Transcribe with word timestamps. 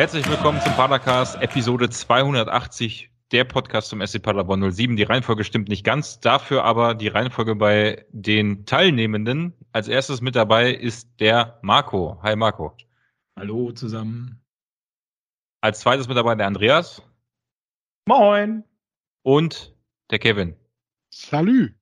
Herzlich 0.00 0.26
willkommen 0.30 0.58
zum 0.62 0.72
Padercast, 0.72 1.42
Episode 1.42 1.90
280, 1.90 3.10
der 3.32 3.44
Podcast 3.44 3.90
zum 3.90 4.00
SC 4.00 4.22
Paderborn 4.22 4.72
07. 4.72 4.96
Die 4.96 5.02
Reihenfolge 5.02 5.44
stimmt 5.44 5.68
nicht 5.68 5.84
ganz, 5.84 6.20
dafür 6.20 6.64
aber 6.64 6.94
die 6.94 7.08
Reihenfolge 7.08 7.54
bei 7.54 8.06
den 8.08 8.64
Teilnehmenden. 8.64 9.52
Als 9.72 9.88
erstes 9.88 10.22
mit 10.22 10.36
dabei 10.36 10.72
ist 10.72 11.20
der 11.20 11.58
Marco. 11.60 12.18
Hi 12.22 12.34
Marco. 12.34 12.74
Hallo 13.36 13.72
zusammen. 13.72 14.40
Als 15.60 15.80
zweites 15.80 16.08
mit 16.08 16.16
dabei 16.16 16.34
der 16.34 16.46
Andreas. 16.46 17.02
Moin. 18.06 18.64
Und 19.20 19.76
der 20.10 20.18
Kevin. 20.18 20.56
Salü. 21.10 21.74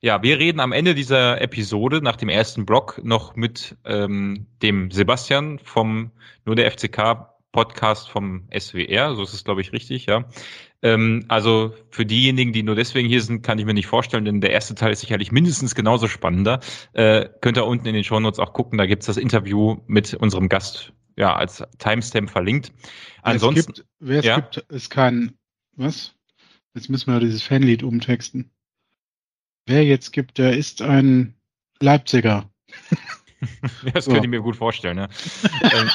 Ja, 0.00 0.22
wir 0.22 0.38
reden 0.38 0.60
am 0.60 0.72
Ende 0.72 0.94
dieser 0.94 1.38
Episode 1.42 2.00
nach 2.00 2.16
dem 2.16 2.30
ersten 2.30 2.64
Block 2.64 2.98
noch 3.04 3.36
mit 3.36 3.76
ähm, 3.84 4.46
dem 4.62 4.90
Sebastian 4.90 5.58
vom 5.58 6.12
Nur 6.46 6.56
der 6.56 6.70
FCK 6.70 7.31
Podcast 7.52 8.08
vom 8.08 8.48
SWR, 8.50 9.14
so 9.14 9.22
ist 9.22 9.34
es 9.34 9.44
glaube 9.44 9.60
ich 9.60 9.72
richtig, 9.72 10.06
ja. 10.06 10.24
Ähm, 10.82 11.24
also 11.28 11.74
für 11.90 12.04
diejenigen, 12.04 12.52
die 12.52 12.62
nur 12.62 12.74
deswegen 12.74 13.08
hier 13.08 13.22
sind, 13.22 13.42
kann 13.42 13.58
ich 13.58 13.64
mir 13.64 13.74
nicht 13.74 13.86
vorstellen, 13.86 14.24
denn 14.24 14.40
der 14.40 14.50
erste 14.50 14.74
Teil 14.74 14.92
ist 14.92 15.00
sicherlich 15.00 15.30
mindestens 15.30 15.74
genauso 15.74 16.08
spannender. 16.08 16.60
Äh, 16.92 17.28
könnt 17.40 17.56
ihr 17.56 17.66
unten 17.66 17.86
in 17.86 17.94
den 17.94 18.04
Shownotes 18.04 18.40
auch 18.40 18.52
gucken, 18.52 18.78
da 18.78 18.86
gibt's 18.86 19.06
das 19.06 19.16
Interview 19.16 19.76
mit 19.86 20.14
unserem 20.14 20.48
Gast 20.48 20.92
ja 21.16 21.36
als 21.36 21.62
Timestamp 21.78 22.30
verlinkt. 22.30 22.72
Ansonsten, 23.22 23.74
gibt, 23.74 23.86
wer 24.00 24.18
es 24.18 24.24
ja? 24.24 24.40
gibt, 24.40 24.56
ist 24.70 24.90
kein 24.90 25.34
was? 25.76 26.14
Jetzt 26.74 26.88
müssen 26.88 27.12
wir 27.12 27.20
dieses 27.20 27.42
Fanlied 27.42 27.82
umtexten. 27.82 28.50
Wer 29.66 29.84
jetzt 29.84 30.12
gibt, 30.12 30.38
der 30.38 30.56
ist 30.56 30.82
ein 30.82 31.34
Leipziger. 31.80 32.50
das 33.92 34.04
so. 34.04 34.12
könnte 34.12 34.26
ich 34.26 34.30
mir 34.30 34.40
gut 34.40 34.56
vorstellen. 34.56 34.96
Ne? 34.96 35.08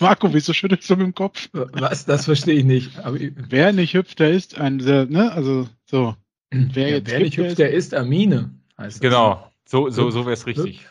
Marco, 0.00 0.32
wieso 0.32 0.52
schüttelst 0.52 0.88
du 0.90 0.96
mit 0.96 1.06
dem 1.06 1.14
Kopf? 1.14 1.48
Was? 1.52 2.04
Das 2.04 2.24
verstehe 2.24 2.54
ich 2.54 2.64
nicht. 2.64 2.98
Aber 3.00 3.18
wer 3.20 3.72
nicht 3.72 3.94
hüpft, 3.94 4.18
der 4.18 4.30
ist 4.30 4.58
ein, 4.58 4.76
ne? 4.76 5.32
Also 5.32 5.68
so. 5.86 6.14
Wer, 6.50 6.98
ja, 6.98 7.00
wer 7.04 7.20
nicht 7.20 7.38
hüpft, 7.38 7.58
der 7.58 7.70
ist 7.72 7.94
Amine. 7.94 8.54
genau. 9.00 9.50
So, 9.64 9.88
so, 9.88 10.10
so 10.10 10.26
wäre 10.26 10.34
es 10.34 10.46
richtig. 10.46 10.86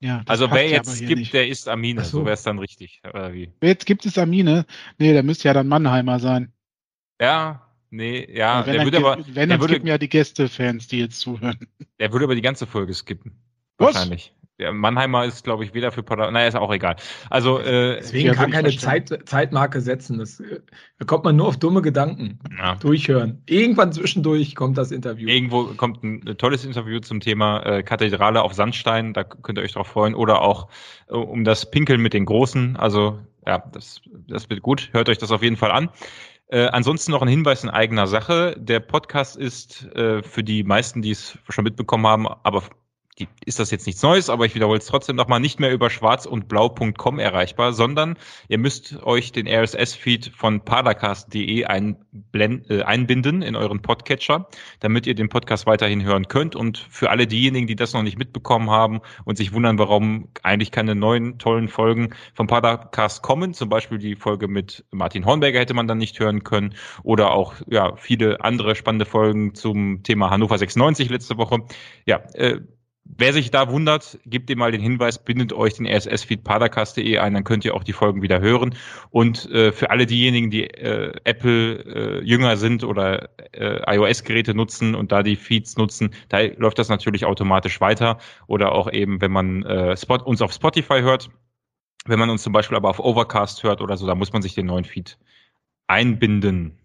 Ja, 0.00 0.22
also 0.26 0.50
wer 0.50 0.68
jetzt 0.68 0.98
gibt, 0.98 1.18
nicht. 1.18 1.34
der 1.34 1.46
ist 1.46 1.68
Amine. 1.68 2.02
So, 2.04 2.20
so 2.20 2.24
wäre 2.24 2.34
es 2.34 2.42
dann 2.42 2.58
richtig. 2.58 3.02
Oder 3.06 3.34
wie? 3.34 3.52
Wer 3.60 3.70
jetzt 3.70 3.84
gibt 3.84 4.06
es 4.06 4.16
Amine? 4.16 4.64
Nee, 4.98 5.12
der 5.12 5.22
müsste 5.22 5.48
ja 5.48 5.54
dann 5.54 5.68
Mannheimer 5.68 6.18
sein. 6.18 6.52
Ja, 7.20 7.70
Nee, 7.90 8.28
ja, 8.32 8.62
der 8.62 8.84
würde 8.84 8.98
aber. 8.98 9.18
Wenn, 9.26 9.48
der 9.48 9.60
würde, 9.60 9.80
ja 9.84 9.98
die 9.98 10.08
Gästefans, 10.08 10.86
die 10.86 11.00
jetzt 11.00 11.18
zuhören. 11.18 11.58
Der 11.98 12.12
würde 12.12 12.24
aber 12.24 12.36
die 12.36 12.40
ganze 12.40 12.66
Folge 12.66 12.94
skippen. 12.94 13.32
Was? 13.78 13.94
Wahrscheinlich. 13.94 14.32
Der 14.60 14.72
Mannheimer 14.72 15.24
ist, 15.24 15.42
glaube 15.42 15.64
ich, 15.64 15.72
weder 15.72 15.90
für 15.90 16.02
Pader. 16.02 16.30
Naja, 16.30 16.46
ist 16.46 16.54
auch 16.54 16.72
egal. 16.72 16.96
Also, 17.30 17.58
äh, 17.58 17.96
Deswegen 17.96 18.32
kann 18.32 18.50
keine 18.50 18.76
Zeit, 18.76 19.18
Zeitmarke 19.24 19.80
setzen. 19.80 20.18
Das, 20.18 20.42
da 20.98 21.04
kommt 21.06 21.24
man 21.24 21.34
nur 21.34 21.48
auf 21.48 21.56
dumme 21.56 21.80
Gedanken. 21.80 22.38
Ja. 22.58 22.74
Durchhören. 22.74 23.42
Irgendwann 23.46 23.92
zwischendurch 23.92 24.54
kommt 24.54 24.76
das 24.76 24.92
Interview. 24.92 25.28
Irgendwo 25.28 25.64
kommt 25.76 26.04
ein 26.04 26.36
tolles 26.36 26.64
Interview 26.64 27.00
zum 27.00 27.20
Thema 27.20 27.62
äh, 27.64 27.82
Kathedrale 27.82 28.42
auf 28.42 28.52
Sandstein. 28.52 29.14
Da 29.14 29.24
könnt 29.24 29.58
ihr 29.58 29.64
euch 29.64 29.72
drauf 29.72 29.88
freuen. 29.88 30.14
Oder 30.14 30.42
auch 30.42 30.68
äh, 31.08 31.14
um 31.14 31.44
das 31.44 31.70
Pinkeln 31.70 32.02
mit 32.02 32.12
den 32.12 32.26
Großen. 32.26 32.76
Also, 32.76 33.18
ja, 33.46 33.64
das, 33.72 34.02
das 34.28 34.50
wird 34.50 34.60
gut. 34.60 34.90
Hört 34.92 35.08
euch 35.08 35.18
das 35.18 35.32
auf 35.32 35.42
jeden 35.42 35.56
Fall 35.56 35.70
an. 35.70 35.88
Äh, 36.48 36.66
ansonsten 36.66 37.12
noch 37.12 37.22
ein 37.22 37.28
Hinweis 37.28 37.62
in 37.62 37.70
eigener 37.70 38.08
Sache. 38.08 38.56
Der 38.58 38.80
Podcast 38.80 39.36
ist 39.36 39.86
äh, 39.94 40.20
für 40.22 40.42
die 40.42 40.64
meisten, 40.64 41.00
die 41.00 41.12
es 41.12 41.38
schon 41.48 41.64
mitbekommen 41.64 42.06
haben, 42.06 42.26
aber 42.26 42.64
die, 43.18 43.28
ist 43.44 43.58
das 43.58 43.70
jetzt 43.70 43.86
nichts 43.86 44.02
Neues, 44.02 44.30
aber 44.30 44.46
ich 44.46 44.54
wiederhole 44.54 44.78
es 44.78 44.86
trotzdem 44.86 45.16
nochmal, 45.16 45.40
nicht 45.40 45.60
mehr 45.60 45.72
über 45.72 45.90
schwarz 45.90 46.26
und 46.26 46.48
blau.com 46.48 47.18
erreichbar, 47.18 47.72
sondern 47.72 48.16
ihr 48.48 48.58
müsst 48.58 49.02
euch 49.02 49.32
den 49.32 49.46
RSS-Feed 49.46 50.32
von 50.34 50.64
padercast.de 50.64 51.62
äh, 51.62 52.82
einbinden 52.82 53.42
in 53.42 53.56
euren 53.56 53.82
Podcatcher, 53.82 54.48
damit 54.80 55.06
ihr 55.06 55.14
den 55.14 55.28
Podcast 55.28 55.66
weiterhin 55.66 56.02
hören 56.02 56.28
könnt. 56.28 56.56
Und 56.56 56.78
für 56.78 57.10
alle 57.10 57.26
diejenigen, 57.26 57.66
die 57.66 57.76
das 57.76 57.92
noch 57.92 58.02
nicht 58.02 58.18
mitbekommen 58.18 58.70
haben 58.70 59.00
und 59.24 59.36
sich 59.36 59.52
wundern, 59.52 59.78
warum 59.78 60.28
eigentlich 60.42 60.70
keine 60.70 60.94
neuen 60.94 61.38
tollen 61.38 61.68
Folgen 61.68 62.14
vom 62.34 62.46
Padercast 62.46 63.22
kommen, 63.22 63.54
zum 63.54 63.68
Beispiel 63.68 63.98
die 63.98 64.16
Folge 64.16 64.48
mit 64.48 64.84
Martin 64.90 65.26
Hornberger 65.26 65.60
hätte 65.60 65.74
man 65.74 65.88
dann 65.88 65.98
nicht 65.98 66.18
hören 66.18 66.44
können 66.44 66.74
oder 67.02 67.32
auch 67.32 67.54
ja 67.66 67.96
viele 67.96 68.42
andere 68.42 68.74
spannende 68.74 69.04
Folgen 69.04 69.54
zum 69.54 70.02
Thema 70.02 70.30
Hannover 70.30 70.56
96 70.56 71.10
letzte 71.10 71.36
Woche. 71.36 71.58
Ja, 72.06 72.18
äh, 72.34 72.60
Wer 73.04 73.32
sich 73.32 73.50
da 73.50 73.70
wundert, 73.70 74.18
gebt 74.26 74.50
ihr 74.50 74.56
mal 74.56 74.72
den 74.72 74.80
Hinweis, 74.80 75.22
bindet 75.22 75.52
euch 75.52 75.74
den 75.74 75.86
RSS-Feed 75.86 76.44
padercast.de 76.44 77.18
ein, 77.18 77.34
dann 77.34 77.44
könnt 77.44 77.64
ihr 77.64 77.74
auch 77.74 77.82
die 77.82 77.92
Folgen 77.92 78.22
wieder 78.22 78.40
hören. 78.40 78.74
Und 79.10 79.50
äh, 79.50 79.72
für 79.72 79.90
alle 79.90 80.06
diejenigen, 80.06 80.50
die 80.50 80.64
äh, 80.64 81.12
Apple 81.24 82.20
äh, 82.20 82.24
jünger 82.24 82.56
sind 82.56 82.84
oder 82.84 83.30
äh, 83.52 83.96
iOS-Geräte 83.96 84.54
nutzen 84.54 84.94
und 84.94 85.12
da 85.12 85.22
die 85.22 85.36
Feeds 85.36 85.76
nutzen, 85.76 86.14
da 86.28 86.40
läuft 86.40 86.78
das 86.78 86.88
natürlich 86.88 87.24
automatisch 87.24 87.80
weiter. 87.80 88.18
Oder 88.46 88.72
auch 88.72 88.90
eben, 88.92 89.20
wenn 89.20 89.32
man 89.32 89.64
äh, 89.64 89.96
Spot, 89.96 90.22
uns 90.22 90.42
auf 90.42 90.52
Spotify 90.52 91.00
hört, 91.00 91.30
wenn 92.06 92.18
man 92.18 92.30
uns 92.30 92.42
zum 92.42 92.52
Beispiel 92.52 92.76
aber 92.76 92.90
auf 92.90 93.00
Overcast 93.00 93.62
hört 93.62 93.80
oder 93.80 93.96
so, 93.96 94.06
da 94.06 94.14
muss 94.14 94.32
man 94.32 94.42
sich 94.42 94.54
den 94.54 94.66
neuen 94.66 94.84
Feed 94.84 95.18
einbinden. 95.86 96.78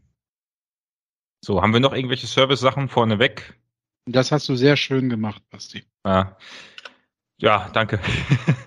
So, 1.41 1.61
haben 1.61 1.73
wir 1.73 1.79
noch 1.79 1.93
irgendwelche 1.93 2.27
Service-Sachen 2.27 2.89
vorneweg? 2.89 3.55
Das 4.05 4.31
hast 4.31 4.47
du 4.49 4.55
sehr 4.55 4.77
schön 4.77 5.09
gemacht, 5.09 5.41
Basti. 5.49 5.83
Ja, 6.05 6.37
ja 7.37 7.69
danke. 7.73 7.99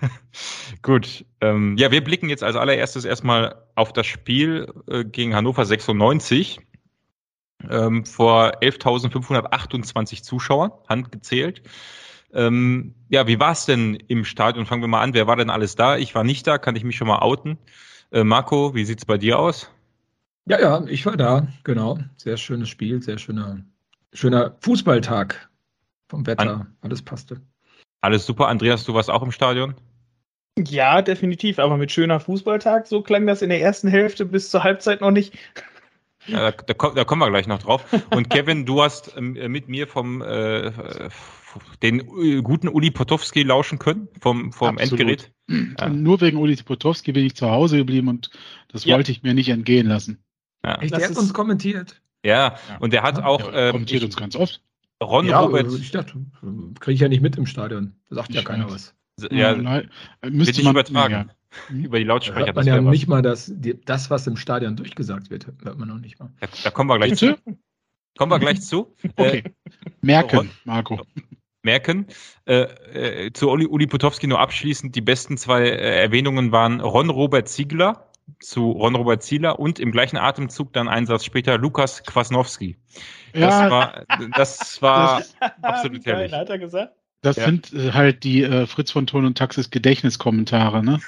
Gut. 0.81 1.25
Ähm, 1.41 1.77
ja, 1.77 1.91
wir 1.91 2.03
blicken 2.03 2.29
jetzt 2.29 2.43
als 2.43 2.55
allererstes 2.55 3.05
erstmal 3.05 3.63
auf 3.75 3.93
das 3.93 4.05
Spiel 4.05 4.71
äh, 4.87 5.05
gegen 5.05 5.35
Hannover 5.35 5.65
96. 5.65 6.59
Ähm, 7.69 8.05
vor 8.05 8.61
11.528 8.61 10.23
Zuschauern, 10.23 10.71
handgezählt. 10.87 11.61
Ähm, 12.31 12.95
ja, 13.09 13.27
wie 13.27 13.39
war 13.39 13.51
es 13.51 13.65
denn 13.65 13.95
im 13.95 14.23
Stadion? 14.23 14.65
Fangen 14.65 14.81
wir 14.81 14.87
mal 14.87 15.01
an. 15.01 15.13
Wer 15.13 15.27
war 15.27 15.35
denn 15.35 15.49
alles 15.49 15.75
da? 15.75 15.97
Ich 15.97 16.15
war 16.15 16.23
nicht 16.23 16.47
da, 16.47 16.57
kann 16.57 16.75
ich 16.75 16.83
mich 16.83 16.95
schon 16.95 17.07
mal 17.07 17.19
outen. 17.19 17.57
Äh, 18.11 18.23
Marco, 18.23 18.75
wie 18.75 18.85
sieht's 18.85 19.05
bei 19.05 19.17
dir 19.17 19.39
aus? 19.39 19.69
Ja, 20.45 20.59
ja, 20.59 20.83
ich 20.87 21.05
war 21.05 21.17
da, 21.17 21.47
genau. 21.63 21.99
Sehr 22.17 22.37
schönes 22.37 22.69
Spiel, 22.69 23.01
sehr 23.01 23.17
schöner 23.17 23.63
Schöner 24.13 24.55
Fußballtag 24.61 25.49
vom 26.07 26.25
Wetter. 26.25 26.41
An 26.41 26.75
alles 26.81 27.01
passte. 27.01 27.41
Alles 28.01 28.25
super. 28.25 28.47
Andreas, 28.47 28.83
du 28.85 28.93
warst 28.93 29.09
auch 29.09 29.21
im 29.21 29.31
Stadion? 29.31 29.75
Ja, 30.57 31.01
definitiv. 31.01 31.59
Aber 31.59 31.77
mit 31.77 31.91
schöner 31.91 32.19
Fußballtag, 32.19 32.87
so 32.87 33.01
klang 33.01 33.27
das 33.27 33.41
in 33.41 33.49
der 33.49 33.61
ersten 33.61 33.87
Hälfte 33.87 34.25
bis 34.25 34.49
zur 34.49 34.63
Halbzeit 34.63 35.01
noch 35.01 35.11
nicht. 35.11 35.37
Ja, 36.27 36.51
da, 36.51 36.51
da, 36.51 36.89
da, 36.89 37.03
kommen 37.05 37.21
wir 37.21 37.29
gleich 37.29 37.47
noch 37.47 37.59
drauf. 37.59 37.85
Und 38.11 38.29
Kevin, 38.29 38.65
du 38.65 38.81
hast 38.81 39.15
ähm, 39.15 39.33
mit 39.51 39.69
mir 39.69 39.87
vom 39.87 40.21
äh, 40.21 40.71
den 41.81 41.99
äh, 41.99 42.41
guten 42.41 42.67
Uli 42.67 42.91
Potowski 42.91 43.43
lauschen 43.43 43.79
können 43.79 44.09
vom, 44.19 44.51
vom 44.51 44.77
Endgerät. 44.77 45.31
Ja. 45.47 45.89
Nur 45.89 46.21
wegen 46.21 46.37
Uli 46.37 46.55
Potowski 46.57 47.13
bin 47.13 47.25
ich 47.25 47.35
zu 47.35 47.49
Hause 47.49 47.77
geblieben 47.77 48.09
und 48.09 48.29
das 48.71 48.85
ja. 48.85 48.95
wollte 48.95 49.11
ich 49.11 49.23
mir 49.23 49.33
nicht 49.33 49.49
entgehen 49.49 49.87
lassen. 49.87 50.23
Ja. 50.63 50.75
Echt, 50.81 50.93
der 50.93 51.09
hat 51.09 51.17
uns 51.17 51.33
kommentiert. 51.33 52.01
Ja, 52.25 52.55
und 52.79 52.93
der 52.93 53.03
hat 53.03 53.21
auch. 53.23 53.51
Ja, 53.51 53.67
ähm, 53.67 53.71
kommentiert 53.71 54.03
uns 54.03 54.15
ganz 54.15 54.35
oft. 54.35 54.61
Ron 55.01 55.25
ja, 55.27 55.39
Robert. 55.39 55.71
Ich 55.73 55.91
dachte, 55.91 56.13
kriege 56.79 56.93
ich 56.93 56.99
ja 56.99 57.07
nicht 57.07 57.21
mit 57.21 57.37
im 57.37 57.45
Stadion. 57.45 57.95
Da 58.09 58.15
sagt 58.15 58.29
ich 58.29 58.35
ja 58.35 58.41
keiner 58.43 58.65
weiß. 58.65 58.93
was. 59.17 59.29
Ja, 59.31 59.55
nein, 59.55 59.89
müsste 60.29 60.63
man 60.63 60.73
übertragen. 60.73 61.13
Ja. 61.13 61.25
Über 61.69 61.97
die 61.97 62.05
Lautsprecher. 62.05 62.45
Hört 62.47 62.55
man 62.55 62.67
ja 62.67 62.79
nicht 62.79 63.07
mal 63.07 63.21
das, 63.21 63.51
die, 63.53 63.79
das, 63.81 64.09
was 64.09 64.27
im 64.27 64.37
Stadion 64.37 64.75
durchgesagt 64.75 65.29
wird, 65.29 65.47
hört 65.63 65.77
man 65.77 65.87
noch 65.87 65.97
nicht 65.97 66.19
mal. 66.19 66.31
Da, 66.39 66.47
da 66.63 66.69
kommen 66.69 66.89
wir 66.89 66.97
gleich 66.97 67.11
Bitte? 67.11 67.37
zu. 67.43 67.57
Kommen 68.17 68.31
wir 68.31 68.39
gleich 68.39 68.61
zu. 68.61 68.95
Okay. 69.15 69.43
Äh, 69.45 69.51
Merken, 70.01 70.35
Ron, 70.35 70.49
Marco. 70.65 71.01
Merken. 71.63 72.05
Äh, 72.45 73.25
äh, 73.25 73.33
zu 73.33 73.49
Uli, 73.49 73.65
Uli 73.65 73.87
Potowski 73.87 74.27
nur 74.27 74.39
abschließend. 74.39 74.95
Die 74.95 75.01
besten 75.01 75.37
zwei 75.37 75.63
äh, 75.63 76.01
Erwähnungen 76.01 76.51
waren 76.51 76.81
Ron 76.81 77.09
Robert 77.09 77.47
Ziegler 77.47 78.08
zu 78.39 78.71
Ron-Robert 78.71 79.23
Zieler 79.23 79.59
und 79.59 79.79
im 79.79 79.91
gleichen 79.91 80.17
Atemzug 80.17 80.73
dann 80.73 80.87
ein 80.87 81.05
Satz 81.05 81.25
später 81.25 81.57
Lukas 81.57 82.03
Kwasnowski. 82.03 82.77
Das 83.33 83.41
ja, 83.41 83.69
war, 83.69 84.05
das 84.35 84.81
war 84.81 85.19
das, 85.19 85.35
absolut 85.61 86.05
herrlich. 86.05 86.33
Hat 86.33 86.49
er 86.49 86.59
gesagt? 86.59 86.93
Das 87.21 87.35
ja. 87.35 87.45
sind 87.45 87.73
äh, 87.73 87.91
halt 87.91 88.23
die 88.23 88.43
äh, 88.43 88.65
Fritz 88.65 88.91
von 88.91 89.07
Ton 89.07 89.25
und 89.25 89.37
Taxis 89.37 89.69
Gedächtniskommentare, 89.69 90.83
ne? 90.83 90.99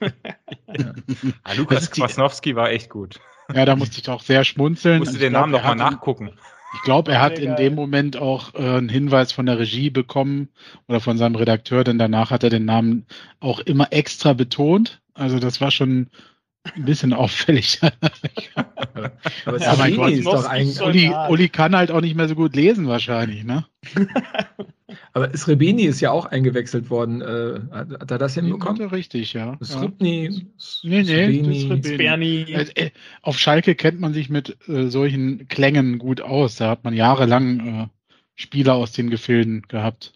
ja. 0.00 0.94
ah, 1.42 1.52
Lukas 1.54 1.90
Kwasnowski 1.90 2.54
war 2.54 2.70
echt 2.70 2.90
gut. 2.90 3.18
Ja, 3.52 3.64
da 3.64 3.74
musste 3.76 3.96
ich 3.96 4.02
doch 4.04 4.22
sehr 4.22 4.44
schmunzeln. 4.44 5.00
Musste 5.00 5.18
den 5.18 5.32
Namen 5.32 5.52
nochmal 5.52 5.74
nachgucken. 5.74 6.32
Ich 6.74 6.82
glaube, 6.82 7.12
er 7.12 7.20
hat 7.20 7.38
in 7.38 7.56
dem 7.56 7.74
Moment 7.74 8.18
auch 8.18 8.54
äh, 8.54 8.58
einen 8.58 8.90
Hinweis 8.90 9.32
von 9.32 9.46
der 9.46 9.58
Regie 9.58 9.88
bekommen 9.88 10.48
oder 10.86 11.00
von 11.00 11.16
seinem 11.16 11.34
Redakteur, 11.34 11.82
denn 11.82 11.98
danach 11.98 12.30
hat 12.30 12.44
er 12.44 12.50
den 12.50 12.66
Namen 12.66 13.06
auch 13.40 13.60
immer 13.60 13.90
extra 13.90 14.34
betont. 14.34 15.00
Also 15.14 15.38
das 15.38 15.62
war 15.62 15.70
schon 15.70 16.08
ein 16.74 16.84
bisschen 16.84 17.12
auffällig. 17.12 17.80
Aber 19.44 19.60
ja, 19.60 19.76
mein 19.76 19.96
Gott, 19.96 20.10
ist 20.10 20.26
doch 20.26 20.44
eigentlich, 20.44 20.80
Uli, 20.80 21.12
Uli, 21.28 21.48
kann 21.48 21.76
halt 21.76 21.90
auch 21.90 22.00
nicht 22.00 22.14
mehr 22.14 22.28
so 22.28 22.34
gut 22.34 22.54
lesen 22.54 22.86
wahrscheinlich, 22.86 23.44
ne? 23.44 23.66
Aber 25.12 25.36
Srebeni 25.36 25.84
ist 25.84 26.00
ja 26.00 26.10
auch 26.10 26.26
eingewechselt 26.26 26.90
worden. 26.90 27.20
Äh, 27.20 27.60
hat, 27.70 27.90
hat, 27.90 28.10
er 28.10 28.18
das 28.18 28.34
hinbekommen? 28.34 28.80
Ja, 28.80 28.86
richtig, 28.88 29.32
ja. 29.32 29.58
Srebni, 29.60 30.24
ja. 30.24 30.30
Nee, 30.82 31.02
nee, 31.02 31.80
Srebeni. 31.82 32.54
Also, 32.54 32.72
äh, 32.74 32.90
auf 33.22 33.38
Schalke 33.38 33.74
kennt 33.74 34.00
man 34.00 34.14
sich 34.14 34.30
mit 34.30 34.56
äh, 34.68 34.88
solchen 34.88 35.48
Klängen 35.48 35.98
gut 35.98 36.20
aus. 36.20 36.56
Da 36.56 36.70
hat 36.70 36.84
man 36.84 36.94
jahrelang 36.94 37.60
äh, 37.60 37.86
Spieler 38.34 38.74
aus 38.74 38.92
den 38.92 39.10
Gefilden 39.10 39.62
gehabt. 39.68 40.12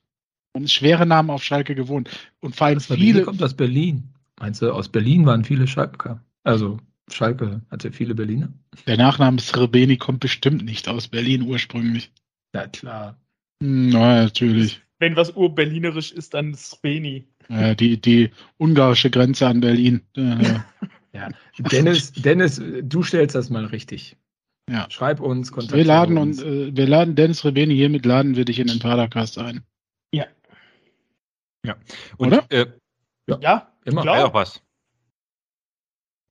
Man 0.55 0.65
ist 0.65 0.73
schwere 0.73 1.07
Namen 1.07 1.31
auf 1.31 1.43
Schalke 1.43 1.75
gewohnt. 1.75 2.11
Und 2.41 2.57
vor 2.57 2.69
allem 2.69 2.81
viele. 2.81 3.23
kommt 3.23 3.43
aus 3.43 3.55
Berlin. 3.55 4.05
Meinst 4.39 4.63
du, 4.63 4.73
aus 4.73 4.89
Berlin 4.89 5.27
waren 5.27 5.45
viele 5.45 5.67
Schalker? 5.67 6.23
Also 6.45 6.79
Schalke 7.11 7.61
hatte 7.71 7.93
viele 7.93 8.15
Berliner. 8.15 8.53
Der 8.87 8.97
Nachname 8.97 9.41
Srebeni 9.41 9.97
kommt 9.97 10.21
bestimmt 10.21 10.65
nicht 10.65 10.89
aus 10.89 11.09
Berlin 11.09 11.43
ursprünglich. 11.43 12.13
Ja, 12.55 12.67
klar. 12.67 13.19
Na, 13.61 14.23
natürlich. 14.23 14.81
Wenn 14.99 15.17
was 15.17 15.31
urberlinerisch 15.31 16.13
ist, 16.13 16.35
dann 16.35 16.55
Srebeni. 16.55 17.27
Ja, 17.49 17.75
die, 17.75 18.01
die 18.01 18.31
ungarische 18.59 19.11
Grenze 19.11 19.47
an 19.47 19.61
Berlin. 19.61 20.03
ja, 20.17 20.65
Dennis, 21.59 22.13
Dennis, 22.13 22.63
du 22.83 23.03
stellst 23.03 23.35
das 23.35 23.51
mal 23.51 23.67
richtig. 23.67 24.17
Ja. 24.71 24.87
Schreib 24.91 25.21
uns, 25.21 25.51
Kontakt. 25.51 25.77
Wir 25.77 25.85
laden 25.85 26.19
uns. 26.19 26.43
Und, 26.43 26.49
äh, 26.49 26.77
wir 26.77 26.87
laden 26.87 27.15
Dennis 27.15 27.45
Rebeni 27.45 27.75
hiermit 27.75 28.07
laden 28.07 28.37
wir 28.37 28.45
dich 28.45 28.59
in 28.59 28.69
den 28.69 28.79
Padercast 28.79 29.39
ein. 29.39 29.65
Ja. 30.13 30.27
Ja. 31.65 31.77
Und, 32.17 32.29
Oder? 32.29 32.47
Äh, 32.51 32.67
ja, 33.29 33.39
ja, 33.41 33.73
immer. 33.85 34.03
Klar. 34.03 34.27
auch 34.27 34.35
was. 34.35 34.63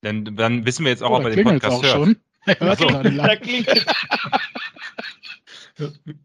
Denn 0.04 0.36
dann 0.36 0.66
wissen 0.66 0.86
wir 0.86 0.92
jetzt 0.92 1.04
auch, 1.04 1.12
oh, 1.12 1.18
ob 1.18 1.26
er 1.26 1.32
den 1.32 1.44
Podcast 1.44 1.84
hört. 1.84 1.94
Schon. 1.94 2.16
Er 2.46 2.60
hört 2.60 2.80
so. 2.80 2.88
da 2.88 3.36
klingelt. 3.36 3.86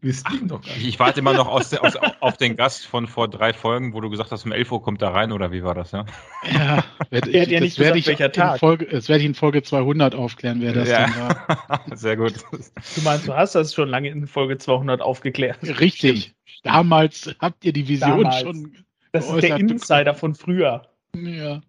Wir 0.01 0.13
doch 0.43 0.61
gar. 0.61 0.77
Ich 0.77 0.99
warte 0.99 1.19
immer 1.19 1.33
noch 1.33 1.47
aus, 1.47 1.73
aus, 1.73 1.95
auf 2.19 2.37
den 2.37 2.55
Gast 2.55 2.85
von 2.85 3.07
vor 3.07 3.27
drei 3.27 3.53
Folgen, 3.53 3.93
wo 3.93 4.01
du 4.01 4.09
gesagt 4.09 4.31
hast, 4.31 4.45
um 4.45 4.51
11 4.51 4.71
Uhr 4.71 4.81
kommt 4.83 5.01
er 5.01 5.13
rein, 5.13 5.31
oder 5.31 5.51
wie 5.51 5.63
war 5.63 5.73
das, 5.73 5.91
ja? 5.91 6.05
Ja, 6.51 6.83
werd, 7.09 7.27
ich, 7.27 7.49
ja 7.49 7.59
nicht 7.59 7.77
gesagt, 7.77 7.95
ich 7.95 8.07
welcher 8.07 8.31
Tag. 8.31 8.59
Folge, 8.59 8.85
das 8.85 9.09
werde 9.09 9.21
ich 9.21 9.27
in 9.27 9.35
Folge 9.35 9.63
200 9.63 10.15
aufklären, 10.15 10.61
wer 10.61 10.73
das 10.73 10.89
ja. 10.89 11.05
denn 11.05 11.15
war. 11.15 11.81
Sehr 11.95 12.17
gut. 12.17 12.33
Du 12.51 13.01
meinst, 13.01 13.27
du 13.27 13.35
hast 13.35 13.55
das 13.55 13.73
schon 13.73 13.89
lange 13.89 14.09
in 14.09 14.27
Folge 14.27 14.57
200 14.57 15.01
aufgeklärt. 15.01 15.59
Richtig. 15.63 16.19
Stimmt. 16.19 16.35
Damals 16.63 17.35
habt 17.39 17.63
ihr 17.65 17.73
die 17.73 17.87
Vision 17.87 18.23
Damals. 18.23 18.41
schon 18.41 18.77
Das 19.11 19.29
ist 19.29 19.41
der 19.41 19.57
Insider 19.57 20.13
von 20.13 20.35
früher. 20.35 20.87
Ja. 21.15 21.61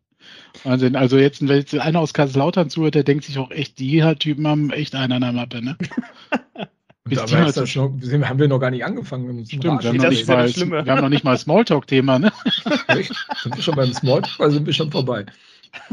Wahnsinn. 0.64 0.96
Also 0.96 1.18
jetzt, 1.18 1.46
wenn 1.46 1.56
jetzt 1.56 1.74
einer 1.78 2.00
aus 2.00 2.14
Kaiserslautern 2.14 2.70
zuhört, 2.70 2.94
der 2.94 3.04
denkt 3.04 3.24
sich 3.24 3.38
auch 3.38 3.50
echt, 3.50 3.78
die 3.78 4.00
Typen 4.18 4.46
haben 4.46 4.70
echt 4.70 4.94
einen 4.94 5.12
an 5.12 5.20
der 5.20 5.32
Mappe, 5.32 5.62
ne? 5.62 5.76
Bis 7.08 7.18
aber 7.18 7.46
ist 7.46 7.56
das 7.56 7.74
noch, 7.74 7.90
haben 8.28 8.38
wir 8.38 8.48
noch 8.48 8.58
gar 8.58 8.70
nicht 8.70 8.84
angefangen. 8.84 9.44
Stimmt, 9.46 9.64
wir 9.64 9.70
haben, 9.72 9.96
noch 9.96 10.10
nicht 10.10 10.28
mal, 10.28 10.46
wir 10.46 10.92
haben 10.92 11.00
noch 11.00 11.08
nicht 11.08 11.24
mal 11.24 11.38
Smalltalk-Thema, 11.38 12.18
ne? 12.18 12.32
Echt? 12.88 13.14
Sind 13.42 13.56
wir 13.56 13.62
schon 13.62 13.76
beim 13.76 13.92
Smalltalk 13.92 14.38
oder 14.38 14.50
sind 14.50 14.66
wir 14.66 14.72
schon 14.74 14.90
vorbei? 14.90 15.24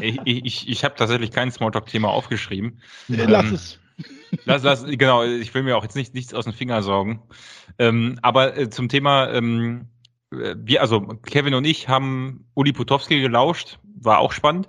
Ich, 0.01 0.19
ich, 0.25 0.69
ich 0.69 0.83
habe 0.83 0.95
tatsächlich 0.97 1.31
kein 1.31 1.51
Smalltalk-Thema 1.51 2.09
aufgeschrieben. 2.09 2.79
Ja. 3.07 3.25
Lass 3.27 3.45
ähm, 3.45 3.53
es. 3.53 3.79
Lass, 4.45 4.63
lass, 4.63 4.83
genau, 4.85 5.23
ich 5.23 5.53
will 5.53 5.63
mir 5.63 5.77
auch 5.77 5.83
jetzt 5.83 5.95
nicht, 5.95 6.13
nichts 6.13 6.33
aus 6.33 6.43
den 6.43 6.53
Fingern 6.53 6.83
sorgen. 6.83 7.21
Ähm, 7.79 8.19
aber 8.21 8.57
äh, 8.57 8.69
zum 8.69 8.89
Thema, 8.89 9.31
ähm, 9.31 9.87
äh, 10.33 10.55
wir, 10.57 10.81
also 10.81 10.99
Kevin 11.25 11.53
und 11.53 11.63
ich 11.63 11.87
haben 11.87 12.45
Uli 12.53 12.73
Putowski 12.73 13.21
gelauscht, 13.21 13.79
war 13.95 14.19
auch 14.19 14.31
spannend. 14.31 14.67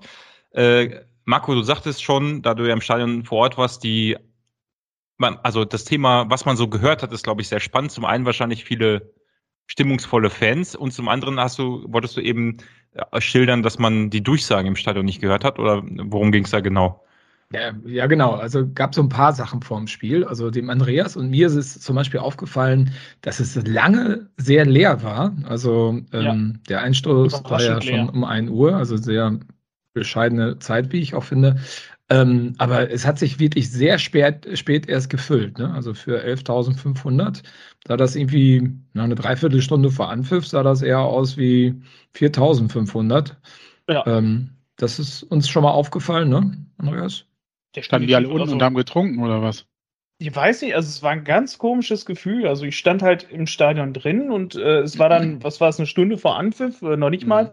Äh, 0.52 1.00
Marco, 1.24 1.54
du 1.54 1.62
sagtest 1.62 2.02
schon, 2.02 2.42
da 2.42 2.54
du 2.54 2.66
ja 2.66 2.72
im 2.72 2.80
Stadion 2.80 3.24
vor 3.24 3.38
Ort 3.38 3.58
warst, 3.58 3.82
die 3.84 4.16
man, 5.18 5.38
also 5.42 5.64
das 5.64 5.84
Thema, 5.84 6.28
was 6.30 6.44
man 6.44 6.56
so 6.56 6.68
gehört 6.68 7.02
hat, 7.02 7.12
ist, 7.12 7.24
glaube 7.24 7.40
ich, 7.40 7.48
sehr 7.48 7.60
spannend. 7.60 7.90
Zum 7.90 8.04
einen 8.04 8.26
wahrscheinlich 8.26 8.64
viele 8.64 9.14
stimmungsvolle 9.66 10.30
Fans 10.30 10.76
und 10.76 10.92
zum 10.92 11.08
anderen 11.08 11.40
hast 11.40 11.58
du, 11.58 11.84
wolltest 11.88 12.16
du 12.16 12.20
eben 12.20 12.58
äh, 12.92 13.20
schildern, 13.20 13.62
dass 13.62 13.78
man 13.78 14.10
die 14.10 14.22
Durchsagen 14.22 14.68
im 14.68 14.76
Stadion 14.76 15.04
nicht 15.04 15.20
gehört 15.20 15.44
hat 15.44 15.58
oder 15.58 15.82
worum 15.84 16.32
ging 16.32 16.44
es 16.44 16.50
da 16.50 16.60
genau? 16.60 17.04
Ja, 17.52 17.72
ja, 17.84 18.06
genau. 18.06 18.32
Also 18.32 18.68
gab 18.74 18.94
so 18.94 19.02
ein 19.02 19.08
paar 19.08 19.32
Sachen 19.32 19.62
vorm 19.62 19.86
Spiel. 19.86 20.24
Also 20.24 20.50
dem 20.50 20.68
Andreas 20.68 21.16
und 21.16 21.30
mir 21.30 21.46
ist 21.46 21.54
es 21.54 21.80
zum 21.80 21.94
Beispiel 21.94 22.20
aufgefallen, 22.20 22.90
dass 23.20 23.38
es 23.38 23.54
lange 23.66 24.28
sehr 24.36 24.66
leer 24.66 25.02
war. 25.02 25.32
Also 25.44 26.00
ähm, 26.12 26.52
ja. 26.54 26.60
der 26.68 26.82
Einstoß 26.82 27.44
war 27.44 27.62
ja 27.62 27.78
leer. 27.78 27.82
schon 27.82 28.08
um 28.08 28.24
1 28.24 28.50
Uhr, 28.50 28.74
also 28.74 28.96
sehr 28.96 29.38
bescheidene 29.92 30.58
Zeit, 30.58 30.92
wie 30.92 31.00
ich 31.00 31.14
auch 31.14 31.24
finde. 31.24 31.56
Ähm, 32.08 32.54
aber 32.58 32.90
es 32.90 33.06
hat 33.06 33.18
sich 33.18 33.38
wirklich 33.38 33.70
sehr 33.70 33.98
spät, 33.98 34.46
spät 34.58 34.88
erst 34.88 35.10
gefüllt. 35.10 35.58
Ne? 35.58 35.72
Also 35.72 35.94
für 35.94 36.24
11.500 36.24 37.42
sah 37.86 37.96
das 37.96 38.16
irgendwie 38.16 38.70
na, 38.92 39.04
eine 39.04 39.14
Dreiviertelstunde 39.14 39.90
vor 39.90 40.10
Anpfiff, 40.10 40.46
sah 40.46 40.62
das 40.62 40.82
eher 40.82 41.00
aus 41.00 41.36
wie 41.36 41.80
4.500. 42.16 43.32
Ja. 43.88 44.04
Ähm, 44.06 44.50
das 44.76 44.98
ist 44.98 45.22
uns 45.24 45.48
schon 45.48 45.62
mal 45.62 45.70
aufgefallen, 45.70 46.28
ne, 46.28 46.66
Andreas? 46.76 47.24
Der 47.76 47.82
standen 47.82 48.08
die 48.08 48.14
alle 48.14 48.28
unten 48.28 48.48
so. 48.48 48.54
und 48.54 48.62
haben 48.62 48.74
getrunken 48.74 49.22
oder 49.22 49.42
was? 49.42 49.66
Ich 50.18 50.34
weiß 50.34 50.62
nicht, 50.62 50.74
also 50.74 50.88
es 50.88 51.02
war 51.02 51.10
ein 51.10 51.24
ganz 51.24 51.58
komisches 51.58 52.06
Gefühl. 52.06 52.48
Also 52.48 52.64
ich 52.64 52.78
stand 52.78 53.02
halt 53.02 53.30
im 53.30 53.46
Stadion 53.46 53.92
drin 53.92 54.30
und 54.30 54.56
äh, 54.56 54.80
es 54.80 54.98
war 54.98 55.10
dann, 55.10 55.42
was 55.44 55.60
war 55.60 55.68
es, 55.68 55.78
eine 55.78 55.86
Stunde 55.86 56.16
vor 56.16 56.36
Anpfiff, 56.36 56.80
äh, 56.82 56.96
noch 56.96 57.10
nicht 57.10 57.24
mhm. 57.24 57.28
mal. 57.28 57.52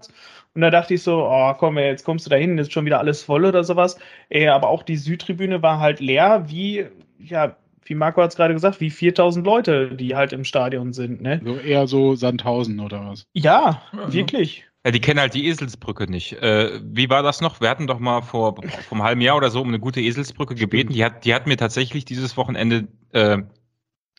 Und 0.56 0.62
da 0.62 0.70
dachte 0.70 0.94
ich 0.94 1.04
so, 1.04 1.28
oh 1.28 1.54
komm, 1.56 1.78
jetzt 1.78 2.06
kommst 2.06 2.26
du 2.26 2.30
da 2.30 2.36
hin, 2.36 2.58
ist 2.58 2.72
schon 2.72 2.86
wieder 2.86 3.00
alles 3.00 3.24
voll 3.24 3.44
oder 3.44 3.64
sowas. 3.64 3.98
Äh, 4.30 4.48
aber 4.48 4.70
auch 4.70 4.84
die 4.84 4.98
Südtribüne 4.98 5.62
war 5.62 5.80
halt 5.80 6.00
leer, 6.00 6.46
wie, 6.48 6.86
ja, 7.20 7.58
wie 7.86 7.96
Marco 7.96 8.22
hat 8.22 8.30
es 8.30 8.38
gerade 8.38 8.54
gesagt, 8.54 8.80
wie 8.80 8.90
4000 8.90 9.46
Leute, 9.46 9.96
die 9.96 10.16
halt 10.16 10.32
im 10.32 10.46
Stadion 10.46 10.94
sind. 10.94 11.22
Ne? 11.22 11.42
So 11.44 11.58
eher 11.58 11.88
so 11.88 12.16
Sandhausen 12.16 12.80
oder 12.80 13.08
was? 13.08 13.28
Ja, 13.34 13.82
ja 13.92 14.14
wirklich. 14.14 14.68
Ja, 14.86 14.92
die 14.92 15.00
kennen 15.00 15.20
halt 15.20 15.34
die 15.34 15.48
Eselsbrücke 15.48 16.12
nicht. 16.12 16.34
Äh, 16.34 16.82
wie 16.84 17.10
war 17.10 17.24
das 17.24 17.40
noch? 17.40 17.62
Wir 17.62 17.70
hatten 17.70 17.88
doch 17.88 18.00
mal 18.00 18.22
vor 18.22 18.56
vom 18.90 19.02
halben 19.02 19.22
Jahr 19.22 19.38
oder 19.38 19.50
so 19.50 19.62
um 19.62 19.70
eine 19.70 19.80
gute 19.80 20.02
Eselsbrücke 20.02 20.56
gebeten. 20.56 20.92
Die 20.92 21.06
hat, 21.06 21.24
die 21.24 21.34
hat 21.34 21.48
mir 21.48 21.56
tatsächlich 21.56 22.04
dieses 22.04 22.36
Wochenende 22.36 22.90
äh, 23.14 23.38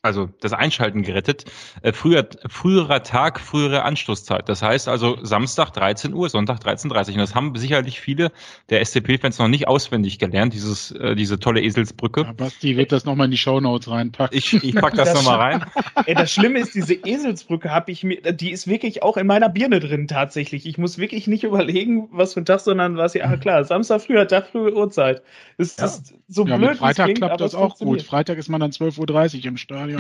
also 0.05 0.29
das 0.41 0.53
Einschalten 0.53 1.03
gerettet. 1.03 1.47
Äh, 1.83 1.93
früher, 1.93 2.29
früherer 2.49 3.03
Tag, 3.03 3.41
frühere 3.41 3.83
Anstoßzeit. 3.83 4.49
Das 4.49 4.63
heißt 4.63 4.89
also 4.89 5.17
Samstag 5.23 5.71
13 5.71 6.13
Uhr, 6.13 6.29
Sonntag 6.29 6.59
13.30 6.59 6.91
Uhr. 6.91 7.15
Und 7.15 7.19
das 7.21 7.35
haben 7.35 7.57
sicherlich 7.57 8.01
viele 8.01 8.31
der 8.69 8.85
SCP-Fans 8.85 9.39
noch 9.39 9.49
nicht 9.49 9.67
auswendig 9.67 10.19
gelernt, 10.19 10.53
dieses, 10.53 10.91
äh, 10.93 11.15
diese 11.15 11.39
tolle 11.41 11.63
Eselsbrücke. 11.63 12.23
Ja, 12.23 12.33
Basti 12.33 12.77
wird 12.77 12.93
das 12.93 13.07
nochmal 13.07 13.27
in 13.27 13.31
die 13.31 13.39
Shownotes 13.39 13.91
reinpacken. 13.91 14.37
Ich, 14.37 14.53
ich 14.53 14.75
pack 14.75 14.95
das, 14.95 15.13
das 15.13 15.25
nochmal 15.25 15.39
rein. 15.39 15.65
Ey, 16.07 16.15
das 16.15 16.31
Schlimme 16.31 16.59
ist, 16.59 16.75
diese 16.75 16.95
Eselsbrücke 16.95 17.71
habe 17.71 17.91
ich 17.91 18.05
mir, 18.05 18.21
die 18.21 18.51
ist 18.51 18.67
wirklich 18.67 19.03
auch 19.03 19.17
in 19.17 19.27
meiner 19.27 19.49
Birne 19.49 19.81
drin 19.81 20.07
tatsächlich. 20.07 20.67
Ich 20.67 20.77
muss 20.77 20.99
wirklich 20.99 21.27
nicht 21.27 21.45
überlegen, 21.45 22.09
was 22.13 22.35
für 22.35 22.41
ein 22.41 22.45
Tag, 22.45 22.61
sondern 22.61 22.99
was 22.99 23.15
ja, 23.15 23.35
klar, 23.39 23.65
Samstag 23.65 24.03
früher 24.03 24.29
Tag, 24.29 24.49
frühe 24.49 24.75
Uhrzeit. 24.75 25.23
Das 25.57 25.77
ja. 25.79 25.87
ist 25.87 26.15
so 26.29 26.47
ja, 26.47 26.57
blöd. 26.57 26.77
Freitag 26.77 27.05
klingt, 27.05 27.19
klappt 27.21 27.41
das 27.41 27.55
auch 27.55 27.79
gut. 27.79 28.03
Freitag 28.03 28.39
ist 28.39 28.49
man 28.49 28.61
dann 28.61 28.71
12.30 28.71 29.39
Uhr 29.39 29.45
im 29.47 29.57
Stadion. 29.57 29.94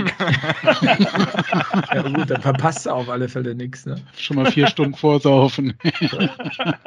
Ja 1.94 2.02
gut, 2.02 2.30
dann 2.30 2.42
verpasst 2.42 2.86
du 2.86 2.90
auf 2.90 3.08
alle 3.08 3.28
Fälle 3.28 3.54
nichts. 3.54 3.86
Ne? 3.86 3.96
Schon 4.16 4.36
mal 4.36 4.50
vier 4.50 4.66
Stunden 4.66 4.94
vorsaufen. 4.94 5.74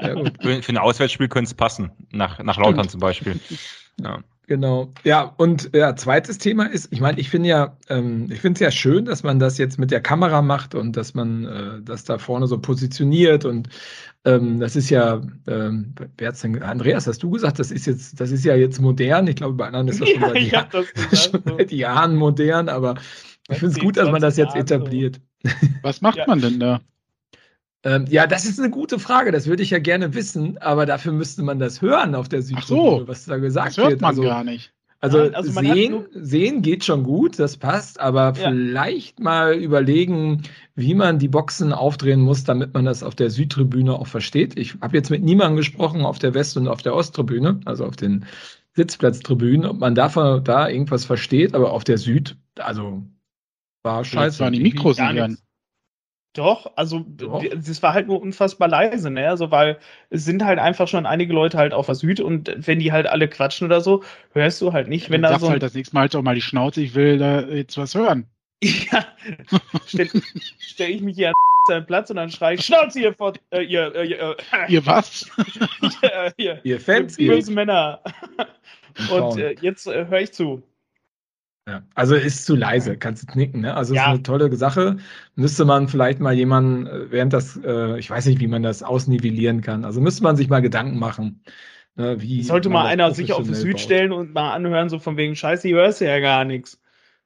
ja, 0.02 0.14
gut. 0.14 0.34
Für, 0.42 0.62
für 0.62 0.72
ein 0.72 0.78
Auswärtsspiel 0.78 1.28
könnte 1.28 1.50
es 1.50 1.54
passen, 1.54 1.92
nach, 2.12 2.40
nach 2.44 2.58
Lautern 2.58 2.90
zum 2.90 3.00
Beispiel. 3.00 3.40
Ja. 4.00 4.20
Genau. 4.48 4.94
Ja, 5.04 5.34
und 5.36 5.72
ja, 5.76 5.98
zweites 5.98 6.38
Thema 6.38 6.72
ist, 6.72 6.88
ich 6.94 7.02
meine, 7.02 7.20
ich 7.20 7.30
finde 7.30 7.50
ja, 7.50 7.78
ähm, 7.90 8.32
ich 8.32 8.40
finde 8.40 8.54
es 8.54 8.60
ja 8.62 8.72
schön, 8.72 9.04
dass 9.04 9.22
man 9.22 9.40
das 9.40 9.58
jetzt 9.58 9.78
mit 9.78 9.92
der 9.92 10.00
Kamera 10.00 10.42
macht 10.42 10.74
und 10.74 10.96
dass 10.96 11.14
man 11.14 11.44
äh, 11.44 11.82
das 11.84 12.06
da 12.06 12.18
vorne 12.18 12.48
so 12.48 12.58
positioniert 12.58 13.44
und 13.44 13.68
ähm, 14.24 14.62
das 14.62 14.78
ist 14.78 14.90
ja, 14.90 15.22
ähm, 15.48 15.94
wer 16.18 16.30
hat's 16.30 16.42
denn, 16.42 16.64
Andreas, 16.64 17.08
hast 17.08 17.24
du 17.24 17.30
gesagt, 17.30 17.60
das 17.60 17.72
ist 17.72 17.88
jetzt, 17.88 18.22
das 18.22 18.32
ist 18.32 18.46
ja 18.46 18.56
jetzt 18.56 18.80
modern. 18.80 19.28
Ich 19.28 19.36
glaube, 19.36 19.56
bei 19.56 19.68
anderen 19.68 19.90
ist 19.90 20.00
das 20.00 20.10
schon, 20.10 20.22
ja, 20.22 20.30
seit, 20.30 20.52
Jahr, 20.52 20.68
das 20.72 21.26
schon 21.30 21.44
seit 21.44 21.72
Jahren 21.74 22.16
modern, 22.16 22.70
aber 22.70 22.96
ich 23.50 23.58
finde 23.58 23.76
es 23.76 23.80
gut, 23.80 23.98
dass 23.98 24.10
man 24.10 24.22
das 24.22 24.38
jetzt 24.38 24.56
etabliert. 24.56 25.20
Was 25.82 26.00
macht 26.00 26.20
ja. 26.20 26.26
man 26.26 26.40
denn 26.40 26.58
da? 26.58 26.80
Ähm, 27.84 28.06
ja, 28.10 28.28
das 28.28 28.46
ist 28.46 28.60
eine 28.60 28.70
gute 28.70 29.00
Frage. 29.00 29.32
Das 29.32 29.48
würde 29.48 29.64
ich 29.64 29.70
ja 29.70 29.80
gerne 29.80 30.14
wissen, 30.14 30.58
aber 30.58 30.86
dafür 30.86 31.14
müsste 31.14 31.44
man 31.44 31.60
das 31.60 31.82
hören 31.82 32.16
auf 32.16 32.28
der 32.28 32.42
Südtribüne, 32.42 33.00
so, 33.00 33.08
was 33.08 33.26
da 33.26 33.38
gesagt 33.38 33.70
das 33.70 33.78
hört 33.78 33.90
wird. 33.92 34.02
Man 34.02 34.10
also, 34.10 34.24
gar 34.24 34.44
nicht. 34.44 34.74
Also, 35.00 35.20
Nein, 35.20 35.36
also 35.36 35.52
sehen, 35.52 36.06
sehen 36.12 36.62
geht 36.64 36.84
schon 36.84 37.04
gut, 37.04 37.38
das 37.38 37.58
passt, 37.58 38.00
aber 38.00 38.34
ja. 38.36 38.50
vielleicht 38.50 39.20
mal 39.20 39.54
überlegen, 39.54 40.42
wie 40.74 40.96
man 40.96 41.20
die 41.20 41.28
Boxen 41.28 41.72
aufdrehen 41.72 42.20
muss, 42.20 42.44
damit 42.46 42.74
man 42.74 42.86
das 42.86 43.04
auf 43.04 43.14
der 43.14 43.30
Südtribüne 43.30 43.94
auch 43.94 44.08
versteht. 44.08 44.58
Ich 44.58 44.76
habe 44.82 44.98
jetzt 44.98 45.12
mit 45.12 45.24
niemandem 45.24 45.58
gesprochen 45.58 46.04
auf 46.04 46.18
der 46.18 46.34
West- 46.34 46.58
und 46.58 46.68
auf 46.68 46.82
der 46.82 46.96
Osttribüne, 46.96 47.60
also 47.66 47.86
auf 47.86 47.96
den 47.96 48.26
Sitzplatztribünen, 48.74 49.70
ob 49.70 49.78
man 49.78 49.94
davon 49.94 50.44
da 50.44 50.68
irgendwas 50.68 51.06
versteht, 51.06 51.54
aber 51.54 51.74
auf 51.74 51.84
der 51.84 52.00
Süd, 52.00 52.36
also 52.58 53.04
war 53.84 54.04
scheiße. 54.04 54.40
Waren 54.40 54.54
die 54.54 54.62
Mikros 54.62 54.98
nicht 54.98 55.38
doch, 56.38 56.72
also 56.76 57.06
es 57.58 57.82
war 57.82 57.94
halt 57.94 58.08
nur 58.08 58.22
unfassbar 58.22 58.68
leise, 58.68 59.10
ne? 59.10 59.28
Also 59.28 59.52
weil 59.52 59.78
es 60.10 60.26
sind 60.26 60.44
halt 60.44 60.60
einfach 60.60 60.88
schon 60.88 61.06
einige 61.06 61.34
Leute 61.34 61.58
halt 61.58 61.74
auf 61.74 61.88
der 61.88 61.96
Süd 61.96 62.20
und 62.20 62.54
wenn 62.58 62.80
die 62.80 62.92
halt 62.92 63.08
alle 63.08 63.28
quatschen 63.28 63.66
oder 63.66 63.82
so, 63.82 64.04
hörst 64.34 64.62
du 64.62 64.74
halt 64.74 64.88
nicht, 64.88 65.08
ja, 65.08 65.12
wenn 65.12 65.24
da 65.24 65.40
so. 65.40 65.50
halt 65.50 65.64
das 65.64 65.74
nächste 65.74 65.96
Mal 65.96 66.02
halt 66.02 66.16
auch 66.16 66.22
mal 66.22 66.36
die 66.36 66.42
Schnauze, 66.42 66.82
ich 66.82 66.94
will 66.96 67.18
da 67.18 67.42
jetzt 67.42 67.78
was 67.78 67.96
hören. 67.96 68.28
Ja, 68.64 69.06
stelle 69.86 70.10
stell 70.58 70.90
ich 70.90 71.02
mich 71.02 71.16
hier 71.16 71.28
an 71.30 71.34
seinen 71.68 71.86
Platz 71.86 72.10
und 72.10 72.16
dann 72.16 72.32
schreie 72.32 72.56
ich, 72.56 72.66
Schnauze, 72.66 73.00
ihr, 73.00 73.14
Fort, 73.14 73.40
äh, 73.52 73.62
ihr, 73.62 73.94
äh, 73.94 74.08
ihr, 74.08 74.20
äh, 74.20 74.36
ihr 74.68 74.86
was? 74.86 75.30
ihr, 76.02 76.34
ihr, 76.38 76.60
ihr 76.64 76.80
Fans, 76.80 77.20
ihr 77.20 77.34
bösen 77.34 77.54
Männer. 77.54 78.02
Und 79.12 79.38
äh, 79.38 79.56
jetzt 79.62 79.86
äh, 79.86 80.08
höre 80.08 80.22
ich 80.22 80.34
zu. 80.34 80.64
Ja, 81.68 81.84
also 81.96 82.16
ist 82.16 82.46
zu 82.46 82.56
leise, 82.56 82.96
kannst 82.98 83.24
du 83.24 83.28
knicken, 83.28 83.60
ne? 83.60 83.76
Also 83.76 83.94
ja. 83.94 84.04
ist 84.04 84.08
eine 84.08 84.24
tolle 84.24 84.56
Sache. 84.56 84.98
Müsste 85.36 85.66
man 85.66 85.90
vielleicht 85.90 86.22
mal 86.22 86.34
jemanden, 86.34 86.88
äh, 86.88 87.12
während 87.12 87.34
das, 87.34 87.60
äh, 87.62 88.00
ich 88.00 88.10
weiß 88.10 88.26
nicht, 88.28 88.40
wie 88.40 88.48
man 88.48 88.64
das 88.64 88.84
ausnivellieren 88.84 89.60
kann. 89.60 89.84
Also 89.84 90.00
müsste 90.00 90.24
man 90.24 90.38
sich 90.38 90.48
mal 90.48 90.62
Gedanken 90.62 90.98
machen. 90.98 91.42
Ne, 91.96 92.22
wie 92.22 92.42
Sollte 92.44 92.70
mal 92.70 92.86
einer 92.86 93.12
sich 93.12 93.34
auf 93.34 93.46
die 93.46 93.54
Süd 93.54 93.74
baut. 93.74 93.82
stellen 93.82 94.14
und 94.14 94.34
mal 94.34 94.54
anhören, 94.54 94.88
so 94.88 94.98
von 95.00 95.18
wegen 95.18 95.36
Scheiße, 95.36 95.68
ich 95.68 95.74
hörst 95.74 96.00
ja 96.00 96.20
gar 96.20 96.46
nichts. 96.46 96.80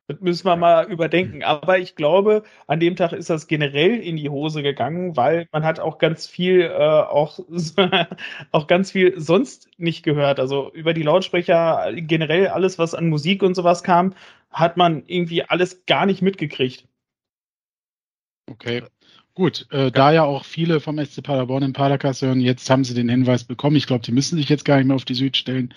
Das 0.07 0.19
müssen 0.19 0.45
wir 0.45 0.55
mal 0.55 0.91
überdenken. 0.91 1.43
Aber 1.43 1.79
ich 1.79 1.95
glaube, 1.95 2.43
an 2.67 2.79
dem 2.79 2.95
Tag 2.95 3.13
ist 3.13 3.29
das 3.29 3.47
generell 3.47 3.97
in 3.97 4.17
die 4.17 4.29
Hose 4.29 4.63
gegangen, 4.63 5.15
weil 5.15 5.47
man 5.51 5.63
hat 5.63 5.79
auch 5.79 5.99
ganz 5.99 6.27
viel, 6.27 6.61
äh, 6.61 6.73
auch, 6.73 7.39
auch 8.51 8.67
ganz 8.67 8.91
viel 8.91 9.19
sonst 9.19 9.69
nicht 9.77 10.03
gehört. 10.03 10.39
Also 10.39 10.71
über 10.73 10.93
die 10.93 11.03
Lautsprecher 11.03 11.91
generell 11.95 12.47
alles, 12.47 12.77
was 12.79 12.93
an 12.93 13.09
Musik 13.09 13.43
und 13.43 13.55
sowas 13.55 13.83
kam, 13.83 14.13
hat 14.49 14.75
man 14.77 15.03
irgendwie 15.05 15.43
alles 15.43 15.85
gar 15.85 16.05
nicht 16.05 16.21
mitgekriegt. 16.21 16.87
Okay. 18.49 18.83
Gut, 19.33 19.67
äh, 19.71 19.91
da 19.91 20.11
ja 20.11 20.23
auch 20.23 20.43
viele 20.43 20.81
vom 20.81 21.03
SC 21.03 21.23
Paderborn 21.23 21.63
im 21.63 21.73
Padercast 21.73 22.21
hören, 22.21 22.41
jetzt 22.41 22.69
haben 22.69 22.83
sie 22.83 22.93
den 22.93 23.07
Hinweis 23.07 23.45
bekommen. 23.45 23.77
Ich 23.77 23.87
glaube, 23.87 24.03
die 24.03 24.11
müssen 24.11 24.37
sich 24.37 24.49
jetzt 24.49 24.65
gar 24.65 24.77
nicht 24.77 24.87
mehr 24.87 24.95
auf 24.95 25.05
die 25.05 25.15
Süd 25.15 25.37
stellen. 25.37 25.73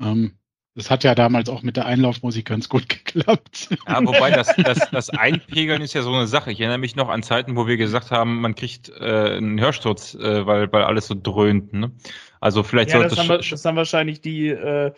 Ähm, 0.00 0.32
das 0.78 0.92
hat 0.92 1.02
ja 1.02 1.16
damals 1.16 1.48
auch 1.48 1.62
mit 1.62 1.76
der 1.76 1.86
Einlaufmusik 1.86 2.46
ganz 2.46 2.68
gut 2.68 2.88
geklappt. 2.88 3.68
Ja, 3.88 4.00
wobei 4.00 4.30
das, 4.30 4.54
das, 4.54 4.78
das 4.92 5.10
Einpegeln 5.10 5.82
ist 5.82 5.92
ja 5.92 6.02
so 6.02 6.12
eine 6.12 6.28
Sache. 6.28 6.52
Ich 6.52 6.60
erinnere 6.60 6.78
mich 6.78 6.94
noch 6.94 7.08
an 7.08 7.24
Zeiten, 7.24 7.56
wo 7.56 7.66
wir 7.66 7.76
gesagt 7.76 8.12
haben, 8.12 8.40
man 8.40 8.54
kriegt 8.54 8.88
äh, 8.88 9.36
einen 9.36 9.60
Hörsturz, 9.60 10.14
äh, 10.14 10.46
weil, 10.46 10.72
weil 10.72 10.84
alles 10.84 11.08
so 11.08 11.16
dröhnt. 11.20 11.72
Ne? 11.72 11.90
Also 12.38 12.62
vielleicht 12.62 12.90
ja, 12.90 12.98
sollte 12.98 13.16
das 13.16 13.18
haben, 13.18 13.28
wir, 13.28 13.38
das 13.38 13.64
haben 13.64 13.76
wahrscheinlich 13.76 14.20
die, 14.20 14.50
äh, 14.50 14.92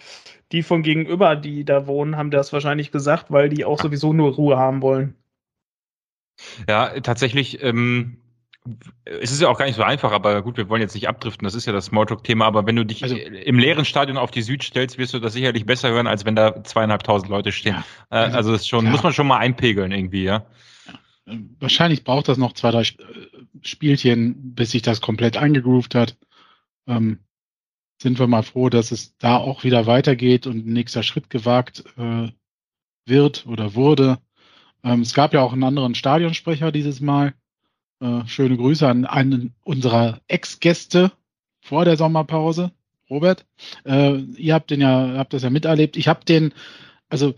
die 0.52 0.62
von 0.62 0.82
gegenüber, 0.82 1.34
die 1.34 1.64
da 1.64 1.87
wohnen, 1.87 2.18
haben 2.18 2.30
das 2.30 2.52
wahrscheinlich 2.52 2.92
gesagt, 2.92 3.30
weil 3.30 3.49
die 3.49 3.64
auch 3.64 3.80
sowieso 3.80 4.12
nur 4.12 4.34
Ruhe 4.34 4.58
haben 4.58 4.82
wollen. 4.82 5.14
Ja, 6.68 7.00
tatsächlich. 7.00 7.62
Ähm, 7.62 8.20
es 9.05 9.33
ist 9.33 9.40
ja 9.40 9.49
auch 9.49 9.59
gar 9.59 9.64
nicht 9.67 9.76
so 9.76 9.83
einfach, 9.83 10.12
aber 10.12 10.43
gut, 10.43 10.57
wir 10.57 10.69
wollen 10.69 10.83
jetzt 10.83 10.95
nicht 10.95 11.09
abdriften, 11.09 11.45
das 11.45 11.55
ist 11.55 11.67
ja 11.67 11.73
das 11.73 11.87
Smalltalk-Thema, 11.87 12.45
aber 12.45 12.67
wenn 12.67 12.76
du 12.76 12.85
dich 12.85 13.02
also, 13.02 13.17
im 13.17 13.59
leeren 13.59 13.85
Stadion 13.85 14.19
auf 14.19 14.31
die 14.31 14.43
Süd 14.43 14.62
stellst, 14.62 14.99
wirst 14.99 15.14
du 15.14 15.19
das 15.19 15.33
sicherlich 15.33 15.64
besser 15.64 15.90
hören, 15.90 16.07
als 16.07 16.25
wenn 16.25 16.37
da 16.37 16.62
zweieinhalbtausend 16.62 17.31
Leute 17.31 17.52
stehen. 17.52 17.76
Ja, 17.76 17.85
äh, 18.11 18.25
also, 18.25 18.37
also 18.37 18.52
das 18.52 18.69
schon, 18.69 18.85
ja. 18.85 18.90
muss 18.90 19.02
man 19.02 19.12
schon 19.12 19.26
mal 19.26 19.38
einpegeln 19.38 19.93
irgendwie, 19.93 20.25
ja. 20.25 20.47
Wahrscheinlich 21.59 22.05
braucht 22.05 22.29
das 22.29 22.38
noch 22.38 22.52
zwei, 22.52 22.71
drei 22.71 22.83
Spielchen, 23.62 24.55
bis 24.55 24.73
sich 24.73 24.83
das 24.83 25.00
komplett 25.00 25.37
eingegroovt 25.37 25.95
hat. 25.95 26.19
Ähm, 26.87 27.21
sind 28.02 28.19
wir 28.19 28.26
mal 28.26 28.43
froh, 28.43 28.69
dass 28.69 28.93
es 28.93 29.17
da 29.19 29.37
auch 29.37 29.62
wieder 29.62 29.87
weitergeht 29.87 30.47
und 30.47 30.67
ein 30.67 30.73
nächster 30.73 31.02
Schritt 31.02 31.31
gewagt 31.31 31.85
äh, 31.99 32.29
wird 33.07 33.47
oder 33.47 33.75
wurde. 33.75 34.19
Ähm, 34.83 35.02
es 35.02 35.14
gab 35.14 35.35
ja 35.35 35.43
auch 35.43 35.52
einen 35.52 35.64
anderen 35.64 35.95
Stadionsprecher 35.95 36.73
dieses 36.73 37.00
Mal 37.00 37.35
äh, 38.00 38.26
schöne 38.26 38.57
Grüße 38.57 38.87
an 38.87 39.04
einen 39.04 39.54
unserer 39.62 40.21
Ex-Gäste 40.28 41.12
vor 41.61 41.85
der 41.85 41.97
Sommerpause, 41.97 42.73
Robert. 43.09 43.47
Äh, 43.85 44.19
ihr 44.19 44.54
habt 44.54 44.71
den 44.71 44.80
ja, 44.80 45.14
habt 45.16 45.33
das 45.33 45.42
ja 45.42 45.50
miterlebt. 45.50 45.97
Ich 45.97 46.09
habe 46.09 46.25
den, 46.25 46.52
also 47.09 47.35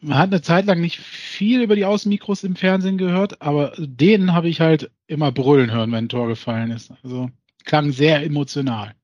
man 0.00 0.18
hat 0.18 0.32
eine 0.32 0.42
Zeit 0.42 0.66
lang 0.66 0.80
nicht 0.80 0.98
viel 0.98 1.62
über 1.62 1.74
die 1.74 1.84
Außenmikros 1.84 2.44
im 2.44 2.56
Fernsehen 2.56 2.98
gehört, 2.98 3.42
aber 3.42 3.72
den 3.78 4.32
habe 4.32 4.48
ich 4.48 4.60
halt 4.60 4.90
immer 5.06 5.32
brüllen 5.32 5.72
hören, 5.72 5.90
wenn 5.92 6.04
ein 6.04 6.08
Tor 6.08 6.28
gefallen 6.28 6.70
ist. 6.70 6.92
Also 7.02 7.30
klang 7.64 7.92
sehr 7.92 8.22
emotional. 8.22 8.94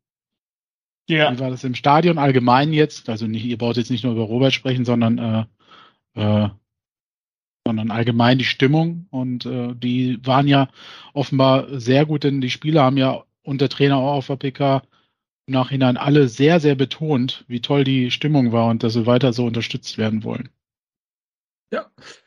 Ja. 1.09 1.33
Wie 1.33 1.41
war 1.41 1.51
das 1.51 1.65
im 1.65 1.75
Stadion 1.75 2.19
allgemein 2.19 2.73
jetzt? 2.73 3.09
Also 3.09 3.27
nicht, 3.27 3.45
ihr 3.45 3.59
braucht 3.59 3.77
jetzt 3.77 3.91
nicht 3.91 4.05
nur 4.05 4.13
über 4.13 4.23
Robert 4.23 4.53
sprechen, 4.53 4.85
sondern 4.85 5.19
äh, 5.19 5.45
äh, 6.15 6.49
sondern 7.67 7.91
allgemein 7.91 8.39
die 8.39 8.45
Stimmung. 8.45 9.07
Und 9.11 9.47
äh, 9.47 9.75
die 9.75 10.19
waren 10.25 10.49
ja 10.49 10.69
offenbar 11.15 11.81
sehr 11.81 12.07
gut, 12.07 12.25
denn 12.25 12.41
die 12.41 12.51
Spieler 12.51 12.83
haben 12.83 12.97
ja 12.97 13.25
unter 13.43 13.69
Trainer 13.69 13.97
auch 13.97 14.15
auf 14.15 14.27
der 14.27 14.37
PK 14.37 14.83
im 15.47 15.55
Nachhinein 15.55 15.97
alle 15.97 16.29
sehr, 16.29 16.61
sehr 16.61 16.75
betont, 16.75 17.45
wie 17.49 17.61
toll 17.61 17.85
die 17.85 18.11
Stimmung 18.11 18.53
war 18.53 18.69
und 18.69 18.83
dass 18.83 18.93
sie 18.93 19.07
weiter 19.07 19.33
so 19.33 19.45
unterstützt 19.45 19.99
werden 19.99 20.23
wollen. 20.23 20.49
Ja, 21.73 21.87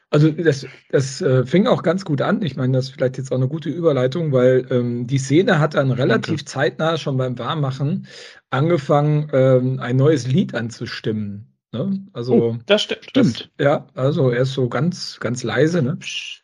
also 0.09 0.31
das, 0.31 0.65
das 0.89 1.21
äh, 1.21 1.45
fing 1.45 1.67
auch 1.67 1.83
ganz 1.83 2.03
gut 2.05 2.21
an. 2.21 2.41
Ich 2.41 2.55
meine, 2.55 2.73
das 2.73 2.85
ist 2.85 2.91
vielleicht 2.91 3.17
jetzt 3.17 3.31
auch 3.31 3.37
eine 3.37 3.47
gute 3.47 3.69
Überleitung, 3.69 4.31
weil 4.31 4.65
ähm, 4.69 5.07
die 5.07 5.17
Szene 5.17 5.59
hat 5.59 5.75
dann 5.75 5.91
relativ 5.91 6.37
Danke. 6.37 6.45
zeitnah 6.45 6.97
schon 6.97 7.17
beim 7.17 7.37
Warmmachen 7.37 8.07
angefangen, 8.49 9.29
ähm, 9.33 9.79
ein 9.79 9.95
neues 9.95 10.27
Lied 10.27 10.55
anzustimmen. 10.55 11.54
Ne? 11.75 12.07
Also, 12.13 12.33
oh, 12.33 12.57
das 12.65 12.83
st 12.83 12.97
stimmt. 13.01 13.51
Das, 13.57 13.65
ja, 13.65 13.87
also 13.95 14.29
er 14.29 14.43
ist 14.43 14.53
so 14.53 14.69
ganz, 14.69 15.19
ganz 15.19 15.43
leise, 15.43 15.81
ne? 15.81 15.97
Psch, 15.97 16.43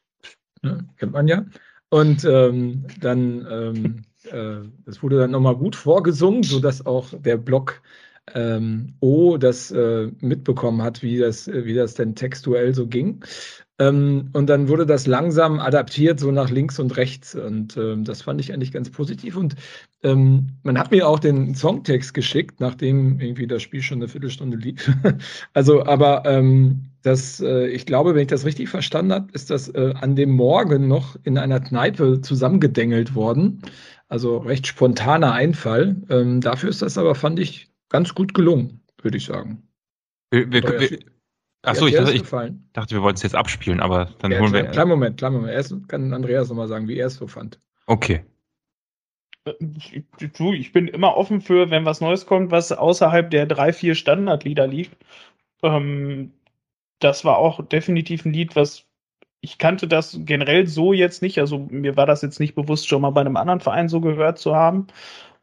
ne? 0.62 0.86
kennt 0.98 1.14
man 1.14 1.28
ja. 1.30 1.46
Und 1.90 2.26
ähm, 2.26 2.86
dann, 3.00 3.48
ähm, 3.50 4.02
äh, 4.26 4.68
das 4.86 5.02
wurde 5.02 5.20
dann 5.20 5.32
nochmal 5.32 5.56
gut 5.56 5.78
vorgesungen, 5.78 6.44
sodass 6.44 6.86
auch 6.86 7.08
der 7.14 7.38
Block 7.38 7.82
ähm, 8.34 8.96
O 9.00 9.38
das 9.38 9.72
äh, 9.72 10.12
mitbekommen 10.20 10.82
hat, 10.82 11.02
wie 11.02 11.18
das, 11.18 11.48
wie 11.48 11.74
das 11.74 11.94
denn 11.94 12.16
textuell 12.16 12.76
so 12.76 12.88
ging. 12.88 13.24
Ähm, 13.82 14.30
und 14.34 14.48
dann 14.48 14.68
wurde 14.68 14.86
das 14.86 15.08
langsam 15.08 15.60
adaptiert, 15.60 16.20
so 16.20 16.32
nach 16.32 16.52
links 16.52 16.78
und 16.78 16.96
rechts. 16.98 17.34
Und 17.34 17.78
ähm, 17.78 18.04
das 18.04 18.22
fand 18.22 18.40
ich 18.40 18.54
eigentlich 18.54 18.72
ganz 18.72 18.92
positiv. 18.92 19.36
Und 19.36 19.56
ähm, 20.04 20.50
man 20.62 20.78
hat 20.78 20.92
mir 20.92 21.08
auch 21.08 21.18
den 21.18 21.56
Songtext 21.56 22.14
geschickt, 22.14 22.60
nachdem 22.60 23.20
irgendwie 23.20 23.48
das 23.48 23.64
Spiel 23.64 23.82
schon 23.82 23.98
eine 23.98 24.08
Viertelstunde 24.08 24.58
lief. 24.58 24.92
also, 25.54 25.84
aber 25.84 26.24
ähm, 26.26 26.92
das, 27.02 27.40
äh, 27.40 27.70
ich 27.70 27.88
glaube, 27.88 28.14
wenn 28.14 28.22
ich 28.22 28.28
das 28.28 28.46
richtig 28.46 28.70
verstanden 28.70 29.14
habe, 29.14 29.32
ist 29.34 29.50
das 29.50 29.70
äh, 29.70 29.96
an 30.00 30.16
dem 30.16 30.30
Morgen 30.30 30.88
noch 30.88 31.18
in 31.24 31.40
einer 31.40 31.60
Kneipe 31.60 32.22
zusammengedengelt 32.22 33.16
worden. 33.16 33.64
Also 34.10 34.38
recht 34.38 34.68
spontaner 34.68 35.32
Einfall. 35.32 35.96
Ähm, 36.10 36.40
dafür 36.40 36.70
ist 36.70 36.84
das 36.84 37.00
aber, 37.00 37.16
fand 37.16 37.40
ich, 37.40 37.72
ganz 37.90 38.14
gut 38.14 38.36
gelungen, 38.36 38.82
würde 39.02 39.18
ich 39.18 39.26
sagen. 39.26 39.64
Wir, 40.30 40.52
wir, 40.52 40.62
wir, 40.64 41.00
Achso, 41.64 41.86
ich, 41.86 41.96
dachte, 41.96 42.14
ich 42.14 42.24
dachte, 42.74 42.96
wir 42.96 43.04
wollten 43.04 43.18
es 43.18 43.24
jetzt 43.24 43.36
abspielen, 43.36 43.82
aber 43.82 44.10
dann 44.20 44.32
ja, 44.32 44.40
holen 44.40 44.52
wir. 44.52 44.64
Kleinen 44.66 44.90
Moment, 44.90 45.18
kleinen 45.18 45.36
Moment. 45.36 45.54
Erst 45.54 45.88
kann 45.88 46.12
Andreas 46.14 46.50
nochmal 46.50 46.68
sagen, 46.68 46.88
wie 46.88 46.98
er 46.98 47.08
es 47.08 47.16
so 47.16 47.28
fand. 47.28 47.60
Okay. 47.86 48.24
Du, 50.38 50.54
ich 50.54 50.72
bin 50.72 50.88
immer 50.88 51.18
offen 51.18 51.42
für, 51.42 51.70
wenn 51.70 51.86
was 51.86 52.02
Neues 52.02 52.26
kommt, 52.26 52.52
was 52.52 52.72
außerhalb 52.72 53.30
der 53.30 53.46
drei, 53.46 53.74
vier 53.74 53.96
Standardlieder 53.96 54.68
liegt. 54.68 54.96
Ähm, 55.64 56.32
das 57.00 57.26
war 57.26 57.38
auch 57.38 57.64
definitiv 57.68 58.26
ein 58.26 58.34
Lied, 58.34 58.56
was 58.56 58.86
ich 59.42 59.58
kannte 59.58 59.88
das 59.88 60.20
generell 60.22 60.68
so 60.68 60.94
jetzt 60.94 61.22
nicht. 61.22 61.40
Also 61.40 61.68
mir 61.70 61.98
war 61.98 62.06
das 62.06 62.22
jetzt 62.22 62.40
nicht 62.40 62.54
bewusst, 62.56 62.88
schon 62.88 63.02
mal 63.02 63.10
bei 63.10 63.22
einem 63.22 63.38
anderen 63.38 63.60
Verein 63.60 63.90
so 63.90 64.00
gehört 64.00 64.38
zu 64.38 64.56
haben. 64.56 64.88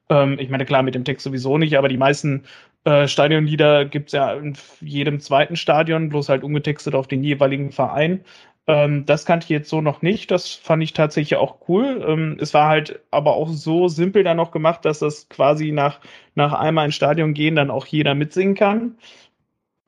Ähm, 0.08 0.38
ich 0.38 0.48
meine, 0.48 0.64
klar, 0.64 0.82
mit 0.82 0.94
dem 0.94 1.04
Text 1.04 1.24
sowieso 1.24 1.58
nicht, 1.58 1.76
aber 1.76 1.88
die 1.88 1.96
meisten 1.96 2.44
äh, 2.84 3.08
Stadionlieder 3.08 3.84
gibt 3.84 4.08
es 4.08 4.12
ja 4.12 4.32
in 4.34 4.56
jedem 4.80 5.20
zweiten 5.20 5.56
Stadion, 5.56 6.08
bloß 6.08 6.28
halt 6.28 6.44
umgetextet 6.44 6.94
auf 6.94 7.08
den 7.08 7.22
jeweiligen 7.24 7.72
Verein. 7.72 8.24
Ähm, 8.66 9.06
das 9.06 9.24
kannte 9.24 9.44
ich 9.44 9.50
jetzt 9.50 9.70
so 9.70 9.80
noch 9.80 10.02
nicht. 10.02 10.30
Das 10.30 10.52
fand 10.54 10.82
ich 10.82 10.92
tatsächlich 10.92 11.38
auch 11.38 11.68
cool. 11.68 12.04
Ähm, 12.06 12.36
es 12.40 12.54
war 12.54 12.68
halt 12.68 13.00
aber 13.10 13.34
auch 13.34 13.48
so 13.48 13.88
simpel 13.88 14.24
dann 14.24 14.36
noch 14.36 14.50
gemacht, 14.52 14.84
dass 14.84 15.00
das 15.00 15.28
quasi 15.28 15.72
nach, 15.72 16.00
nach 16.34 16.52
einmal 16.52 16.86
ins 16.86 16.94
Stadion 16.94 17.34
gehen 17.34 17.56
dann 17.56 17.70
auch 17.70 17.86
jeder 17.86 18.14
mitsingen 18.14 18.54
kann. 18.54 18.98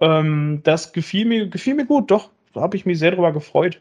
Ähm, 0.01 0.61
das 0.65 0.93
gefiel 0.93 1.27
mir, 1.27 1.49
gefiel 1.49 1.75
mir 1.75 1.87
gut, 1.87 2.11
doch. 2.11 2.31
Da 2.55 2.63
habe 2.63 2.77
ich 2.77 2.87
mich 2.87 2.99
sehr 2.99 3.13
drüber 3.13 3.33
gefreut. 3.33 3.81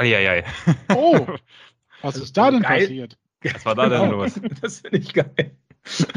Eieiei. 0.00 0.44
Oh, 0.94 1.26
was 2.02 2.14
also 2.14 2.22
ist 2.22 2.36
da 2.36 2.50
denn 2.50 2.62
geil, 2.62 2.80
passiert? 2.80 3.18
Was 3.42 3.64
war 3.64 3.74
da 3.74 3.88
genau. 3.88 4.00
denn 4.00 4.10
los? 4.10 4.40
Das 4.60 4.80
finde 4.80 4.98
ich 4.98 5.14
geil. 5.14 5.56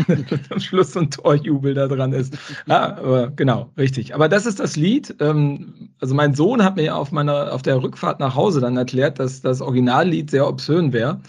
Am 0.50 0.60
Schluss 0.60 0.92
so 0.92 1.00
ein 1.00 1.10
Torjubel 1.10 1.74
da 1.74 1.88
dran 1.88 2.12
ist. 2.12 2.38
Ja, 2.66 2.98
aber 2.98 3.32
genau, 3.32 3.72
richtig. 3.78 4.14
Aber 4.14 4.28
das 4.28 4.46
ist 4.46 4.60
das 4.60 4.76
Lied. 4.76 5.16
Ähm, 5.20 5.92
also 6.00 6.14
mein 6.14 6.36
Sohn 6.36 6.64
hat 6.64 6.76
mir 6.76 6.96
auf 6.96 7.12
meiner, 7.12 7.54
auf 7.54 7.62
der 7.62 7.82
Rückfahrt 7.82 8.20
nach 8.20 8.36
Hause 8.36 8.60
dann 8.60 8.76
erklärt, 8.76 9.20
dass 9.20 9.42
das 9.42 9.62
Originallied 9.62 10.30
sehr 10.30 10.48
obszön 10.48 10.92
wäre. 10.92 11.22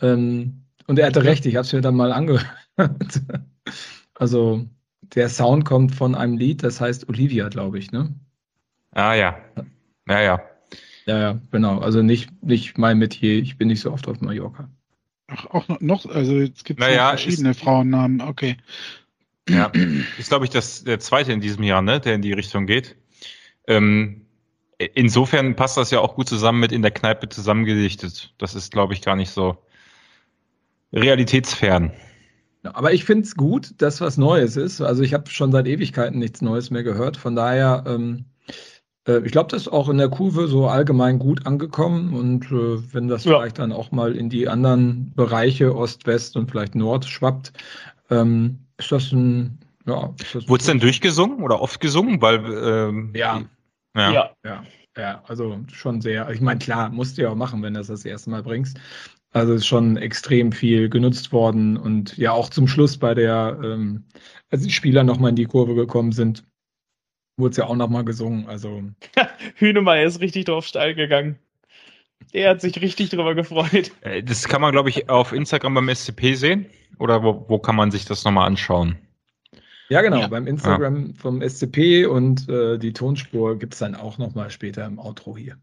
Ähm, 0.00 0.64
und 0.88 0.98
er 0.98 1.06
hatte 1.06 1.24
recht, 1.24 1.46
ich 1.46 1.54
habe 1.56 1.64
es 1.64 1.72
mir 1.72 1.80
dann 1.80 1.96
mal 1.96 2.12
angehört. 2.12 2.46
Also 4.14 4.66
der 5.14 5.28
Sound 5.28 5.64
kommt 5.64 5.94
von 5.94 6.14
einem 6.14 6.36
Lied, 6.36 6.62
das 6.62 6.80
heißt 6.80 7.08
Olivia, 7.08 7.48
glaube 7.48 7.78
ich, 7.78 7.92
ne? 7.92 8.14
Ah 8.92 9.14
ja. 9.14 9.36
Ja, 10.08 10.20
ja. 10.20 10.40
Ja, 11.06 11.18
ja, 11.18 11.40
genau. 11.50 11.78
Also 11.78 12.02
nicht, 12.02 12.30
nicht 12.42 12.78
mein 12.78 12.98
Metier. 12.98 13.38
Ich 13.38 13.56
bin 13.56 13.68
nicht 13.68 13.80
so 13.80 13.92
oft 13.92 14.08
auf 14.08 14.20
Mallorca. 14.20 14.68
Ach, 15.28 15.46
auch 15.46 15.80
noch, 15.80 16.06
also 16.06 16.38
es 16.38 16.64
gibt 16.64 16.80
naja, 16.80 17.08
verschiedene 17.10 17.50
ist, 17.50 17.60
Frauennamen, 17.60 18.20
okay. 18.20 18.56
Ja, 19.48 19.72
ist 20.18 20.28
glaube 20.28 20.44
ich 20.44 20.50
das 20.50 20.84
der 20.84 21.00
zweite 21.00 21.32
in 21.32 21.40
diesem 21.40 21.64
Jahr, 21.64 21.82
ne, 21.82 22.00
der 22.00 22.14
in 22.14 22.22
die 22.22 22.32
Richtung 22.32 22.66
geht. 22.66 22.96
Ähm, 23.66 24.26
insofern 24.78 25.56
passt 25.56 25.76
das 25.76 25.90
ja 25.90 26.00
auch 26.00 26.14
gut 26.14 26.28
zusammen 26.28 26.60
mit 26.60 26.72
in 26.72 26.82
der 26.82 26.90
Kneipe 26.90 27.28
zusammengedichtet. 27.28 28.34
Das 28.38 28.54
ist, 28.54 28.72
glaube 28.72 28.94
ich, 28.94 29.02
gar 29.02 29.16
nicht 29.16 29.30
so 29.30 29.56
realitätsfern. 30.92 31.92
Aber 32.62 32.92
ich 32.92 33.04
finde 33.04 33.24
es 33.24 33.36
gut, 33.36 33.74
dass 33.78 34.00
was 34.00 34.16
Neues 34.16 34.56
ist. 34.56 34.80
Also 34.80 35.02
ich 35.02 35.14
habe 35.14 35.30
schon 35.30 35.52
seit 35.52 35.66
Ewigkeiten 35.66 36.18
nichts 36.18 36.42
Neues 36.42 36.70
mehr 36.70 36.82
gehört. 36.82 37.16
Von 37.16 37.36
daher, 37.36 37.84
ähm, 37.86 38.24
äh, 38.26 38.35
ich 39.06 39.32
glaube, 39.32 39.50
das 39.50 39.62
ist 39.62 39.68
auch 39.68 39.88
in 39.88 39.98
der 39.98 40.08
Kurve 40.08 40.48
so 40.48 40.66
allgemein 40.66 41.18
gut 41.18 41.46
angekommen. 41.46 42.14
Und 42.14 42.46
äh, 42.46 42.92
wenn 42.92 43.08
das 43.08 43.24
ja. 43.24 43.38
vielleicht 43.38 43.58
dann 43.58 43.72
auch 43.72 43.92
mal 43.92 44.16
in 44.16 44.28
die 44.28 44.48
anderen 44.48 45.12
Bereiche, 45.14 45.74
Ost, 45.74 46.06
West 46.06 46.36
und 46.36 46.50
vielleicht 46.50 46.74
Nord 46.74 47.04
schwappt, 47.04 47.52
ähm, 48.10 48.58
ist 48.78 48.90
das 48.90 49.12
ein, 49.12 49.58
ja. 49.86 50.12
Wurde 50.46 50.60
es 50.60 50.66
denn 50.66 50.80
durchgesungen 50.80 51.42
oder 51.42 51.60
oft 51.60 51.80
gesungen? 51.80 52.20
Weil, 52.20 52.44
ähm, 52.44 53.12
ja. 53.14 53.42
ja. 53.96 54.12
Ja. 54.12 54.30
ja. 54.44 54.64
Ja, 54.98 55.22
also 55.26 55.60
schon 55.70 56.00
sehr. 56.00 56.30
Ich 56.30 56.40
meine, 56.40 56.58
klar, 56.58 56.88
musst 56.88 57.18
du 57.18 57.22
ja 57.22 57.28
auch 57.28 57.34
machen, 57.34 57.62
wenn 57.62 57.74
du 57.74 57.80
das 57.80 57.88
das 57.88 58.04
erste 58.06 58.30
Mal 58.30 58.42
bringst. 58.42 58.78
Also 59.32 59.52
ist 59.52 59.66
schon 59.66 59.98
extrem 59.98 60.52
viel 60.52 60.88
genutzt 60.88 61.32
worden 61.32 61.76
und 61.76 62.16
ja 62.16 62.32
auch 62.32 62.48
zum 62.48 62.66
Schluss 62.66 62.96
bei 62.96 63.12
der, 63.12 63.58
ähm, 63.62 64.04
als 64.50 64.62
die 64.62 64.70
Spieler 64.70 65.04
nochmal 65.04 65.30
in 65.30 65.36
die 65.36 65.44
Kurve 65.44 65.74
gekommen 65.74 66.12
sind, 66.12 66.44
wurde 67.36 67.50
es 67.50 67.56
ja 67.56 67.66
auch 67.66 67.76
nochmal 67.76 68.04
gesungen. 68.04 68.46
Also 68.48 68.82
Hühnemeier 69.56 70.06
ist 70.06 70.20
richtig 70.20 70.46
drauf 70.46 70.66
steil 70.66 70.94
gegangen. 70.94 71.38
Der 72.32 72.50
hat 72.50 72.60
sich 72.60 72.80
richtig 72.80 73.10
drüber 73.10 73.34
gefreut. 73.34 73.92
Äh, 74.00 74.22
das 74.22 74.48
kann 74.48 74.60
man, 74.60 74.72
glaube 74.72 74.90
ich, 74.90 75.08
auf 75.08 75.32
Instagram 75.32 75.74
beim 75.74 75.94
SCP 75.94 76.34
sehen. 76.34 76.66
Oder 76.98 77.22
wo, 77.22 77.44
wo 77.48 77.58
kann 77.58 77.76
man 77.76 77.90
sich 77.90 78.04
das 78.04 78.24
nochmal 78.24 78.46
anschauen? 78.46 78.96
Ja, 79.88 80.02
genau, 80.02 80.18
ja. 80.18 80.26
beim 80.28 80.46
Instagram 80.46 81.08
ja. 81.08 81.12
vom 81.16 81.42
SCP 81.42 82.06
und 82.06 82.48
äh, 82.48 82.78
die 82.78 82.92
Tonspur 82.92 83.58
gibt 83.58 83.74
es 83.74 83.78
dann 83.78 83.94
auch 83.94 84.18
nochmal 84.18 84.50
später 84.50 84.84
im 84.84 84.98
Outro 84.98 85.36
hier. 85.36 85.58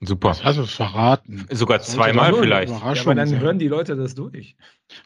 Super. 0.00 0.28
Das 0.28 0.44
hast 0.44 0.58
du 0.58 0.66
verraten. 0.66 1.46
Sogar 1.50 1.80
zweimal 1.80 2.32
vielleicht. 2.34 2.72
Ja, 2.72 2.82
aber 2.82 3.14
dann 3.14 3.38
hören 3.38 3.58
die 3.58 3.68
Leute 3.68 3.96
das 3.96 4.14
durch. 4.14 4.56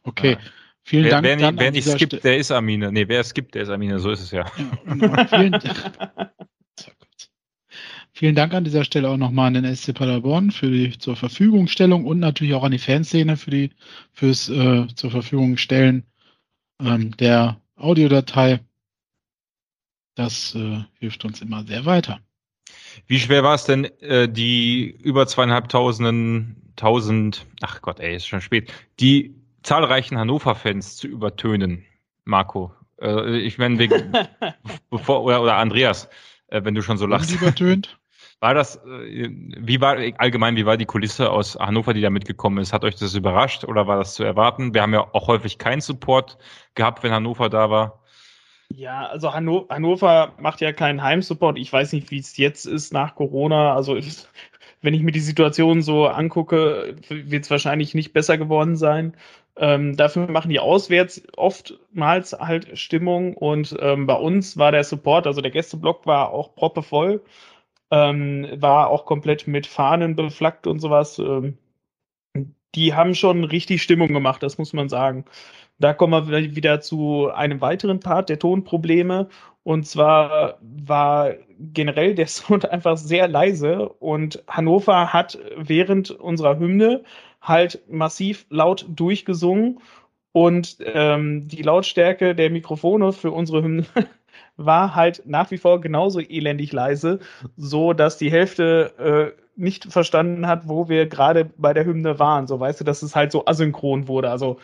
Okay. 0.05 0.37
Vielen 0.83 1.05
wer, 1.05 1.11
Dank. 1.11 1.25
Wer, 1.25 1.39
wer, 1.39 1.59
wer 1.59 1.71
nicht 1.71 1.89
skippt, 1.89 2.15
St 2.15 2.25
der 2.25 2.39
ist 2.39 2.51
Amine. 2.51 2.91
Nee, 2.93 3.07
wer 3.09 3.23
skippt, 3.23 3.55
der 3.55 3.63
ist 3.63 3.69
Amine. 3.69 3.99
So 3.99 4.11
ist 4.11 4.21
es 4.21 4.31
ja. 4.31 4.45
ja 4.57 4.95
genau. 4.95 5.25
vielen, 5.29 5.59
vielen, 8.13 8.35
Dank 8.35 8.55
an 8.55 8.65
dieser 8.65 8.85
Stelle 8.85 9.09
auch 9.09 9.17
nochmal 9.17 9.49
an 9.49 9.63
den 9.63 9.77
SC 9.77 9.95
Paderborn 9.95 10.51
für 10.51 10.71
die 10.71 10.99
zur 10.99 11.17
Verfügungstellung 11.17 12.07
und 12.07 12.19
natürlich 12.19 12.55
auch 12.55 12.65
an 12.65 12.73
die 12.73 12.79
Fanszene 12.79 13.37
für 13.37 13.51
die 13.51 13.71
fürs 14.13 14.49
äh, 14.49 14.87
zur 14.95 15.11
Verfügung 15.11 15.57
stellen 15.57 16.05
ähm, 16.81 17.17
der 17.17 17.61
Audiodatei. 17.77 18.61
Das 20.15 20.55
äh, 20.55 20.85
hilft 20.99 21.25
uns 21.25 21.41
immer 21.41 21.65
sehr 21.65 21.85
weiter. 21.85 22.21
Wie 23.07 23.19
schwer 23.19 23.43
war 23.43 23.55
es 23.55 23.65
denn, 23.65 23.85
äh, 24.01 24.29
die 24.29 24.85
über 25.03 25.27
zweieinhalbtausenden, 25.27 26.73
tausend, 26.77 27.47
ach 27.61 27.81
Gott, 27.83 28.01
ey, 28.01 28.17
ist 28.17 28.27
schon 28.27 28.41
spät, 28.41 28.73
die 28.99 29.35
zahlreichen 29.63 30.19
Hannover-Fans 30.19 30.97
zu 30.97 31.09
übertönen, 31.09 31.85
Marco? 32.25 32.73
Äh, 33.01 33.39
ich 33.39 33.59
meine, 33.59 33.79
wegen, 33.79 34.13
bevor, 34.91 35.23
oder, 35.23 35.43
oder 35.43 35.57
Andreas, 35.57 36.09
äh, 36.49 36.63
wenn 36.65 36.75
du 36.75 36.83
schon 36.83 36.99
so 36.99 37.07
lachst. 37.07 37.33
Übertönt? 37.33 37.99
War 38.41 38.55
das, 38.55 38.77
äh, 38.77 39.29
wie 39.31 39.83
war 39.83 39.99
allgemein, 40.17 40.57
wie 40.57 40.65
war 40.65 40.79
die 40.79 40.87
Kulisse 40.87 41.31
aus 41.31 41.57
Hannover, 41.57 41.93
die 41.93 42.01
da 42.01 42.09
mitgekommen 42.09 42.57
ist? 42.57 42.73
Hat 42.73 42.85
euch 42.85 42.97
das 42.97 43.15
überrascht 43.15 43.65
oder 43.65 43.87
war 43.87 43.99
das 43.99 44.15
zu 44.15 44.25
erwarten? 44.25 44.73
Wir 44.73 44.81
haben 44.81 44.95
ja 44.95 45.07
auch 45.13 45.29
häufig 45.29 45.59
keinen 45.59 45.83
Support 45.83 46.39
gehabt, 46.75 47.03
wenn 47.03 47.13
Hannover 47.13 47.51
da 47.51 47.69
war. 47.69 48.01
Ja, 48.73 49.07
also 49.09 49.35
Hanno 49.35 49.67
Hannover 49.69 50.33
macht 50.39 50.61
ja 50.61 50.73
keinen 50.73 51.03
Heimsupport. 51.03 51.59
Ich 51.59 51.73
weiß 51.73 51.93
nicht, 51.93 52.11
wie 52.11 52.19
es 52.19 52.37
jetzt 52.37 52.67
ist 52.67 52.93
nach 52.93 53.17
Corona. 53.17 53.75
Also 53.75 53.99
wenn 54.81 54.95
ich 54.95 55.03
mir 55.03 55.13
die 55.13 55.21
Situation 55.21 55.83
so 55.83 56.07
angucke, 56.07 56.97
wird 57.09 57.45
es 57.45 57.51
wahrscheinlich 57.51 57.95
nicht 57.95 58.13
besser 58.13 58.39
geworden 58.39 58.77
sein. 58.77 59.17
Ähm, 59.61 59.95
dafür 59.95 60.27
machen 60.31 60.49
die 60.49 60.59
auswärts 60.59 61.23
oftmals 61.37 62.33
halt 62.33 62.79
Stimmung 62.79 63.37
und 63.37 63.77
ähm, 63.79 64.07
bei 64.07 64.15
uns 64.15 64.57
war 64.57 64.73
der 64.73 64.85
Support, 64.85 65.27
also 65.27 65.43
der 65.43 65.51
Gästeblock 65.51 66.07
war 66.07 66.31
auch 66.31 66.55
proppevoll, 66.55 67.23
ähm, 67.91 68.49
war 68.57 68.89
auch 68.89 69.05
komplett 69.05 69.47
mit 69.47 69.67
Fahnen 69.67 70.17
beflaggt 70.17 70.67
und 70.67 70.81
sowas. 70.81 71.19
Ähm, 71.19 71.59
die 72.75 72.95
haben 72.95 73.15
schon 73.15 73.45
richtig 73.45 73.83
Stimmung 73.83 74.09
gemacht, 74.15 74.43
das 74.43 74.57
muss 74.57 74.73
man 74.73 74.89
sagen. 74.89 75.27
Da 75.79 75.95
kommen 75.95 76.31
wir 76.31 76.57
wieder 76.57 76.81
zu 76.81 77.31
einem 77.31 77.61
weiteren 77.61 78.01
Part 78.01 78.29
der 78.31 78.39
Tonprobleme. 78.39 79.29
Und 79.63 79.87
zwar 79.87 80.59
war 80.63 81.35
generell 81.59 82.15
der 82.15 82.27
Sound 82.29 82.71
einfach 82.71 82.97
sehr 82.97 83.29
leise 83.29 83.89
und 83.89 84.43
Hannover 84.49 85.13
hat 85.13 85.39
während 85.57 86.11
unserer 86.11 86.59
Hymne 86.59 87.05
halt 87.41 87.81
massiv 87.89 88.47
laut 88.51 88.87
durchgesungen 88.89 89.81
und 90.33 90.77
ähm, 90.81 91.49
die 91.49 91.63
Lautstärke 91.63 92.35
der 92.35 92.51
Mikrofone 92.51 93.13
für 93.13 93.33
unsere 93.33 93.63
Hymne 93.63 93.87
war 94.57 94.95
halt 94.95 95.23
nach 95.27 95.51
wie 95.51 95.59
vor 95.59 95.81
genauso 95.81 96.21
elendig 96.21 96.73
leise, 96.73 97.21
so 97.57 97.93
dass 97.93 98.19
die 98.19 98.31
Hälfte 98.31 99.35
äh, 99.37 99.41
nicht 99.57 99.93
verstanden 99.93 100.47
hat, 100.47 100.69
wo 100.69 100.89
wir 100.89 101.07
gerade 101.07 101.51
bei 101.57 101.75
der 101.75 101.85
Hymne 101.85 102.19
waren. 102.19 102.47
So 102.47 102.61
weißt 102.61 102.81
du, 102.81 102.85
dass 102.85 103.03
es 103.03 103.17
halt 103.17 103.33
so 103.33 103.47
asynchron 103.47 104.09
wurde. 104.09 104.31
Also 104.31 104.59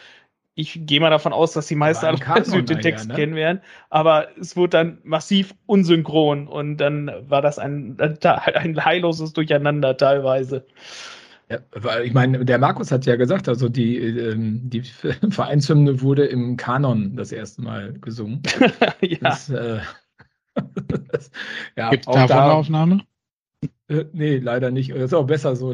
ich 0.54 0.86
gehe 0.86 1.00
mal 1.00 1.10
davon 1.10 1.34
aus, 1.34 1.52
dass 1.52 1.66
die 1.66 1.74
meisten 1.74 2.06
alle 2.06 2.18
den 2.62 2.80
Text 2.80 3.08
ne? 3.08 3.14
kennen 3.14 3.34
werden, 3.34 3.60
aber 3.90 4.28
es 4.40 4.56
wurde 4.56 4.70
dann 4.70 4.98
massiv 5.04 5.54
unsynchron 5.66 6.48
und 6.48 6.78
dann 6.78 7.10
war 7.28 7.42
das 7.42 7.58
ein, 7.58 7.98
ein 8.00 8.84
heilloses 8.84 9.34
Durcheinander 9.34 9.98
teilweise. 9.98 10.64
Ja, 11.48 11.60
ich 12.00 12.12
meine, 12.12 12.44
der 12.44 12.58
Markus 12.58 12.90
hat 12.90 13.06
ja 13.06 13.14
gesagt, 13.14 13.48
also 13.48 13.68
die, 13.68 13.98
ähm, 13.98 14.68
die 14.68 14.82
Vereinshymne 15.30 16.00
wurde 16.00 16.26
im 16.26 16.56
Kanon 16.56 17.16
das 17.16 17.30
erste 17.30 17.62
Mal 17.62 17.92
gesungen. 18.00 18.42
ja. 19.00 19.18
Das, 19.20 19.48
äh, 19.50 19.78
das, 21.12 21.30
ja, 21.76 21.90
Gibt 21.90 22.08
es 22.08 22.12
davon 22.12 22.28
da, 22.28 22.44
eine 22.44 22.54
Aufnahme? 22.54 23.00
Äh, 23.88 24.06
nee, 24.12 24.38
leider 24.38 24.72
nicht. 24.72 24.90
Das 24.90 25.02
ist 25.02 25.14
auch 25.14 25.26
besser 25.26 25.54
so. 25.54 25.72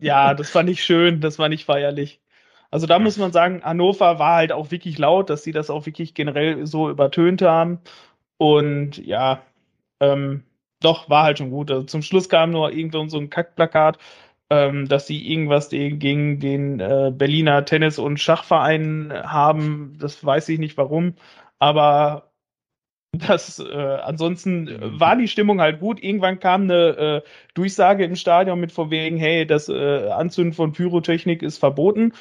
ja, 0.00 0.34
das 0.34 0.50
fand 0.50 0.68
ich 0.68 0.84
schön, 0.84 1.20
das 1.20 1.38
war 1.38 1.48
nicht 1.48 1.64
feierlich. 1.64 2.20
Also 2.70 2.86
da 2.86 2.98
muss 2.98 3.16
man 3.16 3.32
sagen, 3.32 3.62
Hannover 3.64 4.18
war 4.18 4.34
halt 4.34 4.52
auch 4.52 4.70
wirklich 4.70 4.98
laut, 4.98 5.30
dass 5.30 5.42
sie 5.42 5.52
das 5.52 5.70
auch 5.70 5.86
wirklich 5.86 6.12
generell 6.12 6.66
so 6.66 6.90
übertönt 6.90 7.40
haben. 7.40 7.80
Und 8.36 8.98
ja, 8.98 9.40
ähm, 10.00 10.42
doch, 10.80 11.08
war 11.08 11.24
halt 11.24 11.38
schon 11.38 11.50
gut. 11.50 11.70
Also 11.70 11.84
zum 11.84 12.02
Schluss 12.02 12.28
kam 12.28 12.50
nur 12.50 12.72
irgendwo 12.72 13.06
so 13.08 13.18
ein 13.18 13.30
Kackplakat, 13.30 13.98
ähm, 14.50 14.88
dass 14.88 15.06
sie 15.06 15.30
irgendwas 15.30 15.70
gegen 15.70 16.38
den 16.38 16.80
äh, 16.80 17.12
Berliner 17.14 17.64
Tennis- 17.64 17.98
und 17.98 18.20
Schachverein 18.20 19.12
haben. 19.12 19.96
Das 19.98 20.24
weiß 20.24 20.48
ich 20.50 20.58
nicht 20.58 20.76
warum. 20.76 21.14
Aber 21.58 22.30
das, 23.12 23.58
äh, 23.58 23.74
ansonsten 23.74 24.68
war 25.00 25.16
die 25.16 25.28
Stimmung 25.28 25.60
halt 25.60 25.80
gut. 25.80 26.02
Irgendwann 26.02 26.38
kam 26.38 26.62
eine 26.62 26.74
äh, 26.74 27.22
Durchsage 27.54 28.04
im 28.04 28.14
Stadion 28.14 28.60
mit 28.60 28.72
von 28.72 28.90
wegen, 28.90 29.16
hey, 29.16 29.46
das 29.46 29.68
äh, 29.68 30.08
Anzünden 30.10 30.52
von 30.52 30.72
Pyrotechnik 30.72 31.42
ist 31.42 31.58
verboten 31.58 32.12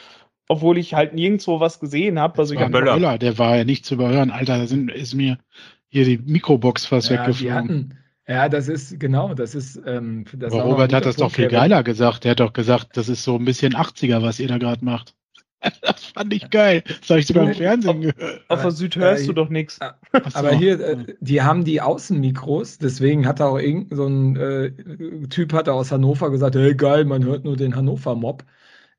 obwohl 0.47 0.77
ich 0.77 0.93
halt 0.93 1.13
nirgendwo 1.13 1.59
was 1.59 1.79
gesehen 1.79 2.19
habe. 2.19 2.38
Also 2.39 2.53
ich 2.53 2.59
hab 2.59 2.71
Böller, 2.71 3.17
der 3.17 3.38
war 3.38 3.57
ja 3.57 3.63
nicht 3.63 3.85
zu 3.85 3.95
überhören. 3.95 4.31
Alter, 4.31 4.59
da 4.59 4.67
sind, 4.67 4.91
ist 4.91 5.13
mir 5.13 5.39
hier 5.88 6.05
die 6.05 6.17
Mikrobox 6.17 6.85
fast 6.85 7.09
ja, 7.09 7.21
weggeflogen. 7.21 7.97
Ja, 8.27 8.49
das 8.49 8.67
ist, 8.67 8.99
genau, 8.99 9.33
das 9.33 9.53
ist. 9.53 9.79
Ähm, 9.85 10.25
das 10.33 10.53
Aber 10.53 10.63
Robert 10.63 10.93
hat 10.93 11.05
das 11.05 11.15
Punkt, 11.15 11.31
doch 11.31 11.35
viel 11.35 11.47
geiler 11.47 11.83
gesagt. 11.83 12.23
Der 12.23 12.31
hat 12.31 12.39
doch 12.39 12.53
gesagt, 12.53 12.97
das 12.97 13.07
ist 13.07 13.23
so 13.23 13.35
ein 13.35 13.45
bisschen 13.45 13.73
80er, 13.73 14.21
was 14.21 14.39
ihr 14.39 14.47
da 14.47 14.57
gerade 14.57 14.83
macht. 14.83 15.15
Das 15.81 16.05
fand 16.05 16.31
ich 16.33 16.49
geil. 16.51 16.83
Das 16.85 17.09
habe 17.09 17.19
ich 17.19 17.27
sogar 17.27 17.47
im 17.47 17.55
Fernsehen 17.55 18.01
gehört. 18.01 18.41
Auf 18.49 18.61
der 18.61 18.71
Süd 18.71 18.95
hörst 18.97 19.23
äh, 19.23 19.27
du 19.27 19.33
doch 19.33 19.49
nichts. 19.49 19.79
Aber 20.33 20.51
hier, 20.51 20.79
äh, 20.79 21.15
die 21.19 21.41
haben 21.41 21.63
die 21.63 21.81
Außenmikros, 21.81 22.77
deswegen 22.77 23.25
hat 23.27 23.39
da 23.39 23.47
auch 23.47 23.57
irgendein 23.57 23.97
so 23.97 24.05
ein 24.05 24.35
äh, 24.35 25.27
Typ 25.29 25.53
hat 25.53 25.67
aus 25.67 25.91
Hannover 25.91 26.29
gesagt, 26.29 26.55
hey 26.55 26.75
geil, 26.75 27.05
man 27.05 27.23
hört 27.23 27.45
nur 27.45 27.57
den 27.57 27.75
Hannover-Mob. 27.75 28.43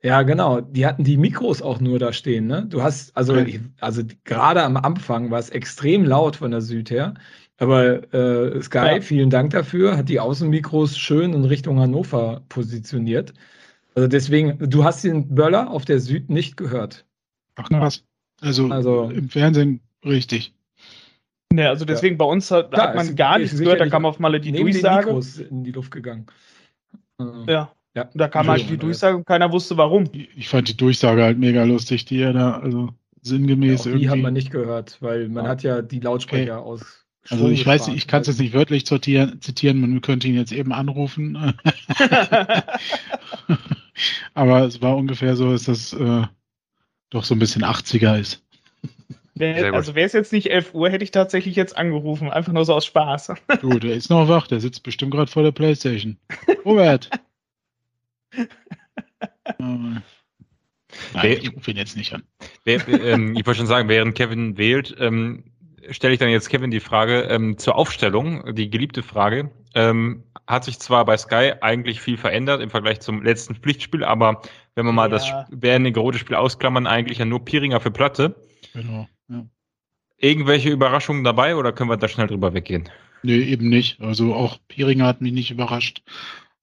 Ja, 0.03 0.23
genau. 0.23 0.61
Die 0.61 0.87
hatten 0.87 1.05
die 1.05 1.17
Mikros 1.17 1.63
auch 1.63 1.81
nur 1.81 1.99
da 1.99 2.13
stehen. 2.13 2.47
Ne? 2.47 2.67
Du 2.69 2.83
hast, 2.83 3.17
also, 3.17 3.35
okay. 3.35 3.61
also 3.81 4.03
gerade 4.25 4.63
am 4.63 4.77
Anfang 4.77 5.31
war 5.31 5.39
es 5.39 5.51
extrem 5.51 6.05
laut 6.05 6.37
von 6.37 6.51
der 6.51 6.61
Süd 6.61 6.91
her. 6.91 7.15
Aber 7.59 8.13
äh, 8.13 8.61
Sky, 8.61 8.79
ja. 8.79 9.01
vielen 9.01 9.31
Dank 9.31 9.51
dafür, 9.51 9.97
hat 9.97 10.09
die 10.09 10.21
Außenmikros 10.21 10.99
schön 10.99 11.33
in 11.33 11.45
Richtung 11.45 11.81
Hannover 11.81 12.43
positioniert. 12.49 13.33
Also 13.95 14.09
deswegen, 14.09 14.59
du 14.59 14.85
hast 14.85 15.05
den 15.05 15.35
Böller 15.35 15.71
auf 15.71 15.87
der 15.87 16.01
Süd 16.01 16.29
nicht 16.29 16.57
gehört. 16.59 17.07
Ach 17.55 17.69
krass. 17.69 18.05
Also, 18.43 18.69
also 18.69 19.11
im 19.11 19.31
Fernsehen 19.31 19.81
richtig. 20.05 20.53
Ne, 21.53 21.69
also 21.69 21.87
deswegen 21.87 22.17
ja. 22.17 22.19
bei 22.19 22.31
uns 22.31 22.51
hat, 22.51 22.73
Klar, 22.73 22.89
hat 22.89 22.97
man 22.97 23.17
gar 23.17 23.39
nichts 23.39 23.59
gehört, 23.59 23.81
da 23.81 23.89
kam 23.89 24.05
auf 24.05 24.19
mal 24.19 24.39
die 24.39 24.53
Durchsage. 24.53 25.19
Die 25.19 25.43
in 25.45 25.65
die 25.65 25.73
Luft 25.73 25.91
gegangen. 25.91 26.27
Ja. 27.47 27.73
ja. 27.95 28.11
Da 28.13 28.29
kam 28.29 28.49
halt 28.49 28.69
die 28.69 28.77
Durchsage 28.77 29.17
und 29.17 29.27
keiner 29.27 29.51
wusste 29.51 29.79
warum. 29.79 30.05
Ich 30.13 30.51
fand 30.51 30.69
die 30.69 30.77
Durchsage 30.77 31.23
halt 31.23 31.39
mega 31.39 31.65
lustig, 31.65 32.05
die 32.05 32.21
er 32.21 32.35
da, 32.35 32.59
also 32.59 32.91
sinngemäß 33.23 33.85
ja, 33.85 33.91
irgendwie. 33.93 34.05
Die 34.05 34.11
hat 34.11 34.19
man 34.19 34.35
nicht 34.35 34.51
gehört, 34.51 34.99
weil 35.01 35.31
man 35.31 35.45
ja. 35.45 35.51
hat 35.51 35.63
ja 35.63 35.81
die 35.81 36.01
Lautsprecher 36.01 36.61
okay. 36.61 36.69
aus. 36.69 37.06
Also 37.31 37.49
ich 37.49 37.67
weiß 37.67 37.89
nicht, 37.89 37.97
ich 37.97 38.07
kann 38.07 38.21
es 38.23 38.29
jetzt 38.29 38.41
nicht 38.41 38.55
wörtlich 38.55 38.87
zitieren, 38.87 39.41
zitieren, 39.41 39.81
man 39.81 40.01
könnte 40.01 40.29
ihn 40.29 40.37
jetzt 40.37 40.53
eben 40.53 40.73
anrufen. 40.73 41.37
Aber 44.35 44.65
es 44.65 44.83
war 44.83 44.97
ungefähr 44.97 45.37
so, 45.37 45.51
dass 45.51 45.65
das 45.65 45.93
äh, 45.93 46.23
doch 47.11 47.25
so 47.25 47.35
ein 47.35 47.39
bisschen 47.39 47.65
80er 47.65 48.19
ist. 48.19 48.43
Wär, 49.35 49.75
also 49.75 49.95
wäre 49.95 50.07
es 50.07 50.15
jetzt 50.15 50.33
nicht 50.33 50.51
11 50.51 50.73
Uhr, 50.73 50.89
hätte 50.89 51.05
ich 51.05 51.11
tatsächlich 51.11 51.57
jetzt 51.57 51.77
angerufen. 51.77 52.31
Einfach 52.31 52.53
nur 52.53 52.65
so 52.65 52.73
aus 52.75 52.87
Spaß. 52.87 53.35
Du, 53.61 53.79
der 53.79 53.95
ist 53.95 54.09
noch 54.09 54.29
wach. 54.29 54.47
Der 54.47 54.61
sitzt 54.61 54.83
bestimmt 54.83 55.13
gerade 55.13 55.31
vor 55.31 55.43
der 55.43 55.53
Playstation. 55.53 56.17
Robert. 56.65 57.11
Nein, 59.59 60.03
ich 61.15 61.55
rufe 61.55 61.71
ihn 61.71 61.77
jetzt 61.77 61.99
nicht 61.99 62.15
an. 62.15 62.23
Wer, 62.65 62.89
ähm, 62.89 63.37
ich 63.37 63.45
wollte 63.45 63.59
schon 63.59 63.67
sagen, 63.67 63.91
während 63.91 64.15
Kevin 64.15 64.57
wählt, 64.57 64.97
ähm, 64.99 65.45
stelle 65.91 66.15
ich 66.15 66.19
dann 66.19 66.29
jetzt 66.29 66.49
Kevin 66.49 66.71
die 66.71 66.81
Frage 66.81 67.23
ähm, 67.23 67.59
zur 67.59 67.77
Aufstellung, 67.77 68.55
die 68.55 68.71
geliebte 68.71 69.03
Frage. 69.03 69.51
Ähm, 69.75 70.25
hat 70.47 70.65
sich 70.65 70.79
zwar 70.79 71.05
bei 71.05 71.17
Sky 71.17 71.55
eigentlich 71.61 72.01
viel 72.01 72.17
verändert 72.17 72.61
im 72.61 72.71
Vergleich 72.71 73.01
zum 73.01 73.23
letzten 73.23 73.57
Pflichtspiel, 73.57 74.05
aber 74.05 74.43
wenn 74.75 74.87
wir 74.87 74.93
mal 74.93 75.11
ja. 75.11 75.19
das 75.19 75.97
rote 75.97 76.19
Spiel 76.19 76.37
ausklammern, 76.37 76.87
eigentlich 76.87 77.19
ja 77.19 77.25
nur 77.25 77.45
Piringer 77.45 77.81
für 77.81 77.91
Platte. 77.91 78.37
Genau. 78.73 79.09
Ja. 79.29 79.45
Irgendwelche 80.19 80.71
Überraschungen 80.71 81.25
dabei 81.25 81.57
oder 81.57 81.73
können 81.73 81.91
wir 81.91 81.97
da 81.97 82.09
schnell 82.09 82.29
drüber 82.29 82.55
weggehen? 82.55 82.89
Nee, 83.23 83.39
eben 83.39 83.69
nicht. 83.69 84.01
Also 84.01 84.35
auch 84.35 84.59
Piringer 84.69 85.07
hat 85.07 85.21
mich 85.21 85.33
nicht 85.33 85.51
überrascht. 85.51 86.03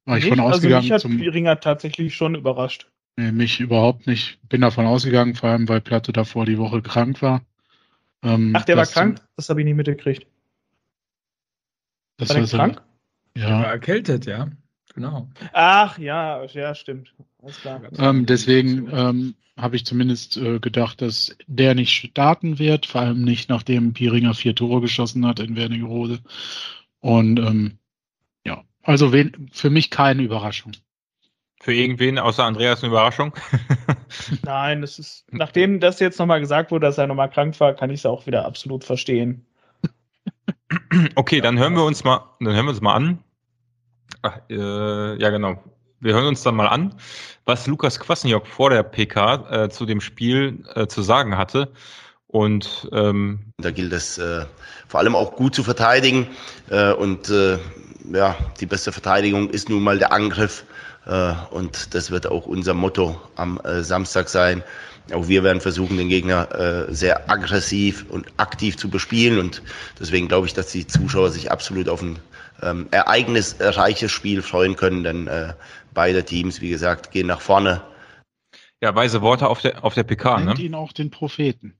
War 0.05 0.17
ich 0.17 0.25
von 0.25 0.39
ausgegangen. 0.39 0.75
Also 0.75 0.85
mich 0.85 0.91
hat 0.91 1.01
zum... 1.01 1.17
Piringer 1.17 1.59
tatsächlich 1.59 2.15
schon 2.15 2.35
überrascht. 2.35 2.87
Nee, 3.15 3.31
mich 3.31 3.59
überhaupt 3.59 4.07
nicht. 4.07 4.39
Bin 4.49 4.61
davon 4.61 4.85
ausgegangen, 4.85 5.35
vor 5.35 5.49
allem 5.49 5.69
weil 5.69 5.81
Platte 5.81 6.13
davor 6.13 6.45
die 6.45 6.57
Woche 6.57 6.81
krank 6.81 7.21
war. 7.21 7.41
Ähm, 8.23 8.53
Ach, 8.55 8.63
der 8.63 8.77
war 8.77 8.85
krank? 8.85 9.21
Das 9.35 9.49
habe 9.49 9.61
ich 9.61 9.65
nicht 9.65 9.75
mitgekriegt. 9.75 10.27
Das 12.17 12.29
war 12.29 12.37
der 12.37 12.47
krank? 12.47 12.81
Ja. 13.35 13.47
Der 13.47 13.57
war 13.57 13.65
erkältet, 13.67 14.25
ja. 14.25 14.49
Genau. 14.93 15.29
Ach 15.53 15.97
ja, 15.97 16.43
ja, 16.45 16.75
stimmt. 16.75 17.13
Alles 17.41 17.59
klar. 17.59 17.81
Ähm, 17.97 18.25
deswegen 18.25 18.89
ähm, 18.91 19.35
habe 19.57 19.75
ich 19.75 19.85
zumindest 19.85 20.37
äh, 20.37 20.59
gedacht, 20.59 21.01
dass 21.01 21.35
der 21.47 21.73
nicht 21.73 21.91
starten 21.91 22.59
wird, 22.59 22.85
vor 22.85 23.01
allem 23.01 23.23
nicht 23.23 23.49
nachdem 23.49 23.93
Piringer 23.93 24.33
vier 24.33 24.55
Tore 24.55 24.81
geschossen 24.81 25.25
hat 25.25 25.39
in 25.39 25.55
Wernigerode. 25.55 26.19
Und 26.99 27.39
ähm, 27.39 27.79
ja, 28.45 28.63
also 28.83 29.11
wen, 29.11 29.49
für 29.51 29.69
mich 29.69 29.89
keine 29.89 30.21
Überraschung. 30.21 30.73
Für 31.63 31.73
irgendwen 31.73 32.19
außer 32.19 32.43
Andreas 32.43 32.83
eine 32.83 32.91
Überraschung? 32.91 33.33
Nein, 34.43 34.81
das 34.81 34.99
ist, 34.99 35.25
nachdem 35.31 35.79
das 35.79 35.99
jetzt 35.99 36.19
nochmal 36.19 36.41
gesagt 36.41 36.71
wurde, 36.71 36.85
dass 36.85 36.97
er 36.97 37.07
nochmal 37.07 37.29
krank 37.29 37.57
war, 37.59 37.73
kann 37.73 37.89
ich 37.89 38.01
es 38.01 38.05
auch 38.05 38.27
wieder 38.27 38.45
absolut 38.45 38.83
verstehen. 38.83 39.45
Okay, 41.15 41.41
dann 41.41 41.57
hören 41.57 41.75
wir 41.75 41.83
uns 41.83 42.03
mal, 42.03 42.23
dann 42.39 42.53
hören 42.53 42.65
wir 42.65 42.71
uns 42.71 42.81
mal 42.81 42.93
an. 42.93 43.23
Ach, 44.21 44.39
äh, 44.49 45.19
ja, 45.19 45.29
genau 45.29 45.57
wir 46.03 46.13
hören 46.13 46.27
uns 46.27 46.43
dann 46.43 46.55
mal 46.55 46.67
an, 46.67 46.93
was 47.45 47.65
Lukas 47.65 47.99
Kwasniok 47.99 48.45
vor 48.45 48.69
der 48.69 48.83
PK 48.83 49.63
äh, 49.63 49.69
zu 49.69 49.85
dem 49.85 50.01
Spiel 50.01 50.65
äh, 50.75 50.87
zu 50.87 51.01
sagen 51.01 51.37
hatte. 51.37 51.71
Und 52.27 52.89
ähm, 52.91 53.53
da 53.57 53.71
gilt 53.71 53.93
es 53.93 54.17
äh, 54.17 54.45
vor 54.87 54.99
allem 54.99 55.15
auch 55.15 55.35
gut 55.35 55.55
zu 55.55 55.63
verteidigen. 55.63 56.27
Äh, 56.69 56.91
und 56.93 57.29
äh, 57.29 57.57
ja, 58.11 58.35
die 58.59 58.65
beste 58.65 58.91
Verteidigung 58.91 59.49
ist 59.49 59.69
nun 59.69 59.83
mal 59.83 59.97
der 59.97 60.11
Angriff. 60.11 60.65
Äh, 61.05 61.33
und 61.51 61.93
das 61.93 62.11
wird 62.11 62.27
auch 62.27 62.45
unser 62.45 62.73
Motto 62.73 63.19
am 63.35 63.59
äh, 63.63 63.83
Samstag 63.83 64.29
sein. 64.29 64.63
Auch 65.13 65.27
wir 65.27 65.43
werden 65.43 65.59
versuchen, 65.59 65.97
den 65.97 66.07
Gegner 66.07 66.87
äh, 66.87 66.93
sehr 66.93 67.29
aggressiv 67.29 68.05
und 68.09 68.27
aktiv 68.37 68.77
zu 68.77 68.89
bespielen. 68.89 69.37
Und 69.37 69.61
deswegen 69.99 70.27
glaube 70.27 70.47
ich, 70.47 70.53
dass 70.53 70.67
die 70.67 70.87
Zuschauer 70.87 71.29
sich 71.29 71.51
absolut 71.51 71.89
auf 71.89 72.01
ein 72.01 72.19
ähm, 72.61 72.87
ereignisreiches 72.91 74.11
Spiel 74.11 74.41
freuen 74.41 74.75
können, 74.75 75.03
denn 75.03 75.27
äh, 75.27 75.53
beide 75.93 76.23
Teams, 76.23 76.61
wie 76.61 76.69
gesagt, 76.69 77.11
gehen 77.11 77.27
nach 77.27 77.41
vorne. 77.41 77.81
Ja, 78.81 78.95
weise 78.95 79.21
Worte 79.21 79.47
auf 79.47 79.61
der, 79.61 79.83
auf 79.83 79.93
der 79.93 80.03
PK. 80.03 80.39
Nennt 80.39 80.59
ne? 80.59 80.65
ihn 80.65 80.75
auch 80.75 80.93
den 80.93 81.09
Propheten. 81.09 81.73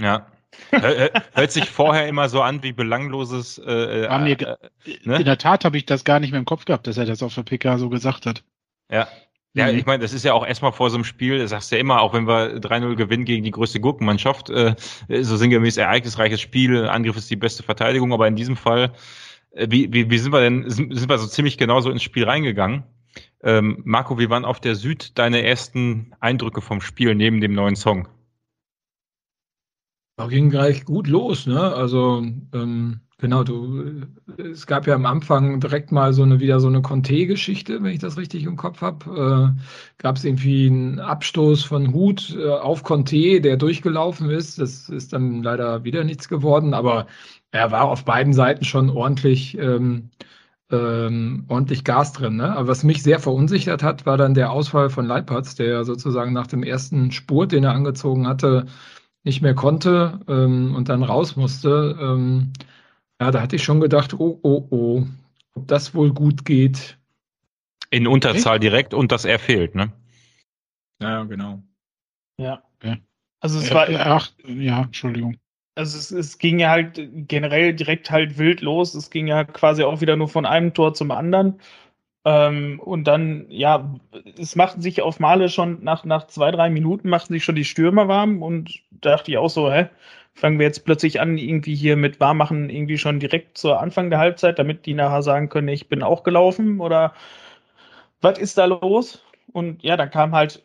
Ja. 0.00 0.26
Hört 0.70 1.50
sich 1.50 1.68
vorher 1.68 2.06
immer 2.06 2.28
so 2.28 2.42
an 2.42 2.62
wie 2.62 2.72
belangloses. 2.72 3.58
Äh, 3.58 4.04
äh, 4.04 4.18
mir, 4.18 4.40
äh, 4.40 4.56
ne? 5.02 5.16
In 5.18 5.24
der 5.24 5.38
Tat 5.38 5.64
habe 5.64 5.76
ich 5.76 5.86
das 5.86 6.04
gar 6.04 6.20
nicht 6.20 6.30
mehr 6.30 6.38
im 6.38 6.44
Kopf 6.44 6.64
gehabt, 6.64 6.86
dass 6.86 6.96
er 6.96 7.06
das 7.06 7.22
auf 7.22 7.34
der 7.34 7.42
PK 7.42 7.78
so 7.78 7.88
gesagt 7.88 8.26
hat. 8.26 8.44
Ja. 8.90 9.08
Ja, 9.56 9.70
mhm. 9.70 9.78
ich 9.78 9.86
meine, 9.86 10.02
das 10.02 10.12
ist 10.12 10.24
ja 10.24 10.32
auch 10.32 10.44
erstmal 10.44 10.72
vor 10.72 10.90
so 10.90 10.96
einem 10.96 11.04
Spiel, 11.04 11.38
das 11.38 11.50
sagst 11.50 11.70
du 11.70 11.76
ja 11.76 11.80
immer, 11.80 12.00
auch 12.00 12.12
wenn 12.12 12.26
wir 12.26 12.56
3-0 12.56 12.96
gewinnen 12.96 13.24
gegen 13.24 13.44
die 13.44 13.52
größte 13.52 13.78
Gurkenmannschaft, 13.78 14.50
äh, 14.50 14.74
so 15.22 15.36
sinngemäß 15.36 15.76
ereignisreiches 15.76 16.40
Spiel, 16.40 16.88
Angriff 16.88 17.16
ist 17.16 17.30
die 17.30 17.36
beste 17.36 17.62
Verteidigung, 17.62 18.12
aber 18.12 18.26
in 18.26 18.34
diesem 18.34 18.56
Fall, 18.56 18.92
äh, 19.52 19.68
wie, 19.70 19.92
wie, 19.92 20.10
wie 20.10 20.18
sind 20.18 20.32
wir 20.32 20.40
denn, 20.40 20.68
sind, 20.68 20.92
sind 20.96 21.08
wir 21.08 21.18
so 21.18 21.28
ziemlich 21.28 21.56
genauso 21.56 21.90
ins 21.90 22.02
Spiel 22.02 22.24
reingegangen? 22.24 22.82
Ähm, 23.44 23.80
Marco, 23.84 24.18
wie 24.18 24.28
waren 24.28 24.44
auf 24.44 24.58
der 24.58 24.74
Süd 24.74 25.16
deine 25.18 25.44
ersten 25.44 26.12
Eindrücke 26.18 26.60
vom 26.60 26.80
Spiel 26.80 27.14
neben 27.14 27.40
dem 27.40 27.54
neuen 27.54 27.76
Song? 27.76 28.08
Da 30.16 30.26
ging 30.26 30.50
gleich 30.50 30.84
gut 30.84 31.06
los, 31.06 31.46
ne? 31.46 31.60
Also 31.74 32.24
ähm, 32.54 33.00
genau, 33.18 33.44
du, 33.44 34.02
es 34.36 34.66
gab 34.66 34.86
ja 34.86 34.94
am 34.94 35.06
Anfang 35.06 35.60
direkt 35.60 35.92
mal 35.92 36.12
so 36.12 36.22
eine 36.22 36.40
wieder 36.40 36.60
so 36.60 36.68
eine 36.68 36.82
Conte-Geschichte, 36.82 37.82
wenn 37.82 37.92
ich 37.92 38.00
das 38.00 38.16
richtig 38.16 38.44
im 38.44 38.56
Kopf 38.56 38.80
habe. 38.80 39.54
Äh, 39.56 39.62
gab 39.98 40.16
es 40.16 40.24
irgendwie 40.24 40.66
einen 40.66 41.00
Abstoß 41.00 41.64
von 41.64 41.92
Hut 41.92 42.36
äh, 42.38 42.50
auf 42.50 42.82
Conte, 42.82 43.40
der 43.40 43.56
durchgelaufen 43.56 44.30
ist. 44.30 44.58
Das 44.58 44.88
ist 44.88 45.12
dann 45.12 45.42
leider 45.42 45.84
wieder 45.84 46.04
nichts 46.04 46.28
geworden, 46.28 46.74
aber 46.74 47.06
er 47.50 47.70
war 47.70 47.84
auf 47.84 48.04
beiden 48.04 48.32
Seiten 48.32 48.64
schon 48.64 48.90
ordentlich 48.90 49.56
ähm, 49.58 50.10
ähm, 50.70 51.44
ordentlich 51.48 51.84
Gas 51.84 52.12
drin. 52.12 52.36
Ne? 52.36 52.56
Aber 52.56 52.68
was 52.68 52.84
mich 52.84 53.02
sehr 53.02 53.20
verunsichert 53.20 53.82
hat, 53.82 54.06
war 54.06 54.16
dann 54.16 54.34
der 54.34 54.50
Ausfall 54.50 54.90
von 54.90 55.06
Leipertz, 55.06 55.54
der 55.54 55.84
sozusagen 55.84 56.32
nach 56.32 56.46
dem 56.46 56.62
ersten 56.62 57.12
Spurt, 57.12 57.52
den 57.52 57.64
er 57.64 57.72
angezogen 57.72 58.26
hatte, 58.26 58.66
nicht 59.24 59.42
mehr 59.42 59.54
konnte 59.54 60.20
ähm, 60.28 60.74
und 60.74 60.88
dann 60.88 61.02
raus 61.02 61.36
musste. 61.36 61.96
Ja, 63.24 63.30
da 63.30 63.40
hatte 63.40 63.56
ich 63.56 63.64
schon 63.64 63.80
gedacht, 63.80 64.12
oh, 64.12 64.38
oh, 64.42 64.66
oh, 64.68 65.02
ob 65.54 65.66
das 65.66 65.94
wohl 65.94 66.12
gut 66.12 66.44
geht. 66.44 66.98
In 67.88 68.06
Unterzahl 68.06 68.56
okay. 68.56 68.68
direkt 68.68 68.92
und 68.92 69.12
dass 69.12 69.24
er 69.24 69.38
fehlt, 69.38 69.74
ne? 69.74 69.90
Ja, 71.00 71.24
genau. 71.24 71.62
Ja. 72.38 72.62
Okay. 72.76 72.98
Also 73.40 73.60
es 73.60 73.72
war. 73.72 73.88
Ach, 73.88 74.30
ja, 74.46 74.82
Entschuldigung 74.82 75.38
also 75.74 75.98
es, 75.98 76.10
es, 76.10 76.38
ging 76.38 76.58
ja 76.58 76.68
halt 76.70 77.00
generell 77.26 77.74
direkt 77.74 78.10
halt 78.10 78.36
wild 78.36 78.60
los. 78.60 78.94
Es 78.94 79.08
ging 79.10 79.26
ja 79.26 79.44
quasi 79.44 79.82
auch 79.82 80.02
wieder 80.02 80.16
nur 80.16 80.28
von 80.28 80.44
einem 80.44 80.74
Tor 80.74 80.92
zum 80.92 81.10
anderen. 81.10 81.58
Ähm, 82.26 82.78
und 82.78 83.04
dann, 83.04 83.46
ja, 83.48 83.98
es 84.38 84.54
machten 84.54 84.82
sich 84.82 85.00
auf 85.00 85.18
Male 85.18 85.48
schon 85.48 85.82
nach, 85.82 86.04
nach 86.04 86.26
zwei, 86.26 86.50
drei 86.50 86.68
Minuten 86.68 87.08
machten 87.08 87.32
sich 87.32 87.42
schon 87.42 87.56
die 87.56 87.64
Stürmer 87.64 88.06
warm 88.06 88.42
und 88.42 88.82
da 88.90 89.16
dachte 89.16 89.30
ich 89.30 89.38
auch 89.38 89.48
so, 89.50 89.72
hä, 89.72 89.88
fangen 90.34 90.58
wir 90.58 90.66
jetzt 90.66 90.84
plötzlich 90.84 91.20
an, 91.20 91.38
irgendwie 91.38 91.74
hier 91.74 91.96
mit 91.96 92.20
Warmmachen 92.20 92.70
irgendwie 92.70 92.98
schon 92.98 93.20
direkt 93.20 93.56
zur 93.58 93.80
Anfang 93.80 94.10
der 94.10 94.18
Halbzeit, 94.18 94.58
damit 94.58 94.86
die 94.86 94.94
nachher 94.94 95.22
sagen 95.22 95.48
können, 95.48 95.68
ich 95.68 95.88
bin 95.88 96.02
auch 96.02 96.22
gelaufen 96.24 96.80
oder 96.80 97.14
was 98.20 98.38
ist 98.38 98.58
da 98.58 98.64
los? 98.66 99.24
Und 99.52 99.82
ja, 99.82 99.96
dann 99.96 100.10
kam 100.10 100.34
halt 100.34 100.62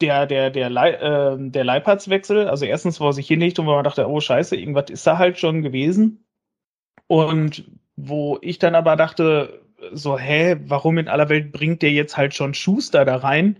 der, 0.00 0.26
der, 0.26 0.50
der, 0.50 0.66
äh, 0.70 1.36
der 1.38 1.64
Leipatzwechsel, 1.64 2.48
also 2.48 2.64
erstens, 2.64 3.00
wo 3.00 3.06
er 3.08 3.12
sich 3.12 3.28
hinlegt 3.28 3.58
und 3.58 3.66
wo 3.66 3.74
man 3.74 3.84
dachte, 3.84 4.08
oh 4.08 4.20
scheiße, 4.20 4.56
irgendwas 4.56 4.90
ist 4.90 5.06
da 5.06 5.18
halt 5.18 5.38
schon 5.38 5.62
gewesen. 5.62 6.24
Und 7.06 7.64
wo 7.96 8.38
ich 8.42 8.58
dann 8.58 8.74
aber 8.74 8.96
dachte, 8.96 9.62
so, 9.92 10.18
hä, 10.18 10.56
warum 10.66 10.98
in 10.98 11.08
aller 11.08 11.28
Welt 11.28 11.52
bringt 11.52 11.82
der 11.82 11.90
jetzt 11.92 12.16
halt 12.16 12.34
schon 12.34 12.54
Schuster 12.54 13.04
da 13.04 13.16
rein 13.16 13.58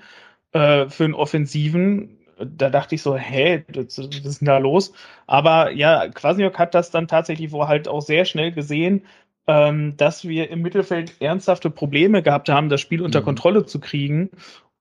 äh, 0.52 0.88
für 0.88 1.04
einen 1.04 1.14
Offensiven? 1.14 2.18
Da 2.44 2.70
dachte 2.70 2.94
ich 2.94 3.02
so, 3.02 3.16
hä, 3.16 3.64
was, 3.74 3.98
ist 3.98 4.40
denn 4.40 4.46
da 4.46 4.58
los? 4.58 4.92
Aber 5.26 5.70
ja, 5.72 6.08
Quasiok 6.08 6.58
hat 6.58 6.74
das 6.74 6.90
dann 6.90 7.08
tatsächlich 7.08 7.52
wo 7.52 7.68
halt 7.68 7.88
auch 7.88 8.02
sehr 8.02 8.24
schnell 8.24 8.52
gesehen, 8.52 9.04
ähm, 9.46 9.96
dass 9.96 10.24
wir 10.26 10.50
im 10.50 10.62
Mittelfeld 10.62 11.20
ernsthafte 11.20 11.70
Probleme 11.70 12.22
gehabt 12.22 12.48
haben, 12.48 12.68
das 12.68 12.80
Spiel 12.80 13.02
unter 13.02 13.20
mhm. 13.20 13.24
Kontrolle 13.24 13.66
zu 13.66 13.80
kriegen 13.80 14.30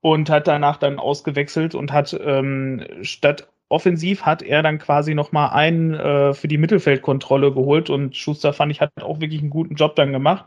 und 0.01 0.29
hat 0.29 0.47
danach 0.47 0.77
dann 0.77 0.99
ausgewechselt 0.99 1.75
und 1.75 1.91
hat 1.91 2.17
ähm, 2.23 2.85
statt 3.01 3.47
offensiv 3.69 4.23
hat 4.23 4.41
er 4.41 4.61
dann 4.63 4.79
quasi 4.79 5.15
nochmal 5.15 5.51
einen 5.51 5.93
äh, 5.93 6.33
für 6.33 6.47
die 6.47 6.57
Mittelfeldkontrolle 6.57 7.53
geholt 7.53 7.89
und 7.89 8.15
Schuster 8.17 8.53
fand 8.53 8.71
ich 8.71 8.81
hat 8.81 8.91
auch 9.01 9.21
wirklich 9.21 9.41
einen 9.41 9.49
guten 9.49 9.75
Job 9.75 9.95
dann 9.95 10.11
gemacht. 10.11 10.45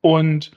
Und 0.00 0.50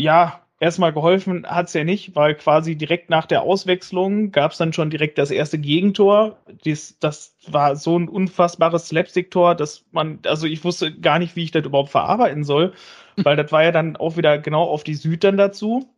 ja, 0.00 0.45
erstmal 0.58 0.92
geholfen 0.92 1.46
hat 1.46 1.68
es 1.68 1.74
ja 1.74 1.84
nicht, 1.84 2.14
weil 2.16 2.34
quasi 2.34 2.76
direkt 2.76 3.10
nach 3.10 3.26
der 3.26 3.42
Auswechslung 3.42 4.32
gab 4.32 4.52
es 4.52 4.58
dann 4.58 4.72
schon 4.72 4.90
direkt 4.90 5.18
das 5.18 5.30
erste 5.30 5.58
Gegentor. 5.58 6.38
Dies, 6.64 6.98
das 6.98 7.36
war 7.48 7.76
so 7.76 7.98
ein 7.98 8.08
unfassbares 8.08 8.88
Slapstick-Tor, 8.88 9.54
dass 9.54 9.84
man, 9.92 10.20
also 10.26 10.46
ich 10.46 10.64
wusste 10.64 10.98
gar 10.98 11.18
nicht, 11.18 11.36
wie 11.36 11.44
ich 11.44 11.50
das 11.50 11.64
überhaupt 11.64 11.90
verarbeiten 11.90 12.44
soll, 12.44 12.72
weil 13.16 13.36
das 13.36 13.52
war 13.52 13.64
ja 13.64 13.72
dann 13.72 13.96
auch 13.96 14.16
wieder 14.16 14.38
genau 14.38 14.64
auf 14.64 14.84
die 14.84 14.94
Süd 14.94 15.24
dann 15.24 15.36
dazu. 15.36 15.88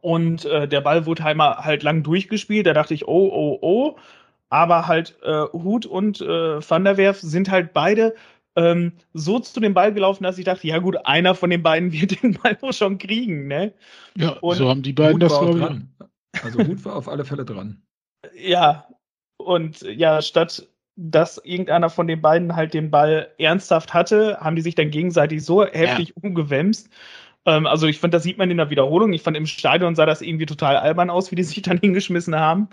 Und 0.00 0.44
äh, 0.44 0.68
der 0.68 0.82
Ball 0.82 1.06
wurde 1.06 1.24
halt, 1.24 1.36
mal, 1.36 1.64
halt 1.64 1.82
lang 1.82 2.02
durchgespielt. 2.02 2.66
Da 2.66 2.74
dachte 2.74 2.94
ich, 2.94 3.08
oh, 3.08 3.30
oh, 3.32 3.58
oh. 3.60 3.96
Aber 4.48 4.86
halt 4.86 5.16
äh, 5.22 5.44
Hut 5.52 5.86
und 5.86 6.20
äh, 6.20 6.60
Van 6.70 6.84
der 6.84 6.96
Werf 6.96 7.18
sind 7.20 7.50
halt 7.50 7.72
beide 7.72 8.14
ähm, 8.56 8.92
so 9.12 9.38
zu 9.38 9.60
dem 9.60 9.74
Ball 9.74 9.92
gelaufen, 9.92 10.24
dass 10.24 10.38
ich 10.38 10.44
dachte, 10.44 10.66
ja 10.66 10.78
gut, 10.78 10.96
einer 11.04 11.34
von 11.34 11.50
den 11.50 11.62
beiden 11.62 11.92
wird 11.92 12.22
den 12.22 12.34
Ball 12.34 12.56
wohl 12.60 12.72
schon 12.72 12.98
kriegen. 12.98 13.46
Ne? 13.46 13.72
Ja, 14.16 14.30
und 14.40 14.56
so 14.56 14.68
haben 14.68 14.82
die 14.82 14.92
beiden 14.92 15.14
Hut 15.14 15.22
das 15.22 15.32
war 15.32 15.54
dran. 15.54 15.94
Also 16.42 16.58
Hut 16.66 16.84
war 16.84 16.96
auf 16.96 17.08
alle 17.08 17.24
Fälle 17.24 17.44
dran. 17.44 17.82
Ja, 18.34 18.88
und 19.36 19.82
ja, 19.82 20.20
statt 20.20 20.66
dass 20.96 21.38
irgendeiner 21.44 21.90
von 21.90 22.06
den 22.06 22.22
beiden 22.22 22.56
halt 22.56 22.74
den 22.74 22.90
Ball 22.90 23.28
ernsthaft 23.38 23.92
hatte, 23.92 24.38
haben 24.40 24.56
die 24.56 24.62
sich 24.62 24.74
dann 24.74 24.90
gegenseitig 24.90 25.44
so 25.44 25.64
heftig 25.64 26.08
ja. 26.08 26.14
umgewämst. 26.22 26.88
Ähm, 27.44 27.66
also 27.66 27.86
ich 27.86 28.00
finde, 28.00 28.16
das 28.16 28.22
sieht 28.22 28.38
man 28.38 28.50
in 28.50 28.56
der 28.56 28.70
Wiederholung. 28.70 29.12
Ich 29.12 29.22
fand 29.22 29.36
im 29.36 29.46
Stadion 29.46 29.94
sah 29.94 30.06
das 30.06 30.22
irgendwie 30.22 30.46
total 30.46 30.76
albern 30.76 31.10
aus, 31.10 31.30
wie 31.30 31.36
die 31.36 31.44
sich 31.44 31.62
dann 31.62 31.78
hingeschmissen 31.78 32.34
haben. 32.34 32.68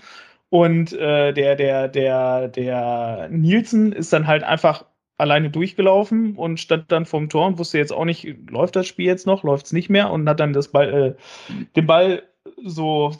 Und 0.49 0.93
äh, 0.93 1.33
der, 1.33 1.55
der, 1.55 1.87
der, 1.89 2.47
der 2.47 3.27
Nielsen 3.29 3.91
ist 3.91 4.13
dann 4.13 4.27
halt 4.27 4.43
einfach 4.43 4.85
alleine 5.17 5.49
durchgelaufen 5.49 6.35
und 6.35 6.59
stand 6.59 6.91
dann 6.91 7.05
vorm 7.05 7.29
Tor 7.29 7.47
und 7.47 7.57
wusste 7.57 7.77
jetzt 7.77 7.93
auch 7.93 8.05
nicht, 8.05 8.27
läuft 8.49 8.75
das 8.75 8.87
Spiel 8.87 9.05
jetzt 9.05 9.27
noch, 9.27 9.43
läuft 9.43 9.67
es 9.67 9.71
nicht 9.71 9.89
mehr 9.89 10.11
und 10.11 10.27
hat 10.27 10.39
dann 10.39 10.53
das 10.53 10.69
Ball, 10.69 11.17
äh, 11.49 11.53
den 11.75 11.85
Ball 11.85 12.23
so 12.63 13.15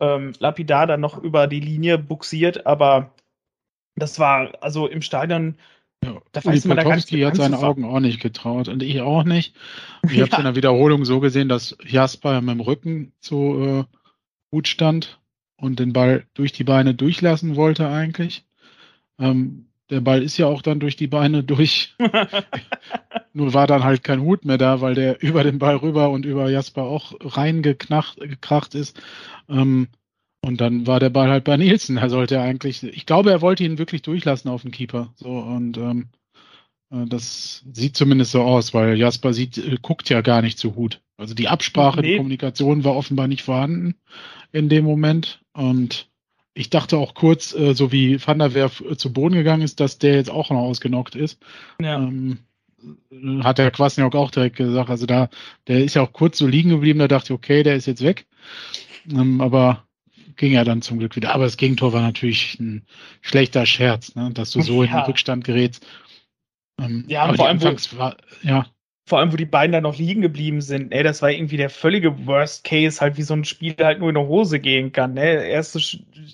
ähm, 0.00 0.32
lapidar 0.38 0.86
dann 0.86 1.00
noch 1.00 1.22
über 1.22 1.46
die 1.46 1.60
Linie 1.60 1.98
buxiert, 1.98 2.66
aber 2.66 3.12
das 3.96 4.18
war 4.18 4.52
also 4.60 4.86
im 4.86 5.02
Stadion. 5.02 5.56
Ja, 6.04 6.20
da 6.30 6.44
weiß 6.44 6.64
man 6.66 6.78
Potowski 6.78 7.20
hat 7.22 7.36
seine 7.36 7.58
Augen 7.58 7.84
auch 7.84 7.98
nicht 7.98 8.20
getraut 8.20 8.68
und 8.68 8.82
ich 8.82 9.00
auch 9.00 9.24
nicht. 9.24 9.56
Ich 10.04 10.12
ja. 10.16 10.22
habe 10.22 10.32
es 10.32 10.38
in 10.38 10.44
der 10.44 10.54
Wiederholung 10.54 11.04
so 11.04 11.18
gesehen, 11.18 11.48
dass 11.48 11.76
Jasper 11.84 12.40
mit 12.40 12.54
dem 12.54 12.60
Rücken 12.60 13.12
zu 13.18 13.86
äh, 13.88 13.96
gut 14.52 14.68
stand 14.68 15.18
und 15.56 15.80
den 15.80 15.92
Ball 15.92 16.24
durch 16.34 16.52
die 16.52 16.62
Beine 16.62 16.94
durchlassen 16.94 17.56
wollte 17.56 17.88
eigentlich. 17.88 18.44
Ähm, 19.18 19.67
der 19.90 20.00
Ball 20.00 20.22
ist 20.22 20.36
ja 20.36 20.46
auch 20.46 20.62
dann 20.62 20.80
durch 20.80 20.96
die 20.96 21.06
Beine 21.06 21.44
durch. 21.44 21.94
Nur 23.32 23.54
war 23.54 23.66
dann 23.66 23.84
halt 23.84 24.04
kein 24.04 24.20
Hut 24.20 24.44
mehr 24.44 24.58
da, 24.58 24.80
weil 24.80 24.94
der 24.94 25.22
über 25.22 25.44
den 25.44 25.58
Ball 25.58 25.76
rüber 25.76 26.10
und 26.10 26.24
über 26.24 26.50
Jasper 26.50 26.82
auch 26.82 27.14
reingekracht 27.20 28.74
ist. 28.74 29.00
Ähm, 29.48 29.88
und 30.40 30.60
dann 30.60 30.86
war 30.86 31.00
der 31.00 31.10
Ball 31.10 31.28
halt 31.28 31.44
bei 31.44 31.56
Nielsen. 31.56 31.96
Er 31.96 32.10
sollte 32.10 32.40
eigentlich, 32.40 32.82
ich 32.82 33.06
glaube, 33.06 33.30
er 33.30 33.42
wollte 33.42 33.64
ihn 33.64 33.78
wirklich 33.78 34.02
durchlassen 34.02 34.50
auf 34.50 34.62
den 34.62 34.70
Keeper. 34.70 35.12
So 35.16 35.30
und 35.30 35.76
ähm, 35.78 36.08
äh, 36.90 37.06
das 37.06 37.64
sieht 37.72 37.96
zumindest 37.96 38.32
so 38.32 38.42
aus, 38.42 38.74
weil 38.74 38.96
Jasper 38.96 39.32
sieht, 39.32 39.58
äh, 39.58 39.76
guckt 39.80 40.08
ja 40.08 40.20
gar 40.20 40.42
nicht 40.42 40.58
zu 40.58 40.76
Hut. 40.76 41.00
Also 41.16 41.34
die 41.34 41.48
Absprache, 41.48 42.00
nee. 42.00 42.12
die 42.12 42.16
Kommunikation 42.16 42.84
war 42.84 42.94
offenbar 42.94 43.26
nicht 43.26 43.42
vorhanden 43.42 43.96
in 44.52 44.68
dem 44.68 44.84
Moment. 44.84 45.42
Und 45.52 46.08
ich 46.58 46.70
dachte 46.70 46.98
auch 46.98 47.14
kurz, 47.14 47.54
äh, 47.54 47.72
so 47.72 47.92
wie 47.92 48.20
Van 48.24 48.40
der 48.40 48.52
Werf 48.52 48.80
äh, 48.80 48.96
zu 48.96 49.12
Boden 49.12 49.34
gegangen 49.34 49.62
ist, 49.62 49.78
dass 49.78 49.98
der 49.98 50.16
jetzt 50.16 50.30
auch 50.30 50.50
noch 50.50 50.58
ausgenockt 50.58 51.14
ist. 51.14 51.38
Ja. 51.80 51.98
Ähm, 51.98 52.38
hat 53.44 53.58
der 53.58 53.70
Kwasniok 53.70 54.16
auch 54.16 54.32
direkt 54.32 54.56
gesagt. 54.56 54.90
Also 54.90 55.06
da, 55.06 55.30
der 55.68 55.84
ist 55.84 55.94
ja 55.94 56.02
auch 56.02 56.12
kurz 56.12 56.38
so 56.38 56.48
liegen 56.48 56.70
geblieben, 56.70 56.98
da 56.98 57.06
dachte 57.06 57.26
ich, 57.26 57.38
okay, 57.38 57.62
der 57.62 57.76
ist 57.76 57.86
jetzt 57.86 58.02
weg. 58.02 58.26
Ähm, 59.08 59.40
aber 59.40 59.84
ging 60.36 60.52
ja 60.52 60.64
dann 60.64 60.82
zum 60.82 60.98
Glück 60.98 61.14
wieder. 61.14 61.32
Aber 61.32 61.44
das 61.44 61.56
Gegentor 61.56 61.92
war 61.92 62.02
natürlich 62.02 62.58
ein 62.58 62.84
schlechter 63.20 63.64
Scherz, 63.64 64.16
ne? 64.16 64.30
dass 64.32 64.50
du 64.50 64.60
so 64.60 64.82
ja. 64.82 64.90
in 64.90 64.96
den 64.96 65.04
Rückstand 65.04 65.44
gerätst. 65.44 65.86
Ähm, 66.80 67.04
ja, 67.06 67.32
vor 67.34 67.46
allem, 67.46 67.62
wo, 67.62 67.98
war, 67.98 68.16
ja 68.42 68.66
vor 69.08 69.18
allem, 69.20 69.32
wo 69.32 69.36
die 69.36 69.46
beiden 69.46 69.72
dann 69.72 69.84
noch 69.84 69.96
liegen 69.96 70.20
geblieben 70.20 70.60
sind, 70.60 70.92
ey, 70.92 71.02
das 71.02 71.22
war 71.22 71.30
irgendwie 71.30 71.56
der 71.56 71.70
völlige 71.70 72.26
Worst 72.26 72.62
Case, 72.64 73.00
halt 73.00 73.16
wie 73.16 73.22
so 73.22 73.32
ein 73.32 73.44
Spiel 73.44 73.74
halt 73.80 74.00
nur 74.00 74.10
in 74.10 74.16
eine 74.18 74.28
Hose 74.28 74.60
gehen 74.60 74.92
kann. 74.92 75.14
Ne? 75.14 75.46
Erste, 75.46 75.80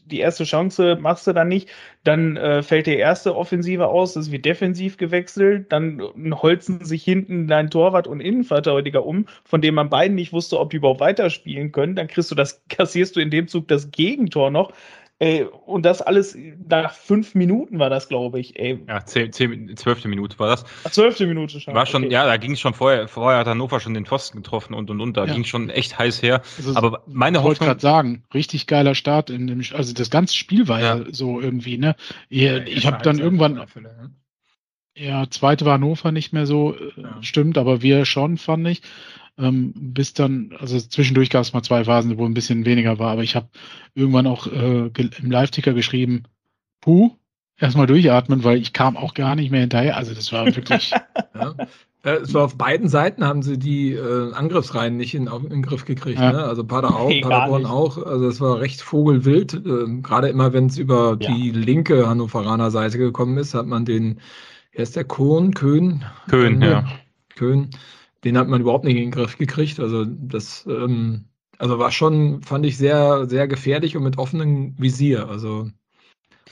die 0.06 0.18
erste 0.18 0.42
Chance 0.42 0.98
machst 1.00 1.28
du 1.28 1.32
dann 1.32 1.46
nicht, 1.46 1.68
dann 2.02 2.36
äh, 2.36 2.64
fällt 2.64 2.88
der 2.88 2.98
erste 2.98 3.36
Offensive 3.36 3.86
aus, 3.86 4.16
es 4.16 4.32
wird 4.32 4.44
defensiv 4.44 4.96
gewechselt, 4.96 5.70
dann 5.70 6.02
holzen 6.42 6.84
sich 6.84 7.04
hinten 7.04 7.46
dein 7.46 7.70
Torwart 7.70 8.08
und 8.08 8.18
Innenverteidiger 8.18 9.06
um, 9.06 9.26
von 9.44 9.62
dem 9.62 9.76
man 9.76 9.88
beiden 9.88 10.16
nicht 10.16 10.32
wusste, 10.32 10.58
ob 10.58 10.70
die 10.70 10.78
überhaupt 10.78 11.00
weiterspielen 11.00 11.70
können. 11.70 11.94
Dann 11.94 12.08
kriegst 12.08 12.32
du 12.32 12.34
das, 12.34 12.60
kassierst 12.68 13.14
du 13.14 13.20
in 13.20 13.30
dem 13.30 13.46
Zug 13.46 13.68
das 13.68 13.92
Gegentor 13.92 14.50
noch. 14.50 14.72
Ey, 15.20 15.44
und 15.44 15.84
das 15.84 16.02
alles 16.02 16.36
nach 16.66 16.92
fünf 16.92 17.36
Minuten 17.36 17.78
war 17.78 17.88
das, 17.88 18.08
glaube 18.08 18.40
ich. 18.40 18.58
Ey. 18.58 18.82
Ja, 18.88 19.04
zehn, 19.06 19.32
zehn, 19.32 19.76
zwölfte 19.76 20.08
Minute 20.08 20.36
war 20.40 20.48
das. 20.48 20.64
Ach, 20.82 20.90
zwölfte 20.90 21.26
Minute 21.26 21.60
schon. 21.60 21.72
War 21.72 21.86
schon, 21.86 22.04
okay. 22.04 22.12
ja, 22.12 22.26
da 22.26 22.36
ging 22.36 22.52
es 22.52 22.60
schon 22.60 22.74
vorher. 22.74 23.06
Vorher 23.06 23.38
hat 23.38 23.46
Hannover 23.46 23.78
schon 23.78 23.94
den 23.94 24.06
Pfosten 24.06 24.38
getroffen 24.38 24.74
und 24.74 24.90
und 24.90 25.00
und. 25.00 25.16
Da 25.16 25.26
ja. 25.26 25.32
ging 25.32 25.44
schon 25.44 25.70
echt 25.70 25.98
heiß 25.98 26.20
her. 26.20 26.42
Also, 26.56 26.74
Aber 26.74 27.04
meine 27.06 27.38
ich 27.38 27.44
wollte 27.44 27.64
gerade 27.64 27.80
sagen, 27.80 28.24
richtig 28.34 28.66
geiler 28.66 28.96
Start 28.96 29.30
in 29.30 29.46
dem, 29.46 29.62
also 29.72 29.94
das 29.94 30.10
ganze 30.10 30.34
Spiel 30.34 30.66
war 30.66 30.80
ja, 30.80 30.96
ja 30.96 31.04
so 31.12 31.40
irgendwie, 31.40 31.78
ne? 31.78 31.94
Ich, 32.28 32.42
ja, 32.42 32.58
ich 32.58 32.84
habe 32.86 33.02
dann 33.02 33.20
irgendwann. 33.20 33.54
Ne? 33.54 34.10
Ja, 34.96 35.30
zweite 35.30 35.64
war 35.64 35.74
Hannover 35.74 36.10
nicht 36.10 36.32
mehr 36.32 36.46
so, 36.46 36.74
äh, 36.74 36.92
stimmt, 37.20 37.56
aber 37.56 37.82
wir 37.82 38.04
schon, 38.04 38.36
fand 38.36 38.66
ich. 38.66 38.82
Ähm, 39.36 39.72
bis 39.74 40.14
dann, 40.14 40.54
also 40.60 40.78
zwischendurch 40.78 41.28
gab 41.28 41.42
es 41.42 41.52
mal 41.52 41.62
zwei 41.62 41.84
Phasen, 41.84 42.18
wo 42.18 42.24
ein 42.24 42.34
bisschen 42.34 42.64
weniger 42.64 42.98
war, 42.98 43.10
aber 43.10 43.24
ich 43.24 43.34
habe 43.34 43.48
irgendwann 43.94 44.28
auch 44.28 44.46
äh, 44.46 44.90
im 45.22 45.30
Live-Ticker 45.30 45.72
geschrieben, 45.72 46.22
puh, 46.80 47.16
erstmal 47.58 47.86
durchatmen, 47.86 48.44
weil 48.44 48.58
ich 48.58 48.72
kam 48.72 48.96
auch 48.96 49.14
gar 49.14 49.34
nicht 49.34 49.50
mehr 49.50 49.62
hinterher. 49.62 49.96
Also 49.96 50.14
das 50.14 50.32
war 50.32 50.46
wirklich. 50.46 50.92
ja. 51.34 51.54
Äh, 52.04 52.16
es 52.18 52.32
war 52.32 52.44
auf 52.44 52.56
beiden 52.56 52.88
Seiten 52.88 53.24
haben 53.24 53.42
sie 53.42 53.58
die 53.58 53.94
äh, 53.94 54.32
Angriffsreihen 54.34 54.96
nicht 54.96 55.14
in, 55.14 55.26
in 55.26 55.48
den 55.48 55.62
Griff 55.62 55.84
gekriegt. 55.84 56.20
Ja. 56.20 56.32
Ne? 56.32 56.44
Also 56.44 56.62
Pader 56.62 56.94
auch, 56.94 57.08
nee, 57.08 57.22
Paderborn 57.22 57.66
auch. 57.66 57.98
Also 57.98 58.28
es 58.28 58.40
war 58.40 58.60
recht 58.60 58.82
vogelwild. 58.82 59.54
Äh, 59.54 60.00
Gerade 60.02 60.28
immer, 60.28 60.52
wenn 60.52 60.66
es 60.66 60.78
über 60.78 61.16
ja. 61.18 61.34
die 61.34 61.50
linke 61.50 62.06
Hannoveraner 62.06 62.70
Seite 62.70 62.98
gekommen 62.98 63.38
ist, 63.38 63.54
hat 63.54 63.66
man 63.66 63.84
den, 63.84 64.20
er 64.70 64.84
ist 64.84 64.94
der 64.94 65.04
Kohn, 65.04 65.54
Köhn. 65.54 66.04
Köhn, 66.28 66.62
ja. 66.62 66.84
Köhn 67.34 67.70
den 68.24 68.38
hat 68.38 68.48
man 68.48 68.60
überhaupt 68.60 68.84
nicht 68.84 68.96
in 68.96 69.02
den 69.02 69.10
Griff 69.10 69.38
gekriegt. 69.38 69.78
Also 69.80 70.04
das 70.04 70.66
ähm, 70.66 71.24
also 71.58 71.78
war 71.78 71.90
schon, 71.90 72.42
fand 72.42 72.66
ich 72.66 72.76
sehr, 72.76 73.26
sehr 73.28 73.48
gefährlich 73.48 73.96
und 73.96 74.02
mit 74.02 74.18
offenem 74.18 74.74
Visier. 74.78 75.28
Also 75.28 75.70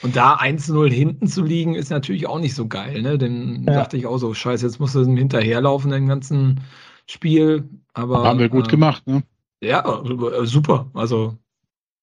und 0.03 0.17
da 0.17 0.37
1-0 0.37 0.91
hinten 0.91 1.27
zu 1.29 1.45
liegen, 1.45 1.75
ist 1.75 1.91
natürlich 1.91 2.27
auch 2.27 2.41
nicht 2.41 2.55
so 2.55 2.67
geil. 2.67 3.03
Ne? 3.03 3.19
Dann 3.19 3.65
ja. 3.67 3.75
dachte 3.75 3.97
ich 3.97 4.07
auch 4.07 4.19
so, 4.19 4.35
scheiße, 4.35 4.67
jetzt 4.67 4.81
musst 4.81 4.95
du 4.95 5.05
hinterherlaufen, 5.05 5.91
den 5.91 6.09
ganzen 6.09 6.61
Spiel. 7.07 7.69
Aber 7.93 8.25
haben 8.25 8.39
wir 8.39 8.49
gut 8.49 8.69
äh, 8.69 8.71
gemacht, 8.71 9.07
ne? 9.07 9.23
Ja, 9.63 10.03
äh, 10.03 10.47
super. 10.47 10.91
Also 10.95 11.37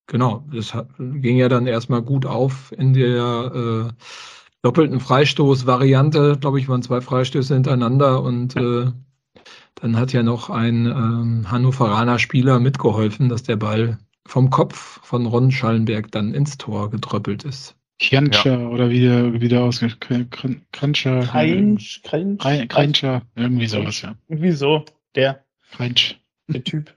genau, 0.08 0.46
das 0.54 0.74
hat, 0.74 0.88
ging 0.98 1.38
ja 1.38 1.50
dann 1.50 1.68
erstmal 1.68 2.02
gut 2.02 2.26
auf 2.26 2.72
in 2.78 2.94
der 2.94 3.90
äh, 3.90 4.04
doppelten 4.62 5.02
Freistoß-Variante. 5.02 6.38
Glaube 6.40 6.60
ich, 6.60 6.70
waren 6.70 6.84
zwei 6.84 7.02
Freistöße 7.02 7.54
hintereinander 7.54 8.22
und 8.24 8.56
äh, 8.56 8.92
dann 9.76 9.98
hat 9.98 10.14
ja 10.14 10.24
noch 10.24 10.50
ein 10.50 10.86
ähm, 10.86 11.52
Hannoveraner 11.52 12.20
Spieler 12.20 12.60
mitgeholfen, 12.60 13.30
dass 13.30 13.44
der 13.44 13.56
Ball 13.56 13.98
vom 14.26 14.50
Kopf 14.50 15.00
von 15.04 15.26
Ron 15.26 15.52
Schallenberg 15.52 16.12
dann 16.12 16.34
ins 16.34 16.58
Tor 16.58 16.90
getröppelt 16.90 17.44
ist. 17.44 17.76
Krancher 18.00 18.60
ja. 18.60 18.68
oder 18.68 18.90
wie 18.90 19.02
der, 19.02 19.42
wie 19.42 19.48
der 19.50 19.62
ausgesprochen 19.62 20.66
Krancher. 20.72 21.22
Kreinsch, 21.22 22.02
Kreincher, 22.04 23.22
irgendwie 23.36 23.68
sowas, 23.68 24.02
ja. 24.02 24.16
Irgendwie 24.28 24.52
so, 24.52 24.86
der. 25.16 25.44
Kreinsch. 25.72 26.20
Der 26.48 26.64
Typ. 26.64 26.94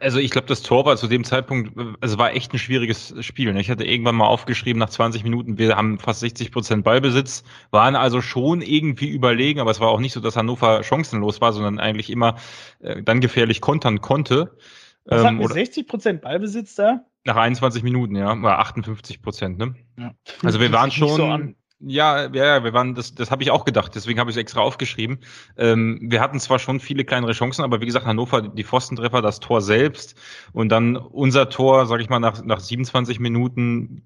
Also 0.00 0.18
ich 0.18 0.32
glaube, 0.32 0.48
das 0.48 0.62
Tor 0.62 0.84
war 0.84 0.96
zu 0.96 1.06
dem 1.06 1.22
Zeitpunkt, 1.22 1.78
also 2.00 2.18
war 2.18 2.34
echt 2.34 2.52
ein 2.52 2.58
schwieriges 2.58 3.14
Spiel. 3.20 3.52
Ne? 3.52 3.60
Ich 3.60 3.70
hatte 3.70 3.84
irgendwann 3.84 4.16
mal 4.16 4.26
aufgeschrieben, 4.26 4.80
nach 4.80 4.90
20 4.90 5.22
Minuten, 5.22 5.58
wir 5.58 5.76
haben 5.76 6.00
fast 6.00 6.20
60 6.20 6.50
Prozent 6.50 6.84
Ballbesitz, 6.84 7.44
waren 7.70 7.94
also 7.94 8.20
schon 8.20 8.62
irgendwie 8.62 9.08
überlegen, 9.08 9.60
aber 9.60 9.70
es 9.70 9.78
war 9.78 9.88
auch 9.88 10.00
nicht 10.00 10.12
so, 10.12 10.18
dass 10.18 10.36
Hannover 10.36 10.82
chancenlos 10.82 11.40
war, 11.40 11.52
sondern 11.52 11.78
eigentlich 11.78 12.10
immer 12.10 12.34
äh, 12.80 13.00
dann 13.00 13.20
gefährlich 13.20 13.60
kontern 13.60 14.00
konnte. 14.00 14.56
Was 15.04 15.20
ähm, 15.20 15.38
hatten 15.38 15.46
60 15.46 15.86
Prozent 15.86 16.20
Ballbesitz 16.20 16.74
da? 16.74 17.04
Nach 17.24 17.36
21 17.36 17.84
Minuten, 17.84 18.16
ja, 18.16 18.42
war 18.42 18.58
58 18.58 19.22
Prozent, 19.22 19.58
ne? 19.58 19.76
Ja. 19.98 20.14
Also 20.42 20.58
wir 20.58 20.72
waren 20.72 20.90
schon. 20.90 21.16
So 21.16 21.54
Ja, 21.78 22.32
ja, 22.32 22.64
wir 22.64 22.72
waren, 22.72 22.94
das, 22.94 23.14
das 23.14 23.30
habe 23.30 23.42
ich 23.42 23.50
auch 23.50 23.66
gedacht, 23.66 23.94
deswegen 23.94 24.18
habe 24.18 24.30
ich 24.30 24.36
es 24.36 24.40
extra 24.40 24.60
aufgeschrieben. 24.60 25.18
Ähm, 25.58 25.98
wir 26.02 26.22
hatten 26.22 26.40
zwar 26.40 26.58
schon 26.58 26.80
viele 26.80 27.04
kleinere 27.04 27.32
Chancen, 27.32 27.62
aber 27.62 27.82
wie 27.82 27.86
gesagt, 27.86 28.06
Hannover, 28.06 28.40
die 28.40 28.64
Pfostentreffer, 28.64 29.20
das 29.20 29.40
Tor 29.40 29.60
selbst 29.60 30.14
und 30.52 30.70
dann 30.70 30.96
unser 30.96 31.50
Tor, 31.50 31.86
sage 31.86 32.02
ich 32.02 32.08
mal, 32.08 32.18
nach, 32.18 32.42
nach 32.42 32.60
27 32.60 33.20
Minuten 33.20 34.04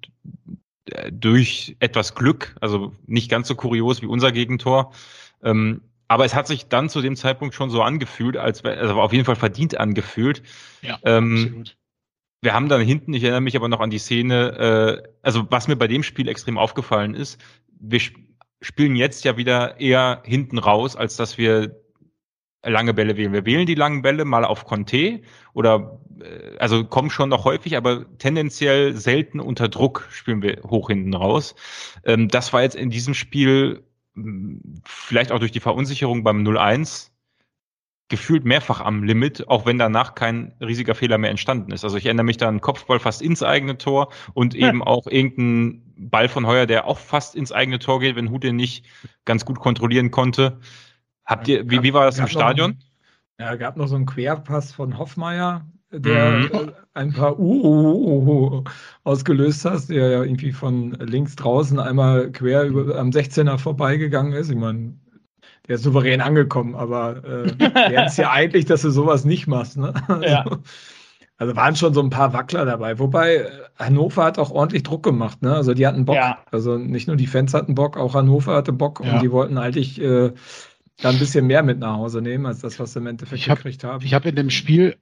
äh, 0.85 1.11
durch 1.13 1.77
etwas 1.79 2.13
Glück, 2.13 2.55
also 2.59 2.93
nicht 3.05 3.31
ganz 3.31 3.47
so 3.47 3.55
kurios 3.55 4.01
wie 4.01 4.07
unser 4.07 4.33
Gegentor. 4.33 4.91
Ähm, 5.41 5.81
aber 6.09 6.25
es 6.25 6.35
hat 6.35 6.47
sich 6.47 6.67
dann 6.67 6.89
zu 6.89 7.01
dem 7.01 7.15
Zeitpunkt 7.15 7.55
schon 7.55 7.69
so 7.69 7.81
angefühlt, 7.81 8.35
als 8.35 8.65
also 8.65 8.99
auf 8.99 9.13
jeden 9.13 9.23
Fall 9.23 9.37
verdient 9.37 9.77
angefühlt. 9.77 10.43
Ja, 10.81 10.99
ähm, 11.03 11.35
absolut. 11.35 11.77
Wir 12.41 12.53
haben 12.53 12.69
dann 12.69 12.81
hinten, 12.81 13.13
ich 13.13 13.23
erinnere 13.23 13.41
mich 13.41 13.55
aber 13.55 13.67
noch 13.69 13.81
an 13.81 13.91
die 13.91 13.99
Szene, 13.99 15.03
äh, 15.03 15.09
also 15.21 15.45
was 15.49 15.67
mir 15.67 15.75
bei 15.75 15.87
dem 15.87 16.01
Spiel 16.01 16.27
extrem 16.27 16.57
aufgefallen 16.57 17.13
ist, 17.13 17.39
wir 17.79 17.99
sp 18.01 18.17
spielen 18.63 18.95
jetzt 18.95 19.25
ja 19.25 19.37
wieder 19.37 19.79
eher 19.79 20.21
hinten 20.23 20.59
raus, 20.59 20.95
als 20.95 21.15
dass 21.15 21.39
wir 21.39 21.81
lange 22.63 22.93
Bälle 22.93 23.17
wählen. 23.17 23.33
Wir 23.33 23.45
wählen 23.45 23.65
die 23.65 23.75
langen 23.75 24.03
Bälle 24.03 24.23
mal 24.23 24.45
auf 24.45 24.65
Conte 24.65 25.21
oder 25.53 25.99
äh, 26.19 26.57
also 26.59 26.85
kommen 26.85 27.09
schon 27.09 27.29
noch 27.29 27.45
häufig, 27.45 27.75
aber 27.75 28.05
tendenziell 28.17 28.95
selten 28.95 29.39
unter 29.39 29.67
Druck 29.67 30.07
spielen 30.11 30.41
wir 30.41 30.61
hoch 30.63 30.89
hinten 30.89 31.15
raus. 31.15 31.55
Ähm, 32.03 32.27
das 32.27 32.53
war 32.53 32.61
jetzt 32.61 32.75
in 32.75 32.89
diesem 32.89 33.13
Spiel 33.13 33.83
vielleicht 34.85 35.31
auch 35.31 35.39
durch 35.39 35.51
die 35.51 35.59
Verunsicherung 35.59 36.23
beim 36.23 36.43
0-1 36.43 37.10
gefühlt 38.11 38.43
mehrfach 38.43 38.81
am 38.81 39.03
Limit, 39.03 39.47
auch 39.47 39.65
wenn 39.65 39.79
danach 39.79 40.15
kein 40.15 40.53
riesiger 40.59 40.93
Fehler 40.95 41.17
mehr 41.17 41.31
entstanden 41.31 41.71
ist. 41.71 41.85
Also 41.85 41.95
ich 41.95 42.05
erinnere 42.05 42.25
mich 42.25 42.37
da 42.37 42.47
an 42.49 42.59
Kopfball 42.59 42.99
fast 42.99 43.21
ins 43.21 43.41
eigene 43.41 43.77
Tor 43.77 44.11
und 44.33 44.53
ja. 44.53 44.67
eben 44.67 44.83
auch 44.83 45.07
irgendeinen 45.07 45.93
Ball 45.97 46.27
von 46.27 46.45
Heuer, 46.45 46.65
der 46.65 46.85
auch 46.85 46.99
fast 46.99 47.35
ins 47.35 47.53
eigene 47.53 47.79
Tor 47.79 48.01
geht, 48.01 48.17
wenn 48.17 48.29
Hut 48.29 48.43
den 48.43 48.57
nicht 48.57 48.85
ganz 49.23 49.45
gut 49.45 49.59
kontrollieren 49.59 50.11
konnte. 50.11 50.59
Habt 51.25 51.47
ihr, 51.47 51.67
wie, 51.69 51.81
wie 51.83 51.93
war 51.93 52.05
das 52.05 52.19
im 52.19 52.27
Stadion? 52.27 52.77
Noch, 53.39 53.47
ja, 53.47 53.55
gab 53.55 53.77
noch 53.77 53.87
so 53.87 53.95
einen 53.95 54.05
Querpass 54.05 54.73
von 54.73 54.97
Hoffmeier, 54.97 55.65
der 55.89 56.31
mhm. 56.31 56.71
ein 56.93 57.13
paar 57.13 57.39
uh, 57.39 57.63
uh, 57.63 58.57
uh, 58.57 58.63
ausgelöst 59.05 59.63
hast, 59.63 59.89
der 59.89 60.09
ja 60.09 60.23
irgendwie 60.23 60.51
von 60.51 60.91
links 60.99 61.37
draußen 61.37 61.79
einmal 61.79 62.29
quer 62.33 62.65
über, 62.65 62.97
am 62.99 63.11
16er 63.11 63.57
vorbeigegangen 63.57 64.33
ist. 64.33 64.49
Ich 64.49 64.57
meine, 64.57 64.95
der 65.67 65.75
ist 65.75 65.83
souverän 65.83 66.21
angekommen, 66.21 66.75
aber 66.75 67.23
äh, 67.23 67.55
der 67.91 68.07
ist 68.07 68.17
ja 68.17 68.31
eigentlich, 68.31 68.65
dass 68.65 68.81
du 68.81 68.89
sowas 68.89 69.25
nicht 69.25 69.47
machst. 69.47 69.77
Ne? 69.77 69.93
Also, 70.07 70.23
ja. 70.23 70.45
also 71.37 71.55
waren 71.55 71.75
schon 71.75 71.93
so 71.93 72.01
ein 72.01 72.09
paar 72.09 72.33
Wackler 72.33 72.65
dabei. 72.65 72.99
Wobei 72.99 73.35
äh, 73.35 73.49
Hannover 73.77 74.23
hat 74.23 74.39
auch 74.39 74.51
ordentlich 74.51 74.83
Druck 74.83 75.03
gemacht. 75.03 75.41
Ne? 75.41 75.53
Also 75.53 75.73
die 75.73 75.85
hatten 75.87 76.05
Bock. 76.05 76.15
Ja. 76.15 76.39
Also 76.51 76.77
nicht 76.77 77.07
nur 77.07 77.15
die 77.15 77.27
Fans 77.27 77.53
hatten 77.53 77.75
Bock, 77.75 77.97
auch 77.97 78.15
Hannover 78.15 78.55
hatte 78.55 78.73
Bock 78.73 79.01
ja. 79.03 79.13
und 79.13 79.21
die 79.21 79.31
wollten 79.31 79.57
eigentlich 79.57 80.01
äh, 80.01 80.31
da 81.01 81.09
ein 81.09 81.19
bisschen 81.19 81.47
mehr 81.47 81.63
mit 81.63 81.79
nach 81.79 81.97
Hause 81.97 82.21
nehmen, 82.21 82.45
als 82.45 82.59
das, 82.59 82.79
was 82.79 82.93
sie 82.93 82.99
im 82.99 83.07
Endeffekt 83.07 83.41
ich 83.41 83.49
hab, 83.49 83.57
gekriegt 83.57 83.83
haben. 83.83 84.03
Ich 84.05 84.13
habe 84.13 84.29
in 84.29 84.35
dem 84.35 84.49
Spiel 84.49 84.97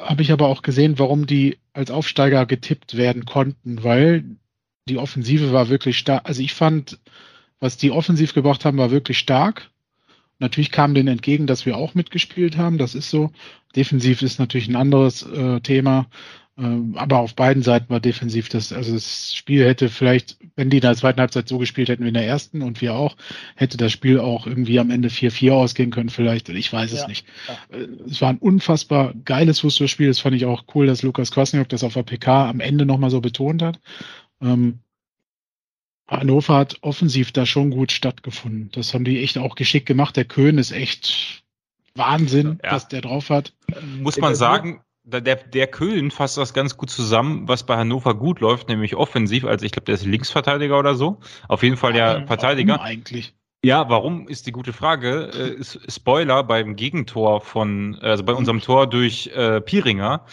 habe 0.00 0.22
ich 0.22 0.32
aber 0.32 0.48
auch 0.48 0.62
gesehen, 0.62 0.98
warum 0.98 1.26
die 1.26 1.58
als 1.72 1.90
Aufsteiger 1.90 2.46
getippt 2.46 2.96
werden 2.96 3.24
konnten, 3.24 3.84
weil 3.84 4.24
die 4.88 4.98
Offensive 4.98 5.52
war 5.52 5.68
wirklich 5.68 5.98
stark. 5.98 6.22
Also 6.24 6.42
ich 6.42 6.54
fand, 6.54 6.98
was 7.60 7.76
die 7.76 7.90
offensiv 7.90 8.34
gebracht 8.34 8.64
haben, 8.64 8.78
war 8.78 8.90
wirklich 8.90 9.18
stark. 9.18 9.70
Natürlich 10.42 10.72
kam 10.72 10.92
denen 10.92 11.06
entgegen, 11.06 11.46
dass 11.46 11.66
wir 11.66 11.76
auch 11.76 11.94
mitgespielt 11.94 12.56
haben. 12.56 12.76
Das 12.76 12.96
ist 12.96 13.10
so. 13.10 13.30
Defensiv 13.76 14.22
ist 14.22 14.40
natürlich 14.40 14.66
ein 14.66 14.74
anderes 14.74 15.22
äh, 15.22 15.60
Thema. 15.60 16.08
Ähm, 16.58 16.96
aber 16.96 17.20
auf 17.20 17.36
beiden 17.36 17.62
Seiten 17.62 17.88
war 17.90 18.00
defensiv 18.00 18.48
das, 18.48 18.72
also 18.72 18.92
das 18.92 19.36
Spiel 19.36 19.64
hätte 19.64 19.88
vielleicht, 19.88 20.38
wenn 20.56 20.68
die 20.68 20.78
in 20.78 20.82
der 20.82 20.96
zweiten 20.96 21.20
Halbzeit 21.20 21.46
so 21.46 21.58
gespielt 21.58 21.88
hätten 21.88 22.02
wie 22.02 22.08
in 22.08 22.14
der 22.14 22.26
ersten 22.26 22.60
und 22.60 22.80
wir 22.82 22.94
auch, 22.94 23.16
hätte 23.54 23.76
das 23.76 23.92
Spiel 23.92 24.18
auch 24.18 24.48
irgendwie 24.48 24.80
am 24.80 24.90
Ende 24.90 25.10
4-4 25.10 25.52
ausgehen 25.52 25.92
können 25.92 26.10
vielleicht. 26.10 26.48
Ich 26.48 26.72
weiß 26.72 26.92
es 26.92 27.02
ja, 27.02 27.06
nicht. 27.06 27.24
Ja. 27.46 27.78
Äh, 27.78 27.86
es 28.10 28.20
war 28.20 28.30
ein 28.30 28.38
unfassbar 28.38 29.14
geiles 29.24 29.60
Fußballspiel. 29.60 30.08
Das 30.08 30.18
fand 30.18 30.34
ich 30.34 30.44
auch 30.44 30.64
cool, 30.74 30.88
dass 30.88 31.02
Lukas 31.02 31.30
Kwasniok 31.30 31.68
das 31.68 31.84
auf 31.84 31.94
der 31.94 32.02
PK 32.02 32.50
am 32.50 32.58
Ende 32.58 32.84
nochmal 32.84 33.10
so 33.10 33.20
betont 33.20 33.62
hat. 33.62 33.80
Ähm, 34.42 34.80
Hannover 36.18 36.56
hat 36.56 36.76
offensiv 36.82 37.32
da 37.32 37.46
schon 37.46 37.70
gut 37.70 37.92
stattgefunden. 37.92 38.70
Das 38.72 38.94
haben 38.94 39.04
die 39.04 39.22
echt 39.22 39.38
auch 39.38 39.54
geschickt 39.54 39.86
gemacht. 39.86 40.16
Der 40.16 40.24
Köhn 40.24 40.58
ist 40.58 40.72
echt 40.72 41.42
Wahnsinn, 41.94 42.60
ja. 42.62 42.72
was 42.72 42.88
der 42.88 43.00
drauf 43.00 43.30
hat. 43.30 43.52
Muss 44.00 44.18
man 44.18 44.34
sagen, 44.34 44.82
der, 45.04 45.20
der 45.20 45.66
Köln 45.66 46.10
fasst 46.10 46.36
das 46.36 46.54
ganz 46.54 46.76
gut 46.76 46.90
zusammen, 46.90 47.48
was 47.48 47.64
bei 47.64 47.76
Hannover 47.76 48.14
gut 48.14 48.40
läuft, 48.40 48.68
nämlich 48.68 48.94
offensiv. 48.94 49.44
Also 49.44 49.64
ich 49.64 49.72
glaube, 49.72 49.86
der 49.86 49.96
ist 49.96 50.04
Linksverteidiger 50.04 50.78
oder 50.78 50.94
so. 50.94 51.18
Auf 51.48 51.62
jeden 51.62 51.76
Fall 51.76 51.96
ja, 51.96 52.18
ja 52.18 52.26
Verteidiger. 52.26 52.74
Warum 52.74 52.86
eigentlich? 52.86 53.34
Ja, 53.64 53.88
warum 53.88 54.26
ist 54.26 54.46
die 54.46 54.52
gute 54.52 54.72
Frage? 54.72 55.56
Äh, 55.60 55.64
Spoiler 55.88 56.42
beim 56.42 56.74
Gegentor 56.74 57.40
von, 57.40 57.96
also 58.00 58.24
bei 58.24 58.32
unserem 58.32 58.60
Tor 58.60 58.88
durch 58.88 59.28
äh, 59.28 59.60
Piringer 59.60 60.26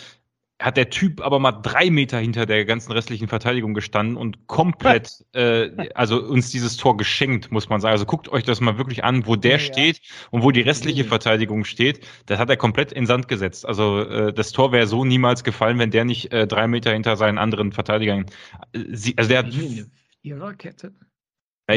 hat 0.60 0.76
der 0.76 0.90
Typ 0.90 1.22
aber 1.22 1.40
mal 1.40 1.54
drei 1.54 1.90
Meter 1.90 2.20
hinter 2.20 2.46
der 2.46 2.66
ganzen 2.66 2.92
restlichen 2.92 3.30
Verteidigung 3.30 3.74
gestanden 3.74 4.18
und 4.18 4.48
komplett, 4.48 5.26
äh, 5.34 5.90
also 5.96 6.22
uns 6.22 6.52
dieses 6.52 6.76
Tor 6.76 6.98
geschenkt, 6.98 7.50
muss 7.50 7.70
man 7.70 7.80
sagen. 7.80 7.94
Also 7.94 8.06
guckt 8.06 8.28
euch 8.28 8.44
das 8.44 8.60
mal 8.60 8.78
wirklich 8.78 9.06
an, 9.06 9.26
wo 9.26 9.38
der 9.38 9.54
ja, 9.54 9.60
steht 9.60 10.02
und 10.32 10.44
wo 10.44 10.52
die 10.52 10.62
restliche 10.62 11.06
Verteidigung 11.06 11.64
steht. 11.64 12.06
Das 12.26 12.40
hat 12.40 12.50
er 12.50 12.58
komplett 12.58 12.92
in 12.92 13.06
Sand 13.06 13.30
gesetzt. 13.30 13.66
Also 13.66 14.02
äh, 14.02 14.34
das 14.34 14.52
Tor 14.52 14.74
wäre 14.74 14.86
so 14.86 15.06
niemals 15.06 15.46
gefallen, 15.46 15.80
wenn 15.80 15.92
der 15.92 16.04
nicht 16.04 16.34
äh, 16.34 16.46
drei 16.46 16.68
Meter 16.68 16.92
hinter 16.92 17.16
seinen 17.16 17.38
anderen 17.38 17.72
Verteidigern. 17.72 18.26
Äh, 18.74 18.80
sie, 18.92 19.18
also 19.18 19.30
der 19.30 19.40
hat. 19.40 19.54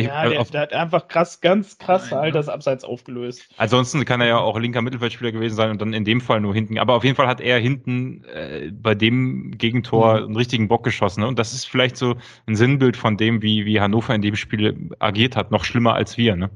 Viererkette? 0.01 0.35
Ja, 0.35 0.43
der, 0.43 0.45
der, 0.45 0.61
hat 0.61 0.73
einfach 0.73 1.09
krass, 1.09 1.41
ganz 1.41 1.79
krass 1.79 2.11
Nein, 2.11 2.21
halt 2.21 2.35
das 2.35 2.49
Abseits 2.49 2.85
aufgelöst. 2.85 3.49
Ansonsten 3.57 4.05
kann 4.05 4.21
er 4.21 4.27
ja 4.27 4.39
auch 4.39 4.59
linker 4.59 4.83
Mittelfeldspieler 4.83 5.33
gewesen 5.33 5.55
sein 5.55 5.71
und 5.71 5.81
dann 5.81 5.93
in 5.93 6.05
dem 6.05 6.21
Fall 6.21 6.41
nur 6.41 6.55
hinten. 6.55 6.79
Aber 6.79 6.95
auf 6.95 7.05
jeden 7.05 7.17
Fall 7.17 7.27
hat 7.27 7.41
er 7.41 7.59
hinten 7.59 8.25
äh, 8.25 8.71
bei 8.73 8.95
dem 8.95 9.53
Gegentor 9.59 10.21
mhm. 10.21 10.27
einen 10.27 10.37
richtigen 10.37 10.69
Bock 10.69 10.85
geschossen. 10.85 11.21
Ne? 11.21 11.29
Und 11.29 11.39
das 11.39 11.53
ist 11.53 11.67
vielleicht 11.67 11.97
so 11.97 12.17
ein 12.47 12.57
Sinnbild 12.57 12.97
von 12.97 13.17
dem, 13.17 13.43
wie, 13.43 13.65
wie 13.65 13.81
Hannover 13.81 14.15
in 14.15 14.23
dem 14.23 14.37
Spiel 14.37 14.91
agiert 14.99 15.37
hat. 15.37 15.51
Noch 15.51 15.65
schlimmer 15.65 15.95
als 15.95 16.17
wir. 16.17 16.37
Ne? 16.37 16.51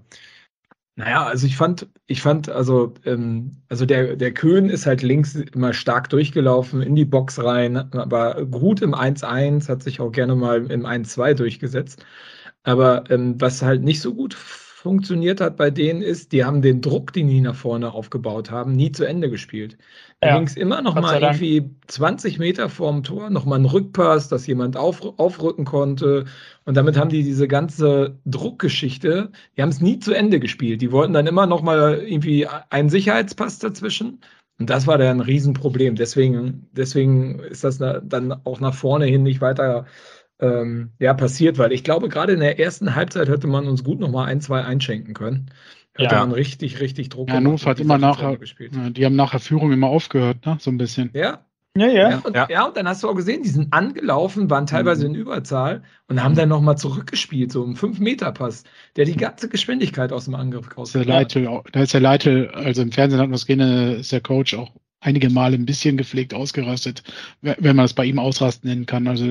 Naja, 0.99 1.25
also 1.27 1.46
ich 1.46 1.59
fand, 1.59 1.88
ich 2.07 2.22
fand, 2.22 2.49
also, 2.49 2.94
ähm, 3.05 3.59
also 3.68 3.85
der, 3.85 4.16
der 4.16 4.33
Köhn 4.33 4.70
ist 4.70 4.87
halt 4.87 5.03
links 5.03 5.35
immer 5.35 5.75
stark 5.75 6.09
durchgelaufen 6.09 6.81
in 6.81 6.96
die 6.96 7.05
Box 7.05 7.42
rein, 7.44 7.77
aber 7.77 8.46
gut 8.46 8.81
im 8.81 8.94
1-1, 8.94 9.68
hat 9.68 9.83
sich 9.83 10.01
auch 10.01 10.11
gerne 10.11 10.35
mal 10.35 10.70
im 10.70 10.87
1-2 10.87 11.35
durchgesetzt. 11.35 12.03
Aber 12.67 13.09
ähm, 13.11 13.41
was 13.41 13.63
halt 13.63 13.85
nicht 13.85 14.01
so 14.01 14.13
gut 14.13 14.35
funktioniert 14.35 15.41
hat 15.41 15.57
bei 15.57 15.71
denen 15.71 16.03
ist, 16.03 16.33
die 16.33 16.45
haben 16.45 16.63
den 16.63 16.81
Druck, 16.81 17.13
den 17.13 17.29
die 17.29 17.41
nach 17.41 17.55
vorne 17.55 17.93
aufgebaut 17.93 18.51
haben, 18.51 18.73
nie 18.73 18.91
zu 18.91 19.05
Ende 19.05 19.31
gespielt. 19.31 19.79
Da 20.21 20.29
ja, 20.29 20.37
ging 20.37 20.49
es 20.49 20.57
immer 20.57 20.83
noch 20.83 20.97
mal 20.97 21.23
irgendwie 21.23 21.71
20 21.87 22.41
Meter 22.41 22.69
vorm 22.69 23.05
Tor, 23.05 23.31
noch 23.31 23.45
mal 23.45 23.57
ein 23.57 23.67
Rückpass, 23.67 24.29
dass 24.29 24.49
jemand 24.49 24.77
auf, 24.77 25.01
aufrücken 25.19 25.65
konnte. 25.65 26.25
Und 26.65 26.77
damit 26.77 26.97
haben 26.97 27.11
die 27.11 27.23
diese 27.23 27.47
ganze 27.47 28.19
Druckgeschichte, 28.27 29.31
die 29.57 29.63
haben 29.63 29.69
es 29.69 29.81
nie 29.81 30.01
zu 30.01 30.13
Ende 30.13 30.41
gespielt. 30.41 30.83
Die 30.83 30.91
wollten 30.91 31.13
dann 31.13 31.29
immer 31.29 31.47
noch 31.47 31.63
mal 31.63 31.99
irgendwie 31.99 32.49
einen 32.71 32.89
Sicherheitspass 32.89 33.61
dazwischen. 33.61 34.21
Und 34.59 34.71
das 34.71 34.87
war 34.87 34.99
dann 34.99 35.19
ein 35.19 35.21
Riesenproblem. 35.21 35.97
Deswegen, 35.97 36.69
deswegen 36.73 37.39
ist 37.41 37.63
das 37.63 37.79
dann 37.79 38.33
auch 38.45 38.59
nach 38.59 38.75
vorne 38.75 39.07
hin 39.07 39.23
nicht 39.23 39.41
weiter 39.41 39.87
ähm, 40.40 40.90
ja, 40.99 41.14
passiert, 41.14 41.59
weil 41.59 41.72
ich 41.72 41.85
glaube, 41.85 42.09
gerade 42.09 42.33
in 42.33 42.40
der 42.40 42.59
ersten 42.59 42.94
Halbzeit 42.94 43.29
hätte 43.29 43.46
man 43.46 43.66
uns 43.66 43.85
gut 43.85 44.01
nochmal 44.01 44.29
ein, 44.29 44.40
zwei 44.40 44.64
einschenken 44.64 45.14
können. 45.14 45.51
Hätte 45.94 46.14
ja. 46.14 46.20
man 46.20 46.33
richtig, 46.33 46.81
richtig 46.81 47.09
Druck 47.09 47.29
ja, 47.29 47.37
Hannover 47.37 47.70
hat 47.70 47.81
immer 47.81 47.96
nachher, 47.96 48.38
ja, 48.59 48.90
die 48.90 49.05
haben 49.05 49.16
nachher 49.16 49.40
Führung 49.40 49.72
immer 49.72 49.87
aufgehört, 49.87 50.44
ne? 50.44 50.59
so 50.61 50.70
ein 50.70 50.77
bisschen. 50.77 51.11
Ja, 51.14 51.46
ja, 51.77 51.87
ja. 51.87 52.11
Ja 52.11 52.18
und, 52.18 52.37
ja. 52.37 52.46
ja, 52.51 52.66
und 52.66 52.77
dann 52.77 52.88
hast 52.88 53.03
du 53.03 53.09
auch 53.09 53.14
gesehen, 53.14 53.42
die 53.42 53.49
sind 53.49 53.72
angelaufen, 53.72 54.51
waren 54.51 54.66
teilweise 54.66 55.09
mhm. 55.09 55.14
in 55.14 55.20
Überzahl 55.22 55.83
und 56.09 56.22
haben 56.22 56.35
dann 56.35 56.49
nochmal 56.49 56.77
zurückgespielt, 56.77 57.53
so 57.53 57.64
einen 57.64 57.77
5-Meter-Pass, 57.77 58.64
der 58.96 59.05
die 59.05 59.16
ganze 59.16 59.49
Geschwindigkeit 59.49 60.12
aus 60.12 60.27
dem 60.27 60.35
Angriff 60.35 60.77
rausgeht. 60.77 61.09
Da 61.09 61.20
ist 61.81 61.94
der 61.94 62.01
Leitel, 62.01 62.49
also 62.51 62.82
im 62.82 62.93
Fernsehen 62.93 63.20
hat 63.20 63.28
man 63.28 63.34
es 63.34 63.47
gerne, 63.47 63.95
ist 63.97 64.12
der 64.12 64.20
Coach 64.20 64.55
auch 64.55 64.70
einige 65.07 65.31
Male 65.31 65.57
ein 65.57 65.67
bisschen 65.67 65.97
gepflegt 65.97 66.35
ausgerastet, 66.35 67.03
wenn 67.41 67.77
man 67.77 67.85
es 67.85 67.95
bei 67.95 68.05
ihm 68.05 68.19
ausrasten 68.19 68.69
nennen 68.69 68.87
kann. 68.87 69.07
Also 69.07 69.25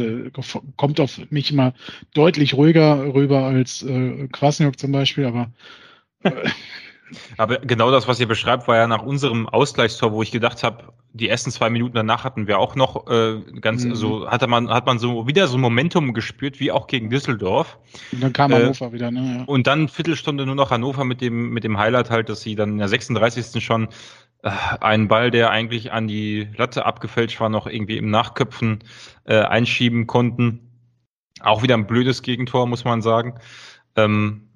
kommt 0.78 1.00
auf 1.00 1.20
mich 1.30 1.52
immer 1.52 1.74
deutlich 2.14 2.54
ruhiger 2.54 3.14
rüber 3.14 3.44
als 3.44 3.84
äh, 3.84 4.28
Kwasniok 4.32 4.80
zum 4.80 4.92
Beispiel, 4.92 5.26
aber 5.26 5.52
äh, 6.24 6.32
aber 7.38 7.58
genau 7.60 7.92
das, 7.92 8.08
was 8.08 8.20
ihr 8.20 8.28
beschreibt, 8.28 8.68
war 8.68 8.78
ja 8.78 8.88
nach 8.88 9.04
unserem 9.04 9.48
Ausgleichstor, 9.48 10.12
wo 10.12 10.22
ich 10.22 10.32
gedacht 10.32 10.64
habe, 10.64 10.94
die 11.14 11.30
ersten 11.30 11.50
zwei 11.50 11.70
Minuten 11.70 11.96
danach 11.96 12.24
hatten 12.24 12.48
wir 12.48 12.60
auch 12.60 12.76
noch 12.76 13.08
äh, 13.08 13.40
ganz, 13.62 13.86
mhm. 13.86 13.92
also 13.92 14.30
hatte 14.30 14.48
man, 14.48 14.70
hat 14.70 14.86
man 14.86 15.00
so 15.00 15.28
wieder 15.28 15.48
so 15.48 15.58
ein 15.58 15.62
Momentum 15.62 16.14
gespürt, 16.14 16.60
wie 16.60 16.72
auch 16.72 16.88
gegen 16.88 17.10
Düsseldorf. 17.10 17.78
Und 18.12 18.22
dann 18.22 18.34
kam 18.34 18.54
Hannover 18.54 18.88
äh, 18.88 18.94
wieder, 18.94 19.12
ne? 19.12 19.38
Ja. 19.40 19.44
Und 19.46 19.66
dann 19.68 19.88
Viertelstunde 19.88 20.46
nur 20.46 20.56
noch 20.56 20.72
Hannover 20.72 21.06
mit 21.06 21.22
dem, 21.22 21.52
mit 21.52 21.64
dem 21.64 21.78
Highlight 21.78 22.10
halt, 22.10 22.28
dass 22.28 22.42
sie 22.42 22.56
dann 22.56 22.72
in 22.72 22.78
der 22.80 22.90
36. 22.90 23.64
schon 23.64 23.86
äh, 23.86 23.88
einen 24.46 25.08
Ball, 25.08 25.32
der 25.32 25.50
eigentlich 25.50 25.91
an 25.91 26.08
die 26.08 26.48
Latte 26.56 26.86
abgefälscht 26.86 27.39
war, 27.39 27.50
noch 27.50 27.66
irgendwie 27.66 27.98
im 27.98 28.12
Nachköpfen 28.12 28.84
äh, 29.26 29.39
einschieben 29.39 30.06
konnten. 30.06 30.72
Auch 31.41 31.64
wieder 31.64 31.76
ein 31.76 31.88
blödes 31.88 32.22
Gegentor, 32.22 32.68
muss 32.68 32.86
man 32.86 33.02
sagen. 33.02 33.39
Ähm, 33.96 34.50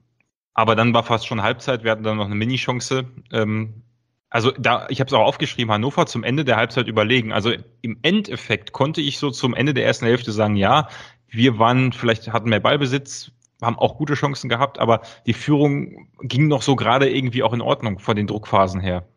aber 0.54 0.76
dann 0.76 0.94
war 0.94 1.04
fast 1.04 1.26
schon 1.26 1.42
Halbzeit, 1.42 1.84
wir 1.84 1.92
hatten 1.92 2.04
dann 2.04 2.18
noch 2.18 2.26
eine 2.26 2.36
Mini-Chance. 2.36 3.06
Ähm, 3.32 3.84
also 4.30 4.52
da, 4.52 4.86
ich 4.90 5.00
habe 5.00 5.08
es 5.08 5.14
auch 5.14 5.26
aufgeschrieben, 5.26 5.74
Hannover 5.74 6.06
zum 6.06 6.24
Ende 6.24 6.46
der 6.46 6.58
Halbzeit 6.58 6.88
überlegen. 6.88 7.32
Also 7.32 7.52
im 7.82 7.98
Endeffekt 8.04 8.74
konnte 8.74 9.02
ich 9.02 9.18
so 9.18 9.32
zum 9.32 9.56
Ende 9.56 9.74
der 9.74 9.86
ersten 9.86 10.06
Hälfte 10.06 10.32
sagen, 10.32 10.56
ja, 10.56 10.88
wir 11.28 11.58
waren, 11.58 11.94
vielleicht 11.94 12.32
hatten 12.32 12.50
mehr 12.50 12.60
Ballbesitz, 12.60 13.32
haben 13.62 13.80
auch 13.80 13.98
gute 13.98 14.14
Chancen 14.14 14.50
gehabt, 14.50 14.80
aber 14.80 15.02
die 15.26 15.34
Führung 15.34 16.10
ging 16.22 16.48
noch 16.48 16.62
so 16.62 16.76
gerade 16.76 17.10
irgendwie 17.10 17.42
auch 17.42 17.54
in 17.54 17.62
Ordnung 17.62 17.98
von 17.98 18.16
den 18.16 18.28
Druckphasen 18.28 18.82
her. 18.82 19.08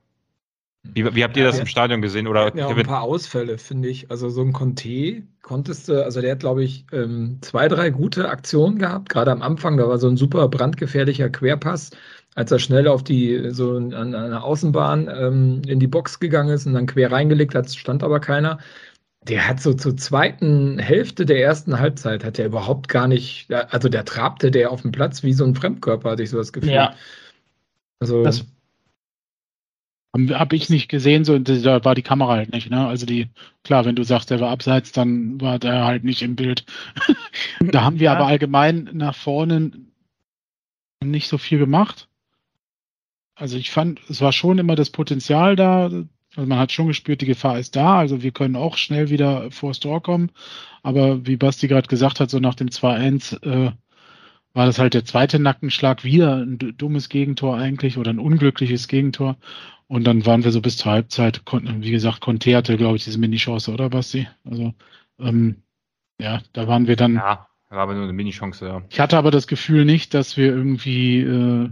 Wie, 0.84 1.14
wie 1.14 1.22
habt 1.22 1.36
ihr 1.36 1.44
das 1.44 1.60
im 1.60 1.66
Stadion 1.66 2.02
gesehen? 2.02 2.26
Oder 2.26 2.54
ja, 2.56 2.68
ein 2.68 2.82
paar 2.82 3.02
Ausfälle, 3.02 3.56
finde 3.58 3.88
ich. 3.88 4.10
Also 4.10 4.28
so 4.30 4.42
ein 4.42 4.52
Conte 4.52 5.22
konntest 5.40 5.88
du, 5.88 6.04
also 6.04 6.20
der 6.20 6.32
hat, 6.32 6.40
glaube 6.40 6.64
ich, 6.64 6.86
ähm, 6.92 7.38
zwei, 7.40 7.68
drei 7.68 7.90
gute 7.90 8.28
Aktionen 8.28 8.78
gehabt. 8.78 9.08
Gerade 9.08 9.30
am 9.30 9.42
Anfang, 9.42 9.76
da 9.76 9.88
war 9.88 9.98
so 9.98 10.08
ein 10.08 10.16
super 10.16 10.48
brandgefährlicher 10.48 11.30
Querpass, 11.30 11.90
als 12.34 12.50
er 12.50 12.58
schnell 12.58 12.88
auf 12.88 13.04
die, 13.04 13.50
so 13.50 13.76
an, 13.76 13.94
an 13.94 14.14
einer 14.14 14.42
Außenbahn 14.42 15.08
ähm, 15.08 15.62
in 15.66 15.78
die 15.78 15.86
Box 15.86 16.18
gegangen 16.18 16.50
ist 16.50 16.66
und 16.66 16.74
dann 16.74 16.86
quer 16.86 17.12
reingelegt 17.12 17.54
hat, 17.54 17.70
stand 17.70 18.02
aber 18.02 18.18
keiner. 18.18 18.58
Der 19.22 19.46
hat 19.46 19.60
so 19.60 19.72
zur 19.74 19.96
zweiten 19.96 20.80
Hälfte 20.80 21.24
der 21.26 21.40
ersten 21.40 21.78
Halbzeit 21.78 22.24
hat 22.24 22.40
er 22.40 22.46
überhaupt 22.46 22.88
gar 22.88 23.06
nicht, 23.06 23.52
also 23.52 23.88
der 23.88 24.04
trabte 24.04 24.50
der 24.50 24.72
auf 24.72 24.82
dem 24.82 24.90
Platz 24.90 25.22
wie 25.22 25.32
so 25.32 25.44
ein 25.44 25.54
Fremdkörper, 25.54 26.10
hatte 26.10 26.24
ich 26.24 26.30
so 26.30 26.38
das 26.38 26.52
Gefühl. 26.52 26.72
Ja. 26.72 26.94
Also 28.00 28.24
das 28.24 28.44
habe 30.14 30.56
ich 30.56 30.68
nicht 30.68 30.88
gesehen, 30.88 31.24
so 31.24 31.38
da 31.38 31.84
war 31.84 31.94
die 31.94 32.02
Kamera 32.02 32.34
halt 32.34 32.52
nicht, 32.52 32.70
ne? 32.70 32.86
Also 32.86 33.06
die, 33.06 33.28
klar, 33.64 33.86
wenn 33.86 33.96
du 33.96 34.04
sagst, 34.04 34.30
der 34.30 34.40
war 34.40 34.50
abseits, 34.50 34.92
dann 34.92 35.40
war 35.40 35.58
der 35.58 35.84
halt 35.84 36.04
nicht 36.04 36.22
im 36.22 36.36
Bild. 36.36 36.66
da 37.60 37.82
haben 37.82 37.98
wir 37.98 38.06
ja. 38.06 38.14
aber 38.14 38.26
allgemein 38.26 38.90
nach 38.92 39.14
vorne 39.14 39.72
nicht 41.02 41.28
so 41.28 41.38
viel 41.38 41.58
gemacht. 41.58 42.08
Also 43.34 43.56
ich 43.56 43.70
fand, 43.70 44.00
es 44.10 44.20
war 44.20 44.32
schon 44.32 44.58
immer 44.58 44.76
das 44.76 44.90
Potenzial 44.90 45.56
da. 45.56 45.84
Also 45.84 46.06
man 46.36 46.58
hat 46.58 46.72
schon 46.72 46.88
gespürt, 46.88 47.22
die 47.22 47.26
Gefahr 47.26 47.58
ist 47.58 47.74
da. 47.74 47.98
Also 47.98 48.22
wir 48.22 48.32
können 48.32 48.56
auch 48.56 48.76
schnell 48.76 49.08
wieder 49.08 49.50
vor 49.50 49.72
Store 49.72 50.02
kommen. 50.02 50.30
Aber 50.82 51.26
wie 51.26 51.36
Basti 51.36 51.68
gerade 51.68 51.88
gesagt 51.88 52.20
hat, 52.20 52.30
so 52.30 52.38
nach 52.38 52.54
dem 52.54 52.68
2-1 52.68 53.42
äh, 53.44 53.72
war 54.54 54.66
das 54.66 54.78
halt 54.78 54.94
der 54.94 55.04
zweite 55.04 55.38
Nackenschlag 55.38 56.04
wieder 56.04 56.36
ein 56.36 56.58
dummes 56.76 57.08
Gegentor 57.08 57.56
eigentlich 57.56 57.98
oder 57.98 58.10
ein 58.10 58.18
unglückliches 58.18 58.88
Gegentor. 58.88 59.36
Und 59.88 60.04
dann 60.04 60.24
waren 60.24 60.44
wir 60.44 60.52
so 60.52 60.60
bis 60.60 60.78
zur 60.78 60.92
Halbzeit, 60.92 61.44
konnten, 61.44 61.82
wie 61.82 61.90
gesagt, 61.90 62.20
Conte 62.20 62.56
hatte, 62.56 62.76
glaube 62.76 62.96
ich, 62.96 63.04
diese 63.04 63.18
Mini-Chance, 63.18 63.72
oder 63.72 63.90
Basti? 63.90 64.26
Also, 64.44 64.74
ähm, 65.18 65.56
ja, 66.18 66.40
da 66.52 66.66
waren 66.66 66.86
wir 66.86 66.96
dann. 66.96 67.16
Ja, 67.16 67.46
war 67.68 67.78
aber 67.78 67.94
nur 67.94 68.04
eine 68.04 68.12
Mini-Chance, 68.12 68.66
ja. 68.66 68.82
Ich 68.88 69.00
hatte 69.00 69.18
aber 69.18 69.30
das 69.30 69.46
Gefühl 69.46 69.84
nicht, 69.84 70.14
dass 70.14 70.36
wir 70.36 70.46
irgendwie, 70.46 71.20
äh, 71.20 71.70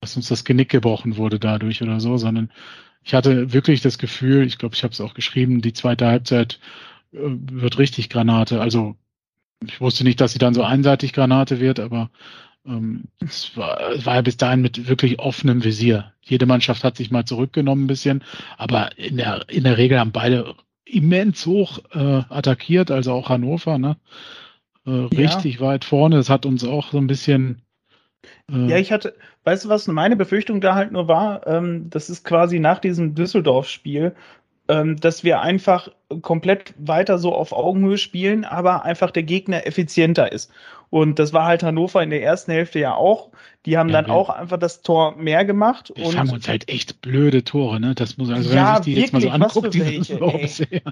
dass 0.00 0.16
uns 0.16 0.28
das 0.28 0.44
Genick 0.44 0.70
gebrochen 0.70 1.16
wurde 1.16 1.38
dadurch 1.38 1.82
oder 1.82 2.00
so, 2.00 2.16
sondern 2.16 2.50
ich 3.02 3.14
hatte 3.14 3.52
wirklich 3.52 3.82
das 3.82 3.98
Gefühl, 3.98 4.46
ich 4.46 4.56
glaube, 4.56 4.74
ich 4.74 4.82
habe 4.82 4.92
es 4.92 5.00
auch 5.00 5.12
geschrieben, 5.14 5.60
die 5.60 5.74
zweite 5.74 6.06
Halbzeit 6.06 6.60
äh, 7.12 7.18
wird 7.18 7.78
richtig 7.78 8.08
Granate. 8.08 8.60
Also 8.60 8.96
ich 9.62 9.80
wusste 9.80 10.04
nicht, 10.04 10.20
dass 10.20 10.32
sie 10.32 10.38
dann 10.38 10.54
so 10.54 10.62
einseitig 10.62 11.12
Granate 11.12 11.60
wird, 11.60 11.80
aber 11.80 12.10
ähm, 12.66 13.04
es, 13.20 13.56
war, 13.56 13.90
es 13.90 14.06
war 14.06 14.16
ja 14.16 14.22
bis 14.22 14.36
dahin 14.36 14.62
mit 14.62 14.88
wirklich 14.88 15.18
offenem 15.18 15.64
Visier. 15.64 16.12
Jede 16.22 16.46
Mannschaft 16.46 16.84
hat 16.84 16.96
sich 16.96 17.10
mal 17.10 17.24
zurückgenommen 17.24 17.84
ein 17.84 17.88
bisschen, 17.88 18.24
aber 18.56 18.96
in 18.98 19.16
der, 19.16 19.48
in 19.48 19.64
der 19.64 19.78
Regel 19.78 19.98
haben 19.98 20.12
beide 20.12 20.54
immens 20.84 21.46
hoch 21.46 21.78
äh, 21.92 22.22
attackiert, 22.28 22.90
also 22.90 23.12
auch 23.12 23.28
Hannover, 23.28 23.78
ne? 23.78 23.96
Äh, 24.86 24.90
richtig 24.90 25.56
ja. 25.56 25.60
weit 25.60 25.84
vorne. 25.84 26.16
Das 26.16 26.28
hat 26.28 26.46
uns 26.46 26.64
auch 26.64 26.90
so 26.92 26.98
ein 26.98 27.06
bisschen. 27.06 27.62
Äh, 28.50 28.68
ja, 28.68 28.76
ich 28.76 28.92
hatte, 28.92 29.14
weißt 29.44 29.64
du, 29.64 29.68
was 29.68 29.86
meine 29.86 30.16
Befürchtung 30.16 30.60
da 30.60 30.74
halt 30.74 30.92
nur 30.92 31.08
war? 31.08 31.46
Ähm, 31.46 31.88
das 31.90 32.10
ist 32.10 32.24
quasi 32.24 32.58
nach 32.58 32.78
diesem 32.78 33.14
Düsseldorf-Spiel, 33.14 34.14
ähm, 34.68 34.96
dass 34.96 35.24
wir 35.24 35.40
einfach 35.40 35.88
komplett 36.22 36.74
weiter 36.78 37.18
so 37.18 37.34
auf 37.34 37.52
Augenhöhe 37.52 37.98
spielen, 37.98 38.44
aber 38.44 38.84
einfach 38.84 39.10
der 39.10 39.22
Gegner 39.22 39.66
effizienter 39.66 40.32
ist. 40.32 40.50
Und 40.90 41.18
das 41.18 41.32
war 41.32 41.46
halt 41.46 41.62
Hannover 41.62 42.02
in 42.02 42.10
der 42.10 42.22
ersten 42.22 42.52
Hälfte 42.52 42.78
ja 42.78 42.94
auch. 42.94 43.30
Die 43.66 43.76
haben 43.76 43.88
ja, 43.88 44.00
dann 44.00 44.10
auch 44.10 44.30
einfach 44.30 44.58
das 44.58 44.82
Tor 44.82 45.16
mehr 45.16 45.44
gemacht. 45.44 45.92
Wir 45.96 46.06
und 46.06 46.18
haben 46.18 46.30
uns 46.30 46.46
halt 46.46 46.68
echt 46.68 47.00
blöde 47.00 47.42
Tore, 47.42 47.80
ne? 47.80 47.94
Das 47.94 48.16
muss 48.16 48.30
also, 48.30 48.50
wenn 48.50 48.56
ja, 48.56 48.64
man 48.74 48.82
sich 48.82 48.94
die 48.94 49.00
wirklich, 49.00 49.12
jetzt 49.12 49.30
mal 49.30 49.38
so 49.38 49.44
anguckt, 49.44 49.74
die 49.74 49.80
welche, 49.80 50.22
auch 50.22 50.38
bisher. 50.38 50.82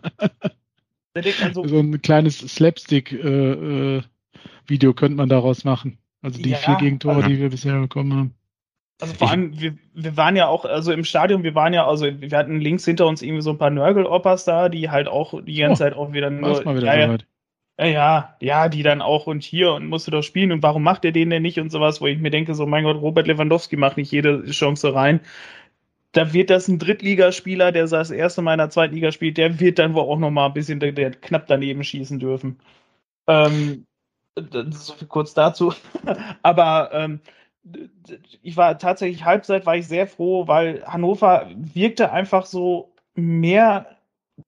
so, 1.54 1.64
so 1.68 1.78
ein 1.78 2.02
kleines 2.02 2.38
Slapstick-Video 2.38 4.02
äh, 4.68 4.90
äh, 4.90 4.94
könnte 4.94 5.16
man 5.16 5.28
daraus 5.28 5.64
machen. 5.64 5.98
Also 6.20 6.42
die 6.42 6.50
ja, 6.50 6.56
vier 6.56 6.76
Gegentore, 6.76 7.16
also, 7.16 7.28
die 7.28 7.38
wir 7.38 7.50
bisher 7.50 7.78
bekommen 7.80 8.14
haben. 8.14 8.34
Also 9.02 9.14
vor 9.14 9.30
allem, 9.30 9.58
wir, 9.58 9.74
wir 9.94 10.16
waren 10.16 10.36
ja 10.36 10.46
auch, 10.46 10.64
also 10.64 10.92
im 10.92 11.02
Stadion, 11.02 11.42
wir 11.42 11.56
waren 11.56 11.74
ja, 11.74 11.88
also 11.88 12.06
wir 12.06 12.38
hatten 12.38 12.60
links 12.60 12.84
hinter 12.84 13.08
uns 13.08 13.20
irgendwie 13.20 13.42
so 13.42 13.50
ein 13.50 13.58
paar 13.58 13.70
Nörgel-Oppers 13.70 14.44
da, 14.44 14.68
die 14.68 14.90
halt 14.90 15.08
auch 15.08 15.42
die 15.42 15.56
ganze 15.56 15.82
oh, 15.82 15.86
Zeit 15.86 15.96
auch 15.96 16.12
wieder 16.12 16.30
nur. 16.30 16.62
Mal 16.62 16.76
wieder 16.76 16.96
ja, 16.96 17.18
ja, 17.80 17.86
ja, 17.88 18.36
ja, 18.40 18.68
die 18.68 18.84
dann 18.84 19.02
auch 19.02 19.26
und 19.26 19.42
hier 19.42 19.72
und 19.72 19.88
musste 19.88 20.12
doch 20.12 20.22
spielen 20.22 20.52
und 20.52 20.62
warum 20.62 20.84
macht 20.84 21.04
er 21.04 21.10
den 21.10 21.30
denn 21.30 21.42
nicht 21.42 21.58
und 21.58 21.72
sowas, 21.72 22.00
wo 22.00 22.06
ich 22.06 22.20
mir 22.20 22.30
denke, 22.30 22.54
so 22.54 22.64
mein 22.64 22.84
Gott, 22.84 23.02
Robert 23.02 23.26
Lewandowski 23.26 23.76
macht 23.76 23.96
nicht 23.96 24.12
jede 24.12 24.44
Chance 24.44 24.94
rein. 24.94 25.18
Da 26.12 26.32
wird 26.32 26.50
das 26.50 26.68
ein 26.68 26.78
Drittligaspieler, 26.78 27.72
der 27.72 27.88
das 27.88 28.12
erste 28.12 28.40
Mal 28.40 28.52
in 28.52 28.58
der 28.58 28.70
Zweitliga 28.70 29.10
spielt, 29.10 29.36
der 29.36 29.58
wird 29.58 29.80
dann 29.80 29.94
wohl 29.94 30.02
auch 30.02 30.18
noch 30.20 30.30
mal 30.30 30.46
ein 30.46 30.54
bisschen 30.54 30.78
der, 30.78 30.92
der 30.92 31.10
knapp 31.10 31.48
daneben 31.48 31.82
schießen 31.82 32.20
dürfen. 32.20 32.60
Ähm, 33.26 33.84
so 34.70 34.92
viel 34.92 35.08
kurz 35.08 35.34
dazu. 35.34 35.74
Aber 36.44 36.90
ähm, 36.92 37.20
ich 38.42 38.56
war 38.56 38.78
tatsächlich 38.78 39.24
Halbzeit 39.24 39.66
war 39.66 39.76
ich 39.76 39.86
sehr 39.86 40.06
froh, 40.06 40.48
weil 40.48 40.84
Hannover 40.84 41.48
wirkte 41.54 42.12
einfach 42.12 42.46
so 42.46 42.92
mehr, 43.14 43.98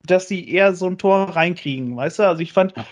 dass 0.05 0.29
sie 0.29 0.49
eher 0.49 0.75
so 0.75 0.87
ein 0.87 0.99
Tor 0.99 1.31
reinkriegen, 1.37 1.97
weißt 1.97 2.19
du? 2.19 2.23
Also 2.25 2.43
ich 2.43 2.53
fand, 2.53 2.77
ja 2.77 2.85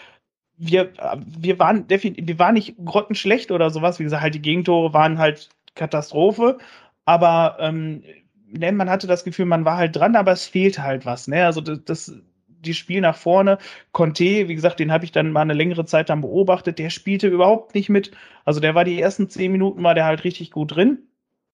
wir, 0.64 0.92
wir 1.26 1.58
waren 1.58 1.88
definitiv, 1.88 2.28
wir 2.28 2.38
waren 2.38 2.54
nicht 2.54 2.76
grottenschlecht 2.84 3.50
oder 3.50 3.70
sowas. 3.70 3.98
Wie 3.98 4.04
gesagt, 4.04 4.22
halt 4.22 4.34
die 4.34 4.42
Gegentore 4.42 4.94
waren 4.94 5.18
halt 5.18 5.48
Katastrophe. 5.74 6.58
Aber 7.04 7.56
ähm, 7.58 8.02
ne, 8.46 8.70
man 8.70 8.88
hatte 8.88 9.08
das 9.08 9.24
Gefühl, 9.24 9.46
man 9.46 9.64
war 9.64 9.76
halt 9.76 9.96
dran, 9.96 10.14
aber 10.14 10.32
es 10.32 10.46
fehlt 10.46 10.78
halt 10.78 11.04
was. 11.04 11.26
Ne? 11.26 11.44
Also 11.44 11.60
das, 11.60 11.80
das 11.84 12.14
die 12.62 12.74
Spiel 12.74 13.00
nach 13.00 13.16
vorne. 13.16 13.58
Conte, 13.92 14.48
wie 14.48 14.54
gesagt, 14.54 14.80
den 14.80 14.92
habe 14.92 15.04
ich 15.04 15.12
dann 15.12 15.32
mal 15.32 15.42
eine 15.42 15.54
längere 15.54 15.84
Zeit 15.84 16.10
dann 16.10 16.20
beobachtet. 16.20 16.78
Der 16.78 16.90
spielte 16.90 17.28
überhaupt 17.28 17.74
nicht 17.74 17.88
mit. 17.88 18.12
Also 18.44 18.60
der 18.60 18.74
war 18.74 18.84
die 18.84 19.00
ersten 19.00 19.28
zehn 19.28 19.52
Minuten 19.52 19.82
war 19.82 19.94
der 19.94 20.04
halt 20.04 20.24
richtig 20.24 20.50
gut 20.50 20.74
drin. 20.74 20.98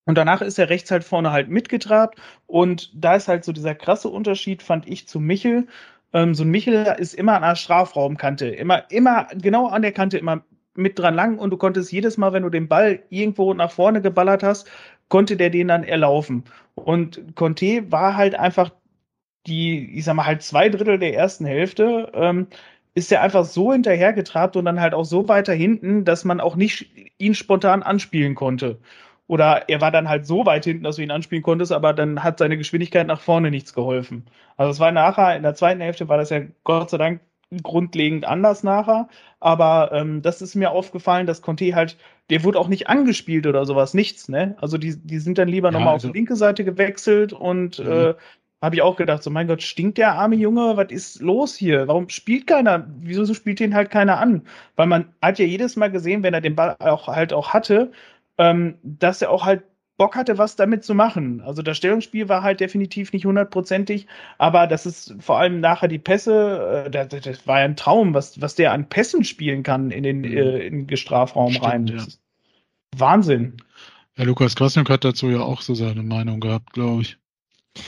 Und 0.04 0.16
danach 0.16 0.40
ist 0.40 0.58
er 0.58 0.70
rechts 0.70 0.90
halt 0.90 1.04
vorne 1.04 1.32
halt 1.32 1.48
mitgetrabt. 1.50 2.18
Und 2.46 2.90
da 2.94 3.16
ist 3.16 3.28
halt 3.28 3.44
so 3.44 3.52
dieser 3.52 3.74
krasse 3.74 4.08
Unterschied, 4.08 4.62
fand 4.62 4.88
ich, 4.88 5.06
zu 5.06 5.20
Michel. 5.20 5.66
Ähm, 6.14 6.34
so 6.34 6.44
ein 6.44 6.50
Michel 6.50 6.94
ist 6.98 7.14
immer 7.14 7.34
an 7.34 7.42
der 7.42 7.56
Strafraumkante, 7.56 8.46
immer, 8.48 8.90
immer 8.90 9.26
genau 9.34 9.68
an 9.68 9.82
der 9.82 9.92
Kante, 9.92 10.16
immer 10.18 10.42
mit 10.74 10.98
dran 10.98 11.14
lang 11.14 11.38
und 11.38 11.50
du 11.50 11.56
konntest 11.56 11.92
jedes 11.92 12.16
Mal, 12.16 12.32
wenn 12.32 12.44
du 12.44 12.50
den 12.50 12.68
Ball 12.68 13.02
irgendwo 13.10 13.52
nach 13.52 13.70
vorne 13.70 14.00
geballert 14.00 14.42
hast, 14.42 14.70
konnte 15.08 15.36
der 15.36 15.50
den 15.50 15.68
dann 15.68 15.84
erlaufen. 15.84 16.44
Und 16.74 17.34
Conte 17.34 17.90
war 17.90 18.16
halt 18.16 18.34
einfach 18.34 18.70
die, 19.46 19.96
ich 19.96 20.04
sag 20.04 20.14
mal, 20.14 20.26
halt 20.26 20.42
zwei 20.42 20.68
Drittel 20.68 20.98
der 20.98 21.14
ersten 21.14 21.44
Hälfte, 21.44 22.10
ähm, 22.14 22.48
ist 22.94 23.12
er 23.12 23.22
einfach 23.22 23.44
so 23.44 23.72
hinterhergetrabt 23.72 24.56
und 24.56 24.64
dann 24.64 24.80
halt 24.80 24.94
auch 24.94 25.04
so 25.04 25.28
weiter 25.28 25.52
hinten, 25.52 26.04
dass 26.04 26.24
man 26.24 26.40
auch 26.40 26.56
nicht 26.56 26.90
ihn 27.18 27.34
spontan 27.34 27.82
anspielen 27.82 28.34
konnte. 28.34 28.78
Oder 29.28 29.68
er 29.68 29.80
war 29.80 29.90
dann 29.92 30.08
halt 30.08 30.26
so 30.26 30.46
weit 30.46 30.64
hinten, 30.64 30.84
dass 30.84 30.96
du 30.96 31.02
ihn 31.02 31.10
anspielen 31.10 31.42
konntest, 31.42 31.70
aber 31.70 31.92
dann 31.92 32.24
hat 32.24 32.38
seine 32.38 32.56
Geschwindigkeit 32.56 33.06
nach 33.06 33.20
vorne 33.20 33.50
nichts 33.50 33.74
geholfen. 33.74 34.24
Also 34.56 34.72
es 34.72 34.80
war 34.80 34.90
nachher, 34.90 35.36
in 35.36 35.42
der 35.42 35.54
zweiten 35.54 35.80
Hälfte 35.80 36.08
war 36.08 36.16
das 36.16 36.30
ja 36.30 36.40
Gott 36.64 36.90
sei 36.90 36.98
Dank 36.98 37.20
grundlegend 37.62 38.26
anders 38.26 38.62
nachher. 38.62 39.08
Aber 39.40 39.90
ähm, 39.92 40.22
das 40.22 40.42
ist 40.42 40.54
mir 40.54 40.70
aufgefallen, 40.70 41.26
dass 41.26 41.42
Conte 41.42 41.74
halt, 41.74 41.96
der 42.30 42.42
wurde 42.44 42.58
auch 42.58 42.68
nicht 42.68 42.88
angespielt 42.88 43.46
oder 43.46 43.64
sowas, 43.64 43.94
nichts, 43.94 44.28
ne? 44.28 44.56
Also 44.60 44.78
die, 44.78 44.96
die 44.96 45.18
sind 45.18 45.38
dann 45.38 45.48
lieber 45.48 45.68
ja, 45.68 45.72
nochmal 45.72 45.94
also, 45.94 46.08
auf 46.08 46.12
die 46.12 46.18
linke 46.18 46.36
Seite 46.36 46.64
gewechselt 46.64 47.32
und 47.32 47.78
mhm. 47.78 47.90
äh, 47.90 48.14
habe 48.62 48.74
ich 48.74 48.82
auch 48.82 48.96
gedacht, 48.96 49.22
so 49.22 49.30
mein 49.30 49.46
Gott, 49.46 49.62
stinkt 49.62 49.98
der 49.98 50.12
arme 50.14 50.36
Junge, 50.36 50.76
was 50.76 50.90
ist 50.90 51.20
los 51.20 51.54
hier? 51.54 51.86
Warum 51.86 52.08
spielt 52.08 52.46
keiner? 52.46 52.88
Wieso 53.00 53.32
spielt 53.34 53.60
den 53.60 53.74
halt 53.74 53.90
keiner 53.90 54.18
an? 54.18 54.42
Weil 54.76 54.86
man 54.86 55.12
hat 55.22 55.38
ja 55.38 55.44
jedes 55.44 55.76
Mal 55.76 55.90
gesehen, 55.90 56.22
wenn 56.22 56.34
er 56.34 56.40
den 56.40 56.56
Ball 56.56 56.76
auch 56.80 57.06
halt 57.06 57.32
auch 57.32 57.52
hatte, 57.52 57.92
ähm, 58.36 58.78
dass 58.82 59.22
er 59.22 59.30
auch 59.30 59.44
halt 59.44 59.62
Bock 59.98 60.14
hatte, 60.14 60.38
was 60.38 60.56
damit 60.56 60.84
zu 60.84 60.94
machen. 60.94 61.40
Also 61.40 61.60
das 61.60 61.76
Stellungsspiel 61.76 62.28
war 62.28 62.42
halt 62.42 62.60
definitiv 62.60 63.12
nicht 63.12 63.26
hundertprozentig, 63.26 64.06
aber 64.38 64.66
das 64.68 64.86
ist 64.86 65.14
vor 65.18 65.38
allem 65.38 65.60
nachher 65.60 65.88
die 65.88 65.98
Pässe, 65.98 66.84
äh, 66.86 66.90
das, 66.90 67.08
das, 67.08 67.46
war 67.46 67.58
ja 67.58 67.64
ein 67.64 67.76
Traum, 67.76 68.14
was, 68.14 68.40
was 68.40 68.54
der 68.54 68.72
an 68.72 68.88
Pässen 68.88 69.24
spielen 69.24 69.64
kann 69.64 69.90
in 69.90 70.04
den, 70.04 70.20
mhm. 70.20 70.36
äh, 70.36 70.66
in 70.66 70.86
den 70.86 70.96
Strafraum 70.96 71.50
Stimmt, 71.50 71.66
rein. 71.66 71.86
Ja. 71.88 72.06
Wahnsinn. 72.96 73.56
Ja, 74.16 74.24
Lukas 74.24 74.56
Krasniok 74.56 74.88
hat 74.88 75.04
dazu 75.04 75.28
ja 75.30 75.40
auch 75.40 75.62
so 75.62 75.74
seine 75.74 76.02
Meinung 76.02 76.40
gehabt, 76.40 76.72
glaube 76.72 77.02
ich. 77.02 77.18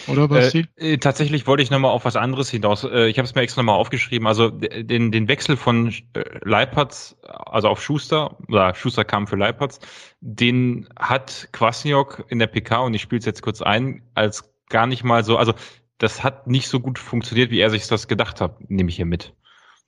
Oder 0.07 0.29
Basti? 0.29 0.67
Äh, 0.77 0.95
äh, 0.95 0.99
tatsächlich 0.99 1.47
wollte 1.47 1.63
ich 1.63 1.71
nochmal 1.71 1.91
auf 1.91 2.05
was 2.05 2.17
anderes 2.17 2.51
hinaus. 2.51 2.85
Äh, 2.85 3.09
ich 3.09 3.19
habe 3.19 3.27
es 3.27 3.35
mir 3.35 3.43
extra 3.43 3.63
nochmal 3.63 3.77
aufgeschrieben. 3.77 4.27
Also 4.27 4.51
den, 4.51 5.11
den 5.11 5.29
Wechsel 5.29 5.57
von 5.57 5.93
äh, 6.15 6.23
Leipertz, 6.43 7.17
also 7.23 7.69
auf 7.69 7.83
Schuster, 7.83 8.37
oder 8.49 8.75
Schuster 8.75 9.05
kam 9.05 9.27
für 9.27 9.37
Leipertz, 9.37 9.81
den 10.21 10.89
hat 10.99 11.49
Kwasniok 11.53 12.25
in 12.29 12.39
der 12.39 12.47
PK, 12.47 12.81
und 12.81 12.95
ich 12.95 13.03
spiele 13.03 13.21
es 13.21 13.27
jetzt 13.27 13.43
kurz 13.43 13.63
ein, 13.63 14.03
als 14.15 14.53
gar 14.69 14.87
nicht 14.87 15.05
mal 15.05 15.25
so, 15.25 15.37
also 15.37 15.55
das 15.99 16.23
hat 16.23 16.47
nicht 16.47 16.69
so 16.69 16.81
gut 16.81 16.99
funktioniert, 16.99 17.51
wie 17.51 17.61
er 17.61 17.71
sich 17.71 17.87
das 17.87 18.09
gedacht 18.09 18.41
hat, 18.41 18.71
nehme 18.71 18.89
ich 18.89 18.97
hier 18.97 19.07
mit. 19.07 19.35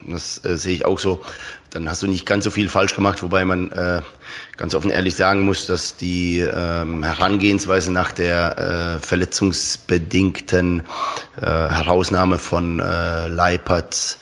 Das 0.06 0.44
äh, 0.44 0.56
sehe 0.56 0.74
ich 0.74 0.84
auch 0.84 0.98
so. 0.98 1.20
Dann 1.72 1.88
hast 1.88 2.02
du 2.02 2.06
nicht 2.06 2.26
ganz 2.26 2.44
so 2.44 2.50
viel 2.50 2.68
falsch 2.68 2.94
gemacht, 2.94 3.22
wobei 3.22 3.46
man 3.46 3.72
äh, 3.72 4.02
ganz 4.58 4.74
offen 4.74 4.90
ehrlich 4.90 5.14
sagen 5.14 5.40
muss, 5.40 5.66
dass 5.66 5.96
die 5.96 6.40
ähm, 6.40 7.02
Herangehensweise 7.02 7.90
nach 7.90 8.12
der 8.12 8.98
äh, 9.00 9.06
verletzungsbedingten 9.06 10.82
äh, 11.40 11.46
Herausnahme 11.46 12.38
von 12.38 12.78
äh, 12.78 13.28
Leipert 13.28 14.18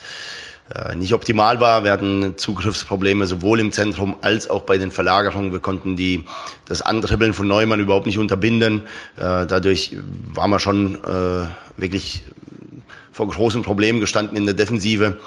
äh, 0.73 0.95
nicht 0.95 1.13
optimal 1.13 1.59
war. 1.59 1.83
Wir 1.83 1.91
hatten 1.91 2.37
Zugriffsprobleme 2.37 3.27
sowohl 3.27 3.59
im 3.59 3.73
Zentrum 3.73 4.15
als 4.21 4.49
auch 4.49 4.61
bei 4.61 4.77
den 4.77 4.89
Verlagerungen. 4.89 5.51
Wir 5.51 5.59
konnten 5.59 5.97
die, 5.97 6.23
das 6.69 6.81
Andribbeln 6.81 7.33
von 7.33 7.49
Neumann 7.49 7.81
überhaupt 7.81 8.05
nicht 8.05 8.17
unterbinden. 8.17 8.83
Äh, 9.17 9.45
dadurch 9.45 9.97
waren 10.33 10.51
wir 10.51 10.59
schon 10.59 10.95
äh, 11.03 11.47
wirklich 11.75 12.23
vor 13.11 13.27
großen 13.27 13.61
Problemen 13.61 13.99
gestanden 13.99 14.37
in 14.37 14.45
der 14.45 14.55
Defensive, 14.55 15.19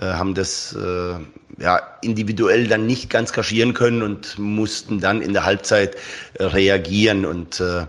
äh, 0.00 0.04
haben 0.04 0.34
das 0.34 0.74
äh, 0.74 1.14
ja, 1.58 1.80
individuell 2.02 2.66
dann 2.66 2.86
nicht 2.86 3.10
ganz 3.10 3.32
kaschieren 3.32 3.74
können 3.74 4.02
und 4.02 4.38
mussten 4.38 5.00
dann 5.00 5.22
in 5.22 5.32
der 5.32 5.44
Halbzeit 5.44 5.96
äh, 6.34 6.44
reagieren 6.44 7.24
und 7.24 7.60
äh, 7.60 7.86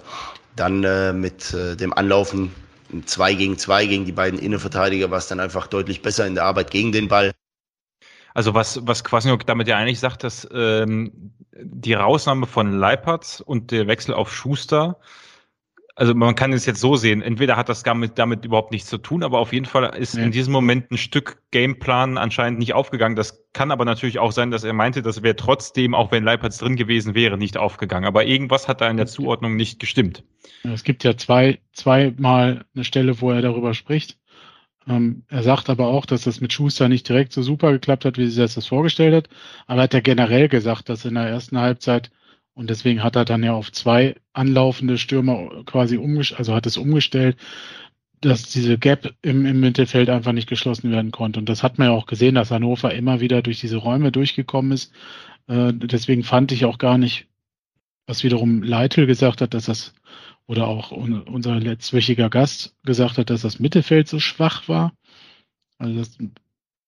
dann 0.55 0.83
äh, 0.83 1.13
mit 1.13 1.53
äh, 1.53 1.75
dem 1.75 1.93
Anlaufen 1.93 2.53
zwei 3.05 3.33
gegen 3.33 3.57
zwei 3.57 3.85
gegen 3.85 4.05
die 4.05 4.11
beiden 4.11 4.39
Innenverteidiger 4.39 5.11
war 5.11 5.17
es 5.17 5.27
dann 5.27 5.39
einfach 5.39 5.67
deutlich 5.67 6.01
besser 6.01 6.25
in 6.25 6.35
der 6.35 6.45
Arbeit 6.45 6.71
gegen 6.71 6.91
den 6.91 7.07
Ball. 7.07 7.33
Also 8.33 8.53
was, 8.53 8.79
was 8.85 9.03
Kwasniok 9.03 9.45
damit 9.45 9.67
ja 9.67 9.77
eigentlich 9.77 9.99
sagt, 9.99 10.23
dass 10.23 10.47
ähm, 10.53 11.33
die 11.59 11.93
Rausnahme 11.93 12.45
von 12.45 12.71
Leipertz 12.71 13.39
und 13.39 13.71
der 13.71 13.87
Wechsel 13.87 14.13
auf 14.13 14.33
Schuster 14.33 14.99
also 15.97 16.13
man 16.13 16.35
kann 16.35 16.53
es 16.53 16.67
jetzt 16.67 16.79
so 16.79 16.95
sehen, 16.95 17.23
entweder 17.23 17.57
hat 17.57 17.69
das 17.69 17.81
damit, 17.81 18.19
damit 18.19 18.45
überhaupt 18.45 18.71
nichts 18.71 18.87
zu 18.87 18.99
tun, 18.99 19.23
aber 19.23 19.39
auf 19.39 19.51
jeden 19.51 19.65
Fall 19.65 19.95
ist 19.97 20.13
ja. 20.13 20.23
in 20.23 20.31
diesem 20.31 20.53
Moment 20.53 20.91
ein 20.91 20.97
Stück 20.97 21.41
Gameplan 21.49 22.19
anscheinend 22.19 22.59
nicht 22.59 22.75
aufgegangen. 22.75 23.15
Das 23.15 23.43
kann 23.53 23.71
aber 23.71 23.83
natürlich 23.83 24.19
auch 24.19 24.31
sein, 24.31 24.51
dass 24.51 24.63
er 24.63 24.73
meinte, 24.73 25.01
das 25.01 25.23
wäre 25.23 25.35
trotzdem, 25.35 25.95
auch 25.95 26.11
wenn 26.11 26.23
Leipertz 26.23 26.59
drin 26.59 26.75
gewesen 26.75 27.15
wäre, 27.15 27.35
nicht 27.35 27.57
aufgegangen. 27.57 28.05
Aber 28.05 28.25
irgendwas 28.25 28.67
hat 28.67 28.79
da 28.79 28.89
in 28.91 28.97
der 28.97 29.07
Zuordnung 29.07 29.55
nicht 29.55 29.79
gestimmt. 29.79 30.23
Es 30.63 30.83
gibt 30.83 31.03
ja 31.03 31.17
zwei, 31.17 31.59
zweimal 31.73 32.65
eine 32.75 32.83
Stelle, 32.83 33.19
wo 33.19 33.31
er 33.31 33.41
darüber 33.41 33.73
spricht. 33.73 34.19
Ähm, 34.87 35.23
er 35.29 35.41
sagt 35.41 35.67
aber 35.67 35.87
auch, 35.87 36.05
dass 36.05 36.25
das 36.25 36.41
mit 36.41 36.53
Schuster 36.53 36.89
nicht 36.89 37.09
direkt 37.09 37.33
so 37.33 37.41
super 37.41 37.71
geklappt 37.71 38.05
hat, 38.05 38.19
wie 38.19 38.27
sie 38.27 38.43
sich 38.43 38.53
das 38.53 38.67
vorgestellt 38.67 39.15
hat. 39.15 39.29
Aber 39.65 39.81
er 39.81 39.83
hat 39.85 39.95
ja 39.95 40.01
generell 40.01 40.47
gesagt, 40.47 40.89
dass 40.89 41.05
in 41.05 41.15
der 41.15 41.27
ersten 41.27 41.57
Halbzeit 41.57 42.11
und 42.58 42.72
deswegen 42.72 43.03
hat 43.03 43.16
er 43.16 43.24
dann 43.24 43.43
ja 43.43 43.53
auf 43.53 43.72
zwei 43.72 44.16
anlaufende 44.34 44.97
Stürmer 44.97 45.64
quasi 45.66 45.97
umgestellt, 45.97 46.39
also 46.39 46.55
hat 46.55 46.66
es 46.66 46.78
umgestellt, 46.78 47.38
dass 48.20 48.49
diese 48.49 48.80
Gap 48.80 49.14
im, 49.22 49.45
im 49.45 49.60
Mittelfeld 49.60 50.10
einfach 50.10 50.32
nicht 50.32 50.49
geschlossen 50.49 50.89
werden 50.89 51.12
konnte. 51.12 51.39
Und 51.39 51.49
das 51.49 51.62
hat 51.62 51.78
man 51.78 51.89
ja 51.89 51.93
auch 51.93 52.08
gesehen, 52.08 52.34
dass 52.34 52.49
Hannover 52.49 52.95
immer 52.95 53.20
wieder 53.22 53.43
durch 53.43 53.60
diese 53.60 53.78
Räume 53.78 54.12
durchgekommen 54.12 54.72
ist. 54.72 54.91
Äh, 55.45 55.72
deswegen 55.72 56.24
fand 56.24 56.51
ich 56.51 56.66
auch 56.66 56.80
gar 56.80 56.97
nicht, 56.97 57.28
was 58.08 58.24
wiederum 58.24 58.64
Leitl 58.64 59.05
gesagt 59.05 59.41
hat, 59.41 59.53
dass 59.53 59.66
das, 59.66 59.93
oder 60.47 60.68
auch 60.68 60.91
un, 60.91 61.22
unser 61.22 61.60
letztwöchiger 61.60 62.32
Gast 62.32 62.76
gesagt 62.84 63.20
hat, 63.20 63.30
dass 63.30 63.43
das 63.43 63.60
Mittelfeld 63.60 64.08
so 64.08 64.20
schwach 64.20 64.68
war. 64.68 64.93
Also 65.78 65.93
das 65.93 66.18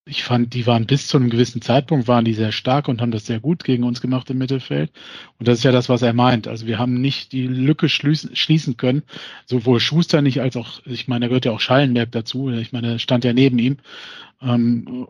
ich 0.10 0.24
fand, 0.24 0.54
die 0.54 0.66
waren 0.66 0.88
bis 0.88 1.08
zu 1.08 1.18
einem 1.18 1.30
gewissen 1.30 1.62
Zeitpunkt, 1.62 2.08
waren 2.08 2.26
die 2.26 2.34
sehr 2.34 2.52
stark 2.52 2.88
und 2.88 3.02
haben 3.02 3.12
das 3.12 3.26
sehr 3.26 3.40
gut 3.40 3.64
gegen 3.64 3.84
uns 3.84 4.02
gemacht 4.02 4.30
im 4.30 4.40
Mittelfeld. 4.40 4.92
Und 5.38 5.48
das 5.48 5.60
ist 5.60 5.64
ja 5.64 5.72
das, 5.72 5.88
was 5.88 6.02
er 6.02 6.14
meint. 6.14 6.48
Also 6.48 6.66
wir 6.66 6.80
haben 6.80 7.00
nicht 7.00 7.32
die 7.32 7.48
Lücke 7.48 7.90
schließen, 7.90 8.36
schließen 8.36 8.76
können. 8.78 9.04
Sowohl 9.46 9.80
Schuster 9.80 10.22
nicht 10.22 10.42
als 10.42 10.58
auch, 10.58 10.82
ich 10.86 11.08
meine, 11.08 11.26
da 11.26 11.28
gehört 11.28 11.46
ja 11.46 11.52
auch 11.52 11.60
Schallenberg 11.60 12.12
dazu. 12.12 12.50
Ich 12.50 12.72
meine, 12.72 12.94
er 12.94 13.00
stand 13.00 13.24
ja 13.24 13.34
neben 13.34 13.60
ihm. 13.60 13.78
Ähm, 14.42 15.08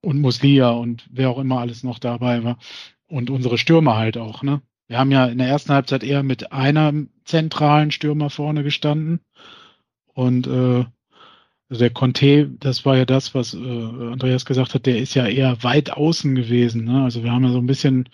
und 0.00 0.20
Muslia 0.20 0.70
und 0.70 1.06
wer 1.10 1.30
auch 1.30 1.38
immer 1.38 1.58
alles 1.60 1.82
noch 1.82 1.98
dabei 1.98 2.44
war. 2.44 2.58
Und 3.06 3.30
unsere 3.30 3.58
Stürmer 3.58 3.96
halt 3.96 4.16
auch, 4.16 4.42
ne? 4.42 4.62
Wir 4.86 4.98
haben 4.98 5.10
ja 5.10 5.26
in 5.26 5.36
der 5.36 5.48
ersten 5.48 5.72
Halbzeit 5.74 6.02
eher 6.02 6.22
mit 6.22 6.50
einer 6.50 6.94
zentralen 7.24 7.90
Stürmer 7.90 8.30
vorne 8.30 8.62
gestanden. 8.62 9.20
Und 10.14 10.46
äh, 10.46 10.86
also 11.70 11.80
der 11.80 11.90
Conte, 11.90 12.48
das 12.60 12.84
war 12.86 12.96
ja 12.96 13.04
das, 13.04 13.34
was 13.34 13.52
äh, 13.52 13.58
Andreas 13.58 14.46
gesagt 14.46 14.74
hat, 14.74 14.86
der 14.86 14.98
ist 14.98 15.14
ja 15.14 15.26
eher 15.26 15.62
weit 15.62 15.90
außen 15.90 16.34
gewesen. 16.34 16.84
Ne? 16.84 17.04
Also 17.04 17.22
wir 17.22 17.30
haben 17.30 17.44
ja 17.44 17.50
so 17.50 17.58
ein 17.58 17.66
bisschen 17.66 18.08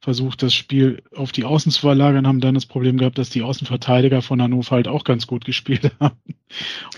versucht, 0.00 0.42
das 0.42 0.54
Spiel 0.54 1.02
auf 1.16 1.32
die 1.32 1.44
Außen 1.44 1.72
zu 1.72 1.80
verlagern, 1.80 2.26
haben 2.26 2.40
dann 2.40 2.54
das 2.54 2.66
Problem 2.66 2.98
gehabt, 2.98 3.18
dass 3.18 3.30
die 3.30 3.42
Außenverteidiger 3.42 4.22
von 4.22 4.40
Hannover 4.40 4.76
halt 4.76 4.88
auch 4.88 5.04
ganz 5.04 5.26
gut 5.26 5.44
gespielt 5.44 5.90
haben 6.00 6.18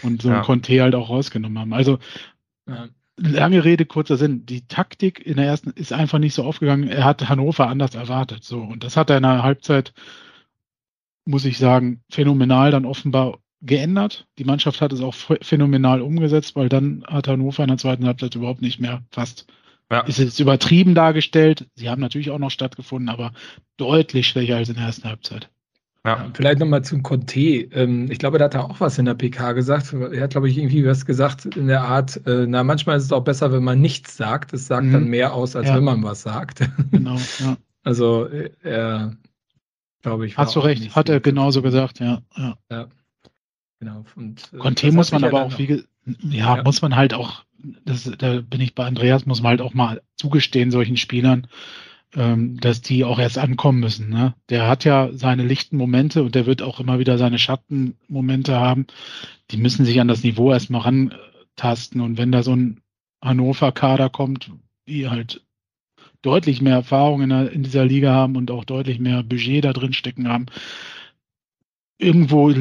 und 0.02 0.22
so 0.22 0.30
ja. 0.30 0.38
ein 0.38 0.44
Conte 0.44 0.82
halt 0.82 0.94
auch 0.94 1.10
rausgenommen 1.10 1.58
haben. 1.58 1.72
Also 1.72 1.98
ja. 2.68 2.88
lange 3.16 3.64
Rede, 3.64 3.86
kurzer 3.86 4.16
Sinn. 4.16 4.44
Die 4.46 4.66
Taktik 4.66 5.24
in 5.24 5.36
der 5.36 5.46
ersten 5.46 5.70
ist 5.70 5.92
einfach 5.92 6.18
nicht 6.18 6.34
so 6.34 6.42
aufgegangen. 6.44 6.88
Er 6.88 7.04
hat 7.04 7.28
Hannover 7.28 7.68
anders 7.68 7.94
erwartet. 7.94 8.42
So 8.42 8.60
und 8.60 8.82
das 8.82 8.96
hat 8.96 9.10
er 9.10 9.16
in 9.16 9.22
der 9.22 9.44
Halbzeit, 9.44 9.94
muss 11.24 11.44
ich 11.44 11.56
sagen, 11.56 12.02
phänomenal 12.10 12.72
dann 12.72 12.84
offenbar 12.84 13.38
geändert. 13.62 14.26
Die 14.38 14.44
Mannschaft 14.44 14.80
hat 14.80 14.92
es 14.92 15.00
auch 15.00 15.14
phänomenal 15.14 16.02
umgesetzt, 16.02 16.56
weil 16.56 16.68
dann 16.68 17.04
hat 17.06 17.28
Hannover 17.28 17.62
in 17.62 17.68
der 17.68 17.78
zweiten 17.78 18.06
Halbzeit 18.06 18.34
überhaupt 18.34 18.62
nicht 18.62 18.80
mehr 18.80 19.02
fast. 19.10 19.46
Ja. 19.90 20.00
Ist 20.02 20.18
jetzt 20.18 20.38
übertrieben 20.38 20.94
dargestellt. 20.94 21.66
Sie 21.74 21.90
haben 21.90 22.00
natürlich 22.00 22.30
auch 22.30 22.38
noch 22.38 22.50
stattgefunden, 22.50 23.08
aber 23.08 23.32
deutlich 23.76 24.28
schwächer 24.28 24.56
als 24.56 24.68
in 24.68 24.76
der 24.76 24.84
ersten 24.84 25.08
Halbzeit. 25.08 25.50
Ja. 26.04 26.30
Vielleicht 26.32 26.60
nochmal 26.60 26.82
zum 26.82 27.02
Conte. 27.02 27.40
Ähm, 27.40 28.10
ich 28.10 28.18
glaube, 28.18 28.38
da 28.38 28.46
hat 28.46 28.54
er 28.54 28.64
auch 28.64 28.80
was 28.80 28.98
in 28.98 29.04
der 29.04 29.14
PK 29.14 29.52
gesagt. 29.52 29.92
Er 29.92 30.22
hat, 30.22 30.30
glaube 30.30 30.48
ich, 30.48 30.56
irgendwie 30.56 30.86
was 30.86 31.04
gesagt 31.04 31.44
in 31.56 31.66
der 31.66 31.82
Art, 31.82 32.26
äh, 32.26 32.46
na, 32.46 32.64
manchmal 32.64 32.96
ist 32.96 33.04
es 33.04 33.12
auch 33.12 33.24
besser, 33.24 33.52
wenn 33.52 33.64
man 33.64 33.80
nichts 33.80 34.16
sagt. 34.16 34.54
Es 34.54 34.66
sagt 34.66 34.86
mhm. 34.86 34.92
dann 34.92 35.08
mehr 35.08 35.34
aus, 35.34 35.56
als 35.56 35.68
ja. 35.68 35.76
wenn 35.76 35.84
man 35.84 36.02
was 36.02 36.22
sagt. 36.22 36.60
Genau, 36.90 37.16
ja. 37.40 37.56
Also, 37.82 38.26
äh, 38.26 38.50
er, 38.62 39.16
glaube 40.02 40.26
ich. 40.26 40.38
Hast 40.38 40.56
du 40.56 40.60
recht, 40.60 40.94
hat 40.96 41.08
er 41.08 41.20
genauso 41.20 41.60
gesagt, 41.60 42.00
ja. 42.00 42.22
ja. 42.36 42.54
ja. 42.70 42.88
Genau. 43.80 44.04
Und, 44.14 44.50
äh, 44.52 44.58
Conte 44.58 44.92
muss 44.92 45.10
man 45.10 45.24
aber 45.24 45.42
auch, 45.42 45.58
wie, 45.58 45.84
ja, 46.22 46.56
ja, 46.56 46.62
muss 46.62 46.82
man 46.82 46.94
halt 46.96 47.14
auch, 47.14 47.44
das, 47.84 48.10
da 48.18 48.40
bin 48.40 48.60
ich 48.60 48.74
bei 48.74 48.84
Andreas, 48.84 49.26
muss 49.26 49.42
man 49.42 49.50
halt 49.50 49.62
auch 49.62 49.74
mal 49.74 50.02
zugestehen, 50.16 50.70
solchen 50.70 50.98
Spielern, 50.98 51.46
ähm, 52.14 52.60
dass 52.60 52.82
die 52.82 53.04
auch 53.04 53.18
erst 53.18 53.38
ankommen 53.38 53.80
müssen. 53.80 54.10
Ne? 54.10 54.34
Der 54.50 54.68
hat 54.68 54.84
ja 54.84 55.08
seine 55.12 55.44
lichten 55.44 55.76
Momente 55.76 56.22
und 56.22 56.34
der 56.34 56.44
wird 56.44 56.60
auch 56.60 56.78
immer 56.78 56.98
wieder 56.98 57.16
seine 57.16 57.38
Schattenmomente 57.38 58.58
haben. 58.58 58.86
Die 59.50 59.56
müssen 59.56 59.84
sich 59.86 59.98
an 60.00 60.08
das 60.08 60.22
Niveau 60.22 60.52
erstmal 60.52 60.82
rantasten. 60.82 62.02
Und 62.02 62.18
wenn 62.18 62.32
da 62.32 62.42
so 62.42 62.54
ein 62.54 62.82
Hannover-Kader 63.22 64.10
kommt, 64.10 64.50
die 64.86 65.08
halt 65.08 65.42
deutlich 66.22 66.60
mehr 66.60 66.74
Erfahrung 66.74 67.22
in, 67.22 67.30
der, 67.30 67.50
in 67.50 67.62
dieser 67.62 67.84
Liga 67.86 68.12
haben 68.12 68.36
und 68.36 68.50
auch 68.50 68.64
deutlich 68.64 68.98
mehr 68.98 69.22
Budget 69.22 69.64
da 69.64 69.72
drin 69.72 69.94
stecken 69.94 70.28
haben, 70.28 70.46
irgendwo 72.00 72.52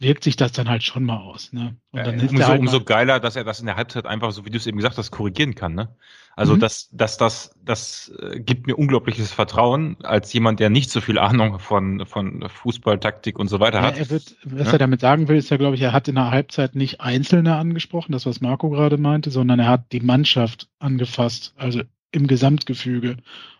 wirkt 0.00 0.24
sich 0.24 0.36
das 0.36 0.52
dann 0.52 0.68
halt 0.68 0.82
schon 0.82 1.04
mal 1.04 1.18
aus. 1.18 1.52
Ne? 1.52 1.76
Ja, 1.92 2.08
umso, 2.08 2.46
halt 2.46 2.60
umso 2.60 2.82
geiler, 2.82 3.20
dass 3.20 3.36
er 3.36 3.44
das 3.44 3.60
in 3.60 3.66
der 3.66 3.76
Halbzeit 3.76 4.06
einfach, 4.06 4.32
so 4.32 4.44
wie 4.44 4.50
du 4.50 4.56
es 4.56 4.66
eben 4.66 4.78
gesagt 4.78 4.98
hast, 4.98 5.10
korrigieren 5.10 5.54
kann. 5.54 5.74
Ne? 5.74 5.94
Also 6.34 6.56
mhm. 6.56 6.60
das, 6.60 6.88
das, 6.92 7.18
das, 7.18 7.54
das 7.62 8.12
äh, 8.20 8.40
gibt 8.40 8.66
mir 8.66 8.76
unglaubliches 8.76 9.32
Vertrauen 9.32 9.96
als 10.02 10.32
jemand, 10.32 10.60
der 10.60 10.70
nicht 10.70 10.90
so 10.90 11.00
viel 11.00 11.18
Ahnung 11.18 11.58
von, 11.58 12.06
von 12.06 12.48
Fußball, 12.48 12.98
Taktik 12.98 13.38
und 13.38 13.48
so 13.48 13.60
weiter 13.60 13.80
ja, 13.80 13.86
hat. 13.86 13.98
Er 13.98 14.10
wird, 14.10 14.36
was 14.44 14.68
ja? 14.68 14.72
er 14.72 14.78
damit 14.78 15.00
sagen 15.00 15.28
will, 15.28 15.36
ist 15.36 15.50
ja, 15.50 15.58
glaube 15.58 15.76
ich, 15.76 15.82
er 15.82 15.92
hat 15.92 16.08
in 16.08 16.14
der 16.14 16.30
Halbzeit 16.30 16.74
nicht 16.74 17.00
Einzelne 17.00 17.56
angesprochen, 17.56 18.12
das 18.12 18.26
was 18.26 18.40
Marco 18.40 18.70
gerade 18.70 18.96
meinte, 18.96 19.30
sondern 19.30 19.58
er 19.58 19.68
hat 19.68 19.92
die 19.92 20.00
Mannschaft 20.00 20.68
angefasst, 20.78 21.54
also 21.56 21.82
im 22.10 22.26
Gesamtgefüge. 22.26 23.18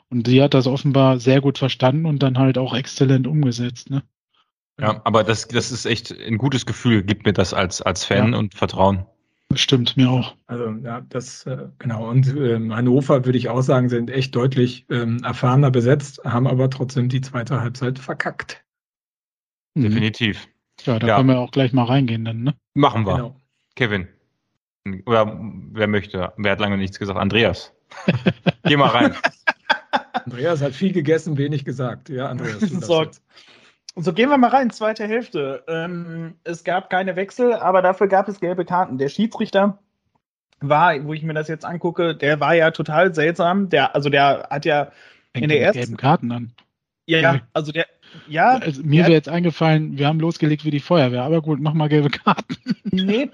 Und 0.08 0.26
sie 0.26 0.42
hat 0.42 0.52
das 0.52 0.66
offenbar 0.66 1.18
sehr 1.18 1.40
gut 1.40 1.58
verstanden 1.58 2.04
und 2.06 2.22
dann 2.22 2.38
halt 2.38 2.58
auch 2.58 2.74
exzellent 2.74 3.26
umgesetzt. 3.26 3.88
Ne? 3.88 4.02
Ja, 4.80 5.00
aber 5.04 5.22
das, 5.22 5.48
das 5.48 5.70
ist 5.70 5.84
echt 5.84 6.12
ein 6.18 6.38
gutes 6.38 6.66
Gefühl, 6.66 7.02
gibt 7.02 7.26
mir 7.26 7.32
das 7.32 7.52
als, 7.52 7.82
als 7.82 8.04
Fan 8.04 8.32
ja. 8.32 8.38
und 8.38 8.54
Vertrauen. 8.54 9.06
Das 9.50 9.60
stimmt 9.60 9.98
mir 9.98 10.08
auch. 10.08 10.34
Also 10.46 10.70
ja, 10.82 11.02
das 11.10 11.44
äh, 11.44 11.68
genau. 11.78 12.08
Und 12.08 12.26
ähm, 12.28 12.74
Hannover 12.74 13.26
würde 13.26 13.36
ich 13.36 13.50
auch 13.50 13.60
sagen, 13.60 13.90
sind 13.90 14.10
echt 14.10 14.34
deutlich 14.34 14.86
ähm, 14.88 15.22
erfahrener 15.22 15.70
besetzt, 15.70 16.22
haben 16.24 16.46
aber 16.46 16.70
trotzdem 16.70 17.10
die 17.10 17.20
zweite 17.20 17.60
Halbzeit 17.60 17.98
verkackt. 17.98 18.64
Mhm. 19.74 19.82
Definitiv. 19.82 20.48
Ja, 20.84 20.98
da 20.98 21.06
ja. 21.06 21.16
können 21.16 21.28
wir 21.28 21.38
auch 21.38 21.50
gleich 21.50 21.74
mal 21.74 21.84
reingehen 21.84 22.24
dann, 22.24 22.42
ne? 22.42 22.54
Machen 22.72 23.06
wir. 23.06 23.16
Genau. 23.16 23.36
Kevin. 23.76 24.08
Oder 25.06 25.38
wer 25.72 25.86
möchte? 25.86 26.32
Wer 26.38 26.52
hat 26.52 26.60
lange 26.60 26.78
nichts 26.78 26.98
gesagt? 26.98 27.18
Andreas. 27.18 27.74
Geh 28.64 28.76
mal 28.76 28.88
rein. 28.88 29.14
Andreas 30.24 30.62
hat 30.62 30.72
viel 30.72 30.92
gegessen, 30.92 31.36
wenig 31.36 31.64
gesagt. 31.64 32.08
Ja, 32.08 32.28
Andreas. 32.28 32.60
so. 32.80 33.06
So, 33.94 34.12
gehen 34.12 34.30
wir 34.30 34.38
mal 34.38 34.48
rein, 34.48 34.70
zweite 34.70 35.06
Hälfte. 35.06 35.64
Ähm, 35.68 36.34
es 36.44 36.64
gab 36.64 36.88
keine 36.88 37.14
Wechsel, 37.14 37.52
aber 37.52 37.82
dafür 37.82 38.08
gab 38.08 38.28
es 38.28 38.40
gelbe 38.40 38.64
Karten. 38.64 38.96
Der 38.96 39.08
Schiedsrichter 39.08 39.78
war, 40.60 41.04
wo 41.04 41.12
ich 41.12 41.22
mir 41.22 41.34
das 41.34 41.48
jetzt 41.48 41.64
angucke, 41.64 42.14
der 42.16 42.40
war 42.40 42.54
ja 42.54 42.70
total 42.70 43.14
seltsam. 43.14 43.68
Der, 43.68 43.94
also 43.94 44.08
der 44.08 44.48
hat 44.50 44.64
ja 44.64 44.92
Fängt 45.32 45.44
in 45.44 45.48
der 45.50 45.60
ersten 45.60 45.80
gelben 45.80 45.96
Karten 45.96 46.32
an. 46.32 46.52
Ja, 47.06 47.40
also 47.52 47.72
der, 47.72 47.86
ja. 48.28 48.56
Also, 48.58 48.82
mir 48.82 49.02
wäre 49.02 49.12
jetzt 49.12 49.28
eingefallen, 49.28 49.98
wir 49.98 50.06
haben 50.06 50.20
losgelegt 50.20 50.64
wie 50.64 50.70
die 50.70 50.80
Feuerwehr, 50.80 51.24
aber 51.24 51.42
gut, 51.42 51.60
mach 51.60 51.74
mal 51.74 51.88
gelbe 51.88 52.10
Karten. 52.10 52.56
Nee. 52.94 53.30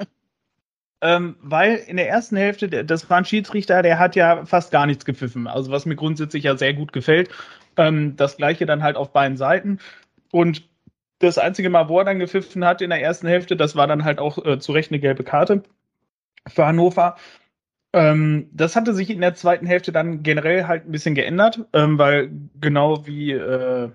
ähm, 1.00 1.36
weil 1.40 1.74
in 1.74 1.96
der 1.96 2.09
ersten 2.09 2.36
Hälfte, 2.36 2.84
das 2.84 3.11
war 3.11 3.18
ein 3.18 3.24
Schiedsrichter, 3.24 3.82
der 3.82 3.98
hat 3.98 4.14
ja 4.14 4.46
fast 4.46 4.70
gar 4.70 4.86
nichts 4.86 5.04
gepfiffen. 5.04 5.48
Also 5.48 5.72
was 5.72 5.84
mir 5.84 5.96
grundsätzlich 5.96 6.44
ja 6.44 6.56
sehr 6.56 6.74
gut 6.74 6.92
gefällt. 6.92 7.30
Ähm, 7.76 8.16
das 8.16 8.36
gleiche 8.36 8.66
dann 8.66 8.82
halt 8.82 8.96
auf 8.96 9.12
beiden 9.12 9.36
Seiten. 9.36 9.78
Und 10.30 10.68
das 11.20 11.38
einzige 11.38 11.70
Mal, 11.70 11.88
wo 11.88 11.98
er 11.98 12.04
dann 12.04 12.18
gepfiffen 12.18 12.64
hat 12.64 12.80
in 12.80 12.90
der 12.90 13.02
ersten 13.02 13.26
Hälfte, 13.26 13.56
das 13.56 13.76
war 13.76 13.86
dann 13.86 14.04
halt 14.04 14.18
auch 14.18 14.44
äh, 14.44 14.58
zu 14.58 14.72
Recht 14.72 14.90
eine 14.90 15.00
gelbe 15.00 15.24
Karte 15.24 15.62
für 16.46 16.66
Hannover. 16.66 17.16
Ähm, 17.92 18.50
das 18.52 18.76
hatte 18.76 18.94
sich 18.94 19.10
in 19.10 19.20
der 19.20 19.34
zweiten 19.34 19.66
Hälfte 19.66 19.92
dann 19.92 20.22
generell 20.22 20.66
halt 20.66 20.86
ein 20.86 20.92
bisschen 20.92 21.14
geändert, 21.14 21.60
ähm, 21.72 21.98
weil 21.98 22.30
genau 22.60 23.06
wie 23.06 23.32
äh, 23.32 23.90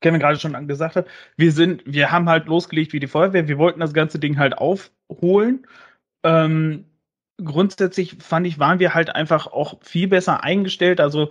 Kevin 0.00 0.20
gerade 0.20 0.38
schon 0.38 0.68
gesagt 0.68 0.96
hat, 0.96 1.06
wir 1.36 1.52
sind, 1.52 1.82
wir 1.86 2.12
haben 2.12 2.28
halt 2.28 2.46
losgelegt 2.46 2.92
wie 2.92 3.00
die 3.00 3.06
Feuerwehr, 3.06 3.48
wir 3.48 3.58
wollten 3.58 3.80
das 3.80 3.94
ganze 3.94 4.18
Ding 4.18 4.38
halt 4.38 4.56
aufholen. 4.58 5.66
Ähm, 6.22 6.84
grundsätzlich 7.42 8.16
fand 8.20 8.46
ich, 8.46 8.58
waren 8.58 8.78
wir 8.78 8.94
halt 8.94 9.14
einfach 9.14 9.46
auch 9.46 9.82
viel 9.82 10.08
besser 10.08 10.44
eingestellt. 10.44 11.00
Also 11.00 11.30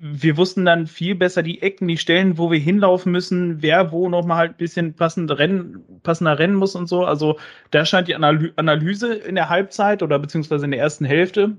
wir 0.00 0.36
wussten 0.36 0.64
dann 0.64 0.86
viel 0.86 1.14
besser 1.14 1.42
die 1.42 1.62
Ecken, 1.62 1.88
die 1.88 1.98
Stellen, 1.98 2.38
wo 2.38 2.50
wir 2.50 2.58
hinlaufen 2.58 3.12
müssen, 3.12 3.62
wer 3.62 3.92
wo 3.92 4.08
nochmal 4.08 4.38
halt 4.38 4.52
ein 4.52 4.56
bisschen 4.56 4.94
passend 4.94 5.30
rennen, 5.38 5.84
passender 6.02 6.38
rennen 6.38 6.54
muss 6.54 6.74
und 6.74 6.88
so. 6.88 7.04
Also 7.04 7.38
da 7.70 7.84
scheint 7.84 8.08
die 8.08 8.14
Analyse 8.14 9.14
in 9.14 9.34
der 9.34 9.48
Halbzeit 9.48 10.02
oder 10.02 10.18
beziehungsweise 10.18 10.64
in 10.64 10.70
der 10.70 10.80
ersten 10.80 11.04
Hälfte 11.04 11.56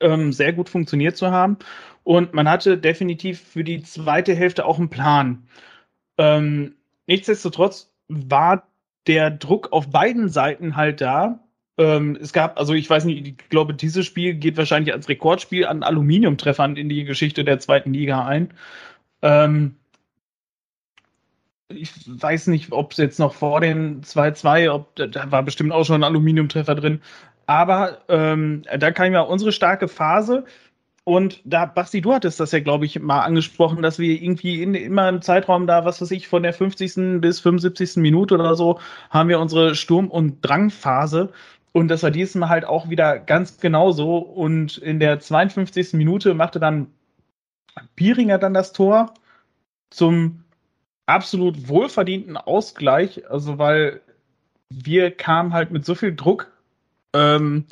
ähm, 0.00 0.32
sehr 0.32 0.52
gut 0.52 0.68
funktioniert 0.68 1.16
zu 1.16 1.30
haben. 1.30 1.58
Und 2.04 2.34
man 2.34 2.48
hatte 2.48 2.78
definitiv 2.78 3.40
für 3.40 3.64
die 3.64 3.82
zweite 3.82 4.34
Hälfte 4.34 4.64
auch 4.64 4.78
einen 4.78 4.90
Plan. 4.90 5.46
Ähm, 6.18 6.76
nichtsdestotrotz 7.06 7.92
war 8.08 8.68
der 9.06 9.30
Druck 9.30 9.72
auf 9.72 9.90
beiden 9.90 10.28
Seiten 10.28 10.76
halt 10.76 11.00
da. 11.00 11.40
Ähm, 11.78 12.18
es 12.20 12.32
gab, 12.32 12.58
also 12.58 12.74
ich 12.74 12.90
weiß 12.90 13.04
nicht, 13.04 13.26
ich 13.26 13.48
glaube, 13.48 13.72
dieses 13.72 14.04
Spiel 14.04 14.34
geht 14.34 14.56
wahrscheinlich 14.56 14.92
als 14.92 15.08
Rekordspiel 15.08 15.66
an 15.66 15.82
Aluminiumtreffern 15.82 16.76
in 16.76 16.88
die 16.88 17.04
Geschichte 17.04 17.44
der 17.44 17.60
zweiten 17.60 17.92
Liga 17.92 18.26
ein. 18.26 18.52
Ähm, 19.22 19.76
ich 21.68 21.92
weiß 22.06 22.48
nicht, 22.48 22.72
ob 22.72 22.92
es 22.92 22.98
jetzt 22.98 23.18
noch 23.18 23.34
vor 23.34 23.60
den 23.60 24.02
2-2, 24.02 24.72
ob 24.72 24.96
da 24.96 25.30
war 25.30 25.42
bestimmt 25.42 25.72
auch 25.72 25.84
schon 25.84 26.00
ein 26.00 26.04
Aluminiumtreffer 26.04 26.74
drin. 26.74 27.00
Aber 27.46 27.98
ähm, 28.08 28.62
da 28.78 28.90
kam 28.90 29.12
ja 29.12 29.20
unsere 29.22 29.52
starke 29.52 29.88
Phase. 29.88 30.44
Und 31.04 31.40
da, 31.44 31.64
Basti, 31.64 32.02
du 32.02 32.12
hattest 32.12 32.38
das 32.38 32.52
ja, 32.52 32.60
glaube 32.60 32.84
ich, 32.84 33.00
mal 33.00 33.22
angesprochen, 33.22 33.80
dass 33.80 33.98
wir 33.98 34.20
irgendwie 34.20 34.62
in, 34.62 34.74
immer 34.74 35.08
im 35.08 35.22
Zeitraum 35.22 35.66
da, 35.66 35.86
was 35.86 36.02
weiß 36.02 36.10
ich, 36.10 36.28
von 36.28 36.42
der 36.42 36.52
50. 36.52 37.20
bis 37.22 37.40
75. 37.40 37.96
Minute 37.96 38.34
oder 38.34 38.54
so, 38.56 38.78
haben 39.08 39.30
wir 39.30 39.40
unsere 39.40 39.74
Sturm- 39.74 40.10
und 40.10 40.42
Drangphase. 40.42 41.32
Und 41.72 41.88
das 41.88 42.02
war 42.02 42.10
dieses 42.10 42.34
Mal 42.34 42.48
halt 42.48 42.64
auch 42.64 42.88
wieder 42.88 43.18
ganz 43.18 43.58
genauso. 43.58 44.18
Und 44.18 44.78
in 44.78 45.00
der 45.00 45.20
52. 45.20 45.94
Minute 45.94 46.34
machte 46.34 46.60
dann 46.60 46.88
Bieringer 47.94 48.38
dann 48.38 48.54
das 48.54 48.72
Tor 48.72 49.14
zum 49.90 50.44
absolut 51.06 51.68
wohlverdienten 51.68 52.36
Ausgleich. 52.36 53.30
Also, 53.30 53.58
weil 53.58 54.00
wir 54.70 55.10
kamen 55.10 55.52
halt 55.52 55.70
mit 55.70 55.84
so 55.84 55.94
viel 55.94 56.14
Druck. 56.14 56.50
Ähm, 57.14 57.66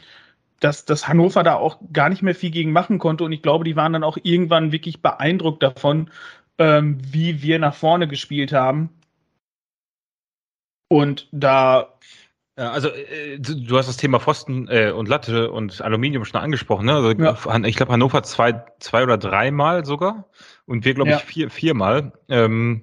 dass, 0.61 0.85
dass 0.85 1.07
Hannover 1.07 1.43
da 1.43 1.57
auch 1.57 1.79
gar 1.93 2.09
nicht 2.09 2.23
mehr 2.23 2.35
viel 2.35 2.51
gegen 2.51 2.73
machen 2.73 2.99
konnte. 2.99 3.25
Und 3.25 3.33
ich 3.33 3.43
glaube, 3.43 3.65
die 3.65 3.77
waren 3.77 3.93
dann 3.93 4.05
auch 4.05 4.19
irgendwann 4.23 4.73
wirklich 4.73 5.03
beeindruckt 5.03 5.63
davon, 5.63 6.11
ähm, 6.59 6.99
wie 7.03 7.43
wir 7.43 7.59
nach 7.59 7.75
vorne 7.75 8.09
gespielt 8.09 8.53
haben. 8.53 8.91
Und 10.89 11.29
da. 11.33 11.93
Ja, 12.59 12.71
also 12.71 12.89
äh, 12.89 13.39
du 13.39 13.77
hast 13.77 13.89
das 13.89 13.99
Thema 13.99 14.19
Pfosten 14.19 14.67
äh, 14.69 14.91
und 14.91 15.09
Latte 15.09 15.51
und 15.51 15.83
Aluminium 15.83 16.25
schon 16.25 16.41
angesprochen. 16.41 16.87
Ne? 16.87 16.95
Also 16.95 17.11
ja. 17.11 17.59
ich 17.65 17.77
glaube 17.77 17.93
Hannover 17.93 18.23
zwei, 18.23 18.65
zwei 18.79 19.03
oder 19.03 19.19
dreimal 19.19 19.85
sogar 19.85 20.31
und 20.65 20.85
wir 20.85 20.95
glaube 20.95 21.11
ja. 21.11 21.17
ich 21.19 21.25
vier, 21.25 21.51
viermal. 21.51 22.13
Ähm, 22.29 22.83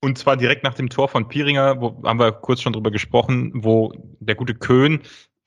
und 0.00 0.16
zwar 0.18 0.36
direkt 0.36 0.62
nach 0.64 0.74
dem 0.74 0.88
Tor 0.88 1.08
von 1.08 1.28
Piringer, 1.28 1.80
wo 1.80 2.02
haben 2.04 2.18
wir 2.18 2.32
kurz 2.32 2.62
schon 2.62 2.72
drüber 2.72 2.90
gesprochen, 2.90 3.50
wo 3.54 3.92
der 4.20 4.34
gute 4.34 4.54
Köhn 4.54 5.02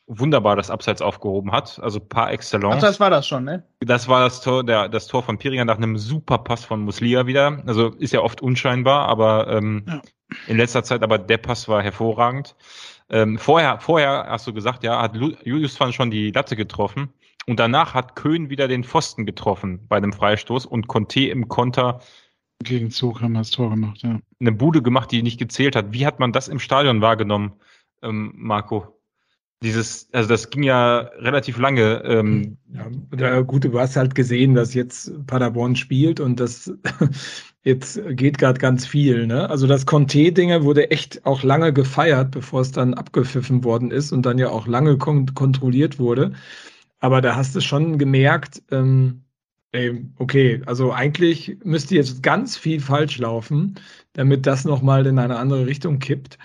wunderbar 0.05 0.55
das 0.55 0.69
Abseits 0.69 1.01
aufgehoben 1.01 1.51
hat. 1.51 1.79
Also 1.81 1.99
par 1.99 2.31
excellence. 2.31 2.75
Ach, 2.75 2.81
das 2.81 2.99
war 2.99 3.09
das 3.09 3.25
schon, 3.25 3.45
ne? 3.45 3.63
Das 3.79 4.07
war 4.09 4.25
das 4.25 4.41
Tor, 4.41 4.63
der, 4.63 4.89
das 4.89 5.07
Tor 5.07 5.23
von 5.23 5.37
Piringer 5.37 5.65
nach 5.65 5.77
einem 5.77 5.97
super 5.97 6.39
Pass 6.39 6.65
von 6.65 6.81
Muslia 6.81 7.25
wieder. 7.25 7.63
Also 7.65 7.89
ist 7.95 8.13
ja 8.13 8.19
oft 8.19 8.41
unscheinbar, 8.41 9.07
aber 9.07 9.47
ähm, 9.47 9.85
ja. 9.87 10.01
in 10.47 10.57
letzter 10.57 10.83
Zeit, 10.83 11.03
aber 11.03 11.17
der 11.17 11.37
Pass 11.37 11.67
war 11.69 11.81
hervorragend. 11.81 12.55
Ähm, 13.09 13.37
vorher, 13.37 13.79
vorher 13.79 14.25
hast 14.29 14.47
du 14.47 14.53
gesagt, 14.53 14.83
ja, 14.83 15.01
hat 15.01 15.15
Julius 15.15 15.79
van 15.79 15.93
schon 15.93 16.11
die 16.11 16.31
Latte 16.31 16.55
getroffen. 16.55 17.13
Und 17.45 17.59
danach 17.59 17.93
hat 17.93 18.15
Köhn 18.15 18.49
wieder 18.49 18.67
den 18.67 18.83
Pfosten 18.83 19.25
getroffen 19.25 19.85
bei 19.87 19.97
einem 19.97 20.13
Freistoß 20.13 20.65
und 20.65 20.87
Conte 20.87 21.27
im 21.27 21.49
Konter 21.49 21.99
Gegenzug 22.63 23.21
haben 23.21 23.33
wir 23.33 23.39
das 23.39 23.51
Tor 23.51 23.69
gemacht, 23.69 24.01
ja. 24.03 24.19
Eine 24.39 24.51
Bude 24.51 24.81
gemacht, 24.81 25.11
die 25.11 25.21
nicht 25.21 25.37
gezählt 25.37 25.75
hat. 25.75 25.93
Wie 25.93 26.05
hat 26.05 26.19
man 26.19 26.31
das 26.31 26.47
im 26.47 26.59
Stadion 26.59 27.01
wahrgenommen, 27.01 27.53
ähm, 28.01 28.33
Marco? 28.35 28.99
Dieses, 29.63 30.09
also 30.11 30.29
das 30.29 30.49
ging 30.49 30.63
ja 30.63 30.99
relativ 31.17 31.57
lange. 31.57 32.03
Ähm, 32.03 32.57
ja, 33.17 33.41
gut, 33.41 33.63
du 33.63 33.79
hast 33.79 33.95
halt 33.95 34.13
gesehen, 34.13 34.55
dass 34.55 34.73
jetzt 34.73 35.11
Paderborn 35.25 35.75
spielt 35.75 36.19
und 36.19 36.39
das 36.39 36.71
jetzt 37.63 37.99
geht 38.09 38.37
gerade 38.37 38.59
ganz 38.59 38.85
viel. 38.85 39.25
Ne? 39.25 39.49
Also 39.49 39.65
das 39.65 39.85
Conte-Dinge 39.85 40.63
wurde 40.63 40.91
echt 40.91 41.25
auch 41.25 41.43
lange 41.43 41.71
gefeiert, 41.71 42.31
bevor 42.31 42.61
es 42.61 42.71
dann 42.71 42.93
abgepfiffen 42.93 43.63
worden 43.63 43.89
ist 43.89 44.11
und 44.11 44.25
dann 44.25 44.37
ja 44.37 44.49
auch 44.49 44.67
lange 44.67 44.97
kon 44.97 45.33
kontrolliert 45.33 45.97
wurde. 45.97 46.33
Aber 46.99 47.21
da 47.21 47.35
hast 47.35 47.55
du 47.55 47.61
schon 47.61 47.97
gemerkt, 47.97 48.61
ähm, 48.71 49.23
ey, 49.71 50.05
okay, 50.17 50.61
also 50.65 50.91
eigentlich 50.91 51.57
müsste 51.63 51.95
jetzt 51.95 52.21
ganz 52.21 52.57
viel 52.57 52.79
falsch 52.81 53.17
laufen, 53.17 53.75
damit 54.13 54.45
das 54.45 54.65
nochmal 54.65 55.05
in 55.05 55.19
eine 55.19 55.37
andere 55.37 55.65
Richtung 55.67 55.99
kippt. 55.99 56.37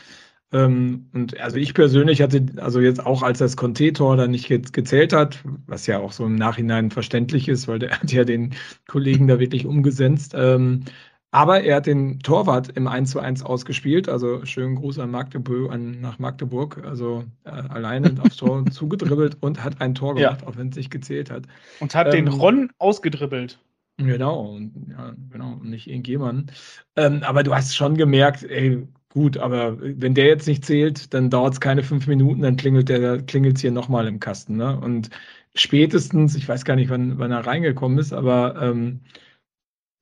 Ähm, 0.53 1.11
und 1.12 1.38
also 1.40 1.57
ich 1.57 1.74
persönlich 1.74 2.22
hatte, 2.22 2.46
also 2.57 2.80
jetzt 2.80 3.05
auch 3.05 3.22
als 3.22 3.38
das 3.38 3.57
Conte-Tor 3.57 4.16
dann 4.16 4.30
nicht 4.30 4.49
ge 4.49 4.62
gezählt 4.72 5.12
hat, 5.12 5.44
was 5.66 5.86
ja 5.86 5.99
auch 5.99 6.12
so 6.12 6.24
im 6.24 6.36
Nachhinein 6.36 6.90
verständlich 6.90 7.49
ist, 7.49 7.68
weil 7.68 7.78
der 7.78 7.90
hat 8.01 8.12
ja 8.12 8.24
den 8.24 8.55
Kollegen 8.86 9.28
da 9.28 9.38
wirklich 9.38 9.66
umgesetzt. 9.66 10.34
Ähm, 10.34 10.84
aber 11.30 11.62
er 11.62 11.76
hat 11.76 11.86
den 11.86 12.20
Torwart 12.20 12.70
im 12.74 12.88
1 12.88 13.11
zu 13.11 13.20
1 13.20 13.42
ausgespielt. 13.42 14.09
Also 14.09 14.46
schönen 14.46 14.76
Gruß 14.76 14.99
an 14.99 15.11
Magdeburg, 15.11 15.70
an, 15.70 16.01
nach 16.01 16.18
Magdeburg. 16.18 16.82
Also 16.86 17.24
äh, 17.44 17.51
alleine 17.51 18.14
aufs 18.22 18.36
Tor 18.36 18.64
zugedribbelt 18.70 19.36
und 19.40 19.62
hat 19.62 19.80
ein 19.82 19.94
Tor 19.94 20.14
gemacht, 20.14 20.40
ja. 20.40 20.49
auch 20.49 20.57
wenn 20.57 20.70
es 20.70 20.76
nicht 20.76 20.90
gezählt 20.90 21.30
hat. 21.30 21.44
Und 21.80 21.94
hat 21.94 22.14
ähm, 22.14 22.24
den 22.24 22.28
Ron 22.28 22.70
ausgedribbelt. 22.78 23.59
Genau, 23.99 24.55
und, 24.55 24.72
ja, 24.90 25.12
genau, 25.28 25.57
nicht 25.57 25.88
irgendjemand. 25.88 26.53
Ähm, 26.94 27.22
aber 27.24 27.42
du 27.42 27.53
hast 27.53 27.74
schon 27.74 27.96
gemerkt, 27.96 28.44
ey, 28.44 28.86
Gut, 29.11 29.38
aber 29.38 29.78
wenn 29.80 30.14
der 30.14 30.26
jetzt 30.26 30.46
nicht 30.46 30.64
zählt, 30.66 31.14
dann 31.14 31.30
dauert 31.30 31.54
es 31.54 31.61
keine 31.61 31.82
fünf 31.82 32.06
Minuten, 32.06 32.42
dann 32.42 32.56
klingelt 32.56 32.90
der 32.90 33.22
klingelt 33.22 33.59
hier 33.59 33.70
nochmal 33.72 34.06
im 34.06 34.20
Kasten. 34.20 34.56
Ne? 34.56 34.78
Und 34.78 35.09
spätestens, 35.54 36.36
ich 36.36 36.46
weiß 36.46 36.64
gar 36.64 36.76
nicht, 36.76 36.90
wann, 36.90 37.18
wann 37.18 37.32
er 37.32 37.46
reingekommen 37.46 37.98
ist, 37.98 38.12
aber 38.12 38.61
ähm, 38.61 39.00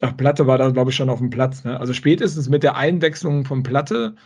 ach, 0.01 0.17
Platte 0.17 0.47
war 0.47 0.59
da, 0.59 0.71
glaube 0.71 0.91
ich, 0.91 0.97
schon 0.97 1.11
auf 1.11 1.21
dem 1.21 1.31
Platz. 1.31 1.65
Ne? 1.65 1.79
Also 1.79 1.93
spätestens 1.93 2.49
mit 2.49 2.63
der 2.65 2.77
Einwechslung 2.77 3.45
von 3.45 3.63
Platte 3.63 4.17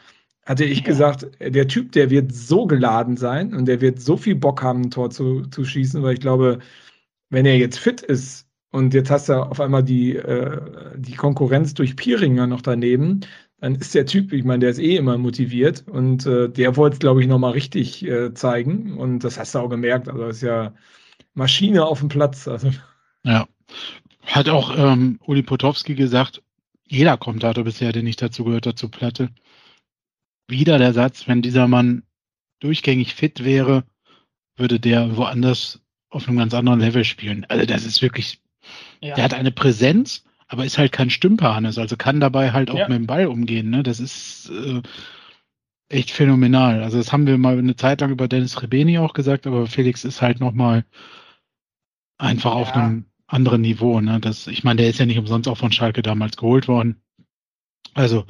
hatte 0.47 0.65
ich 0.65 0.81
ja. 0.81 0.87
gesagt, 0.87 1.29
der 1.41 1.69
Typ, 1.69 1.93
der 1.93 2.11
wird 2.11 2.33
so 2.33 2.67
geladen 2.67 3.17
sein 3.17 3.55
und 3.55 3.67
der 3.67 3.81
wird 3.81 4.01
so 4.01 4.17
viel 4.17 4.35
Bock 4.37 4.63
haben, 4.63 4.83
ein 4.83 4.91
Tor 4.91 5.11
zu, 5.11 5.43
zu 5.47 5.65
schießen, 5.65 6.03
weil 6.03 6.15
ich 6.15 6.21
glaube, 6.21 6.61
wenn 7.31 7.47
er 7.47 7.59
jetzt 7.59 7.79
fit 7.79 8.01
ist 8.03 8.49
und 8.73 8.95
jetzt 8.95 9.11
hast 9.11 9.29
du 9.29 9.35
auf 9.35 9.61
einmal 9.61 9.85
die, 9.85 10.17
äh, 10.17 10.61
die 10.97 11.15
Konkurrenz 11.15 11.75
durch 11.75 11.97
Pieringer 11.97 12.47
noch 12.47 12.63
daneben, 12.63 13.21
dann 13.61 13.75
ist 13.75 13.95
der 13.95 14.07
Typ, 14.07 14.33
ich 14.33 14.45
meine, 14.45 14.61
der 14.61 14.71
ist 14.71 14.79
eh 14.79 14.97
immer 14.97 15.19
motiviert 15.19 15.85
und 15.87 16.27
äh, 16.27 16.49
der 16.49 16.77
wollte 16.77 16.95
es, 16.95 17.01
glaube 17.01 17.21
ich, 17.21 17.29
nochmal 17.29 17.53
richtig 17.53 18.03
äh, 18.07 18.33
zeigen 18.35 18.97
und 18.97 19.21
das 19.21 19.39
hast 19.39 19.55
du 19.55 19.59
auch 19.59 19.69
gemerkt. 19.69 20.09
Also 20.09 20.27
ist 20.27 20.43
ja 20.43 20.75
Maschine 21.35 21.85
auf 21.85 22.01
dem 22.01 22.09
Platz. 22.09 22.49
Also. 22.49 22.71
Ja, 23.25 23.47
hat 24.25 24.49
auch 24.49 24.77
ähm, 24.77 25.19
Uli 25.27 25.43
Potowski 25.43 25.95
gesagt, 25.95 26.43
jeder 26.87 27.17
Kommentator 27.17 27.65
bisher, 27.65 27.93
der 27.93 28.03
nicht 28.03 28.21
dazu 28.23 28.45
gehört 28.45 28.67
hat, 28.67 28.91
Platte. 28.91 29.29
Wieder 30.49 30.79
der 30.79 30.93
Satz, 30.93 31.29
wenn 31.29 31.43
dieser 31.43 31.69
Mann 31.69 32.03
durchgängig 32.61 33.15
fit 33.15 33.45
wäre, 33.45 33.85
würde 34.57 34.81
der 34.81 35.17
woanders 35.17 35.81
auf 36.09 36.27
einem 36.27 36.39
ganz 36.39 36.55
anderen 36.55 36.81
Level 36.81 37.05
spielen. 37.05 37.45
Also 37.49 37.67
das 37.67 37.85
ist 37.85 38.03
wirklich, 38.03 38.41
ja. 39.01 39.15
der 39.15 39.25
hat 39.25 39.35
eine 39.35 39.53
Präsenz, 39.53 40.25
aber 40.51 40.65
ist 40.65 40.79
halt 40.79 40.91
kein 40.91 41.11
Stümper, 41.11 41.55
Hannes, 41.55 41.79
also 41.79 41.97
kann 41.97 42.19
dabei 42.19 42.51
halt 42.51 42.71
auch 42.71 42.79
ja. 42.79 42.89
mit 42.89 42.99
dem 42.99 43.07
Ball 43.07 43.29
umgehen. 43.29 43.71
Ne? 43.71 43.85
Das 43.85 44.01
ist 44.01 44.51
äh, 44.51 44.83
echt 45.89 46.11
phänomenal. 46.11 46.83
Also 46.83 46.99
das 46.99 47.13
haben 47.13 47.29
wir 47.29 47.39
mal 47.39 47.57
eine 47.57 47.77
Zeit 47.77 48.01
lang 48.01 48.11
über 48.11 48.27
Dennis 48.27 48.61
Rebeni 48.61 48.99
auch 48.99 49.13
gesagt, 49.13 49.47
aber 49.47 49.69
Felix 49.69 50.05
ist 50.05 50.21
halt 50.21 50.41
nochmal 50.41 50.85
einfach 52.19 52.51
ja. 52.51 52.57
auf 52.57 52.75
einem 52.75 53.05
anderen 53.29 53.61
Niveau. 53.61 54.01
Ne? 54.01 54.19
Das, 54.19 54.49
ich 54.49 54.65
meine, 54.65 54.79
der 54.79 54.91
ist 54.91 54.99
ja 54.99 55.07
nicht 55.07 55.21
umsonst 55.21 55.49
auch 55.49 55.57
von 55.57 55.71
Schalke 55.71 56.03
damals 56.03 56.37
geholt 56.37 56.67
worden. 56.67 57.01
Also, 57.95 58.25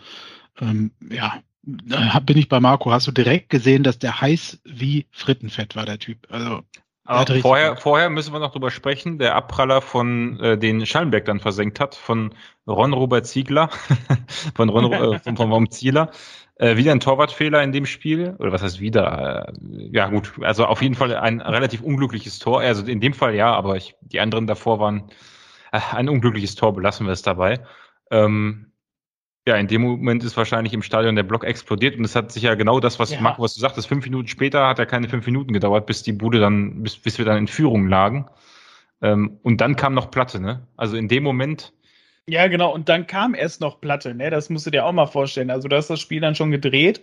ähm, 0.61 0.91
ja, 1.11 1.43
bin 1.63 2.37
ich 2.37 2.51
bei 2.51 2.61
Marco. 2.61 2.93
Hast 2.93 3.07
du 3.07 3.13
direkt 3.13 3.49
gesehen, 3.49 3.83
dass 3.83 3.99
der 3.99 4.21
heiß 4.21 4.61
wie 4.65 5.07
Frittenfett 5.11 5.75
war, 5.75 5.87
der 5.87 5.99
Typ? 5.99 6.27
Also, 6.31 6.65
aber 7.11 7.41
vorher, 7.41 7.77
vorher 7.77 8.09
müssen 8.09 8.33
wir 8.33 8.39
noch 8.39 8.53
drüber 8.53 8.71
sprechen, 8.71 9.19
der 9.19 9.35
Abpraller 9.35 9.81
von 9.81 10.39
äh, 10.41 10.57
den 10.57 10.87
Schallenberg 10.87 11.25
dann 11.25 11.41
versenkt 11.41 11.81
hat, 11.81 11.95
von 11.95 12.35
Ron 12.67 12.93
Robert 12.93 13.27
Ziegler, 13.27 13.69
von 14.55 14.69
Ron 14.69 14.93
äh, 14.93 15.19
von, 15.19 15.37
von 15.37 15.53
Ron 15.53 15.71
Zieler. 15.71 16.11
Äh, 16.55 16.77
wieder 16.77 16.93
ein 16.93 17.01
Torwartfehler 17.01 17.63
in 17.63 17.73
dem 17.73 17.87
Spiel. 17.87 18.37
Oder 18.39 18.53
was 18.53 18.63
heißt 18.63 18.81
wieder? 18.81 19.49
Äh, 19.49 19.53
ja, 19.93 20.09
gut, 20.09 20.33
also 20.43 20.67
auf 20.67 20.83
jeden 20.83 20.95
Fall 20.95 21.17
ein 21.17 21.41
relativ 21.41 21.81
unglückliches 21.81 22.39
Tor. 22.39 22.61
Also 22.61 22.85
in 22.87 23.01
dem 23.01 23.15
Fall 23.15 23.35
ja, 23.35 23.53
aber 23.55 23.77
ich, 23.77 23.97
die 24.03 24.21
anderen 24.21 24.47
davor 24.47 24.79
waren 24.79 25.11
äh, 25.73 25.81
ein 25.93 26.09
unglückliches 26.09 26.55
Tor, 26.55 26.75
belassen 26.75 27.07
wir 27.07 27.13
es 27.13 27.23
dabei. 27.23 27.61
Ähm, 28.11 28.70
ja, 29.47 29.57
in 29.57 29.69
dem 29.69 29.83
Moment 29.83 30.23
ist 30.23 30.37
wahrscheinlich 30.37 30.73
im 30.75 30.83
Stadion 30.83 31.17
der 31.17 31.23
Block 31.23 31.45
explodiert 31.45 31.97
und 31.97 32.05
es 32.05 32.15
hat 32.15 32.31
sich 32.31 32.43
ja 32.43 32.55
genau 32.55 32.79
das, 32.79 32.99
was 32.99 33.11
ja. 33.11 33.21
Marco, 33.21 33.43
was 33.43 33.55
du 33.55 33.61
sagtest, 33.61 33.89
fünf 33.89 34.05
Minuten 34.05 34.29
später 34.29 34.67
hat 34.69 34.79
ja 34.79 34.85
keine 34.85 35.09
fünf 35.09 35.25
Minuten 35.27 35.53
gedauert, 35.53 35.87
bis 35.87 36.03
die 36.03 36.13
Bude 36.13 36.41
dann, 36.41 36.83
bis, 36.83 36.97
bis 36.97 37.19
wir 37.19 37.25
dann 37.25 37.39
in 37.39 37.47
Führung 37.47 37.89
lagen. 37.89 38.27
Ähm, 39.03 39.39
und 39.43 39.61
dann 39.61 39.77
kam 39.77 39.95
noch 39.95 40.11
Platte, 40.11 40.41
ne? 40.41 40.67
Also 40.77 40.97
in 40.97 41.09
dem 41.09 41.23
Moment. 41.23 41.73
Ja, 42.29 42.49
genau, 42.49 42.73
und 42.73 42.89
dann 42.89 43.07
kam 43.07 43.35
erst 43.35 43.63
noch 43.63 43.81
Platte, 43.81 44.15
ne? 44.15 44.29
Das 44.29 44.51
musst 44.51 44.67
du 44.67 44.71
dir 44.71 44.85
auch 44.85 44.93
mal 44.93 45.07
vorstellen. 45.07 45.51
Also 45.51 45.69
du 45.69 45.77
hast 45.77 45.89
das 45.89 46.01
Spiel 46.01 46.21
dann 46.21 46.35
schon 46.35 46.51
gedreht. 46.51 47.01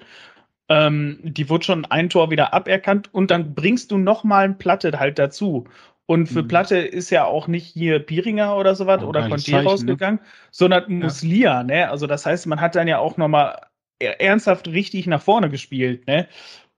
Ähm, 0.69 1.19
die 1.23 1.49
wurde 1.49 1.65
schon 1.65 1.85
ein 1.85 2.09
Tor 2.09 2.29
wieder 2.29 2.53
aberkannt 2.53 3.09
und 3.13 3.31
dann 3.31 3.55
bringst 3.55 3.91
du 3.91 3.97
noch 3.97 4.23
mal 4.23 4.45
ein 4.45 4.57
Platte 4.57 4.99
halt 4.99 5.17
dazu. 5.17 5.65
Und 6.09 6.27
für 6.27 6.43
mhm. 6.43 6.47
Platte 6.47 6.77
ist 6.77 7.09
ja 7.09 7.25
auch 7.25 7.47
nicht 7.47 7.67
hier 7.67 7.99
Piringer 7.99 8.55
oder 8.55 8.75
sowas 8.75 9.03
oh, 9.03 9.07
oder 9.07 9.27
Conte 9.27 9.51
ne? 9.51 9.63
rausgegangen, 9.63 10.21
ne? 10.21 10.27
sondern 10.51 10.99
Muslia, 10.99 11.63
ne? 11.63 11.89
Also 11.89 12.07
das 12.07 12.25
heißt, 12.25 12.47
man 12.47 12.61
hat 12.61 12.75
dann 12.75 12.87
ja 12.87 12.99
auch 12.99 13.17
nochmal 13.17 13.59
ernsthaft 13.99 14.69
richtig 14.69 15.05
nach 15.07 15.21
vorne 15.21 15.49
gespielt, 15.49 16.07
ne? 16.07 16.27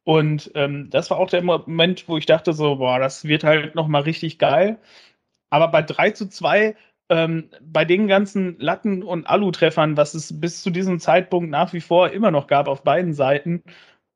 Und 0.03 0.51
ähm, 0.55 0.89
das 0.89 1.11
war 1.11 1.19
auch 1.19 1.29
der 1.29 1.43
Moment, 1.43 2.07
wo 2.07 2.17
ich 2.17 2.25
dachte 2.25 2.53
so, 2.53 2.77
boah, 2.77 2.97
das 2.97 3.25
wird 3.25 3.43
halt 3.43 3.75
nochmal 3.75 4.01
richtig 4.01 4.39
geil. 4.39 4.79
Aber 5.51 5.67
bei 5.67 5.83
3 5.83 6.11
zu 6.11 6.27
2, 6.27 6.75
ähm, 7.09 7.49
bei 7.61 7.85
den 7.85 8.07
ganzen 8.07 8.57
Latten- 8.59 9.03
und 9.03 9.27
Alu-Treffern, 9.27 9.97
was 9.97 10.15
es 10.15 10.39
bis 10.39 10.63
zu 10.63 10.71
diesem 10.71 10.99
Zeitpunkt 10.99 11.51
nach 11.51 11.73
wie 11.73 11.81
vor 11.81 12.09
immer 12.09 12.31
noch 12.31 12.47
gab 12.47 12.67
auf 12.67 12.83
beiden 12.83 13.13
Seiten, 13.13 13.63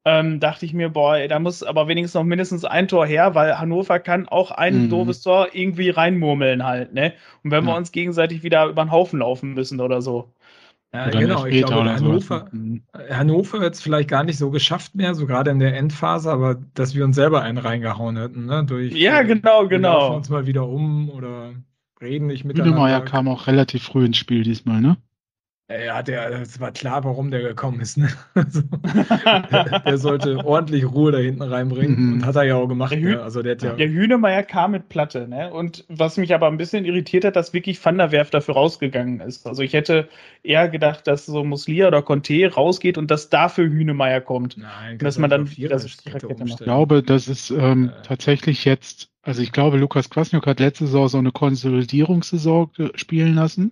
ähm, 0.05 0.39
dachte 0.39 0.65
ich 0.65 0.73
mir, 0.73 0.89
boah, 0.89 1.15
ey, 1.17 1.27
da 1.27 1.39
muss 1.39 1.63
aber 1.63 1.87
wenigstens 1.87 2.15
noch 2.15 2.25
mindestens 2.25 2.65
ein 2.65 2.87
Tor 2.87 3.05
her, 3.05 3.35
weil 3.35 3.57
Hannover 3.57 3.99
kann 3.99 4.27
auch 4.27 4.51
ein 4.51 4.83
mhm. 4.83 4.89
doofes 4.89 5.21
Tor 5.21 5.47
irgendwie 5.53 5.89
reinmurmeln 5.89 6.65
halt, 6.65 6.93
ne? 6.93 7.13
Und 7.43 7.51
wenn 7.51 7.65
ja. 7.65 7.71
wir 7.71 7.77
uns 7.77 7.91
gegenseitig 7.91 8.43
wieder 8.43 8.65
über 8.65 8.83
den 8.83 8.91
Haufen 8.91 9.19
laufen 9.19 9.53
müssen 9.53 9.79
oder 9.79 10.01
so. 10.01 10.33
Ja, 10.93 11.09
genau. 11.09 11.45
Ich 11.45 11.65
glaube, 11.65 11.91
Hannover, 11.91 12.47
mhm. 12.51 12.83
Hannover 13.09 13.61
hat 13.61 13.73
es 13.73 13.81
vielleicht 13.81 14.09
gar 14.09 14.23
nicht 14.23 14.37
so 14.37 14.51
geschafft 14.51 14.93
mehr, 14.93 15.15
so 15.15 15.25
gerade 15.25 15.49
in 15.49 15.59
der 15.59 15.75
Endphase, 15.75 16.29
aber 16.29 16.57
dass 16.75 16.93
wir 16.93 17.03
uns 17.05 17.15
selber 17.15 17.41
einen 17.41 17.57
reingehauen 17.57 18.17
hätten, 18.17 18.45
ne? 18.45 18.63
Durch, 18.65 18.93
ja, 18.93 19.23
genau, 19.23 19.67
genau. 19.67 20.11
Wir 20.11 20.17
uns 20.17 20.29
mal 20.29 20.45
wieder 20.45 20.67
um 20.67 21.09
oder 21.09 21.53
reden 21.99 22.27
nicht 22.27 22.43
miteinander. 22.43 22.75
Hünemeyer 22.75 23.01
kam 23.01 23.27
auch 23.27 23.47
relativ 23.47 23.83
früh 23.83 24.05
ins 24.05 24.17
Spiel 24.17 24.43
diesmal, 24.43 24.81
ne? 24.81 24.97
Ja, 25.69 26.03
der, 26.03 26.41
es 26.41 26.59
war 26.59 26.71
klar, 26.71 27.05
warum 27.05 27.31
der 27.31 27.41
gekommen 27.41 27.79
ist. 27.79 27.97
Ne? 27.97 28.09
Also, 28.35 28.61
der, 28.61 29.79
der, 29.79 29.97
sollte 29.97 30.45
ordentlich 30.45 30.85
Ruhe 30.85 31.11
da 31.13 31.19
hinten 31.19 31.41
reinbringen 31.41 31.95
mhm. 31.95 32.13
und 32.13 32.25
hat 32.25 32.35
er 32.35 32.43
ja 32.43 32.55
auch 32.55 32.67
gemacht. 32.67 32.91
Der, 32.91 32.99
Hü 32.99 33.11
ne? 33.11 33.23
also 33.23 33.41
der, 33.41 33.57
ja 33.57 33.73
der 33.73 33.87
Hühnemeier 33.87 34.43
kam 34.43 34.71
mit 34.71 34.89
Platte, 34.89 35.27
ne? 35.27 35.53
Und 35.53 35.85
was 35.87 36.17
mich 36.17 36.33
aber 36.33 36.47
ein 36.47 36.57
bisschen 36.57 36.83
irritiert 36.83 37.23
hat, 37.23 37.35
dass 37.37 37.53
wirklich 37.53 37.83
Van 37.83 37.97
der 37.97 38.11
Werf 38.11 38.29
dafür 38.29 38.55
rausgegangen 38.55 39.21
ist. 39.21 39.47
Also 39.47 39.61
ich 39.61 39.73
hätte 39.73 40.09
eher 40.43 40.67
gedacht, 40.67 41.07
dass 41.07 41.25
so 41.25 41.43
Muslia 41.43 41.87
oder 41.87 42.01
Conte 42.01 42.51
rausgeht 42.53 42.97
und 42.97 43.09
dass 43.09 43.29
dafür 43.29 43.65
Hühnemeier 43.65 44.19
kommt. 44.19 44.57
Nein, 44.57 44.97
dass 44.97 45.17
man 45.17 45.29
dann 45.29 45.49
das 45.69 45.85
Ich 45.85 46.57
glaube, 46.57 47.03
das 47.03 47.27
ist 47.29 47.51
ähm, 47.51 47.89
äh. 47.89 48.01
tatsächlich 48.03 48.65
jetzt, 48.65 49.09
also 49.21 49.41
ich 49.41 49.53
glaube, 49.53 49.77
Lukas 49.77 50.09
Kwasniok 50.09 50.45
hat 50.45 50.59
letzte 50.59 50.87
Saison 50.87 51.07
so 51.07 51.17
eine 51.19 51.31
Konsolidierungssaison 51.31 52.69
spielen 52.95 53.35
lassen 53.35 53.71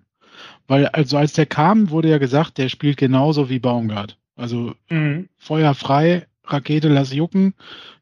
weil, 0.67 0.87
also 0.87 1.17
als 1.17 1.33
der 1.33 1.45
kam, 1.45 1.89
wurde 1.89 2.09
ja 2.09 2.17
gesagt, 2.17 2.57
der 2.57 2.69
spielt 2.69 2.97
genauso 2.97 3.49
wie 3.49 3.59
Baumgart. 3.59 4.17
Also 4.35 4.75
mhm. 4.89 5.29
Feuer 5.37 5.73
frei, 5.73 6.27
Rakete 6.45 6.89
lass 6.89 7.13
jucken, 7.13 7.53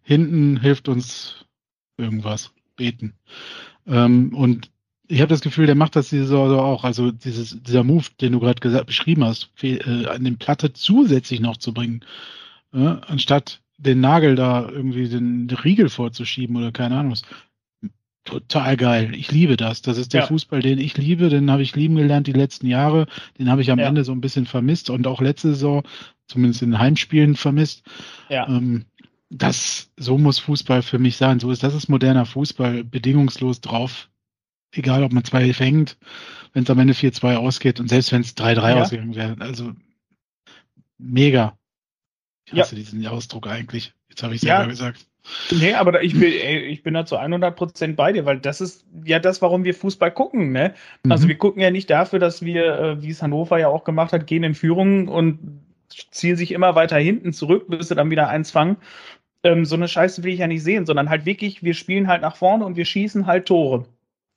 hinten 0.03 0.59
hilft 0.59 0.87
uns 0.87 1.45
irgendwas, 1.97 2.51
beten. 2.75 3.13
Ähm, 3.87 4.33
und 4.33 4.71
ich 5.07 5.21
habe 5.21 5.29
das 5.29 5.41
Gefühl, 5.41 5.65
der 5.65 5.75
macht 5.75 5.95
das 5.95 6.09
diese 6.09 6.27
Saison 6.27 6.59
auch. 6.59 6.83
Also 6.83 7.11
dieses, 7.11 7.61
dieser 7.63 7.83
Move, 7.83 8.05
den 8.21 8.33
du 8.33 8.39
gerade 8.39 8.85
beschrieben 8.85 9.25
hast, 9.25 9.49
äh, 9.63 10.05
an 10.05 10.23
den 10.23 10.37
Platte 10.37 10.71
zusätzlich 10.73 11.39
noch 11.39 11.57
zu 11.57 11.73
bringen, 11.73 12.05
äh, 12.73 12.95
anstatt 13.07 13.61
den 13.77 14.01
Nagel 14.01 14.35
da 14.35 14.69
irgendwie 14.69 15.07
den, 15.09 15.47
den 15.47 15.57
Riegel 15.57 15.89
vorzuschieben 15.89 16.55
oder 16.55 16.71
keine 16.71 16.97
Ahnung 16.97 17.13
was. 17.13 17.23
Total 18.25 18.77
geil. 18.77 19.15
Ich 19.15 19.31
liebe 19.31 19.57
das. 19.57 19.81
Das 19.81 19.97
ist 19.97 20.13
der 20.13 20.21
ja. 20.21 20.27
Fußball, 20.27 20.61
den 20.61 20.77
ich 20.77 20.97
liebe. 20.97 21.29
Den 21.29 21.49
habe 21.49 21.61
ich 21.61 21.75
lieben 21.75 21.95
gelernt 21.95 22.27
die 22.27 22.33
letzten 22.33 22.67
Jahre. 22.67 23.07
Den 23.37 23.49
habe 23.49 23.61
ich 23.61 23.71
am 23.71 23.79
ja. 23.79 23.87
Ende 23.87 24.03
so 24.03 24.11
ein 24.11 24.21
bisschen 24.21 24.45
vermisst 24.45 24.89
und 24.89 25.07
auch 25.07 25.21
letzte 25.21 25.49
Saison, 25.49 25.83
zumindest 26.27 26.61
in 26.61 26.71
den 26.71 26.79
Heimspielen, 26.79 27.35
vermisst. 27.35 27.83
Ja. 28.29 28.47
Ähm, 28.47 28.85
das, 29.29 29.91
so 29.97 30.17
muss 30.17 30.39
Fußball 30.39 30.81
für 30.81 30.99
mich 30.99 31.17
sein. 31.17 31.39
So 31.39 31.51
ist, 31.51 31.63
das 31.63 31.73
ist 31.73 31.87
moderner 31.87 32.25
Fußball, 32.25 32.83
bedingungslos 32.83 33.61
drauf. 33.61 34.09
Egal, 34.71 35.03
ob 35.03 35.11
man 35.11 35.23
zwei 35.23 35.51
fängt, 35.53 35.97
wenn 36.53 36.63
es 36.63 36.69
am 36.69 36.79
Ende 36.79 36.93
4-2 36.93 37.35
ausgeht 37.35 37.79
und 37.79 37.87
selbst 37.87 38.11
wenn 38.11 38.21
es 38.21 38.37
3-3 38.37 38.55
ja. 38.55 38.81
ausgegangen 38.81 39.15
wäre. 39.15 39.35
Also, 39.39 39.73
mega. 40.97 41.57
Ich 42.45 42.53
hasse 42.53 42.75
diesen 42.75 43.05
Ausdruck 43.07 43.47
eigentlich. 43.47 43.93
Jetzt 44.09 44.23
habe 44.23 44.35
ich 44.35 44.41
selber 44.41 44.67
gesagt. 44.67 45.08
Nee, 45.51 45.73
aber 45.73 46.03
ich 46.03 46.13
bin, 46.13 46.31
ich 46.31 46.83
bin 46.83 46.93
da 46.93 47.05
zu 47.05 47.17
100 47.17 47.55
Prozent 47.55 47.95
bei 47.95 48.11
dir, 48.11 48.25
weil 48.25 48.39
das 48.39 48.61
ist 48.61 48.85
ja 49.05 49.19
das, 49.19 49.41
warum 49.41 49.63
wir 49.63 49.73
Fußball 49.73 50.11
gucken. 50.11 50.51
Ne? 50.51 50.73
Mhm. 51.03 51.11
Also 51.11 51.27
wir 51.27 51.37
gucken 51.37 51.61
ja 51.61 51.71
nicht 51.71 51.89
dafür, 51.89 52.19
dass 52.19 52.43
wir, 52.43 52.79
äh, 52.79 53.01
wie 53.01 53.09
es 53.09 53.21
Hannover 53.21 53.57
ja 53.57 53.67
auch 53.67 53.83
gemacht 53.83 54.13
hat, 54.13 54.27
gehen 54.27 54.43
in 54.43 54.55
Führung 54.55 55.07
und 55.07 55.39
ziehen 56.11 56.35
sich 56.35 56.51
immer 56.51 56.75
weiter 56.75 56.97
hinten 56.97 57.33
zurück, 57.33 57.65
bis 57.67 57.87
sie 57.87 57.95
dann 57.95 58.11
wieder 58.11 58.29
eins 58.29 58.51
fangen. 58.51 58.77
Ähm, 59.43 59.65
so 59.65 59.75
eine 59.75 59.87
Scheiße 59.87 60.23
will 60.23 60.33
ich 60.33 60.39
ja 60.39 60.47
nicht 60.47 60.63
sehen, 60.63 60.85
sondern 60.85 61.09
halt 61.09 61.25
wirklich, 61.25 61.63
wir 61.63 61.73
spielen 61.73 62.07
halt 62.07 62.21
nach 62.21 62.35
vorne 62.35 62.65
und 62.65 62.75
wir 62.75 62.85
schießen 62.85 63.25
halt 63.25 63.47
Tore. 63.47 63.85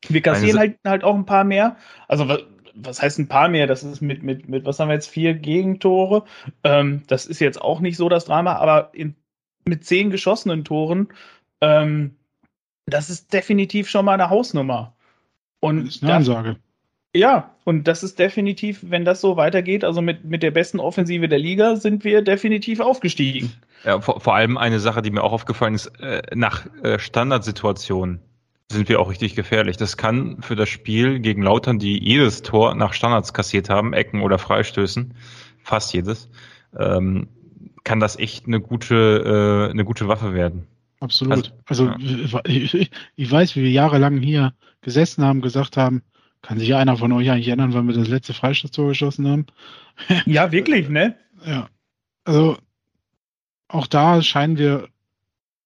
Wir 0.09 0.23
kassieren 0.23 0.59
halt, 0.59 0.77
halt 0.87 1.05
auch 1.05 1.15
ein 1.15 1.27
paar 1.27 1.45
mehr. 1.45 1.77
Also 2.09 2.29
was, 2.29 2.43
was 2.75 3.03
heißt 3.03 3.19
ein 3.19 3.29
paar 3.29 3.49
mehr? 3.49 3.67
Das 3.67 3.83
ist 3.83 4.01
mit, 4.01 4.23
mit, 4.23 4.49
mit, 4.49 4.65
was 4.65 4.79
haben 4.79 4.89
wir 4.89 4.95
jetzt, 4.95 5.09
vier 5.09 5.35
Gegentore. 5.35 6.25
Ähm, 6.65 7.03
das 7.07 7.27
ist 7.27 7.41
jetzt 7.41 7.61
auch 7.61 7.81
nicht 7.81 7.97
so 7.97 8.09
das 8.09 8.25
Drama, 8.25 8.55
aber 8.57 8.91
in 8.93 9.15
mit 9.65 9.85
zehn 9.85 10.11
geschossenen 10.11 10.65
Toren, 10.65 11.09
ähm, 11.61 12.17
das 12.87 13.11
ist 13.11 13.33
definitiv 13.33 13.89
schon 13.89 14.05
mal 14.05 14.15
eine 14.15 14.31
Hausnummer. 14.31 14.95
Und 15.61 15.87
das 15.87 15.97
ist 15.97 16.03
eine 16.03 16.15
Ansage. 16.15 16.57
Ja, 17.15 17.55
und 17.65 17.87
das 17.87 18.03
ist 18.03 18.19
definitiv, 18.19 18.81
wenn 18.83 19.05
das 19.05 19.21
so 19.21 19.37
weitergeht, 19.37 19.85
also 19.85 20.01
mit, 20.01 20.25
mit 20.25 20.43
der 20.43 20.51
besten 20.51 20.81
Offensive 20.81 21.29
der 21.29 21.39
Liga, 21.39 21.77
sind 21.77 22.05
wir 22.05 22.23
definitiv 22.23 22.81
aufgestiegen. 22.81 23.53
Ja, 23.85 24.01
vor, 24.01 24.21
vor 24.21 24.35
allem 24.35 24.57
eine 24.57 24.81
Sache, 24.81 25.03
die 25.03 25.11
mir 25.11 25.23
auch 25.23 25.33
aufgefallen 25.33 25.75
ist, 25.75 25.87
äh, 26.01 26.23
nach 26.35 26.67
äh, 26.83 26.99
Standardsituationen 26.99 28.21
sind 28.71 28.89
wir 28.89 28.99
auch 28.99 29.11
richtig 29.11 29.37
gefährlich. 29.37 29.77
Das 29.77 29.99
kann 29.99 30.41
für 30.41 30.57
das 30.57 30.71
Spiel 30.71 31.21
gegen 31.21 31.43
Lautern, 31.43 31.79
die 31.79 32.03
jedes 32.03 32.41
Tor 32.41 32.75
nach 32.75 32.95
Standards 32.95 33.35
kassiert 33.35 33.69
haben, 33.69 33.93
Ecken 33.93 34.23
oder 34.23 34.39
Freistößen, 34.39 35.15
fast 35.63 35.93
jedes, 35.93 36.31
ähm, 36.79 37.29
kann 37.85 38.01
das 38.01 38.19
echt 38.19 38.47
eine 38.47 38.61
gute, 38.61 39.69
äh, 39.69 39.71
eine 39.71 39.85
gute 39.85 40.09
Waffe 40.09 40.35
werden. 40.35 40.67
Absolut. 41.01 41.53
Also, 41.67 41.89
also 41.89 42.39
ja. 42.39 42.41
ich, 42.45 42.91
ich, 43.17 43.31
weiß, 43.31 43.57
wie 43.57 43.63
wir 43.63 43.71
jahrelang 43.71 44.19
hier 44.19 44.55
gesessen 44.83 45.25
haben, 45.25 45.41
gesagt 45.41 45.77
haben, 45.77 46.03
kann 46.43 46.59
sich 46.59 46.75
einer 46.75 46.97
von 46.97 47.13
euch 47.13 47.31
eigentlich 47.31 47.49
erinnern, 47.49 47.75
wann 47.75 47.89
wir 47.89 47.95
das 47.95 48.09
letzte 48.09 48.35
Freistoßtor 48.35 48.89
geschossen 48.89 49.29
haben? 49.29 49.47
Ja, 50.27 50.53
wirklich, 50.53 50.89
ne? 50.89 51.17
Ja. 51.45 51.69
Also 52.25 52.57
auch 53.67 53.89
da 53.89 54.23
scheinen 54.23 54.57
wir 54.57 54.89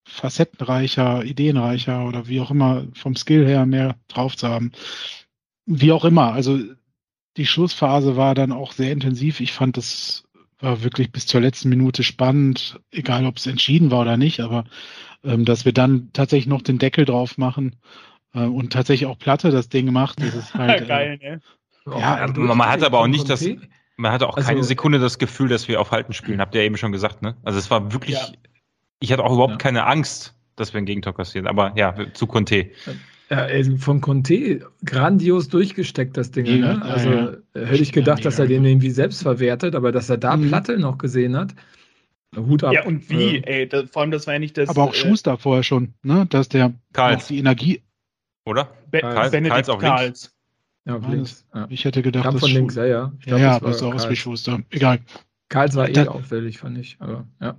facettenreicher, 0.06 1.22
ideenreicher 1.22 2.06
oder 2.06 2.28
wie 2.28 2.40
auch 2.40 2.50
immer 2.50 2.86
vom 2.94 3.14
Skill 3.14 3.46
her 3.46 3.66
mehr 3.66 3.96
drauf 4.08 4.36
zu 4.36 4.48
haben. 4.48 4.72
Wie 5.66 5.92
auch 5.92 6.06
immer. 6.06 6.32
Also 6.32 6.58
die 7.36 7.46
Schlussphase 7.46 8.16
war 8.16 8.34
dann 8.34 8.52
auch 8.52 8.72
sehr 8.72 8.92
intensiv. 8.92 9.40
Ich 9.40 9.52
fand 9.52 9.76
das 9.76 10.25
war 10.60 10.82
wirklich 10.82 11.12
bis 11.12 11.26
zur 11.26 11.40
letzten 11.40 11.68
Minute 11.68 12.02
spannend, 12.02 12.80
egal 12.90 13.26
ob 13.26 13.36
es 13.36 13.46
entschieden 13.46 13.90
war 13.90 14.00
oder 14.00 14.16
nicht, 14.16 14.40
aber 14.40 14.64
ähm, 15.24 15.44
dass 15.44 15.64
wir 15.64 15.72
dann 15.72 16.10
tatsächlich 16.12 16.46
noch 16.46 16.62
den 16.62 16.78
Deckel 16.78 17.04
drauf 17.04 17.38
machen 17.38 17.76
äh, 18.34 18.40
und 18.40 18.72
tatsächlich 18.72 19.06
auch 19.06 19.18
Platte 19.18 19.50
das 19.50 19.68
Ding 19.68 19.92
macht, 19.92 20.22
das 20.22 20.34
ist 20.34 20.54
halt. 20.54 20.88
Geil, 20.88 21.18
äh, 21.20 21.30
ne? 21.30 21.40
Ja, 21.86 22.26
man 22.36 22.68
hat 22.68 22.82
aber 22.82 22.98
auch 22.98 23.06
nicht 23.06 23.30
das, 23.30 23.46
man 23.96 24.12
hatte 24.12 24.28
auch 24.28 24.36
also, 24.36 24.48
keine 24.48 24.64
Sekunde 24.64 24.98
das 24.98 25.18
Gefühl, 25.18 25.48
dass 25.48 25.68
wir 25.68 25.80
auf 25.80 25.92
Halten 25.92 26.12
spielen, 26.12 26.40
habt 26.40 26.54
ihr 26.54 26.62
eben 26.62 26.76
schon 26.76 26.90
gesagt, 26.90 27.22
ne? 27.22 27.36
Also 27.44 27.58
es 27.58 27.70
war 27.70 27.92
wirklich, 27.92 28.16
ja. 28.16 28.26
ich 28.98 29.12
hatte 29.12 29.22
auch 29.22 29.32
überhaupt 29.32 29.52
ja. 29.52 29.58
keine 29.58 29.86
Angst, 29.86 30.34
dass 30.56 30.74
wir 30.74 30.78
ein 30.78 30.86
Gegentor 30.86 31.14
kassieren. 31.14 31.46
Aber 31.46 31.72
ja, 31.76 31.94
zu 32.12 32.26
Conte. 32.26 32.70
Ja, 33.28 33.38
also 33.38 33.76
von 33.76 34.00
Conte 34.00 34.60
grandios 34.84 35.48
durchgesteckt, 35.48 36.16
das 36.16 36.30
Ding. 36.30 36.46
Ja, 36.46 36.74
ne? 36.74 36.82
Also 36.82 37.10
ja, 37.10 37.36
hätte 37.54 37.82
ich 37.82 37.92
gedacht, 37.92 38.24
dass 38.24 38.38
er 38.38 38.46
den 38.46 38.64
irgendwie 38.64 38.90
selbst 38.90 39.22
verwertet, 39.22 39.74
aber 39.74 39.90
dass 39.90 40.08
er 40.08 40.16
da 40.16 40.36
mhm. 40.36 40.48
Platte 40.48 40.78
noch 40.78 40.98
gesehen 40.98 41.36
hat. 41.36 41.54
Hut 42.36 42.62
ab. 42.62 42.72
Ja, 42.72 42.84
und 42.84 43.08
wie, 43.10 43.42
ey, 43.42 43.68
das, 43.68 43.90
vor 43.90 44.02
allem, 44.02 44.10
das 44.10 44.26
war 44.26 44.34
ja 44.34 44.40
nicht 44.40 44.56
das. 44.58 44.68
Aber 44.68 44.84
auch 44.84 44.94
äh, 44.94 44.96
Schuster 44.96 45.38
vorher 45.38 45.62
schon, 45.62 45.94
ne? 46.02 46.26
Dass 46.28 46.48
der 46.48 46.74
Karls. 46.92 47.28
die 47.28 47.38
Energie. 47.38 47.82
Oder? 48.44 48.68
Be 48.90 49.00
Karls, 49.00 49.32
Benedikt 49.32 49.66
Karls. 49.66 49.80
Karls. 49.80 50.36
Ja, 50.84 50.96
auf 50.96 51.08
links. 51.08 51.44
Ja. 51.52 51.66
Ich 51.68 51.84
hätte 51.84 52.02
gedacht, 52.02 52.24
Kam 52.24 52.38
von 52.38 52.50
links, 52.50 52.76
ja, 52.76 52.84
ja. 52.84 53.12
Ich 53.18 53.26
glaub, 53.26 53.40
ja, 53.40 53.46
ja, 53.46 53.56
aber 53.56 53.72
so 53.72 53.90
aus 53.90 54.08
wie 54.08 54.14
Schuster. 54.14 54.60
Egal. 54.70 55.00
Karls 55.48 55.74
war 55.74 55.88
eh 55.88 56.06
auffällig, 56.06 56.58
fand 56.58 56.78
ich. 56.78 56.96
Aber, 57.00 57.26
ja. 57.40 57.56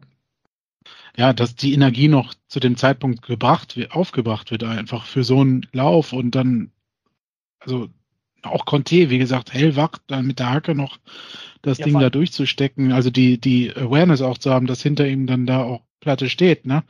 Ja, 1.16 1.34
dass 1.34 1.56
die 1.56 1.74
Energie 1.74 2.08
noch 2.08 2.36
zu 2.48 2.60
dem 2.60 2.78
Zeitpunkt 2.78 3.24
gebracht, 3.24 3.78
aufgebracht 3.90 4.52
wird, 4.52 4.64
einfach 4.64 5.06
für 5.06 5.24
so 5.24 5.42
einen 5.42 5.66
Lauf 5.72 6.14
und 6.14 6.36
dann, 6.36 6.72
also 7.60 7.90
auch 8.44 8.66
Conte, 8.66 9.10
wie 9.10 9.18
gesagt, 9.18 9.54
hellwach, 9.54 9.98
dann 10.06 10.28
mit 10.28 10.40
der 10.40 10.52
Hacke 10.52 10.76
noch 10.76 11.00
das 11.62 11.80
ja, 11.80 11.86
Ding 11.86 12.00
da 12.00 12.10
durchzustecken, 12.10 12.92
also 12.92 13.10
die, 13.10 13.40
die 13.40 13.76
Awareness 13.76 14.22
auch 14.22 14.38
zu 14.38 14.52
haben, 14.52 14.68
dass 14.68 14.84
hinter 14.84 15.08
ihm 15.08 15.26
dann 15.26 15.46
da 15.46 15.64
auch 15.64 15.82
Platte 16.00 16.30
steht, 16.30 16.66
ne? 16.66 16.84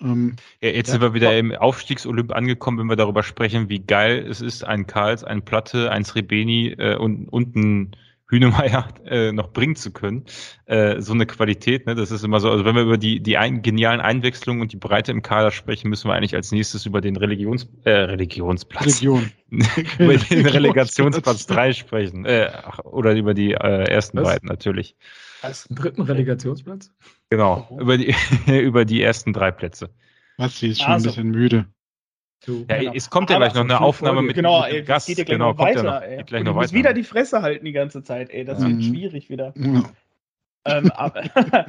Ähm, 0.00 0.36
ja, 0.60 0.70
jetzt 0.70 0.88
ja, 0.88 0.92
sind 0.92 1.02
wir 1.02 1.14
wieder 1.14 1.36
im 1.38 1.52
Aufstiegsolymp 1.52 2.32
angekommen, 2.32 2.78
wenn 2.78 2.86
wir 2.86 2.96
darüber 2.96 3.22
sprechen, 3.22 3.68
wie 3.68 3.80
geil 3.80 4.26
es 4.28 4.40
ist, 4.40 4.64
ein 4.64 4.86
Karls, 4.86 5.22
ein 5.22 5.44
Platte, 5.44 5.90
ein 5.90 6.04
Srebeni 6.04 6.74
äh, 6.78 6.96
und, 6.96 7.28
und 7.28 7.54
ein 7.56 7.96
Hühnemeier 8.34 8.88
äh, 9.06 9.32
noch 9.32 9.52
bringen 9.52 9.76
zu 9.76 9.92
können. 9.92 10.24
Äh, 10.66 11.00
so 11.00 11.12
eine 11.12 11.26
Qualität, 11.26 11.86
ne? 11.86 11.94
Das 11.94 12.10
ist 12.10 12.24
immer 12.24 12.40
so, 12.40 12.50
also 12.50 12.64
wenn 12.64 12.74
wir 12.74 12.82
über 12.82 12.98
die, 12.98 13.20
die 13.20 13.38
ein, 13.38 13.62
genialen 13.62 14.00
Einwechslungen 14.00 14.60
und 14.60 14.72
die 14.72 14.76
Breite 14.76 15.12
im 15.12 15.22
Kader 15.22 15.52
sprechen, 15.52 15.88
müssen 15.88 16.08
wir 16.08 16.14
eigentlich 16.14 16.34
als 16.34 16.50
nächstes 16.50 16.84
über 16.86 17.00
den 17.00 17.16
Religions, 17.16 17.68
äh, 17.84 17.90
Religionsplatz. 17.90 18.86
Religion. 18.86 19.30
über 19.98 20.16
den 20.16 20.46
Relegationsplatz 20.46 21.46
3 21.46 21.72
sprechen. 21.74 22.24
Äh, 22.24 22.50
oder 22.82 23.14
über 23.14 23.34
die 23.34 23.52
äh, 23.52 23.84
ersten 23.88 24.18
Was? 24.18 24.24
beiden 24.24 24.48
natürlich. 24.48 24.96
Als 25.42 25.68
dritten 25.70 26.02
Relegationsplatz? 26.02 26.90
Genau, 27.30 27.68
über 27.80 27.98
die, 27.98 28.14
über 28.46 28.84
die 28.84 29.02
ersten 29.02 29.32
drei 29.32 29.52
Plätze. 29.52 29.90
Was, 30.38 30.58
sie 30.58 30.68
ist 30.68 30.82
schon 30.82 30.92
also. 30.92 31.10
ein 31.10 31.14
bisschen 31.14 31.30
müde. 31.30 31.66
Du, 32.46 32.66
ja, 32.68 32.78
genau. 32.78 32.92
es 32.94 33.10
kommt 33.10 33.30
ja 33.30 33.38
gleich 33.38 33.54
noch 33.54 33.62
eine 33.62 33.80
Aufnahme 33.80 34.22
mit, 34.22 34.36
genau, 34.36 34.62
mit 34.62 34.72
ey, 34.72 34.82
Gast. 34.82 35.06
Geht 35.06 35.18
ja 35.18 35.24
gleich 35.24 35.36
genau, 35.36 35.52
noch 35.52 35.58
weiter, 35.58 35.84
ja 35.84 35.94
noch, 35.94 36.02
ey. 36.02 36.22
Gleich 36.24 36.44
noch 36.44 36.52
du 36.52 36.60
musst 36.60 36.72
wieder 36.72 36.92
die 36.92 37.02
Fresse 37.02 37.42
halten 37.42 37.64
die 37.64 37.72
ganze 37.72 38.02
Zeit, 38.02 38.30
ey. 38.30 38.44
Das 38.44 38.60
mhm. 38.60 38.68
wird 38.68 38.84
schwierig 38.84 39.30
wieder. 39.30 39.54
Ja. 39.56 39.84
ähm, 40.66 40.90
aber, 40.92 41.24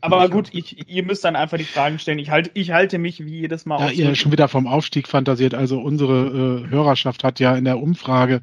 aber, 0.00 0.28
gut, 0.28 0.48
ich, 0.52 0.88
ihr 0.88 1.02
müsst 1.02 1.24
dann 1.24 1.36
einfach 1.36 1.58
die 1.58 1.64
Fragen 1.64 1.98
stellen. 1.98 2.18
Ich 2.18 2.30
halte, 2.30 2.50
ich 2.54 2.70
halte 2.70 2.98
mich 2.98 3.24
wie 3.24 3.40
jedes 3.40 3.66
Mal. 3.66 3.80
Ja, 3.80 3.90
ihr 3.90 4.14
schon 4.14 4.32
wieder 4.32 4.48
vom 4.48 4.66
Aufstieg 4.66 5.08
fantasiert. 5.08 5.54
Also 5.54 5.80
unsere 5.80 6.64
äh, 6.66 6.70
Hörerschaft 6.70 7.24
hat 7.24 7.40
ja 7.40 7.56
in 7.56 7.64
der 7.64 7.80
Umfrage 7.80 8.42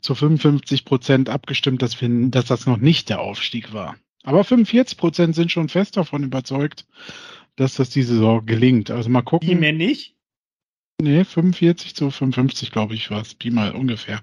zu 0.00 0.14
55 0.14 0.84
Prozent 0.84 1.28
abgestimmt, 1.28 1.82
dass, 1.82 2.00
wir, 2.00 2.08
dass 2.30 2.46
das 2.46 2.66
noch 2.66 2.76
nicht 2.76 3.08
der 3.08 3.20
Aufstieg 3.20 3.72
war. 3.72 3.96
Aber 4.22 4.44
45 4.44 4.98
Prozent 4.98 5.34
sind 5.34 5.50
schon 5.50 5.68
fest 5.68 5.96
davon 5.96 6.22
überzeugt, 6.24 6.86
dass 7.56 7.74
das 7.74 7.90
diese 7.90 8.14
Saison 8.14 8.44
gelingt. 8.44 8.90
Also 8.90 9.08
mal 9.08 9.22
gucken. 9.22 9.48
Die 9.48 9.54
mir 9.54 9.72
nicht? 9.72 10.14
Nee, 11.00 11.24
45 11.24 11.94
zu 11.94 12.10
55, 12.10 12.70
glaube 12.70 12.94
ich, 12.94 13.10
war 13.10 13.22
es. 13.22 13.34
Pi 13.34 13.50
mal 13.50 13.72
ungefähr. 13.72 14.20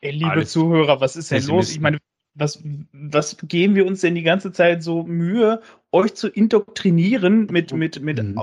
Ey, 0.00 0.12
liebe 0.12 0.30
Alles 0.30 0.52
Zuhörer, 0.52 1.00
was 1.00 1.16
ist 1.16 1.30
denn 1.30 1.44
los? 1.46 1.70
Ich 1.70 1.80
meine, 1.80 1.98
was, 2.34 2.62
was 2.92 3.38
geben 3.42 3.74
wir 3.74 3.86
uns 3.86 4.02
denn 4.02 4.14
die 4.14 4.22
ganze 4.22 4.52
Zeit 4.52 4.82
so 4.82 5.02
Mühe, 5.02 5.60
euch 5.90 6.14
zu 6.14 6.28
indoktrinieren 6.28 7.46
mit, 7.46 7.72
mit, 7.72 8.00
mit 8.00 8.22
mhm. 8.22 8.38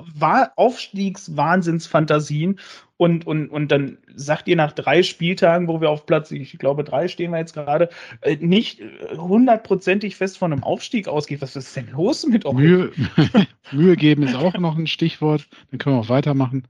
Aufstiegswahnsinnsfantasien 0.55 2.59
und, 2.97 3.27
und, 3.27 3.49
und 3.49 3.71
dann 3.71 3.99
sagt 4.15 4.47
ihr 4.47 4.55
nach 4.55 4.71
drei 4.71 5.03
Spieltagen, 5.03 5.67
wo 5.67 5.81
wir 5.81 5.91
auf 5.91 6.05
Platz, 6.05 6.31
ich 6.31 6.57
glaube, 6.57 6.83
drei 6.83 7.07
stehen 7.07 7.31
wir 7.31 7.39
jetzt 7.39 7.53
gerade, 7.53 7.89
äh, 8.21 8.37
nicht 8.37 8.81
hundertprozentig 9.15 10.15
fest 10.15 10.37
von 10.37 10.51
einem 10.51 10.63
Aufstieg 10.63 11.07
ausgeht. 11.07 11.41
Was 11.41 11.55
ist 11.55 11.75
denn 11.75 11.91
los 11.91 12.25
mit 12.25 12.45
euch? 12.45 12.55
Mühe, 12.55 12.91
Mühe 13.71 13.95
geben 13.95 14.23
ist 14.23 14.35
auch 14.35 14.57
noch 14.57 14.77
ein 14.77 14.87
Stichwort. 14.87 15.47
Dann 15.71 15.77
können 15.77 15.95
wir 15.95 16.01
auch 16.01 16.09
weitermachen. 16.09 16.63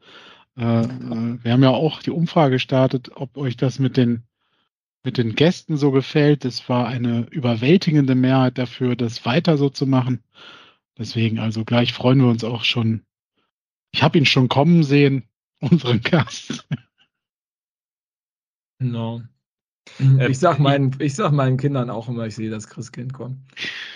Äh, 0.58 0.82
äh, 0.82 1.44
wir 1.44 1.52
haben 1.52 1.64
ja 1.64 1.70
auch 1.70 2.02
die 2.02 2.12
Umfrage 2.12 2.56
gestartet, 2.56 3.12
ob 3.16 3.38
euch 3.38 3.58
das 3.58 3.80
mit 3.80 3.98
den 3.98 4.24
mit 5.06 5.18
den 5.20 5.36
Gästen 5.36 5.78
so 5.78 5.92
gefällt. 5.92 6.46
Es 6.46 6.68
war 6.68 6.88
eine 6.88 7.28
überwältigende 7.30 8.16
Mehrheit 8.16 8.58
dafür, 8.58 8.96
das 8.96 9.24
weiter 9.26 9.56
so 9.58 9.70
zu 9.70 9.86
machen. 9.86 10.24
Deswegen, 10.98 11.40
also 11.40 11.64
gleich 11.64 11.94
freuen 11.94 12.20
wir 12.20 12.28
uns 12.28 12.44
auch 12.44 12.64
schon. 12.64 13.06
Ich 13.92 14.02
habe 14.02 14.18
ihn 14.18 14.26
schon 14.26 14.50
kommen 14.50 14.84
sehen, 14.84 15.30
unseren 15.60 16.02
Gast. 16.02 16.68
No. 18.80 19.22
Mhm. 20.00 20.22
Ich 20.22 20.40
sag, 20.40 20.60
meinen, 20.60 20.96
ich 21.00 21.16
sag 21.16 21.32
meinen 21.32 21.58
Kindern 21.58 21.90
auch 21.90 22.10
immer, 22.10 22.26
ich 22.26 22.36
sehe 22.36 22.50
das 22.50 22.68
Christkind 22.68 23.14
kommen. 23.14 23.46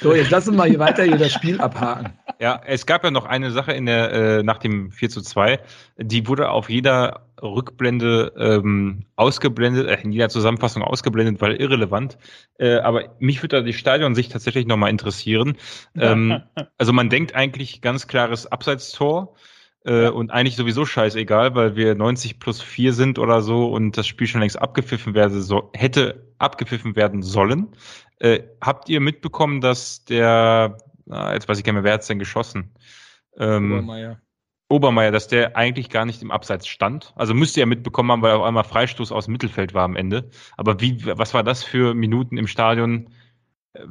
So, 0.02 0.14
jetzt 0.14 0.32
lassen 0.32 0.52
wir 0.52 0.58
mal 0.58 0.70
hier 0.70 0.80
weiter 0.80 1.04
hier 1.04 1.18
das 1.18 1.34
Spiel 1.34 1.60
abhaken. 1.60 2.14
Ja, 2.40 2.62
es 2.66 2.86
gab 2.86 3.04
ja 3.04 3.12
noch 3.12 3.26
eine 3.26 3.52
Sache 3.52 3.74
in 3.74 3.86
der, 3.86 4.12
äh, 4.14 4.44
nach 4.44 4.60
dem 4.60 4.92
4 4.92 5.10
zu 5.10 5.22
2, 5.22 5.60
die 5.98 6.28
wurde 6.28 6.52
auf 6.52 6.70
jeder 6.70 7.26
Rückblende 7.42 8.34
ähm, 8.38 9.06
ausgeblendet, 9.16 9.88
äh, 9.88 10.02
in 10.02 10.12
jeder 10.12 10.30
Zusammenfassung 10.30 10.84
ausgeblendet, 10.84 11.42
weil 11.42 11.56
irrelevant. 11.56 12.18
Äh, 12.58 12.78
aber 12.78 13.16
mich 13.20 13.42
würde 13.42 13.58
da 13.58 13.62
die 13.62 13.74
Stadionsicht 13.74 14.32
tatsächlich 14.32 14.68
nochmal 14.68 14.90
interessieren. 14.90 15.58
Ähm, 15.98 16.42
also 16.78 16.94
man 16.94 17.10
denkt 17.10 17.36
eigentlich 17.36 17.82
ganz 17.82 18.08
klares 18.08 18.48
Abseitstor. 18.48 19.36
Äh, 19.86 20.10
und 20.10 20.32
eigentlich 20.32 20.56
sowieso 20.56 20.86
scheißegal, 20.86 21.56
weil 21.56 21.76
wir 21.76 21.96
90 21.96 22.40
plus 22.40 22.62
4 22.62 22.94
sind 22.94 23.18
oder 23.18 23.42
so 23.42 23.68
und 23.72 23.98
das 23.98 24.08
Spiel 24.08 24.28
schon 24.28 24.42
längst 24.42 24.62
abgepfiffen 24.62 25.14
werden 25.14 25.42
so, 25.42 25.72
hätte 25.74 26.28
abgepfiffen 26.38 26.96
werden 26.96 27.22
sollen. 27.22 27.70
Äh, 28.20 28.42
habt 28.62 28.90
ihr 28.90 29.00
mitbekommen, 29.00 29.62
dass 29.62 30.04
der, 30.04 30.78
na, 31.06 31.34
jetzt 31.34 31.48
weiß 31.48 31.58
ich 31.58 31.64
gar 31.64 31.72
nicht 31.72 31.82
mehr, 31.82 31.84
wer 31.86 31.94
hat's 31.94 32.08
denn 32.08 32.20
geschossen? 32.20 32.72
Ähm, 33.38 33.72
Obermeier. 33.72 34.22
Obermeier, 34.72 35.12
dass 35.12 35.28
der 35.28 35.56
eigentlich 35.56 35.90
gar 35.90 36.06
nicht 36.06 36.22
im 36.22 36.30
Abseits 36.30 36.68
stand. 36.68 37.14
Also 37.16 37.34
müsste 37.34 37.62
er 37.62 37.66
mitbekommen 37.66 38.12
haben, 38.12 38.22
weil 38.22 38.34
auf 38.34 38.44
einmal 38.44 38.66
Freistoß 38.66 39.12
aus 39.12 39.26
dem 39.26 39.32
Mittelfeld 39.32 39.74
war 39.74 39.84
am 39.84 39.96
Ende. 39.96 40.30
Aber 40.58 40.80
wie, 40.82 41.06
was 41.06 41.34
war 41.34 41.44
das 41.44 41.64
für 41.64 41.96
Minuten 41.96 42.38
im 42.38 42.48
Stadion? 42.48 43.10
Äh, 43.74 43.86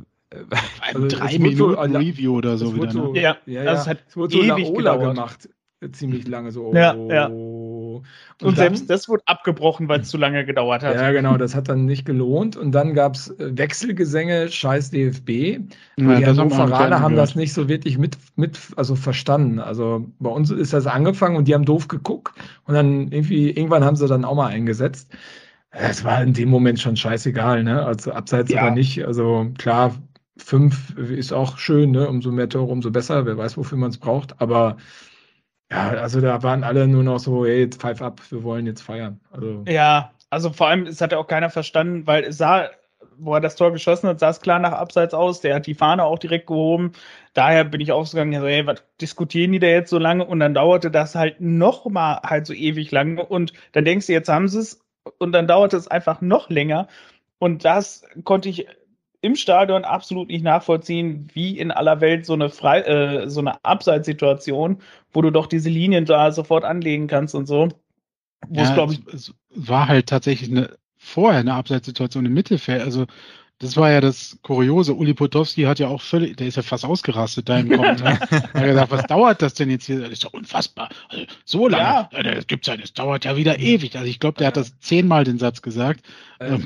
also 0.80 1.08
drei 1.08 1.38
Minuten 1.38 1.92
so, 1.92 1.98
Review 1.98 2.36
oder 2.36 2.58
so 2.58 2.76
wieder. 2.76 2.90
So, 2.90 3.12
ne? 3.12 3.20
Ja, 3.20 3.38
ja, 3.46 3.62
ja. 3.62 3.64
Das 3.64 3.86
hat 3.86 4.04
es 4.06 4.16
wurde 4.16 4.34
so 4.34 4.42
ewig 4.42 4.72
gemacht 4.74 5.48
ziemlich 5.92 6.26
lange 6.26 6.50
so. 6.50 6.74
Ja, 6.74 6.94
oh. 6.94 7.10
ja. 7.10 7.26
Und, 7.26 8.46
und 8.46 8.56
selbst 8.56 8.88
das 8.88 9.08
wurde 9.08 9.22
abgebrochen, 9.26 9.88
weil 9.88 10.00
es 10.00 10.08
zu 10.08 10.18
lange 10.18 10.44
gedauert 10.44 10.82
hat. 10.82 10.94
Ja, 10.94 11.10
genau, 11.10 11.36
das 11.36 11.54
hat 11.54 11.68
dann 11.68 11.86
nicht 11.86 12.04
gelohnt. 12.04 12.56
Und 12.56 12.72
dann 12.72 12.94
gab 12.94 13.14
es 13.14 13.30
äh, 13.38 13.56
Wechselgesänge, 13.56 14.48
scheiß 14.50 14.90
DFB. 14.90 15.60
Ja, 15.96 16.16
die 16.16 16.26
Hannoveraner 16.26 17.00
haben 17.00 17.16
das 17.16 17.34
nicht 17.34 17.52
so 17.52 17.68
wirklich 17.68 17.98
mit, 17.98 18.16
mit, 18.36 18.58
also 18.76 18.94
verstanden. 18.94 19.58
Also 19.58 20.06
bei 20.20 20.30
uns 20.30 20.50
ist 20.50 20.72
das 20.72 20.86
angefangen 20.86 21.36
und 21.36 21.48
die 21.48 21.54
haben 21.54 21.64
doof 21.64 21.88
geguckt. 21.88 22.34
Und 22.66 22.74
dann 22.74 23.10
irgendwie, 23.10 23.50
irgendwann 23.50 23.84
haben 23.84 23.96
sie 23.96 24.06
dann 24.06 24.24
auch 24.24 24.36
mal 24.36 24.48
eingesetzt. 24.48 25.10
Es 25.70 26.04
war 26.04 26.22
in 26.22 26.32
dem 26.32 26.48
Moment 26.48 26.80
schon 26.80 26.96
scheißegal, 26.96 27.62
ne? 27.62 27.84
Also 27.84 28.12
abseits 28.12 28.50
ja. 28.50 28.62
aber 28.62 28.70
nicht. 28.70 29.04
Also 29.04 29.48
klar, 29.58 29.94
fünf 30.36 30.96
ist 30.96 31.32
auch 31.32 31.58
schön, 31.58 31.90
ne? 31.90 32.08
Umso 32.08 32.30
mehr 32.30 32.48
Tore, 32.48 32.70
umso 32.70 32.90
besser. 32.90 33.26
Wer 33.26 33.36
weiß, 33.36 33.56
wofür 33.56 33.76
man 33.76 33.90
es 33.90 33.98
braucht. 33.98 34.40
Aber 34.40 34.76
ja, 35.70 35.88
also 35.90 36.20
da 36.20 36.42
waren 36.42 36.64
alle 36.64 36.88
nur 36.88 37.02
noch 37.02 37.18
so, 37.18 37.44
hey, 37.44 37.60
jetzt 37.60 37.80
pfeif 37.80 38.00
ab, 38.00 38.20
wir 38.30 38.42
wollen 38.42 38.66
jetzt 38.66 38.82
feiern. 38.82 39.20
Also. 39.30 39.64
Ja, 39.66 40.12
also 40.30 40.50
vor 40.50 40.68
allem, 40.68 40.86
es 40.86 41.00
hat 41.00 41.12
ja 41.12 41.18
auch 41.18 41.26
keiner 41.26 41.50
verstanden, 41.50 42.06
weil 42.06 42.24
es 42.24 42.38
sah, 42.38 42.68
wo 43.18 43.34
er 43.34 43.40
das 43.40 43.56
Tor 43.56 43.72
geschossen 43.72 44.08
hat, 44.08 44.20
sah 44.20 44.30
es 44.30 44.40
klar 44.40 44.58
nach 44.58 44.72
Abseits 44.72 45.14
aus. 45.14 45.40
Der 45.40 45.54
hat 45.54 45.66
die 45.66 45.74
Fahne 45.74 46.04
auch 46.04 46.18
direkt 46.18 46.46
gehoben. 46.46 46.92
Daher 47.34 47.64
bin 47.64 47.80
ich 47.80 47.92
ausgegangen, 47.92 48.40
so, 48.40 48.46
hey, 48.46 48.66
was 48.66 48.82
diskutieren 49.00 49.52
die 49.52 49.58
da 49.58 49.66
jetzt 49.66 49.90
so 49.90 49.98
lange? 49.98 50.24
Und 50.24 50.40
dann 50.40 50.54
dauerte 50.54 50.90
das 50.90 51.14
halt 51.14 51.40
noch 51.40 51.86
mal 51.86 52.20
halt 52.22 52.46
so 52.46 52.52
ewig 52.52 52.90
lange. 52.90 53.24
Und 53.24 53.52
dann 53.72 53.84
denkst 53.84 54.06
du, 54.06 54.12
jetzt 54.12 54.28
haben 54.28 54.48
sie 54.48 54.60
es. 54.60 54.80
Und 55.18 55.32
dann 55.32 55.46
dauerte 55.46 55.76
es 55.76 55.88
einfach 55.88 56.20
noch 56.20 56.48
länger. 56.50 56.88
Und 57.38 57.64
das 57.64 58.04
konnte 58.24 58.48
ich 58.48 58.66
im 59.20 59.34
Stadion 59.36 59.84
absolut 59.84 60.28
nicht 60.28 60.44
nachvollziehen, 60.44 61.28
wie 61.32 61.58
in 61.58 61.70
aller 61.70 62.00
Welt 62.00 62.24
so 62.24 62.34
eine 62.34 62.50
Frei 62.50 62.80
äh, 62.82 63.28
so 63.28 63.40
eine 63.40 63.64
Abseitssituation, 63.64 64.78
wo 65.12 65.22
du 65.22 65.30
doch 65.30 65.46
diese 65.46 65.68
Linien 65.68 66.04
da 66.04 66.30
sofort 66.30 66.64
anlegen 66.64 67.08
kannst 67.08 67.34
und 67.34 67.46
so. 67.46 67.68
Wo 68.48 68.60
ja, 68.60 68.84
es, 68.84 68.92
ich, 68.92 69.14
es 69.14 69.34
war 69.50 69.88
halt 69.88 70.06
tatsächlich 70.06 70.50
eine 70.50 70.70
vorher 70.96 71.40
eine 71.40 71.54
Abseitssituation 71.54 72.26
im 72.26 72.34
Mittelfeld. 72.34 72.82
Also 72.82 73.06
das 73.60 73.76
war 73.76 73.90
ja 73.90 74.00
das 74.00 74.38
Kuriose. 74.42 74.94
Uli 74.94 75.14
Potowski 75.14 75.62
hat 75.62 75.80
ja 75.80 75.88
auch 75.88 76.00
völlig, 76.00 76.36
der 76.36 76.46
ist 76.46 76.56
ja 76.56 76.62
fast 76.62 76.84
ausgerastet 76.84 77.48
da 77.48 77.58
im 77.58 77.68
Kommentar. 77.76 78.18
er 78.30 78.40
hat 78.40 78.52
gesagt, 78.52 78.90
was 78.92 79.06
dauert 79.06 79.42
das 79.42 79.54
denn 79.54 79.70
jetzt 79.70 79.86
hier? 79.86 80.00
Das 80.00 80.10
ist 80.10 80.24
doch 80.24 80.32
unfassbar. 80.32 80.88
Also, 81.08 81.24
so 81.44 81.68
lange. 81.68 82.08
Ja. 82.12 82.22
Das 82.22 82.46
gibt's 82.46 82.68
ja, 82.68 82.76
das 82.76 82.92
dauert 82.92 83.24
ja 83.24 83.36
wieder 83.36 83.58
ewig. 83.58 83.96
Also 83.96 84.08
ich 84.08 84.20
glaube, 84.20 84.38
der 84.38 84.48
hat 84.48 84.56
das 84.56 84.78
zehnmal 84.78 85.24
den 85.24 85.38
Satz 85.38 85.60
gesagt. 85.62 86.04
Ähm, 86.38 86.64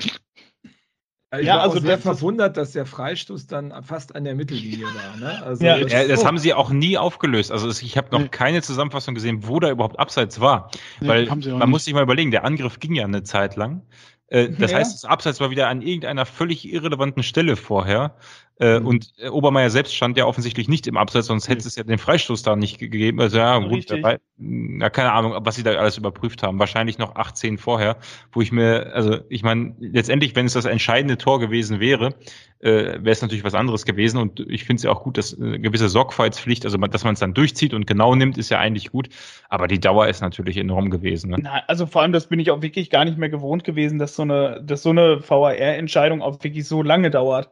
Ich 1.40 1.46
ja, 1.46 1.56
war 1.56 1.62
also 1.62 1.80
sehr 1.80 1.98
verwundert, 1.98 2.58
dass 2.58 2.72
der 2.72 2.84
Freistoß 2.84 3.46
dann 3.46 3.72
fast 3.82 4.14
an 4.14 4.24
der 4.24 4.34
Mittellinie 4.34 4.84
war. 4.84 5.16
Ne? 5.16 5.42
Also 5.42 5.64
ja, 5.64 5.78
das, 5.78 6.08
das 6.08 6.24
haben 6.26 6.36
sie 6.36 6.52
auch 6.52 6.70
nie 6.70 6.98
aufgelöst. 6.98 7.50
Also 7.50 7.70
ich 7.70 7.96
habe 7.96 8.08
noch 8.10 8.20
nee. 8.20 8.28
keine 8.28 8.60
Zusammenfassung 8.60 9.14
gesehen, 9.14 9.48
wo 9.48 9.58
da 9.58 9.70
überhaupt 9.70 9.98
Abseits 9.98 10.40
war. 10.40 10.70
Nee, 11.00 11.08
Weil 11.08 11.26
man 11.26 11.38
nicht. 11.38 11.66
muss 11.66 11.84
sich 11.86 11.94
mal 11.94 12.02
überlegen, 12.02 12.32
der 12.32 12.44
Angriff 12.44 12.80
ging 12.80 12.94
ja 12.94 13.04
eine 13.04 13.22
Zeit 13.22 13.56
lang. 13.56 13.82
Äh, 14.26 14.50
das 14.50 14.72
ja. 14.72 14.78
heißt, 14.78 14.94
das 14.94 15.04
Abseits 15.04 15.40
war 15.40 15.50
wieder 15.50 15.68
an 15.68 15.80
irgendeiner 15.80 16.26
völlig 16.26 16.70
irrelevanten 16.70 17.22
Stelle 17.22 17.56
vorher. 17.56 18.16
Äh, 18.62 18.78
mhm. 18.78 18.86
Und 18.86 19.12
äh, 19.18 19.28
Obermeier 19.28 19.70
selbst 19.70 19.92
stand 19.92 20.16
ja 20.16 20.24
offensichtlich 20.24 20.68
nicht 20.68 20.86
im 20.86 20.96
Abseits, 20.96 21.26
sonst 21.26 21.48
hätte 21.48 21.66
es 21.66 21.74
ja 21.74 21.82
den 21.82 21.98
Freistoß 21.98 22.44
da 22.44 22.54
nicht 22.54 22.78
gegeben. 22.78 23.20
Also 23.20 23.38
ja, 23.38 23.58
gut, 23.58 23.90
dabei, 23.90 24.20
na, 24.38 24.88
keine 24.88 25.10
Ahnung, 25.10 25.34
was 25.40 25.56
sie 25.56 25.64
da 25.64 25.72
alles 25.72 25.98
überprüft 25.98 26.44
haben. 26.44 26.60
Wahrscheinlich 26.60 26.96
noch 26.96 27.16
18 27.16 27.58
vorher, 27.58 27.96
wo 28.30 28.40
ich 28.40 28.52
mir, 28.52 28.92
also 28.94 29.18
ich 29.28 29.42
meine, 29.42 29.74
letztendlich, 29.80 30.36
wenn 30.36 30.46
es 30.46 30.52
das 30.52 30.64
entscheidende 30.64 31.18
Tor 31.18 31.40
gewesen 31.40 31.80
wäre, 31.80 32.14
äh, 32.60 33.00
wäre 33.00 33.10
es 33.10 33.20
natürlich 33.20 33.42
was 33.42 33.54
anderes 33.54 33.84
gewesen. 33.84 34.18
Und 34.18 34.38
ich 34.38 34.62
finde 34.62 34.76
es 34.76 34.84
ja 34.84 34.92
auch 34.92 35.02
gut, 35.02 35.18
dass 35.18 35.36
eine 35.36 35.58
gewisse 35.58 35.88
Sorgfaltspflicht, 35.88 36.64
also 36.64 36.78
dass 36.78 37.02
man 37.02 37.14
es 37.14 37.18
dann 37.18 37.34
durchzieht 37.34 37.74
und 37.74 37.88
genau 37.88 38.14
nimmt, 38.14 38.38
ist 38.38 38.48
ja 38.48 38.60
eigentlich 38.60 38.92
gut. 38.92 39.08
Aber 39.48 39.66
die 39.66 39.80
Dauer 39.80 40.06
ist 40.06 40.20
natürlich 40.20 40.56
enorm 40.56 40.90
gewesen. 40.90 41.32
Ne? 41.32 41.38
Na, 41.40 41.62
also 41.66 41.84
vor 41.86 42.02
allem, 42.02 42.12
das 42.12 42.28
bin 42.28 42.38
ich 42.38 42.52
auch 42.52 42.62
wirklich 42.62 42.90
gar 42.90 43.04
nicht 43.04 43.18
mehr 43.18 43.28
gewohnt 43.28 43.64
gewesen, 43.64 43.98
dass 43.98 44.14
so 44.14 44.22
eine, 44.22 44.62
dass 44.64 44.84
so 44.84 44.90
eine 44.90 45.18
VAR-Entscheidung 45.28 46.22
auch 46.22 46.44
wirklich 46.44 46.68
so 46.68 46.84
lange 46.84 47.10
dauert. 47.10 47.50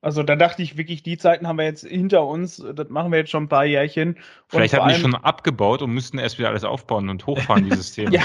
Also 0.00 0.22
da 0.22 0.36
dachte 0.36 0.62
ich 0.62 0.76
wirklich, 0.76 1.02
die 1.02 1.18
Zeiten 1.18 1.48
haben 1.48 1.58
wir 1.58 1.64
jetzt 1.64 1.84
hinter 1.84 2.24
uns. 2.24 2.64
Das 2.74 2.88
machen 2.88 3.10
wir 3.10 3.18
jetzt 3.18 3.30
schon 3.30 3.44
ein 3.44 3.48
paar 3.48 3.64
Jährchen. 3.64 4.16
Vielleicht 4.46 4.74
haben 4.74 4.88
die 4.88 4.94
schon 4.94 5.16
abgebaut 5.16 5.82
und 5.82 5.90
müssten 5.90 6.18
erst 6.18 6.38
wieder 6.38 6.50
alles 6.50 6.62
aufbauen 6.62 7.08
und 7.08 7.26
hochfahren, 7.26 7.64
dieses 7.64 7.92
Thema. 7.94 8.12
ja, 8.12 8.22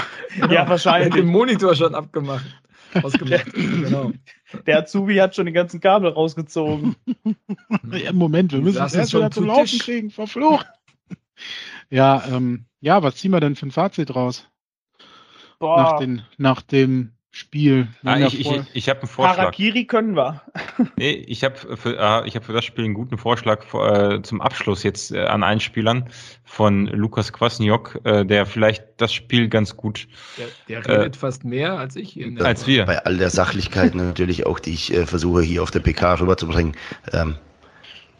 ja, 0.50 0.68
wahrscheinlich. 0.68 1.14
Den 1.14 1.26
Monitor 1.26 1.74
schon 1.74 1.94
abgemacht. 1.94 2.44
Ausgemacht. 3.02 3.52
genau. 3.54 4.12
Der 4.66 4.78
Azubi 4.78 5.16
hat 5.16 5.34
schon 5.34 5.46
die 5.46 5.52
ganzen 5.52 5.80
Kabel 5.80 6.10
rausgezogen. 6.10 6.94
ja, 7.90 8.12
Moment, 8.12 8.52
wir 8.52 8.60
müssen 8.60 8.78
das 8.78 8.94
erst 8.94 9.12
wieder 9.12 9.32
zum 9.32 9.46
Laufen 9.46 9.66
Tisch. 9.66 9.80
kriegen. 9.80 10.10
Verflucht. 10.10 10.68
ja, 11.90 12.22
ähm, 12.28 12.66
ja, 12.80 13.02
was 13.02 13.16
ziehen 13.16 13.32
wir 13.32 13.40
denn 13.40 13.56
für 13.56 13.66
ein 13.66 13.72
Fazit 13.72 14.14
raus? 14.14 14.48
Boah. 15.58 15.82
Nach, 15.82 15.98
den, 15.98 16.22
nach 16.36 16.62
dem 16.62 17.14
Spiel. 17.36 17.88
Ah, 18.04 18.16
ich 18.20 18.38
ich, 18.38 18.48
ich 18.74 18.88
habe 18.88 19.00
einen 19.00 19.08
Vorschlag. 19.08 19.38
Harakiri 19.38 19.86
können 19.86 20.14
wir. 20.14 20.40
nee, 20.96 21.10
ich 21.26 21.42
habe 21.42 21.76
für, 21.76 21.96
äh, 21.96 22.30
hab 22.30 22.44
für 22.44 22.52
das 22.52 22.64
Spiel 22.64 22.84
einen 22.84 22.94
guten 22.94 23.18
Vorschlag 23.18 23.64
äh, 23.74 24.22
zum 24.22 24.40
Abschluss 24.40 24.84
jetzt 24.84 25.10
äh, 25.10 25.24
an 25.24 25.42
Einspielern 25.42 26.08
von 26.44 26.86
Lukas 26.86 27.32
Kwasniok, 27.32 27.98
äh, 28.04 28.24
der 28.24 28.46
vielleicht 28.46 28.84
das 28.98 29.12
Spiel 29.12 29.48
ganz 29.48 29.76
gut. 29.76 30.06
Der, 30.38 30.46
der 30.82 30.98
redet 30.98 31.16
äh, 31.16 31.18
fast 31.18 31.44
mehr 31.44 31.76
als 31.76 31.96
ich 31.96 32.12
hier. 32.12 32.32
Als 32.38 32.68
wir. 32.68 32.86
Bei 32.86 33.04
all 33.04 33.16
der 33.16 33.30
Sachlichkeit 33.30 33.94
natürlich 33.96 34.46
auch, 34.46 34.60
die 34.60 34.74
ich 34.74 34.94
äh, 34.94 35.04
versuche 35.04 35.42
hier 35.42 35.64
auf 35.64 35.72
der 35.72 35.80
PK 35.80 36.20
rüberzubringen. 36.20 36.76
Ähm, 37.12 37.34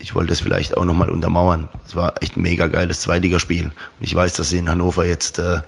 ich 0.01 0.17
wollte 0.17 0.33
es 0.33 0.41
vielleicht 0.41 0.77
auch 0.77 0.85
nochmal 0.85 1.09
untermauern. 1.09 1.69
Es 1.87 1.95
war 1.95 2.21
echt 2.21 2.37
ein 2.37 2.43
mega 2.43 2.67
geiles 2.67 3.03
Zweitligaspiel. 3.03 3.67
Und 3.67 3.73
ich 4.01 4.13
weiß, 4.13 4.33
dass 4.35 4.51
sie 4.51 4.59
in 4.59 4.69
Hannover 4.69 5.07
jetzt 5.07 5.39
äh, 5.39 5.61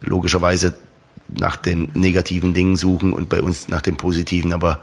logischerweise 0.00 0.78
nach 1.28 1.56
den 1.56 1.90
negativen 1.94 2.54
Dingen 2.54 2.76
suchen 2.76 3.12
und 3.12 3.28
bei 3.28 3.40
uns 3.40 3.68
nach 3.68 3.82
den 3.82 3.96
positiven. 3.96 4.52
Aber 4.52 4.80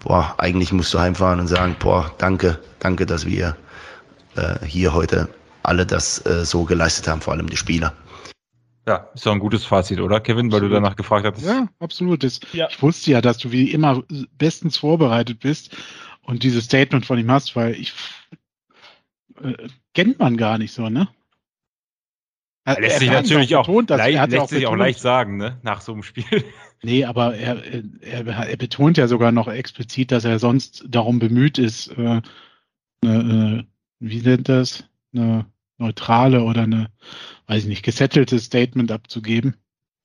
boah, 0.00 0.34
eigentlich 0.38 0.72
musst 0.72 0.94
du 0.94 0.98
heimfahren 0.98 1.40
und 1.40 1.48
sagen, 1.48 1.76
boah, 1.78 2.12
danke, 2.18 2.58
danke, 2.78 3.06
dass 3.06 3.26
wir 3.26 3.56
äh, 4.36 4.64
hier 4.64 4.94
heute 4.94 5.28
alle 5.62 5.84
das 5.84 6.24
äh, 6.26 6.44
so 6.44 6.64
geleistet 6.64 7.08
haben, 7.08 7.20
vor 7.20 7.32
allem 7.32 7.48
die 7.48 7.56
Spieler. 7.56 7.94
Ja, 8.86 9.06
ist 9.14 9.26
doch 9.26 9.32
ein 9.32 9.38
gutes 9.38 9.66
Fazit, 9.66 10.00
oder, 10.00 10.18
Kevin, 10.18 10.50
weil 10.50 10.60
absolut. 10.60 10.70
du 10.70 10.74
danach 10.74 10.96
gefragt 10.96 11.26
hast. 11.26 11.44
Ja, 11.44 11.68
absolut. 11.78 12.24
Das, 12.24 12.40
ja. 12.54 12.68
Ich 12.70 12.80
wusste 12.80 13.10
ja, 13.10 13.20
dass 13.20 13.36
du 13.36 13.52
wie 13.52 13.70
immer 13.70 14.02
bestens 14.38 14.78
vorbereitet 14.78 15.40
bist 15.40 15.76
und 16.22 16.42
dieses 16.42 16.64
Statement 16.64 17.04
von 17.04 17.18
ihm 17.18 17.30
hast, 17.30 17.54
weil 17.54 17.74
ich 17.74 17.92
äh, 19.42 19.68
kennt 19.94 20.18
man 20.18 20.38
gar 20.38 20.56
nicht 20.56 20.72
so, 20.72 20.88
ne? 20.88 21.08
Er, 22.76 22.80
lässt 22.80 22.98
sich 22.98 23.10
natürlich 23.10 23.56
auch, 23.56 23.66
betont, 23.66 23.90
leicht, 23.90 24.30
lässt 24.30 24.42
auch 24.42 24.48
sich 24.48 24.66
auch 24.66 24.76
leicht 24.76 25.00
sagen, 25.00 25.38
ne, 25.38 25.58
nach 25.62 25.80
so 25.80 25.92
einem 25.92 26.02
Spiel. 26.02 26.24
Nee, 26.80 27.04
aber 27.04 27.34
er, 27.34 27.60
er, 28.02 28.24
er 28.24 28.56
betont 28.56 28.98
ja 28.98 29.08
sogar 29.08 29.32
noch 29.32 29.48
explizit, 29.48 30.12
dass 30.12 30.24
er 30.24 30.38
sonst 30.38 30.84
darum 30.88 31.18
bemüht 31.18 31.58
ist, 31.58 31.88
äh, 31.98 32.22
eine, 33.02 33.66
wie 33.98 34.20
nennt 34.20 34.48
das, 34.48 34.84
eine 35.12 35.46
neutrale 35.78 36.44
oder 36.44 36.62
eine, 36.62 36.92
weiß 37.48 37.64
ich 37.64 37.68
nicht, 37.68 37.82
gesettelte 37.82 38.38
Statement 38.38 38.92
abzugeben, 38.92 39.56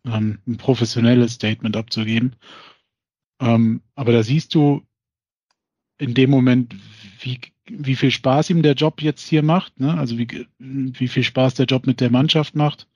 ähm, 0.08 0.40
ein 0.48 0.58
professionelles 0.58 1.34
Statement 1.34 1.78
abzugeben. 1.78 2.38
Ähm, 3.40 3.84
aber 3.94 4.12
da 4.12 4.24
siehst 4.24 4.56
du 4.56 4.82
in 6.00 6.16
dem 6.16 6.32
Moment, 6.32 6.76
wie 7.20 7.40
wie 7.70 7.96
viel 7.96 8.12
Spaß 8.12 8.50
ihm 8.50 8.62
der 8.62 8.74
Job 8.74 9.02
jetzt 9.02 9.28
hier 9.28 9.44
macht, 9.44 9.80
ne? 9.80 9.98
also 9.98 10.18
wie, 10.18 10.48
wie 10.60 11.08
viel 11.08 11.24
Spaß 11.24 11.56
der 11.56 11.66
Job 11.66 11.88
mit 11.88 12.02
der 12.02 12.12
Mannschaft 12.12 12.56
macht. 12.56 12.88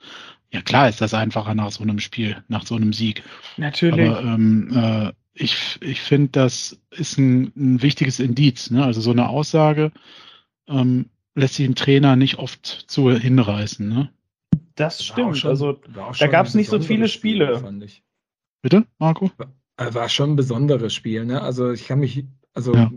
Ja 0.51 0.61
klar 0.61 0.87
ist 0.87 1.01
das 1.01 1.13
einfacher 1.13 1.53
nach 1.55 1.71
so 1.71 1.83
einem 1.83 1.99
Spiel, 1.99 2.37
nach 2.47 2.65
so 2.65 2.75
einem 2.75 2.93
Sieg. 2.93 3.23
Natürlich. 3.57 4.09
Aber 4.09 4.21
ähm, 4.21 4.71
äh, 4.73 5.11
ich, 5.33 5.77
ich 5.81 6.01
finde, 6.01 6.29
das 6.29 6.79
ist 6.91 7.17
ein, 7.17 7.51
ein 7.55 7.81
wichtiges 7.81 8.19
Indiz. 8.19 8.71
Ne? 8.71 8.83
Also 8.83 9.01
so 9.01 9.11
eine 9.11 9.29
Aussage 9.29 9.91
ähm, 10.67 11.09
lässt 11.35 11.55
sich 11.55 11.67
ein 11.67 11.75
Trainer 11.75 12.15
nicht 12.15 12.39
oft 12.39 12.65
zu 12.65 13.11
hinreißen. 13.11 13.87
Ne? 13.87 14.09
Das 14.75 15.03
stimmt. 15.03 15.37
Schon, 15.37 15.49
also 15.49 15.79
da 16.19 16.27
gab 16.27 16.47
es 16.47 16.55
nicht 16.55 16.69
so 16.69 16.79
viele 16.79 17.07
Spiele. 17.07 17.57
Spiel, 17.57 17.87
Bitte, 18.61 18.85
Marco? 18.99 19.31
War 19.77 20.09
schon 20.09 20.31
ein 20.31 20.35
besonderes 20.35 20.93
Spiel. 20.93 21.25
Ne? 21.25 21.41
Also 21.41 21.71
ich 21.71 21.87
kann 21.87 21.99
mich, 21.99 22.25
also 22.53 22.73
ja. 22.73 22.91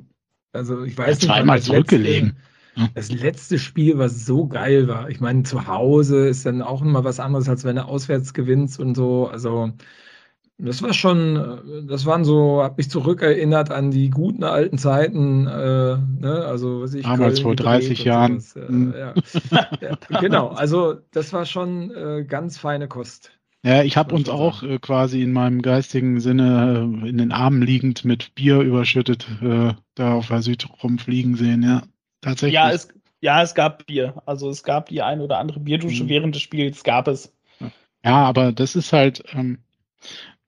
Also 0.53 0.85
ich 0.85 0.97
weiß 0.97 1.19
nicht. 1.19 1.27
Zweimal 1.27 1.61
zurückgelegen. 1.61 2.37
Letzte, 2.77 2.91
das 2.95 3.11
letzte 3.13 3.59
Spiel, 3.59 3.99
was 3.99 4.25
so 4.27 4.47
geil 4.47 4.89
war. 4.89 5.09
Ich 5.11 5.21
meine, 5.21 5.43
zu 5.43 5.67
Hause 5.67 6.29
ist 6.29 6.47
dann 6.47 6.63
auch 6.63 6.83
immer 6.83 7.05
was 7.05 7.21
anderes, 7.21 7.49
als 7.49 7.65
wenn 7.65 7.77
du 7.77 7.85
auswärts 7.85 8.33
gewinnst 8.33 8.79
und 8.79 8.95
so. 8.95 9.29
Also 9.29 9.73
das 10.63 10.83
war 10.83 10.93
schon, 10.93 11.87
das 11.89 12.07
waren 12.07 12.25
so, 12.25 12.63
habe 12.63 12.75
mich 12.79 12.91
zurückerinnert 12.91 13.71
an 13.71 13.91
die 13.91 14.11
guten 14.11 14.45
alten 14.45 14.79
Zeiten, 14.79 15.47
äh, 15.47 15.97
ne? 15.97 16.45
also 16.47 16.83
was 16.83 16.95
ich 16.95 17.05
damals 17.05 17.41
vor 17.41 17.57
30 17.57 18.05
Jahren. 18.05 18.41
Sowas, 18.41 18.71
äh, 18.71 18.99
ja. 18.99 19.15
ja, 19.81 20.21
genau, 20.21 20.49
also 20.49 20.99
das 21.13 21.33
war 21.33 21.47
schon 21.47 21.91
äh, 21.91 22.25
ganz 22.25 22.59
feine 22.59 22.89
Kost. 22.89 23.33
Ja, 23.63 23.83
ich 23.83 23.97
habe 23.97 24.15
uns 24.15 24.29
auch 24.29 24.63
äh, 24.63 24.79
quasi 24.79 25.23
in 25.23 25.33
meinem 25.33 25.61
geistigen 25.61 26.21
Sinne 26.21 26.89
äh, 27.05 27.09
in 27.09 27.19
den 27.19 27.31
Armen 27.31 27.61
liegend 27.61 28.05
mit 28.07 28.35
Bier 28.35 28.61
überschüttet 28.61 29.27
äh, 29.43 29.75
da 29.95 30.15
auf 30.15 30.29
der 30.29 30.41
Süd 30.43 30.67
rumfliegen 30.83 31.37
sehen, 31.37 31.63
ja. 31.63 31.83
Tatsächlich. 32.23 32.55
Ja, 32.55 32.71
es, 32.71 32.89
ja, 33.21 33.43
es 33.43 33.55
gab 33.55 33.87
Bier. 33.87 34.23
Also 34.25 34.49
es 34.49 34.63
gab 34.63 34.89
die 34.89 35.03
ein 35.03 35.21
oder 35.21 35.39
andere 35.39 35.61
Bierdusche 35.61 36.05
mhm. 36.05 36.09
während 36.09 36.35
des 36.35 36.43
Spiels, 36.43 36.85
gab 36.85 37.07
es. 37.09 37.35
Ja, 38.03 38.25
aber 38.25 38.53
das 38.53 38.77
ist 38.77 38.95
halt, 38.95 39.23
ähm, 39.33 39.59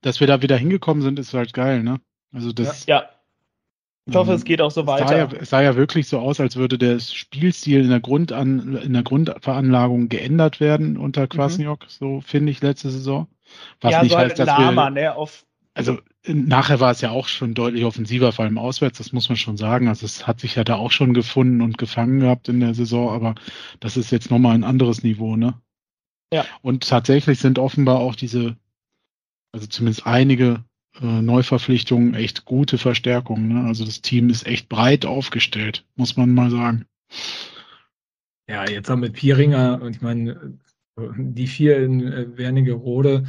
dass 0.01 0.19
wir 0.19 0.27
da 0.27 0.41
wieder 0.41 0.57
hingekommen 0.57 1.03
sind, 1.03 1.19
ist 1.19 1.33
halt 1.35 1.53
geil, 1.53 1.83
ne? 1.83 1.99
Also 2.31 2.51
das. 2.51 2.87
Ja. 2.87 3.01
ja. 3.01 3.09
Ich 4.05 4.15
hoffe, 4.15 4.33
es 4.33 4.41
ähm, 4.41 4.45
geht 4.45 4.61
auch 4.61 4.71
so 4.71 4.85
weiter. 4.85 5.05
Es 5.05 5.09
sah, 5.09 5.17
ja, 5.17 5.45
sah 5.45 5.61
ja 5.61 5.75
wirklich 5.75 6.07
so 6.07 6.19
aus, 6.19 6.39
als 6.39 6.55
würde 6.55 6.77
der 6.77 6.99
Spielstil 6.99 7.81
in 7.81 7.89
der, 7.89 8.01
Grundan, 8.01 8.75
in 8.77 8.93
der 8.93 9.03
Grundveranlagung 9.03 10.09
geändert 10.09 10.59
werden 10.59 10.97
unter 10.97 11.27
Kwasniok, 11.27 11.83
mhm. 11.83 11.87
so 11.87 12.21
finde 12.21 12.51
ich 12.51 12.61
letzte 12.61 12.89
Saison. 12.89 13.27
Was 13.81 13.91
ja, 13.91 14.03
nicht 14.03 14.11
so 14.11 14.17
heißt, 14.17 14.39
dass 14.39 14.47
Lama, 14.47 14.85
wir, 14.85 14.91
ne, 14.91 15.15
auf 15.15 15.45
also 15.75 15.99
nachher 16.27 16.79
war 16.79 16.91
es 16.91 17.01
ja 17.01 17.09
auch 17.09 17.27
schon 17.27 17.53
deutlich 17.53 17.83
offensiver, 17.83 18.31
vor 18.31 18.45
allem 18.45 18.57
auswärts, 18.57 18.99
das 18.99 19.11
muss 19.11 19.29
man 19.29 19.37
schon 19.37 19.57
sagen. 19.57 19.87
Also 19.87 20.05
es 20.05 20.27
hat 20.27 20.39
sich 20.39 20.55
ja 20.55 20.63
da 20.63 20.75
auch 20.75 20.91
schon 20.91 21.13
gefunden 21.13 21.61
und 21.61 21.77
gefangen 21.77 22.19
gehabt 22.19 22.47
in 22.47 22.59
der 22.59 22.73
Saison, 22.73 23.09
aber 23.09 23.35
das 23.79 23.97
ist 23.97 24.11
jetzt 24.11 24.29
nochmal 24.29 24.53
ein 24.55 24.63
anderes 24.63 25.03
Niveau, 25.03 25.35
ne? 25.35 25.55
Ja. 26.31 26.45
Und 26.61 26.87
tatsächlich 26.87 27.39
sind 27.39 27.59
offenbar 27.59 27.99
auch 27.99 28.15
diese, 28.15 28.55
also 29.51 29.67
zumindest 29.67 30.05
einige 30.05 30.63
äh, 31.01 31.21
Neuverpflichtungen 31.21 32.13
echt 32.13 32.45
gute 32.45 32.77
Verstärkungen. 32.77 33.47
Ne? 33.49 33.67
Also 33.67 33.85
das 33.85 34.01
Team 34.01 34.29
ist 34.29 34.45
echt 34.45 34.69
breit 34.69 35.05
aufgestellt, 35.05 35.85
muss 35.95 36.17
man 36.17 36.33
mal 36.33 36.51
sagen. 36.51 36.85
Ja, 38.47 38.69
jetzt 38.69 38.89
haben 38.89 39.01
wir 39.01 39.11
Pieringer 39.11 39.81
und 39.81 39.95
ich 39.95 40.01
meine, 40.01 40.57
die 40.97 41.47
vier 41.47 41.77
in 41.83 42.01
äh, 42.01 42.37
Wernigerode 42.37 43.25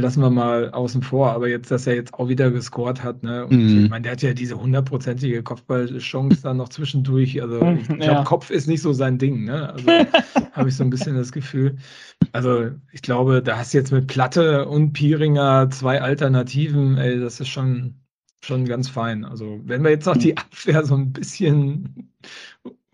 lassen 0.00 0.22
wir 0.22 0.30
mal 0.30 0.70
außen 0.70 1.02
vor, 1.02 1.30
aber 1.30 1.48
jetzt, 1.48 1.70
dass 1.70 1.86
er 1.86 1.94
jetzt 1.94 2.14
auch 2.14 2.28
wieder 2.28 2.50
gescored 2.50 3.02
hat, 3.02 3.22
ne? 3.22 3.46
Und 3.46 3.56
mhm. 3.56 3.84
ich 3.84 3.90
meine, 3.90 4.02
der 4.02 4.12
hat 4.12 4.22
ja 4.22 4.34
diese 4.34 4.60
hundertprozentige 4.60 5.42
Kopfballchance 5.42 6.42
dann 6.42 6.56
noch 6.56 6.68
zwischendurch. 6.68 7.40
Also 7.40 7.60
ich 7.64 7.86
glaube, 7.86 8.04
ja. 8.04 8.24
Kopf 8.24 8.50
ist 8.50 8.66
nicht 8.66 8.82
so 8.82 8.92
sein 8.92 9.18
Ding, 9.18 9.44
ne? 9.44 9.72
Also 9.72 9.86
habe 10.52 10.68
ich 10.68 10.76
so 10.76 10.82
ein 10.82 10.90
bisschen 10.90 11.16
das 11.16 11.30
Gefühl. 11.30 11.76
Also 12.32 12.70
ich 12.92 13.02
glaube, 13.02 13.42
da 13.42 13.56
hast 13.58 13.72
du 13.72 13.78
jetzt 13.78 13.92
mit 13.92 14.08
Platte 14.08 14.66
und 14.66 14.92
Pieringer 14.92 15.70
zwei 15.70 16.02
Alternativen, 16.02 16.98
ey, 16.98 17.20
das 17.20 17.38
ist 17.38 17.48
schon, 17.48 17.94
schon 18.42 18.64
ganz 18.64 18.88
fein. 18.88 19.24
Also 19.24 19.60
wenn 19.64 19.84
wir 19.84 19.90
jetzt 19.90 20.06
noch 20.06 20.16
die 20.16 20.36
Abwehr 20.36 20.84
so 20.84 20.96
ein 20.96 21.12
bisschen 21.12 22.10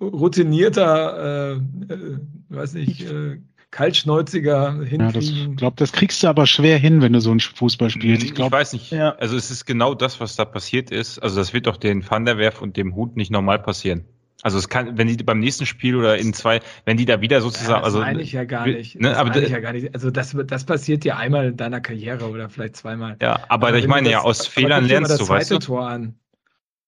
routinierter, 0.01 1.55
äh, 1.55 1.92
äh, 1.92 2.18
weiß 2.48 2.74
nicht, 2.74 3.03
äh, 3.11 3.38
kaltschnäuziger 3.70 4.82
hinkriegen. 4.82 5.36
Ja, 5.36 5.50
ich 5.50 5.56
glaube, 5.56 5.76
das 5.76 5.92
kriegst 5.92 6.22
du 6.22 6.28
aber 6.28 6.46
schwer 6.46 6.78
hin, 6.78 7.02
wenn 7.02 7.12
du 7.12 7.20
so 7.20 7.30
ein 7.30 7.40
Fußball 7.40 7.90
spielst. 7.90 8.24
Ich, 8.24 8.34
glaub, 8.34 8.48
ich 8.48 8.52
weiß 8.52 8.72
nicht. 8.72 8.90
Ja. 8.90 9.14
Also 9.16 9.36
es 9.36 9.50
ist 9.50 9.64
genau 9.66 9.94
das, 9.94 10.20
was 10.20 10.36
da 10.36 10.44
passiert 10.44 10.90
ist. 10.90 11.18
Also 11.18 11.36
das 11.36 11.52
wird 11.52 11.66
doch 11.66 11.76
den 11.76 12.08
Van 12.08 12.24
der 12.24 12.38
Werf 12.38 12.60
und 12.60 12.76
dem 12.76 12.94
Hut 12.94 13.16
nicht 13.16 13.30
normal 13.30 13.60
passieren. 13.60 14.04
Also 14.42 14.58
es 14.58 14.68
kann, 14.68 14.96
wenn 14.96 15.06
die 15.06 15.22
beim 15.22 15.38
nächsten 15.38 15.66
Spiel 15.66 15.96
oder 15.96 16.16
in 16.16 16.32
zwei, 16.32 16.60
wenn 16.86 16.96
die 16.96 17.04
da 17.04 17.20
wieder 17.20 17.42
sozusagen, 17.42 17.72
ja, 17.72 17.76
das 17.76 17.84
also 17.84 18.00
meine 18.00 18.22
ich 18.22 18.32
ja 18.32 18.44
gar 18.44 18.66
nicht. 18.66 18.98
Ne, 18.98 19.16
aber 19.16 19.36
ich 19.36 19.50
ja 19.50 19.60
gar 19.60 19.72
nicht. 19.72 19.94
Also 19.94 20.10
das, 20.10 20.34
das 20.46 20.64
passiert 20.64 21.04
ja 21.04 21.16
einmal 21.16 21.48
in 21.48 21.56
deiner 21.56 21.80
Karriere 21.80 22.28
oder 22.28 22.48
vielleicht 22.48 22.76
zweimal. 22.76 23.16
Ja, 23.20 23.40
aber, 23.48 23.68
aber 23.68 23.78
ich 23.78 23.86
meine 23.86 24.04
das, 24.04 24.12
ja 24.12 24.20
aus 24.22 24.46
Fehlern 24.46 24.86
lernst 24.86 25.20
du, 25.20 25.28
weißt 25.28 25.50
du. 25.50 25.58
Tor 25.58 25.88
an. 25.88 26.14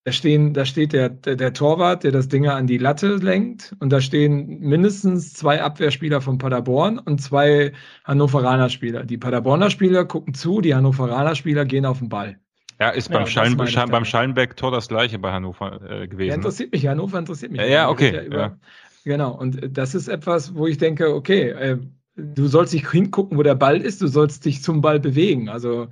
Da, 0.04 0.10
stehen, 0.10 0.52
da 0.52 0.64
steht 0.64 0.92
der, 0.92 1.10
der, 1.10 1.36
der, 1.36 1.52
Torwart, 1.52 2.02
der 2.02 2.10
das 2.10 2.26
Ding 2.26 2.48
an 2.48 2.66
die 2.66 2.78
Latte 2.78 3.16
lenkt. 3.16 3.76
Und 3.78 3.90
da 3.90 4.00
stehen 4.00 4.58
mindestens 4.58 5.32
zwei 5.32 5.62
Abwehrspieler 5.62 6.20
von 6.20 6.38
Paderborn 6.38 6.98
und 6.98 7.20
zwei 7.20 7.72
Hannoveraner 8.04 8.68
Spieler. 8.68 9.04
Die 9.04 9.16
Paderborner 9.16 9.70
Spieler 9.70 10.04
gucken 10.04 10.34
zu, 10.34 10.60
die 10.60 10.74
Hannoveraner 10.74 11.36
Spieler 11.36 11.64
gehen 11.64 11.86
auf 11.86 12.00
den 12.00 12.08
Ball. 12.08 12.36
Ja, 12.80 12.90
ist 12.90 13.10
beim, 13.10 13.20
ja, 13.20 13.26
Schallen, 13.28 13.66
Schall, 13.68 13.86
beim 13.86 14.04
Schallenberg-Tor 14.04 14.72
das 14.72 14.88
gleiche 14.88 15.20
bei 15.20 15.30
Hannover 15.30 15.80
äh, 15.88 16.08
gewesen. 16.08 16.30
Ja, 16.30 16.34
ne? 16.34 16.34
interessiert 16.34 16.72
mich, 16.72 16.84
Hannover 16.84 17.18
interessiert 17.20 17.52
mich. 17.52 17.60
Ja, 17.60 17.66
ja 17.68 17.88
okay. 17.88 18.12
Ja 18.12 18.22
über, 18.22 18.58
genau, 19.04 19.38
und 19.38 19.60
das 19.70 19.94
ist 19.94 20.08
etwas, 20.08 20.56
wo 20.56 20.66
ich 20.66 20.78
denke, 20.78 21.14
okay, 21.14 21.50
äh, 21.50 21.78
du 22.16 22.48
sollst 22.48 22.74
nicht 22.74 22.90
hingucken, 22.90 23.38
wo 23.38 23.44
der 23.44 23.54
Ball 23.54 23.80
ist, 23.80 24.02
du 24.02 24.08
sollst 24.08 24.44
dich 24.46 24.64
zum 24.64 24.80
Ball 24.80 24.98
bewegen. 24.98 25.48
Also, 25.48 25.90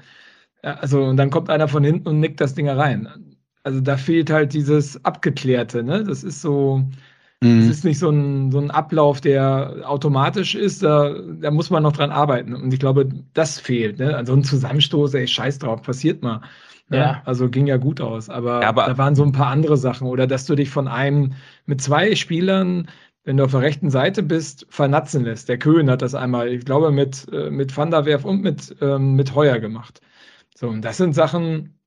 also 0.63 1.05
und 1.05 1.17
dann 1.17 1.31
kommt 1.31 1.49
einer 1.49 1.69
von 1.69 1.85
hinten 1.85 2.09
und 2.09 2.19
nickt 2.19 2.41
das 2.41 2.55
Ding 2.55 2.69
rein 2.69 3.30
also 3.63 3.81
da 3.81 3.97
fehlt 3.97 4.31
halt 4.31 4.53
dieses 4.53 5.05
Abgeklärte, 5.05 5.83
ne? 5.83 6.05
Das 6.05 6.25
ist 6.25 6.41
so, 6.43 6.83
mhm. 7.41 7.61
das 7.61 7.77
ist 7.77 7.85
nicht 7.85 7.99
so 7.99 8.11
ein, 8.11 8.51
so 8.51 8.59
ein 8.59 8.71
Ablauf, 8.71 9.21
der 9.21 9.83
automatisch 9.85 10.55
ist, 10.55 10.83
da, 10.83 11.15
da 11.41 11.51
muss 11.51 11.71
man 11.71 11.83
noch 11.83 11.93
dran 11.93 12.11
arbeiten. 12.11 12.55
Und 12.55 12.73
ich 12.73 12.81
glaube, 12.81 13.09
das 13.35 13.59
fehlt, 13.59 13.99
ne? 13.99 14.17
Also 14.17 14.33
ein 14.35 14.45
Zusammenstoß, 14.45 15.15
ey, 15.15 15.27
scheiß 15.27 15.59
drauf, 15.59 15.83
passiert 15.83 16.23
mal. 16.23 16.41
Ne? 16.89 16.99
Ja. 16.99 17.23
Also 17.25 17.49
ging 17.49 17.67
ja 17.67 17.77
gut 17.77 18.01
aus, 18.01 18.29
aber, 18.29 18.63
ja, 18.63 18.69
aber 18.69 18.87
da 18.87 18.99
waren 18.99 19.15
so 19.15 19.23
ein 19.23 19.33
paar 19.33 19.49
andere 19.49 19.77
Sachen. 19.77 20.09
Oder 20.09 20.27
dass 20.27 20.47
du 20.47 20.55
dich 20.57 20.71
von 20.71 20.89
einem 20.89 21.35
mit 21.67 21.81
zwei 21.81 22.15
Spielern 22.17 22.89
wenn 23.25 23.37
du 23.37 23.45
auf 23.45 23.51
der 23.51 23.61
rechten 23.61 23.91
Seite 23.91 24.23
bist, 24.23 24.67
vernatzen 24.71 25.25
lässt. 25.25 25.49
Der 25.49 25.59
Köhn 25.59 25.91
hat 25.91 26.03
das 26.03 26.15
einmal, 26.15 26.49
ich 26.49 26.65
glaube, 26.65 26.91
mit, 26.91 27.27
äh, 27.33 27.51
mit 27.51 27.77
Van 27.77 27.91
der 27.91 28.07
Werf 28.07 28.25
und 28.25 28.43
mit, 28.43 28.75
ähm, 28.81 29.15
mit 29.15 29.35
Heuer 29.35 29.59
gemacht. 29.59 30.01
So, 30.57 30.69
und 30.69 30.83
das 30.83 30.97
sind 30.97 31.15
Sachen, 31.15 31.80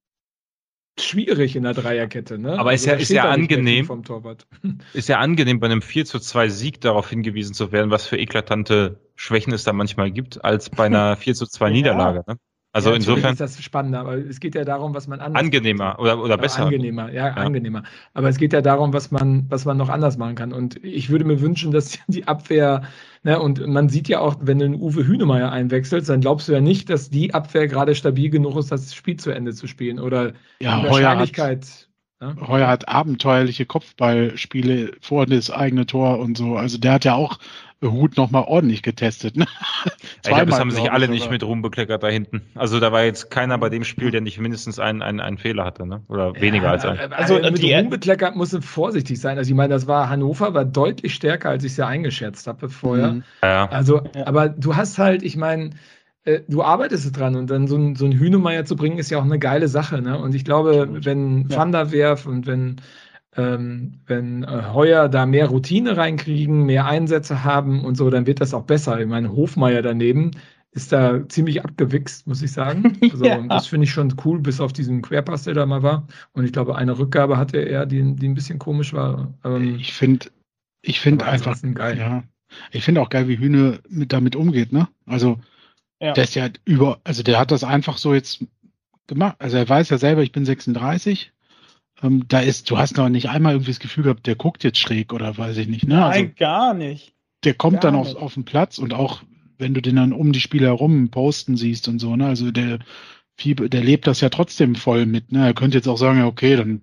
schwierig 0.99 1.55
in 1.55 1.63
der 1.63 1.73
Dreierkette. 1.73 2.37
Ne? 2.37 2.57
Aber 2.57 2.71
also 2.71 2.83
ist 2.83 2.85
ja, 2.85 2.93
ist 2.93 3.09
ja 3.09 3.29
angenehm, 3.29 3.87
ist 4.93 5.09
ja 5.09 5.19
angenehm, 5.19 5.59
bei 5.59 5.67
einem 5.67 5.81
4 5.81 6.05
zu 6.05 6.19
2 6.19 6.49
Sieg 6.49 6.81
darauf 6.81 7.09
hingewiesen 7.09 7.53
zu 7.53 7.71
werden, 7.71 7.91
was 7.91 8.07
für 8.07 8.17
eklatante 8.17 8.99
Schwächen 9.15 9.53
es 9.53 9.63
da 9.63 9.73
manchmal 9.73 10.11
gibt, 10.11 10.43
als 10.43 10.69
bei 10.69 10.85
einer 10.85 11.15
4 11.17 11.35
zu 11.35 11.47
2 11.47 11.69
Niederlage. 11.71 12.23
Ne? 12.27 12.37
Also 12.75 12.89
ja, 12.89 12.95
insofern 12.95 13.33
ist 13.33 13.39
das 13.39 13.61
spannender, 13.61 13.99
aber 13.99 14.17
es 14.17 14.39
geht 14.39 14.55
ja 14.55 14.65
darum, 14.65 14.95
was 14.95 15.07
man 15.07 15.19
anders 15.19 15.39
angenehmer 15.39 15.99
oder 15.99 16.19
oder 16.19 16.39
besser 16.39 16.65
angenehmer, 16.65 17.13
ja, 17.13 17.27
ja, 17.27 17.33
angenehmer. 17.35 17.83
Aber 18.15 18.29
es 18.29 18.37
geht 18.37 18.51
ja 18.51 18.61
darum, 18.61 18.93
was 18.93 19.11
man 19.11 19.45
was 19.49 19.65
man 19.65 19.77
noch 19.77 19.89
anders 19.89 20.17
machen 20.17 20.33
kann. 20.33 20.51
Und 20.51 20.83
ich 20.83 21.11
würde 21.11 21.23
mir 21.23 21.39
wünschen, 21.39 21.71
dass 21.71 21.99
die 22.07 22.27
Abwehr 22.27 22.81
ne, 23.21 23.39
und 23.39 23.65
man 23.67 23.89
sieht 23.89 24.07
ja 24.07 24.21
auch, 24.21 24.37
wenn 24.41 24.57
du 24.57 24.65
einen 24.65 24.81
Uwe 24.81 25.05
Hünemeyer 25.05 25.51
einwechselst, 25.51 26.09
dann 26.09 26.21
glaubst 26.21 26.47
du 26.47 26.53
ja 26.53 26.61
nicht, 26.61 26.89
dass 26.89 27.11
die 27.11 27.35
Abwehr 27.35 27.67
gerade 27.67 27.93
stabil 27.93 28.31
genug 28.31 28.57
ist, 28.57 28.71
das 28.71 28.95
Spiel 28.95 29.17
zu 29.17 29.29
Ende 29.29 29.53
zu 29.53 29.67
spielen 29.67 29.99
oder 29.99 30.33
ja, 30.59 30.79
die 30.79 30.87
Wahrscheinlichkeit. 30.87 31.87
Heuer 32.21 32.37
hat, 32.39 32.47
Heuer 32.47 32.67
hat 32.67 32.87
abenteuerliche 32.89 33.67
Kopfballspiele 33.67 34.93
vor 34.99 35.27
das 35.27 35.51
eigene 35.51 35.85
Tor 35.85 36.17
und 36.17 36.37
so. 36.37 36.55
Also 36.55 36.79
der 36.79 36.93
hat 36.93 37.05
ja 37.05 37.13
auch 37.13 37.37
Hut 37.91 38.17
nochmal 38.17 38.43
ordentlich 38.47 38.83
getestet. 38.83 39.35
Ne? 39.35 39.45
ich 39.85 40.29
glaube, 40.29 40.47
das 40.47 40.59
haben 40.59 40.71
sich 40.71 40.91
alle 40.91 41.07
nicht 41.07 41.29
mit 41.29 41.43
Ruhm 41.43 41.61
bekleckert 41.61 42.03
da 42.03 42.07
hinten. 42.07 42.41
Also 42.55 42.79
da 42.79 42.91
war 42.91 43.03
jetzt 43.03 43.29
keiner 43.29 43.57
bei 43.57 43.69
dem 43.69 43.83
Spiel, 43.83 44.11
der 44.11 44.21
nicht 44.21 44.39
mindestens 44.39 44.79
einen, 44.79 45.01
einen, 45.01 45.19
einen 45.19 45.37
Fehler 45.37 45.65
hatte, 45.65 45.85
ne? 45.85 46.01
Oder 46.07 46.33
weniger 46.39 46.65
ja, 46.65 46.71
als 46.71 46.85
einen. 46.85 47.13
Also, 47.13 47.35
also 47.35 47.51
mit 47.51 47.61
die 47.61 47.73
Ruhm 47.73 47.89
bekleckert 47.89 48.35
muss 48.35 48.57
vorsichtig 48.61 49.19
sein. 49.19 49.37
Also 49.37 49.49
ich 49.49 49.55
meine, 49.55 49.73
das 49.73 49.87
war 49.87 50.09
Hannover 50.09 50.53
war 50.53 50.65
deutlich 50.65 51.13
stärker, 51.13 51.49
als 51.49 51.63
ich 51.63 51.71
es 51.71 51.77
ja 51.77 51.87
eingeschätzt 51.87 52.47
habe 52.47 52.69
vorher. 52.69 53.13
Mhm. 53.13 53.23
Ja. 53.41 53.69
Also, 53.69 54.01
aber 54.25 54.49
du 54.49 54.75
hast 54.75 54.97
halt, 54.97 55.23
ich 55.23 55.35
meine, 55.35 55.71
äh, 56.25 56.41
du 56.47 56.63
arbeitest 56.63 57.17
dran 57.17 57.35
und 57.35 57.49
dann 57.49 57.67
so 57.67 57.75
ein, 57.75 57.95
so 57.95 58.05
ein 58.05 58.13
Hühnemeier 58.13 58.65
zu 58.65 58.75
bringen, 58.75 58.97
ist 58.97 59.09
ja 59.09 59.19
auch 59.19 59.25
eine 59.25 59.39
geile 59.39 59.67
Sache. 59.67 60.01
Ne? 60.01 60.17
Und 60.17 60.35
ich 60.35 60.45
glaube, 60.45 60.87
wenn 61.03 61.49
ja. 61.49 61.57
Van 61.57 61.71
der 61.71 61.91
Werf 61.91 62.25
und 62.25 62.47
wenn 62.47 62.77
ähm, 63.35 63.99
wenn 64.05 64.43
äh, 64.43 64.63
Heuer 64.73 65.09
da 65.09 65.25
mehr 65.25 65.47
Routine 65.47 65.97
reinkriegen, 65.97 66.65
mehr 66.65 66.85
Einsätze 66.85 67.43
haben 67.43 67.83
und 67.83 67.95
so, 67.95 68.09
dann 68.09 68.27
wird 68.27 68.41
das 68.41 68.53
auch 68.53 68.63
besser. 68.63 68.99
Ich 68.99 69.07
meine, 69.07 69.31
Hofmeier 69.31 69.81
daneben 69.81 70.31
ist 70.71 70.91
da 70.91 71.27
ziemlich 71.29 71.63
abgewichst, 71.63 72.25
muss 72.27 72.41
ich 72.41 72.51
sagen. 72.51 72.97
Also, 73.11 73.25
ja. 73.25 73.39
Das 73.47 73.67
finde 73.67 73.85
ich 73.85 73.91
schon 73.91 74.13
cool, 74.25 74.39
bis 74.39 74.59
auf 74.59 74.73
diesen 74.73 75.01
Querpass, 75.01 75.43
der 75.43 75.53
da 75.53 75.65
mal 75.65 75.83
war. 75.83 76.07
Und 76.33 76.45
ich 76.45 76.51
glaube, 76.51 76.75
eine 76.75 76.97
Rückgabe 76.97 77.37
hatte 77.37 77.59
er, 77.59 77.85
die, 77.85 78.15
die 78.15 78.27
ein 78.27 78.33
bisschen 78.33 78.59
komisch 78.59 78.93
war. 78.93 79.33
Ähm, 79.43 79.75
ich 79.79 79.93
finde 79.93 80.27
ich 80.81 80.99
finde 80.99 81.25
einfach 81.25 81.57
geil. 81.73 81.97
Ja, 81.97 82.23
ich 82.71 82.83
finde 82.83 83.01
auch 83.01 83.09
geil, 83.09 83.27
wie 83.27 83.37
Hühne 83.37 83.79
mit 83.89 84.13
damit 84.13 84.35
umgeht, 84.35 84.73
ne? 84.73 84.87
Also 85.05 85.39
ja. 86.01 86.13
der 86.13 86.23
ist 86.23 86.35
ja 86.35 86.49
über, 86.65 86.99
also 87.03 87.23
der 87.23 87.39
hat 87.39 87.51
das 87.51 87.63
einfach 87.63 87.97
so 87.97 88.13
jetzt 88.13 88.45
gemacht. 89.07 89.35
Also 89.39 89.57
er 89.57 89.67
weiß 89.67 89.89
ja 89.89 89.97
selber, 89.97 90.23
ich 90.23 90.31
bin 90.31 90.45
36 90.45 91.31
ähm, 92.03 92.25
da 92.27 92.39
ist, 92.39 92.69
du 92.69 92.77
hast 92.77 92.97
noch 92.97 93.09
nicht 93.09 93.29
einmal 93.29 93.53
irgendwie 93.53 93.71
das 93.71 93.79
Gefühl 93.79 94.03
gehabt, 94.03 94.27
der 94.27 94.35
guckt 94.35 94.63
jetzt 94.63 94.77
schräg 94.77 95.13
oder 95.13 95.37
weiß 95.37 95.57
ich 95.57 95.67
nicht. 95.67 95.87
Ne? 95.87 96.03
Also, 96.05 96.19
Nein, 96.19 96.35
gar 96.35 96.73
nicht. 96.73 97.13
Der 97.43 97.53
kommt 97.53 97.81
gar 97.81 97.91
dann 97.91 97.99
auf, 97.99 98.15
auf 98.15 98.33
den 98.35 98.45
Platz 98.45 98.77
und 98.77 98.93
auch 98.93 99.23
wenn 99.57 99.73
du 99.73 99.81
den 99.81 99.95
dann 99.95 100.13
um 100.13 100.31
die 100.31 100.41
Spieler 100.41 100.67
herum 100.67 101.09
posten 101.09 101.57
siehst 101.57 101.87
und 101.87 101.99
so, 101.99 102.15
ne? 102.15 102.27
Also 102.27 102.51
der, 102.51 102.79
der 103.45 103.83
lebt 103.83 104.07
das 104.07 104.21
ja 104.21 104.29
trotzdem 104.29 104.75
voll 104.75 105.05
mit, 105.05 105.31
ne? 105.31 105.45
Er 105.45 105.53
könnte 105.53 105.77
jetzt 105.77 105.87
auch 105.87 105.97
sagen, 105.97 106.19
ja, 106.19 106.25
okay, 106.25 106.55
dann 106.55 106.81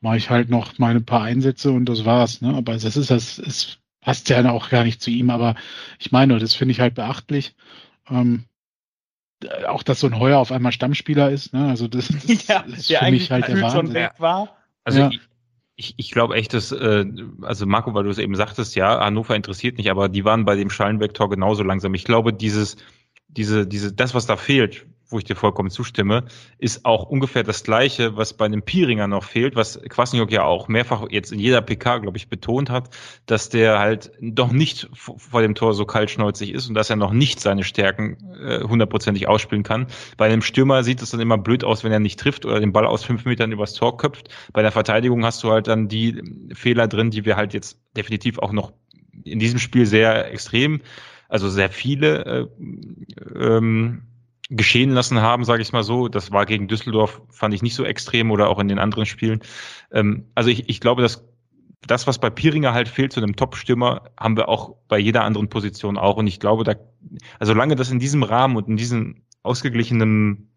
mache 0.00 0.16
ich 0.16 0.30
halt 0.30 0.50
noch 0.50 0.78
meine 0.78 1.00
paar 1.00 1.22
Einsätze 1.22 1.70
und 1.72 1.86
das 1.86 2.04
war's, 2.04 2.40
ne? 2.40 2.54
Aber 2.54 2.74
das 2.74 2.96
ist 2.96 3.10
das, 3.10 3.38
es 3.38 3.78
passt 4.00 4.28
ja 4.28 4.50
auch 4.50 4.70
gar 4.70 4.84
nicht 4.84 5.00
zu 5.00 5.10
ihm, 5.10 5.30
aber 5.30 5.54
ich 5.98 6.12
meine, 6.12 6.38
das 6.38 6.54
finde 6.54 6.72
ich 6.72 6.80
halt 6.80 6.94
beachtlich. 6.94 7.54
Ähm, 8.10 8.44
äh, 8.44 8.57
auch, 9.66 9.82
dass 9.82 10.00
so 10.00 10.06
ein 10.08 10.18
Heuer 10.18 10.38
auf 10.38 10.52
einmal 10.52 10.72
Stammspieler 10.72 11.30
ist, 11.30 11.52
ne? 11.52 11.68
Also 11.68 11.88
das, 11.88 12.08
das 12.26 12.46
ja, 12.46 12.60
ist 12.60 12.92
für 12.92 13.10
mich 13.10 13.30
halt 13.30 13.48
der 13.48 13.60
Wahnsinn. 13.60 13.86
Schon 13.86 13.94
weg 13.94 14.12
war. 14.18 14.56
Also 14.84 15.00
ja. 15.00 15.10
ich, 15.10 15.20
ich, 15.76 15.94
ich 15.96 16.10
glaube 16.10 16.34
echt, 16.34 16.54
dass, 16.54 16.72
äh, 16.72 17.04
also 17.42 17.66
Marco, 17.66 17.94
weil 17.94 18.04
du 18.04 18.10
es 18.10 18.18
eben 18.18 18.34
sagtest, 18.34 18.74
ja, 18.74 19.00
Hannover 19.00 19.36
interessiert 19.36 19.78
nicht, 19.78 19.90
aber 19.90 20.08
die 20.08 20.24
waren 20.24 20.44
bei 20.44 20.56
dem 20.56 20.70
Schallenberg-Tor 20.70 21.30
genauso 21.30 21.62
langsam. 21.62 21.94
Ich 21.94 22.04
glaube, 22.04 22.32
dieses, 22.32 22.76
diese, 23.28 23.66
diese, 23.66 23.92
das, 23.92 24.14
was 24.14 24.26
da 24.26 24.36
fehlt, 24.36 24.86
wo 25.08 25.18
ich 25.18 25.24
dir 25.24 25.36
vollkommen 25.36 25.70
zustimme, 25.70 26.24
ist 26.58 26.84
auch 26.84 27.04
ungefähr 27.04 27.42
das 27.42 27.64
Gleiche, 27.64 28.16
was 28.16 28.34
bei 28.34 28.44
einem 28.44 28.62
Pieringer 28.62 29.08
noch 29.08 29.24
fehlt, 29.24 29.56
was 29.56 29.80
Kwasniok 29.88 30.30
ja 30.30 30.44
auch 30.44 30.68
mehrfach 30.68 31.06
jetzt 31.10 31.32
in 31.32 31.38
jeder 31.38 31.62
PK, 31.62 31.98
glaube 31.98 32.18
ich, 32.18 32.28
betont 32.28 32.70
hat, 32.70 32.90
dass 33.26 33.48
der 33.48 33.78
halt 33.78 34.12
doch 34.20 34.52
nicht 34.52 34.88
vor 34.92 35.40
dem 35.40 35.54
Tor 35.54 35.74
so 35.74 35.86
kaltschnäuzig 35.86 36.52
ist 36.52 36.68
und 36.68 36.74
dass 36.74 36.90
er 36.90 36.96
noch 36.96 37.12
nicht 37.12 37.40
seine 37.40 37.64
Stärken 37.64 38.18
äh, 38.40 38.62
hundertprozentig 38.62 39.28
ausspielen 39.28 39.64
kann. 39.64 39.86
Bei 40.16 40.26
einem 40.26 40.42
Stürmer 40.42 40.84
sieht 40.84 41.02
es 41.02 41.10
dann 41.10 41.20
immer 41.20 41.38
blöd 41.38 41.64
aus, 41.64 41.84
wenn 41.84 41.92
er 41.92 42.00
nicht 42.00 42.20
trifft 42.20 42.44
oder 42.44 42.60
den 42.60 42.72
Ball 42.72 42.86
aus 42.86 43.04
fünf 43.04 43.24
Metern 43.24 43.52
übers 43.52 43.74
Tor 43.74 43.96
köpft. 43.96 44.28
Bei 44.52 44.62
der 44.62 44.72
Verteidigung 44.72 45.24
hast 45.24 45.42
du 45.42 45.50
halt 45.50 45.68
dann 45.68 45.88
die 45.88 46.22
Fehler 46.52 46.86
drin, 46.88 47.10
die 47.10 47.24
wir 47.24 47.36
halt 47.36 47.54
jetzt 47.54 47.80
definitiv 47.96 48.38
auch 48.38 48.52
noch 48.52 48.72
in 49.24 49.38
diesem 49.38 49.58
Spiel 49.58 49.86
sehr 49.86 50.30
extrem, 50.32 50.80
also 51.28 51.48
sehr 51.48 51.70
viele 51.70 52.24
äh, 52.24 52.46
ähm, 53.38 54.02
geschehen 54.50 54.90
lassen 54.90 55.20
haben, 55.20 55.44
sage 55.44 55.62
ich 55.62 55.72
mal 55.72 55.82
so. 55.82 56.08
Das 56.08 56.32
war 56.32 56.46
gegen 56.46 56.68
Düsseldorf, 56.68 57.20
fand 57.30 57.54
ich 57.54 57.62
nicht 57.62 57.74
so 57.74 57.84
extrem 57.84 58.30
oder 58.30 58.48
auch 58.48 58.58
in 58.58 58.68
den 58.68 58.78
anderen 58.78 59.06
Spielen. 59.06 59.40
Ähm, 59.92 60.24
also 60.34 60.50
ich, 60.50 60.68
ich 60.68 60.80
glaube, 60.80 61.02
dass 61.02 61.24
das, 61.86 62.06
was 62.06 62.18
bei 62.18 62.30
Piringer 62.30 62.72
halt 62.72 62.88
fehlt 62.88 63.12
zu 63.12 63.20
einem 63.20 63.36
Top-Stürmer, 63.36 64.10
haben 64.18 64.36
wir 64.36 64.48
auch 64.48 64.76
bei 64.88 64.98
jeder 64.98 65.24
anderen 65.24 65.48
Position 65.48 65.96
auch. 65.96 66.16
Und 66.16 66.26
ich 66.26 66.40
glaube, 66.40 66.64
da, 66.64 66.74
also 67.38 67.52
solange 67.52 67.76
das 67.76 67.90
in 67.90 67.98
diesem 67.98 68.22
Rahmen 68.22 68.56
und 68.56 68.68
in 68.68 68.76
diesem 68.76 69.22
ausgeglichenen, 69.42 70.50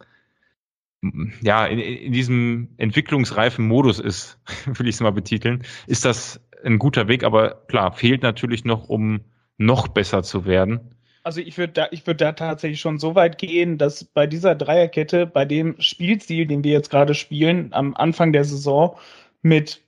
ja, 1.41 1.65
in, 1.65 1.80
in 1.80 2.11
diesem 2.11 2.69
entwicklungsreifen 2.77 3.68
Modus 3.68 3.99
ist, 3.99 4.39
will 4.65 4.88
ich 4.88 4.95
es 4.95 5.01
mal 5.01 5.11
betiteln, 5.11 5.63
ist 5.85 6.05
das 6.05 6.41
ein 6.63 6.80
guter 6.80 7.07
Weg. 7.07 7.23
Aber 7.23 7.65
klar, 7.68 7.91
fehlt 7.91 8.23
natürlich 8.23 8.63
noch, 8.65 8.89
um 8.89 9.22
noch 9.57 9.89
besser 9.89 10.23
zu 10.23 10.45
werden. 10.45 10.95
Also 11.23 11.39
ich 11.41 11.57
würde 11.57 11.73
da, 11.73 11.88
ich 11.91 12.06
würde 12.07 12.18
da 12.18 12.31
tatsächlich 12.31 12.81
schon 12.81 12.99
so 12.99 13.15
weit 13.15 13.38
gehen, 13.38 13.77
dass 13.77 14.03
bei 14.03 14.26
dieser 14.27 14.56
Dreierkette, 14.56 15.27
bei 15.27 15.45
dem 15.45 15.80
Spielstil, 15.80 16.48
den 16.48 16.64
wir 16.64 16.72
jetzt 16.72 16.89
gerade 16.89 17.14
spielen, 17.14 17.73
am 17.73 17.95
Anfang 17.95 18.34
der 18.34 18.43
Saison 18.43 18.98
mit 19.41 19.84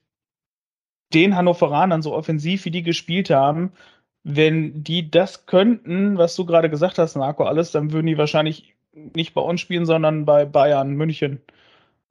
den 1.14 1.36
Hannoveranern 1.36 2.02
so 2.02 2.14
offensiv, 2.14 2.66
wie 2.66 2.72
die 2.72 2.84
gespielt 2.84 3.30
haben, 3.30 3.72
wenn 4.24 4.84
die 4.84 5.10
das 5.12 5.46
könnten, 5.46 6.18
was 6.18 6.36
du 6.36 6.46
gerade 6.46 6.70
gesagt 6.70 6.98
hast, 6.98 7.16
Marco, 7.16 7.44
alles, 7.44 7.72
dann 7.72 7.92
würden 7.92 8.08
die 8.08 8.18
wahrscheinlich 8.18 8.74
nicht 8.94 9.34
bei 9.34 9.42
uns 9.42 9.62
spielen, 9.62 9.86
sondern 9.86 10.26
bei 10.26 10.46
Bayern 10.46 10.94
München. 10.94 11.42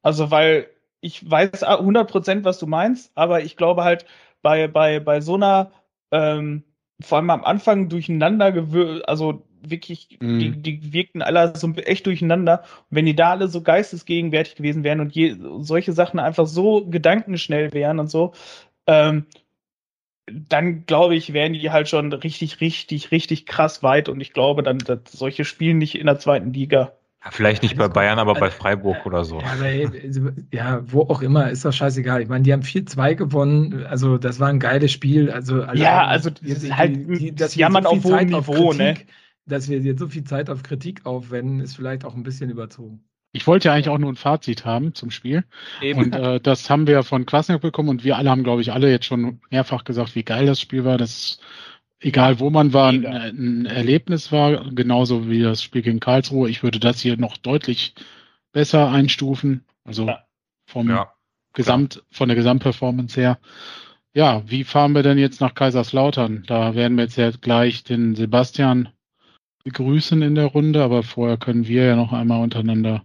Also, 0.03 0.31
weil 0.31 0.69
ich 1.01 1.29
weiß 1.31 1.65
100 1.65 2.11
Prozent, 2.11 2.45
was 2.45 2.59
du 2.59 2.67
meinst, 2.67 3.13
aber 3.15 3.43
ich 3.43 3.57
glaube 3.57 3.85
halt, 3.85 4.07
bei, 4.43 4.69
bei, 4.69 5.01
bei 5.01 5.21
so 5.21 5.35
einer 5.37 5.73
ähm, 6.11 6.65
vor 7.03 7.19
allem 7.19 7.31
am 7.31 7.45
Anfang 7.45 7.89
durcheinander 7.89 8.53
gewürzt, 8.53 9.09
also 9.09 9.45
wirklich, 9.63 10.19
mhm. 10.21 10.39
die, 10.39 10.79
die 10.79 10.93
wirkten 10.93 11.23
alle 11.23 11.55
so 11.57 11.73
echt 11.73 12.07
durcheinander. 12.07 12.61
Und 12.91 12.97
wenn 12.97 13.07
die 13.07 13.17
da 13.17 13.31
alle 13.31 13.49
so 13.49 13.63
geistesgegenwärtig 13.63 14.57
gewesen 14.57 14.85
wären 14.85 15.01
und 15.01 15.15
je, 15.15 15.37
solche 15.61 15.93
Sachen 15.93 16.19
einfach 16.19 16.47
so 16.47 16.87
gedankenschnell 16.87 17.73
wären 17.73 17.99
und 17.99 18.11
so, 18.11 18.33
ähm, 18.87 19.27
dann 20.27 20.87
glaube 20.87 21.17
ich, 21.17 21.33
wären 21.33 21.53
die 21.53 21.71
halt 21.71 21.89
schon 21.89 22.13
richtig, 22.13 22.61
richtig, 22.61 23.11
richtig 23.11 23.47
krass 23.47 23.83
weit 23.83 24.09
und 24.09 24.21
ich 24.21 24.33
glaube 24.33 24.63
dann, 24.63 24.79
dass 24.79 25.01
solche 25.11 25.45
spielen 25.45 25.79
nicht 25.79 25.97
in 25.97 26.07
der 26.07 26.19
zweiten 26.19 26.53
Liga. 26.53 26.93
Ja, 27.25 27.31
vielleicht 27.31 27.63
nicht 27.63 27.77
bei 27.77 27.89
Bayern, 27.89 28.19
aber 28.19 28.35
bei 28.35 28.51
Freiburg 28.51 29.07
oder 29.07 29.25
so. 29.25 29.41
Ja, 29.41 29.53
aber, 29.53 29.71
ja, 30.51 30.83
wo 30.91 31.03
auch 31.03 31.23
immer, 31.23 31.51
ist 31.51 31.65
doch 31.65 31.73
scheißegal. 31.73 32.21
Ich 32.21 32.29
meine, 32.29 32.43
die 32.43 32.53
haben 32.53 32.63
4-2 32.63 33.15
gewonnen, 33.15 33.87
also 33.87 34.19
das 34.19 34.41
war 34.41 34.49
ein 34.49 34.59
geiles 34.59 34.91
Spiel. 34.91 35.31
Also, 35.31 35.63
also 35.63 35.83
ja, 35.83 36.05
also 36.05 36.31
die, 36.31 36.55
die, 36.55 36.75
halt, 36.75 37.21
die, 37.21 37.35
das 37.35 37.55
jammern 37.55 37.85
so 37.85 37.91
auf 37.91 38.05
hohem 38.05 38.27
Niveau, 38.27 38.73
ne? 38.73 38.97
Dass 39.47 39.69
wir 39.69 39.79
jetzt 39.79 40.01
so 40.01 40.09
viel 40.09 40.25
Zeit 40.25 40.51
auf 40.51 40.63
Kritik 40.63 41.07
aufwenden, 41.07 41.61
ist 41.61 41.77
vielleicht 41.77 42.05
auch 42.05 42.15
ein 42.15 42.23
bisschen 42.23 42.51
überzogen. 42.51 43.05
Ich 43.33 43.47
wollte 43.47 43.69
ja 43.69 43.75
eigentlich 43.75 43.89
auch 43.89 43.99
nur 43.99 44.13
ein 44.13 44.17
Fazit 44.17 44.65
haben 44.65 44.95
zum 44.95 45.11
Spiel. 45.11 45.45
Eben. 45.81 45.99
Und 45.99 46.15
äh, 46.15 46.39
das 46.39 46.69
haben 46.69 46.87
wir 46.87 47.03
von 47.03 47.25
Kwasniok 47.25 47.63
bekommen 47.63 47.89
und 47.89 48.05
wir 48.05 48.19
alle 48.19 48.31
haben, 48.31 48.45
glaube 48.45 48.61
ich, 48.61 48.73
alle 48.73 48.91
jetzt 48.91 49.07
schon 49.07 49.41
mehrfach 49.51 49.85
gesagt, 49.85 50.15
wie 50.15 50.23
geil 50.23 50.47
das 50.47 50.61
Spiel 50.61 50.85
war. 50.85 50.99
Das 50.99 51.39
egal 52.03 52.41
wo 52.41 52.51
man 52.51 52.73
war, 52.73 52.91
ein, 52.91 53.07
ein, 53.07 53.67
Erlebnis 53.67 54.33
war, 54.33 54.71
genauso 54.73 55.29
wie 55.31 55.43
das 55.43 55.63
Spiel 55.63 55.83
gegen 55.83 56.01
Karlsruhe. 56.01 56.51
Ich 56.51 56.63
würde 56.63 56.81
das 56.81 57.01
hier 57.01 57.17
noch 57.17 57.37
deutlich 57.37 57.95
besser 58.53 58.91
einstufen. 58.91 59.65
Also 59.85 60.11
vom 60.67 60.89
ja. 60.89 61.13
Gesamt, 61.55 62.03
von 62.11 62.29
der 62.29 62.37
Gesamtperformance 62.37 63.21
her. 63.21 63.39
Ja, 64.15 64.43
wie 64.47 64.65
fahren 64.65 64.95
wir 64.95 65.03
denn 65.03 65.19
jetzt 65.19 65.41
nach 65.41 65.55
Kaiserslautern? 65.55 66.45
Da 66.47 66.75
werden 66.75 66.97
wir 66.97 67.05
jetzt 67.05 67.17
ja 67.17 67.31
gleich 67.31 67.83
den 67.85 68.15
Sebastian 68.15 68.91
begrüßen 69.65 70.21
in 70.23 70.35
der 70.35 70.47
Runde, 70.47 70.83
aber 70.83 71.03
vorher 71.03 71.37
können 71.37 71.67
wir 71.67 71.85
ja 71.85 71.97
noch 71.97 72.13
einmal 72.13 72.43
untereinander. 72.43 73.05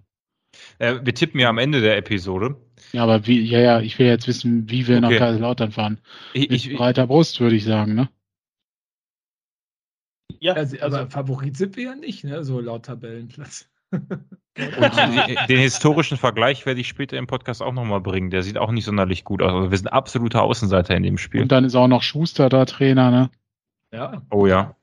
Äh, 0.80 0.96
wir 1.04 1.14
tippen 1.14 1.40
ja 1.40 1.50
am 1.50 1.58
Ende 1.58 1.82
der 1.82 1.98
Episode. 1.98 2.56
Ja, 2.94 3.04
aber 3.04 3.28
wie, 3.28 3.42
ja, 3.42 3.60
ja, 3.60 3.80
ich 3.80 4.00
will 4.00 4.08
jetzt 4.08 4.28
wissen, 4.28 4.70
wie 4.70 4.88
wir 4.88 4.98
okay. 4.98 5.02
nach 5.02 5.18
Kaiserslautern 5.18 5.72
fahren. 5.72 6.00
Ich, 6.34 6.50
Mit 6.50 6.66
ich, 6.66 6.76
breiter 6.76 7.08
Brust, 7.08 7.40
würde 7.40 7.56
ich 7.56 7.64
sagen, 7.64 7.96
ne? 7.96 8.10
Ja, 10.40 10.54
also, 10.54 10.78
aber 10.82 10.98
also, 10.98 11.10
Favorit 11.10 11.58
sind 11.58 11.78
wir 11.78 11.84
ja 11.86 11.96
nicht, 11.96 12.24
ne? 12.24 12.44
So 12.44 12.60
laut 12.60 12.86
Tabellenplatz. 12.86 13.70
Und 13.92 15.50
den 15.50 15.60
historischen 15.60 16.18
Vergleich 16.18 16.66
werde 16.66 16.82
ich 16.82 16.88
später 16.88 17.18
im 17.18 17.28
Podcast 17.28 17.62
auch 17.62 17.74
nochmal 17.74 18.02
bringen. 18.02 18.32
Der 18.32 18.44
sieht 18.44 18.58
auch 18.58 18.72
nicht 18.72 18.86
sonderlich 18.86 19.24
gut 19.24 19.42
aus. 19.42 19.54
Also 19.54 19.72
wir 19.72 19.78
sind 19.78 19.88
absolute 19.88 20.42
Außenseiter 20.42 20.96
in 20.96 21.04
dem 21.04 21.18
Spiel. 21.18 21.44
Und 21.44 21.52
dann 21.52 21.64
ist 21.64 21.76
auch 21.76 21.88
noch 21.88 22.02
Schuster 22.02 22.50
da 22.50 22.66
Trainer, 22.66 23.12
ne? 23.12 23.30
Ja. 23.94 24.22
Oh 24.32 24.48
ja. 24.48 24.76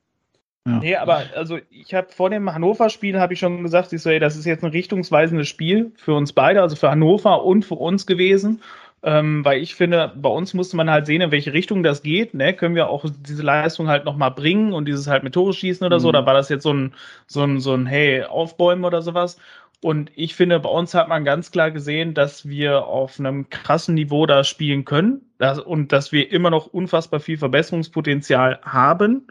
Ja. 0.66 0.78
Nee, 0.78 0.96
aber 0.96 1.24
also 1.34 1.58
ich 1.68 1.92
habe 1.92 2.08
vor 2.10 2.30
dem 2.30 2.52
Hannover-Spiel 2.52 3.20
habe 3.20 3.34
ich 3.34 3.40
schon 3.40 3.62
gesagt, 3.62 3.92
ich 3.92 4.00
so, 4.00 4.08
ey, 4.08 4.18
das 4.18 4.36
ist 4.36 4.46
jetzt 4.46 4.64
ein 4.64 4.70
richtungsweisendes 4.70 5.46
Spiel 5.46 5.92
für 5.96 6.14
uns 6.14 6.32
beide, 6.32 6.62
also 6.62 6.74
für 6.74 6.90
Hannover 6.90 7.44
und 7.44 7.66
für 7.66 7.74
uns 7.74 8.06
gewesen. 8.06 8.62
Ähm, 9.06 9.44
weil 9.44 9.60
ich 9.60 9.74
finde, 9.74 10.12
bei 10.16 10.30
uns 10.30 10.54
musste 10.54 10.76
man 10.76 10.90
halt 10.90 11.04
sehen, 11.04 11.20
in 11.20 11.30
welche 11.30 11.52
Richtung 11.52 11.82
das 11.82 12.02
geht. 12.02 12.32
Ne? 12.32 12.54
Können 12.54 12.74
wir 12.74 12.88
auch 12.88 13.04
diese 13.20 13.42
Leistung 13.42 13.88
halt 13.88 14.06
nochmal 14.06 14.30
bringen 14.30 14.72
und 14.72 14.86
dieses 14.86 15.06
halt 15.06 15.22
mit 15.22 15.34
Tore 15.34 15.52
schießen 15.52 15.86
oder 15.86 15.98
mhm. 15.98 16.02
so? 16.02 16.12
Da 16.12 16.24
war 16.24 16.32
das 16.32 16.48
jetzt 16.48 16.62
so 16.62 16.72
ein, 16.72 16.94
so 17.26 17.42
ein, 17.42 17.60
so 17.60 17.74
ein, 17.74 17.84
hey, 17.84 18.24
aufbäumen 18.24 18.84
oder 18.84 19.02
sowas. 19.02 19.38
Und 19.82 20.10
ich 20.14 20.34
finde, 20.34 20.58
bei 20.60 20.70
uns 20.70 20.94
hat 20.94 21.08
man 21.08 21.26
ganz 21.26 21.50
klar 21.50 21.70
gesehen, 21.70 22.14
dass 22.14 22.48
wir 22.48 22.86
auf 22.86 23.20
einem 23.20 23.50
krassen 23.50 23.94
Niveau 23.94 24.24
da 24.24 24.42
spielen 24.42 24.86
können 24.86 25.20
dass, 25.36 25.58
und 25.58 25.92
dass 25.92 26.10
wir 26.10 26.32
immer 26.32 26.48
noch 26.48 26.68
unfassbar 26.68 27.20
viel 27.20 27.36
Verbesserungspotenzial 27.36 28.60
haben. 28.62 29.26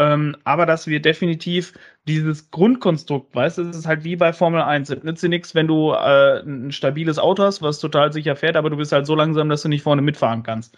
Ähm, 0.00 0.36
aber 0.44 0.64
dass 0.64 0.86
wir 0.86 1.02
definitiv 1.02 1.74
dieses 2.06 2.50
Grundkonstrukt, 2.52 3.34
weißt 3.34 3.58
du, 3.58 3.62
es 3.62 3.76
ist 3.76 3.86
halt 3.86 4.04
wie 4.04 4.14
bei 4.14 4.32
Formel 4.32 4.62
1. 4.62 4.90
Es 4.90 5.02
nützt 5.02 5.22
dir 5.24 5.28
nichts, 5.28 5.54
wenn 5.56 5.66
du 5.66 5.92
äh, 5.92 6.40
ein 6.40 6.70
stabiles 6.70 7.18
Auto 7.18 7.42
hast, 7.42 7.62
was 7.62 7.80
total 7.80 8.12
sicher 8.12 8.36
fährt, 8.36 8.56
aber 8.56 8.70
du 8.70 8.76
bist 8.76 8.92
halt 8.92 9.06
so 9.06 9.16
langsam, 9.16 9.48
dass 9.48 9.62
du 9.62 9.68
nicht 9.68 9.82
vorne 9.82 10.02
mitfahren 10.02 10.44
kannst. 10.44 10.76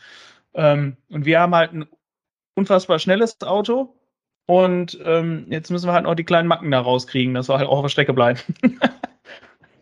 Ähm, 0.55 0.97
und 1.11 1.27
wir 1.27 1.39
haben 1.39 1.55
halt 1.55 1.73
ein 1.73 1.87
unfassbar 2.55 2.99
schnelles 2.99 3.41
Auto 3.43 3.95
und 4.47 4.99
ähm, 5.05 5.47
jetzt 5.49 5.71
müssen 5.71 5.87
wir 5.87 5.93
halt 5.93 6.05
noch 6.05 6.15
die 6.15 6.25
kleinen 6.25 6.49
Macken 6.49 6.71
da 6.71 6.81
rauskriegen, 6.81 7.35
dass 7.35 7.49
wir 7.49 7.59
halt 7.59 7.69
auch 7.69 7.79
auf 7.79 7.85
der 7.85 7.91
Strecke 7.91 8.15
bleiben. 8.15 8.41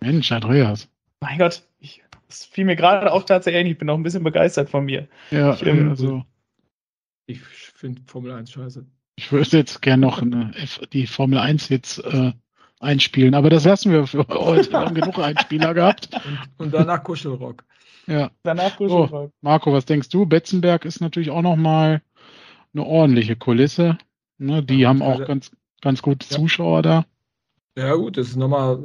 Mensch, 0.01 0.31
Andreas. 0.32 0.89
Mein 1.20 1.39
Gott, 1.39 1.62
ich, 1.78 2.02
das 2.27 2.44
fiel 2.44 2.65
mir 2.65 2.77
gerade 2.77 3.12
auch 3.12 3.23
tatsächlich, 3.23 3.73
ich 3.73 3.78
bin 3.78 3.89
auch 3.89 3.97
ein 3.97 4.02
bisschen 4.02 4.24
begeistert 4.24 4.69
von 4.69 4.85
mir. 4.85 5.09
Ja, 5.31 5.55
ich, 5.55 5.65
ähm, 5.65 5.90
also. 5.90 6.24
Ich 7.27 7.40
finde 7.40 8.02
Formel 8.06 8.32
1 8.32 8.51
scheiße. 8.51 8.85
Ich 9.19 9.32
würde 9.32 9.57
jetzt 9.57 9.82
gerne 9.82 10.07
noch 10.07 10.23
eine, 10.23 10.53
die 10.93 11.09
Formel 11.09 11.40
1 11.40 11.70
jetzt 11.70 11.99
äh, 12.05 12.32
einspielen, 12.78 13.35
aber 13.35 13.51
das 13.51 13.65
lassen 13.65 13.90
wir 13.90 14.07
für 14.07 14.24
heute. 14.28 14.70
Wir 14.70 14.78
haben 14.78 14.95
genug 14.95 15.19
Einspieler 15.19 15.74
gehabt. 15.74 16.09
Und, 16.15 16.66
und 16.66 16.73
danach 16.73 17.03
Kuschelrock. 17.03 17.65
Ja. 18.07 18.31
Danach 18.45 18.77
Kuschelrock. 18.77 19.11
So, 19.11 19.32
Marco, 19.40 19.73
was 19.73 19.86
denkst 19.86 20.09
du? 20.11 20.24
Betzenberg 20.24 20.85
ist 20.85 21.01
natürlich 21.01 21.31
auch 21.31 21.43
nochmal 21.43 22.01
eine 22.73 22.85
ordentliche 22.85 23.35
Kulisse. 23.35 23.99
Ne, 24.39 24.62
die 24.62 24.78
ja, 24.78 24.89
haben 24.90 25.03
auch 25.03 25.15
also, 25.15 25.24
ganz, 25.24 25.51
ganz 25.81 26.01
gute 26.01 26.24
ja. 26.31 26.36
Zuschauer 26.36 26.82
da. 26.82 27.05
Ja, 27.77 27.95
gut, 27.95 28.19
das 28.19 28.28
ist 28.28 28.36
nochmal, 28.36 28.78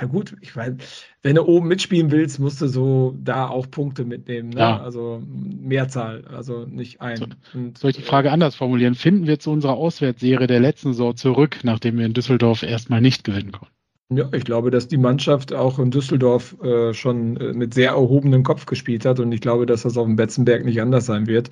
ja 0.00 0.06
gut, 0.06 0.36
ich 0.40 0.54
meine, 0.54 0.78
wenn 1.22 1.36
du 1.36 1.42
oben 1.42 1.68
mitspielen 1.68 2.10
willst, 2.10 2.38
musst 2.38 2.60
du 2.60 2.66
so 2.66 3.16
da 3.22 3.48
auch 3.48 3.70
Punkte 3.70 4.04
mitnehmen. 4.04 4.50
Ne? 4.50 4.60
Ja. 4.60 4.80
Also 4.80 5.22
Mehrzahl, 5.26 6.24
also 6.26 6.66
nicht 6.66 7.00
ein. 7.00 7.16
So, 7.16 7.26
Und, 7.54 7.78
soll 7.78 7.90
ich 7.90 7.96
die 7.96 8.02
Frage 8.02 8.30
anders 8.30 8.54
formulieren? 8.54 8.94
Finden 8.94 9.26
wir 9.26 9.38
zu 9.38 9.50
unserer 9.50 9.74
Auswärtsserie 9.74 10.46
der 10.46 10.60
letzten 10.60 10.92
Saison 10.92 11.16
zurück, 11.16 11.60
nachdem 11.62 11.98
wir 11.98 12.06
in 12.06 12.12
Düsseldorf 12.12 12.62
erstmal 12.62 13.00
nicht 13.00 13.24
gewinnen 13.24 13.52
konnten? 13.52 13.74
Ja, 14.08 14.28
ich 14.32 14.44
glaube, 14.44 14.70
dass 14.70 14.86
die 14.86 14.98
Mannschaft 14.98 15.52
auch 15.52 15.80
in 15.80 15.90
Düsseldorf 15.90 16.56
äh, 16.62 16.94
schon 16.94 17.36
äh, 17.38 17.52
mit 17.52 17.74
sehr 17.74 17.90
erhobenem 17.90 18.44
Kopf 18.44 18.66
gespielt 18.66 19.04
hat 19.04 19.18
und 19.18 19.32
ich 19.32 19.40
glaube, 19.40 19.66
dass 19.66 19.82
das 19.82 19.96
auf 19.96 20.06
dem 20.06 20.14
Betzenberg 20.14 20.64
nicht 20.64 20.80
anders 20.80 21.06
sein 21.06 21.26
wird. 21.26 21.50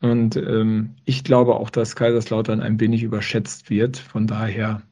Und 0.00 0.36
ähm, 0.36 0.96
ich 1.04 1.24
glaube 1.24 1.54
auch, 1.54 1.70
dass 1.70 1.94
Kaiserslautern 1.94 2.60
ein 2.60 2.80
wenig 2.80 3.02
überschätzt 3.02 3.70
wird. 3.70 3.96
Von 3.96 4.26
daher 4.26 4.82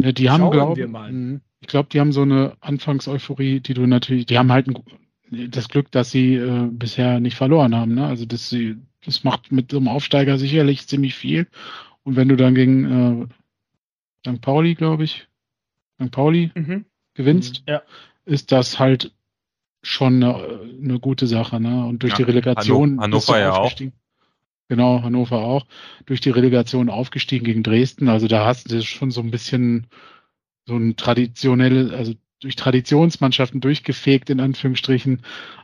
ja, 0.00 0.12
die 0.12 0.30
haben, 0.30 0.50
glaube 0.50 0.86
mhm. 0.86 1.40
Ich, 1.60 1.66
glaube, 1.68 1.88
die 1.92 2.00
haben 2.00 2.12
so 2.12 2.22
eine 2.22 2.56
Anfangseuphorie, 2.60 3.60
die 3.60 3.74
du 3.74 3.86
natürlich, 3.86 4.26
die 4.26 4.38
haben 4.38 4.52
halt 4.52 4.68
ein, 4.68 5.50
das 5.50 5.68
Glück, 5.68 5.90
dass 5.90 6.10
sie 6.10 6.34
äh, 6.34 6.68
bisher 6.70 7.20
nicht 7.20 7.36
verloren 7.36 7.74
haben. 7.74 7.94
Ne? 7.94 8.06
Also 8.06 8.24
das, 8.26 8.50
sie, 8.50 8.76
das 9.04 9.24
macht 9.24 9.52
mit 9.52 9.70
so 9.70 9.76
einem 9.76 9.88
Aufsteiger 9.88 10.38
sicherlich 10.38 10.86
ziemlich 10.86 11.14
viel. 11.14 11.46
Und 12.02 12.16
wenn 12.16 12.28
du 12.28 12.36
dann 12.36 12.54
gegen 12.54 13.28
äh, 14.22 14.28
St. 14.28 14.40
Pauli, 14.40 14.74
glaube 14.74 15.04
ich, 15.04 15.28
St. 16.02 16.10
Pauli 16.10 16.50
mhm. 16.54 16.84
gewinnst, 17.14 17.62
mhm. 17.66 17.74
Ja. 17.74 17.82
ist 18.24 18.52
das 18.52 18.78
halt 18.78 19.12
schon 19.82 20.22
eine, 20.22 20.60
eine 20.82 20.98
gute 20.98 21.26
Sache. 21.26 21.60
Ne? 21.60 21.86
Und 21.86 22.02
durch 22.02 22.12
ja, 22.12 22.18
die 22.18 22.24
Relegation 22.24 23.00
Hannover 23.00 23.38
ja 23.38 23.52
auch. 23.52 23.72
Genau, 24.68 25.02
Hannover 25.02 25.38
auch. 25.38 25.66
Durch 26.06 26.20
die 26.20 26.30
Relegation 26.30 26.90
aufgestiegen 26.90 27.44
gegen 27.44 27.62
Dresden. 27.62 28.08
Also 28.08 28.28
da 28.28 28.46
hast 28.46 28.70
du 28.70 28.82
schon 28.82 29.10
so 29.10 29.20
ein 29.20 29.30
bisschen 29.30 29.88
so 30.70 30.76
ein 30.76 30.96
traditionelles, 30.96 31.92
also 31.92 32.14
durch 32.40 32.56
Traditionsmannschaften 32.56 33.60
durchgefegt, 33.60 34.30
in 34.30 34.40
Anführungsstrichen. 34.40 35.22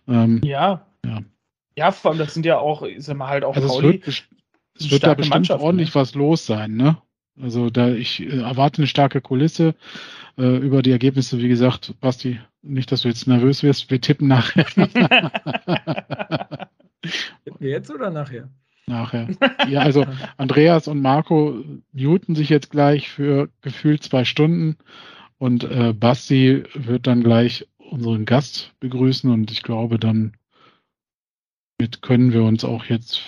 Ähm, 0.08 0.40
ja. 0.44 0.86
ja. 1.04 1.22
Ja, 1.76 1.92
vor 1.92 2.10
allem, 2.10 2.18
das 2.18 2.34
sind 2.34 2.44
ja 2.44 2.58
auch, 2.58 2.82
ist 2.82 3.12
mal 3.14 3.28
halt 3.28 3.44
auch 3.44 3.54
also 3.54 3.68
Pauli. 3.68 4.02
Es 4.04 4.06
wird, 4.06 4.28
es 4.78 4.90
wird 4.90 5.04
da 5.04 5.14
bestimmt 5.14 5.50
ordentlich 5.50 5.90
ne? 5.90 5.94
was 5.94 6.14
los 6.14 6.46
sein, 6.46 6.74
ne? 6.74 6.98
Also 7.40 7.70
da 7.70 7.90
ich 7.90 8.20
äh, 8.20 8.40
erwarte 8.40 8.78
eine 8.78 8.86
starke 8.86 9.20
Kulisse 9.20 9.74
äh, 10.38 10.56
über 10.56 10.82
die 10.82 10.90
Ergebnisse, 10.90 11.38
wie 11.38 11.48
gesagt, 11.48 11.94
Basti, 12.00 12.40
nicht, 12.62 12.90
dass 12.90 13.02
du 13.02 13.08
jetzt 13.08 13.26
nervös 13.26 13.62
wirst, 13.62 13.90
wir 13.90 14.00
tippen 14.00 14.26
nachher. 14.28 14.64
tippen 14.74 14.90
wir 17.58 17.70
jetzt 17.70 17.90
oder 17.90 18.10
nachher? 18.10 18.48
Nachher. 18.86 19.28
Ja, 19.68 19.80
also 19.80 20.06
Andreas 20.36 20.86
und 20.86 21.02
Marco 21.02 21.64
muten 21.92 22.36
sich 22.36 22.48
jetzt 22.50 22.70
gleich 22.70 23.08
für 23.08 23.48
gefühlt 23.60 24.04
zwei 24.04 24.24
Stunden 24.24 24.76
und 25.38 25.64
äh, 25.64 25.92
Basti 25.92 26.62
wird 26.74 27.06
dann 27.08 27.22
gleich 27.22 27.66
unseren 27.78 28.24
Gast 28.24 28.72
begrüßen 28.78 29.30
und 29.30 29.50
ich 29.50 29.62
glaube, 29.62 29.98
dann 29.98 30.36
mit 31.78 32.00
können 32.02 32.32
wir 32.32 32.44
uns 32.44 32.64
auch 32.64 32.84
jetzt. 32.84 33.22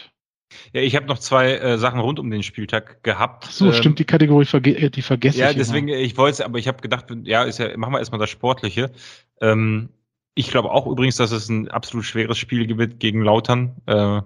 Ja, 0.72 0.80
ich 0.80 0.96
habe 0.96 1.06
noch 1.06 1.18
zwei 1.18 1.54
äh, 1.56 1.78
Sachen 1.78 2.00
rund 2.00 2.18
um 2.18 2.30
den 2.30 2.42
Spieltag 2.42 3.02
gehabt. 3.02 3.44
Ach 3.48 3.50
so, 3.50 3.66
ähm, 3.66 3.72
stimmt, 3.72 3.98
die 3.98 4.04
Kategorie 4.04 4.44
verge 4.44 4.76
äh, 4.76 4.90
die 4.90 5.02
vergesse 5.02 5.38
ja, 5.38 5.46
ich. 5.46 5.52
Ja, 5.52 5.58
deswegen, 5.58 5.88
immer. 5.88 5.98
ich 5.98 6.16
wollte 6.16 6.44
aber 6.44 6.58
ich 6.58 6.68
habe 6.68 6.80
gedacht, 6.80 7.06
ja, 7.24 7.42
ist 7.42 7.58
ja, 7.58 7.76
machen 7.76 7.92
wir 7.92 7.98
erstmal 7.98 8.20
das 8.20 8.30
Sportliche. 8.30 8.92
Ähm, 9.40 9.90
ich 10.34 10.50
glaube 10.50 10.70
auch 10.70 10.86
übrigens, 10.86 11.16
dass 11.16 11.32
es 11.32 11.48
ein 11.48 11.68
absolut 11.68 12.06
schweres 12.06 12.38
Spiel 12.38 12.66
gibt 12.66 13.00
gegen 13.00 13.22
Lautern. 13.22 13.76
Äh, 13.86 14.22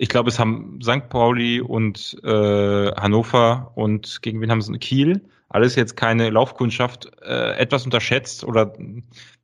ich 0.00 0.08
glaube, 0.08 0.30
es 0.30 0.38
haben 0.38 0.78
St. 0.80 1.08
Pauli 1.08 1.60
und 1.60 2.16
äh, 2.22 2.92
Hannover 2.92 3.72
und 3.74 4.22
gegen 4.22 4.40
wen 4.40 4.50
haben 4.50 4.62
sie 4.62 4.78
Kiel. 4.78 5.28
Alles 5.48 5.74
jetzt 5.74 5.96
keine 5.96 6.30
Laufkundschaft, 6.30 7.10
äh, 7.20 7.56
etwas 7.56 7.84
unterschätzt 7.84 8.44
oder 8.44 8.74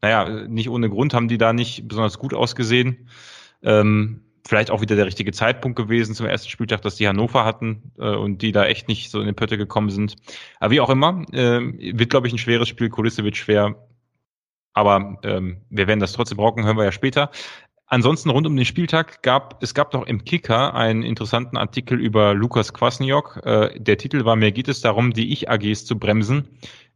naja, 0.01 0.47
nicht 0.47 0.69
ohne 0.69 0.89
Grund 0.89 1.13
haben 1.13 1.27
die 1.27 1.39
da 1.39 1.53
nicht 1.53 1.89
besonders 1.89 2.21
gut 2.21 2.35
ausgesehen. 2.35 3.09
Ähm, 3.63 4.21
vielleicht 4.47 4.71
auch 4.71 4.81
wieder 4.81 4.95
der 4.95 5.07
richtige 5.07 5.33
Zeitpunkt 5.33 5.77
gewesen 5.77 6.15
zum 6.15 6.27
ersten 6.27 6.51
Spieltag, 6.51 6.83
dass 6.83 6.95
die 6.95 7.09
Hannover 7.09 7.45
hatten 7.45 7.91
äh, 7.99 8.15
und 8.15 8.41
die 8.41 8.53
da 8.53 8.65
echt 8.65 8.87
nicht 8.87 9.11
so 9.11 9.21
in 9.21 9.27
die 9.27 9.33
Pötte 9.33 9.59
gekommen 9.59 9.91
sind. 9.91 10.15
Aber 10.61 10.71
wie 10.71 10.81
auch 10.81 10.91
immer, 10.91 11.25
äh, 11.33 11.99
wird, 11.99 12.11
glaube 12.11 12.29
ich, 12.29 12.33
ein 12.33 12.39
schweres 12.39 12.69
Spiel. 12.69 12.91
Kulisse 12.91 13.25
wird 13.25 13.37
schwer. 13.37 13.75
Aber 14.75 15.19
ähm, 15.23 15.63
wir 15.71 15.87
werden 15.87 16.01
das 16.01 16.13
trotzdem 16.13 16.39
rocken, 16.39 16.65
hören 16.65 16.77
wir 16.77 16.85
ja 16.85 16.93
später. 16.93 17.31
Ansonsten 17.87 18.31
rund 18.31 18.47
um 18.47 18.57
den 18.57 18.65
Spieltag 18.65 19.23
gab 19.23 19.63
es 19.63 19.75
gab 19.75 19.91
doch 19.91 20.07
im 20.07 20.25
Kicker 20.25 20.75
einen 20.75 21.03
interessanten 21.03 21.57
Artikel 21.57 22.01
über 22.01 22.35
Lukas 22.35 22.73
Kwasniok. 22.73 23.41
Äh, 23.45 23.79
der 23.79 23.99
Titel 23.99 24.25
war 24.25 24.37
Mir 24.37 24.53
geht 24.53 24.69
es 24.69 24.81
darum, 24.81 25.13
die 25.13 25.33
Ich-AGs 25.33 25.85
zu 25.85 25.99
bremsen. 25.99 26.49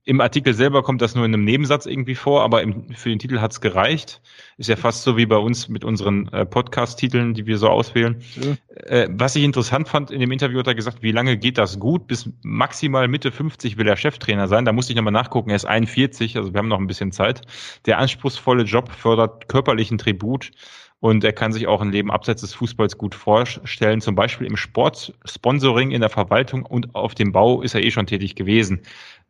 Im 0.08 0.22
Artikel 0.22 0.54
selber 0.54 0.82
kommt 0.82 1.02
das 1.02 1.14
nur 1.14 1.26
in 1.26 1.34
einem 1.34 1.44
Nebensatz 1.44 1.84
irgendwie 1.84 2.14
vor, 2.14 2.42
aber 2.42 2.62
im, 2.62 2.94
für 2.94 3.10
den 3.10 3.18
Titel 3.18 3.40
hat's 3.42 3.60
gereicht. 3.60 4.22
Ist 4.56 4.70
ja 4.70 4.76
fast 4.76 5.02
so 5.02 5.18
wie 5.18 5.26
bei 5.26 5.36
uns 5.36 5.68
mit 5.68 5.84
unseren 5.84 6.28
äh, 6.28 6.46
Podcast-Titeln, 6.46 7.34
die 7.34 7.44
wir 7.44 7.58
so 7.58 7.68
auswählen. 7.68 8.22
Ja. 8.36 8.56
Äh, 8.86 9.08
was 9.12 9.36
ich 9.36 9.44
interessant 9.44 9.86
fand, 9.86 10.10
in 10.10 10.20
dem 10.20 10.32
Interview 10.32 10.60
hat 10.60 10.66
er 10.66 10.74
gesagt, 10.74 11.02
wie 11.02 11.12
lange 11.12 11.36
geht 11.36 11.58
das 11.58 11.78
gut? 11.78 12.06
Bis 12.06 12.30
maximal 12.42 13.06
Mitte 13.06 13.30
50 13.30 13.76
will 13.76 13.86
er 13.86 13.98
Cheftrainer 13.98 14.48
sein. 14.48 14.64
Da 14.64 14.72
musste 14.72 14.94
ich 14.94 14.96
nochmal 14.96 15.12
nachgucken. 15.12 15.50
Er 15.50 15.56
ist 15.56 15.66
41, 15.66 16.38
also 16.38 16.54
wir 16.54 16.58
haben 16.58 16.68
noch 16.68 16.78
ein 16.78 16.86
bisschen 16.86 17.12
Zeit. 17.12 17.42
Der 17.84 17.98
anspruchsvolle 17.98 18.62
Job 18.62 18.90
fördert 18.90 19.46
körperlichen 19.46 19.98
Tribut 19.98 20.52
und 21.00 21.22
er 21.22 21.32
kann 21.32 21.52
sich 21.52 21.66
auch 21.68 21.80
ein 21.80 21.92
Leben 21.92 22.10
abseits 22.10 22.40
des 22.40 22.54
Fußballs 22.54 22.98
gut 22.98 23.14
vorstellen. 23.14 24.00
Zum 24.00 24.14
Beispiel 24.14 24.46
im 24.46 24.56
Sport, 24.56 25.14
Sponsoring, 25.24 25.92
in 25.92 26.00
der 26.00 26.10
Verwaltung 26.10 26.66
und 26.66 26.94
auf 26.94 27.14
dem 27.14 27.30
Bau 27.30 27.62
ist 27.62 27.74
er 27.74 27.82
eh 27.82 27.90
schon 27.90 28.06
tätig 28.06 28.34
gewesen. 28.34 28.80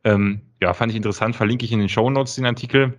Ähm, 0.05 0.43
ja, 0.61 0.75
fand 0.75 0.93
ich 0.93 0.97
interessant, 0.97 1.37
verlinke 1.37 1.65
ich 1.65 1.73
in 1.73 1.79
den 1.79 1.89
Show 1.89 2.09
Notes 2.11 2.35
den 2.35 2.47
Artikel. 2.47 2.99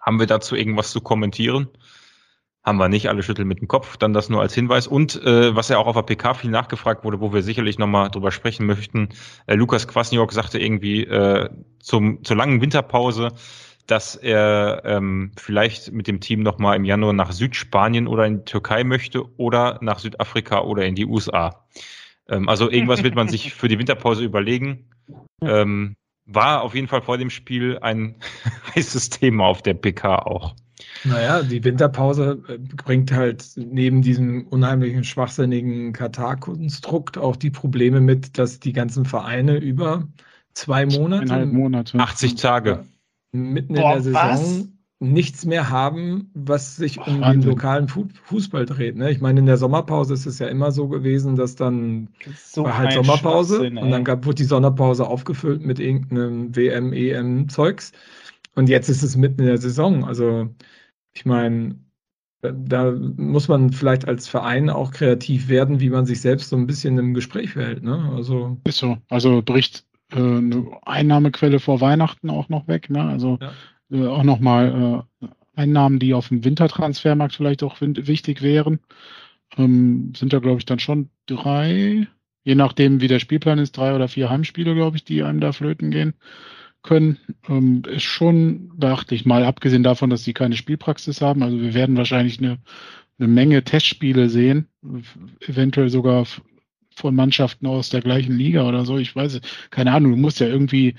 Haben 0.00 0.18
wir 0.18 0.26
dazu 0.26 0.56
irgendwas 0.56 0.90
zu 0.90 1.00
kommentieren? 1.00 1.68
Haben 2.62 2.78
wir 2.78 2.88
nicht, 2.88 3.08
alle 3.08 3.22
schütteln 3.22 3.48
mit 3.48 3.60
dem 3.60 3.68
Kopf, 3.68 3.96
dann 3.96 4.12
das 4.12 4.28
nur 4.28 4.40
als 4.40 4.54
Hinweis. 4.54 4.86
Und 4.86 5.22
äh, 5.22 5.54
was 5.54 5.68
ja 5.68 5.78
auch 5.78 5.86
auf 5.86 5.94
der 5.94 6.02
PK 6.02 6.34
viel 6.34 6.50
nachgefragt 6.50 7.04
wurde, 7.04 7.20
wo 7.20 7.32
wir 7.32 7.42
sicherlich 7.42 7.78
nochmal 7.78 8.10
drüber 8.10 8.30
sprechen 8.30 8.66
möchten, 8.66 9.08
äh, 9.46 9.54
Lukas 9.54 9.88
Kwasniok 9.88 10.32
sagte 10.32 10.58
irgendwie 10.58 11.04
äh, 11.04 11.48
zum, 11.78 12.24
zur 12.24 12.36
langen 12.36 12.60
Winterpause, 12.60 13.32
dass 13.86 14.16
er 14.16 14.82
ähm, 14.84 15.32
vielleicht 15.36 15.92
mit 15.92 16.06
dem 16.06 16.20
Team 16.20 16.42
nochmal 16.42 16.76
im 16.76 16.84
Januar 16.84 17.14
nach 17.14 17.32
Südspanien 17.32 18.06
oder 18.06 18.26
in 18.26 18.38
die 18.38 18.44
Türkei 18.44 18.84
möchte 18.84 19.24
oder 19.38 19.78
nach 19.80 19.98
Südafrika 19.98 20.60
oder 20.60 20.84
in 20.84 20.94
die 20.94 21.06
USA. 21.06 21.64
Ähm, 22.28 22.48
also 22.48 22.70
irgendwas 22.70 23.02
wird 23.02 23.14
man 23.14 23.28
sich 23.28 23.54
für 23.54 23.68
die 23.68 23.78
Winterpause 23.78 24.24
überlegen. 24.24 24.90
Ähm, 25.42 25.96
war 26.26 26.62
auf 26.62 26.74
jeden 26.74 26.88
Fall 26.88 27.02
vor 27.02 27.18
dem 27.18 27.30
Spiel 27.30 27.78
ein 27.78 28.16
heißes 28.74 29.10
Thema 29.10 29.46
auf 29.46 29.62
der 29.62 29.74
PK 29.74 30.16
auch. 30.26 30.54
Naja, 31.04 31.42
die 31.42 31.62
Winterpause 31.64 32.42
äh, 32.48 32.58
bringt 32.58 33.12
halt 33.12 33.44
neben 33.56 34.02
diesem 34.02 34.46
unheimlichen, 34.46 35.04
schwachsinnigen 35.04 35.92
Katar-Konstrukt 35.92 37.18
auch 37.18 37.36
die 37.36 37.50
Probleme 37.50 38.00
mit, 38.00 38.38
dass 38.38 38.60
die 38.60 38.72
ganzen 38.72 39.04
Vereine 39.04 39.56
über 39.56 40.06
zwei 40.54 40.86
Monate, 40.86 41.46
Monate. 41.46 41.98
80 41.98 42.34
Tage 42.36 42.84
mitten 43.32 43.74
Boah, 43.74 43.96
in 43.96 44.02
der 44.02 44.02
Saison 44.02 44.30
was? 44.30 44.68
Nichts 45.00 45.44
mehr 45.44 45.70
haben, 45.70 46.30
was 46.34 46.76
sich 46.76 46.98
um 46.98 47.20
Wahnsinn. 47.20 47.42
den 47.42 47.50
lokalen 47.50 47.88
Fußball 47.88 48.66
dreht. 48.66 48.96
Ne? 48.96 49.10
Ich 49.12 49.20
meine, 49.20 49.38
in 49.38 49.46
der 49.46 49.56
Sommerpause 49.56 50.14
ist 50.14 50.26
es 50.26 50.40
ja 50.40 50.48
immer 50.48 50.72
so 50.72 50.88
gewesen, 50.88 51.36
dass 51.36 51.54
dann 51.54 52.08
so 52.36 52.64
war 52.64 52.78
halt 52.78 52.92
Sommerpause 52.92 53.60
und 53.62 53.90
dann 53.90 54.04
gab, 54.04 54.26
wurde 54.26 54.36
die 54.36 54.44
Sommerpause 54.44 55.06
aufgefüllt 55.06 55.64
mit 55.64 55.78
irgendeinem 55.78 56.54
WM, 56.54 56.92
EM 56.92 57.48
Zeugs. 57.48 57.92
Und 58.56 58.68
jetzt 58.68 58.88
ist 58.88 59.04
es 59.04 59.16
mitten 59.16 59.42
in 59.42 59.46
der 59.46 59.58
Saison. 59.58 60.04
Also 60.04 60.48
ich 61.12 61.24
meine, 61.24 61.76
da 62.40 62.90
muss 62.90 63.46
man 63.46 63.70
vielleicht 63.70 64.08
als 64.08 64.26
Verein 64.26 64.68
auch 64.68 64.90
kreativ 64.90 65.48
werden, 65.48 65.78
wie 65.78 65.90
man 65.90 66.06
sich 66.06 66.20
selbst 66.20 66.48
so 66.48 66.56
ein 66.56 66.66
bisschen 66.66 66.98
im 66.98 67.14
Gespräch 67.14 67.50
verhält. 67.50 67.84
Ne? 67.84 68.10
Also 68.16 68.58
ist 68.64 68.78
so. 68.78 68.98
Also 69.10 69.42
bricht 69.42 69.84
äh, 70.10 70.16
eine 70.16 70.66
Einnahmequelle 70.82 71.60
vor 71.60 71.80
Weihnachten 71.80 72.30
auch 72.30 72.48
noch 72.48 72.66
weg. 72.66 72.90
Ne? 72.90 73.04
Also 73.04 73.38
ja 73.40 73.52
äh, 73.90 74.06
auch 74.06 74.22
nochmal 74.22 75.04
äh, 75.22 75.26
Einnahmen, 75.54 75.98
die 75.98 76.14
auf 76.14 76.28
dem 76.28 76.44
Wintertransfermarkt 76.44 77.34
vielleicht 77.34 77.62
auch 77.62 77.76
wichtig 77.80 78.42
wären. 78.42 78.80
Ähm, 79.56 80.12
sind 80.16 80.32
da, 80.32 80.38
glaube 80.38 80.58
ich, 80.58 80.66
dann 80.66 80.78
schon 80.78 81.10
drei, 81.26 82.06
je 82.44 82.54
nachdem, 82.54 83.00
wie 83.00 83.08
der 83.08 83.18
Spielplan 83.18 83.58
ist, 83.58 83.76
drei 83.76 83.94
oder 83.94 84.08
vier 84.08 84.30
Heimspiele, 84.30 84.74
glaube 84.74 84.96
ich, 84.96 85.04
die 85.04 85.22
einem 85.22 85.40
da 85.40 85.52
flöten 85.52 85.90
gehen 85.90 86.14
können. 86.82 87.18
Ähm, 87.48 87.82
ist 87.86 88.04
schon 88.04 88.70
beachtlich, 88.76 89.26
mal 89.26 89.44
abgesehen 89.44 89.82
davon, 89.82 90.10
dass 90.10 90.24
sie 90.24 90.34
keine 90.34 90.56
Spielpraxis 90.56 91.20
haben. 91.20 91.42
Also 91.42 91.60
wir 91.60 91.74
werden 91.74 91.96
wahrscheinlich 91.96 92.38
eine, 92.38 92.58
eine 93.18 93.28
Menge 93.28 93.64
Testspiele 93.64 94.28
sehen, 94.28 94.68
eventuell 95.46 95.88
sogar 95.90 96.26
von 96.94 97.14
Mannschaften 97.14 97.66
aus 97.66 97.90
der 97.90 98.02
gleichen 98.02 98.36
Liga 98.36 98.66
oder 98.68 98.84
so. 98.84 98.98
Ich 98.98 99.14
weiß, 99.14 99.40
keine 99.70 99.92
Ahnung, 99.92 100.12
du 100.12 100.18
musst 100.18 100.40
ja 100.40 100.46
irgendwie 100.46 100.94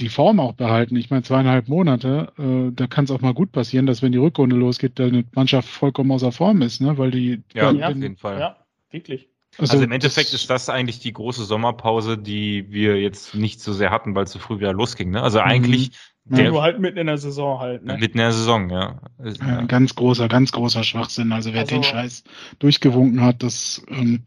die 0.00 0.08
Form 0.08 0.40
auch 0.40 0.54
behalten. 0.54 0.96
Ich 0.96 1.10
meine, 1.10 1.22
zweieinhalb 1.22 1.68
Monate, 1.68 2.32
äh, 2.38 2.72
da 2.72 2.86
kann 2.86 3.04
es 3.04 3.10
auch 3.10 3.20
mal 3.20 3.34
gut 3.34 3.52
passieren, 3.52 3.86
dass 3.86 4.02
wenn 4.02 4.12
die 4.12 4.18
Rückrunde 4.18 4.56
losgeht, 4.56 4.98
deine 4.98 5.24
Mannschaft 5.34 5.68
vollkommen 5.68 6.10
außer 6.10 6.32
Form 6.32 6.62
ist, 6.62 6.80
ne? 6.80 6.98
Weil 6.98 7.10
die 7.10 7.42
ja, 7.54 7.70
ja 7.70 7.88
auf 7.88 7.94
jeden 7.94 8.16
Fall. 8.16 8.40
Ja, 8.40 8.56
wirklich. 8.90 9.28
Also, 9.58 9.74
also 9.74 9.84
im 9.84 9.92
Endeffekt 9.92 10.32
ist 10.32 10.50
das 10.50 10.68
eigentlich 10.68 10.98
die 10.98 11.12
große 11.12 11.44
Sommerpause, 11.44 12.18
die 12.18 12.72
wir 12.72 13.00
jetzt 13.00 13.34
nicht 13.34 13.60
so 13.60 13.72
sehr 13.72 13.90
hatten, 13.90 14.14
weil 14.14 14.24
es 14.24 14.32
so 14.32 14.40
früh 14.40 14.58
wieder 14.58 14.72
losging. 14.72 15.10
Ne? 15.10 15.22
Also 15.22 15.38
eigentlich 15.38 15.92
mhm. 16.24 16.34
der, 16.34 16.44
ja, 16.46 16.50
nur 16.50 16.62
halt 16.62 16.80
mitten 16.80 16.98
in 16.98 17.06
der 17.06 17.18
Saison 17.18 17.60
halt. 17.60 17.84
Ne? 17.84 17.96
Mitten 17.98 18.18
in 18.18 18.24
der 18.24 18.32
Saison, 18.32 18.68
ja. 18.70 19.00
ja. 19.22 19.62
Ganz 19.66 19.94
großer, 19.94 20.26
ganz 20.28 20.50
großer 20.50 20.82
Schwachsinn. 20.82 21.32
Also 21.32 21.52
wer 21.52 21.60
also, 21.60 21.74
den 21.76 21.84
Scheiß 21.84 22.24
durchgewunken 22.58 23.20
hat, 23.20 23.42
das. 23.42 23.84
Ähm, 23.88 24.24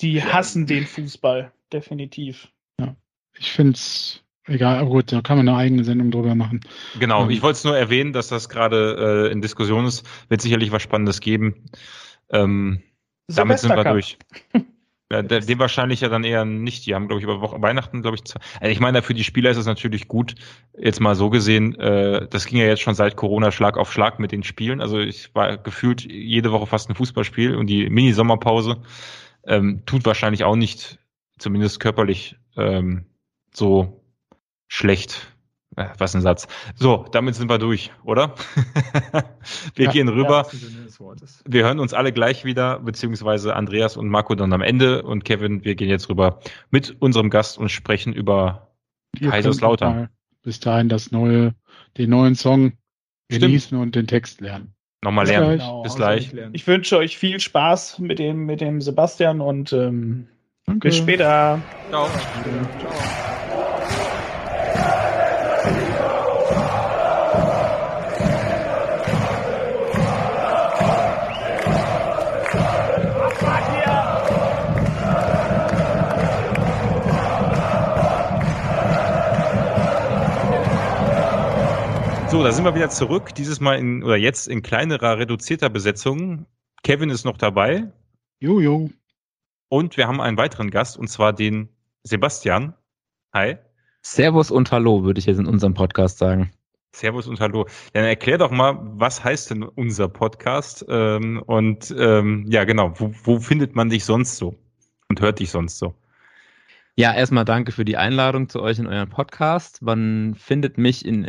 die 0.00 0.22
hassen 0.22 0.66
den 0.66 0.86
Fußball, 0.86 1.52
definitiv. 1.72 2.48
Ja, 2.80 2.96
ich 3.38 3.50
finde 3.50 3.72
es 3.72 4.22
Egal, 4.48 4.78
aber 4.78 4.90
gut, 4.90 5.12
da 5.12 5.22
kann 5.22 5.38
man 5.38 5.48
eine 5.48 5.58
eigene 5.58 5.84
Sendung 5.84 6.10
drüber 6.10 6.34
machen. 6.34 6.60
Genau, 6.98 7.24
ähm, 7.24 7.30
ich 7.30 7.42
wollte 7.42 7.56
es 7.56 7.64
nur 7.64 7.76
erwähnen, 7.76 8.12
dass 8.12 8.28
das 8.28 8.48
gerade 8.48 9.28
äh, 9.28 9.32
in 9.32 9.40
Diskussion 9.40 9.86
ist. 9.86 10.06
Wird 10.28 10.40
sicherlich 10.40 10.70
was 10.70 10.82
Spannendes 10.82 11.20
geben. 11.20 11.64
Ähm, 12.30 12.82
damit 13.28 13.58
sind 13.58 13.74
wir 13.74 13.84
durch. 13.84 14.18
Ja, 15.12 15.22
dem 15.22 15.60
wahrscheinlich 15.60 16.00
ja 16.00 16.08
dann 16.08 16.24
eher 16.24 16.44
nicht. 16.44 16.84
Die 16.84 16.94
haben, 16.94 17.06
glaube 17.06 17.20
ich, 17.20 17.24
über 17.24 17.40
Woche, 17.40 17.62
Weihnachten, 17.62 18.02
glaube 18.02 18.16
ich, 18.16 18.24
also 18.60 18.72
ich 18.72 18.80
meine, 18.80 19.02
für 19.02 19.14
die 19.14 19.22
Spieler 19.22 19.50
ist 19.50 19.56
es 19.56 19.66
natürlich 19.66 20.08
gut, 20.08 20.34
jetzt 20.76 21.00
mal 21.00 21.14
so 21.14 21.30
gesehen, 21.30 21.76
äh, 21.76 22.26
das 22.28 22.46
ging 22.46 22.58
ja 22.58 22.66
jetzt 22.66 22.82
schon 22.82 22.96
seit 22.96 23.14
Corona 23.14 23.52
Schlag 23.52 23.76
auf 23.76 23.92
Schlag 23.92 24.18
mit 24.18 24.32
den 24.32 24.42
Spielen. 24.42 24.80
Also 24.80 24.98
ich 24.98 25.32
war 25.32 25.58
gefühlt 25.58 26.04
jede 26.04 26.50
Woche 26.50 26.66
fast 26.66 26.90
ein 26.90 26.96
Fußballspiel 26.96 27.54
und 27.54 27.68
die 27.68 27.88
Mini-Sommerpause 27.88 28.78
ähm, 29.46 29.82
tut 29.86 30.04
wahrscheinlich 30.04 30.42
auch 30.42 30.56
nicht, 30.56 30.98
zumindest 31.38 31.78
körperlich, 31.78 32.36
ähm, 32.56 33.06
so 33.54 34.02
schlecht. 34.68 35.36
Äh, 35.76 35.88
was 35.98 36.14
ein 36.14 36.22
Satz. 36.22 36.48
So, 36.74 37.06
damit 37.12 37.34
sind 37.34 37.50
wir 37.50 37.58
durch, 37.58 37.90
oder? 38.02 38.34
wir 39.74 39.86
ja, 39.86 39.90
gehen 39.90 40.08
rüber. 40.08 40.46
Ja, 40.50 41.14
wir 41.44 41.64
hören 41.64 41.80
uns 41.80 41.92
alle 41.92 42.12
gleich 42.12 42.44
wieder, 42.44 42.80
beziehungsweise 42.80 43.54
Andreas 43.54 43.96
und 43.96 44.08
Marco 44.08 44.34
dann 44.34 44.52
am 44.52 44.62
Ende 44.62 45.02
und 45.02 45.24
Kevin, 45.24 45.64
wir 45.64 45.74
gehen 45.74 45.90
jetzt 45.90 46.08
rüber 46.08 46.40
mit 46.70 46.96
unserem 47.00 47.28
Gast 47.28 47.58
und 47.58 47.68
sprechen 47.68 48.14
über 48.14 48.70
Kaiserslautern. 49.20 50.08
Bis 50.42 50.60
dahin 50.60 50.88
das 50.88 51.10
neue, 51.10 51.54
den 51.98 52.10
neuen 52.10 52.36
Song 52.36 52.72
genießen 53.28 53.68
Stimmt. 53.68 53.82
und 53.82 53.94
den 53.96 54.06
Text 54.06 54.40
lernen. 54.40 54.72
Nochmal 55.02 55.26
lernen. 55.26 55.58
Genau, 55.58 55.82
bis 55.82 55.96
gleich. 55.96 56.32
Ich 56.52 56.66
wünsche 56.66 56.96
euch 56.96 57.18
viel 57.18 57.38
Spaß 57.38 57.98
mit 57.98 58.18
dem, 58.18 58.46
mit 58.46 58.60
dem 58.60 58.80
Sebastian 58.80 59.40
und 59.40 59.72
ähm, 59.72 60.28
bis 60.66 60.96
später. 60.96 61.60
Ciao. 61.90 62.08
Ciao. 62.08 63.35
So, 82.36 82.42
da 82.42 82.52
sind 82.52 82.64
wir 82.64 82.74
wieder 82.74 82.90
zurück. 82.90 83.34
Dieses 83.34 83.60
Mal 83.60 83.78
in, 83.78 84.02
oder 84.02 84.16
jetzt 84.16 84.46
in 84.46 84.60
kleinerer, 84.60 85.16
reduzierter 85.16 85.70
Besetzung. 85.70 86.44
Kevin 86.82 87.08
ist 87.08 87.24
noch 87.24 87.38
dabei. 87.38 87.90
Jojo. 88.40 88.90
Und 89.70 89.96
wir 89.96 90.06
haben 90.06 90.20
einen 90.20 90.36
weiteren 90.36 90.70
Gast, 90.70 90.98
und 90.98 91.08
zwar 91.08 91.32
den 91.32 91.70
Sebastian. 92.02 92.74
Hi. 93.32 93.56
Servus 94.08 94.52
und 94.52 94.70
Hallo, 94.70 95.02
würde 95.02 95.18
ich 95.18 95.26
jetzt 95.26 95.40
in 95.40 95.46
unserem 95.46 95.74
Podcast 95.74 96.18
sagen. 96.18 96.52
Servus 96.92 97.26
und 97.26 97.40
Hallo. 97.40 97.66
Dann 97.92 98.04
erklär 98.04 98.38
doch 98.38 98.52
mal, 98.52 98.78
was 98.80 99.24
heißt 99.24 99.50
denn 99.50 99.64
unser 99.64 100.08
Podcast? 100.08 100.86
Ähm, 100.88 101.42
und 101.44 101.92
ähm, 101.98 102.46
ja, 102.48 102.62
genau, 102.62 102.92
wo, 102.98 103.12
wo 103.24 103.40
findet 103.40 103.74
man 103.74 103.90
dich 103.90 104.04
sonst 104.04 104.36
so 104.36 104.54
und 105.08 105.20
hört 105.20 105.40
dich 105.40 105.50
sonst 105.50 105.78
so? 105.78 105.92
Ja, 106.94 107.12
erstmal 107.14 107.44
danke 107.44 107.72
für 107.72 107.84
die 107.84 107.96
Einladung 107.96 108.48
zu 108.48 108.62
euch 108.62 108.78
in 108.78 108.86
euren 108.86 109.10
Podcast. 109.10 109.82
Man 109.82 110.36
findet 110.36 110.78
mich 110.78 111.04
in 111.04 111.28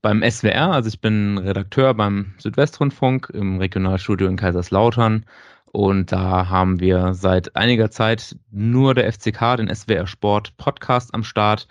beim 0.00 0.22
SWR, 0.22 0.70
also 0.70 0.88
ich 0.88 1.00
bin 1.00 1.36
Redakteur 1.36 1.94
beim 1.94 2.32
Südwestrundfunk 2.38 3.28
im 3.34 3.58
Regionalstudio 3.58 4.28
in 4.28 4.36
Kaiserslautern 4.36 5.26
Und 5.72 6.12
da 6.12 6.48
haben 6.48 6.78
wir 6.78 7.12
seit 7.14 7.56
einiger 7.56 7.90
Zeit 7.90 8.36
nur 8.52 8.94
der 8.94 9.12
FCK, 9.12 9.56
den 9.56 9.74
SWR 9.74 10.06
Sport 10.06 10.56
Podcast 10.58 11.12
am 11.12 11.24
Start. 11.24 11.66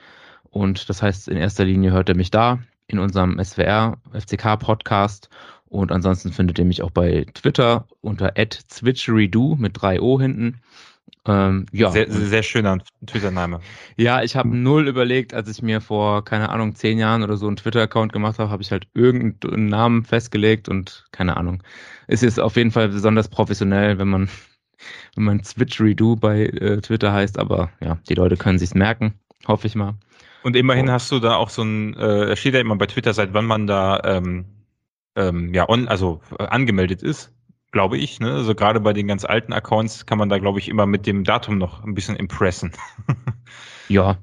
Und 0.53 0.88
das 0.88 1.01
heißt, 1.01 1.27
in 1.30 1.38
erster 1.38 1.65
Linie 1.65 1.91
hört 1.91 2.09
ihr 2.09 2.15
mich 2.15 2.30
da 2.30 2.59
in 2.85 2.99
unserem 2.99 3.43
SWR 3.43 3.97
FCK 4.13 4.59
Podcast. 4.59 5.30
Und 5.65 5.91
ansonsten 5.91 6.31
findet 6.31 6.59
ihr 6.59 6.65
mich 6.65 6.84
auch 6.84 6.91
bei 6.91 7.25
Twitter 7.34 7.88
unter 8.01 8.34
@zwitcheridoo 8.35 9.55
mit 9.55 9.81
drei 9.81 9.99
O 9.99 10.21
hinten. 10.21 10.61
Ähm, 11.25 11.65
ja. 11.71 11.89
Sehr, 11.89 12.11
sehr 12.11 12.43
schöner 12.43 12.77
Twitter-Name. 13.07 13.61
Ja, 13.97 14.21
ich 14.21 14.35
habe 14.35 14.55
null 14.55 14.88
überlegt, 14.88 15.34
als 15.34 15.49
ich 15.49 15.63
mir 15.63 15.81
vor, 15.81 16.23
keine 16.23 16.49
Ahnung, 16.49 16.75
zehn 16.75 16.99
Jahren 16.99 17.23
oder 17.23 17.38
so 17.38 17.47
einen 17.47 17.55
Twitter-Account 17.55 18.13
gemacht 18.13 18.38
habe, 18.38 18.51
habe 18.51 18.61
ich 18.61 18.71
halt 18.71 18.88
irgendeinen 18.93 19.67
Namen 19.69 20.05
festgelegt 20.05 20.69
und 20.69 21.05
keine 21.11 21.35
Ahnung. 21.35 21.63
Es 22.05 22.21
ist 22.21 22.39
auf 22.39 22.57
jeden 22.57 22.71
Fall 22.71 22.89
besonders 22.89 23.27
professionell, 23.27 23.97
wenn 23.97 24.09
man, 24.09 24.30
wenn 25.15 25.23
man 25.23 25.43
Switcheridoo 25.43 26.15
bei 26.17 26.43
äh, 26.45 26.80
Twitter 26.81 27.11
heißt, 27.11 27.39
aber 27.39 27.71
ja, 27.81 27.97
die 28.07 28.15
Leute 28.15 28.38
können 28.38 28.59
sich's 28.59 28.75
merken, 28.75 29.15
hoffe 29.47 29.65
ich 29.65 29.73
mal. 29.73 29.95
Und 30.43 30.55
immerhin 30.55 30.91
hast 30.91 31.11
du 31.11 31.19
da 31.19 31.35
auch 31.35 31.49
so 31.49 31.63
ein, 31.63 31.95
äh, 31.95 32.35
steht 32.35 32.53
ja 32.53 32.59
immer 32.59 32.75
bei 32.75 32.85
Twitter, 32.85 33.13
seit 33.13 33.33
wann 33.33 33.45
man 33.45 33.67
da 33.67 34.01
ähm, 34.03 34.45
ähm, 35.15 35.53
ja 35.53 35.67
on, 35.69 35.87
also 35.87 36.21
äh, 36.37 36.45
angemeldet 36.45 37.01
ist 37.01 37.33
glaube 37.73 37.97
ich. 37.97 38.21
Ne? 38.21 38.31
Also 38.31 38.55
gerade 38.55 38.79
bei 38.79 38.93
den 38.93 39.07
ganz 39.07 39.25
alten 39.25 39.51
Accounts 39.51 40.05
kann 40.05 40.17
man 40.17 40.29
da, 40.29 40.37
glaube 40.37 40.59
ich, 40.59 40.69
immer 40.69 40.85
mit 40.85 41.05
dem 41.05 41.25
Datum 41.25 41.57
noch 41.57 41.83
ein 41.83 41.93
bisschen 41.93 42.15
impressen. 42.15 42.71
ja, 43.89 44.17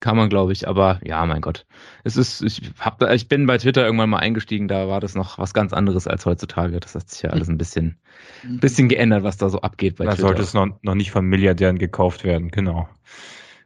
kann 0.00 0.16
man, 0.16 0.28
glaube 0.28 0.52
ich. 0.52 0.68
Aber 0.68 1.00
ja, 1.04 1.24
mein 1.24 1.40
Gott. 1.40 1.64
Es 2.04 2.16
ist, 2.16 2.42
ich, 2.42 2.70
hab 2.78 2.98
da, 2.98 3.12
ich 3.12 3.28
bin 3.28 3.46
bei 3.46 3.56
Twitter 3.56 3.84
irgendwann 3.84 4.10
mal 4.10 4.18
eingestiegen, 4.18 4.68
da 4.68 4.88
war 4.88 5.00
das 5.00 5.14
noch 5.14 5.38
was 5.38 5.54
ganz 5.54 5.72
anderes 5.72 6.06
als 6.06 6.26
heutzutage. 6.26 6.80
Das 6.80 6.94
hat 6.94 7.08
sich 7.08 7.22
ja 7.22 7.30
alles 7.30 7.48
ein 7.48 7.58
bisschen, 7.58 7.96
ein 8.42 8.54
mhm. 8.54 8.60
bisschen 8.60 8.88
geändert, 8.88 9.22
was 9.22 9.38
da 9.38 9.48
so 9.48 9.60
abgeht 9.60 9.96
bei 9.96 10.04
da 10.04 10.10
Twitter. 10.10 10.22
Da 10.22 10.28
sollte 10.28 10.42
es 10.42 10.52
noch, 10.52 10.68
noch 10.82 10.94
nicht 10.94 11.12
von 11.12 11.24
Milliardären 11.24 11.78
gekauft 11.78 12.24
werden, 12.24 12.50
genau. 12.50 12.88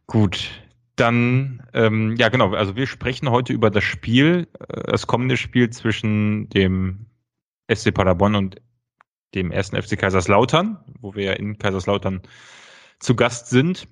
Gut. 0.06 0.50
Dann, 0.96 1.66
ähm, 1.72 2.14
ja 2.16 2.28
genau, 2.28 2.54
also 2.54 2.76
wir 2.76 2.86
sprechen 2.86 3.30
heute 3.30 3.52
über 3.52 3.70
das 3.70 3.84
Spiel, 3.84 4.48
äh, 4.60 4.82
das 4.90 5.06
kommende 5.06 5.36
Spiel 5.36 5.70
zwischen 5.70 6.48
dem 6.50 7.06
SC 7.72 7.92
Paderborn 7.92 8.36
und 8.36 8.60
dem 9.34 9.50
ersten 9.50 9.80
FC 9.80 9.98
Kaiserslautern, 9.98 10.78
wo 11.00 11.14
wir 11.14 11.24
ja 11.24 11.32
in 11.32 11.58
Kaiserslautern 11.58 12.22
zu 13.00 13.16
Gast 13.16 13.48
sind. 13.48 13.88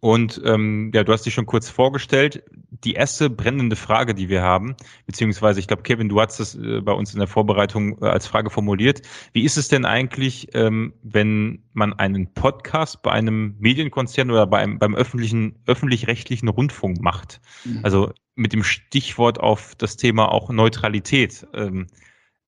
Und 0.00 0.40
ähm, 0.44 0.90
ja, 0.94 1.04
du 1.04 1.12
hast 1.12 1.24
dich 1.24 1.34
schon 1.34 1.46
kurz 1.46 1.68
vorgestellt. 1.70 2.44
Die 2.84 2.92
erste 2.92 3.30
brennende 3.30 3.76
Frage, 3.76 4.14
die 4.14 4.28
wir 4.28 4.42
haben, 4.42 4.76
beziehungsweise 5.06 5.58
ich 5.58 5.66
glaube, 5.66 5.82
Kevin, 5.82 6.08
du 6.08 6.20
hast 6.20 6.38
es 6.38 6.54
äh, 6.54 6.80
bei 6.82 6.92
uns 6.92 7.12
in 7.12 7.18
der 7.18 7.28
Vorbereitung 7.28 8.02
äh, 8.02 8.06
als 8.06 8.26
Frage 8.26 8.50
formuliert. 8.50 9.02
Wie 9.32 9.44
ist 9.44 9.56
es 9.56 9.68
denn 9.68 9.84
eigentlich, 9.84 10.48
ähm, 10.54 10.92
wenn 11.02 11.64
man 11.72 11.94
einen 11.94 12.34
Podcast 12.34 13.02
bei 13.02 13.12
einem 13.12 13.56
Medienkonzern 13.58 14.30
oder 14.30 14.46
bei 14.46 14.58
einem, 14.58 14.78
beim 14.78 14.94
öffentlichen, 14.94 15.56
öffentlich-rechtlichen 15.66 16.48
Rundfunk 16.48 17.00
macht? 17.00 17.40
Mhm. 17.64 17.80
Also 17.82 18.12
mit 18.34 18.52
dem 18.52 18.64
Stichwort 18.64 19.40
auf 19.40 19.74
das 19.76 19.96
Thema 19.96 20.30
auch 20.30 20.50
Neutralität. 20.50 21.46
Ähm, 21.54 21.86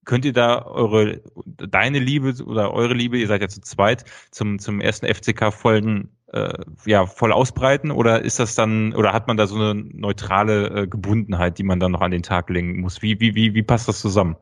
Könnt 0.04 0.24
ihr 0.24 0.32
da 0.32 0.64
eure, 0.64 1.20
deine 1.44 1.98
Liebe 1.98 2.42
oder 2.42 2.72
eure 2.72 2.94
Liebe, 2.94 3.18
ihr 3.18 3.26
seid 3.26 3.42
ja 3.42 3.48
zu 3.48 3.60
zweit, 3.60 4.06
zum, 4.30 4.58
zum 4.58 4.80
ersten 4.80 5.06
FCK 5.06 5.52
vollen, 5.52 6.16
äh, 6.32 6.52
ja, 6.86 7.06
voll 7.06 7.32
ausbreiten? 7.32 7.90
Oder 7.90 8.22
ist 8.22 8.38
das 8.38 8.54
dann, 8.54 8.94
oder 8.94 9.12
hat 9.12 9.26
man 9.26 9.36
da 9.36 9.46
so 9.46 9.56
eine 9.56 9.74
neutrale 9.74 10.82
äh, 10.82 10.86
Gebundenheit, 10.86 11.58
die 11.58 11.62
man 11.62 11.80
dann 11.80 11.92
noch 11.92 12.00
an 12.00 12.10
den 12.10 12.22
Tag 12.22 12.50
legen 12.50 12.80
muss? 12.80 13.02
Wie, 13.02 13.20
wie, 13.20 13.34
wie, 13.34 13.54
wie 13.54 13.62
passt 13.62 13.88
das 13.88 14.00
zusammen? 14.00 14.36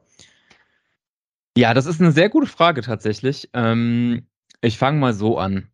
Ja, 1.56 1.72
das 1.72 1.86
ist 1.86 2.00
eine 2.00 2.12
sehr 2.12 2.28
gute 2.28 2.46
Frage 2.46 2.82
tatsächlich. 2.82 3.48
Ähm, 3.54 4.26
ich 4.60 4.78
fange 4.78 4.98
mal 4.98 5.14
so 5.14 5.38
an. 5.38 5.68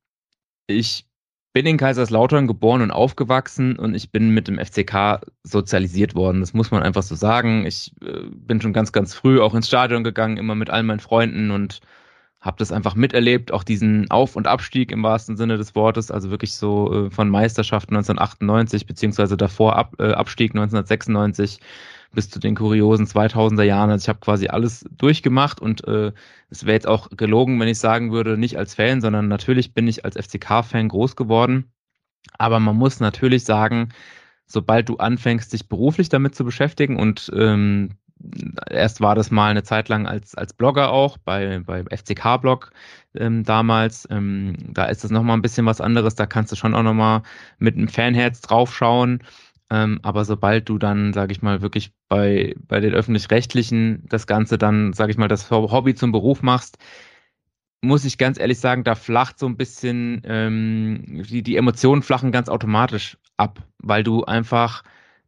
Ich 0.67 1.07
bin 1.53 1.67
in 1.67 1.77
Kaiserslautern 1.77 2.47
geboren 2.47 2.83
und 2.83 2.91
aufgewachsen 2.91 3.77
und 3.79 3.95
ich 3.95 4.11
bin 4.11 4.31
mit 4.31 4.49
dem 4.49 4.59
FCK 4.59 5.21
sozialisiert 5.43 6.15
worden. 6.15 6.41
Das 6.41 6.55
muss 6.55 6.71
man 6.71 6.83
einfach 6.83 7.03
so 7.03 7.15
sagen. 7.15 7.67
Ich 7.67 7.93
äh, 8.03 8.23
bin 8.31 8.61
schon 8.61 8.73
ganz, 8.73 8.93
ganz 8.93 9.13
früh 9.15 9.41
auch 9.41 9.55
ins 9.55 9.69
Stadion 9.69 10.05
gegangen, 10.05 10.37
immer 10.37 10.55
mit 10.55 10.71
all 10.71 10.83
meinen 10.83 11.01
Freunden 11.01 11.51
und 11.51 11.81
habe 12.43 12.57
das 12.59 12.73
einfach 12.73 12.97
miterlebt, 12.97 13.53
auch 13.53 13.63
diesen 13.63 14.11
Auf- 14.11 14.35
und 14.35 14.49
Abstieg 14.49 14.91
im 14.91 15.05
wahrsten 15.05 15.37
Sinne 15.37 15.57
des 15.57 15.77
Wortes, 15.77 16.11
also 16.11 16.31
wirklich 16.31 16.55
so 16.55 17.07
äh, 17.07 17.11
von 17.11 17.31
Meisterschaft 17.31 17.89
1998 17.89 18.85
beziehungsweise 18.85 19.37
davor 19.37 19.77
Ab, 19.77 19.95
äh, 20.01 20.13
Abstieg 20.13 20.51
1996 20.51 21.61
bis 22.13 22.29
zu 22.29 22.41
den 22.41 22.57
kuriosen 22.57 23.07
2000er 23.07 23.63
Jahren. 23.63 23.91
Also 23.91 24.05
ich 24.05 24.09
habe 24.09 24.19
quasi 24.19 24.49
alles 24.49 24.85
durchgemacht 24.91 25.61
und 25.61 25.87
äh, 25.87 26.13
es 26.51 26.65
wäre 26.65 26.75
jetzt 26.75 26.89
auch 26.89 27.09
gelogen, 27.11 27.59
wenn 27.61 27.69
ich 27.69 27.79
sagen 27.79 28.11
würde, 28.13 28.37
nicht 28.37 28.59
als 28.59 28.75
Fan, 28.75 29.01
sondern 29.01 29.29
natürlich 29.29 29.73
bin 29.73 29.87
ich 29.87 30.05
als 30.05 30.17
FCK-Fan 30.17 30.89
groß 30.89 31.15
geworden. 31.15 31.73
Aber 32.39 32.59
man 32.59 32.77
muss 32.77 32.99
natürlich 32.99 33.45
sagen, 33.45 33.91
sobald 34.47 34.89
du 34.89 34.97
anfängst, 34.97 35.53
dich 35.53 35.69
beruflich 35.69 36.09
damit 36.09 36.35
zu 36.35 36.45
beschäftigen 36.45 36.99
und 36.99 37.31
ähm, 37.35 37.91
erst 38.71 39.01
war 39.01 39.15
das 39.15 39.31
mal 39.31 39.51
eine 39.51 39.63
Zeit 39.63 39.89
lang 39.89 40.07
als, 40.07 40.35
als 40.35 40.53
Blogger 40.53 40.91
auch, 40.93 41.19
bei, 41.19 41.61
bei 41.65 41.85
FCK-Blog 41.85 42.73
ähm, 43.15 43.45
damals. 43.45 44.07
Ähm, 44.11 44.57
da 44.69 44.87
ist 44.87 45.05
das 45.05 45.11
nochmal 45.11 45.37
ein 45.37 45.43
bisschen 45.43 45.67
was 45.67 45.81
anderes, 45.81 46.15
da 46.15 46.27
kannst 46.27 46.53
du 46.53 46.57
schon 46.57 46.75
auch 46.75 46.83
nochmal 46.83 47.23
mit 47.59 47.77
einem 47.77 47.89
Fanherz 47.89 48.41
draufschauen. 48.41 49.23
Ähm, 49.71 50.01
aber 50.03 50.25
sobald 50.25 50.69
du 50.69 50.79
dann, 50.79 51.13
sage 51.13 51.33
ich 51.33 51.43
mal, 51.43 51.63
wirklich 51.63 51.93
bei, 52.09 52.55
bei 52.69 52.81
den 52.81 52.93
öffentlich-rechtlichen 52.93 54.05
das 54.09 54.27
Ganze 54.27 54.59
dann, 54.59 54.93
sage 54.93 55.13
ich 55.13 55.19
mal, 55.19 55.29
das 55.29 55.51
Hobby 55.51 55.95
zum 55.95 56.13
Beruf 56.13 56.43
machst, 56.43 56.79
muss 57.81 58.05
ich 58.05 58.19
ganz 58.19 58.39
ehrlich 58.39 58.61
sagen, 58.61 58.85
da 58.85 58.95
flacht 58.95 59.39
so 59.39 59.47
ein 59.47 59.57
bisschen, 59.57 60.23
ähm, 60.25 61.25
die, 61.29 61.43
die 61.43 61.57
Emotionen 61.57 62.03
flachen 62.03 62.33
ganz 62.33 62.49
automatisch 62.49 63.19
ab, 63.37 63.61
weil 63.79 64.05
du 64.05 64.25
einfach 64.25 64.85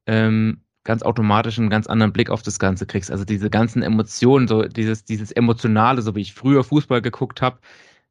ähm, 0.07 0.64
ganz 0.85 1.02
automatisch 1.02 1.59
einen 1.59 1.70
ganz 1.70 1.86
anderen 1.86 2.12
Blick 2.12 2.31
auf 2.31 2.43
das 2.43 2.59
Ganze 2.59 2.86
kriegst. 2.86 3.11
Also 3.11 3.24
diese 3.24 3.51
ganzen 3.51 3.82
Emotionen, 3.82 4.47
so 4.47 4.62
dieses, 4.62 5.05
dieses 5.05 5.32
Emotionale, 5.32 6.02
so 6.02 6.15
wie 6.15 6.20
ich 6.20 6.35
früher 6.35 6.62
Fußball 6.62 7.02
geguckt 7.02 7.43
habe. 7.43 7.59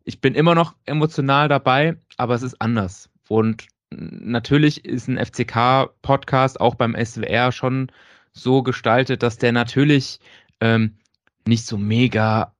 Ich 0.04 0.20
bin 0.20 0.36
immer 0.36 0.56
noch 0.56 0.76
emotional 0.86 1.48
dabei, 1.48 1.98
aber 2.18 2.36
es 2.36 2.44
ist 2.44 2.60
anders. 2.62 3.10
Und 3.30 3.68
natürlich 3.91 4.86
ist 4.86 5.08
ein 5.08 5.24
FCK-Podcast 5.24 6.60
auch 6.60 6.76
beim 6.76 6.95
SWR 6.95 7.52
schon 7.52 7.91
so 8.34 8.64
gestaltet, 8.64 9.24
dass 9.24 9.38
der 9.38 9.52
natürlich 9.52 10.20
ähm, 10.60 10.98
nicht 11.45 11.66
so 11.66 11.78
mega 11.78 12.54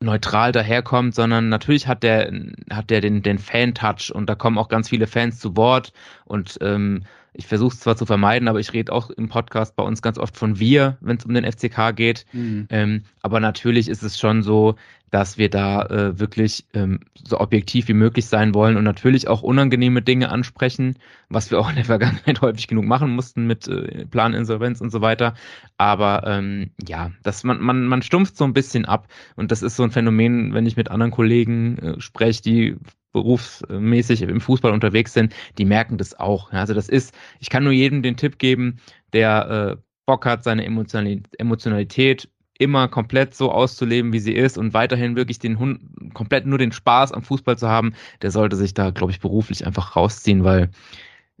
neutral 0.00 0.52
daherkommt, 0.52 1.14
sondern 1.14 1.48
natürlich 1.48 1.86
hat 1.86 2.02
der 2.02 2.30
hat 2.70 2.90
der 2.90 3.00
den 3.00 3.22
den 3.22 3.38
Fan-Touch 3.38 4.12
und 4.14 4.28
da 4.28 4.34
kommen 4.34 4.58
auch 4.58 4.68
ganz 4.68 4.90
viele 4.90 5.06
Fans 5.06 5.38
zu 5.38 5.56
Wort 5.56 5.92
und 6.26 6.58
ähm, 6.60 7.04
ich 7.36 7.46
versuche 7.46 7.74
es 7.74 7.80
zwar 7.80 7.96
zu 7.96 8.06
vermeiden, 8.06 8.48
aber 8.48 8.60
ich 8.60 8.72
rede 8.72 8.92
auch 8.92 9.10
im 9.10 9.28
Podcast 9.28 9.76
bei 9.76 9.82
uns 9.82 10.02
ganz 10.02 10.18
oft 10.18 10.36
von 10.36 10.58
wir, 10.58 10.96
wenn 11.00 11.18
es 11.18 11.24
um 11.24 11.34
den 11.34 11.50
FCK 11.50 11.94
geht. 11.94 12.24
Mhm. 12.32 12.66
Ähm, 12.70 13.02
aber 13.22 13.40
natürlich 13.40 13.88
ist 13.88 14.02
es 14.02 14.18
schon 14.18 14.42
so, 14.42 14.76
dass 15.10 15.38
wir 15.38 15.48
da 15.48 15.82
äh, 15.86 16.18
wirklich 16.18 16.66
ähm, 16.74 17.00
so 17.14 17.38
objektiv 17.38 17.88
wie 17.88 17.94
möglich 17.94 18.26
sein 18.26 18.54
wollen 18.54 18.76
und 18.76 18.84
natürlich 18.84 19.28
auch 19.28 19.42
unangenehme 19.42 20.02
Dinge 20.02 20.30
ansprechen, 20.30 20.98
was 21.28 21.50
wir 21.50 21.60
auch 21.60 21.68
in 21.68 21.76
der 21.76 21.84
Vergangenheit 21.86 22.40
häufig 22.40 22.66
genug 22.66 22.86
machen 22.86 23.10
mussten 23.10 23.46
mit 23.46 23.68
äh, 23.68 24.06
Planinsolvenz 24.06 24.80
und 24.80 24.90
so 24.90 25.00
weiter. 25.00 25.34
Aber 25.78 26.24
ähm, 26.26 26.70
ja, 26.86 27.12
das, 27.22 27.44
man, 27.44 27.60
man, 27.60 27.86
man 27.86 28.02
stumpft 28.02 28.36
so 28.36 28.44
ein 28.44 28.54
bisschen 28.54 28.84
ab 28.84 29.08
und 29.36 29.52
das 29.52 29.62
ist 29.62 29.76
so 29.76 29.84
ein 29.84 29.90
Phänomen, 29.90 30.54
wenn 30.54 30.66
ich 30.66 30.76
mit 30.76 30.90
anderen 30.90 31.12
Kollegen 31.12 31.78
äh, 31.78 32.00
spreche, 32.00 32.42
die 32.42 32.76
berufsmäßig 33.16 34.20
im 34.20 34.42
Fußball 34.42 34.72
unterwegs 34.72 35.14
sind, 35.14 35.34
die 35.56 35.64
merken 35.64 35.96
das 35.96 36.20
auch. 36.20 36.52
Also 36.52 36.74
das 36.74 36.86
ist, 36.90 37.14
ich 37.40 37.48
kann 37.48 37.64
nur 37.64 37.72
jedem 37.72 38.02
den 38.02 38.18
Tipp 38.18 38.38
geben, 38.38 38.76
der 39.14 39.78
äh, 39.78 39.82
Bock 40.04 40.26
hat, 40.26 40.44
seine 40.44 40.66
Emotionalität 40.66 42.28
immer 42.58 42.88
komplett 42.88 43.34
so 43.34 43.50
auszuleben, 43.50 44.12
wie 44.12 44.18
sie 44.18 44.34
ist 44.34 44.58
und 44.58 44.74
weiterhin 44.74 45.16
wirklich 45.16 45.38
den 45.38 45.58
Hund 45.58 45.80
komplett 46.12 46.44
nur 46.44 46.58
den 46.58 46.72
Spaß 46.72 47.12
am 47.12 47.22
Fußball 47.22 47.56
zu 47.56 47.68
haben, 47.68 47.94
der 48.20 48.30
sollte 48.30 48.56
sich 48.56 48.74
da, 48.74 48.90
glaube 48.90 49.12
ich, 49.12 49.20
beruflich 49.20 49.66
einfach 49.66 49.96
rausziehen, 49.96 50.44
weil 50.44 50.70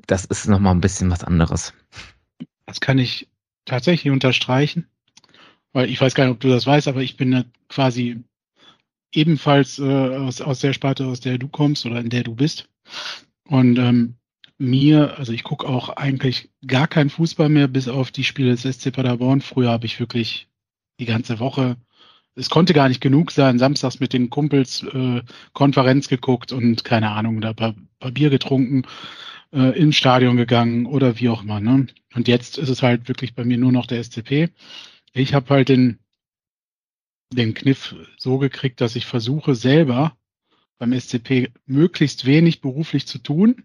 das 0.06 0.24
ist 0.24 0.48
nochmal 0.48 0.74
ein 0.74 0.80
bisschen 0.80 1.10
was 1.10 1.24
anderes. 1.24 1.74
Das 2.64 2.80
kann 2.80 2.98
ich 2.98 3.28
tatsächlich 3.66 4.10
unterstreichen, 4.10 4.86
weil 5.74 5.90
ich 5.90 6.00
weiß 6.00 6.14
gar 6.14 6.24
nicht, 6.24 6.32
ob 6.32 6.40
du 6.40 6.48
das 6.48 6.66
weißt, 6.66 6.88
aber 6.88 7.02
ich 7.02 7.18
bin 7.18 7.44
quasi 7.68 8.24
ebenfalls 9.16 9.78
äh, 9.78 9.82
aus, 9.82 10.40
aus 10.40 10.60
der 10.60 10.72
Sparte, 10.72 11.06
aus 11.06 11.20
der 11.20 11.38
du 11.38 11.48
kommst 11.48 11.86
oder 11.86 12.00
in 12.00 12.10
der 12.10 12.22
du 12.22 12.34
bist. 12.34 12.68
Und 13.48 13.78
ähm, 13.78 14.16
mir, 14.58 15.18
also 15.18 15.32
ich 15.32 15.42
gucke 15.42 15.66
auch 15.66 15.90
eigentlich 15.90 16.50
gar 16.66 16.86
keinen 16.86 17.10
Fußball 17.10 17.48
mehr, 17.48 17.68
bis 17.68 17.88
auf 17.88 18.10
die 18.10 18.24
Spiele 18.24 18.54
des 18.54 18.62
SC 18.62 18.92
Paderborn. 18.92 19.40
Früher 19.40 19.70
habe 19.70 19.86
ich 19.86 20.00
wirklich 20.00 20.48
die 20.98 21.06
ganze 21.06 21.38
Woche. 21.38 21.76
Es 22.34 22.50
konnte 22.50 22.74
gar 22.74 22.88
nicht 22.88 23.00
genug 23.00 23.30
sein. 23.32 23.58
Samstags 23.58 24.00
mit 24.00 24.12
den 24.12 24.30
Kumpels 24.30 24.82
äh, 24.82 25.22
Konferenz 25.52 26.08
geguckt 26.08 26.52
und 26.52 26.84
keine 26.84 27.10
Ahnung, 27.10 27.40
da 27.40 27.52
paar, 27.52 27.74
Bier 28.12 28.30
getrunken, 28.30 28.82
äh, 29.52 29.78
ins 29.78 29.96
Stadion 29.96 30.36
gegangen 30.36 30.86
oder 30.86 31.18
wie 31.18 31.28
auch 31.28 31.42
immer. 31.42 31.60
Ne? 31.60 31.86
Und 32.14 32.28
jetzt 32.28 32.58
ist 32.58 32.68
es 32.68 32.82
halt 32.82 33.08
wirklich 33.08 33.34
bei 33.34 33.44
mir 33.44 33.58
nur 33.58 33.72
noch 33.72 33.86
der 33.86 34.02
SCP. 34.02 34.50
Ich 35.12 35.34
habe 35.34 35.48
halt 35.54 35.68
den 35.68 35.98
den 37.36 37.54
Kniff 37.54 37.94
so 38.16 38.38
gekriegt, 38.38 38.80
dass 38.80 38.96
ich 38.96 39.06
versuche 39.06 39.54
selber 39.54 40.16
beim 40.78 40.92
SCP 40.92 41.50
möglichst 41.66 42.26
wenig 42.26 42.60
beruflich 42.60 43.06
zu 43.06 43.18
tun. 43.18 43.64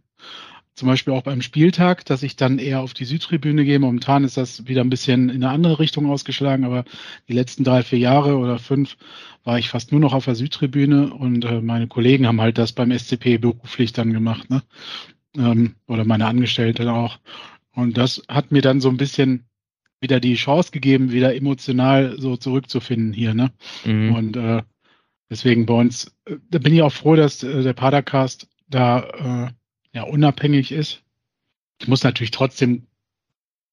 Zum 0.74 0.88
Beispiel 0.88 1.14
auch 1.14 1.24
beim 1.24 1.42
Spieltag, 1.42 2.06
dass 2.06 2.24
ich 2.24 2.38
dann 2.38 2.58
eher 2.58 2.80
auf 2.80 2.94
die 2.94 3.04
Südtribüne 3.06 3.66
gehe. 3.66 3.78
Momentan 3.78 4.24
ist 4.24 4.38
das 4.38 4.68
wieder 4.68 4.82
ein 4.82 4.90
bisschen 4.90 5.30
in 5.30 5.44
eine 5.44 5.50
andere 5.50 5.80
Richtung 5.80 6.10
ausgeschlagen, 6.10 6.64
aber 6.64 6.86
die 7.28 7.34
letzten 7.34 7.66
drei, 7.66 7.84
vier 7.84 8.00
Jahre 8.00 8.38
oder 8.38 8.58
fünf 8.58 8.96
war 9.44 9.60
ich 9.60 9.70
fast 9.70 9.92
nur 9.92 10.00
noch 10.00 10.14
auf 10.14 10.26
der 10.26 10.36
Südtribüne 10.36 11.14
und 11.14 11.44
äh, 11.44 11.62
meine 11.62 11.88
Kollegen 11.88 12.26
haben 12.26 12.40
halt 12.40 12.58
das 12.58 12.72
beim 12.72 12.98
SCP 12.98 13.38
beruflich 13.38 13.92
dann 13.92 14.14
gemacht, 14.14 14.50
ne? 14.50 14.64
Ähm, 15.36 15.76
oder 15.88 16.06
meine 16.06 16.26
Angestellten 16.28 16.88
auch. 16.88 17.20
Und 17.74 17.98
das 17.98 18.22
hat 18.28 18.52
mir 18.52 18.62
dann 18.62 18.82
so 18.82 18.90
ein 18.90 18.98
bisschen 18.98 19.46
wieder 20.02 20.20
die 20.20 20.36
Chance 20.36 20.72
gegeben, 20.72 21.12
wieder 21.12 21.36
emotional 21.36 22.16
so 22.20 22.36
zurückzufinden 22.36 23.14
hier, 23.14 23.34
ne? 23.34 23.52
Mhm. 23.86 24.16
Und 24.16 24.36
äh, 24.36 24.64
deswegen 25.30 25.66
bei 25.66 25.76
uns, 25.76 26.16
äh, 26.26 26.38
da 26.50 26.60
bin 26.60 26.74
ich 26.74 26.82
auch 26.82 26.92
froh, 26.92 27.16
dass 27.16 27.44
äh, 27.44 27.62
der 27.62 27.74
Padercast 27.74 28.48
da 28.68 29.48
äh, 29.48 29.52
ja 29.94 30.04
unabhängig 30.04 30.72
ist. 30.72 31.04
Ich 31.80 31.88
muss 31.88 32.04
natürlich 32.04 32.32
trotzdem 32.32 32.72
ein 32.72 32.88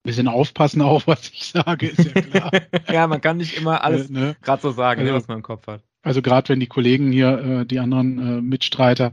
bisschen 0.05 0.28
aufpassen, 0.28 0.82
auch 0.82 1.02
was 1.06 1.30
ich 1.30 1.46
sage, 1.46 1.88
ist 1.88 2.05
ja 2.05 2.20
klar. 2.20 2.50
ja, 2.92 3.06
man 3.06 3.20
kann 3.20 3.38
nicht 3.38 3.56
immer 3.56 3.82
alles 3.82 4.10
äh, 4.10 4.12
ne? 4.12 4.36
gerade 4.42 4.62
so 4.62 4.70
sagen, 4.70 5.00
also, 5.00 5.14
was 5.14 5.28
man 5.28 5.38
im 5.38 5.42
Kopf 5.42 5.66
hat. 5.66 5.82
Also 6.02 6.22
gerade 6.22 6.50
wenn 6.50 6.60
die 6.60 6.66
Kollegen 6.66 7.10
hier, 7.10 7.38
äh, 7.38 7.66
die 7.66 7.80
anderen 7.80 8.18
äh, 8.18 8.40
Mitstreiter, 8.42 9.12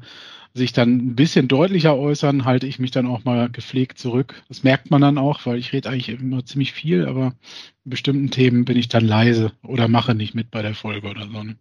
sich 0.56 0.72
dann 0.72 0.96
ein 0.96 1.16
bisschen 1.16 1.50
deutlicher 1.50 1.98
äußern, 1.98 2.46
halte 2.46 2.66
ich 2.66 2.80
mich 2.80 2.92
dann 2.92 3.08
auch 3.08 3.26
mal 3.26 3.50
gepflegt 3.50 4.00
zurück. 4.00 4.42
Das 4.48 4.64
merkt 4.64 4.90
man 4.90 5.02
dann 5.02 5.18
auch, 5.18 5.46
weil 5.46 5.58
ich 5.58 5.74
rede 5.74 5.90
eigentlich 5.90 6.08
immer 6.10 6.46
ziemlich 6.46 6.72
viel, 6.72 7.06
aber 7.08 7.36
in 7.84 7.90
bestimmten 7.90 8.32
Themen 8.32 8.64
bin 8.64 8.78
ich 8.78 8.88
dann 8.88 9.06
leise 9.06 9.52
oder 9.64 9.90
mache 9.90 10.16
nicht 10.16 10.34
mit 10.34 10.52
bei 10.52 10.62
der 10.62 10.74
Folge 10.74 11.10
oder 11.10 11.28
so. 11.28 11.44
Ne? 11.44 11.58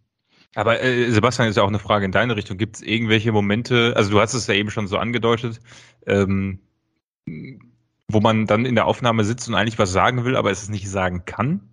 Aber 0.55 0.81
äh, 0.81 1.11
Sebastian, 1.11 1.49
ist 1.49 1.57
ja 1.57 1.63
auch 1.63 1.67
eine 1.67 1.79
Frage 1.79 2.05
in 2.05 2.13
deine 2.13 2.37
Richtung. 2.37 2.57
Gibt 2.57 2.77
es 2.77 2.81
irgendwelche 2.81 3.33
Momente, 3.33 3.93
also 3.97 4.11
du 4.11 4.21
hast 4.21 4.33
es 4.33 4.47
ja 4.47 4.53
eben 4.53 4.71
schon 4.71 4.87
so 4.87 4.97
angedeutet, 4.97 5.59
ähm, 6.07 6.59
wo 8.07 8.21
man 8.21 8.45
dann 8.45 8.65
in 8.65 8.75
der 8.75 8.85
Aufnahme 8.85 9.25
sitzt 9.25 9.49
und 9.49 9.55
eigentlich 9.55 9.77
was 9.77 9.91
sagen 9.91 10.23
will, 10.23 10.37
aber 10.37 10.51
es 10.51 10.69
nicht 10.69 10.89
sagen 10.89 11.25
kann? 11.25 11.69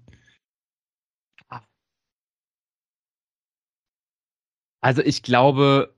Also 4.80 5.02
ich 5.02 5.22
glaube, 5.22 5.94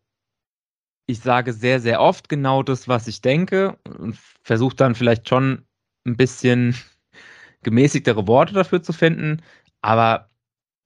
ich 1.07 1.21
sage 1.21 1.53
sehr, 1.53 1.81
sehr 1.81 2.01
oft 2.01 2.29
genau 2.29 2.63
das, 2.63 2.89
was 2.89 3.07
ich 3.09 3.21
denke 3.21 3.77
und 3.99 4.17
versuche 4.43 4.77
dann 4.77 4.95
vielleicht 4.95 5.29
schon 5.29 5.67
ein 6.07 6.17
bisschen 6.17 6.75
gemäßigtere 7.63 8.27
Worte 8.27 8.55
dafür 8.55 8.83
zu 8.83 8.93
finden. 8.93 9.43
Aber 9.83 10.31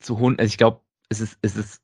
zu 0.01 0.16
also 0.16 0.43
ich 0.43 0.59
glaube, 0.59 0.81
es 1.09 1.20
ist, 1.20 1.39
es 1.43 1.57
ist 1.57 1.82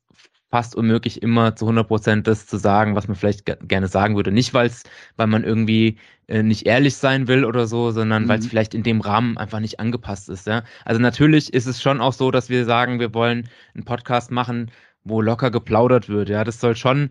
fast 0.51 0.75
unmöglich, 0.75 1.21
immer 1.21 1.55
zu 1.55 1.65
100 1.65 1.87
Prozent 1.87 2.27
das 2.27 2.45
zu 2.47 2.57
sagen, 2.57 2.95
was 2.95 3.07
man 3.07 3.15
vielleicht 3.15 3.45
gerne 3.67 3.87
sagen 3.87 4.15
würde. 4.15 4.31
Nicht, 4.31 4.53
weil's, 4.53 4.83
weil 5.17 5.27
man 5.27 5.43
irgendwie 5.43 5.97
äh, 6.27 6.43
nicht 6.43 6.65
ehrlich 6.65 6.95
sein 6.95 7.27
will 7.27 7.43
oder 7.43 7.67
so, 7.67 7.91
sondern 7.91 8.23
mhm. 8.23 8.27
weil 8.29 8.39
es 8.39 8.47
vielleicht 8.47 8.73
in 8.73 8.83
dem 8.83 9.01
Rahmen 9.01 9.37
einfach 9.37 9.59
nicht 9.59 9.79
angepasst 9.79 10.29
ist. 10.29 10.47
Ja? 10.47 10.63
Also 10.85 11.01
natürlich 11.01 11.53
ist 11.53 11.65
es 11.65 11.81
schon 11.81 11.99
auch 11.99 12.13
so, 12.13 12.31
dass 12.31 12.49
wir 12.49 12.65
sagen, 12.65 12.99
wir 12.99 13.13
wollen 13.13 13.49
einen 13.73 13.85
Podcast 13.85 14.31
machen, 14.31 14.71
wo 15.03 15.21
locker 15.21 15.51
geplaudert 15.51 16.09
wird. 16.09 16.29
Ja, 16.29 16.43
das 16.43 16.59
soll 16.59 16.75
schon 16.75 17.09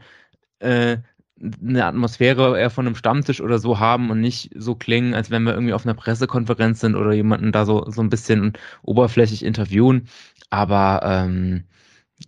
äh, 0.60 0.98
eine 1.40 1.84
Atmosphäre 1.84 2.58
eher 2.58 2.70
von 2.70 2.86
einem 2.86 2.96
Stammtisch 2.96 3.40
oder 3.40 3.58
so 3.58 3.78
haben 3.80 4.10
und 4.10 4.20
nicht 4.20 4.50
so 4.54 4.74
klingen, 4.74 5.14
als 5.14 5.30
wenn 5.30 5.42
wir 5.42 5.54
irgendwie 5.54 5.72
auf 5.72 5.84
einer 5.84 5.94
Pressekonferenz 5.94 6.80
sind 6.80 6.94
oder 6.94 7.12
jemanden 7.12 7.52
da 7.52 7.66
so, 7.66 7.90
so 7.90 8.02
ein 8.02 8.08
bisschen 8.08 8.52
oberflächlich 8.82 9.44
interviewen. 9.44 10.08
Aber 10.50 11.00
ähm, 11.02 11.64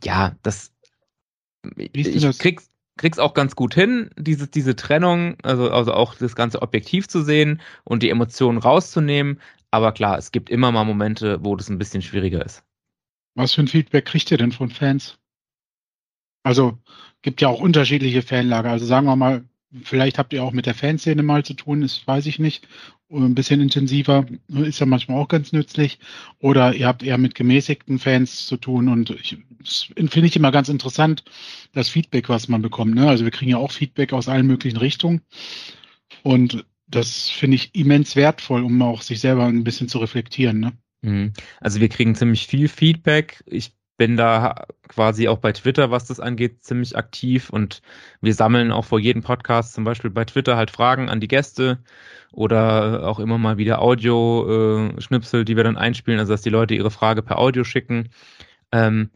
ja, 0.02 0.34
das 0.42 0.72
ich 1.76 2.20
das? 2.20 2.38
krieg's, 2.38 2.68
krieg's 2.96 3.18
auch 3.18 3.34
ganz 3.34 3.54
gut 3.56 3.74
hin, 3.74 4.10
diese, 4.16 4.48
diese 4.48 4.74
Trennung, 4.76 5.36
also, 5.42 5.70
also 5.70 5.92
auch 5.92 6.14
das 6.14 6.34
Ganze 6.34 6.62
objektiv 6.62 7.08
zu 7.08 7.22
sehen 7.22 7.60
und 7.84 8.02
die 8.02 8.10
Emotionen 8.10 8.58
rauszunehmen. 8.58 9.40
Aber 9.70 9.92
klar, 9.92 10.18
es 10.18 10.32
gibt 10.32 10.50
immer 10.50 10.72
mal 10.72 10.84
Momente, 10.84 11.44
wo 11.44 11.56
das 11.56 11.68
ein 11.68 11.78
bisschen 11.78 12.02
schwieriger 12.02 12.44
ist. 12.44 12.64
Was 13.34 13.54
für 13.54 13.62
ein 13.62 13.68
Feedback 13.68 14.06
kriegt 14.06 14.30
ihr 14.30 14.38
denn 14.38 14.52
von 14.52 14.70
Fans? 14.70 15.18
Also 16.46 16.78
gibt 17.22 17.40
ja 17.40 17.48
auch 17.48 17.58
unterschiedliche 17.58 18.22
Fanlager. 18.22 18.70
Also 18.70 18.86
sagen 18.86 19.08
wir 19.08 19.16
mal, 19.16 19.44
vielleicht 19.82 20.16
habt 20.16 20.32
ihr 20.32 20.44
auch 20.44 20.52
mit 20.52 20.66
der 20.66 20.74
Fanszene 20.74 21.24
mal 21.24 21.44
zu 21.44 21.54
tun, 21.54 21.80
das 21.80 22.06
weiß 22.06 22.26
ich 22.26 22.38
nicht. 22.38 22.68
Ein 23.10 23.34
bisschen 23.34 23.60
intensiver 23.60 24.26
ist 24.48 24.78
ja 24.78 24.86
manchmal 24.86 25.18
auch 25.18 25.26
ganz 25.26 25.50
nützlich. 25.50 25.98
Oder 26.38 26.72
ihr 26.72 26.86
habt 26.86 27.02
eher 27.02 27.18
mit 27.18 27.34
gemäßigten 27.34 27.98
Fans 27.98 28.46
zu 28.46 28.58
tun 28.58 28.88
und 28.88 29.10
ich, 29.10 29.38
finde 29.64 30.26
ich 30.28 30.36
immer 30.36 30.52
ganz 30.52 30.68
interessant, 30.68 31.24
das 31.72 31.88
Feedback, 31.88 32.28
was 32.28 32.46
man 32.46 32.62
bekommt. 32.62 32.94
Ne? 32.94 33.08
Also 33.08 33.24
wir 33.24 33.32
kriegen 33.32 33.50
ja 33.50 33.56
auch 33.56 33.72
Feedback 33.72 34.12
aus 34.12 34.28
allen 34.28 34.46
möglichen 34.46 34.78
Richtungen 34.78 35.22
und 36.22 36.64
das 36.86 37.28
finde 37.28 37.56
ich 37.56 37.74
immens 37.74 38.14
wertvoll, 38.14 38.62
um 38.62 38.80
auch 38.82 39.02
sich 39.02 39.18
selber 39.18 39.46
ein 39.46 39.64
bisschen 39.64 39.88
zu 39.88 39.98
reflektieren. 39.98 40.60
Ne? 40.60 40.72
Mhm. 41.02 41.32
Also 41.60 41.80
wir 41.80 41.88
kriegen 41.88 42.14
ziemlich 42.14 42.46
viel 42.46 42.68
Feedback. 42.68 43.42
Ich 43.46 43.72
bin 43.96 44.16
da 44.16 44.66
quasi 44.88 45.28
auch 45.28 45.38
bei 45.38 45.52
Twitter, 45.52 45.90
was 45.90 46.06
das 46.06 46.20
angeht, 46.20 46.62
ziemlich 46.62 46.96
aktiv 46.96 47.50
und 47.50 47.82
wir 48.20 48.34
sammeln 48.34 48.72
auch 48.72 48.84
vor 48.84 48.98
jedem 48.98 49.22
Podcast 49.22 49.74
zum 49.74 49.84
Beispiel 49.84 50.10
bei 50.10 50.24
Twitter 50.24 50.56
halt 50.56 50.70
Fragen 50.70 51.08
an 51.08 51.20
die 51.20 51.28
Gäste 51.28 51.78
oder 52.32 53.08
auch 53.08 53.18
immer 53.18 53.38
mal 53.38 53.56
wieder 53.56 53.80
Audio-Schnipsel, 53.80 55.40
äh, 55.40 55.44
die 55.44 55.56
wir 55.56 55.64
dann 55.64 55.78
einspielen, 55.78 56.20
also 56.20 56.32
dass 56.32 56.42
die 56.42 56.50
Leute 56.50 56.74
ihre 56.74 56.90
Frage 56.90 57.22
per 57.22 57.38
Audio 57.38 57.64
schicken. 57.64 58.10
Ähm, 58.72 59.10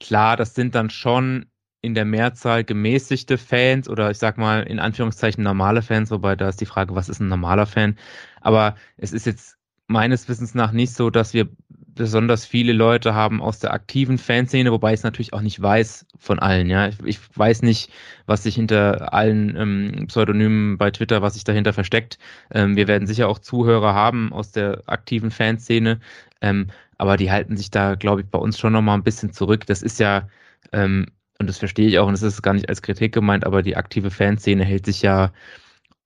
klar, 0.00 0.36
das 0.36 0.54
sind 0.54 0.74
dann 0.74 0.90
schon 0.90 1.46
in 1.80 1.94
der 1.94 2.04
Mehrzahl 2.04 2.64
gemäßigte 2.64 3.38
Fans 3.38 3.88
oder 3.88 4.10
ich 4.10 4.18
sag 4.18 4.38
mal 4.38 4.62
in 4.64 4.80
Anführungszeichen 4.80 5.44
normale 5.44 5.82
Fans, 5.82 6.10
wobei 6.10 6.36
da 6.36 6.48
ist 6.48 6.60
die 6.60 6.66
Frage, 6.66 6.94
was 6.94 7.08
ist 7.08 7.20
ein 7.20 7.28
normaler 7.28 7.66
Fan? 7.66 7.96
Aber 8.40 8.74
es 8.96 9.12
ist 9.12 9.24
jetzt 9.24 9.56
meines 9.86 10.28
Wissens 10.28 10.54
nach 10.54 10.72
nicht 10.72 10.92
so, 10.94 11.10
dass 11.10 11.32
wir 11.32 11.48
besonders 11.96 12.46
viele 12.46 12.72
Leute 12.72 13.14
haben 13.14 13.42
aus 13.42 13.58
der 13.58 13.72
aktiven 13.72 14.18
Fanszene, 14.18 14.70
wobei 14.70 14.92
ich 14.92 15.00
es 15.00 15.04
natürlich 15.04 15.32
auch 15.32 15.40
nicht 15.40 15.60
weiß 15.60 16.06
von 16.18 16.38
allen. 16.38 16.70
Ja, 16.70 16.88
ich, 16.88 16.96
ich 17.04 17.18
weiß 17.34 17.62
nicht, 17.62 17.90
was 18.26 18.44
sich 18.44 18.54
hinter 18.54 19.12
allen 19.12 19.56
ähm, 19.56 20.06
Pseudonymen 20.06 20.78
bei 20.78 20.90
Twitter, 20.90 21.22
was 21.22 21.34
sich 21.34 21.44
dahinter 21.44 21.72
versteckt. 21.72 22.18
Ähm, 22.52 22.76
wir 22.76 22.86
werden 22.88 23.06
sicher 23.06 23.28
auch 23.28 23.38
Zuhörer 23.38 23.94
haben 23.94 24.32
aus 24.32 24.52
der 24.52 24.82
aktiven 24.86 25.30
Fanszene, 25.30 26.00
ähm, 26.40 26.68
aber 26.98 27.16
die 27.16 27.30
halten 27.30 27.56
sich 27.56 27.70
da, 27.70 27.94
glaube 27.96 28.20
ich, 28.22 28.28
bei 28.28 28.38
uns 28.38 28.58
schon 28.58 28.72
noch 28.72 28.82
mal 28.82 28.94
ein 28.94 29.02
bisschen 29.02 29.32
zurück. 29.32 29.66
Das 29.66 29.82
ist 29.82 29.98
ja 29.98 30.28
ähm, 30.72 31.06
und 31.38 31.48
das 31.48 31.58
verstehe 31.58 31.88
ich 31.88 31.98
auch 31.98 32.06
und 32.06 32.14
das 32.14 32.22
ist 32.22 32.42
gar 32.42 32.54
nicht 32.54 32.68
als 32.68 32.82
Kritik 32.82 33.12
gemeint, 33.12 33.44
aber 33.44 33.62
die 33.62 33.76
aktive 33.76 34.10
Fanszene 34.10 34.64
hält 34.64 34.86
sich 34.86 35.02
ja 35.02 35.32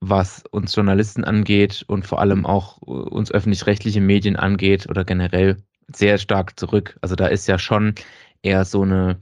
was 0.00 0.44
uns 0.50 0.74
Journalisten 0.74 1.24
angeht 1.24 1.84
und 1.86 2.06
vor 2.06 2.20
allem 2.20 2.46
auch 2.46 2.80
äh, 2.82 2.90
uns 2.90 3.30
öffentlich-rechtliche 3.30 4.00
Medien 4.00 4.36
angeht 4.36 4.88
oder 4.88 5.04
generell 5.04 5.58
sehr 5.94 6.18
stark 6.18 6.58
zurück. 6.58 6.98
Also 7.02 7.16
da 7.16 7.26
ist 7.26 7.46
ja 7.48 7.58
schon 7.58 7.94
eher 8.42 8.64
so 8.64 8.82
eine, 8.82 9.20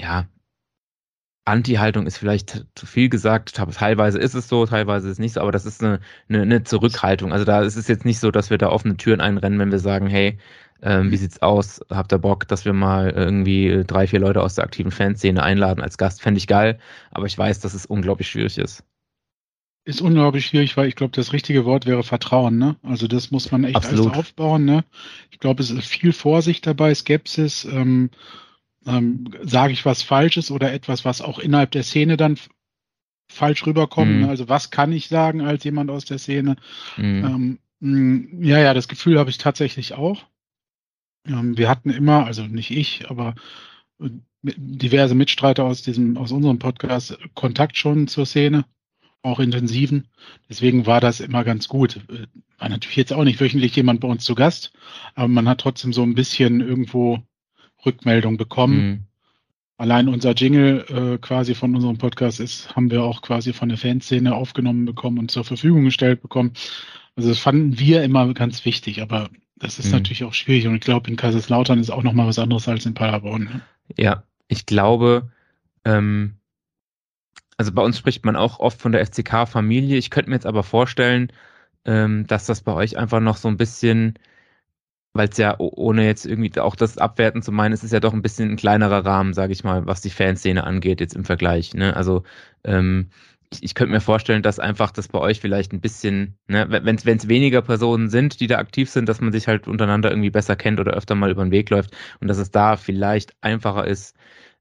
ja, 0.00 0.26
Anti-Haltung 1.44 2.06
ist 2.06 2.18
vielleicht 2.18 2.66
zu 2.76 2.86
viel 2.86 3.08
gesagt. 3.08 3.54
Teilweise 3.56 4.18
ist 4.18 4.34
es 4.34 4.48
so, 4.48 4.64
teilweise 4.66 5.08
ist 5.08 5.14
es 5.14 5.18
nicht 5.18 5.34
so, 5.34 5.40
aber 5.40 5.50
das 5.52 5.66
ist 5.66 5.82
eine, 5.82 6.00
eine, 6.28 6.42
eine 6.42 6.62
Zurückhaltung. 6.62 7.32
Also 7.32 7.44
da 7.44 7.62
ist 7.62 7.76
es 7.76 7.88
jetzt 7.88 8.04
nicht 8.04 8.20
so, 8.20 8.30
dass 8.30 8.50
wir 8.50 8.58
da 8.58 8.68
offene 8.68 8.96
Türen 8.96 9.20
einrennen, 9.20 9.58
wenn 9.58 9.72
wir 9.72 9.80
sagen, 9.80 10.06
hey, 10.06 10.38
ähm, 10.82 11.10
wie 11.10 11.16
sieht's 11.16 11.42
aus? 11.42 11.80
Habt 11.90 12.12
ihr 12.12 12.18
Bock, 12.18 12.46
dass 12.48 12.64
wir 12.64 12.72
mal 12.72 13.10
irgendwie 13.10 13.84
drei, 13.86 14.06
vier 14.06 14.20
Leute 14.20 14.42
aus 14.42 14.54
der 14.56 14.64
aktiven 14.64 14.92
Fanszene 14.92 15.42
einladen 15.42 15.82
als 15.82 15.98
Gast? 15.98 16.22
Fände 16.22 16.38
ich 16.38 16.46
geil, 16.46 16.78
aber 17.10 17.26
ich 17.26 17.36
weiß, 17.38 17.60
dass 17.60 17.74
es 17.74 17.86
unglaublich 17.86 18.28
schwierig 18.28 18.58
ist 18.58 18.84
ist 19.84 20.00
unglaublich 20.00 20.46
schwierig, 20.46 20.76
weil 20.76 20.88
ich 20.88 20.94
glaube, 20.94 21.14
das 21.14 21.32
richtige 21.32 21.64
Wort 21.64 21.86
wäre 21.86 22.04
Vertrauen. 22.04 22.56
Ne? 22.58 22.76
Also 22.82 23.08
das 23.08 23.30
muss 23.30 23.50
man 23.50 23.64
echt 23.64 23.76
Absolut. 23.76 24.06
alles 24.06 24.18
aufbauen. 24.18 24.64
Ne? 24.64 24.84
Ich 25.30 25.40
glaube, 25.40 25.62
es 25.62 25.70
ist 25.70 25.86
viel 25.86 26.12
Vorsicht 26.12 26.66
dabei, 26.66 26.94
Skepsis. 26.94 27.64
Ähm, 27.64 28.10
ähm, 28.86 29.30
Sage 29.42 29.72
ich 29.72 29.84
was 29.84 30.02
Falsches 30.02 30.50
oder 30.50 30.72
etwas, 30.72 31.04
was 31.04 31.20
auch 31.20 31.38
innerhalb 31.38 31.72
der 31.72 31.82
Szene 31.82 32.16
dann 32.16 32.38
falsch 33.28 33.66
rüberkommt. 33.66 34.12
Mhm. 34.12 34.20
Ne? 34.22 34.28
Also 34.28 34.48
was 34.48 34.70
kann 34.70 34.92
ich 34.92 35.08
sagen 35.08 35.40
als 35.40 35.64
jemand 35.64 35.90
aus 35.90 36.04
der 36.04 36.18
Szene? 36.18 36.56
Mhm. 36.96 37.58
Ähm, 37.80 38.28
ja, 38.40 38.60
ja, 38.60 38.74
das 38.74 38.86
Gefühl 38.86 39.18
habe 39.18 39.30
ich 39.30 39.38
tatsächlich 39.38 39.94
auch. 39.94 40.22
Ähm, 41.26 41.56
wir 41.58 41.68
hatten 41.68 41.90
immer, 41.90 42.24
also 42.26 42.44
nicht 42.44 42.70
ich, 42.70 43.10
aber 43.10 43.34
äh, 44.00 44.10
diverse 44.42 45.14
Mitstreiter 45.16 45.64
aus 45.64 45.82
diesem, 45.82 46.16
aus 46.16 46.30
unserem 46.30 46.60
Podcast 46.60 47.18
Kontakt 47.34 47.76
schon 47.76 48.06
zur 48.06 48.26
Szene 48.26 48.64
auch 49.22 49.40
intensiven. 49.40 50.08
Deswegen 50.48 50.86
war 50.86 51.00
das 51.00 51.20
immer 51.20 51.44
ganz 51.44 51.68
gut. 51.68 52.00
War 52.58 52.68
natürlich 52.68 52.96
jetzt 52.96 53.12
auch 53.12 53.24
nicht 53.24 53.40
wöchentlich 53.40 53.74
jemand 53.76 54.00
bei 54.00 54.08
uns 54.08 54.24
zu 54.24 54.34
Gast, 54.34 54.72
aber 55.14 55.28
man 55.28 55.48
hat 55.48 55.60
trotzdem 55.60 55.92
so 55.92 56.02
ein 56.02 56.14
bisschen 56.14 56.60
irgendwo 56.60 57.20
Rückmeldung 57.84 58.36
bekommen. 58.36 58.86
Mhm. 58.86 59.04
Allein 59.76 60.08
unser 60.08 60.32
Jingle 60.34 60.84
äh, 60.88 61.18
quasi 61.18 61.54
von 61.54 61.74
unserem 61.74 61.98
Podcast 61.98 62.40
ist, 62.40 62.74
haben 62.76 62.90
wir 62.90 63.02
auch 63.02 63.22
quasi 63.22 63.52
von 63.52 63.68
der 63.68 63.78
Fanszene 63.78 64.34
aufgenommen 64.34 64.84
bekommen 64.84 65.18
und 65.18 65.30
zur 65.30 65.44
Verfügung 65.44 65.84
gestellt 65.84 66.22
bekommen. 66.22 66.52
Also 67.16 67.28
das 67.28 67.38
fanden 67.38 67.78
wir 67.78 68.02
immer 68.02 68.32
ganz 68.34 68.64
wichtig, 68.64 69.02
aber 69.02 69.30
Das 69.62 69.78
ist 69.78 69.86
mhm. 69.86 69.92
natürlich 69.92 70.24
auch 70.24 70.34
schwierig 70.34 70.66
und 70.66 70.74
ich 70.74 70.80
glaube, 70.80 71.08
in 71.08 71.16
Kaiserslautern 71.16 71.78
ist 71.78 71.90
auch 71.90 72.02
nochmal 72.02 72.26
was 72.26 72.40
anderes 72.40 72.66
als 72.66 72.84
in 72.84 72.94
Paderborn. 72.94 73.44
Ne? 73.44 73.60
Ja, 73.96 74.24
ich 74.48 74.66
glaube, 74.66 75.30
ähm, 75.84 76.34
also 77.62 77.70
bei 77.70 77.82
uns 77.82 77.96
spricht 77.96 78.24
man 78.24 78.34
auch 78.34 78.58
oft 78.58 78.80
von 78.82 78.90
der 78.90 79.06
FCK-Familie. 79.06 79.96
Ich 79.96 80.10
könnte 80.10 80.30
mir 80.30 80.34
jetzt 80.34 80.46
aber 80.46 80.64
vorstellen, 80.64 81.32
ähm, 81.84 82.26
dass 82.26 82.46
das 82.46 82.62
bei 82.62 82.72
euch 82.72 82.98
einfach 82.98 83.20
noch 83.20 83.36
so 83.36 83.46
ein 83.46 83.56
bisschen, 83.56 84.18
weil 85.12 85.28
es 85.28 85.36
ja 85.36 85.54
ohne 85.58 86.04
jetzt 86.04 86.26
irgendwie 86.26 86.58
auch 86.58 86.74
das 86.74 86.98
abwerten 86.98 87.40
zu 87.40 87.52
meinen, 87.52 87.72
es 87.72 87.84
ist 87.84 87.92
ja 87.92 88.00
doch 88.00 88.14
ein 88.14 88.22
bisschen 88.22 88.50
ein 88.50 88.56
kleinerer 88.56 89.06
Rahmen, 89.06 89.32
sage 89.32 89.52
ich 89.52 89.62
mal, 89.62 89.86
was 89.86 90.00
die 90.00 90.10
Fanszene 90.10 90.64
angeht 90.64 91.00
jetzt 91.00 91.14
im 91.14 91.24
Vergleich. 91.24 91.72
Ne? 91.72 91.94
Also 91.94 92.24
ähm, 92.64 93.10
ich, 93.52 93.62
ich 93.62 93.74
könnte 93.76 93.92
mir 93.92 94.00
vorstellen, 94.00 94.42
dass 94.42 94.58
einfach 94.58 94.90
das 94.90 95.06
bei 95.06 95.20
euch 95.20 95.38
vielleicht 95.40 95.72
ein 95.72 95.80
bisschen, 95.80 96.36
ne, 96.48 96.66
wenn 96.68 96.96
es 96.96 97.28
weniger 97.28 97.62
Personen 97.62 98.10
sind, 98.10 98.40
die 98.40 98.48
da 98.48 98.58
aktiv 98.58 98.90
sind, 98.90 99.08
dass 99.08 99.20
man 99.20 99.30
sich 99.30 99.46
halt 99.46 99.68
untereinander 99.68 100.10
irgendwie 100.10 100.30
besser 100.30 100.56
kennt 100.56 100.80
oder 100.80 100.94
öfter 100.94 101.14
mal 101.14 101.30
über 101.30 101.44
den 101.44 101.52
Weg 101.52 101.70
läuft 101.70 101.96
und 102.20 102.26
dass 102.26 102.38
es 102.38 102.50
da 102.50 102.76
vielleicht 102.76 103.34
einfacher 103.40 103.86
ist, 103.86 104.16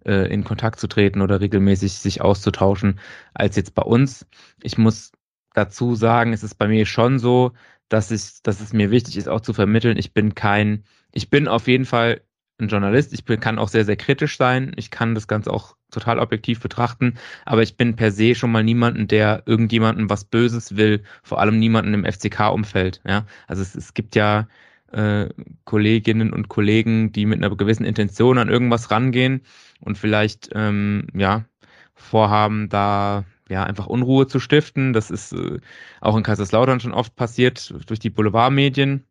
äh, 0.06 0.32
in 0.32 0.44
Kontakt 0.44 0.80
zu 0.80 0.88
treten 0.88 1.22
oder 1.22 1.42
regelmäßig 1.42 1.94
sich 1.94 2.22
auszutauschen, 2.22 3.00
als 3.34 3.56
jetzt 3.56 3.76
bei 3.76 3.84
uns. 3.84 4.26
Ich 4.62 4.78
muss 4.78 5.12
dazu 5.54 5.96
sagen, 5.96 6.34
es 6.34 6.44
ist 6.44 6.56
bei 6.56 6.68
mir 6.68 6.86
schon 6.86 7.20
so, 7.20 7.52
dass 7.90 8.12
ich, 8.12 8.42
dass 8.44 8.62
es 8.62 8.74
mir 8.74 8.92
wichtig 8.92 9.18
ist, 9.18 9.28
auch 9.28 9.42
zu 9.42 9.54
vermitteln. 9.54 9.98
Ich 9.98 10.14
bin 10.14 10.36
kein, 10.36 10.86
ich 11.12 11.30
bin 11.30 11.48
auf 11.48 11.68
jeden 11.68 11.86
Fall 11.86 12.22
ein 12.62 12.70
Journalist. 12.70 13.14
Ich 13.14 13.26
bin, 13.26 13.40
kann 13.40 13.60
auch 13.60 13.68
sehr, 13.68 13.86
sehr 13.86 13.98
kritisch 13.98 14.38
sein. 14.38 14.72
Ich 14.78 14.92
kann 14.92 15.16
das 15.16 15.28
Ganze 15.28 15.52
auch 15.52 15.76
total 15.92 16.20
objektiv 16.20 16.62
betrachten. 16.62 17.16
Aber 17.46 17.64
ich 17.64 17.76
bin 17.76 17.96
per 17.96 18.12
se 18.12 18.36
schon 18.36 18.52
mal 18.52 18.64
niemanden, 18.64 19.08
der 19.08 19.44
irgendjemanden 19.46 20.10
was 20.10 20.24
Böses 20.24 20.78
will. 20.78 21.04
Vor 21.24 21.40
allem 21.40 21.60
niemanden 21.60 21.94
im 21.94 22.06
FCK-Umfeld. 22.06 23.02
Ja, 23.06 23.26
also 23.48 23.62
es, 23.62 23.76
es 23.76 23.94
gibt 23.94 24.16
ja 24.16 24.48
äh, 24.92 25.30
Kolleginnen 25.66 26.34
und 26.34 26.50
Kollegen, 26.50 27.12
die 27.12 27.26
mit 27.26 27.44
einer 27.44 27.56
gewissen 27.56 27.86
Intention 27.86 28.38
an 28.38 28.50
irgendwas 28.50 28.92
rangehen 28.92 29.42
und 29.80 29.98
vielleicht 29.98 30.50
ähm, 30.54 31.08
ja 31.14 31.46
vorhaben, 31.94 32.70
da 32.70 33.26
ja 33.50 33.64
einfach 33.64 33.88
Unruhe 33.88 34.28
zu 34.28 34.40
stiften. 34.40 34.94
Das 34.94 35.12
ist 35.12 35.34
äh, 35.34 35.60
auch 36.00 36.18
in 36.18 36.24
Kaiserslautern 36.24 36.80
schon 36.80 36.94
oft 36.94 37.16
passiert 37.16 37.74
durch 37.88 38.00
die 38.00 38.10
Boulevardmedien 38.10 39.06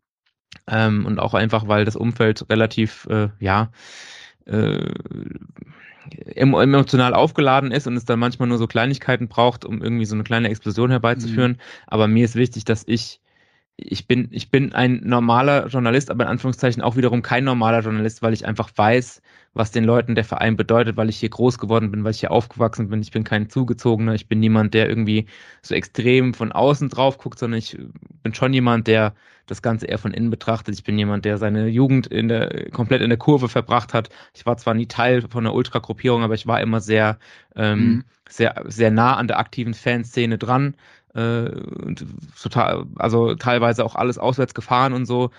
ähm, 0.67 1.07
und 1.07 1.19
auch 1.19 1.35
einfach, 1.35 1.69
weil 1.69 1.85
das 1.85 1.97
Umfeld 1.97 2.47
relativ 2.51 3.07
äh, 3.11 3.29
ja 3.39 3.71
äh, 4.47 4.93
emotional 6.35 7.15
aufgeladen 7.15 7.71
ist 7.71 7.87
und 7.87 7.97
es 7.97 8.05
dann 8.05 8.19
manchmal 8.19 8.49
nur 8.49 8.59
so 8.59 8.67
Kleinigkeiten 8.67 9.29
braucht, 9.29 9.65
um 9.65 9.83
irgendwie 9.83 10.07
so 10.07 10.15
eine 10.15 10.25
kleine 10.25 10.49
Explosion 10.49 10.91
herbeizuführen. 10.91 11.53
Mhm. 11.53 11.59
Aber 11.87 12.09
mir 12.09 12.25
ist 12.25 12.35
wichtig, 12.35 12.65
dass 12.65 12.83
ich 12.87 13.21
ich 13.83 14.07
bin, 14.07 14.29
ich 14.31 14.51
bin 14.51 14.73
ein 14.73 15.01
normaler 15.05 15.67
Journalist, 15.67 16.11
aber 16.11 16.25
in 16.25 16.31
Anführungszeichen 16.31 16.83
auch 16.83 16.97
wiederum 16.97 17.23
kein 17.23 17.45
normaler 17.45 17.81
Journalist, 17.81 18.23
weil 18.23 18.33
ich 18.33 18.47
einfach 18.47 18.71
weiß, 18.75 19.23
was 19.55 19.73
den 19.73 19.85
Leuten 19.85 20.15
der 20.15 20.25
Verein 20.25 20.57
bedeutet, 20.57 20.97
weil 20.97 21.09
ich 21.09 21.19
hier 21.19 21.29
groß 21.29 21.59
geworden 21.59 21.91
bin, 21.91 22.05
weil 22.05 22.13
ich 22.13 22.21
hier 22.21 22.31
aufgewachsen 22.31 22.89
bin. 22.89 23.01
Ich 23.03 23.11
bin 23.11 23.25
kein 23.25 23.49
Zugezogener, 23.49 24.15
ich 24.15 24.29
bin 24.29 24.39
niemand, 24.39 24.75
der 24.75 24.89
irgendwie 24.89 25.27
so 25.63 25.75
extrem 25.75 26.35
von 26.35 26.53
außen 26.53 26.89
drauf 26.89 27.19
guckt, 27.19 27.39
sondern 27.39 27.59
ich 27.59 27.77
bin 28.23 28.35
schon 28.35 28.53
jemand, 28.53 28.87
der 28.87 29.15
das 29.47 29.63
Ganze 29.63 29.87
eher 29.87 29.99
von 29.99 30.15
innen 30.15 30.31
betrachtet. 30.31 30.75
Ich 30.75 30.85
bin 30.85 30.97
jemand, 30.97 31.25
der 31.25 31.39
seine 31.39 31.67
Jugend 31.67 32.07
in 32.07 32.29
der, 32.29 32.71
komplett 32.71 33.03
in 33.03 33.09
der 33.09 33.19
Kurve 33.19 33.49
verbracht 33.49 33.95
hat. 33.95 34.09
Ich 34.35 34.47
war 34.47 34.57
zwar 34.57 34.75
nie 34.75 34.87
Teil 34.87 35.23
von 35.23 35.43
der 35.43 35.55
Ultragruppierung, 35.55 36.23
aber 36.23 36.35
ich 36.35 36.47
war 36.47 36.61
immer 36.61 36.81
sehr, 36.81 37.19
ähm, 37.57 37.79
mhm. 37.79 38.05
sehr, 38.29 38.63
sehr 38.67 38.93
nah 38.93 39.17
an 39.17 39.27
der 39.27 39.41
aktiven 39.41 39.75
Fanszene 39.75 40.39
dran 40.39 40.77
äh, 41.15 41.51
und 41.51 42.05
total, 42.41 42.85
also 42.97 43.35
teilweise 43.35 43.85
auch 43.85 43.95
alles 43.95 44.19
auswärts 44.19 44.55
gefahren 44.55 44.93
und 44.93 45.07
so 45.07 45.31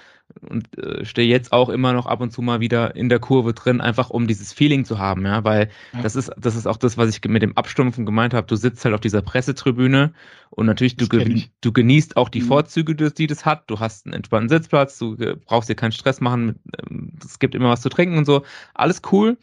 und 0.41 0.77
äh, 0.77 1.05
stehe 1.05 1.27
jetzt 1.27 1.51
auch 1.51 1.69
immer 1.69 1.93
noch 1.93 2.05
ab 2.05 2.21
und 2.21 2.31
zu 2.31 2.41
mal 2.41 2.59
wieder 2.59 2.95
in 2.95 3.09
der 3.09 3.19
Kurve 3.19 3.53
drin, 3.53 3.81
einfach 3.81 4.09
um 4.09 4.27
dieses 4.27 4.53
Feeling 4.53 4.85
zu 4.85 4.97
haben, 4.97 5.25
ja, 5.25 5.43
weil 5.43 5.69
ja. 5.93 6.01
das 6.01 6.15
ist 6.15 6.31
das 6.37 6.55
ist 6.55 6.67
auch 6.67 6.77
das, 6.77 6.97
was 6.97 7.09
ich 7.09 7.21
mit 7.27 7.41
dem 7.41 7.57
Abstumpfen 7.57 8.05
gemeint 8.05 8.33
habe. 8.33 8.47
Du 8.47 8.55
sitzt 8.55 8.83
halt 8.85 8.95
auf 8.95 9.01
dieser 9.01 9.21
Pressetribüne 9.21 10.13
und 10.49 10.65
natürlich 10.65 10.95
du, 10.95 11.07
du 11.07 11.73
genießt 11.73 12.17
auch 12.17 12.29
die 12.29 12.41
mhm. 12.41 12.47
Vorzüge, 12.47 12.95
die 12.95 13.27
das 13.27 13.45
hat. 13.45 13.63
Du 13.67 13.79
hast 13.79 14.05
einen 14.05 14.13
entspannten 14.13 14.49
Sitzplatz, 14.49 14.97
du 14.97 15.15
brauchst 15.45 15.69
dir 15.69 15.75
keinen 15.75 15.91
Stress 15.91 16.21
machen, 16.21 16.59
ähm, 16.79 17.13
es 17.23 17.39
gibt 17.39 17.55
immer 17.55 17.69
was 17.69 17.81
zu 17.81 17.89
trinken 17.89 18.17
und 18.17 18.25
so, 18.25 18.43
alles 18.73 19.01
cool, 19.11 19.37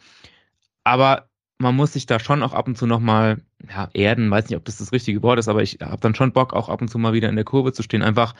aber 0.83 1.28
man 1.59 1.75
muss 1.75 1.93
sich 1.93 2.05
da 2.05 2.19
schon 2.19 2.41
auch 2.41 2.53
ab 2.53 2.67
und 2.67 2.77
zu 2.77 2.87
nochmal, 2.87 3.41
ja, 3.69 3.89
erden, 3.93 4.31
weiß 4.31 4.49
nicht, 4.49 4.57
ob 4.57 4.65
das 4.65 4.77
das 4.77 4.91
richtige 4.91 5.21
Wort 5.21 5.39
ist, 5.39 5.49
aber 5.49 5.61
ich 5.61 5.79
habe 5.81 6.01
dann 6.01 6.15
schon 6.15 6.31
Bock, 6.31 6.53
auch 6.53 6.69
ab 6.69 6.81
und 6.81 6.87
zu 6.87 6.97
mal 6.97 7.13
wieder 7.13 7.29
in 7.29 7.35
der 7.35 7.45
Kurve 7.45 7.73
zu 7.73 7.83
stehen, 7.83 8.01
einfach 8.01 8.33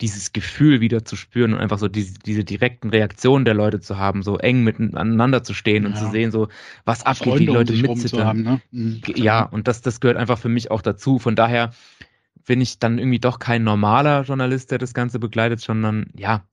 dieses 0.00 0.32
Gefühl 0.32 0.80
wieder 0.80 1.04
zu 1.04 1.16
spüren 1.16 1.52
und 1.52 1.60
einfach 1.60 1.78
so 1.78 1.88
diese, 1.88 2.14
diese 2.20 2.44
direkten 2.44 2.88
Reaktionen 2.88 3.44
der 3.44 3.54
Leute 3.54 3.80
zu 3.80 3.98
haben, 3.98 4.22
so 4.22 4.38
eng 4.38 4.64
miteinander 4.64 5.42
zu 5.42 5.52
stehen 5.52 5.82
ja. 5.82 5.90
und 5.90 5.96
zu 5.96 6.10
sehen, 6.10 6.30
so 6.30 6.48
was 6.84 7.04
abgeht, 7.04 7.34
wie 7.34 7.46
die 7.46 7.52
Leute 7.52 7.74
um 7.74 7.80
mitzittern. 7.82 8.42
Ne? 8.42 8.60
Mhm, 8.70 9.02
ja, 9.16 9.42
und 9.42 9.68
das, 9.68 9.82
das 9.82 10.00
gehört 10.00 10.16
einfach 10.16 10.38
für 10.38 10.48
mich 10.48 10.70
auch 10.70 10.80
dazu. 10.80 11.18
Von 11.18 11.36
daher 11.36 11.72
bin 12.46 12.60
ich 12.60 12.78
dann 12.78 12.98
irgendwie 12.98 13.18
doch 13.18 13.40
kein 13.40 13.64
normaler 13.64 14.22
Journalist, 14.22 14.70
der 14.70 14.78
das 14.78 14.94
Ganze 14.94 15.18
begleitet, 15.18 15.60
sondern 15.60 16.06
ja, 16.16 16.44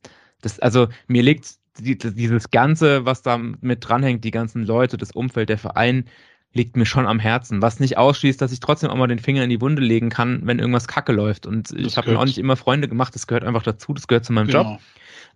das, 0.41 0.59
also 0.59 0.87
mir 1.07 1.23
liegt 1.23 1.57
die, 1.77 1.97
dieses 1.97 2.51
Ganze, 2.51 3.05
was 3.05 3.21
da 3.21 3.37
mit 3.37 3.87
dranhängt, 3.87 4.23
die 4.23 4.31
ganzen 4.31 4.65
Leute, 4.65 4.97
das 4.97 5.11
Umfeld, 5.11 5.49
der 5.49 5.57
Verein, 5.57 6.05
liegt 6.53 6.75
mir 6.75 6.85
schon 6.85 7.07
am 7.07 7.19
Herzen. 7.19 7.61
Was 7.61 7.79
nicht 7.79 7.97
ausschließt, 7.97 8.41
dass 8.41 8.51
ich 8.51 8.59
trotzdem 8.59 8.89
auch 8.89 8.95
mal 8.95 9.07
den 9.07 9.19
Finger 9.19 9.43
in 9.43 9.49
die 9.49 9.61
Wunde 9.61 9.81
legen 9.81 10.09
kann, 10.09 10.41
wenn 10.43 10.59
irgendwas 10.59 10.87
kacke 10.87 11.11
läuft. 11.11 11.45
Und 11.45 11.71
das 11.71 11.79
ich 11.79 11.97
habe 11.97 12.11
mir 12.11 12.19
auch 12.19 12.25
nicht 12.25 12.37
immer 12.37 12.55
Freunde 12.55 12.87
gemacht, 12.87 13.15
das 13.15 13.27
gehört 13.27 13.43
einfach 13.43 13.63
dazu, 13.63 13.93
das 13.93 14.07
gehört 14.07 14.25
zu 14.25 14.33
meinem 14.33 14.47
genau. 14.47 14.63
Job. 14.63 14.79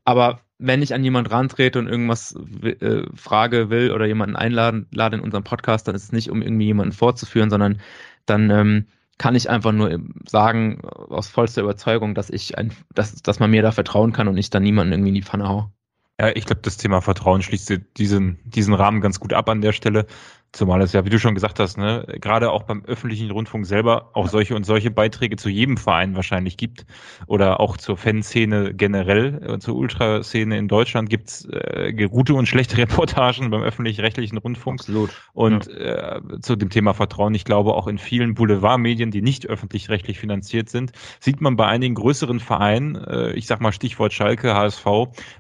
Aber 0.03 0.41
wenn 0.57 0.81
ich 0.81 0.93
an 0.93 1.03
jemand 1.03 1.31
rantrete 1.31 1.79
und 1.79 1.87
irgendwas 1.87 2.35
äh, 2.63 3.03
frage 3.15 3.69
will 3.69 3.91
oder 3.91 4.05
jemanden 4.05 4.35
einladen 4.35 4.87
lade 4.91 5.17
in 5.17 5.21
unserem 5.21 5.43
Podcast, 5.43 5.87
dann 5.87 5.95
ist 5.95 6.03
es 6.03 6.11
nicht, 6.11 6.29
um 6.29 6.41
irgendwie 6.41 6.65
jemanden 6.65 6.93
vorzuführen, 6.93 7.49
sondern 7.49 7.79
dann 8.25 8.49
ähm, 8.49 8.87
kann 9.17 9.35
ich 9.35 9.49
einfach 9.49 9.71
nur 9.71 9.99
sagen, 10.27 10.81
aus 10.83 11.29
vollster 11.29 11.61
Überzeugung, 11.61 12.15
dass 12.15 12.29
ich 12.29 12.57
ein, 12.57 12.71
dass, 12.93 13.21
dass 13.21 13.39
man 13.39 13.51
mir 13.51 13.61
da 13.61 13.71
vertrauen 13.71 14.13
kann 14.13 14.27
und 14.27 14.37
ich 14.37 14.49
dann 14.49 14.63
niemanden 14.63 14.93
irgendwie 14.93 15.09
in 15.09 15.15
die 15.15 15.21
Pfanne 15.21 15.47
hau. 15.47 15.71
Ja, 16.21 16.29
ich 16.35 16.45
glaube, 16.45 16.61
das 16.61 16.77
Thema 16.77 17.01
Vertrauen 17.01 17.41
schließt 17.41 17.79
diesen, 17.97 18.37
diesen 18.43 18.75
Rahmen 18.75 19.01
ganz 19.01 19.19
gut 19.19 19.33
ab 19.33 19.49
an 19.49 19.61
der 19.61 19.73
Stelle. 19.73 20.05
Zumal 20.53 20.81
es 20.81 20.91
ja, 20.91 21.05
wie 21.05 21.09
du 21.09 21.17
schon 21.17 21.33
gesagt 21.33 21.59
hast, 21.59 21.77
ne, 21.77 22.05
gerade 22.19 22.51
auch 22.51 22.63
beim 22.63 22.83
öffentlichen 22.83 23.31
Rundfunk 23.31 23.65
selber 23.65 24.09
auch 24.13 24.27
solche 24.27 24.53
und 24.53 24.65
solche 24.65 24.91
Beiträge 24.91 25.37
zu 25.37 25.47
jedem 25.47 25.77
Verein 25.77 26.13
wahrscheinlich 26.13 26.57
gibt 26.57 26.85
oder 27.25 27.61
auch 27.61 27.77
zur 27.77 27.95
Fanszene 27.95 28.73
generell, 28.73 29.41
äh, 29.47 29.59
zur 29.59 29.77
Ultraszene 29.77 30.57
in 30.57 30.67
Deutschland 30.67 31.09
gibt's 31.09 31.45
äh, 31.45 31.93
gute 31.93 32.33
und 32.33 32.47
schlechte 32.47 32.77
Reportagen 32.79 33.49
beim 33.49 33.61
öffentlich-rechtlichen 33.61 34.37
Rundfunk. 34.37 34.81
Absolut. 34.81 35.11
Und 35.31 35.67
ja. 35.67 36.17
äh, 36.17 36.21
zu 36.41 36.57
dem 36.57 36.69
Thema 36.69 36.93
Vertrauen, 36.93 37.33
ich 37.33 37.45
glaube 37.45 37.73
auch 37.73 37.87
in 37.87 37.97
vielen 37.97 38.33
Boulevardmedien, 38.33 39.09
die 39.09 39.21
nicht 39.21 39.47
öffentlich-rechtlich 39.47 40.19
finanziert 40.19 40.67
sind, 40.67 40.91
sieht 41.21 41.39
man 41.39 41.55
bei 41.55 41.67
einigen 41.67 41.95
größeren 41.95 42.41
Vereinen, 42.41 42.95
äh, 42.95 43.31
ich 43.33 43.47
sag 43.47 43.61
mal 43.61 43.71
Stichwort 43.71 44.11
Schalke, 44.11 44.53
HSV, 44.53 44.85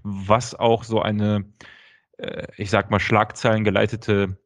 was 0.03 0.55
auch 0.55 0.85
so 0.85 1.01
eine, 1.01 1.43
äh, 2.17 2.47
ich 2.55 2.69
sag 2.69 2.91
mal, 2.91 2.99
Schlagzeilen 3.01 3.65
geleitete 3.65 4.37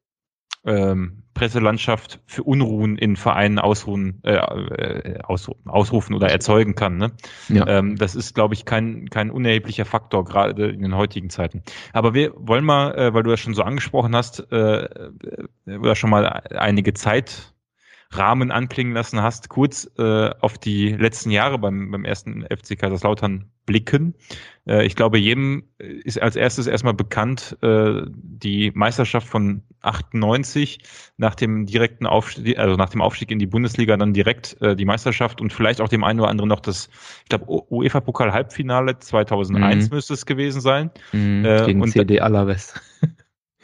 ähm, 0.65 1.23
Presselandschaft 1.33 2.21
für 2.25 2.43
Unruhen 2.43 2.97
in 2.97 3.17
Vereinen 3.17 3.59
ausruhen, 3.59 4.21
äh, 4.23 4.35
äh, 4.35 5.19
ausrufen, 5.21 5.69
ausrufen 5.69 6.15
oder 6.15 6.29
erzeugen 6.29 6.75
kann. 6.75 6.97
Ne? 6.97 7.11
Ja. 7.49 7.67
Ähm, 7.67 7.97
das 7.97 8.15
ist, 8.15 8.33
glaube 8.33 8.53
ich, 8.53 8.65
kein, 8.65 9.09
kein 9.09 9.29
unerheblicher 9.29 9.85
Faktor, 9.85 10.23
gerade 10.23 10.69
in 10.69 10.81
den 10.81 10.95
heutigen 10.95 11.29
Zeiten. 11.29 11.61
Aber 11.93 12.13
wir 12.13 12.31
wollen 12.35 12.63
mal, 12.63 12.95
äh, 12.95 13.13
weil 13.13 13.23
du 13.23 13.29
das 13.29 13.41
schon 13.41 13.53
so 13.53 13.63
angesprochen 13.63 14.15
hast, 14.15 14.51
äh, 14.51 14.85
äh 14.85 15.77
oder 15.77 15.95
schon 15.95 16.09
mal 16.09 16.25
einige 16.25 16.93
Zeit 16.93 17.55
Rahmen 18.11 18.52
anklingen 18.52 18.94
lassen 18.94 19.22
hast, 19.22 19.49
kurz 19.49 19.90
äh, 19.98 20.30
auf 20.40 20.57
die 20.57 20.90
letzten 20.90 21.32
Jahre 21.32 21.60
beim, 21.60 21.91
beim 21.91 22.06
ersten 22.06 22.44
FC 22.44 22.77
Kaiserslautern 22.77 23.52
blicken. 23.65 24.15
Äh, 24.68 24.86
ich 24.86 24.95
glaube, 24.95 25.18
jedem 25.18 25.64
ist 25.77 26.22
als 26.22 26.36
erstes 26.36 26.68
erstmal 26.68 26.94
bekannt 26.94 27.57
äh, 27.61 28.02
die 28.07 28.72
Meisterschaft 28.73 29.27
von 29.27 29.64
98 29.82 30.80
nach 31.18 31.36
dem 31.36 31.65
direkten 31.65 32.06
Aufstieg, 32.06 32.57
also 32.57 32.76
nach 32.76 32.90
dem 32.90 33.02
Aufstieg 33.02 33.32
in 33.32 33.40
die 33.40 33.48
Bundesliga 33.48 33.98
dann 33.98 34.14
direkt 34.14 34.61
äh, 34.61 34.76
die 34.76 34.86
Meisterschaft 34.86 35.41
und 35.41 35.53
vielleicht 35.53 35.82
auch 35.82 35.90
dem 35.90 36.03
einen 36.03 36.19
oder 36.19 36.30
anderen 36.30 36.49
noch 36.49 36.60
das, 36.60 36.90
ich 37.23 37.30
glaube, 37.30 37.45
UEFA-Pokal 37.69 38.32
Halbfinale 38.32 38.99
2001 38.99 39.90
mhm. 39.90 39.95
müsste 39.95 40.14
es 40.14 40.26
gewesen 40.26 40.61
sein. 40.61 40.91
Mhm, 41.11 41.45
äh, 41.45 41.65
gegen 41.65 41.82
und, 41.82 41.91
CD 41.91 42.19
Alaves. 42.19 42.73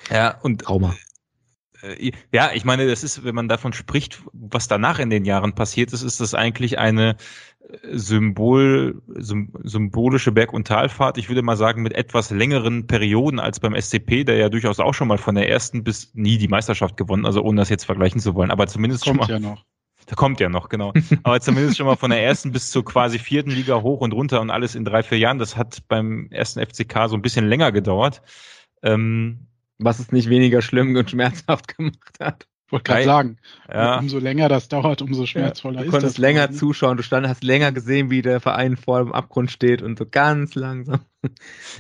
Ja, 0.10 0.40
und 0.42 0.62
Trauma. 0.62 0.96
Äh, 1.82 2.12
ja, 2.32 2.52
ich 2.54 2.66
meine, 2.66 2.88
das 2.88 3.04
ist, 3.04 3.24
wenn 3.24 3.36
man 3.36 3.48
davon 3.48 3.74
spricht, 3.74 4.22
was 4.34 4.68
danach 4.68 5.00
in 5.00 5.10
den 5.10 5.26
Jahren 5.26 5.54
passiert 5.54 5.94
ist, 5.94 6.04
ist 6.04 6.20
das 6.20 6.34
eigentlich 6.34 6.80
eine 6.80 7.16
äh, 7.60 7.98
Symbol, 7.98 9.02
symbolische 9.08 10.32
Berg- 10.32 10.54
und 10.54 10.68
Talfahrt. 10.68 11.18
Ich 11.18 11.30
würde 11.30 11.42
mal 11.42 11.58
sagen, 11.58 11.82
mit 11.82 11.94
etwas 11.94 12.30
längeren 12.32 12.88
Perioden 12.88 13.40
als 13.40 13.60
beim 13.60 13.80
SCP, 13.80 14.24
der 14.24 14.38
ja 14.38 14.50
durchaus 14.50 14.80
auch 14.80 14.94
schon 14.94 15.08
mal 15.08 15.18
von 15.18 15.36
der 15.36 15.50
ersten 15.50 15.84
bis 15.84 16.14
nie 16.14 16.38
die 16.38 16.48
Meisterschaft 16.48 16.98
gewonnen, 16.98 17.26
also 17.26 17.42
ohne 17.42 17.62
das 17.62 17.70
jetzt 17.70 17.86
vergleichen 17.86 18.22
zu 18.22 18.36
wollen, 18.36 18.52
aber 18.52 18.68
zumindest 18.68 19.04
Kommt 19.04 19.26
schon 19.26 19.28
mal. 19.28 19.34
Ja 19.34 19.40
noch. 19.40 19.66
Da 20.08 20.16
kommt 20.16 20.40
ja 20.40 20.50
noch, 20.50 20.68
genau. 20.68 20.94
Aber 21.24 21.40
zumindest 21.40 21.78
schon 21.78 21.86
mal 21.86 21.96
von 21.96 22.10
der 22.10 22.24
ersten 22.24 22.52
bis 22.52 22.72
zur 22.72 22.84
quasi 22.84 23.20
vierten 23.20 23.52
Liga 23.52 23.82
hoch 23.82 24.02
und 24.02 24.14
runter 24.14 24.42
und 24.42 24.50
alles 24.50 24.76
in 24.76 24.84
drei, 24.84 25.04
vier 25.04 25.20
Jahren. 25.20 25.38
Das 25.38 25.56
hat 25.56 25.88
beim 25.88 26.28
ersten 26.32 26.60
FCK 26.60 27.08
so 27.08 27.16
ein 27.16 27.22
bisschen 27.22 27.48
länger 27.48 27.72
gedauert. 27.72 28.22
Ähm, 28.84 29.48
Was 29.82 30.00
es 30.00 30.12
nicht 30.12 30.30
weniger 30.30 30.62
schlimm 30.62 30.96
und 30.96 31.10
schmerzhaft 31.10 31.76
gemacht 31.78 32.18
hat. 32.20 32.48
Wollte 32.72 32.84
gerade 32.90 33.04
sagen, 33.04 33.38
ja. 33.70 34.00
umso 34.00 34.18
länger 34.18 34.48
das 34.48 34.70
dauert, 34.70 35.02
umso 35.02 35.26
schmerzvoller 35.26 35.80
ja, 35.80 35.82
du 35.82 35.88
ist 35.88 35.92
konntest 35.92 36.18
das. 36.18 36.22
länger 36.22 36.52
zuschauen, 36.52 36.96
du 36.96 37.04
stand, 37.04 37.28
hast 37.28 37.44
länger 37.44 37.74
gesehen, 37.74 38.10
wie 38.10 38.22
der 38.22 38.40
Verein 38.40 38.78
vor 38.78 39.00
dem 39.00 39.12
Abgrund 39.12 39.52
steht 39.52 39.82
und 39.82 39.98
so 40.00 40.06
ganz 40.10 40.56
langsam. 40.56 41.02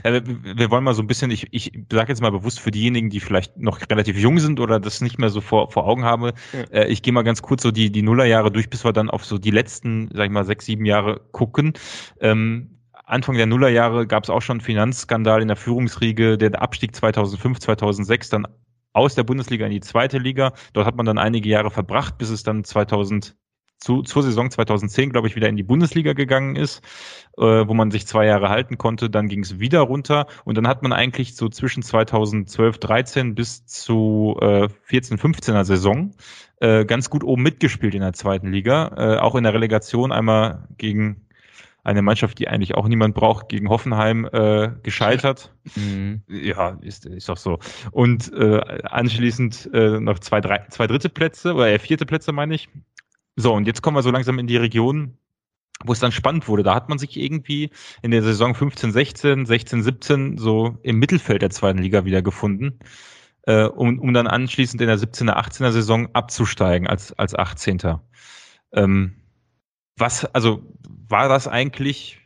Ja, 0.03 0.13
wir, 0.13 0.23
wir, 0.25 0.69
wollen 0.69 0.83
mal 0.83 0.93
so 0.93 1.01
ein 1.01 1.07
bisschen, 1.07 1.31
ich, 1.31 1.47
ich 1.51 1.71
sage 1.91 2.09
jetzt 2.09 2.21
mal 2.21 2.31
bewusst 2.31 2.59
für 2.59 2.69
diejenigen, 2.69 3.09
die 3.09 3.19
vielleicht 3.19 3.57
noch 3.57 3.79
relativ 3.89 4.15
jung 4.15 4.37
sind 4.37 4.59
oder 4.59 4.79
das 4.79 5.01
nicht 5.01 5.17
mehr 5.17 5.29
so 5.29 5.41
vor, 5.41 5.71
vor 5.71 5.87
Augen 5.87 6.03
haben, 6.03 6.25
ja. 6.25 6.59
äh, 6.71 6.87
ich 6.89 7.01
gehe 7.01 7.11
mal 7.11 7.23
ganz 7.23 7.41
kurz 7.41 7.63
so 7.63 7.71
die, 7.71 7.91
die 7.91 8.03
Nullerjahre 8.03 8.51
durch, 8.51 8.69
bis 8.69 8.83
wir 8.83 8.93
dann 8.93 9.09
auf 9.09 9.25
so 9.25 9.39
die 9.39 9.49
letzten, 9.49 10.09
sag 10.13 10.25
ich 10.25 10.31
mal, 10.31 10.45
sechs, 10.45 10.65
sieben 10.65 10.85
Jahre 10.85 11.21
gucken. 11.31 11.73
Ähm, 12.19 12.80
Anfang 13.11 13.35
der 13.35 13.45
Nullerjahre 13.45 14.07
gab 14.07 14.23
es 14.23 14.29
auch 14.29 14.41
schon 14.41 14.61
Finanzskandal 14.61 15.41
in 15.41 15.49
der 15.49 15.57
Führungsriege, 15.57 16.37
der 16.37 16.61
Abstieg 16.61 16.95
2005, 16.95 17.59
2006, 17.59 18.29
dann 18.29 18.47
aus 18.93 19.15
der 19.15 19.23
Bundesliga 19.23 19.65
in 19.65 19.71
die 19.71 19.81
zweite 19.81 20.17
Liga. 20.17 20.53
Dort 20.73 20.87
hat 20.87 20.95
man 20.95 21.05
dann 21.05 21.17
einige 21.17 21.49
Jahre 21.49 21.71
verbracht, 21.71 22.17
bis 22.17 22.29
es 22.29 22.43
dann 22.43 22.63
2000 22.63 23.35
zu, 23.77 24.03
zur 24.03 24.23
Saison 24.23 24.49
2010, 24.49 25.09
glaube 25.09 25.27
ich, 25.27 25.35
wieder 25.35 25.49
in 25.49 25.57
die 25.57 25.63
Bundesliga 25.63 26.13
gegangen 26.13 26.55
ist, 26.55 26.83
äh, 27.37 27.41
wo 27.41 27.73
man 27.73 27.89
sich 27.89 28.05
zwei 28.05 28.27
Jahre 28.27 28.47
halten 28.47 28.77
konnte. 28.77 29.09
Dann 29.09 29.27
ging 29.27 29.41
es 29.41 29.59
wieder 29.59 29.81
runter 29.81 30.27
und 30.45 30.55
dann 30.55 30.67
hat 30.67 30.83
man 30.83 30.93
eigentlich 30.93 31.35
so 31.35 31.49
zwischen 31.49 31.83
2012, 31.83 32.77
13 32.77 33.35
bis 33.35 33.65
zu 33.65 34.37
äh, 34.39 34.69
14, 34.83 35.17
15er 35.17 35.65
Saison 35.65 36.11
äh, 36.61 36.85
ganz 36.85 37.09
gut 37.09 37.23
oben 37.23 37.41
mitgespielt 37.41 37.95
in 37.95 38.01
der 38.01 38.13
zweiten 38.13 38.51
Liga. 38.51 38.93
Äh, 38.95 39.17
auch 39.17 39.35
in 39.35 39.43
der 39.43 39.53
Relegation 39.53 40.11
einmal 40.11 40.67
gegen 40.77 41.27
eine 41.83 42.01
Mannschaft, 42.01 42.39
die 42.39 42.47
eigentlich 42.47 42.75
auch 42.75 42.87
niemand 42.87 43.15
braucht, 43.15 43.49
gegen 43.49 43.69
Hoffenheim 43.69 44.27
äh, 44.31 44.71
gescheitert. 44.83 45.53
Mhm. 45.75 46.23
Ja, 46.27 46.79
ist, 46.81 47.05
ist 47.05 47.29
doch 47.29 47.37
so. 47.37 47.59
Und 47.91 48.33
äh, 48.33 48.59
anschließend 48.83 49.69
äh, 49.73 49.99
noch 49.99 50.17
zwei, 50.19 50.41
drei, 50.41 50.65
zwei 50.69 50.87
dritte 50.87 51.07
Plätze 51.07 51.53
oder 51.53 51.71
äh, 51.71 51.77
vierte 51.77 52.05
Plätze, 52.07 52.31
meine 52.31 52.55
ich. 52.55 52.67
So, 53.35 53.53
und 53.53 53.67
jetzt 53.67 53.83
kommen 53.83 53.95
wir 53.95 54.01
so 54.01 54.09
langsam 54.09 54.39
in 54.39 54.47
die 54.47 54.57
Region, 54.57 55.17
wo 55.85 55.93
es 55.93 55.99
dann 55.99 56.11
spannend 56.11 56.47
wurde. 56.47 56.63
Da 56.63 56.73
hat 56.73 56.89
man 56.89 56.97
sich 56.97 57.15
irgendwie 57.15 57.69
in 58.01 58.09
der 58.11 58.23
Saison 58.23 58.55
15, 58.55 58.91
16, 58.91 59.45
16, 59.45 59.83
17 59.83 60.37
so 60.39 60.77
im 60.81 60.97
Mittelfeld 60.97 61.43
der 61.43 61.51
zweiten 61.51 61.79
Liga 61.79 62.05
wiedergefunden, 62.05 62.79
äh, 63.43 63.65
um, 63.65 63.99
um 63.99 64.13
dann 64.13 64.27
anschließend 64.27 64.81
in 64.81 64.87
der 64.87 64.97
17er, 64.97 65.37
18er 65.37 65.71
Saison 65.71 66.09
abzusteigen 66.13 66.87
als, 66.87 67.13
als 67.13 67.35
18. 67.35 67.99
Ähm, 68.73 69.20
was, 69.97 70.25
also 70.25 70.61
war 71.07 71.29
das 71.29 71.47
eigentlich, 71.47 72.19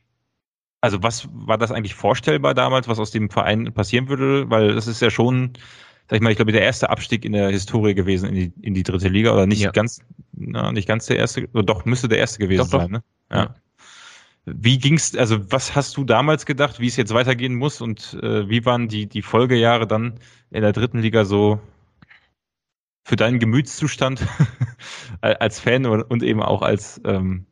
also 0.81 1.01
was 1.03 1.27
war 1.31 1.57
das 1.57 1.71
eigentlich 1.71 1.95
vorstellbar 1.95 2.53
damals, 2.53 2.87
was 2.87 2.99
aus 2.99 3.11
dem 3.11 3.29
Verein 3.29 3.73
passieren 3.73 4.07
würde? 4.07 4.49
Weil 4.49 4.75
das 4.75 4.87
ist 4.87 5.01
ja 5.01 5.09
schon, 5.09 5.53
sag 6.09 6.17
ich 6.17 6.21
mal, 6.21 6.29
ich 6.29 6.37
glaube, 6.37 6.51
der 6.51 6.61
erste 6.61 6.89
Abstieg 6.89 7.25
in 7.25 7.33
der 7.33 7.49
Historie 7.49 7.95
gewesen 7.95 8.29
in 8.29 8.35
die, 8.35 8.53
in 8.61 8.73
die 8.73 8.83
dritte 8.83 9.09
Liga 9.09 9.33
oder 9.33 9.47
nicht 9.47 9.61
ja. 9.61 9.71
ganz, 9.71 10.01
na, 10.33 10.71
nicht 10.71 10.87
ganz 10.87 11.07
der 11.07 11.17
erste, 11.17 11.49
oder 11.53 11.63
doch 11.63 11.85
müsste 11.85 12.07
der 12.07 12.19
erste 12.19 12.39
gewesen 12.39 12.69
doch, 12.69 12.81
sein, 12.81 12.91
ne? 12.91 13.03
Ja. 13.31 13.37
ja. 13.37 13.55
Wie 14.47 14.77
ging's, 14.77 15.15
also 15.15 15.51
was 15.51 15.75
hast 15.75 15.97
du 15.97 16.03
damals 16.03 16.45
gedacht, 16.45 16.79
wie 16.79 16.85
es 16.85 16.97
jetzt 16.97 17.15
weitergehen 17.15 17.55
muss 17.55 17.81
und 17.81 18.15
äh, 18.21 18.47
wie 18.47 18.63
waren 18.63 18.87
die, 18.87 19.07
die 19.07 19.23
Folgejahre 19.23 19.87
dann 19.87 20.19
in 20.51 20.61
der 20.61 20.71
dritten 20.71 20.99
Liga 20.99 21.25
so 21.25 21.59
für 23.03 23.15
deinen 23.15 23.39
Gemütszustand 23.39 24.25
als 25.21 25.59
Fan 25.59 25.87
und 25.87 26.21
eben 26.21 26.43
auch 26.43 26.61
als 26.61 27.01
ähm, 27.05 27.47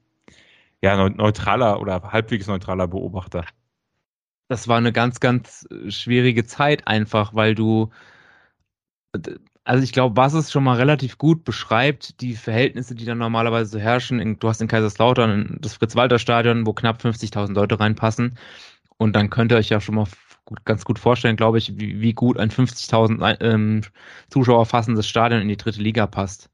ja, 0.83 1.09
neutraler 1.09 1.79
oder 1.79 2.01
halbwegs 2.11 2.47
neutraler 2.47 2.87
Beobachter. 2.87 3.45
Das 4.49 4.67
war 4.67 4.77
eine 4.77 4.91
ganz, 4.91 5.21
ganz 5.21 5.65
äh, 5.71 5.89
schwierige 5.89 6.45
Zeit 6.45 6.87
einfach, 6.87 7.33
weil 7.33 7.55
du, 7.55 7.89
also 9.63 9.81
ich 9.81 9.93
glaube, 9.93 10.17
was 10.17 10.33
es 10.33 10.51
schon 10.51 10.65
mal 10.65 10.75
relativ 10.75 11.17
gut 11.17 11.45
beschreibt, 11.45 12.19
die 12.19 12.35
Verhältnisse, 12.35 12.95
die 12.95 13.05
dann 13.05 13.17
normalerweise 13.17 13.71
so 13.71 13.79
herrschen. 13.79 14.37
Du 14.39 14.49
hast 14.49 14.61
in 14.61 14.67
Kaiserslautern 14.67 15.57
das 15.61 15.75
Fritz-Walter-Stadion, 15.75 16.67
wo 16.67 16.73
knapp 16.73 17.01
50.000 17.01 17.53
Leute 17.53 17.79
reinpassen. 17.79 18.37
Und 18.97 19.15
dann 19.15 19.29
könnt 19.29 19.53
ihr 19.53 19.57
euch 19.57 19.69
ja 19.69 19.79
schon 19.79 19.95
mal 19.95 20.07
gut, 20.43 20.65
ganz 20.65 20.83
gut 20.83 20.99
vorstellen, 20.99 21.37
glaube 21.37 21.59
ich, 21.59 21.79
wie, 21.79 22.01
wie 22.01 22.13
gut 22.13 22.37
ein 22.37 22.51
50.000 22.51 23.41
ähm, 23.41 23.81
Zuschauer 24.29 24.65
fassendes 24.65 25.07
Stadion 25.07 25.41
in 25.41 25.47
die 25.47 25.57
dritte 25.57 25.81
Liga 25.81 26.07
passt. 26.07 26.49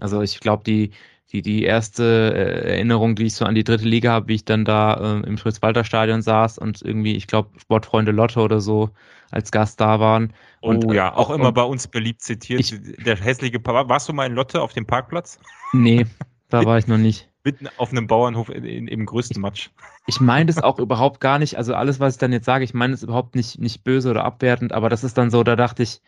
Also 0.00 0.20
ich 0.22 0.40
glaube, 0.40 0.64
die, 0.64 0.90
die, 1.32 1.42
die 1.42 1.62
erste 1.64 2.04
äh, 2.34 2.70
Erinnerung, 2.70 3.14
die 3.14 3.24
ich 3.26 3.34
so 3.34 3.44
an 3.44 3.54
die 3.54 3.64
dritte 3.64 3.84
Liga 3.84 4.12
habe, 4.12 4.28
wie 4.28 4.34
ich 4.34 4.44
dann 4.44 4.64
da 4.64 4.94
äh, 4.94 5.26
im 5.26 5.36
Fritz-Walter-Stadion 5.36 6.22
saß 6.22 6.58
und 6.58 6.80
irgendwie, 6.82 7.16
ich 7.16 7.26
glaube, 7.26 7.50
Sportfreunde 7.58 8.12
Lotte 8.12 8.40
oder 8.40 8.60
so 8.60 8.90
als 9.30 9.50
Gast 9.50 9.80
da 9.80 10.00
waren. 10.00 10.32
Und, 10.60 10.86
oh 10.86 10.92
ja, 10.92 11.14
auch, 11.14 11.28
auch 11.28 11.34
immer 11.34 11.52
bei 11.52 11.62
uns 11.62 11.86
beliebt 11.86 12.22
zitiert. 12.22 12.60
Ich, 12.60 12.74
der 13.04 13.16
hässliche 13.16 13.60
Papa. 13.60 13.88
Warst 13.88 14.08
du 14.08 14.14
mal 14.14 14.26
in 14.26 14.34
Lotte 14.34 14.62
auf 14.62 14.72
dem 14.72 14.86
Parkplatz? 14.86 15.38
Nee, 15.72 16.06
da 16.48 16.64
war 16.64 16.78
ich 16.78 16.86
noch 16.86 16.96
nicht. 16.96 17.28
Mitten 17.44 17.68
auf 17.76 17.90
einem 17.92 18.06
Bauernhof 18.06 18.48
in, 18.48 18.64
in, 18.64 18.88
im 18.88 19.06
größten 19.06 19.40
Matsch. 19.40 19.68
Ich 20.06 20.20
meine 20.20 20.46
das 20.46 20.62
auch 20.62 20.78
überhaupt 20.78 21.20
gar 21.20 21.38
nicht. 21.38 21.56
Also 21.56 21.74
alles, 21.74 22.00
was 22.00 22.14
ich 22.14 22.18
dann 22.18 22.32
jetzt 22.32 22.46
sage, 22.46 22.64
ich 22.64 22.74
meine 22.74 22.94
es 22.94 23.02
überhaupt 23.02 23.36
nicht, 23.36 23.58
nicht 23.58 23.84
böse 23.84 24.10
oder 24.10 24.24
abwertend, 24.24 24.72
aber 24.72 24.88
das 24.88 25.04
ist 25.04 25.18
dann 25.18 25.30
so, 25.30 25.42
da 25.44 25.56
dachte 25.56 25.82
ich, 25.82 26.00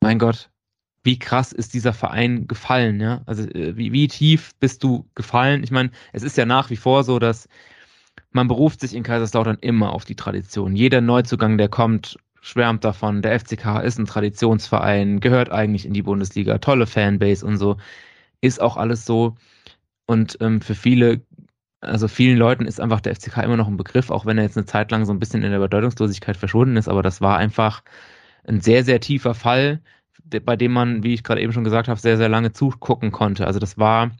mein 0.00 0.18
Gott, 0.18 0.50
wie 1.06 1.18
krass 1.18 1.52
ist 1.52 1.72
dieser 1.72 1.94
Verein 1.94 2.46
gefallen, 2.48 3.00
ja? 3.00 3.22
Also 3.26 3.44
äh, 3.44 3.76
wie, 3.76 3.92
wie 3.92 4.08
tief 4.08 4.54
bist 4.60 4.84
du 4.84 5.08
gefallen? 5.14 5.62
Ich 5.62 5.70
meine, 5.70 5.90
es 6.12 6.22
ist 6.22 6.36
ja 6.36 6.44
nach 6.44 6.68
wie 6.68 6.76
vor 6.76 7.04
so, 7.04 7.18
dass 7.18 7.48
man 8.32 8.48
beruft 8.48 8.80
sich 8.80 8.94
in 8.94 9.02
Kaiserslautern 9.02 9.58
immer 9.60 9.92
auf 9.92 10.04
die 10.04 10.16
Tradition. 10.16 10.76
Jeder 10.76 11.00
Neuzugang, 11.00 11.58
der 11.58 11.68
kommt, 11.68 12.18
schwärmt 12.42 12.84
davon, 12.84 13.22
der 13.22 13.38
FCK 13.40 13.82
ist 13.82 13.98
ein 13.98 14.06
Traditionsverein, 14.06 15.20
gehört 15.20 15.50
eigentlich 15.50 15.86
in 15.86 15.94
die 15.94 16.02
Bundesliga, 16.02 16.58
tolle 16.58 16.86
Fanbase 16.86 17.46
und 17.46 17.56
so. 17.56 17.76
Ist 18.42 18.60
auch 18.60 18.76
alles 18.76 19.06
so. 19.06 19.36
Und 20.06 20.38
ähm, 20.40 20.60
für 20.60 20.74
viele, 20.74 21.22
also 21.80 22.08
vielen 22.08 22.36
Leuten 22.36 22.66
ist 22.66 22.80
einfach 22.80 23.00
der 23.00 23.14
FCK 23.14 23.38
immer 23.38 23.56
noch 23.56 23.68
ein 23.68 23.76
Begriff, 23.76 24.10
auch 24.10 24.26
wenn 24.26 24.38
er 24.38 24.44
jetzt 24.44 24.56
eine 24.56 24.66
Zeit 24.66 24.90
lang 24.90 25.04
so 25.06 25.12
ein 25.12 25.18
bisschen 25.18 25.42
in 25.42 25.50
der 25.52 25.60
Bedeutungslosigkeit 25.60 26.36
verschwunden 26.36 26.76
ist, 26.76 26.88
aber 26.88 27.02
das 27.02 27.20
war 27.20 27.38
einfach 27.38 27.82
ein 28.44 28.60
sehr, 28.60 28.84
sehr 28.84 29.00
tiefer 29.00 29.34
Fall, 29.34 29.80
bei 30.44 30.56
dem 30.56 30.72
man, 30.72 31.02
wie 31.02 31.14
ich 31.14 31.22
gerade 31.22 31.40
eben 31.40 31.52
schon 31.52 31.64
gesagt 31.64 31.88
habe, 31.88 32.00
sehr, 32.00 32.16
sehr 32.16 32.28
lange 32.28 32.52
zugucken 32.52 33.12
konnte. 33.12 33.46
Also 33.46 33.58
das 33.58 33.78
war, 33.78 34.10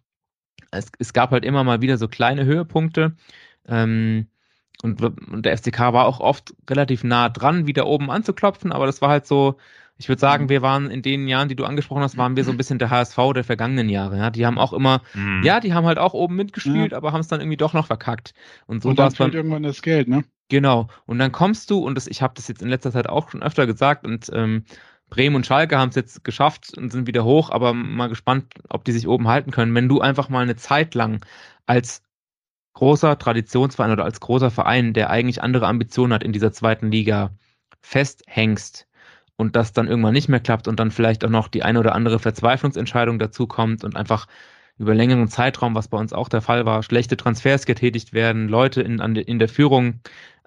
es, 0.70 0.90
es 0.98 1.12
gab 1.12 1.30
halt 1.30 1.44
immer 1.44 1.64
mal 1.64 1.80
wieder 1.80 1.98
so 1.98 2.08
kleine 2.08 2.44
Höhepunkte. 2.44 3.16
Ähm, 3.66 4.28
und, 4.82 5.02
und, 5.02 5.46
der 5.46 5.56
FCK 5.56 5.78
war 5.78 6.06
auch 6.06 6.20
oft 6.20 6.54
relativ 6.68 7.02
nah 7.02 7.28
dran, 7.28 7.66
wieder 7.66 7.86
oben 7.86 8.10
anzuklopfen, 8.10 8.72
aber 8.72 8.86
das 8.86 9.00
war 9.00 9.08
halt 9.08 9.26
so, 9.26 9.56
ich 9.98 10.08
würde 10.08 10.20
sagen, 10.20 10.44
mhm. 10.44 10.48
wir 10.50 10.62
waren 10.62 10.90
in 10.90 11.00
den 11.00 11.26
Jahren, 11.26 11.48
die 11.48 11.56
du 11.56 11.64
angesprochen 11.64 12.02
hast, 12.02 12.18
waren 12.18 12.36
wir 12.36 12.44
so 12.44 12.50
ein 12.50 12.58
bisschen 12.58 12.78
der 12.78 12.90
HSV 12.90 13.16
der 13.34 13.44
vergangenen 13.44 13.88
Jahre. 13.88 14.18
Ja, 14.18 14.30
die 14.30 14.44
haben 14.44 14.58
auch 14.58 14.74
immer, 14.74 15.00
mhm. 15.14 15.42
ja, 15.42 15.60
die 15.60 15.72
haben 15.72 15.86
halt 15.86 15.98
auch 15.98 16.12
oben 16.12 16.36
mitgespielt, 16.36 16.92
ja. 16.92 16.98
aber 16.98 17.12
haben 17.12 17.20
es 17.20 17.28
dann 17.28 17.40
irgendwie 17.40 17.56
doch 17.56 17.72
noch 17.72 17.86
verkackt. 17.86 18.34
Und 18.66 18.82
so 18.82 18.90
es 18.90 19.14
dann 19.14 19.32
irgendwann 19.32 19.62
das 19.62 19.80
Geld, 19.80 20.08
ne? 20.08 20.24
Genau. 20.48 20.88
Und 21.06 21.18
dann 21.18 21.32
kommst 21.32 21.70
du 21.70 21.78
und 21.78 21.96
das, 21.96 22.06
ich 22.06 22.22
habe 22.22 22.34
das 22.36 22.46
jetzt 22.46 22.62
in 22.62 22.68
letzter 22.68 22.92
Zeit 22.92 23.08
auch 23.08 23.30
schon 23.30 23.42
öfter 23.42 23.66
gesagt 23.66 24.06
und 24.06 24.30
ähm, 24.32 24.64
Bremen 25.16 25.36
und 25.36 25.46
Schalke 25.46 25.78
haben 25.78 25.88
es 25.88 25.94
jetzt 25.94 26.24
geschafft 26.24 26.76
und 26.76 26.92
sind 26.92 27.06
wieder 27.06 27.24
hoch, 27.24 27.48
aber 27.48 27.72
mal 27.72 28.08
gespannt, 28.08 28.52
ob 28.68 28.84
die 28.84 28.92
sich 28.92 29.08
oben 29.08 29.28
halten 29.28 29.50
können. 29.50 29.74
Wenn 29.74 29.88
du 29.88 30.02
einfach 30.02 30.28
mal 30.28 30.42
eine 30.42 30.56
Zeit 30.56 30.94
lang 30.94 31.24
als 31.64 32.02
großer 32.74 33.18
Traditionsverein 33.18 33.92
oder 33.92 34.04
als 34.04 34.20
großer 34.20 34.50
Verein, 34.50 34.92
der 34.92 35.08
eigentlich 35.08 35.42
andere 35.42 35.68
Ambitionen 35.68 36.12
hat 36.12 36.22
in 36.22 36.34
dieser 36.34 36.52
zweiten 36.52 36.90
Liga, 36.90 37.30
festhängst 37.80 38.86
und 39.36 39.56
das 39.56 39.72
dann 39.72 39.88
irgendwann 39.88 40.12
nicht 40.12 40.28
mehr 40.28 40.40
klappt 40.40 40.68
und 40.68 40.78
dann 40.78 40.90
vielleicht 40.90 41.24
auch 41.24 41.30
noch 41.30 41.48
die 41.48 41.62
eine 41.62 41.80
oder 41.80 41.94
andere 41.94 42.18
Verzweiflungsentscheidung 42.18 43.18
dazu 43.18 43.46
kommt 43.46 43.84
und 43.84 43.96
einfach 43.96 44.26
über 44.76 44.94
längeren 44.94 45.28
Zeitraum, 45.28 45.74
was 45.74 45.88
bei 45.88 45.96
uns 45.96 46.12
auch 46.12 46.28
der 46.28 46.42
Fall 46.42 46.66
war, 46.66 46.82
schlechte 46.82 47.16
Transfers 47.16 47.64
getätigt 47.64 48.12
werden, 48.12 48.48
Leute 48.48 48.82
in, 48.82 48.98
in 48.98 49.38
der 49.38 49.48
Führung 49.48 50.00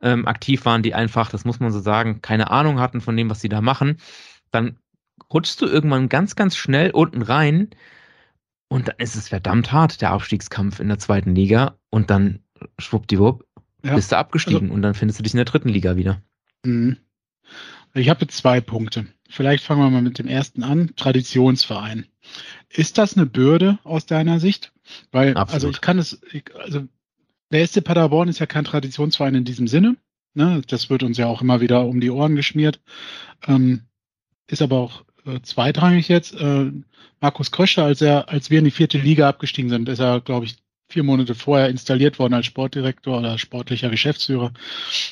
ähm, 0.04 0.28
aktiv 0.28 0.64
waren, 0.66 0.84
die 0.84 0.94
einfach, 0.94 1.32
das 1.32 1.44
muss 1.44 1.60
man 1.60 1.72
so 1.72 1.80
sagen, 1.80 2.22
keine 2.22 2.52
Ahnung 2.52 2.80
hatten 2.80 3.02
von 3.02 3.18
dem, 3.18 3.32
was 3.32 3.42
sie 3.42 3.50
da 3.50 3.62
machen 3.62 3.98
dann 4.52 4.78
rutschst 5.32 5.62
du 5.62 5.66
irgendwann 5.66 6.10
ganz, 6.10 6.36
ganz 6.36 6.56
schnell 6.56 6.92
unten 6.92 7.22
rein 7.22 7.70
und 8.68 8.88
dann 8.88 8.96
ist 8.98 9.16
es 9.16 9.30
verdammt 9.30 9.72
hart, 9.72 10.02
der 10.02 10.12
Abstiegskampf 10.12 10.80
in 10.80 10.88
der 10.88 11.00
zweiten 11.00 11.36
Liga 11.36 11.78
und 11.90 12.10
dann 12.10 12.40
schwuppdiwupp 12.78 13.46
ja. 13.84 13.96
bist 13.96 14.12
du 14.12 14.18
abgestiegen 14.18 14.64
also, 14.64 14.74
und 14.74 14.82
dann 14.82 14.94
findest 14.94 15.20
du 15.20 15.24
dich 15.24 15.34
in 15.34 15.38
der 15.38 15.46
dritten 15.46 15.70
Liga 15.70 15.96
wieder. 15.96 16.22
Mhm. 16.66 16.98
Ich 17.94 18.10
habe 18.10 18.22
jetzt 18.22 18.38
zwei 18.38 18.62
Punkte. 18.62 19.08
Vielleicht 19.30 19.64
fangen 19.64 19.82
wir 19.82 19.90
mal 19.90 20.02
mit 20.02 20.20
dem 20.20 20.28
ersten 20.28 20.64
an. 20.64 20.92
Traditionsverein. 20.96 22.06
Ist 22.70 22.98
das 22.98 23.18
eine 23.18 23.26
Bürde 23.26 23.80
aus 23.84 24.06
deiner 24.06 24.40
Sicht? 24.40 24.72
Weil, 25.12 25.36
Absolut. 25.36 25.54
also 25.54 25.70
ich 25.70 25.82
kann 25.82 25.98
es, 25.98 26.22
ich, 26.32 26.56
also 26.56 26.88
der 27.52 27.66
SC 27.66 27.84
Paderborn 27.84 28.30
ist 28.30 28.40
ja 28.40 28.46
kein 28.46 28.66
Traditionsverein 28.66 29.36
in 29.36 29.46
diesem 29.46 29.68
Sinne. 29.68 29.98
Ne? 30.36 30.62
Das 30.68 30.90
wird 30.90 31.04
uns 31.04 31.18
ja 31.18 31.26
auch 31.26 31.42
immer 31.42 31.62
wieder 31.62 31.86
um 31.86 32.00
die 32.00 32.12
Ohren 32.12 32.36
geschmiert. 32.36 32.80
Ähm, 33.48 33.84
ist 34.50 34.62
aber 34.62 34.78
auch 34.78 35.04
äh, 35.26 35.40
zweitrangig 35.42 36.08
jetzt. 36.08 36.34
Äh, 36.36 36.72
Markus 37.22 37.52
Kröscher, 37.52 37.86
als 37.86 38.02
er, 38.02 38.30
als 38.30 38.50
wir 38.50 38.60
in 38.60 38.66
die 38.66 38.72
vierte 38.72 38.98
Liga 38.98 39.28
abgestiegen 39.28 39.70
sind, 39.70 39.90
ist 39.90 40.00
er, 40.00 40.22
glaube 40.22 40.46
ich, 40.46 40.58
vier 40.90 41.04
Monate 41.04 41.36
vorher 41.36 41.70
installiert 41.70 42.18
worden 42.18 42.34
als 42.34 42.48
Sportdirektor 42.48 43.20
oder 43.20 43.38
sportlicher 43.38 43.90
Geschäftsführer 43.90 44.52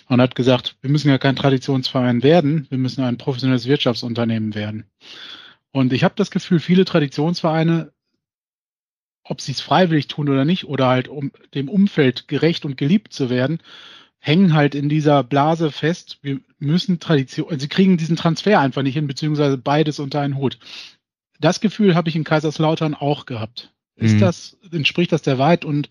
und 0.07 0.21
hat 0.21 0.33
gesagt, 0.33 0.75
wir 0.81 0.89
müssen 0.89 1.09
ja 1.09 1.19
kein 1.19 1.35
Traditionsverein 1.35 2.23
werden, 2.23 2.65
wir 2.69 2.79
müssen 2.79 3.03
ein 3.03 3.17
professionelles 3.17 3.67
Wirtschaftsunternehmen 3.67 4.55
werden. 4.55 4.85
Und 5.71 5.93
ich 5.93 6.03
habe 6.03 6.15
das 6.17 6.31
Gefühl, 6.31 6.59
viele 6.59 6.85
Traditionsvereine, 6.85 7.91
ob 9.23 9.41
sie 9.41 9.51
es 9.51 9.61
freiwillig 9.61 10.07
tun 10.07 10.29
oder 10.29 10.45
nicht, 10.45 10.65
oder 10.65 10.87
halt 10.87 11.09
um 11.09 11.31
dem 11.53 11.69
Umfeld 11.69 12.27
gerecht 12.27 12.65
und 12.65 12.77
geliebt 12.77 13.13
zu 13.13 13.29
werden, 13.29 13.59
hängen 14.27 14.53
halt 14.53 14.75
in 14.75 14.89
dieser 14.89 15.23
Blase 15.23 15.71
fest. 15.71 16.19
Wir 16.21 16.41
müssen 16.59 16.99
Tradition, 16.99 17.57
sie 17.57 17.69
kriegen 17.69 17.95
diesen 17.97 18.17
Transfer 18.17 18.59
einfach 18.59 18.81
nicht 18.81 18.93
hin, 18.93 19.07
beziehungsweise 19.07 19.57
beides 19.57 19.99
unter 19.99 20.19
einen 20.19 20.35
Hut. 20.35 20.59
Das 21.39 21.61
Gefühl 21.61 21.95
habe 21.95 22.09
ich 22.09 22.15
in 22.15 22.25
Kaiserslautern 22.25 22.93
auch 22.93 23.25
gehabt. 23.25 23.73
Ist 23.95 24.15
mhm. 24.15 24.19
das, 24.19 24.57
entspricht 24.71 25.13
das 25.13 25.21
der 25.21 25.37
Wahrheit 25.37 25.63
und 25.63 25.87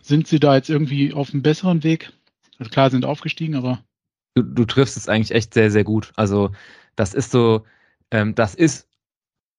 sind 0.00 0.26
sie 0.26 0.40
da 0.40 0.56
jetzt 0.56 0.70
irgendwie 0.70 1.12
auf 1.12 1.32
einem 1.32 1.42
besseren 1.42 1.84
Weg? 1.84 2.12
Also 2.58 2.70
klar, 2.70 2.90
sind 2.90 3.04
aufgestiegen, 3.04 3.54
aber. 3.56 3.82
Du, 4.34 4.42
du 4.42 4.64
triffst 4.64 4.96
es 4.96 5.08
eigentlich 5.08 5.32
echt 5.32 5.52
sehr, 5.52 5.70
sehr 5.70 5.84
gut. 5.84 6.12
Also, 6.16 6.52
das 6.94 7.12
ist 7.12 7.30
so, 7.30 7.64
ähm, 8.10 8.34
das 8.34 8.54
ist 8.54 8.88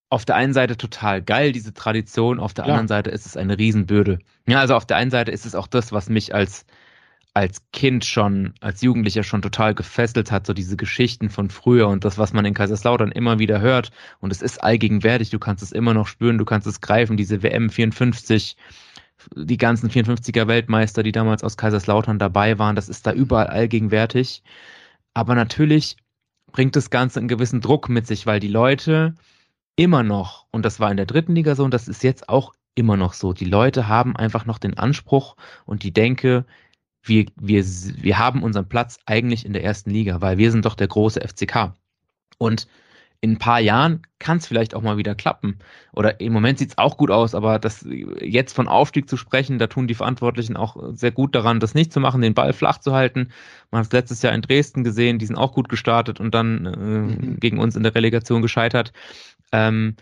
auf 0.10 0.26
der 0.26 0.38
einen 0.38 0.53
Seite 0.53 0.76
total 0.76 1.22
geil, 1.22 1.52
diese 1.52 1.73
Tradition, 1.73 2.39
auf 2.39 2.53
der 2.53 2.65
ja. 2.65 2.72
anderen 2.72 2.88
Seite 2.88 3.11
ist 3.11 3.26
es 3.26 3.38
eine 3.38 3.60
Riesenbürde. 3.60 4.19
Ja, 4.48 4.60
also 4.60 4.76
auf 4.76 4.85
der 4.85 4.98
einen 4.98 5.11
Seite 5.11 5.31
ist 5.31 5.45
es 5.45 5.53
auch 5.53 5.68
das, 5.68 5.91
was 5.91 6.10
mich 6.10 6.34
als 6.34 6.65
als 7.38 7.61
Kind 7.72 8.03
schon, 8.03 8.55
als 8.61 8.81
Jugendlicher 8.81 9.22
schon 9.22 9.43
total 9.43 9.76
gefesselt 9.76 10.31
hat, 10.31 10.47
so 10.47 10.55
diese 10.55 10.76
Geschichten 10.76 11.30
von 11.30 11.51
früher 11.51 11.88
und 11.88 12.03
das, 12.03 12.18
was 12.18 12.34
man 12.34 12.45
in 12.45 12.55
Kaiserslautern 12.55 13.11
immer 13.11 13.38
wieder 13.38 13.61
hört. 13.61 13.91
Und 14.19 14.31
es 14.31 14.41
ist 14.41 14.64
allgegenwärtig, 14.64 15.30
du 15.30 15.38
kannst 15.38 15.61
es 15.61 15.72
immer 15.72 15.93
noch 15.93 16.07
spüren, 16.07 16.39
du 16.39 16.45
kannst 16.45 16.65
es 16.65 16.81
greifen, 16.81 17.15
diese 17.15 17.43
WM 17.43 17.69
54, 17.69 18.57
die 19.35 19.57
ganzen 19.57 19.91
54er 19.91 20.47
Weltmeister, 20.47 21.03
die 21.03 21.11
damals 21.11 21.43
aus 21.43 21.57
Kaiserslautern 21.57 22.18
dabei 22.18 22.57
waren, 22.57 22.76
das 22.76 22.89
ist 22.89 23.05
da 23.05 23.14
überall 23.14 23.47
allgegenwärtig. 23.47 24.41
Aber 25.14 25.35
natürlich 25.35 25.95
bringt 26.51 26.76
das 26.76 26.89
Ganze 26.89 27.19
einen 27.19 27.27
gewissen 27.27 27.61
Druck 27.61 27.88
mit 27.88 28.07
sich, 28.07 28.26
weil 28.26 28.39
die 28.39 28.47
Leute 28.47 29.14
immer 29.76 30.01
noch, 30.01 30.47
und 30.49 30.65
das 30.65 30.80
war 30.80 30.89
in 30.89 30.97
der 30.97 31.05
dritten 31.05 31.35
Liga 31.35 31.53
so 31.53 31.64
und 31.64 31.72
das 31.72 31.88
ist 31.88 32.03
jetzt 32.03 32.30
auch 32.30 32.55
immer 32.73 32.97
noch 32.97 33.14
so, 33.14 33.34
die 33.34 33.45
Leute 33.45 33.88
haben 33.88 34.15
einfach 34.15 34.47
noch 34.47 34.57
den 34.57 34.76
Anspruch 34.76 35.35
und 35.65 35.84
die 35.84 35.93
Denke, 35.93 36.45
wir, 37.07 37.25
wir, 37.35 37.63
wir 37.63 38.17
haben 38.17 38.43
unseren 38.43 38.67
Platz 38.67 38.99
eigentlich 39.05 39.45
in 39.45 39.53
der 39.53 39.63
ersten 39.63 39.89
Liga, 39.89 40.21
weil 40.21 40.38
wir 40.38 40.51
sind 40.51 40.65
doch 40.65 40.75
der 40.75 40.88
große 40.88 41.21
FCK. 41.21 41.73
Und 42.38 42.67
in 43.19 43.31
ein 43.31 43.38
paar 43.39 43.59
Jahren 43.59 44.03
kann 44.19 44.38
es 44.38 44.45
vielleicht 44.45 44.75
auch 44.75 44.81
mal 44.84 44.97
wieder 44.97 45.15
klappen. 45.15 45.57
Oder 45.93 46.19
im 46.21 46.34
Moment 46.34 46.59
sieht 46.59 46.69
es 46.69 46.77
auch 46.77 46.97
gut 46.97 47.09
aus, 47.09 47.34
aber 47.34 47.57
das 47.57 47.84
jetzt 48.21 48.53
von 48.53 48.67
Aufstieg 48.67 49.09
zu 49.09 49.17
sprechen, 49.17 49.57
da 49.57 49.67
tun 49.67 49.88
die 49.88 49.95
Verantwortlichen 49.95 50.55
auch 50.55 50.77
sehr 50.93 51.11
gut 51.11 51.34
daran, 51.34 51.59
das 51.59 51.73
nicht 51.73 51.91
zu 51.91 51.99
machen, 51.99 52.21
den 52.21 52.35
Ball 52.35 52.53
flach 52.53 52.77
zu 52.77 52.93
halten. 52.93 53.31
Man 53.71 53.79
hat 53.79 53.88
es 53.88 53.93
letztes 53.93 54.21
Jahr 54.21 54.34
in 54.34 54.41
Dresden 54.41 54.84
gesehen, 54.84 55.17
die 55.17 55.25
sind 55.25 55.35
auch 55.35 55.53
gut 55.53 55.67
gestartet 55.67 56.19
und 56.19 56.35
dann 56.35 56.65
äh, 56.65 56.77
mhm. 56.77 57.39
gegen 57.39 57.57
uns 57.57 57.75
in 57.75 57.84
der 57.84 57.95
Relegation 57.95 58.43
gescheitert. 58.43 58.93
Ähm, 59.51 59.95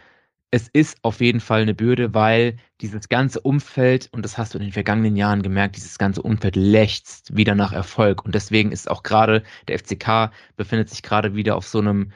es 0.56 0.70
ist 0.70 0.98
auf 1.02 1.20
jeden 1.20 1.42
Fall 1.42 1.64
eine 1.64 1.74
Bürde, 1.74 2.14
weil 2.14 2.56
dieses 2.80 3.10
ganze 3.10 3.42
Umfeld, 3.42 4.08
und 4.14 4.24
das 4.24 4.38
hast 4.38 4.54
du 4.54 4.58
in 4.58 4.64
den 4.64 4.72
vergangenen 4.72 5.18
Jahren 5.18 5.42
gemerkt, 5.42 5.76
dieses 5.76 5.98
ganze 5.98 6.22
Umfeld 6.22 6.56
lechzt 6.56 7.36
wieder 7.36 7.56
nach 7.56 7.74
Erfolg. 7.74 8.24
Und 8.24 8.36
deswegen 8.36 8.72
ist 8.72 8.90
auch 8.90 9.04
gerade 9.04 9.44
der 9.68 9.78
FCK 9.78 10.32
befindet 10.56 10.90
sich 10.90 11.04
gerade 11.04 11.36
wieder 11.36 11.58
auf 11.58 11.68
so 11.68 11.80
einem 11.80 12.14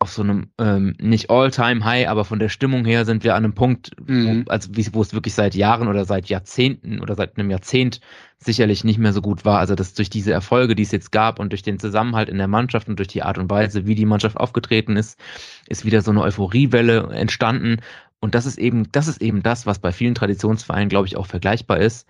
auf 0.00 0.12
so 0.12 0.22
einem 0.22 0.50
ähm, 0.58 0.94
nicht 1.00 1.28
All-Time-High, 1.28 2.08
aber 2.08 2.24
von 2.24 2.38
der 2.38 2.48
Stimmung 2.48 2.84
her 2.84 3.04
sind 3.04 3.24
wir 3.24 3.34
an 3.34 3.44
einem 3.44 3.54
Punkt, 3.54 3.90
mhm. 4.06 4.44
wo, 4.46 4.50
also 4.50 4.70
wie, 4.72 4.86
wo 4.92 5.02
es 5.02 5.12
wirklich 5.12 5.34
seit 5.34 5.56
Jahren 5.56 5.88
oder 5.88 6.04
seit 6.04 6.28
Jahrzehnten 6.28 7.00
oder 7.00 7.16
seit 7.16 7.36
einem 7.36 7.50
Jahrzehnt 7.50 8.00
sicherlich 8.38 8.84
nicht 8.84 8.98
mehr 8.98 9.12
so 9.12 9.20
gut 9.20 9.44
war. 9.44 9.58
Also 9.58 9.74
dass 9.74 9.94
durch 9.94 10.08
diese 10.08 10.32
Erfolge, 10.32 10.76
die 10.76 10.84
es 10.84 10.92
jetzt 10.92 11.10
gab 11.10 11.40
und 11.40 11.50
durch 11.50 11.62
den 11.62 11.80
Zusammenhalt 11.80 12.28
in 12.28 12.38
der 12.38 12.46
Mannschaft 12.46 12.88
und 12.88 12.98
durch 12.98 13.08
die 13.08 13.24
Art 13.24 13.38
und 13.38 13.50
Weise, 13.50 13.86
wie 13.86 13.96
die 13.96 14.06
Mannschaft 14.06 14.36
aufgetreten 14.36 14.96
ist, 14.96 15.18
ist 15.66 15.84
wieder 15.84 16.00
so 16.00 16.12
eine 16.12 16.22
Euphoriewelle 16.22 17.08
entstanden. 17.12 17.80
Und 18.20 18.36
das 18.36 18.46
ist 18.46 18.58
eben, 18.58 18.90
das 18.92 19.08
ist 19.08 19.20
eben 19.20 19.42
das, 19.42 19.66
was 19.66 19.80
bei 19.80 19.90
vielen 19.90 20.14
Traditionsvereinen, 20.14 20.88
glaube 20.88 21.08
ich, 21.08 21.16
auch 21.16 21.26
vergleichbar 21.26 21.78
ist 21.78 22.06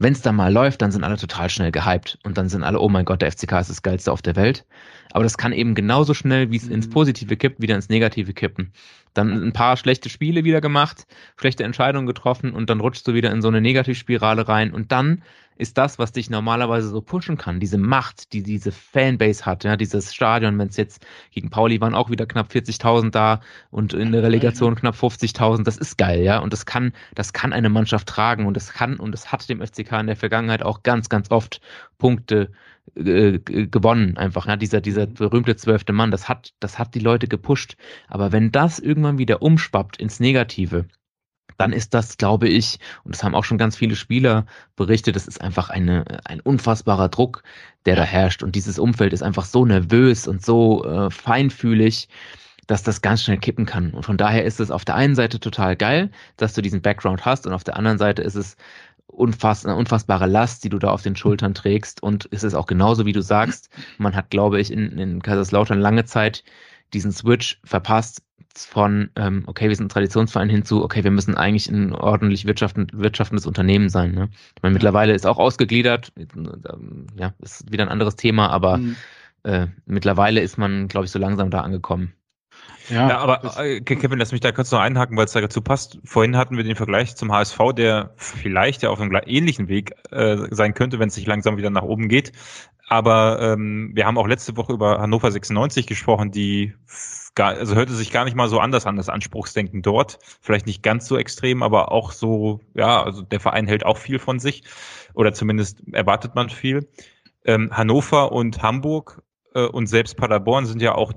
wenn 0.00 0.14
es 0.14 0.22
dann 0.22 0.34
mal 0.34 0.52
läuft, 0.52 0.80
dann 0.80 0.90
sind 0.90 1.04
alle 1.04 1.18
total 1.18 1.50
schnell 1.50 1.70
gehypt 1.70 2.18
und 2.24 2.38
dann 2.38 2.48
sind 2.48 2.64
alle, 2.64 2.80
oh 2.80 2.88
mein 2.88 3.04
Gott, 3.04 3.20
der 3.20 3.30
FCK 3.30 3.60
ist 3.60 3.68
das 3.68 3.82
geilste 3.82 4.10
auf 4.10 4.22
der 4.22 4.34
Welt. 4.34 4.64
Aber 5.12 5.24
das 5.24 5.36
kann 5.36 5.52
eben 5.52 5.74
genauso 5.74 6.14
schnell, 6.14 6.50
wie 6.50 6.56
es 6.56 6.68
ins 6.68 6.86
mhm. 6.86 6.92
Positive 6.92 7.36
kippt, 7.36 7.60
wieder 7.60 7.76
ins 7.76 7.90
Negative 7.90 8.32
kippen. 8.32 8.72
Dann 9.14 9.42
ein 9.42 9.52
paar 9.52 9.76
schlechte 9.76 10.08
Spiele 10.08 10.44
wieder 10.44 10.60
gemacht, 10.60 11.06
schlechte 11.36 11.64
Entscheidungen 11.64 12.06
getroffen 12.06 12.52
und 12.52 12.70
dann 12.70 12.80
rutschst 12.80 13.06
du 13.06 13.14
wieder 13.14 13.30
in 13.32 13.42
so 13.42 13.48
eine 13.48 13.60
Negativspirale 13.60 14.48
rein. 14.48 14.72
Und 14.72 14.92
dann 14.92 15.22
ist 15.60 15.76
das, 15.76 15.98
was 15.98 16.12
dich 16.12 16.30
normalerweise 16.30 16.88
so 16.88 17.02
pushen 17.02 17.36
kann, 17.36 17.60
diese 17.60 17.76
Macht, 17.76 18.32
die 18.32 18.42
diese 18.42 18.72
Fanbase 18.72 19.44
hat, 19.44 19.62
ja, 19.62 19.76
dieses 19.76 20.14
Stadion, 20.14 20.58
wenn 20.58 20.68
es 20.68 20.78
jetzt 20.78 21.06
gegen 21.32 21.50
Pauli 21.50 21.80
waren 21.82 21.94
auch 21.94 22.08
wieder 22.08 22.24
knapp 22.24 22.50
40.000 22.50 23.10
da 23.10 23.40
und 23.70 23.92
in 23.92 24.10
der 24.10 24.22
Relegation 24.22 24.74
knapp 24.74 24.94
50.000, 24.94 25.64
das 25.64 25.76
ist 25.76 25.98
geil, 25.98 26.22
ja, 26.22 26.38
und 26.38 26.54
das 26.54 26.64
kann, 26.64 26.94
das 27.14 27.34
kann 27.34 27.52
eine 27.52 27.68
Mannschaft 27.68 28.08
tragen 28.08 28.46
und 28.46 28.56
das 28.56 28.72
kann 28.72 28.96
und 28.96 29.12
das 29.12 29.32
hat 29.32 29.46
dem 29.50 29.60
FCK 29.60 30.00
in 30.00 30.06
der 30.06 30.16
Vergangenheit 30.16 30.62
auch 30.62 30.82
ganz, 30.82 31.10
ganz 31.10 31.30
oft 31.30 31.60
Punkte 31.98 32.50
äh, 32.96 33.38
gewonnen 33.38 34.16
einfach. 34.16 34.46
Ja, 34.46 34.56
dieser, 34.56 34.80
dieser 34.80 35.06
berühmte 35.06 35.56
zwölfte 35.56 35.92
Mann, 35.92 36.10
das 36.10 36.28
hat, 36.28 36.54
das 36.60 36.78
hat 36.78 36.94
die 36.94 37.00
Leute 37.00 37.28
gepusht. 37.28 37.76
Aber 38.08 38.32
wenn 38.32 38.52
das 38.52 38.78
irgendwann 38.78 39.18
wieder 39.18 39.42
umschwappt 39.42 39.96
ins 39.98 40.20
Negative, 40.20 40.86
dann 41.58 41.72
ist 41.72 41.92
das, 41.92 42.16
glaube 42.16 42.48
ich, 42.48 42.78
und 43.04 43.14
das 43.14 43.22
haben 43.22 43.34
auch 43.34 43.44
schon 43.44 43.58
ganz 43.58 43.76
viele 43.76 43.94
Spieler 43.94 44.46
berichtet, 44.76 45.14
das 45.14 45.28
ist 45.28 45.42
einfach 45.42 45.68
eine, 45.68 46.04
ein 46.24 46.40
unfassbarer 46.40 47.10
Druck, 47.10 47.42
der 47.84 47.96
da 47.96 48.02
herrscht. 48.02 48.42
Und 48.42 48.54
dieses 48.54 48.78
Umfeld 48.78 49.12
ist 49.12 49.22
einfach 49.22 49.44
so 49.44 49.66
nervös 49.66 50.26
und 50.26 50.44
so 50.44 50.84
äh, 50.84 51.10
feinfühlig, 51.10 52.08
dass 52.66 52.82
das 52.82 53.02
ganz 53.02 53.24
schnell 53.24 53.36
kippen 53.38 53.66
kann. 53.66 53.90
Und 53.90 54.04
von 54.04 54.16
daher 54.16 54.44
ist 54.44 54.60
es 54.60 54.70
auf 54.70 54.84
der 54.84 54.94
einen 54.94 55.14
Seite 55.14 55.40
total 55.40 55.76
geil, 55.76 56.10
dass 56.36 56.54
du 56.54 56.62
diesen 56.62 56.82
Background 56.82 57.26
hast, 57.26 57.46
und 57.46 57.52
auf 57.52 57.64
der 57.64 57.76
anderen 57.76 57.98
Seite 57.98 58.22
ist 58.22 58.36
es 58.36 58.56
unfass, 59.10 59.66
eine 59.66 59.76
unfassbare 59.76 60.26
Last, 60.26 60.64
die 60.64 60.68
du 60.68 60.78
da 60.78 60.90
auf 60.90 61.02
den 61.02 61.16
Schultern 61.16 61.54
trägst. 61.54 62.02
Und 62.02 62.28
es 62.30 62.42
ist 62.42 62.54
auch 62.54 62.66
genauso, 62.66 63.06
wie 63.06 63.12
du 63.12 63.22
sagst, 63.22 63.70
man 63.98 64.14
hat, 64.14 64.30
glaube 64.30 64.60
ich, 64.60 64.72
in, 64.72 64.98
in 64.98 65.22
Kaiserslautern 65.22 65.80
lange 65.80 66.04
Zeit 66.04 66.44
diesen 66.92 67.12
Switch 67.12 67.60
verpasst 67.64 68.22
von, 68.56 69.10
ähm, 69.16 69.44
okay, 69.46 69.68
wir 69.68 69.76
sind 69.76 69.86
ein 69.86 69.90
Traditionsverein 69.90 70.48
hinzu, 70.48 70.82
okay, 70.82 71.04
wir 71.04 71.10
müssen 71.10 71.36
eigentlich 71.36 71.68
ein 71.68 71.92
ordentlich 71.92 72.46
wirtschaften, 72.46 72.88
wirtschaftendes 72.92 73.46
Unternehmen 73.46 73.88
sein. 73.88 74.12
Ne? 74.12 74.28
Ich 74.56 74.62
meine, 74.62 74.72
mittlerweile 74.72 75.12
ist 75.12 75.26
auch 75.26 75.38
ausgegliedert, 75.38 76.12
ja, 77.16 77.32
ist 77.38 77.70
wieder 77.70 77.84
ein 77.84 77.90
anderes 77.90 78.16
Thema, 78.16 78.50
aber 78.50 78.78
mhm. 78.78 78.96
äh, 79.44 79.68
mittlerweile 79.86 80.40
ist 80.40 80.58
man, 80.58 80.88
glaube 80.88 81.06
ich, 81.06 81.12
so 81.12 81.18
langsam 81.18 81.50
da 81.50 81.60
angekommen. 81.60 82.12
Ja, 82.88 83.08
ja 83.08 83.18
aber 83.18 83.58
äh, 83.58 83.80
Kevin, 83.80 84.18
lass 84.18 84.32
mich 84.32 84.40
da 84.40 84.52
kurz 84.52 84.70
noch 84.70 84.80
einhaken, 84.80 85.16
weil 85.16 85.24
es 85.24 85.32
dazu 85.32 85.60
passt. 85.60 85.98
Vorhin 86.04 86.36
hatten 86.36 86.56
wir 86.56 86.64
den 86.64 86.76
Vergleich 86.76 87.16
zum 87.16 87.32
HSV, 87.32 87.58
der 87.76 88.14
vielleicht 88.16 88.82
ja 88.82 88.90
auf 88.90 89.00
einem 89.00 89.18
ähnlichen 89.26 89.68
Weg 89.68 89.94
äh, 90.10 90.36
sein 90.50 90.74
könnte, 90.74 90.98
wenn 90.98 91.08
es 91.08 91.14
sich 91.14 91.26
langsam 91.26 91.56
wieder 91.56 91.70
nach 91.70 91.82
oben 91.82 92.08
geht. 92.08 92.32
Aber 92.88 93.40
ähm, 93.40 93.92
wir 93.94 94.04
haben 94.04 94.18
auch 94.18 94.26
letzte 94.26 94.56
Woche 94.56 94.72
über 94.72 95.00
Hannover 95.00 95.30
96 95.30 95.86
gesprochen, 95.86 96.32
die 96.32 96.74
gar, 97.36 97.54
also 97.54 97.76
hörte 97.76 97.94
sich 97.94 98.10
gar 98.10 98.24
nicht 98.24 98.34
mal 98.34 98.48
so 98.48 98.58
anders 98.58 98.84
an, 98.84 98.96
das 98.96 99.08
Anspruchsdenken 99.08 99.82
dort. 99.82 100.18
Vielleicht 100.40 100.66
nicht 100.66 100.82
ganz 100.82 101.06
so 101.06 101.16
extrem, 101.16 101.62
aber 101.62 101.92
auch 101.92 102.10
so, 102.10 102.60
ja, 102.74 103.02
also 103.02 103.22
der 103.22 103.38
Verein 103.38 103.68
hält 103.68 103.86
auch 103.86 103.96
viel 103.96 104.18
von 104.18 104.40
sich 104.40 104.64
oder 105.14 105.32
zumindest 105.32 105.82
erwartet 105.92 106.34
man 106.34 106.50
viel. 106.50 106.88
Ähm, 107.44 107.70
Hannover 107.72 108.32
und 108.32 108.60
Hamburg 108.60 109.22
äh, 109.54 109.66
und 109.66 109.86
selbst 109.86 110.16
Paderborn 110.16 110.66
sind 110.66 110.82
ja 110.82 110.94
auch 110.94 111.12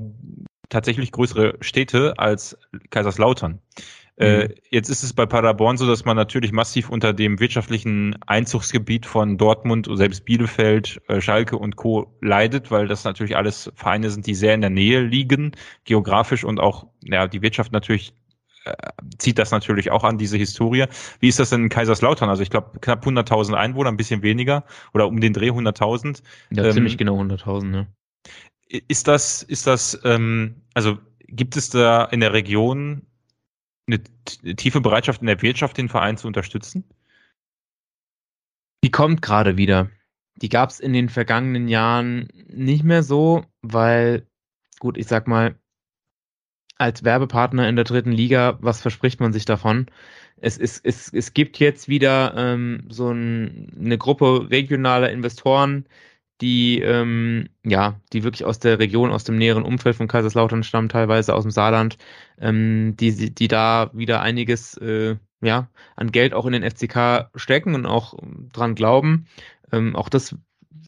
tatsächlich 0.73 1.11
größere 1.11 1.55
Städte 1.61 2.15
als 2.17 2.57
Kaiserslautern. 2.89 3.59
Äh, 4.15 4.47
mhm. 4.47 4.53
jetzt 4.69 4.89
ist 4.89 5.03
es 5.03 5.13
bei 5.13 5.25
Paderborn 5.25 5.77
so, 5.77 5.87
dass 5.87 6.05
man 6.05 6.15
natürlich 6.15 6.51
massiv 6.51 6.89
unter 6.89 7.13
dem 7.13 7.39
wirtschaftlichen 7.39 8.15
Einzugsgebiet 8.27 9.07
von 9.07 9.37
Dortmund, 9.37 9.89
selbst 9.91 10.25
Bielefeld, 10.25 11.01
äh, 11.07 11.19
Schalke 11.19 11.57
und 11.57 11.77
Co. 11.77 12.15
leidet, 12.21 12.69
weil 12.69 12.87
das 12.87 13.05
natürlich 13.05 13.35
alles 13.35 13.71
Vereine 13.75 14.11
sind, 14.11 14.27
die 14.27 14.35
sehr 14.35 14.53
in 14.53 14.61
der 14.61 14.69
Nähe 14.69 15.01
liegen, 15.01 15.53
geografisch 15.85 16.43
und 16.43 16.59
auch, 16.59 16.85
ja, 17.01 17.27
die 17.27 17.41
Wirtschaft 17.41 17.71
natürlich 17.71 18.13
äh, 18.65 18.73
zieht 19.17 19.39
das 19.39 19.49
natürlich 19.49 19.89
auch 19.89 20.03
an, 20.03 20.19
diese 20.19 20.37
Historie. 20.37 20.85
Wie 21.19 21.27
ist 21.27 21.39
das 21.39 21.49
denn 21.49 21.63
in 21.63 21.69
Kaiserslautern? 21.69 22.29
Also 22.29 22.43
ich 22.43 22.51
glaube 22.51 22.79
knapp 22.81 23.05
100.000 23.05 23.53
Einwohner, 23.55 23.89
ein 23.89 23.97
bisschen 23.97 24.21
weniger 24.21 24.63
oder 24.93 25.07
um 25.07 25.19
den 25.19 25.33
Dreh 25.33 25.49
100.000. 25.49 26.21
Ja, 26.51 26.65
ähm, 26.65 26.71
ziemlich 26.71 26.99
genau 26.99 27.19
100.000, 27.19 27.65
ne? 27.65 27.87
Ist 28.87 29.07
das, 29.07 29.43
ist 29.43 29.67
das, 29.67 29.99
ähm, 30.03 30.55
also 30.73 30.97
gibt 31.27 31.55
es 31.57 31.69
da 31.69 32.05
in 32.05 32.21
der 32.21 32.33
Region 32.33 33.05
eine 33.87 34.01
tiefe 34.55 34.81
Bereitschaft 34.81 35.21
in 35.21 35.27
der 35.27 35.41
Wirtschaft, 35.43 35.77
den 35.77 35.89
Verein 35.89 36.17
zu 36.17 36.25
unterstützen? 36.25 36.83
Die 38.83 38.89
kommt 38.89 39.21
gerade 39.21 39.57
wieder. 39.57 39.91
Die 40.37 40.49
gab 40.49 40.71
es 40.71 40.79
in 40.79 40.93
den 40.93 41.09
vergangenen 41.09 41.67
Jahren 41.67 42.29
nicht 42.47 42.83
mehr 42.83 43.03
so, 43.03 43.45
weil, 43.61 44.27
gut, 44.79 44.97
ich 44.97 45.05
sag 45.05 45.27
mal, 45.27 45.55
als 46.77 47.03
Werbepartner 47.03 47.69
in 47.69 47.75
der 47.75 47.85
dritten 47.85 48.11
Liga, 48.11 48.57
was 48.59 48.81
verspricht 48.81 49.19
man 49.19 49.33
sich 49.33 49.45
davon? 49.45 49.85
Es, 50.37 50.57
es, 50.57 50.79
es, 50.83 51.13
es 51.13 51.33
gibt 51.35 51.59
jetzt 51.59 51.87
wieder 51.87 52.33
ähm, 52.35 52.87
so 52.89 53.11
ein, 53.11 53.71
eine 53.79 53.99
Gruppe 53.99 54.49
regionaler 54.49 55.11
Investoren, 55.11 55.85
die 56.41 56.79
ähm, 56.81 57.49
ja, 57.63 57.99
die 58.11 58.23
wirklich 58.23 58.45
aus 58.45 58.59
der 58.59 58.79
Region, 58.79 59.11
aus 59.11 59.23
dem 59.23 59.37
näheren 59.37 59.63
Umfeld 59.63 59.95
von 59.95 60.07
Kaiserslautern 60.07 60.63
stammen, 60.63 60.89
teilweise 60.89 61.33
aus 61.35 61.43
dem 61.43 61.51
Saarland, 61.51 61.97
ähm, 62.39 62.95
die, 62.99 63.33
die 63.33 63.47
da 63.47 63.91
wieder 63.93 64.21
einiges 64.21 64.75
äh, 64.77 65.15
ja, 65.41 65.69
an 65.95 66.11
Geld 66.11 66.33
auch 66.33 66.45
in 66.45 66.53
den 66.53 66.69
FCK 66.69 67.29
stecken 67.35 67.75
und 67.75 67.85
auch 67.85 68.15
dran 68.51 68.75
glauben. 68.75 69.27
Ähm, 69.71 69.95
auch 69.95 70.09
das 70.09 70.35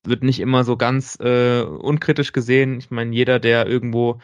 wird 0.04 0.24
nicht 0.24 0.40
immer 0.40 0.64
so 0.64 0.78
ganz 0.78 1.18
äh, 1.20 1.62
unkritisch 1.62 2.32
gesehen. 2.32 2.78
Ich 2.78 2.92
meine, 2.92 3.14
jeder, 3.14 3.40
der 3.40 3.68
irgendwo 3.68 4.20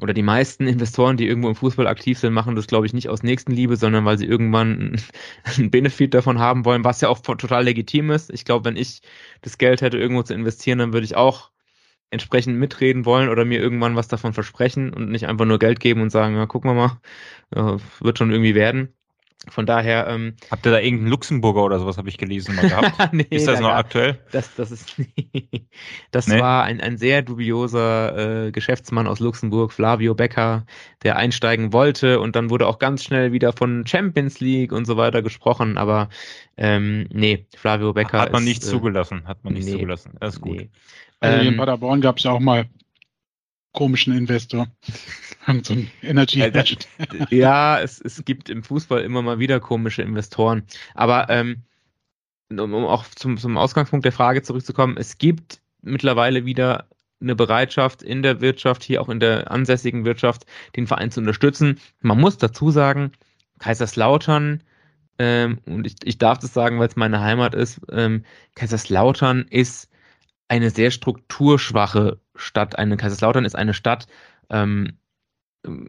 oder 0.00 0.12
die 0.12 0.22
meisten 0.22 0.66
Investoren, 0.66 1.16
die 1.16 1.26
irgendwo 1.26 1.48
im 1.48 1.54
Fußball 1.54 1.86
aktiv 1.86 2.18
sind, 2.18 2.32
machen 2.32 2.56
das, 2.56 2.66
glaube 2.66 2.86
ich, 2.86 2.92
nicht 2.92 3.08
aus 3.08 3.22
Nächstenliebe, 3.22 3.76
sondern 3.76 4.04
weil 4.04 4.18
sie 4.18 4.26
irgendwann 4.26 4.96
einen 5.44 5.70
Benefit 5.70 6.14
davon 6.14 6.38
haben 6.38 6.64
wollen, 6.64 6.84
was 6.84 7.00
ja 7.00 7.08
auch 7.08 7.20
total 7.20 7.64
legitim 7.64 8.10
ist. 8.10 8.30
Ich 8.32 8.44
glaube, 8.44 8.64
wenn 8.64 8.76
ich 8.76 9.02
das 9.42 9.58
Geld 9.58 9.82
hätte, 9.82 9.98
irgendwo 9.98 10.22
zu 10.22 10.34
investieren, 10.34 10.78
dann 10.78 10.92
würde 10.92 11.04
ich 11.04 11.16
auch 11.16 11.50
entsprechend 12.10 12.58
mitreden 12.58 13.04
wollen 13.06 13.28
oder 13.28 13.44
mir 13.44 13.60
irgendwann 13.60 13.96
was 13.96 14.08
davon 14.08 14.32
versprechen 14.32 14.92
und 14.92 15.10
nicht 15.10 15.26
einfach 15.26 15.46
nur 15.46 15.58
Geld 15.58 15.80
geben 15.80 16.02
und 16.02 16.10
sagen, 16.10 16.36
ja, 16.36 16.46
gucken 16.46 16.70
wir 16.70 16.74
mal, 16.74 17.00
ja, 17.54 17.78
wird 18.00 18.18
schon 18.18 18.30
irgendwie 18.30 18.54
werden. 18.54 18.94
Von 19.48 19.66
daher. 19.66 20.06
Ähm, 20.08 20.34
Habt 20.50 20.66
ihr 20.66 20.72
da 20.72 20.78
irgendeinen 20.78 21.10
Luxemburger 21.10 21.62
oder 21.62 21.78
sowas, 21.78 21.98
habe 21.98 22.08
ich 22.08 22.18
gelesen, 22.18 22.54
mal 22.54 22.68
gehabt? 22.68 22.94
nee, 23.12 23.26
ist 23.30 23.46
das 23.46 23.56
da 23.56 23.60
noch 23.60 23.68
gab, 23.70 23.78
aktuell? 23.78 24.18
Das, 24.32 24.54
das 24.54 24.70
ist. 24.70 24.94
das 26.10 26.28
nee. 26.28 26.40
war 26.40 26.64
ein, 26.64 26.80
ein 26.80 26.96
sehr 26.96 27.22
dubioser 27.22 28.46
äh, 28.46 28.52
Geschäftsmann 28.52 29.06
aus 29.06 29.20
Luxemburg, 29.20 29.72
Flavio 29.72 30.14
Becker, 30.14 30.64
der 31.02 31.16
einsteigen 31.16 31.72
wollte 31.72 32.20
und 32.20 32.36
dann 32.36 32.50
wurde 32.50 32.66
auch 32.66 32.78
ganz 32.78 33.04
schnell 33.04 33.32
wieder 33.32 33.52
von 33.52 33.86
Champions 33.86 34.40
League 34.40 34.72
und 34.72 34.86
so 34.86 34.96
weiter 34.96 35.22
gesprochen, 35.22 35.78
aber 35.78 36.08
ähm, 36.56 37.06
nee, 37.12 37.46
Flavio 37.56 37.92
Becker. 37.92 38.20
Hat 38.20 38.32
man 38.32 38.42
ist, 38.42 38.48
nicht 38.48 38.62
äh, 38.64 38.66
zugelassen, 38.66 39.26
hat 39.26 39.44
man 39.44 39.54
nicht 39.54 39.66
nee, 39.66 39.72
zugelassen. 39.72 40.12
Das 40.20 40.34
ist 40.34 40.40
gut. 40.40 40.56
Nee. 40.56 40.70
Also 41.20 41.38
ähm, 41.38 41.48
in 41.48 41.56
Paderborn 41.56 42.00
gab 42.00 42.18
es 42.18 42.24
ja 42.24 42.32
auch 42.32 42.40
mal 42.40 42.66
komischen 43.74 44.16
Investor. 44.16 44.68
so 45.62 45.74
ein 45.74 45.90
Energy 46.02 46.38
Hedge. 46.38 46.76
ja, 47.30 47.78
es, 47.80 48.00
es 48.00 48.24
gibt 48.24 48.48
im 48.48 48.62
Fußball 48.62 49.02
immer 49.02 49.20
mal 49.20 49.38
wieder 49.38 49.60
komische 49.60 50.02
Investoren. 50.02 50.62
Aber 50.94 51.28
ähm, 51.28 51.64
um, 52.50 52.72
um 52.72 52.84
auch 52.86 53.04
zum, 53.08 53.36
zum 53.36 53.58
Ausgangspunkt 53.58 54.04
der 54.04 54.12
Frage 54.12 54.42
zurückzukommen, 54.42 54.96
es 54.96 55.18
gibt 55.18 55.60
mittlerweile 55.82 56.46
wieder 56.46 56.86
eine 57.20 57.34
Bereitschaft 57.34 58.02
in 58.02 58.22
der 58.22 58.40
Wirtschaft, 58.40 58.82
hier 58.82 59.00
auch 59.00 59.08
in 59.08 59.20
der 59.20 59.50
ansässigen 59.50 60.04
Wirtschaft, 60.04 60.46
den 60.76 60.86
Verein 60.86 61.10
zu 61.10 61.20
unterstützen. 61.20 61.80
Man 62.00 62.20
muss 62.20 62.38
dazu 62.38 62.70
sagen, 62.70 63.12
Kaiserslautern, 63.58 64.62
ähm, 65.18 65.58
und 65.66 65.86
ich, 65.86 65.96
ich 66.04 66.18
darf 66.18 66.38
das 66.38 66.52
sagen, 66.52 66.78
weil 66.78 66.88
es 66.88 66.96
meine 66.96 67.20
Heimat 67.20 67.54
ist, 67.54 67.80
ähm, 67.90 68.24
Kaiserslautern 68.54 69.46
ist 69.48 69.88
eine 70.48 70.70
sehr 70.70 70.90
strukturschwache 70.90 72.20
Stadt. 72.34 72.78
Eine 72.78 72.96
Kaiserslautern 72.96 73.44
ist 73.44 73.56
eine 73.56 73.74
Stadt, 73.74 74.06
ähm, 74.50 74.98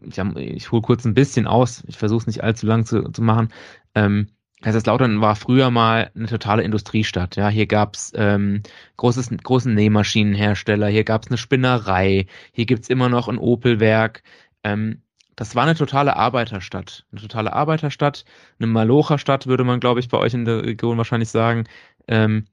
ich, 0.06 0.18
ich 0.18 0.72
hole 0.72 0.82
kurz 0.82 1.04
ein 1.04 1.14
bisschen 1.14 1.46
aus, 1.46 1.84
ich 1.86 1.98
versuche 1.98 2.20
es 2.20 2.26
nicht 2.26 2.42
allzu 2.42 2.66
lang 2.66 2.84
zu, 2.84 3.10
zu 3.10 3.22
machen. 3.22 3.52
Ähm, 3.94 4.28
Kaiserslautern 4.62 5.20
war 5.20 5.36
früher 5.36 5.70
mal 5.70 6.10
eine 6.14 6.26
totale 6.26 6.62
Industriestadt. 6.62 7.36
Ja, 7.36 7.48
hier 7.48 7.66
gab's 7.66 8.12
ähm, 8.14 8.62
großes, 8.96 9.30
großen 9.42 9.74
Nähmaschinenhersteller, 9.74 10.88
hier 10.88 11.04
gab's 11.04 11.28
eine 11.28 11.36
Spinnerei, 11.36 12.26
hier 12.52 12.66
gibt's 12.66 12.88
immer 12.88 13.08
noch 13.08 13.28
ein 13.28 13.38
Opelwerk. 13.38 14.22
Ähm, 14.64 15.02
das 15.36 15.54
war 15.54 15.64
eine 15.64 15.74
totale 15.74 16.16
Arbeiterstadt. 16.16 17.04
Eine 17.12 17.20
totale 17.20 17.52
Arbeiterstadt, 17.52 18.24
eine 18.58 18.66
Malocherstadt, 18.68 19.46
würde 19.46 19.64
man, 19.64 19.80
glaube 19.80 20.00
ich, 20.00 20.08
bei 20.08 20.16
euch 20.16 20.32
in 20.32 20.46
der 20.46 20.64
Region 20.64 20.96
wahrscheinlich 20.96 21.28
sagen. 21.28 21.64
Ähm, 22.08 22.46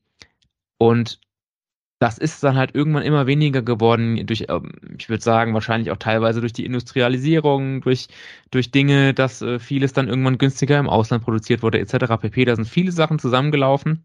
und 0.77 1.21
das 2.03 2.17
ist 2.17 2.43
dann 2.43 2.57
halt 2.57 2.75
irgendwann 2.75 3.03
immer 3.03 3.27
weniger 3.27 3.61
geworden 3.61 4.25
durch, 4.27 4.47
ähm, 4.49 4.73
ich 4.97 5.07
würde 5.07 5.23
sagen, 5.23 5.53
wahrscheinlich 5.53 5.89
auch 5.89 5.97
teilweise 5.97 6.41
durch 6.41 6.51
die 6.51 6.65
Industrialisierung, 6.65 7.79
durch, 7.79 8.09
durch 8.51 8.71
Dinge, 8.71 9.13
dass 9.13 9.41
äh, 9.41 9.57
vieles 9.57 9.93
dann 9.93 10.09
irgendwann 10.09 10.37
günstiger 10.37 10.77
im 10.79 10.89
Ausland 10.89 11.23
produziert 11.23 11.63
wurde, 11.63 11.79
etc. 11.79 12.17
pp. 12.19 12.43
Da 12.43 12.57
sind 12.57 12.67
viele 12.67 12.91
Sachen 12.91 13.19
zusammengelaufen. 13.19 14.03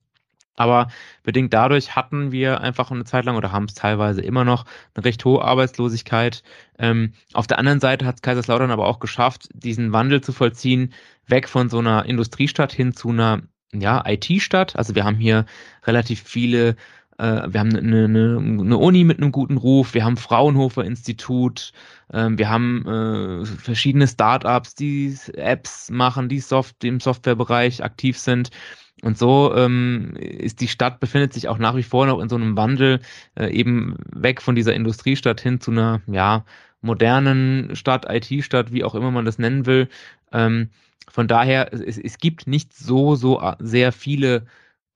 Aber 0.55 0.89
bedingt 1.25 1.53
dadurch 1.53 1.97
hatten 1.97 2.31
wir 2.31 2.61
einfach 2.61 2.93
eine 2.93 3.05
Zeit 3.05 3.25
lang 3.25 3.35
oder 3.37 3.51
haben 3.51 3.65
es 3.65 3.75
teilweise 3.75 4.21
immer 4.21 4.45
noch 4.45 4.65
eine 4.95 5.05
recht 5.05 5.25
hohe 5.25 5.43
Arbeitslosigkeit. 5.43 6.45
Ähm, 6.79 7.15
auf 7.33 7.49
der 7.49 7.59
anderen 7.59 7.81
Seite 7.81 8.07
hat 8.07 8.23
Kaiserslautern 8.23 8.71
aber 8.71 8.87
auch 8.87 9.01
geschafft, 9.01 9.49
diesen 9.55 9.93
Wandel 9.93 10.21
zu 10.21 10.33
vollziehen, 10.33 10.95
weg 11.27 11.49
von 11.49 11.69
so 11.69 11.79
einer 11.81 12.07
Industriestadt 12.07 12.73
hin 12.73 12.93
zu 12.93 13.09
einer 13.09 13.43
ja, 13.73 14.05
IT-Stadt. 14.07 14.77
Also 14.77 14.95
wir 14.95 15.05
haben 15.05 15.17
hier 15.17 15.47
relativ 15.85 16.23
viele 16.23 16.77
wir 17.23 17.61
haben 17.61 17.75
eine, 17.75 18.05
eine, 18.05 18.39
eine 18.39 18.77
Uni 18.77 19.03
mit 19.05 19.19
einem 19.19 19.33
guten 19.33 19.57
Ruf, 19.57 19.95
wir 19.95 20.05
haben 20.05 20.17
Fraunhofer 20.17 20.85
Institut, 20.85 21.73
äh, 22.13 22.29
wir 22.31 22.49
haben 22.49 22.87
äh, 22.87 23.45
verschiedene 23.45 24.07
Startups, 24.07 24.75
die 24.75 25.17
Apps 25.35 25.91
machen, 25.91 26.29
die 26.29 26.41
Soft 26.41 26.85
im 26.85 27.01
Softwarebereich 27.01 27.83
aktiv 27.83 28.19
sind. 28.19 28.51
Und 29.03 29.17
so 29.17 29.55
ähm, 29.55 30.15
ist 30.17 30.61
die 30.61 30.69
Stadt, 30.69 31.01
befindet 31.01 31.33
sich 31.33 31.49
auch 31.49 31.59
nach 31.59 31.77
wie 31.77 31.85
vor 31.85 32.07
noch 32.07 32.21
in 32.21 32.29
so 32.29 32.37
einem 32.37 32.57
Wandel, 32.57 33.01
äh, 33.37 33.51
eben 33.51 33.97
weg 34.13 34.43
von 34.43 34.55
dieser 34.55 34.75
Industriestadt 34.75 35.41
hin 35.41 35.61
zu 35.61 35.71
einer, 35.71 36.01
ja, 36.07 36.45
modernen 36.81 37.75
Stadt, 37.75 38.07
IT-Stadt, 38.09 38.73
wie 38.73 38.85
auch 38.85 38.95
immer 38.95 39.11
man 39.11 39.25
das 39.25 39.39
nennen 39.39 39.67
will. 39.67 39.89
Ähm, 40.33 40.71
von 41.09 41.27
daher, 41.27 41.73
es, 41.73 41.99
es 41.99 42.19
gibt 42.19 42.47
nicht 42.47 42.75
so, 42.75 43.17
so 43.17 43.43
sehr 43.59 43.93
viele 43.93 44.47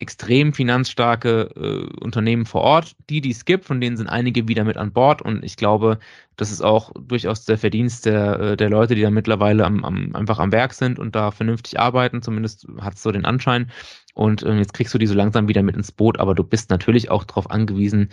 extrem 0.02 0.52
finanzstarke 0.52 1.50
äh, 1.56 2.04
Unternehmen 2.04 2.44
vor 2.44 2.62
Ort. 2.62 2.96
Die, 3.08 3.20
die 3.20 3.30
es 3.30 3.44
gibt, 3.44 3.64
von 3.64 3.80
denen 3.80 3.96
sind 3.96 4.08
einige 4.08 4.48
wieder 4.48 4.64
mit 4.64 4.76
an 4.76 4.92
Bord 4.92 5.22
und 5.22 5.44
ich 5.44 5.56
glaube, 5.56 5.98
das 6.36 6.50
ist 6.50 6.60
auch 6.60 6.92
durchaus 6.98 7.44
der 7.44 7.56
Verdienst 7.56 8.04
der, 8.04 8.40
äh, 8.40 8.56
der 8.56 8.68
Leute, 8.68 8.94
die 8.94 9.02
da 9.02 9.10
mittlerweile 9.10 9.64
am, 9.64 9.84
am, 9.84 10.14
einfach 10.14 10.40
am 10.40 10.52
Werk 10.52 10.74
sind 10.74 10.98
und 10.98 11.14
da 11.14 11.30
vernünftig 11.30 11.78
arbeiten, 11.78 12.20
zumindest 12.20 12.66
hat 12.80 12.94
es 12.94 13.02
so 13.02 13.12
den 13.12 13.24
Anschein. 13.24 13.70
Und 14.14 14.42
äh, 14.42 14.56
jetzt 14.56 14.74
kriegst 14.74 14.92
du 14.92 14.98
die 14.98 15.06
so 15.06 15.14
langsam 15.14 15.48
wieder 15.48 15.62
mit 15.62 15.76
ins 15.76 15.92
Boot, 15.92 16.18
aber 16.18 16.34
du 16.34 16.44
bist 16.44 16.70
natürlich 16.70 17.10
auch 17.10 17.24
darauf 17.24 17.50
angewiesen, 17.50 18.10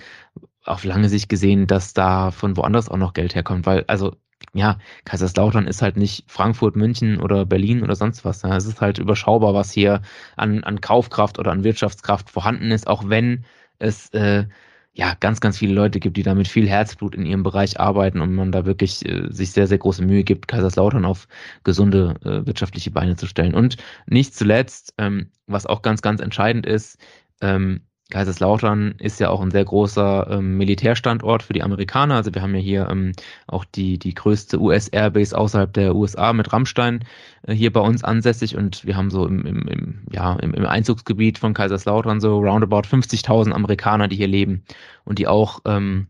auf 0.64 0.84
lange 0.84 1.10
Sicht 1.10 1.28
gesehen, 1.28 1.68
dass 1.68 1.94
da 1.94 2.32
von 2.32 2.56
woanders 2.56 2.88
auch 2.88 2.98
noch 2.98 3.14
Geld 3.14 3.34
herkommt, 3.36 3.66
weil 3.66 3.84
also 3.88 4.16
ja, 4.54 4.78
Kaiserslautern 5.06 5.68
ist 5.68 5.82
halt 5.82 5.98
nicht 5.98 6.24
Frankfurt, 6.28 6.76
München 6.76 7.20
oder 7.20 7.46
Berlin 7.46 7.84
oder 7.84 7.96
sonst 7.96 8.26
was. 8.26 8.44
Es 8.44 8.66
ist 8.66 8.82
halt 8.82 8.98
überschaubar, 8.98 9.54
was 9.54 9.72
hier 9.72 10.02
an, 10.36 10.64
an 10.64 10.82
Kaufkraft 10.82 11.40
oder 11.40 11.52
an 11.52 11.64
Wirtschaftskraft 11.64 12.30
vorhanden 12.30 12.72
ist, 12.72 12.88
auch 12.88 13.10
wenn 13.10 13.46
es 13.80 14.10
äh, 14.14 14.46
ja 14.94 15.16
ganz, 15.20 15.40
ganz 15.40 15.58
viele 15.58 15.74
Leute 15.74 16.00
gibt, 16.00 16.18
die 16.18 16.24
da 16.24 16.36
mit 16.36 16.48
viel 16.48 16.68
Herzblut 16.68 17.16
in 17.16 17.26
ihrem 17.26 17.44
Bereich 17.44 17.80
arbeiten 17.80 18.22
und 18.22 18.34
man 18.34 18.52
da 18.52 18.66
wirklich 18.66 19.06
äh, 19.08 19.28
sich 19.30 19.52
sehr, 19.52 19.68
sehr 19.68 19.78
große 19.78 20.04
Mühe 20.04 20.24
gibt, 20.24 20.48
Kaiserslautern 20.48 21.06
auf 21.06 21.28
gesunde 21.64 22.16
äh, 22.24 22.46
wirtschaftliche 22.46 22.92
Beine 22.92 23.16
zu 23.16 23.28
stellen. 23.28 23.54
Und 23.54 23.78
nicht 24.08 24.36
zuletzt, 24.36 24.94
ähm, 24.98 25.32
was 25.48 25.66
auch 25.66 25.82
ganz, 25.82 26.02
ganz 26.02 26.22
entscheidend 26.22 26.66
ist, 26.66 26.98
ähm, 27.42 27.82
Kaiserslautern 28.10 28.96
ist 28.98 29.20
ja 29.20 29.30
auch 29.30 29.42
ein 29.42 29.52
sehr 29.52 29.66
großer 29.66 30.28
ähm, 30.32 30.58
Militärstandort 30.58 31.44
für 31.44 31.54
die 31.54 31.62
Amerikaner. 31.62 32.16
Also 32.16 32.34
wir 32.34 32.42
haben 32.42 32.56
ja 32.56 32.62
hier 32.62 32.88
ähm, 32.90 33.12
auch 33.46 33.66
die, 33.66 34.00
die 34.00 34.16
größte 34.16 34.60
US-Airbase 34.60 35.38
außerhalb 35.38 35.72
der 35.72 35.96
USA 35.96 36.34
mit 36.34 36.52
Rammstein 36.52 37.06
äh, 37.44 37.54
hier 37.54 37.72
bei 37.72 37.82
uns 37.82 38.04
ansässig 38.04 38.56
und 38.56 38.84
wir 38.84 38.98
haben 38.98 39.12
so 39.12 39.28
im, 39.28 39.46
im, 39.46 39.68
im, 39.68 40.02
ja, 40.12 40.34
im, 40.38 40.56
im 40.56 40.66
Einzugsgebiet 40.66 41.38
von 41.38 41.54
Kaiserslautern 41.54 42.20
so 42.20 42.40
roundabout 42.40 42.88
50.000 42.88 43.52
Amerikaner, 43.52 44.08
die 44.08 44.16
hier 44.16 44.28
leben 44.28 44.64
und 45.06 45.20
die 45.20 45.28
auch 45.28 45.60
ähm, 45.66 46.08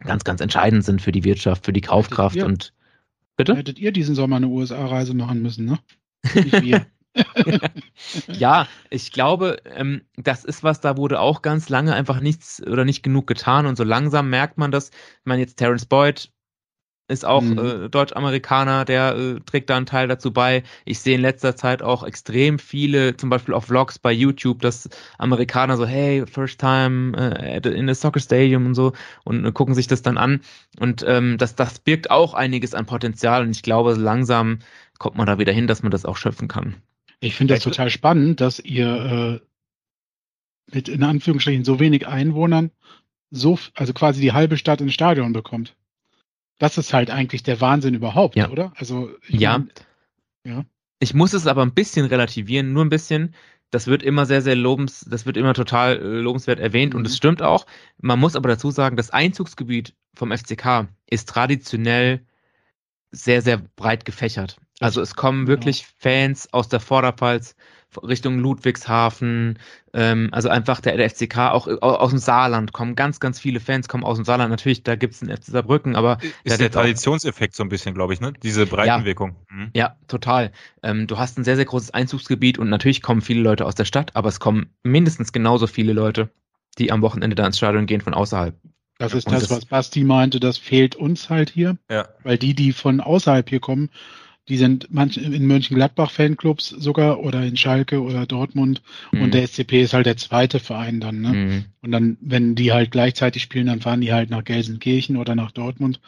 ganz, 0.00 0.24
ganz 0.24 0.40
entscheidend 0.40 0.84
sind 0.84 1.02
für 1.02 1.12
die 1.12 1.24
Wirtschaft, 1.24 1.66
für 1.66 1.74
die 1.74 1.82
Kaufkraft 1.82 2.42
und 2.42 2.72
bitte? 3.36 3.54
Hättet 3.54 3.78
ihr 3.78 3.92
diesen 3.92 4.14
Sommer 4.14 4.36
eine 4.36 4.48
USA-Reise 4.48 5.12
machen 5.12 5.42
müssen, 5.42 5.66
ne? 5.66 5.78
Nicht 6.34 6.62
wir. 6.62 6.86
ja, 8.28 8.66
ich 8.90 9.12
glaube, 9.12 9.58
ähm, 9.64 10.02
das 10.16 10.44
ist 10.44 10.62
was, 10.62 10.80
da 10.80 10.96
wurde 10.96 11.20
auch 11.20 11.42
ganz 11.42 11.68
lange 11.68 11.94
einfach 11.94 12.20
nichts 12.20 12.62
oder 12.66 12.84
nicht 12.84 13.02
genug 13.02 13.26
getan 13.26 13.66
und 13.66 13.76
so 13.76 13.84
langsam 13.84 14.30
merkt 14.30 14.58
man 14.58 14.70
das. 14.70 14.90
Ich 14.90 15.24
meine, 15.24 15.42
jetzt 15.42 15.56
Terence 15.56 15.86
Boyd 15.86 16.30
ist 17.06 17.24
auch 17.24 17.42
mhm. 17.42 17.58
äh, 17.58 17.88
Deutsch-Amerikaner, 17.90 18.84
der 18.84 19.14
äh, 19.16 19.40
trägt 19.40 19.68
da 19.68 19.76
einen 19.76 19.86
Teil 19.86 20.08
dazu 20.08 20.32
bei. 20.32 20.62
Ich 20.86 21.00
sehe 21.00 21.16
in 21.16 21.20
letzter 21.20 21.54
Zeit 21.54 21.82
auch 21.82 22.02
extrem 22.02 22.58
viele, 22.58 23.16
zum 23.16 23.28
Beispiel 23.28 23.54
auf 23.54 23.66
Vlogs 23.66 23.98
bei 23.98 24.10
YouTube, 24.10 24.62
dass 24.62 24.88
Amerikaner 25.18 25.76
so, 25.76 25.86
hey, 25.86 26.24
first 26.26 26.58
time 26.58 27.14
äh, 27.16 27.58
in 27.68 27.90
a 27.90 27.94
soccer 27.94 28.20
stadium 28.20 28.64
und 28.66 28.74
so 28.74 28.92
und 29.24 29.44
äh, 29.44 29.52
gucken 29.52 29.74
sich 29.74 29.86
das 29.86 30.00
dann 30.02 30.16
an. 30.16 30.40
Und 30.80 31.04
ähm, 31.06 31.36
das, 31.36 31.54
das 31.54 31.78
birgt 31.78 32.10
auch 32.10 32.32
einiges 32.32 32.74
an 32.74 32.86
Potenzial 32.86 33.42
und 33.42 33.50
ich 33.50 33.62
glaube, 33.62 33.94
langsam 33.94 34.60
kommt 34.98 35.16
man 35.16 35.26
da 35.26 35.38
wieder 35.38 35.52
hin, 35.52 35.66
dass 35.66 35.82
man 35.82 35.90
das 35.92 36.06
auch 36.06 36.16
schöpfen 36.16 36.48
kann. 36.48 36.76
Ich 37.24 37.34
finde 37.34 37.54
das 37.54 37.62
total 37.62 37.90
spannend, 37.90 38.40
dass 38.40 38.58
ihr 38.60 39.40
äh, 40.70 40.74
mit 40.74 40.88
in 40.88 41.02
Anführungsstrichen 41.02 41.64
so 41.64 41.80
wenig 41.80 42.06
Einwohnern 42.06 42.70
so, 43.30 43.58
also 43.74 43.92
quasi 43.92 44.20
die 44.20 44.32
halbe 44.32 44.56
Stadt 44.58 44.80
ins 44.80 44.94
Stadion 44.94 45.32
bekommt. 45.32 45.76
das 46.58 46.78
ist 46.78 46.92
halt 46.94 47.10
eigentlich 47.10 47.42
der 47.42 47.60
Wahnsinn 47.60 47.94
überhaupt, 47.94 48.36
Ja. 48.36 48.48
oder? 48.48 48.72
Also 48.76 49.10
Ja. 49.26 49.58
mein, 49.58 49.70
ja. 50.44 50.64
Ich 51.00 51.12
muss 51.12 51.32
es 51.32 51.46
aber 51.48 51.62
ein 51.62 51.74
bisschen 51.74 52.06
relativieren, 52.06 52.72
nur 52.72 52.84
ein 52.84 52.90
bisschen. 52.90 53.34
Das 53.72 53.88
wird 53.88 54.02
immer 54.04 54.24
sehr, 54.24 54.40
sehr 54.40 54.54
lobens, 54.54 55.00
das 55.10 55.26
wird 55.26 55.36
immer 55.36 55.52
total 55.52 55.96
äh, 55.96 56.20
lobenswert 56.20 56.60
erwähnt 56.60 56.94
und 56.94 57.00
Mhm. 57.02 57.06
es 57.06 57.16
stimmt 57.16 57.42
auch. 57.42 57.66
Man 57.98 58.20
muss 58.20 58.36
aber 58.36 58.48
dazu 58.48 58.70
sagen, 58.70 58.96
das 58.96 59.10
Einzugsgebiet 59.10 59.94
vom 60.14 60.30
FCK 60.30 60.86
ist 61.10 61.28
traditionell 61.28 62.24
sehr, 63.10 63.42
sehr 63.42 63.58
breit 63.58 64.04
gefächert. 64.04 64.58
Also 64.84 65.00
es 65.00 65.14
kommen 65.16 65.46
Genau. 65.46 65.48
wirklich 65.48 65.86
Fans 65.98 66.52
aus 66.52 66.68
der 66.68 66.78
Vorderpfalz 66.80 67.56
Richtung 68.02 68.40
Ludwigshafen, 68.40 69.58
ähm, 69.92 70.28
also 70.32 70.48
einfach 70.48 70.80
der, 70.80 70.96
der 70.96 71.08
FCK, 71.08 71.52
auch 71.52 71.68
äh, 71.68 71.76
aus 71.80 72.10
dem 72.10 72.18
Saarland 72.18 72.72
kommen 72.72 72.96
ganz, 72.96 73.20
ganz 73.20 73.38
viele 73.38 73.60
Fans, 73.60 73.86
kommen 73.88 74.02
aus 74.04 74.16
dem 74.18 74.24
Saarland. 74.24 74.50
Natürlich, 74.50 74.82
da 74.82 74.96
gibt's 74.96 75.20
den 75.20 75.30
FC 75.30 75.44
Saarbrücken, 75.44 75.94
aber 75.96 76.18
Ist 76.42 76.52
Ja, 76.52 76.56
der 76.58 76.66
auch- 76.68 76.72
Traditionseffekt 76.82 77.54
so 77.54 77.62
ein 77.62 77.68
bisschen, 77.68 77.94
glaube 77.94 78.12
ich, 78.12 78.20
ne? 78.20 78.32
Diese 78.42 78.66
Breitenwirkung. 78.66 79.36
Mhm. 79.48 79.70
Ja, 79.74 79.96
total. 80.08 80.50
Ähm, 80.82 81.06
du 81.06 81.18
hast 81.18 81.38
ein 81.38 81.44
sehr, 81.44 81.54
sehr 81.56 81.64
großes 81.66 81.92
Einzugsgebiet 81.94 82.58
und 82.58 82.68
natürlich 82.68 83.00
kommen 83.00 83.20
viele 83.20 83.40
Leute 83.42 83.64
aus 83.64 83.76
der 83.76 83.84
Stadt, 83.84 84.10
aber 84.16 84.28
es 84.28 84.40
kommen 84.40 84.70
mindestens 84.82 85.32
genauso 85.32 85.66
viele 85.68 85.92
Leute, 85.92 86.30
die 86.78 86.90
am 86.90 87.00
Wochenende 87.00 87.36
da 87.36 87.46
ins 87.46 87.58
Stadion 87.58 87.86
gehen 87.86 88.00
von 88.00 88.12
außerhalb. 88.12 88.56
Das 88.98 89.14
ist 89.14 89.30
das, 89.30 89.42
das- 89.42 89.50
was 89.50 89.66
Basti 89.66 90.02
meinte, 90.04 90.40
das 90.40 90.58
fehlt 90.58 90.96
uns 90.96 91.30
halt 91.30 91.50
hier, 91.50 91.78
Ja. 91.88 92.08
weil 92.24 92.38
die, 92.38 92.54
die 92.54 92.72
von 92.72 93.00
außerhalb 93.00 93.48
hier 93.48 93.60
kommen, 93.60 93.90
die 94.48 94.56
sind 94.58 94.88
manche 94.90 95.20
in 95.20 95.46
Mönchengladbach 95.46 96.10
Fanclubs 96.10 96.68
sogar 96.68 97.20
oder 97.20 97.42
in 97.44 97.56
Schalke 97.56 98.02
oder 98.02 98.26
Dortmund 98.26 98.82
Mhm. 99.12 99.22
und 99.22 99.34
der 99.34 99.42
SCP 99.42 99.82
ist 99.82 99.94
halt 99.94 100.06
der 100.06 100.16
zweite 100.16 100.60
Verein 100.60 101.00
dann, 101.00 101.20
ne? 101.20 101.28
Mhm. 101.32 101.64
Und 101.80 101.92
dann, 101.92 102.16
wenn 102.20 102.54
die 102.54 102.72
halt 102.72 102.90
gleichzeitig 102.90 103.42
spielen, 103.42 103.66
dann 103.66 103.80
fahren 103.80 104.00
die 104.00 104.12
halt 104.12 104.30
nach 104.30 104.44
Gelsenkirchen 104.44 105.16
oder 105.16 105.34
nach 105.34 105.50
Dortmund. 105.50 106.00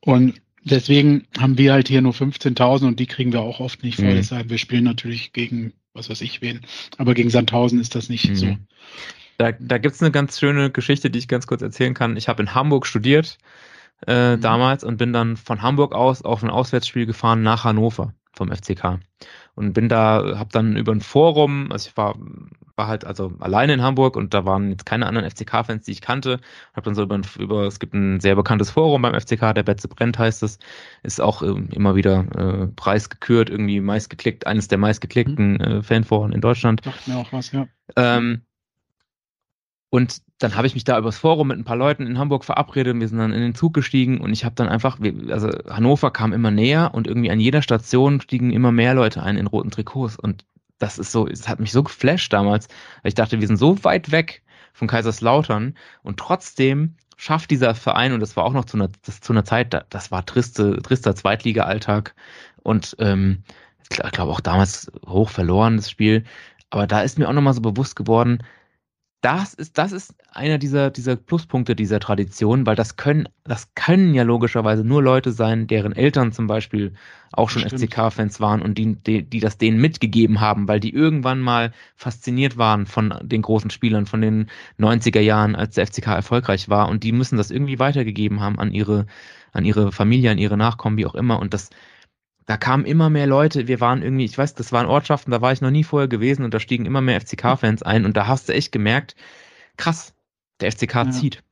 Und 0.00 0.40
deswegen 0.64 1.26
haben 1.38 1.58
wir 1.58 1.72
halt 1.72 1.88
hier 1.88 2.02
nur 2.02 2.12
15.000 2.12 2.86
und 2.86 3.00
die 3.00 3.06
kriegen 3.06 3.32
wir 3.32 3.40
auch 3.40 3.60
oft 3.60 3.82
nicht 3.82 3.96
voll. 3.96 4.12
Mhm. 4.12 4.18
Es 4.18 4.28
denn, 4.28 4.50
wir 4.50 4.58
spielen 4.58 4.84
natürlich 4.84 5.32
gegen, 5.32 5.72
was 5.92 6.08
weiß 6.08 6.20
ich 6.20 6.42
wen. 6.42 6.60
Aber 6.98 7.14
gegen 7.14 7.30
Sandhausen 7.30 7.80
ist 7.80 7.94
das 7.94 8.08
nicht 8.08 8.28
Mhm. 8.28 8.34
so. 8.36 8.56
Da, 9.38 9.52
da 9.52 9.78
gibt's 9.78 10.00
eine 10.02 10.12
ganz 10.12 10.38
schöne 10.38 10.70
Geschichte, 10.70 11.10
die 11.10 11.18
ich 11.18 11.28
ganz 11.28 11.46
kurz 11.46 11.62
erzählen 11.62 11.94
kann. 11.94 12.16
Ich 12.16 12.28
habe 12.28 12.42
in 12.42 12.54
Hamburg 12.54 12.86
studiert 12.86 13.38
äh, 14.06 14.36
Mhm. 14.36 14.40
damals 14.40 14.84
und 14.84 14.96
bin 14.96 15.12
dann 15.12 15.36
von 15.36 15.62
Hamburg 15.62 15.94
aus 15.94 16.22
auf 16.22 16.42
ein 16.42 16.50
Auswärtsspiel 16.50 17.06
gefahren 17.06 17.42
nach 17.42 17.64
Hannover 17.64 18.12
vom 18.32 18.50
FCK 18.52 19.00
und 19.54 19.72
bin 19.72 19.88
da, 19.88 20.38
habe 20.38 20.50
dann 20.52 20.76
über 20.76 20.92
ein 20.92 21.00
Forum, 21.00 21.72
also 21.72 21.88
ich 21.88 21.96
war 21.96 22.16
war 22.76 22.88
halt 22.88 23.04
also 23.04 23.32
alleine 23.40 23.72
in 23.72 23.82
Hamburg 23.82 24.16
und 24.16 24.34
da 24.34 24.44
waren 24.44 24.70
jetzt 24.70 24.84
keine 24.84 25.06
anderen 25.06 25.28
FCK-Fans, 25.30 25.84
die 25.86 25.92
ich 25.92 26.00
kannte. 26.02 26.40
Habe 26.74 26.84
dann 26.84 26.94
so 26.94 27.02
über, 27.02 27.14
ein, 27.16 27.24
über 27.38 27.66
es 27.66 27.78
gibt 27.78 27.94
ein 27.94 28.20
sehr 28.20 28.36
bekanntes 28.36 28.70
Forum 28.70 29.02
beim 29.02 29.14
FCK, 29.18 29.54
der 29.54 29.62
Betze 29.62 29.88
brennt 29.88 30.18
heißt 30.18 30.42
es, 30.42 30.58
ist 31.02 31.20
auch 31.20 31.42
ähm, 31.42 31.68
immer 31.72 31.94
wieder 31.94 32.26
äh, 32.36 32.66
preisgekürt, 32.68 33.48
irgendwie 33.50 33.80
meistgeklickt, 33.80 34.46
eines 34.46 34.68
der 34.68 34.78
meistgeklickten 34.78 35.60
äh, 35.60 35.82
Fanforen 35.82 36.32
in 36.32 36.40
Deutschland. 36.40 36.82
Sagt 36.84 37.08
mir 37.08 37.16
auch 37.16 37.32
was, 37.32 37.50
ja. 37.52 37.66
Ähm, 37.96 38.42
und 39.90 40.18
dann 40.38 40.56
habe 40.56 40.66
ich 40.66 40.74
mich 40.74 40.84
da 40.84 40.98
übers 40.98 41.18
Forum 41.18 41.48
mit 41.48 41.58
ein 41.58 41.64
paar 41.64 41.76
Leuten 41.76 42.06
in 42.06 42.18
Hamburg 42.18 42.44
verabredet. 42.44 42.98
Wir 42.98 43.08
sind 43.08 43.18
dann 43.18 43.32
in 43.32 43.40
den 43.40 43.54
Zug 43.54 43.72
gestiegen 43.72 44.20
und 44.20 44.32
ich 44.32 44.44
habe 44.44 44.54
dann 44.54 44.68
einfach, 44.68 44.98
also 45.30 45.48
Hannover 45.68 46.10
kam 46.10 46.32
immer 46.32 46.50
näher 46.50 46.90
und 46.92 47.06
irgendwie 47.06 47.30
an 47.30 47.40
jeder 47.40 47.62
Station 47.62 48.20
stiegen 48.20 48.52
immer 48.52 48.72
mehr 48.72 48.94
Leute 48.94 49.22
ein 49.22 49.36
in 49.38 49.46
roten 49.46 49.70
Trikots. 49.70 50.16
Und 50.16 50.44
das 50.78 50.98
ist 50.98 51.12
so, 51.12 51.26
es 51.26 51.48
hat 51.48 51.60
mich 51.60 51.72
so 51.72 51.82
geflasht 51.82 52.32
damals, 52.32 52.68
weil 53.02 53.08
ich 53.08 53.14
dachte, 53.14 53.40
wir 53.40 53.46
sind 53.46 53.56
so 53.56 53.82
weit 53.84 54.10
weg 54.10 54.42
von 54.74 54.88
Kaiserslautern 54.88 55.74
und 56.02 56.18
trotzdem 56.18 56.96
schafft 57.16 57.50
dieser 57.50 57.74
Verein, 57.74 58.12
und 58.12 58.20
das 58.20 58.36
war 58.36 58.44
auch 58.44 58.52
noch 58.52 58.66
zu 58.66 58.76
einer, 58.76 58.90
das, 59.06 59.20
zu 59.20 59.32
einer 59.32 59.44
Zeit, 59.44 59.72
da- 59.72 59.84
das 59.88 60.10
war 60.10 60.26
triste, 60.26 60.82
trister 60.82 61.14
Zweitliga-Alltag 61.14 62.14
und 62.62 62.94
ähm, 62.98 63.42
ich 63.82 63.88
glaube 63.88 64.32
auch 64.32 64.40
damals 64.40 64.90
hoch 65.06 65.30
verloren, 65.30 65.76
das 65.76 65.90
Spiel. 65.90 66.24
Aber 66.70 66.86
da 66.86 67.00
ist 67.00 67.18
mir 67.18 67.28
auch 67.28 67.32
nochmal 67.32 67.54
so 67.54 67.62
bewusst 67.62 67.96
geworden, 67.96 68.42
das 69.26 69.54
ist, 69.54 69.76
das 69.76 69.90
ist 69.90 70.14
einer 70.30 70.56
dieser, 70.56 70.92
dieser 70.92 71.16
Pluspunkte 71.16 71.74
dieser 71.74 71.98
Tradition, 71.98 72.64
weil 72.64 72.76
das 72.76 72.94
können, 72.94 73.28
das 73.42 73.74
können 73.74 74.14
ja 74.14 74.22
logischerweise 74.22 74.84
nur 74.84 75.02
Leute 75.02 75.32
sein, 75.32 75.66
deren 75.66 75.96
Eltern 75.96 76.30
zum 76.30 76.46
Beispiel 76.46 76.94
auch 77.32 77.50
schon. 77.50 77.62
FCK-Fans 77.68 78.38
waren 78.38 78.62
und 78.62 78.78
die, 78.78 78.94
die, 78.94 79.24
die 79.24 79.40
das 79.40 79.58
denen 79.58 79.80
mitgegeben 79.80 80.40
haben, 80.40 80.68
weil 80.68 80.78
die 80.78 80.94
irgendwann 80.94 81.40
mal 81.40 81.72
fasziniert 81.96 82.56
waren 82.56 82.86
von 82.86 83.18
den 83.20 83.42
großen 83.42 83.70
Spielern, 83.70 84.06
von 84.06 84.20
den 84.20 84.46
90er 84.78 85.18
Jahren, 85.18 85.56
als 85.56 85.74
der 85.74 85.88
FCK 85.88 86.06
erfolgreich 86.06 86.68
war 86.68 86.88
und 86.88 87.02
die 87.02 87.10
müssen 87.10 87.36
das 87.36 87.50
irgendwie 87.50 87.80
weitergegeben 87.80 88.40
haben 88.40 88.60
an 88.60 88.70
ihre, 88.70 89.06
an 89.52 89.64
ihre 89.64 89.90
Familie, 89.90 90.30
an 90.30 90.38
ihre 90.38 90.56
Nachkommen, 90.56 90.98
wie 90.98 91.06
auch 91.06 91.16
immer 91.16 91.40
und 91.40 91.52
das, 91.52 91.70
da 92.46 92.56
kamen 92.56 92.84
immer 92.84 93.10
mehr 93.10 93.26
Leute, 93.26 93.66
wir 93.68 93.80
waren 93.80 94.02
irgendwie, 94.02 94.24
ich 94.24 94.38
weiß, 94.38 94.54
das 94.54 94.72
waren 94.72 94.86
Ortschaften, 94.86 95.30
da 95.32 95.40
war 95.40 95.52
ich 95.52 95.60
noch 95.60 95.70
nie 95.70 95.84
vorher 95.84 96.08
gewesen 96.08 96.44
und 96.44 96.54
da 96.54 96.60
stiegen 96.60 96.86
immer 96.86 97.00
mehr 97.00 97.20
FCK-Fans 97.20 97.82
ein 97.82 98.04
und 98.04 98.16
da 98.16 98.26
hast 98.26 98.48
du 98.48 98.54
echt 98.54 98.72
gemerkt, 98.72 99.16
krass, 99.76 100.14
der 100.60 100.70
FCK 100.72 100.94
Ja. 100.94 101.10
zieht. 101.10 101.42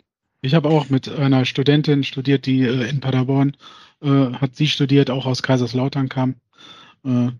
Ich 0.40 0.54
habe 0.54 0.68
auch 0.68 0.90
mit 0.90 1.08
einer 1.08 1.44
Studentin 1.46 2.04
studiert, 2.04 2.46
die 2.46 2.62
äh, 2.62 2.88
in 2.88 3.00
Paderborn 3.00 3.56
äh, 4.02 4.08
hat 4.34 4.56
sie 4.56 4.68
studiert, 4.68 5.10
auch 5.10 5.26
aus 5.26 5.42
Kaiserslautern 5.42 6.08
kam. 6.08 6.36
Äh, 7.04 7.30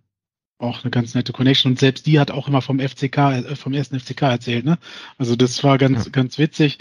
auch 0.59 0.83
eine 0.83 0.91
ganz 0.91 1.15
nette 1.15 1.33
Connection. 1.33 1.73
Und 1.73 1.79
selbst 1.79 2.07
die 2.07 2.19
hat 2.19 2.31
auch 2.31 2.49
immer 2.49 2.63
vom 2.63 2.79
FCK, 2.81 3.19
äh, 3.19 3.57
vom 3.57 3.75
ersten 3.75 3.99
FCK 4.01 4.23
erzählt. 4.23 4.65
Ne? 4.65 4.79
Also 5.19 5.37
das 5.37 5.63
war 5.63 5.77
ganz, 5.79 6.07
Ja. 6.07 6.11
ganz 6.11 6.39
witzig. 6.39 6.79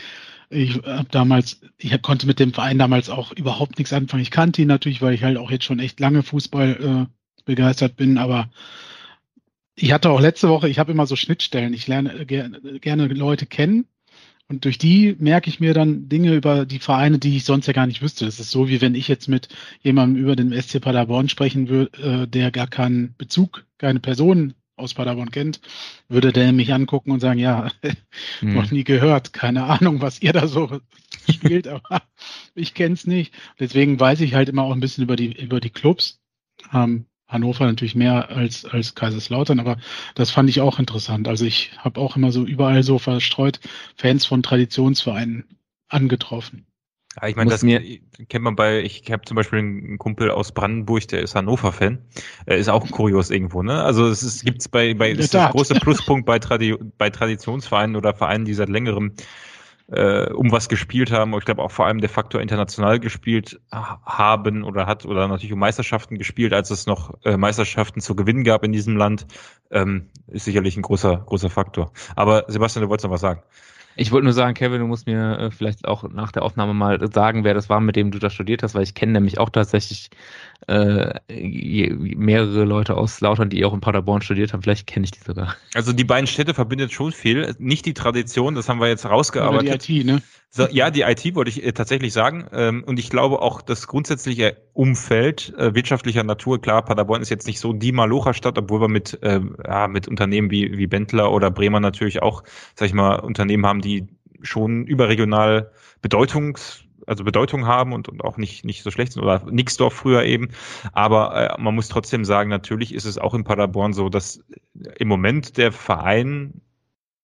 Ich 0.53 0.75
habe 0.85 1.07
damals, 1.09 1.61
ich 1.77 1.99
konnte 2.01 2.27
mit 2.27 2.39
dem 2.39 2.53
Verein 2.53 2.77
damals 2.77 3.09
auch 3.09 3.31
überhaupt 3.31 3.77
nichts 3.77 3.93
anfangen. 3.93 4.21
Ich 4.21 4.31
kannte 4.31 4.61
ihn 4.61 4.67
natürlich, 4.67 5.01
weil 5.01 5.13
ich 5.13 5.23
halt 5.23 5.37
auch 5.37 5.51
jetzt 5.51 5.65
schon 5.65 5.79
echt 5.79 5.99
lange 5.99 6.23
Fußball 6.23 7.07
äh, 7.09 7.43
begeistert 7.45 7.95
bin, 7.95 8.17
aber 8.17 8.49
ich 9.75 9.91
hatte 9.91 10.11
auch 10.11 10.21
letzte 10.21 10.49
Woche, 10.49 10.69
ich 10.69 10.79
habe 10.79 10.91
immer 10.91 11.07
so 11.07 11.15
Schnittstellen. 11.15 11.73
Ich 11.73 11.87
lerne 11.87 12.13
äh, 12.19 12.25
gerne, 12.25 12.59
gerne 12.79 13.07
Leute 13.07 13.45
kennen 13.45 13.85
und 14.47 14.65
durch 14.65 14.77
die 14.77 15.15
merke 15.19 15.49
ich 15.49 15.59
mir 15.59 15.73
dann 15.73 16.09
Dinge 16.09 16.33
über 16.35 16.65
die 16.65 16.79
Vereine, 16.79 17.17
die 17.17 17.37
ich 17.37 17.45
sonst 17.45 17.67
ja 17.67 17.73
gar 17.73 17.87
nicht 17.87 18.01
wüsste. 18.01 18.25
Das 18.25 18.39
ist 18.39 18.51
so, 18.51 18.67
wie 18.67 18.81
wenn 18.81 18.95
ich 18.95 19.07
jetzt 19.07 19.27
mit 19.27 19.47
jemandem 19.81 20.21
über 20.21 20.35
den 20.35 20.53
SC 20.53 20.79
Paderborn 20.81 21.29
sprechen 21.29 21.69
würde, 21.69 22.23
äh, 22.23 22.27
der 22.27 22.51
gar 22.51 22.67
keinen 22.67 23.15
Bezug, 23.17 23.65
keine 23.77 23.99
Person 23.99 24.53
aus 24.75 24.93
Paderborn 24.93 25.31
kennt, 25.31 25.61
würde 26.07 26.33
der 26.33 26.51
mich 26.51 26.73
angucken 26.73 27.11
und 27.11 27.19
sagen, 27.19 27.39
ja, 27.39 27.71
Hm. 28.39 28.53
noch 28.53 28.71
nie 28.71 28.83
gehört, 28.83 29.33
keine 29.33 29.63
Ahnung, 29.65 30.01
was 30.01 30.21
ihr 30.21 30.33
da 30.33 30.47
so 30.47 30.79
spielt, 31.29 31.67
aber 31.67 32.01
ich 32.55 32.73
kenn's 32.73 33.05
nicht. 33.07 33.33
Deswegen 33.59 33.99
weiß 33.99 34.21
ich 34.21 34.33
halt 34.35 34.49
immer 34.49 34.63
auch 34.63 34.73
ein 34.73 34.79
bisschen 34.79 35.03
über 35.03 35.15
die, 35.15 35.33
über 35.41 35.59
die 35.59 35.69
Clubs. 35.69 36.21
Ähm, 36.73 37.05
Hannover 37.27 37.65
natürlich 37.65 37.95
mehr 37.95 38.29
als, 38.29 38.63
als 38.63 38.93
Kaiserslautern, 38.93 39.59
aber 39.59 39.77
das 40.13 40.29
fand 40.29 40.49
ich 40.49 40.61
auch 40.61 40.77
interessant. 40.77 41.27
Also 41.27 41.45
ich 41.45 41.71
habe 41.79 41.99
auch 41.99 42.15
immer 42.15 42.31
so 42.31 42.45
überall 42.45 42.83
so 42.83 42.99
verstreut 42.99 43.59
Fans 43.95 44.25
von 44.25 44.43
Traditionsvereinen 44.43 45.45
angetroffen. 45.87 46.67
Ja, 47.21 47.27
ich 47.27 47.35
meine, 47.35 47.51
das 47.51 47.61
mir- 47.61 47.81
kennt 48.27 48.43
man 48.43 48.55
bei, 48.55 48.81
ich 48.81 49.11
habe 49.11 49.23
zum 49.23 49.35
Beispiel 49.35 49.59
einen 49.59 49.97
Kumpel 49.99 50.31
aus 50.31 50.51
Brandenburg, 50.51 51.07
der 51.09 51.21
ist 51.21 51.35
Hannover-Fan. 51.35 51.99
Er 52.47 52.57
ist 52.57 52.69
auch 52.69 52.89
kurios 52.89 53.29
irgendwo, 53.29 53.61
ne? 53.61 53.83
Also 53.83 54.07
es 54.07 54.23
ist, 54.23 54.43
gibt's 54.43 54.67
bei, 54.67 54.93
bei 54.95 55.11
ist 55.11 55.33
der 55.33 55.41
große 55.41 55.75
Pluspunkt 55.79 56.25
bei, 56.25 56.39
Tradi 56.39 56.75
bei 56.97 57.09
Traditionsvereinen 57.11 57.95
oder 57.95 58.13
Vereinen, 58.15 58.45
die 58.45 58.53
seit 58.55 58.69
längerem 58.69 59.13
äh, 59.87 60.31
um 60.31 60.51
was 60.51 60.69
gespielt 60.69 61.11
haben. 61.11 61.33
Ich 61.37 61.45
glaube 61.45 61.61
auch 61.61 61.71
vor 61.71 61.85
allem 61.85 61.99
der 62.01 62.09
Faktor 62.09 62.41
international 62.41 62.99
gespielt 62.99 63.59
ha- 63.71 64.01
haben 64.05 64.63
oder 64.63 64.87
hat 64.87 65.05
oder 65.05 65.27
natürlich 65.27 65.53
um 65.53 65.59
Meisterschaften 65.59 66.17
gespielt, 66.17 66.53
als 66.53 66.71
es 66.71 66.87
noch 66.87 67.13
äh, 67.25 67.37
Meisterschaften 67.37 68.01
zu 68.01 68.15
gewinnen 68.15 68.43
gab 68.43 68.63
in 68.63 68.71
diesem 68.71 68.97
Land, 68.97 69.27
ähm, 69.71 70.09
ist 70.27 70.45
sicherlich 70.45 70.77
ein 70.77 70.83
großer, 70.83 71.17
großer 71.25 71.49
Faktor. 71.49 71.91
Aber 72.15 72.45
Sebastian, 72.47 72.83
du 72.83 72.89
wolltest 72.89 73.05
noch 73.05 73.11
was 73.11 73.21
sagen. 73.21 73.43
Ich 73.95 74.11
wollte 74.11 74.25
nur 74.25 74.33
sagen, 74.33 74.55
Kevin, 74.55 74.79
du 74.79 74.87
musst 74.87 75.05
mir 75.05 75.37
äh, 75.37 75.51
vielleicht 75.51 75.87
auch 75.87 76.03
nach 76.09 76.31
der 76.31 76.43
Aufnahme 76.43 76.73
mal 76.73 76.99
sagen, 77.11 77.43
wer 77.43 77.53
das 77.53 77.69
war, 77.69 77.79
mit 77.79 77.95
dem 77.95 78.11
du 78.11 78.19
da 78.19 78.29
studiert 78.29 78.63
hast, 78.63 78.73
weil 78.75 78.83
ich 78.83 78.95
kenne 78.95 79.13
nämlich 79.13 79.37
auch 79.37 79.49
tatsächlich 79.49 80.09
äh, 80.67 81.19
mehrere 81.97 82.63
Leute 82.63 82.95
aus 82.95 83.19
Lautern, 83.21 83.49
die 83.49 83.63
auch 83.65 83.73
in 83.73 83.81
Paderborn 83.81 84.21
studiert 84.21 84.53
haben. 84.53 84.61
Vielleicht 84.61 84.87
kenne 84.87 85.05
ich 85.05 85.11
die 85.11 85.19
sogar. 85.19 85.55
Also 85.73 85.93
die 85.93 86.03
beiden 86.03 86.27
Städte 86.27 86.53
verbindet 86.53 86.91
schon 86.91 87.11
viel. 87.11 87.55
Nicht 87.59 87.85
die 87.85 87.93
Tradition, 87.93 88.55
das 88.55 88.69
haben 88.69 88.79
wir 88.79 88.87
jetzt 88.87 89.05
Oder 89.05 89.09
die 89.09 89.15
rausgearbeitet. 89.15 89.89
IT, 89.89 90.05
ne? 90.05 90.21
So, 90.55 90.67
ja, 90.69 90.91
die 90.91 91.01
IT 91.01 91.33
wollte 91.33 91.49
ich 91.49 91.63
äh, 91.63 91.71
tatsächlich 91.71 92.13
sagen. 92.13 92.45
Ähm, 92.53 92.83
und 92.85 92.99
ich 92.99 93.09
glaube 93.09 93.41
auch 93.41 93.61
das 93.61 93.87
grundsätzliche 93.87 94.57
Umfeld 94.73 95.51
äh, 95.57 95.73
wirtschaftlicher 95.73 96.23
Natur, 96.23 96.61
klar, 96.61 96.85
Paderborn 96.85 97.23
ist 97.23 97.29
jetzt 97.29 97.47
nicht 97.47 97.59
so 97.59 97.73
die 97.73 97.91
Malocher-Stadt, 97.91 98.57
obwohl 98.57 98.81
wir 98.81 98.87
mit, 98.87 99.17
äh, 99.23 99.41
ja, 99.65 99.87
mit 99.87 100.07
Unternehmen 100.07 100.51
wie, 100.51 100.77
wie 100.77 100.85
Bentler 100.85 101.31
oder 101.31 101.49
Bremer 101.49 101.79
natürlich 101.79 102.21
auch, 102.21 102.43
sag 102.75 102.85
ich 102.85 102.93
mal, 102.93 103.15
Unternehmen 103.15 103.65
haben, 103.65 103.81
die 103.81 104.07
schon 104.43 104.85
überregional 104.85 105.71
Bedeutungs, 106.03 106.83
also 107.07 107.23
Bedeutung 107.23 107.65
haben 107.65 107.93
und, 107.93 108.09
und 108.09 108.23
auch 108.23 108.37
nicht, 108.37 108.65
nicht 108.65 108.83
so 108.83 108.91
schlecht 108.91 109.13
sind 109.13 109.23
oder 109.23 109.43
Nixdorf 109.49 109.93
früher 109.93 110.23
eben. 110.23 110.49
Aber 110.91 111.57
äh, 111.57 111.61
man 111.61 111.75
muss 111.75 111.89
trotzdem 111.89 112.25
sagen, 112.25 112.49
natürlich 112.49 112.93
ist 112.93 113.05
es 113.05 113.17
auch 113.17 113.33
in 113.33 113.43
Paderborn 113.43 113.93
so, 113.93 114.09
dass 114.09 114.43
im 114.97 115.07
Moment 115.07 115.57
der 115.57 115.71
Verein 115.71 116.61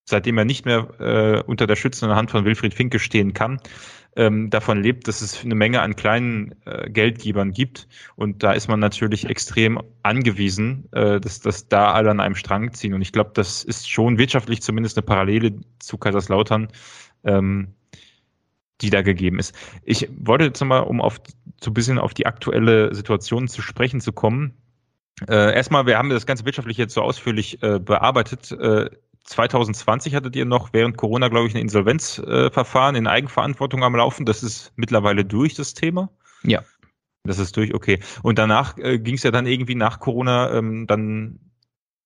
seitdem 0.09 0.37
er 0.37 0.45
nicht 0.45 0.65
mehr 0.65 0.87
äh, 0.99 1.43
unter 1.45 1.67
der 1.67 1.75
schützenden 1.75 2.17
Hand 2.17 2.31
von 2.31 2.43
Wilfried 2.43 2.73
Finke 2.73 2.99
stehen 2.99 3.33
kann, 3.33 3.59
ähm, 4.15 4.49
davon 4.49 4.81
lebt, 4.81 5.07
dass 5.07 5.21
es 5.21 5.45
eine 5.45 5.55
Menge 5.55 5.81
an 5.81 5.95
kleinen 5.95 6.55
äh, 6.65 6.89
Geldgebern 6.89 7.51
gibt. 7.51 7.87
Und 8.15 8.43
da 8.43 8.51
ist 8.51 8.67
man 8.67 8.79
natürlich 8.79 9.29
extrem 9.29 9.79
angewiesen, 10.03 10.89
äh, 10.91 11.21
dass, 11.21 11.39
dass 11.39 11.67
da 11.67 11.93
alle 11.93 12.09
an 12.09 12.19
einem 12.19 12.35
Strang 12.35 12.73
ziehen. 12.73 12.93
Und 12.93 13.01
ich 13.01 13.11
glaube, 13.11 13.31
das 13.33 13.63
ist 13.63 13.89
schon 13.89 14.17
wirtschaftlich 14.17 14.61
zumindest 14.61 14.97
eine 14.97 15.05
Parallele 15.05 15.59
zu 15.77 15.97
Kaiserslautern, 15.97 16.69
ähm, 17.23 17.75
die 18.81 18.89
da 18.89 19.01
gegeben 19.01 19.39
ist. 19.39 19.55
Ich 19.83 20.09
wollte 20.17 20.45
jetzt 20.45 20.63
mal, 20.63 20.79
um 20.79 21.01
auf 21.01 21.19
so 21.61 21.71
ein 21.71 21.73
bisschen 21.73 21.99
auf 21.99 22.13
die 22.13 22.25
aktuelle 22.25 22.93
Situation 22.95 23.47
zu 23.47 23.61
sprechen 23.61 24.01
zu 24.01 24.13
kommen. 24.13 24.53
Äh, 25.27 25.53
erstmal, 25.53 25.85
wir 25.85 25.97
haben 25.97 26.09
das 26.09 26.25
ganze 26.25 26.45
wirtschaftlich 26.45 26.77
jetzt 26.77 26.93
so 26.93 27.01
ausführlich 27.01 27.61
äh, 27.61 27.79
bearbeitet. 27.79 28.51
Äh, 28.51 28.89
2020 29.25 30.15
hattet 30.15 30.35
ihr 30.35 30.45
noch 30.45 30.73
während 30.73 30.97
Corona, 30.97 31.27
glaube 31.27 31.47
ich, 31.47 31.55
ein 31.55 31.61
Insolvenzverfahren 31.61 32.95
in 32.95 33.05
Eigenverantwortung 33.05 33.83
am 33.83 33.95
Laufen. 33.95 34.25
Das 34.25 34.43
ist 34.43 34.71
mittlerweile 34.75 35.25
durch, 35.25 35.55
das 35.55 35.73
Thema. 35.73 36.09
Ja. 36.43 36.63
Das 37.23 37.37
ist 37.37 37.55
durch, 37.57 37.73
okay. 37.73 37.99
Und 38.23 38.39
danach 38.39 38.77
äh, 38.77 38.97
ging 38.97 39.15
es 39.15 39.23
ja 39.23 39.31
dann 39.31 39.45
irgendwie 39.45 39.75
nach 39.75 39.99
Corona 39.99 40.51
ähm, 40.53 40.87
dann 40.87 41.48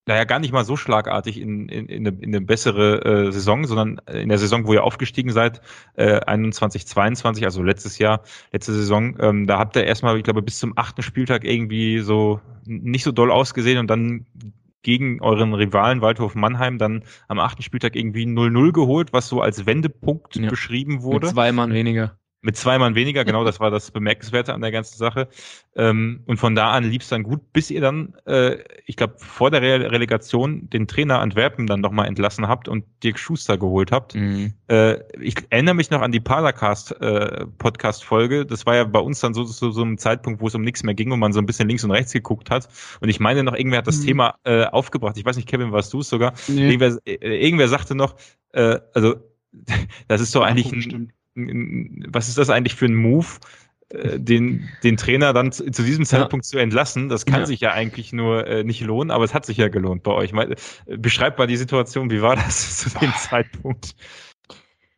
naja, 0.05 0.25
gar 0.25 0.39
nicht 0.39 0.51
mal 0.51 0.65
so 0.65 0.75
schlagartig 0.75 1.39
in, 1.39 1.69
in, 1.69 1.85
in, 1.87 2.07
eine, 2.07 2.17
in 2.21 2.35
eine 2.35 2.41
bessere 2.41 3.27
äh, 3.27 3.31
Saison, 3.31 3.65
sondern 3.65 4.01
in 4.11 4.29
der 4.29 4.37
Saison, 4.37 4.67
wo 4.67 4.73
ihr 4.73 4.83
aufgestiegen 4.83 5.31
seid, 5.31 5.61
äh, 5.95 6.19
21, 6.19 6.85
22, 6.85 7.45
also 7.45 7.63
letztes 7.63 7.99
Jahr, 7.99 8.21
letzte 8.51 8.73
Saison, 8.73 9.15
ähm, 9.19 9.47
da 9.47 9.59
habt 9.59 9.75
ihr 9.75 9.85
erstmal, 9.85 10.17
ich 10.17 10.23
glaube, 10.23 10.41
bis 10.41 10.59
zum 10.59 10.73
achten 10.77 11.01
Spieltag 11.03 11.45
irgendwie 11.45 11.99
so 11.99 12.41
nicht 12.65 13.03
so 13.03 13.11
doll 13.11 13.31
ausgesehen 13.31 13.79
und 13.79 13.87
dann 13.87 14.25
gegen 14.81 15.21
euren 15.21 15.53
Rivalen 15.53 16.01
Waldhof 16.01 16.35
Mannheim 16.35 16.77
dann 16.77 17.03
am 17.29 17.39
achten 17.39 17.63
Spieltag 17.63 17.95
irgendwie 17.95 18.25
0-0 18.25 18.73
geholt, 18.73 19.13
was 19.13 19.29
so 19.29 19.41
als 19.41 19.65
Wendepunkt 19.65 20.35
ja. 20.35 20.49
beschrieben 20.49 21.01
wurde. 21.01 21.27
Mit 21.27 21.33
zwei 21.33 21.51
Mann 21.53 21.73
weniger. 21.73 22.17
Mit 22.45 22.57
zwei 22.57 22.77
Mann 22.77 22.93
weniger, 22.93 23.23
genau, 23.23 23.45
das 23.45 23.61
war 23.61 23.71
das 23.71 23.89
Bemerkenswerte 23.89 24.53
an 24.53 24.59
der 24.59 24.71
ganzen 24.71 24.97
Sache. 24.97 25.29
Ähm, 25.77 26.23
und 26.25 26.37
von 26.37 26.55
da 26.55 26.71
an 26.71 26.83
lief 26.83 27.03
es 27.03 27.07
dann 27.07 27.23
gut, 27.23 27.53
bis 27.53 27.71
ihr 27.71 27.79
dann, 27.79 28.15
äh, 28.25 28.57
ich 28.85 28.97
glaube, 28.97 29.15
vor 29.17 29.49
der 29.49 29.61
Re 29.61 29.89
Relegation 29.89 30.69
den 30.69 30.85
Trainer 30.85 31.19
Antwerpen 31.19 31.67
dann 31.67 31.79
nochmal 31.79 32.07
entlassen 32.07 32.49
habt 32.49 32.67
und 32.67 32.83
Dirk 33.01 33.17
Schuster 33.17 33.57
geholt 33.57 33.93
habt. 33.93 34.15
Mhm. 34.15 34.55
Äh, 34.67 34.99
ich 35.21 35.35
erinnere 35.51 35.75
mich 35.75 35.89
noch 35.89 36.01
an 36.01 36.11
die 36.11 36.19
Paracast 36.19 36.91
äh, 36.99 37.45
Podcast-Folge. 37.57 38.45
Das 38.45 38.65
war 38.65 38.75
ja 38.75 38.83
bei 38.83 38.99
uns 38.99 39.21
dann 39.21 39.33
so, 39.33 39.45
so, 39.45 39.71
so 39.71 39.83
ein 39.83 39.97
Zeitpunkt, 39.97 40.41
wo 40.41 40.47
es 40.47 40.55
um 40.55 40.63
nichts 40.63 40.83
mehr 40.83 40.95
ging 40.95 41.13
und 41.13 41.19
man 41.19 41.31
so 41.31 41.39
ein 41.39 41.45
bisschen 41.45 41.69
links 41.69 41.85
und 41.85 41.91
rechts 41.91 42.11
geguckt 42.11 42.49
hat. 42.49 42.67
Und 42.99 43.07
ich 43.07 43.21
meine 43.21 43.43
noch, 43.43 43.55
irgendwer 43.55 43.77
hat 43.77 43.87
das 43.87 44.01
mhm. 44.01 44.05
Thema 44.05 44.35
äh, 44.43 44.65
aufgebracht. 44.65 45.17
Ich 45.17 45.23
weiß 45.23 45.37
nicht, 45.37 45.47
Kevin, 45.47 45.71
warst 45.71 45.93
du 45.93 45.99
es 45.99 46.09
sogar? 46.09 46.33
Nee. 46.49 46.73
Irgendwer, 46.73 46.97
äh, 47.05 47.41
irgendwer 47.41 47.69
sagte 47.69 47.95
noch, 47.95 48.17
äh, 48.51 48.79
also 48.93 49.15
das 50.09 50.19
ist 50.19 50.33
so 50.33 50.41
ja, 50.41 50.47
eigentlich 50.47 50.93
ein, 50.93 51.13
was 51.35 52.27
ist 52.27 52.37
das 52.37 52.49
eigentlich 52.49 52.75
für 52.75 52.85
ein 52.85 52.95
Move, 52.95 53.27
äh, 53.89 54.19
den, 54.19 54.69
den 54.83 54.97
Trainer 54.97 55.33
dann 55.33 55.51
zu, 55.51 55.69
zu 55.71 55.83
diesem 55.83 56.05
Zeitpunkt 56.05 56.45
ja. 56.45 56.49
zu 56.49 56.57
entlassen? 56.57 57.09
Das 57.09 57.25
kann 57.25 57.41
ja. 57.41 57.45
sich 57.45 57.59
ja 57.59 57.71
eigentlich 57.71 58.13
nur 58.13 58.47
äh, 58.47 58.63
nicht 58.63 58.81
lohnen, 58.81 59.11
aber 59.11 59.23
es 59.23 59.33
hat 59.33 59.45
sich 59.45 59.57
ja 59.57 59.67
gelohnt 59.67 60.03
bei 60.03 60.11
euch. 60.11 60.33
Mal, 60.33 60.55
beschreibt 60.85 61.39
mal 61.39 61.47
die 61.47 61.57
Situation, 61.57 62.11
wie 62.11 62.21
war 62.21 62.35
das 62.35 62.79
zu 62.79 62.89
dem 62.99 63.13
Zeitpunkt? 63.13 63.95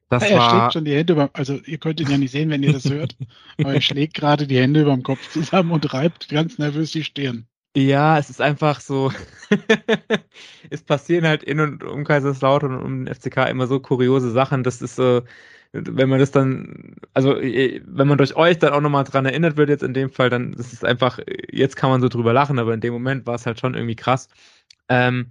Das 0.10 0.30
ja, 0.30 0.38
er 0.38 0.50
schlägt 0.50 0.74
schon 0.74 0.86
die 0.86 0.96
Hände 0.96 1.14
über, 1.14 1.30
also 1.34 1.60
ihr 1.66 1.78
könnt 1.80 2.00
ihn 2.00 2.10
ja 2.10 2.18
nicht 2.18 2.32
sehen, 2.32 2.50
wenn 2.50 2.62
ihr 2.62 2.74
das 2.74 2.86
hört, 2.86 3.18
aber 3.60 3.74
er 3.74 3.82
schlägt 3.82 4.14
gerade 4.14 4.46
die 4.46 4.60
Hände 4.60 4.82
über 4.82 4.94
dem 4.94 5.04
Kopf 5.04 5.32
zusammen 5.32 5.72
und 5.72 5.94
reibt 5.94 6.30
ganz 6.30 6.58
nervös 6.58 6.92
die 6.92 7.04
Stirn. 7.04 7.48
Ja, 7.76 8.18
es 8.18 8.30
ist 8.30 8.40
einfach 8.40 8.80
so. 8.80 9.12
es 10.70 10.82
passieren 10.82 11.28
halt 11.28 11.44
in 11.44 11.60
und 11.60 11.84
um 11.84 12.06
Kaiserslautern 12.06 12.74
und 12.74 12.84
um 12.84 13.06
den 13.06 13.14
FCK 13.14 13.50
immer 13.50 13.68
so 13.68 13.82
kuriose 13.82 14.32
Sachen. 14.32 14.64
Das 14.64 14.82
ist 14.82 14.96
so, 14.96 15.24
wenn 15.74 16.10
man 16.10 16.20
das 16.20 16.32
dann, 16.32 16.96
also 17.14 17.38
äh, 17.38 17.82
wenn 17.86 18.08
man 18.08 18.18
durch 18.18 18.36
euch 18.36 18.60
dann 18.60 18.74
auch 18.74 18.82
nochmal 18.82 19.04
dran 19.04 19.26
erinnert 19.26 19.58
wird, 19.58 19.70
jetzt 19.70 19.84
in 19.84 19.94
dem 19.94 20.10
Fall, 20.10 20.30
dann 20.30 20.54
ist 20.54 20.74
es 20.74 20.84
einfach, 20.84 21.20
jetzt 21.52 21.76
kann 21.76 21.90
man 21.90 22.02
so 22.02 22.10
drüber 22.10 22.34
lachen, 22.34 22.60
aber 22.60 22.74
in 22.74 22.82
dem 22.82 22.94
Moment 22.94 23.26
war 23.28 23.36
es 23.36 23.46
halt 23.46 23.60
schon 23.60 23.74
irgendwie 23.76 23.96
krass. 23.96 24.30
Ähm, 24.90 25.28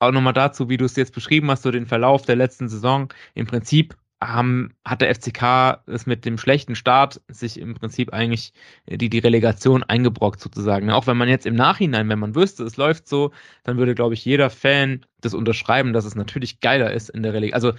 auch 0.00 0.12
nochmal 0.12 0.32
dazu, 0.32 0.68
wie 0.68 0.78
du 0.78 0.86
es 0.86 0.96
jetzt 0.96 1.14
beschrieben 1.14 1.50
hast, 1.50 1.62
so 1.62 1.70
den 1.70 1.86
Verlauf 1.86 2.22
der 2.24 2.36
letzten 2.36 2.68
Saison. 2.68 3.12
Im 3.34 3.46
Prinzip 3.46 3.96
haben, 4.22 4.74
hat 4.84 5.00
der 5.00 5.14
FCK 5.14 5.82
es 5.86 6.06
mit 6.06 6.24
dem 6.24 6.36
schlechten 6.38 6.74
Start 6.74 7.20
sich 7.28 7.58
im 7.58 7.74
Prinzip 7.74 8.12
eigentlich 8.12 8.52
die, 8.86 9.08
die 9.08 9.18
Relegation 9.18 9.82
eingebrockt 9.82 10.40
sozusagen. 10.40 10.90
Auch 10.90 11.06
wenn 11.06 11.16
man 11.16 11.28
jetzt 11.28 11.46
im 11.46 11.54
Nachhinein, 11.54 12.08
wenn 12.08 12.18
man 12.18 12.34
wüsste, 12.34 12.64
es 12.64 12.76
läuft 12.76 13.08
so, 13.08 13.32
dann 13.64 13.78
würde, 13.78 13.94
glaube 13.94 14.14
ich, 14.14 14.24
jeder 14.24 14.50
Fan 14.50 15.06
das 15.20 15.34
unterschreiben, 15.34 15.92
dass 15.92 16.04
es 16.04 16.14
natürlich 16.14 16.60
geiler 16.60 16.92
ist 16.92 17.08
in 17.10 17.22
der 17.22 17.32
Relegation. 17.32 17.72
Also 17.72 17.78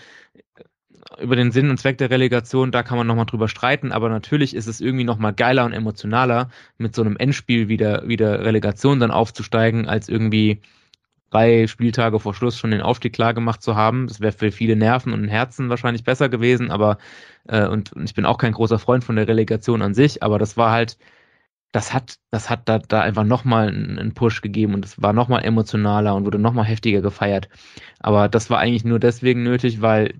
über 1.19 1.35
den 1.35 1.51
Sinn 1.51 1.69
und 1.69 1.77
Zweck 1.77 1.97
der 1.97 2.09
Relegation, 2.09 2.71
da 2.71 2.83
kann 2.83 2.97
man 2.97 3.07
nochmal 3.07 3.25
drüber 3.25 3.47
streiten, 3.47 3.91
aber 3.91 4.09
natürlich 4.09 4.55
ist 4.55 4.67
es 4.67 4.81
irgendwie 4.81 5.03
nochmal 5.03 5.33
geiler 5.33 5.65
und 5.65 5.73
emotionaler, 5.73 6.49
mit 6.77 6.95
so 6.95 7.01
einem 7.01 7.17
Endspiel 7.17 7.67
wie 7.67 7.77
der, 7.77 8.03
wie 8.07 8.17
der 8.17 8.45
Relegation 8.45 8.99
dann 8.99 9.11
aufzusteigen, 9.11 9.87
als 9.87 10.09
irgendwie 10.09 10.61
drei 11.31 11.67
Spieltage 11.67 12.19
vor 12.19 12.33
Schluss 12.33 12.57
schon 12.57 12.71
den 12.71 12.81
Aufstieg 12.81 13.13
klar 13.13 13.33
gemacht 13.33 13.63
zu 13.63 13.75
haben. 13.75 14.07
Das 14.07 14.19
wäre 14.19 14.33
für 14.33 14.51
viele 14.51 14.75
Nerven 14.75 15.13
und 15.13 15.27
Herzen 15.29 15.69
wahrscheinlich 15.69 16.03
besser 16.03 16.29
gewesen, 16.29 16.71
aber 16.71 16.97
äh, 17.47 17.67
und, 17.67 17.93
und 17.93 18.03
ich 18.03 18.13
bin 18.13 18.25
auch 18.25 18.37
kein 18.37 18.53
großer 18.53 18.79
Freund 18.79 19.03
von 19.03 19.15
der 19.15 19.27
Relegation 19.27 19.81
an 19.81 19.93
sich, 19.93 20.23
aber 20.23 20.39
das 20.39 20.57
war 20.57 20.71
halt, 20.71 20.97
das 21.71 21.93
hat, 21.93 22.17
das 22.31 22.49
hat 22.49 22.67
da, 22.69 22.79
da 22.79 23.01
einfach 23.01 23.23
nochmal 23.23 23.69
einen 23.69 24.13
Push 24.13 24.41
gegeben 24.41 24.73
und 24.75 24.85
es 24.85 25.01
war 25.01 25.13
nochmal 25.13 25.43
emotionaler 25.45 26.15
und 26.15 26.25
wurde 26.25 26.39
nochmal 26.39 26.65
heftiger 26.65 27.01
gefeiert. 27.01 27.49
Aber 27.99 28.29
das 28.29 28.49
war 28.49 28.59
eigentlich 28.59 28.83
nur 28.85 28.99
deswegen 28.99 29.43
nötig, 29.43 29.81
weil 29.81 30.15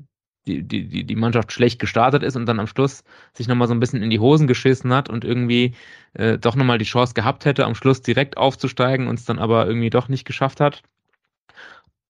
die, 0.59 0.87
die, 0.87 1.03
die 1.03 1.15
Mannschaft 1.15 1.51
schlecht 1.51 1.79
gestartet 1.79 2.23
ist 2.23 2.35
und 2.35 2.45
dann 2.45 2.59
am 2.59 2.67
Schluss 2.67 3.03
sich 3.33 3.47
nochmal 3.47 3.67
so 3.67 3.73
ein 3.73 3.79
bisschen 3.79 4.03
in 4.03 4.09
die 4.09 4.19
Hosen 4.19 4.47
geschissen 4.47 4.93
hat 4.93 5.09
und 5.09 5.23
irgendwie 5.23 5.73
äh, 6.13 6.37
doch 6.37 6.55
nochmal 6.55 6.77
die 6.77 6.85
Chance 6.85 7.13
gehabt 7.13 7.45
hätte, 7.45 7.65
am 7.65 7.75
Schluss 7.75 8.01
direkt 8.01 8.37
aufzusteigen 8.37 9.07
und 9.07 9.19
es 9.19 9.25
dann 9.25 9.39
aber 9.39 9.65
irgendwie 9.67 9.89
doch 9.89 10.09
nicht 10.09 10.25
geschafft 10.25 10.59
hat. 10.59 10.83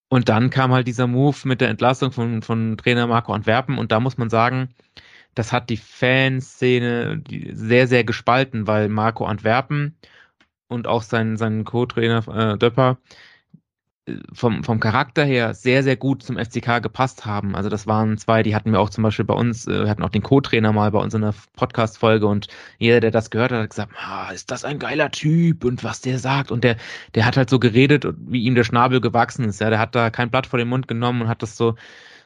Und 0.10 0.28
dann 0.28 0.50
kam 0.50 0.74
halt 0.74 0.88
dieser 0.88 1.08
Move 1.08 1.38
mit 1.46 1.62
der 1.62 1.70
Entlassung 1.70 2.12
von, 2.12 2.42
von 2.42 2.78
Trainer 2.78 3.08
Marco 3.08 3.34
Antwerpen 3.34 3.78
und 3.78 3.92
da 3.92 4.00
muss 4.00 4.18
man 4.18 4.30
sagen, 4.30 4.70
das 5.36 5.54
hat 5.54 5.70
die 5.70 5.78
Fanszene 5.78 7.24
sehr, 7.54 7.88
sehr 7.88 8.04
gespalten, 8.04 8.68
weil 8.68 8.90
Marco 8.90 9.26
Antwerpen 9.26 9.96
und 10.68 10.88
auch 10.88 11.04
sein, 11.04 11.38
sein 11.38 11.64
Co-Trainer 11.64 12.54
äh, 12.54 12.58
Döpper 12.58 12.98
vom, 14.34 14.64
vom 14.64 14.80
Charakter 14.80 15.24
her 15.24 15.54
sehr, 15.54 15.84
sehr 15.84 15.96
gut 15.96 16.24
zum 16.24 16.38
FCK 16.38 16.82
gepasst 16.82 17.26
haben. 17.26 17.56
Also 17.56 17.70
das 17.70 17.86
waren 17.86 18.18
zwei, 18.18 18.42
die 18.42 18.56
hatten 18.56 18.72
wir 18.72 18.80
auch 18.80 18.90
zum 18.90 19.04
Beispiel 19.04 19.26
bei 19.26 19.36
uns, 19.36 19.68
äh, 19.68 19.84
wir 19.84 19.90
hatten 19.90 20.02
auch 20.04 20.10
den 20.10 20.24
Co-Trainer 20.24 20.74
mal 20.74 20.92
bei 20.92 21.00
uns 21.00 21.14
in 21.14 21.22
der 21.22 21.36
Podcast-Folge 21.56 22.26
und 22.26 22.48
jeder, 22.80 23.00
der 23.00 23.12
das 23.12 23.30
gehört 23.30 23.52
hat, 23.52 23.62
hat 23.62 23.70
gesagt, 23.70 23.94
ah, 23.98 24.32
ist 24.32 24.50
das 24.50 24.66
ein 24.66 24.80
geiler 24.80 25.12
Typ 25.12 25.64
und 25.64 25.84
was 25.84 26.02
der 26.02 26.18
sagt. 26.18 26.52
Und 26.52 26.64
der, 26.64 26.78
der 27.14 27.26
hat 27.26 27.38
halt 27.38 27.50
so 27.50 27.60
geredet, 27.60 28.06
wie 28.18 28.44
ihm 28.44 28.56
der 28.56 28.64
Schnabel 28.64 29.02
gewachsen 29.02 29.46
ist. 29.46 29.62
Ja, 29.62 29.70
der 29.70 29.80
hat 29.80 29.94
da 29.94 30.10
kein 30.10 30.32
Blatt 30.32 30.48
vor 30.48 30.58
den 30.58 30.70
Mund 30.70 30.88
genommen 30.88 31.22
und 31.24 31.28
hat 31.28 31.44
das 31.44 31.56
so, 31.56 31.76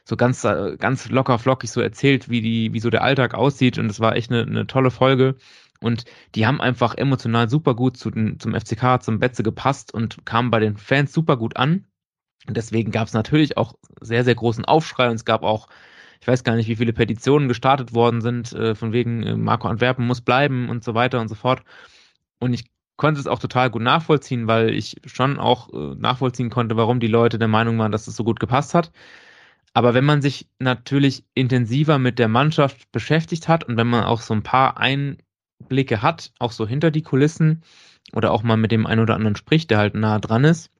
so 0.04 0.16
ganz, 0.16 0.44
äh, 0.44 0.76
ganz 0.78 1.10
locker 1.10 1.38
flockig 1.38 1.70
so 1.70 1.82
erzählt, 1.82 2.30
wie 2.30 2.40
die, 2.40 2.72
wie 2.72 2.80
so 2.80 2.88
der 2.88 3.02
Alltag 3.02 3.34
aussieht. 3.34 3.78
Und 3.78 3.90
es 3.90 4.00
war 4.00 4.16
echt 4.16 4.30
eine, 4.30 4.42
eine 4.42 4.66
tolle 4.66 4.90
Folge. 4.90 5.36
Und 5.80 6.04
die 6.34 6.46
haben 6.46 6.60
einfach 6.60 6.94
emotional 6.94 7.48
super 7.48 7.74
gut 7.74 7.96
zu 7.96 8.10
den, 8.10 8.40
zum 8.40 8.54
FCK, 8.54 9.02
zum 9.02 9.18
Betze 9.18 9.42
gepasst 9.42 9.92
und 9.92 10.24
kamen 10.24 10.50
bei 10.50 10.60
den 10.60 10.76
Fans 10.76 11.12
super 11.12 11.36
gut 11.36 11.56
an. 11.56 11.86
Und 12.46 12.56
deswegen 12.56 12.92
gab 12.92 13.08
es 13.08 13.14
natürlich 13.14 13.56
auch 13.56 13.74
sehr, 14.00 14.24
sehr 14.24 14.34
großen 14.34 14.64
Aufschrei 14.64 15.08
und 15.08 15.16
es 15.16 15.24
gab 15.24 15.42
auch, 15.42 15.68
ich 16.20 16.28
weiß 16.28 16.44
gar 16.44 16.56
nicht, 16.56 16.68
wie 16.68 16.76
viele 16.76 16.92
Petitionen 16.92 17.48
gestartet 17.48 17.94
worden 17.94 18.20
sind, 18.20 18.52
äh, 18.52 18.74
von 18.74 18.92
wegen 18.92 19.22
äh, 19.22 19.36
Marco 19.36 19.68
Antwerpen 19.68 20.06
muss 20.06 20.20
bleiben 20.20 20.68
und 20.68 20.84
so 20.84 20.94
weiter 20.94 21.20
und 21.20 21.28
so 21.28 21.34
fort. 21.34 21.62
Und 22.38 22.52
ich 22.54 22.70
konnte 22.96 23.20
es 23.20 23.26
auch 23.26 23.38
total 23.38 23.70
gut 23.70 23.82
nachvollziehen, 23.82 24.46
weil 24.46 24.70
ich 24.70 24.96
schon 25.06 25.38
auch 25.38 25.72
äh, 25.72 25.94
nachvollziehen 25.96 26.50
konnte, 26.50 26.76
warum 26.76 27.00
die 27.00 27.08
Leute 27.08 27.38
der 27.38 27.48
Meinung 27.48 27.78
waren, 27.78 27.92
dass 27.92 28.06
es 28.06 28.16
so 28.16 28.24
gut 28.24 28.40
gepasst 28.40 28.74
hat. 28.74 28.92
Aber 29.74 29.92
wenn 29.92 30.06
man 30.06 30.22
sich 30.22 30.48
natürlich 30.58 31.24
intensiver 31.34 31.98
mit 31.98 32.18
der 32.18 32.28
Mannschaft 32.28 32.90
beschäftigt 32.92 33.46
hat 33.48 33.64
und 33.64 33.76
wenn 33.76 33.86
man 33.86 34.04
auch 34.04 34.22
so 34.22 34.32
ein 34.32 34.42
paar 34.42 34.78
ein 34.78 35.18
Blicke 35.68 36.02
hat, 36.02 36.32
auch 36.38 36.52
so 36.52 36.66
hinter 36.66 36.90
die 36.90 37.02
Kulissen 37.02 37.62
oder 38.12 38.32
auch 38.32 38.42
mal 38.42 38.56
mit 38.56 38.72
dem 38.72 38.86
einen 38.86 39.00
oder 39.00 39.14
anderen 39.14 39.36
spricht, 39.36 39.70
der 39.70 39.78
halt 39.78 39.94
nah 39.94 40.18
dran 40.18 40.44
ist, 40.44 40.70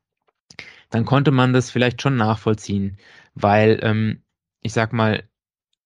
dann 0.91 1.05
konnte 1.05 1.31
man 1.31 1.53
das 1.53 1.71
vielleicht 1.71 2.03
schon 2.03 2.17
nachvollziehen, 2.17 2.99
weil 3.35 3.81
ähm, 3.83 4.23
ich 4.63 4.73
sag 4.73 4.93
mal, 4.93 5.25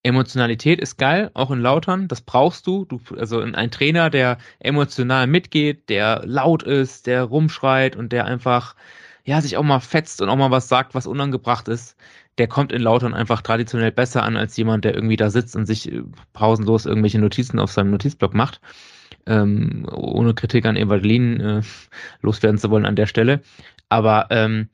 Emotionalität 0.02 0.80
ist 0.80 0.96
geil, 0.96 1.30
auch 1.34 1.50
in 1.50 1.60
Lautern, 1.60 2.08
das 2.08 2.22
brauchst 2.22 2.66
du. 2.66 2.86
du. 2.86 3.00
Also 3.18 3.40
ein 3.40 3.70
Trainer, 3.70 4.08
der 4.08 4.38
emotional 4.58 5.26
mitgeht, 5.26 5.90
der 5.90 6.22
laut 6.24 6.62
ist, 6.62 7.06
der 7.06 7.24
rumschreit 7.24 7.96
und 7.96 8.10
der 8.10 8.24
einfach 8.24 8.76
ja 9.24 9.42
sich 9.42 9.58
auch 9.58 9.62
mal 9.62 9.80
fetzt 9.80 10.22
und 10.22 10.30
auch 10.30 10.36
mal 10.36 10.50
was 10.50 10.68
sagt, 10.68 10.94
was 10.94 11.06
unangebracht 11.06 11.68
ist, 11.68 11.96
der 12.40 12.48
kommt 12.48 12.72
in 12.72 12.80
Lautern 12.80 13.12
einfach 13.12 13.42
traditionell 13.42 13.92
besser 13.92 14.22
an 14.22 14.38
als 14.38 14.56
jemand, 14.56 14.86
der 14.86 14.94
irgendwie 14.94 15.16
da 15.16 15.28
sitzt 15.28 15.54
und 15.56 15.66
sich 15.66 15.92
äh, 15.92 16.02
pausenlos 16.32 16.86
irgendwelche 16.86 17.18
Notizen 17.18 17.58
auf 17.58 17.70
seinem 17.70 17.90
Notizblock 17.90 18.32
macht. 18.32 18.62
Ähm, 19.26 19.86
ohne 19.92 20.32
Kritik 20.32 20.64
an 20.64 20.76
Evangeline 20.76 21.58
äh, 21.58 21.62
loswerden 22.22 22.58
zu 22.58 22.70
wollen 22.70 22.86
an 22.86 22.96
der 22.96 23.06
Stelle. 23.06 23.42
Aber 23.90 24.28
ähm, 24.30 24.70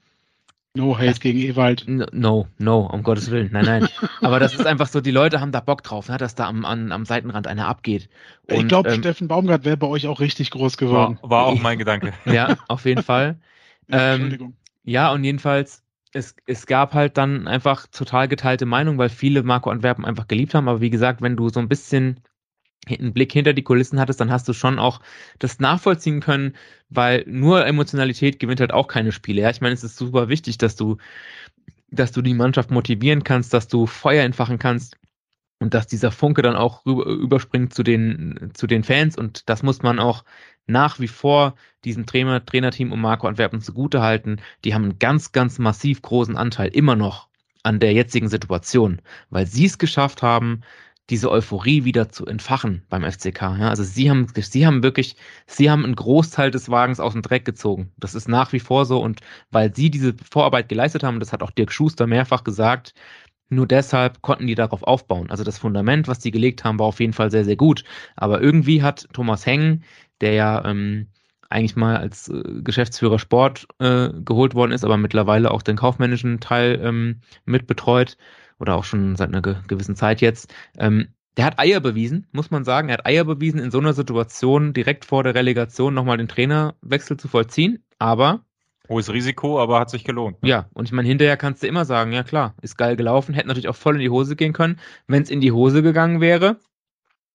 No 0.76 0.97
hate 0.97 1.06
das, 1.06 1.20
gegen 1.20 1.40
Ewald. 1.40 1.84
No, 1.88 2.47
no, 2.59 2.80
um 2.80 3.02
Gottes 3.02 3.30
Willen. 3.30 3.48
Nein, 3.51 3.64
nein. 3.64 3.88
Aber 4.20 4.38
das 4.38 4.55
ist 4.55 4.66
einfach 4.66 4.86
so, 4.86 5.01
die 5.01 5.10
Leute 5.10 5.40
haben 5.40 5.51
da 5.51 5.60
Bock 5.60 5.82
drauf, 5.82 6.09
ne, 6.09 6.18
dass 6.18 6.34
da 6.34 6.47
am, 6.47 6.64
am, 6.64 6.93
am 6.93 7.05
Seitenrand 7.05 7.47
einer 7.47 7.66
abgeht. 7.66 8.09
Und, 8.48 8.56
ich 8.56 8.68
glaube, 8.68 8.90
ähm, 8.90 9.01
Steffen 9.01 9.26
Baumgart 9.26 9.64
wäre 9.64 9.78
bei 9.78 9.86
euch 9.86 10.06
auch 10.06 10.20
richtig 10.20 10.51
groß 10.51 10.76
geworden. 10.76 11.18
War, 11.22 11.30
war 11.30 11.47
auch 11.47 11.60
mein 11.60 11.78
Gedanke. 11.78 12.12
Ja, 12.26 12.59
auf 12.68 12.84
jeden 12.84 13.02
Fall. 13.02 13.38
ja, 13.88 14.14
ähm, 14.14 14.55
ja, 14.84 15.10
und 15.10 15.24
jedenfalls, 15.24 15.82
es, 16.12 16.34
es 16.46 16.66
gab 16.66 16.94
halt 16.94 17.16
dann 17.16 17.48
einfach 17.48 17.86
total 17.88 18.28
geteilte 18.28 18.66
Meinung, 18.66 18.98
weil 18.98 19.08
viele 19.08 19.42
Marco 19.42 19.70
Antwerpen 19.70 20.04
einfach 20.04 20.28
geliebt 20.28 20.54
haben. 20.54 20.68
Aber 20.68 20.80
wie 20.80 20.90
gesagt, 20.90 21.22
wenn 21.22 21.36
du 21.36 21.48
so 21.48 21.60
ein 21.60 21.68
bisschen 21.68 22.20
einen 22.88 23.12
Blick 23.12 23.32
hinter 23.32 23.52
die 23.52 23.64
Kulissen 23.64 23.98
hattest, 23.98 24.20
dann 24.20 24.30
hast 24.30 24.48
du 24.48 24.52
schon 24.52 24.78
auch 24.78 25.00
das 25.38 25.58
nachvollziehen 25.58 26.20
können, 26.20 26.54
weil 26.88 27.24
nur 27.26 27.66
Emotionalität 27.66 28.38
gewinnt 28.38 28.60
halt 28.60 28.72
auch 28.72 28.86
keine 28.86 29.12
Spiele. 29.12 29.42
Ja, 29.42 29.50
ich 29.50 29.60
meine, 29.60 29.74
es 29.74 29.82
ist 29.84 29.96
super 29.96 30.28
wichtig, 30.28 30.58
dass 30.58 30.76
du, 30.76 30.96
dass 31.90 32.12
du 32.12 32.22
die 32.22 32.34
Mannschaft 32.34 32.70
motivieren 32.70 33.24
kannst, 33.24 33.52
dass 33.52 33.68
du 33.68 33.86
Feuer 33.86 34.24
entfachen 34.24 34.58
kannst 34.58 34.96
und 35.58 35.74
dass 35.74 35.86
dieser 35.86 36.12
Funke 36.12 36.42
dann 36.42 36.56
auch 36.56 36.86
rüber, 36.86 37.06
überspringt 37.06 37.74
zu 37.74 37.82
den, 37.82 38.50
zu 38.54 38.66
den 38.66 38.84
Fans 38.84 39.16
und 39.18 39.48
das 39.48 39.62
muss 39.62 39.82
man 39.82 39.98
auch 39.98 40.24
nach 40.66 40.98
wie 41.01 41.09
vor 41.09 41.55
diesem 41.84 42.06
Trainer, 42.06 42.44
Trainerteam 42.44 42.93
um 42.93 43.01
Marco 43.01 43.26
Antwerpen 43.26 43.60
zugute 43.60 44.02
halten. 44.02 44.40
Die 44.64 44.74
haben 44.74 44.84
einen 44.84 44.98
ganz, 44.98 45.32
ganz 45.32 45.59
massiv 45.59 46.02
großen 46.02 46.36
Anteil 46.36 46.68
immer 46.68 46.97
noch 46.97 47.28
an 47.62 47.80
der 47.80 47.93
jetzigen 47.93 48.28
Situation, 48.28 49.01
weil 49.30 49.47
sie 49.47 49.66
es 49.66 49.78
geschafft 49.78 50.22
haben, 50.22 50.62
diese 51.10 51.30
Euphorie 51.30 51.84
wieder 51.84 52.09
zu 52.09 52.26
entfachen 52.26 52.82
beim 52.88 53.05
FCK. 53.05 53.40
Ja, 53.59 53.68
also 53.68 53.84
sie 53.84 54.10
haben, 54.10 54.26
sie 54.34 54.66
haben 54.66 54.82
wirklich, 54.82 55.16
sie 55.47 55.70
haben 55.70 55.84
einen 55.84 55.94
Großteil 55.94 56.51
des 56.51 56.68
Wagens 56.68 56.98
aus 56.98 57.12
dem 57.12 57.22
Dreck 57.22 57.44
gezogen. 57.44 57.93
Das 57.97 58.14
ist 58.14 58.28
nach 58.28 58.52
wie 58.52 58.60
vor 58.60 58.86
so 58.86 59.01
und 59.01 59.20
weil 59.51 59.74
sie 59.74 59.90
diese 59.90 60.14
Vorarbeit 60.14 60.68
geleistet 60.68 61.05
haben, 61.05 61.20
das 61.20 61.32
hat 61.32 61.43
auch 61.43 61.52
Dirk 61.52 61.72
Schuster 61.72 62.06
mehrfach 62.09 62.43
gesagt, 62.43 62.93
nur 63.48 63.66
deshalb 63.68 64.22
konnten 64.22 64.48
die 64.48 64.56
darauf 64.56 64.82
aufbauen. 64.82 65.30
Also 65.30 65.44
das 65.44 65.59
Fundament, 65.59 66.09
was 66.09 66.18
die 66.18 66.32
gelegt 66.32 66.64
haben, 66.64 66.80
war 66.80 66.86
auf 66.86 66.98
jeden 66.98 67.12
Fall 67.12 67.30
sehr, 67.30 67.44
sehr 67.44 67.56
gut. 67.56 67.84
Aber 68.16 68.40
irgendwie 68.40 68.82
hat 68.82 69.06
Thomas 69.12 69.47
Hengen, 69.47 69.84
der 70.20 70.32
ja 70.32 70.64
ähm, 70.64 71.09
eigentlich 71.48 71.76
mal 71.76 71.97
als 71.97 72.28
äh, 72.28 72.43
Geschäftsführer 72.62 73.18
Sport 73.18 73.66
äh, 73.78 74.10
geholt 74.24 74.55
worden 74.55 74.72
ist, 74.72 74.84
aber 74.84 74.97
mittlerweile 74.97 75.51
auch 75.51 75.62
den 75.62 75.76
kaufmännischen 75.76 76.40
Teil 76.40 76.80
ähm, 76.82 77.20
mitbetreut, 77.44 78.16
oder 78.59 78.74
auch 78.76 78.84
schon 78.84 79.16
seit 79.16 79.28
einer 79.28 79.43
gewissen 79.43 79.97
Zeit 79.97 80.20
jetzt. 80.20 80.55
Ähm, 80.78 81.09
der 81.36 81.44
hat 81.44 81.59
Eier 81.59 81.80
bewiesen, 81.80 82.26
muss 82.32 82.51
man 82.51 82.64
sagen. 82.64 82.88
Er 82.88 82.94
hat 82.94 83.06
Eier 83.06 83.24
bewiesen, 83.24 83.60
in 83.60 83.70
so 83.70 83.78
einer 83.78 83.93
Situation 83.93 84.72
direkt 84.72 85.05
vor 85.05 85.22
der 85.22 85.34
Relegation 85.34 85.93
nochmal 85.93 86.16
den 86.16 86.28
Trainerwechsel 86.28 87.18
zu 87.18 87.28
vollziehen. 87.28 87.84
Aber. 87.98 88.40
Hohes 88.88 89.12
Risiko, 89.12 89.60
aber 89.60 89.80
hat 89.80 89.90
sich 89.90 90.05
gelohnt. 90.05 90.43
Ne? 90.43 90.48
Ja, 90.48 90.70
und 90.72 90.86
ich 90.86 90.93
meine, 90.93 91.09
hinterher 91.09 91.36
kannst 91.36 91.62
du 91.62 91.66
immer 91.66 91.84
sagen, 91.84 92.12
ja 92.12 92.22
klar, 92.22 92.55
ist 92.62 92.78
geil 92.78 92.97
gelaufen, 92.97 93.34
hätte 93.34 93.48
natürlich 93.48 93.68
auch 93.68 93.76
voll 93.76 93.97
in 93.97 94.01
die 94.01 94.10
Hose 94.10 94.36
gehen 94.36 94.52
können. 94.52 94.78
Wenn 95.09 95.24
es 95.24 95.30
in 95.30 95.40
die 95.40 95.51
Hose 95.51 95.82
gegangen 95.82 96.20
wäre, 96.20 96.56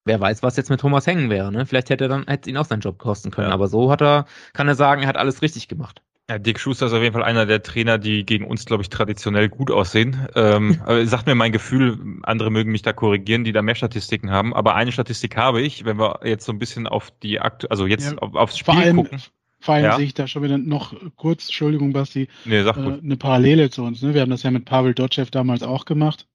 wer 0.06 0.20
weiß, 0.20 0.44
was 0.44 0.58
jetzt 0.58 0.70
mit 0.70 0.80
Thomas 0.80 1.08
hängen 1.08 1.30
wäre. 1.30 1.52
Ne? 1.52 1.66
Vielleicht 1.66 1.90
hätte 1.90 2.06
er 2.06 2.10
dann 2.10 2.26
hätte 2.28 2.50
ihn 2.50 2.58
auch 2.58 2.66
seinen 2.66 2.82
Job 2.82 2.98
kosten 2.98 3.32
können. 3.32 3.50
Ja. 3.50 3.54
Aber 3.54 3.68
so 3.68 3.92
hat 3.92 4.02
er, 4.02 4.26
kann 4.54 4.68
er 4.68 4.76
sagen, 4.76 5.04
er 5.04 5.08
hat 5.08 5.18
alles 5.18 5.42
richtig 5.42 5.68
gemacht. 5.68 6.02
Ja, 6.30 6.40
Dick 6.40 6.60
Schuster 6.60 6.86
ist 6.86 6.94
auf 6.94 7.02
jeden 7.02 7.14
Fall 7.14 7.24
einer 7.24 7.46
der 7.46 7.62
Trainer, 7.62 7.98
die 7.98 8.26
gegen 8.26 8.46
uns, 8.46 8.64
glaube 8.66 8.84
ich, 8.84 8.90
traditionell 8.90 9.50
gut 9.50 9.70
aussehen. 9.70 10.28
Ähm, 10.36 10.80
aber 10.86 11.06
sagt 11.06 11.28
mir 11.28 11.36
mein 11.36 11.52
Gefühl, 11.52 12.00
andere 12.24 12.52
mögen 12.52 12.72
mich 12.72 12.84
da 12.84 12.94
korrigieren, 12.94 13.44
die 13.44 13.52
da 13.52 13.62
mehr 13.62 13.76
Statistiken 13.76 14.32
haben. 14.32 14.54
Aber 14.54 14.76
eine 14.76 14.94
Statistik 14.94 15.36
habe 15.36 15.62
ich, 15.62 15.84
wenn 15.84 16.00
wir 16.00 16.22
jetzt 16.24 16.46
so 16.46 16.54
ein 16.54 16.60
bisschen 16.60 16.88
auf 16.88 17.12
die 17.22 17.42
Akt, 17.42 17.70
also 17.70 17.86
jetzt 17.86 18.14
ja, 18.14 18.18
auf, 18.20 18.36
aufs 18.36 18.58
Spiel 18.58 18.74
vor 18.74 18.82
allem, 18.82 18.96
gucken. 18.96 19.22
Vor 19.60 19.76
allem 19.76 19.84
ja. 19.84 19.96
sehe 19.98 20.06
ich 20.06 20.14
da 20.14 20.26
schon 20.26 20.42
wieder 20.44 20.58
noch 20.58 20.96
kurz, 21.18 21.48
Entschuldigung, 21.48 21.92
Basti, 21.94 22.30
nee, 22.46 22.64
sag 22.64 22.78
äh, 22.78 23.00
eine 23.04 23.18
Parallele 23.18 23.70
zu 23.70 23.84
uns. 23.84 24.02
Ne? 24.02 24.14
Wir 24.14 24.22
haben 24.22 24.32
das 24.32 24.44
ja 24.44 24.52
mit 24.52 24.66
Pavel 24.66 24.94
Dotschew 24.94 25.26
damals 25.30 25.64
auch 25.64 25.86
gemacht. 25.86 26.28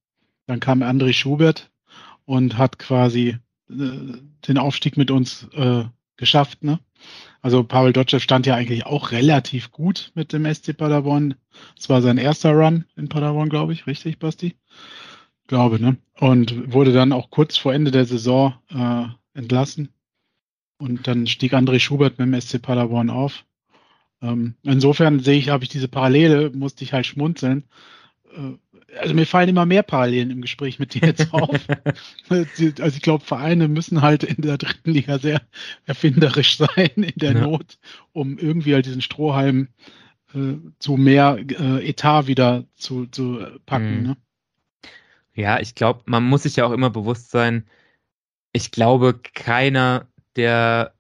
Dann 0.47 0.61
kam 0.61 0.83
André 0.83 1.13
Schubert 1.13 1.71
und 2.27 2.59
hat 2.59 2.79
quasi 2.79 3.39
den 3.69 4.59
Aufstieg 4.59 4.97
mit 4.97 5.11
uns 5.11 5.49
äh, 5.55 5.85
geschafft. 6.17 6.63
Ne? 6.63 6.79
Also 7.43 7.63
Pavel 7.65 7.93
Dotschew 7.93 8.19
stand 8.19 8.47
ja 8.47 8.55
eigentlich 8.55 8.87
auch 8.87 9.13
relativ 9.13 9.71
gut 9.71 10.13
mit 10.15 10.33
dem 10.33 10.53
SC 10.53 10.77
Paderborn. 10.77 11.35
Es 11.79 11.89
war 11.89 12.03
sein 12.03 12.19
erster 12.19 12.53
Run 12.53 12.85
in 12.97 13.09
Paderborn, 13.09 13.49
glaube 13.49 13.73
ich. 13.73 13.87
Richtig, 13.87 14.19
Basti? 14.19 14.57
Glaube, 15.47 15.81
ne? 15.81 15.97
Und 16.19 16.73
wurde 16.73 16.93
dann 16.93 17.13
auch 17.13 17.31
kurz 17.31 17.57
vor 17.57 17.73
Ende 17.73 17.91
der 17.91 18.05
Saison 18.05 18.55
äh, 18.71 19.05
entlassen. 19.39 19.91
Und 20.79 21.07
dann 21.07 21.27
stieg 21.27 21.55
André 21.55 21.79
Schubert 21.79 22.19
mit 22.19 22.27
dem 22.27 22.41
SC 22.41 22.61
Paderborn 22.61 23.11
auf. 23.11 23.45
Ähm, 24.23 24.55
insofern 24.63 25.21
sehe 25.21 25.39
ich, 25.39 25.51
habe 25.51 25.65
ich 25.65 25.71
diese 25.71 25.89
Parallele, 25.89 26.51
musste 26.51 26.85
ich 26.85 26.93
halt 26.93 27.07
schmunzeln. 27.07 27.65
Äh, 28.35 28.55
also 28.99 29.15
mir 29.15 29.27
fallen 29.27 29.49
immer 29.49 29.67
mehr 29.67 29.83
Parallelen 29.83 30.31
im 30.31 30.41
Gespräch 30.41 30.79
mit 30.79 30.95
dir 30.95 31.03
jetzt 31.03 31.33
auf. 31.33 31.61
also 32.29 32.97
ich 32.97 33.03
glaube, 33.03 33.25
Vereine 33.25 33.69
müssen 33.69 34.03
halt 34.03 34.23
in 34.23 34.43
der 34.43 34.59
dritten 34.59 34.91
Liga 34.91 35.19
sehr 35.19 35.43
erfinderisch 35.87 36.57
sein 36.59 36.91
in 36.95 37.13
der 37.17 37.33
ja. 37.33 37.41
Not, 37.41 37.79
um 38.13 38.39
irgendwie 38.39 38.75
halt 38.75 38.87
diesen 38.87 39.03
Strohhalm 39.03 39.69
äh, 40.35 40.55
zu 40.79 40.97
mehr 40.97 41.39
äh, 41.39 41.89
Etat 41.89 42.27
wieder 42.27 42.65
zu, 42.75 43.07
zu 43.07 43.47
packen. 43.67 43.99
Mhm. 43.99 44.07
Ne? 44.09 44.17
Ja, 45.35 45.61
ich 45.61 45.75
glaube, 45.75 46.03
man 46.07 46.25
muss 46.25 46.45
sich 46.45 46.57
ja 46.57 46.67
auch 46.67 46.73
immer 46.73 46.91
bewusst 46.91 47.31
sein, 47.31 47.67
ich 48.53 48.71
glaube, 48.71 49.21
keiner, 49.35 50.09
der 50.35 50.95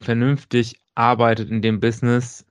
vernünftig 0.00 0.78
arbeitet 0.94 1.50
in 1.50 1.62
dem 1.62 1.80
Business, 1.80 2.44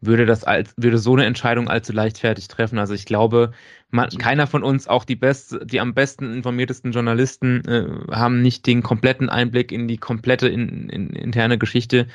würde 0.00 0.26
das 0.26 0.44
als, 0.44 0.72
würde 0.76 0.98
so 0.98 1.14
eine 1.14 1.24
Entscheidung 1.24 1.68
allzu 1.68 1.92
leichtfertig 1.92 2.48
treffen. 2.48 2.78
Also 2.78 2.94
ich 2.94 3.04
glaube, 3.04 3.52
man, 3.90 4.10
keiner 4.10 4.46
von 4.46 4.62
uns, 4.62 4.88
auch 4.88 5.04
die 5.04 5.16
best, 5.16 5.58
die 5.64 5.80
am 5.80 5.94
besten 5.94 6.32
informiertesten 6.32 6.92
Journalisten, 6.92 7.64
äh, 7.66 8.14
haben 8.14 8.42
nicht 8.42 8.66
den 8.66 8.82
kompletten 8.82 9.28
Einblick 9.28 9.72
in 9.72 9.88
die 9.88 9.98
komplette 9.98 10.48
in, 10.48 10.88
in, 10.88 11.10
interne 11.10 11.58
Geschichte. 11.58 12.06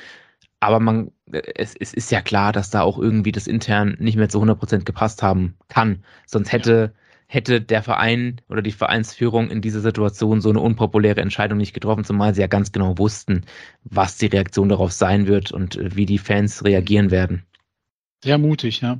Aber 0.60 0.80
man, 0.80 1.10
es, 1.30 1.74
es 1.76 1.92
ist 1.92 2.10
ja 2.10 2.22
klar, 2.22 2.52
dass 2.52 2.70
da 2.70 2.82
auch 2.82 2.98
irgendwie 2.98 3.32
das 3.32 3.46
intern 3.46 3.96
nicht 3.98 4.16
mehr 4.16 4.28
zu 4.28 4.38
100 4.38 4.58
Prozent 4.58 4.86
gepasst 4.86 5.22
haben 5.22 5.56
kann. 5.68 6.04
Sonst 6.26 6.52
hätte, 6.52 6.92
ja. 6.94 7.00
hätte 7.26 7.60
der 7.60 7.82
Verein 7.82 8.40
oder 8.48 8.62
die 8.62 8.72
Vereinsführung 8.72 9.50
in 9.50 9.60
dieser 9.60 9.80
Situation 9.80 10.40
so 10.40 10.48
eine 10.48 10.60
unpopuläre 10.60 11.20
Entscheidung 11.20 11.58
nicht 11.58 11.74
getroffen, 11.74 12.04
zumal 12.04 12.34
sie 12.34 12.40
ja 12.40 12.46
ganz 12.46 12.72
genau 12.72 12.96
wussten, 12.96 13.44
was 13.84 14.16
die 14.16 14.26
Reaktion 14.26 14.70
darauf 14.70 14.92
sein 14.92 15.26
wird 15.26 15.52
und 15.52 15.76
äh, 15.76 15.94
wie 15.96 16.06
die 16.06 16.18
Fans 16.18 16.64
reagieren 16.64 17.10
werden. 17.10 17.44
Sehr 18.24 18.38
mutig, 18.38 18.80
ja. 18.80 18.98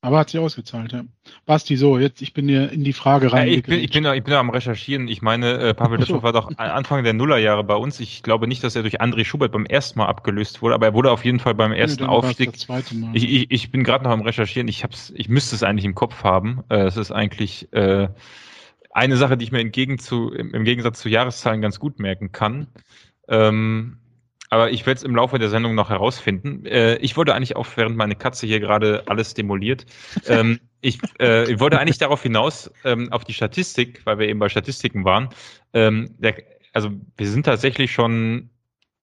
Aber 0.00 0.18
hat 0.18 0.30
sich 0.30 0.40
ausgezahlt, 0.40 0.92
ja. 0.92 1.04
Basti, 1.44 1.76
so, 1.76 1.98
jetzt, 1.98 2.22
ich 2.22 2.32
bin 2.34 2.46
dir 2.46 2.70
in 2.70 2.84
die 2.84 2.92
Frage 2.92 3.32
rein. 3.32 3.48
Ja, 3.48 3.54
ich, 3.54 3.62
bin, 3.64 3.80
ich, 3.80 3.90
bin 3.90 4.04
da, 4.04 4.14
ich 4.14 4.22
bin 4.22 4.34
am 4.34 4.50
Recherchieren. 4.50 5.08
Ich 5.08 5.22
meine, 5.22 5.58
äh, 5.58 5.74
Pavel 5.74 5.98
Desshoff 5.98 6.22
war 6.22 6.32
doch 6.32 6.56
Anfang 6.56 7.02
der 7.02 7.14
Nullerjahre 7.14 7.64
bei 7.64 7.74
uns. 7.74 7.98
Ich 7.98 8.22
glaube 8.22 8.46
nicht, 8.46 8.62
dass 8.62 8.76
er 8.76 8.82
durch 8.82 9.00
André 9.00 9.24
Schubert 9.24 9.50
beim 9.50 9.66
ersten 9.66 9.98
Mal 9.98 10.06
abgelöst 10.06 10.62
wurde, 10.62 10.76
aber 10.76 10.86
er 10.86 10.94
wurde 10.94 11.10
auf 11.10 11.24
jeden 11.24 11.40
Fall 11.40 11.54
beim 11.54 11.72
ersten 11.72 12.04
ja, 12.04 12.08
Aufstieg. 12.08 12.52
Ich, 13.12 13.28
ich, 13.28 13.50
ich 13.50 13.70
bin 13.70 13.82
gerade 13.82 14.04
noch 14.04 14.12
am 14.12 14.22
Recherchieren. 14.22 14.68
Ich, 14.68 14.84
hab's, 14.84 15.12
ich 15.16 15.28
müsste 15.28 15.56
es 15.56 15.64
eigentlich 15.64 15.84
im 15.84 15.94
Kopf 15.94 16.22
haben. 16.22 16.62
Äh, 16.68 16.82
es 16.82 16.96
ist 16.96 17.10
eigentlich 17.10 17.72
äh, 17.72 18.08
eine 18.90 19.16
Sache, 19.16 19.36
die 19.36 19.44
ich 19.44 19.52
mir 19.52 19.60
entgegen 19.60 19.98
zu, 19.98 20.32
im, 20.32 20.52
im 20.52 20.64
Gegensatz 20.64 21.00
zu 21.00 21.08
Jahreszahlen 21.08 21.60
ganz 21.60 21.78
gut 21.78 21.98
merken 21.98 22.32
kann. 22.32 22.66
Ähm, 23.28 23.98
aber 24.52 24.70
ich 24.70 24.84
werde 24.84 24.98
es 24.98 25.02
im 25.02 25.16
Laufe 25.16 25.38
der 25.38 25.48
Sendung 25.48 25.74
noch 25.74 25.88
herausfinden. 25.88 26.66
Äh, 26.66 26.96
ich 26.96 27.16
wollte 27.16 27.34
eigentlich 27.34 27.56
auch, 27.56 27.66
während 27.76 27.96
meine 27.96 28.16
Katze 28.16 28.46
hier 28.46 28.60
gerade 28.60 29.02
alles 29.06 29.32
demoliert, 29.32 29.86
ähm, 30.26 30.60
ich, 30.82 30.98
äh, 31.18 31.50
ich 31.50 31.58
wollte 31.58 31.78
eigentlich 31.78 31.96
darauf 31.96 32.22
hinaus, 32.22 32.70
ähm, 32.84 33.10
auf 33.10 33.24
die 33.24 33.32
Statistik, 33.32 34.02
weil 34.04 34.18
wir 34.18 34.28
eben 34.28 34.38
bei 34.38 34.50
Statistiken 34.50 35.06
waren. 35.06 35.30
Ähm, 35.72 36.14
der, 36.18 36.34
also 36.74 36.90
wir 37.16 37.28
sind 37.28 37.46
tatsächlich 37.46 37.92
schon, 37.92 38.50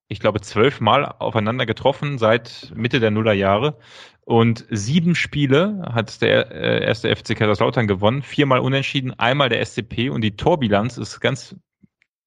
ich 0.07 0.19
glaube, 0.19 0.39
zwölfmal 0.41 1.15
aufeinander 1.17 1.65
getroffen 1.65 2.19
seit 2.19 2.71
Mitte 2.75 2.99
der 2.99 3.09
Nullerjahre. 3.09 3.79
Und 4.25 4.67
sieben 4.69 5.15
Spiele 5.15 5.81
hat 5.91 6.21
der 6.21 6.51
äh, 6.51 6.85
erste 6.85 7.15
FC 7.15 7.35
Kaiserslautern 7.35 7.87
gewonnen, 7.87 8.21
viermal 8.21 8.59
unentschieden, 8.59 9.17
einmal 9.17 9.49
der 9.49 9.65
SCP 9.65 10.11
und 10.11 10.21
die 10.21 10.35
Torbilanz 10.35 10.99
ist 10.99 11.19
ganz 11.21 11.55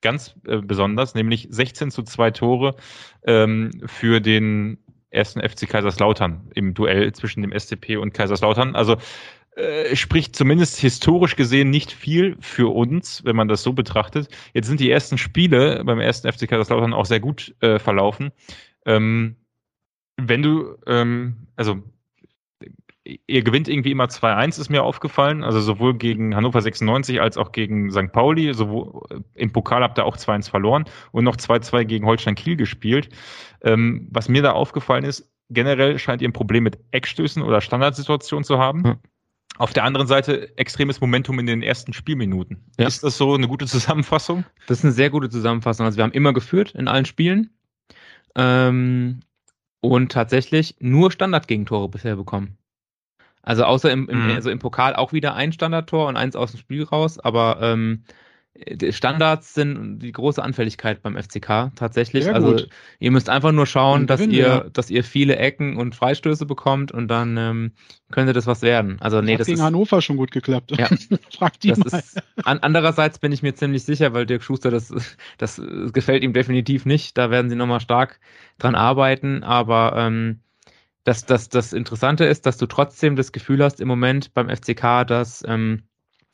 ganz 0.03 0.35
äh, 0.47 0.59
besonders, 0.59 1.15
nämlich 1.15 1.49
16 1.51 1.91
zu 1.91 2.03
2 2.03 2.31
Tore 2.33 2.77
ähm, 3.25 3.71
für 3.87 4.21
den 4.21 4.79
ersten 5.11 5.41
FC 5.41 5.69
Kaiserslautern 5.69 6.51
im 6.55 6.75
Duell 6.75 7.13
zwischen 7.13 7.43
dem 7.43 7.59
SCP 7.59 7.97
und 7.97 8.13
Kaiserslautern. 8.13 8.75
Also 8.75 8.97
äh, 9.57 9.95
spricht 9.95 10.35
zumindest 10.35 10.79
historisch 10.79 11.37
gesehen 11.37 11.71
nicht 11.71 11.93
viel 11.93 12.37
für 12.41 12.75
uns, 12.75 13.23
wenn 13.25 13.37
man 13.37 13.49
das 13.49 13.63
so 13.63 13.73
betrachtet. 13.73 14.29
Jetzt 14.55 14.67
sind 14.67 14.81
die 14.81 14.91
ersten 14.91 15.19
Spiele 15.19 15.85
beim 15.85 16.01
ersten 16.01 16.31
FC 16.31 16.49
Kaiserslautern 16.49 16.95
auch 16.95 17.07
sehr 17.07 17.21
gut 17.21 17.55
äh, 17.61 17.79
verlaufen. 17.79 18.33
Ähm, 18.87 19.37
wenn 20.17 20.43
du, 20.43 20.77
ähm, 20.87 21.49
also 21.57 21.83
ihr 23.05 23.43
gewinnt 23.43 23.69
irgendwie 23.69 23.91
immer 23.91 24.05
2-1, 24.05 24.61
ist 24.61 24.71
mir 24.71 24.83
aufgefallen. 24.83 25.43
Also 25.43 25.61
sowohl 25.61 25.95
gegen 25.95 26.37
Hannover 26.37 26.61
96 26.61 27.21
als 27.21 27.37
auch 27.37 27.53
gegen 27.53 27.91
St. 27.91 28.13
Pauli. 28.13 28.55
Sowohl, 28.55 29.25
Im 29.35 29.53
Pokal 29.53 29.83
habt 29.83 29.99
ihr 29.99 30.05
auch 30.05 30.17
2-1 30.17 30.51
verloren 30.51 30.85
und 31.11 31.25
noch 31.25 31.37
2-2 31.37 31.85
gegen 31.85 32.07
Holstein 32.07 32.35
Kiel 32.35 32.57
gespielt. 32.57 33.09
Ähm, 33.63 34.09
was 34.11 34.29
mir 34.29 34.43
da 34.43 34.53
aufgefallen 34.53 35.05
ist, 35.05 35.33
generell 35.51 35.99
scheint 35.99 36.23
ihr 36.23 36.29
ein 36.29 36.33
Problem 36.33 36.65
mit 36.65 36.79
Eckstößen 36.93 37.43
oder 37.43 37.61
Standardsituationen 37.61 38.45
zu 38.45 38.59
haben. 38.59 38.85
Ja. 38.85 38.99
Auf 39.59 39.73
der 39.73 39.85
anderen 39.85 40.07
Seite 40.07 40.57
extremes 40.57 41.01
Momentum 41.01 41.39
in 41.39 41.47
den 41.47 41.63
ersten 41.63 41.93
Spielminuten. 41.93 42.65
Ja. 42.79 42.87
Ist 42.87 43.05
das 43.05 43.19
so 43.19 43.35
eine 43.35 43.49
gute 43.49 43.67
Zusammenfassung? 43.67 44.45
Das 44.67 44.79
ist 44.79 44.85
eine 44.85 44.93
sehr 44.93 45.11
gute 45.11 45.29
Zusammenfassung. 45.29 45.85
Also 45.87 45.99
wir 45.99 46.05
haben 46.05 46.13
immer 46.13 46.33
geführt 46.33 46.75
in 46.75 46.89
allen 46.89 47.05
Spielen 47.05 47.51
ähm, 48.35 49.21
und 49.81 50.13
tatsächlich 50.13 50.77
nur 50.79 51.11
Standardgegentore 51.11 51.89
bisher 51.89 52.17
bekommen. 52.17 52.57
Also 53.43 53.65
außer 53.65 53.91
im, 53.91 54.09
im, 54.09 54.25
mhm. 54.27 54.31
also 54.33 54.51
im 54.51 54.59
Pokal 54.59 54.95
auch 54.95 55.13
wieder 55.13 55.35
ein 55.35 55.53
Standardtor 55.53 56.09
und 56.09 56.17
eins 56.17 56.37
aus 56.37 56.53
dem 56.53 56.61
Spiel 56.61 56.85
raus, 56.85 57.19
aber 57.19 57.59
ähm, 57.61 58.05
Standards 58.91 59.55
sind 59.55 60.01
die 60.01 60.13
große 60.13 60.43
Anfälligkeit 60.43 61.03
beim 61.03 61.17
FCK 61.17 61.73
tatsächlich. 61.75 62.25
Sehr 62.25 62.35
also 62.35 62.51
gut. 62.51 62.69
ihr 62.99 63.11
müsst 63.11 63.31
einfach 63.31 63.51
nur 63.51 63.65
schauen, 63.67 64.07
dass 64.07 64.21
ihr, 64.21 64.47
ja. 64.47 64.65
dass 64.71 64.91
ihr 64.91 65.05
viele 65.05 65.37
Ecken 65.37 65.79
und 65.79 65.95
Freistöße 65.95 66.45
bekommt 66.45 66.93
und 66.93 67.09
dann 67.09 67.39
ähm, 67.39 67.73
könnte 68.11 68.35
das 68.35 68.47
was 68.47 68.61
werden. 68.61 68.99
Also 69.01 69.17
das 69.17 69.25
nee, 69.25 69.37
das 69.39 69.47
gegen 69.47 69.59
ist, 69.59 69.65
Hannover 69.65 70.03
schon 70.03 70.19
gut 70.19 70.33
geklappt. 70.33 70.77
Ja. 70.77 70.87
Fragt 71.37 71.65
die 71.65 71.69
das 71.69 71.79
mal. 71.79 71.99
Ist, 71.99 72.23
an, 72.45 72.59
andererseits 72.59 73.19
bin 73.19 73.33
ich 73.33 73.43
mir 73.43 73.55
ziemlich 73.55 73.85
sicher, 73.85 74.13
weil 74.13 74.27
Dirk 74.27 74.43
Schuster 74.43 74.71
das, 74.71 74.93
das 75.39 75.61
gefällt 75.93 76.23
ihm 76.23 76.35
definitiv 76.35 76.85
nicht. 76.85 77.17
Da 77.17 77.31
werden 77.31 77.49
sie 77.49 77.57
nochmal 77.57 77.81
stark 77.81 78.21
dran 78.59 78.75
arbeiten. 78.75 79.45
Aber 79.45 79.95
ähm, 79.97 80.41
das, 81.05 81.27
das, 81.27 81.49
das 81.49 81.73
Interessante 81.73 82.25
ist, 82.25 82.47
dass 82.47 82.59
du 82.59 82.67
trotzdem 82.67 83.17
das 83.17 83.33
Gefühl 83.33 83.63
hast 83.63 83.81
im 83.81 83.89
Moment 83.89 84.35
beim 84.35 84.49
FCK, 84.49 85.05
dass 85.07 85.45
ähm, 85.47 85.83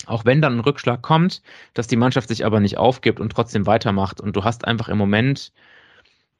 auch 0.07 0.25
wenn 0.25 0.41
dann 0.41 0.57
ein 0.57 0.61
Rückschlag 0.61 1.03
kommt, 1.03 1.43
dass 1.75 1.87
die 1.87 1.97
Mannschaft 1.97 2.29
sich 2.29 2.45
aber 2.45 2.61
nicht 2.61 2.79
aufgibt 2.79 3.21
und 3.21 3.33
trotzdem 3.33 3.67
weitermacht. 3.67 4.21
Und 4.21 4.37
du 4.37 4.45
hast 4.45 4.65
einfach 4.65 4.89
im 4.89 4.99
Moment 4.99 5.53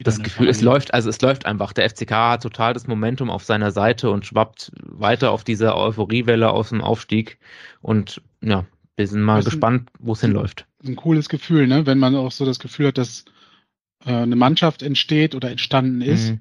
das 0.01 0.23
Gefühl, 0.23 0.49
es 0.49 0.63
läuft, 0.63 0.95
also 0.95 1.11
es 1.11 1.21
läuft 1.21 1.45
einfach. 1.45 1.73
Der 1.73 1.89
FCK 1.91 2.13
hat 2.13 2.43
total 2.43 2.73
das 2.73 2.87
Momentum 2.87 3.31
auf 3.31 3.43
seiner 3.43 3.73
Seite 3.73 4.11
und 4.11 4.27
schwappt 4.27 4.71
weiter 4.85 5.33
auf 5.33 5.43
diese 5.43 5.75
Euphoriewelle 5.75 6.51
aus 6.51 6.69
dem 6.69 6.83
Aufstieg. 6.83 7.39
Und 7.81 8.23
ja, 8.41 8.65
wir 8.97 9.07
sind 9.09 9.23
mal 9.23 9.43
gespannt, 9.43 9.91
wo 9.99 10.13
es 10.13 10.21
hinläuft. 10.21 10.67
Ein 10.87 10.95
cooles 10.95 11.29
Gefühl, 11.29 11.67
ne? 11.67 11.85
Wenn 11.87 11.99
man 11.99 12.15
auch 12.15 12.31
so 12.31 12.45
das 12.45 12.61
Gefühl 12.61 12.89
hat, 12.89 12.99
dass 12.99 13.25
äh, 14.05 14.13
eine 14.13 14.37
Mannschaft 14.37 14.83
entsteht 14.83 15.35
oder 15.35 15.51
entstanden 15.51 16.01
ist, 16.01 16.31
mhm. 16.31 16.41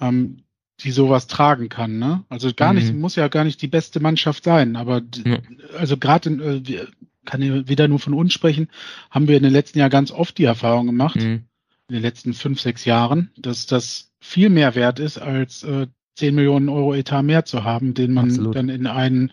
ähm, 0.00 0.42
die 0.82 0.90
sowas 0.90 1.26
tragen 1.26 1.68
kann. 1.68 1.98
Ne? 1.98 2.24
Also 2.28 2.52
gar 2.54 2.72
nicht, 2.72 2.92
mhm. 2.92 3.00
muss 3.00 3.16
ja 3.16 3.28
gar 3.28 3.44
nicht 3.44 3.60
die 3.62 3.68
beste 3.68 4.00
Mannschaft 4.00 4.44
sein, 4.44 4.76
aber 4.76 5.00
mhm. 5.00 5.38
also 5.76 5.96
gerade 5.96 6.30
äh, 6.30 6.86
kann 7.24 7.42
ich 7.42 7.68
wieder 7.68 7.88
nur 7.88 7.98
von 7.98 8.14
uns 8.14 8.32
sprechen, 8.32 8.68
haben 9.10 9.28
wir 9.28 9.36
in 9.36 9.42
den 9.42 9.52
letzten 9.52 9.78
Jahren 9.78 9.90
ganz 9.90 10.10
oft 10.10 10.38
die 10.38 10.44
Erfahrung 10.44 10.86
gemacht, 10.86 11.16
mhm. 11.16 11.44
in 11.88 11.94
den 11.94 12.02
letzten 12.02 12.32
fünf, 12.34 12.60
sechs 12.60 12.84
Jahren, 12.84 13.30
dass 13.36 13.66
das 13.66 14.12
viel 14.20 14.50
mehr 14.50 14.74
wert 14.74 14.98
ist, 14.98 15.18
als 15.18 15.62
äh, 15.62 15.86
10 16.16 16.34
Millionen 16.34 16.68
Euro 16.68 16.94
Etat 16.94 17.22
mehr 17.22 17.44
zu 17.44 17.64
haben, 17.64 17.94
den 17.94 18.12
man 18.12 18.28
Absolut. 18.28 18.54
dann 18.54 18.68
in 18.68 18.86
einen 18.86 19.32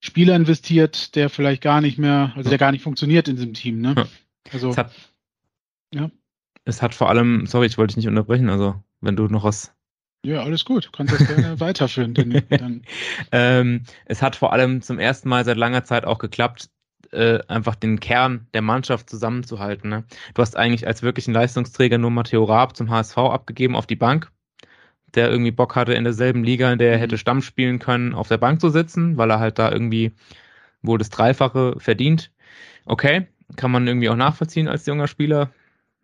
Spieler 0.00 0.36
investiert, 0.36 1.14
der 1.16 1.30
vielleicht 1.30 1.62
gar 1.62 1.80
nicht 1.80 1.98
mehr, 1.98 2.32
also 2.36 2.50
der 2.50 2.58
gar 2.58 2.72
nicht 2.72 2.82
funktioniert 2.82 3.28
in 3.28 3.36
diesem 3.36 3.54
Team. 3.54 3.80
Ne? 3.80 3.94
Also, 4.52 4.68
es 4.68 4.76
hat, 4.76 4.92
ja. 5.94 6.10
Es 6.66 6.82
hat 6.82 6.94
vor 6.94 7.08
allem, 7.08 7.46
sorry, 7.46 7.66
ich 7.66 7.78
wollte 7.78 7.92
dich 7.92 7.98
nicht 7.98 8.08
unterbrechen, 8.08 8.50
also 8.50 8.82
wenn 9.00 9.16
du 9.16 9.28
noch 9.28 9.44
was 9.44 9.74
ja, 10.24 10.42
alles 10.42 10.64
gut. 10.64 10.86
Du 10.86 10.90
kannst 10.90 11.12
das 11.12 11.26
gerne 11.26 11.60
weiterführen. 11.60 12.14
Dann. 12.48 12.82
ähm, 13.32 13.82
es 14.06 14.22
hat 14.22 14.36
vor 14.36 14.52
allem 14.52 14.82
zum 14.82 14.98
ersten 14.98 15.28
Mal 15.28 15.44
seit 15.44 15.56
langer 15.56 15.84
Zeit 15.84 16.04
auch 16.04 16.18
geklappt, 16.18 16.70
äh, 17.12 17.40
einfach 17.46 17.74
den 17.74 18.00
Kern 18.00 18.46
der 18.54 18.62
Mannschaft 18.62 19.10
zusammenzuhalten. 19.10 19.90
Ne? 19.90 20.04
Du 20.32 20.42
hast 20.42 20.56
eigentlich 20.56 20.86
als 20.86 21.02
wirklichen 21.02 21.34
Leistungsträger 21.34 21.98
nur 21.98 22.10
Matteo 22.10 22.44
Raab 22.44 22.74
zum 22.76 22.90
HSV 22.90 23.18
abgegeben 23.18 23.76
auf 23.76 23.86
die 23.86 23.96
Bank, 23.96 24.30
der 25.14 25.30
irgendwie 25.30 25.52
Bock 25.52 25.76
hatte, 25.76 25.92
in 25.92 26.04
derselben 26.04 26.42
Liga, 26.42 26.72
in 26.72 26.78
der 26.78 26.92
er 26.92 26.96
mhm. 26.96 27.00
hätte 27.02 27.18
Stamm 27.18 27.42
spielen 27.42 27.78
können, 27.78 28.14
auf 28.14 28.28
der 28.28 28.38
Bank 28.38 28.60
zu 28.60 28.70
sitzen, 28.70 29.16
weil 29.16 29.30
er 29.30 29.40
halt 29.40 29.58
da 29.58 29.70
irgendwie 29.70 30.12
wohl 30.82 30.98
das 30.98 31.10
Dreifache 31.10 31.76
verdient. 31.78 32.30
Okay, 32.86 33.26
kann 33.56 33.70
man 33.70 33.86
irgendwie 33.86 34.08
auch 34.08 34.16
nachvollziehen 34.16 34.68
als 34.68 34.86
junger 34.86 35.06
Spieler. 35.06 35.50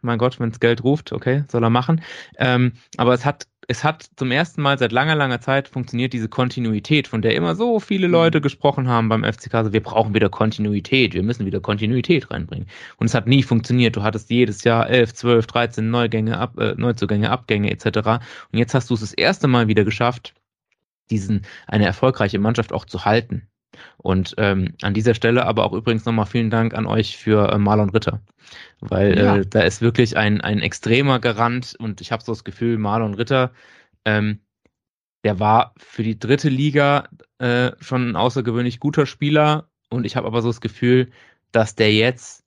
Mein 0.02 0.18
Gott, 0.18 0.40
wenn 0.40 0.51
es 0.51 0.60
Geld 0.60 0.84
ruft, 0.84 1.12
okay, 1.12 1.44
soll 1.48 1.62
er 1.62 1.70
machen. 1.70 2.02
Ähm, 2.38 2.72
aber 2.97 3.12
es 3.12 3.24
hat 3.24 3.47
es 3.70 3.84
hat 3.84 4.10
zum 4.16 4.32
ersten 4.32 4.62
Mal 4.62 4.76
seit 4.80 4.90
langer, 4.90 5.14
langer 5.14 5.40
Zeit 5.40 5.68
funktioniert 5.68 6.12
diese 6.12 6.28
Kontinuität, 6.28 7.06
von 7.06 7.22
der 7.22 7.36
immer 7.36 7.55
so 7.55 7.78
viele 7.78 8.09
mhm. 8.09 8.12
Leute 8.12 8.40
gesprochen 8.40 8.88
haben 8.88 9.09
beim 9.09 9.22
FCK. 9.22 9.55
Also 9.55 9.72
wir 9.72 9.80
brauchen 9.80 10.12
wieder 10.12 10.28
Kontinuität, 10.28 11.14
wir 11.14 11.22
müssen 11.22 11.47
wieder 11.47 11.60
Kontinuität 11.60 12.32
reinbringen. 12.32 12.66
Und 12.97 13.06
es 13.06 13.14
hat 13.14 13.28
nie 13.28 13.44
funktioniert. 13.44 13.94
Du 13.94 14.02
hattest 14.02 14.28
jedes 14.28 14.64
Jahr 14.64 14.90
11, 14.90 15.14
12, 15.14 15.47
13 15.47 15.88
Neugänge, 15.88 16.36
ab, 16.36 16.59
äh, 16.59 16.74
Neuzugänge, 16.76 17.30
Abgänge 17.30 17.70
etc. 17.70 18.09
Und 18.51 18.59
jetzt 18.59 18.74
hast 18.74 18.90
du 18.90 18.94
es 18.94 19.01
das 19.01 19.12
erste 19.12 19.47
Mal 19.47 19.68
wieder 19.68 19.84
geschafft, 19.84 20.34
diesen 21.10 21.42
eine 21.68 21.86
erfolgreiche 21.86 22.40
Mannschaft 22.40 22.72
auch 22.72 22.86
zu 22.86 23.05
halten. 23.05 23.49
Und 23.98 24.34
ähm, 24.38 24.74
an 24.82 24.94
dieser 24.94 25.14
Stelle 25.14 25.47
aber 25.47 25.64
auch 25.64 25.72
übrigens 25.72 26.05
nochmal 26.05 26.26
vielen 26.26 26.51
Dank 26.51 26.74
an 26.74 26.86
euch 26.86 27.16
für 27.16 27.52
äh, 27.52 27.59
Marlon 27.59 27.90
Ritter. 27.90 28.20
Weil 28.80 29.16
ja. 29.16 29.36
äh, 29.36 29.47
da 29.47 29.60
ist 29.60 29.82
wirklich 29.82 30.16
ein, 30.16 30.40
ein 30.40 30.60
extremer 30.60 31.20
Garant 31.20 31.74
und 31.78 32.01
ich 32.01 32.12
habe 32.12 32.22
so 32.22 32.32
das 32.32 32.44
Gefühl, 32.44 32.78
Marlon 32.78 33.14
Ritter, 33.14 33.52
ähm, 34.05 34.40
der 35.24 35.38
war 35.38 35.74
für 35.76 36.02
die 36.02 36.18
dritte 36.18 36.48
Liga 36.48 37.09
äh, 37.38 37.72
schon 37.80 38.10
ein 38.10 38.16
außergewöhnlich 38.16 38.80
guter 38.80 39.06
Spieler 39.06 39.68
und 39.90 40.05
ich 40.05 40.16
habe 40.16 40.26
aber 40.26 40.42
so 40.42 40.48
das 40.48 40.60
Gefühl, 40.60 41.10
dass 41.52 41.74
der 41.74 41.92
jetzt 41.92 42.44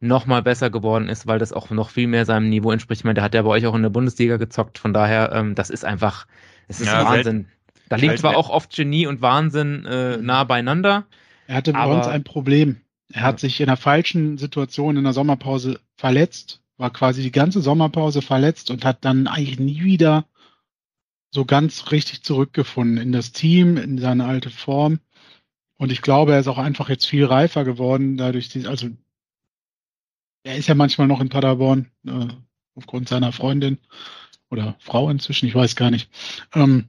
noch 0.00 0.26
mal 0.26 0.42
besser 0.42 0.68
geworden 0.68 1.08
ist, 1.08 1.26
weil 1.26 1.38
das 1.38 1.52
auch 1.52 1.70
noch 1.70 1.90
viel 1.90 2.08
mehr 2.08 2.26
seinem 2.26 2.48
Niveau 2.48 2.72
entspricht. 2.72 3.00
Ich 3.00 3.04
meine, 3.04 3.14
der 3.14 3.24
hat 3.24 3.34
ja 3.34 3.42
bei 3.42 3.50
euch 3.50 3.66
auch 3.66 3.74
in 3.74 3.82
der 3.82 3.90
Bundesliga 3.90 4.36
gezockt, 4.36 4.78
von 4.78 4.92
daher, 4.92 5.30
ähm, 5.32 5.54
das 5.54 5.70
ist 5.70 5.84
einfach, 5.84 6.26
es 6.66 6.80
ist 6.80 6.88
ja, 6.88 7.04
Wahnsinn. 7.04 7.46
Da 7.92 7.98
liegt 7.98 8.20
zwar 8.20 8.38
auch 8.38 8.48
oft 8.48 8.74
Genie 8.74 9.06
und 9.06 9.20
Wahnsinn 9.20 9.84
äh, 9.84 10.16
mhm. 10.16 10.24
nah 10.24 10.44
beieinander. 10.44 11.04
Er 11.46 11.56
hatte 11.56 11.74
bei 11.74 11.84
uns 11.84 12.06
ein 12.06 12.24
Problem. 12.24 12.80
Er 13.12 13.22
hat 13.22 13.38
sich 13.38 13.60
in 13.60 13.68
einer 13.68 13.76
falschen 13.76 14.38
Situation 14.38 14.96
in 14.96 15.04
der 15.04 15.12
Sommerpause 15.12 15.78
verletzt, 15.96 16.62
war 16.78 16.90
quasi 16.90 17.22
die 17.22 17.32
ganze 17.32 17.60
Sommerpause 17.60 18.22
verletzt 18.22 18.70
und 18.70 18.86
hat 18.86 19.04
dann 19.04 19.26
eigentlich 19.26 19.60
nie 19.60 19.84
wieder 19.84 20.24
so 21.30 21.44
ganz 21.44 21.90
richtig 21.90 22.22
zurückgefunden 22.22 22.96
in 22.96 23.12
das 23.12 23.32
Team, 23.32 23.76
in 23.76 23.98
seine 23.98 24.24
alte 24.24 24.48
Form. 24.48 25.00
Und 25.76 25.92
ich 25.92 26.00
glaube, 26.00 26.32
er 26.32 26.40
ist 26.40 26.48
auch 26.48 26.58
einfach 26.58 26.88
jetzt 26.88 27.06
viel 27.06 27.26
reifer 27.26 27.64
geworden, 27.64 28.16
dadurch, 28.16 28.48
die, 28.48 28.66
also 28.66 28.88
er 30.44 30.56
ist 30.56 30.68
ja 30.68 30.74
manchmal 30.74 31.08
noch 31.08 31.20
in 31.20 31.28
Paderborn, 31.28 31.90
äh, 32.06 32.28
aufgrund 32.74 33.10
seiner 33.10 33.32
Freundin 33.32 33.76
oder 34.50 34.76
Frau 34.78 35.10
inzwischen, 35.10 35.46
ich 35.46 35.54
weiß 35.54 35.76
gar 35.76 35.90
nicht. 35.90 36.08
Ähm, 36.54 36.88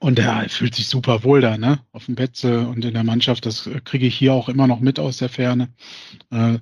und 0.00 0.18
er 0.18 0.48
fühlt 0.48 0.74
sich 0.74 0.86
super 0.86 1.24
wohl 1.24 1.40
da, 1.40 1.58
ne? 1.58 1.80
Auf 1.92 2.06
dem 2.06 2.14
Betze 2.14 2.66
und 2.68 2.84
in 2.84 2.94
der 2.94 3.04
Mannschaft. 3.04 3.46
Das 3.46 3.68
kriege 3.84 4.06
ich 4.06 4.16
hier 4.16 4.32
auch 4.32 4.48
immer 4.48 4.66
noch 4.66 4.80
mit 4.80 4.98
aus 4.98 5.18
der 5.18 5.28
Ferne. 5.28 5.68
Äh, 6.30 6.58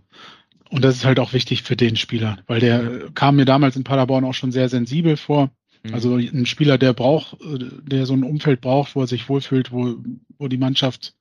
und 0.71 0.85
das 0.85 0.97
ist 0.97 1.05
halt 1.05 1.21
auch 1.21 1.33
wichtig 1.33 1.63
für 1.63 1.77
den 1.77 1.97
Spieler, 1.97 2.39
weil 2.47 2.61
der 2.61 3.11
kam 3.15 3.37
mir 3.37 3.45
damals 3.45 3.77
in 3.77 3.85
Paderborn 3.85 4.25
auch 4.25 4.35
schon 4.35 4.53
sehr 4.53 4.69
sensibel 4.69 5.17
vor. 5.17 5.51
Mhm. 5.85 5.95
Also 5.95 6.17
ein 6.17 6.47
Spieler, 6.47 6.79
der 6.79 6.93
braucht, 6.93 7.37
der 7.41 8.07
so 8.07 8.15
ein 8.15 8.25
Umfeld 8.25 8.61
braucht, 8.61 8.97
wo 8.97 9.03
er 9.03 9.07
sich 9.07 9.29
wohlfühlt, 9.29 9.71
wo, 9.71 9.97
wo 10.39 10.49
die 10.49 10.59
Mannschaft 10.59 11.15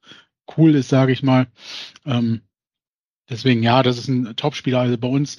cool 0.58 0.76
ist, 0.76 0.90
sage 0.90 1.12
ich 1.12 1.22
mal. 1.22 1.48
Ähm, 2.06 2.42
deswegen, 3.30 3.62
ja, 3.62 3.84
das 3.84 3.98
ist 3.98 4.08
ein 4.08 4.36
Topspieler. 4.36 4.80
Also 4.80 4.98
bei 4.98 5.08
uns 5.08 5.38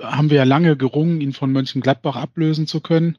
haben 0.00 0.30
wir 0.30 0.38
ja 0.38 0.44
lange 0.44 0.76
gerungen, 0.76 1.20
ihn 1.20 1.32
von 1.32 1.52
Mönchengladbach 1.52 2.16
ablösen 2.16 2.66
zu 2.66 2.80
können. 2.80 3.18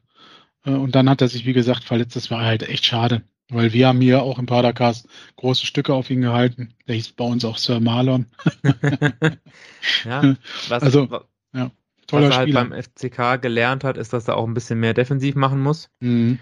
Äh, 0.64 0.70
und 0.70 0.94
dann 0.94 1.08
hat 1.08 1.20
er 1.20 1.28
sich, 1.28 1.46
wie 1.46 1.52
gesagt, 1.52 1.84
verletzt. 1.84 2.16
Das 2.16 2.30
war 2.30 2.44
halt 2.44 2.68
echt 2.68 2.84
schade. 2.84 3.22
Weil 3.50 3.72
wir 3.72 3.88
haben 3.88 4.00
hier 4.00 4.22
auch 4.22 4.38
im 4.38 4.46
Padercast 4.46 5.06
große 5.36 5.66
Stücke 5.66 5.92
auf 5.92 6.08
ihn 6.08 6.22
gehalten. 6.22 6.74
Der 6.88 6.94
hieß 6.94 7.12
bei 7.12 7.24
uns 7.24 7.44
auch 7.44 7.58
Sir 7.58 7.78
Marlon. 7.78 8.26
ja, 10.04 10.36
was, 10.68 10.82
also, 10.82 11.20
ja, 11.52 11.70
toller 12.06 12.28
was 12.28 12.34
er 12.34 12.38
halt 12.38 12.48
Spieler. 12.48 12.64
beim 12.64 12.82
FCK 12.82 13.42
gelernt 13.42 13.84
hat, 13.84 13.98
ist, 13.98 14.14
dass 14.14 14.28
er 14.28 14.38
auch 14.38 14.46
ein 14.46 14.54
bisschen 14.54 14.80
mehr 14.80 14.94
defensiv 14.94 15.34
machen 15.34 15.60
muss. 15.60 15.90
Mhm. 16.00 16.38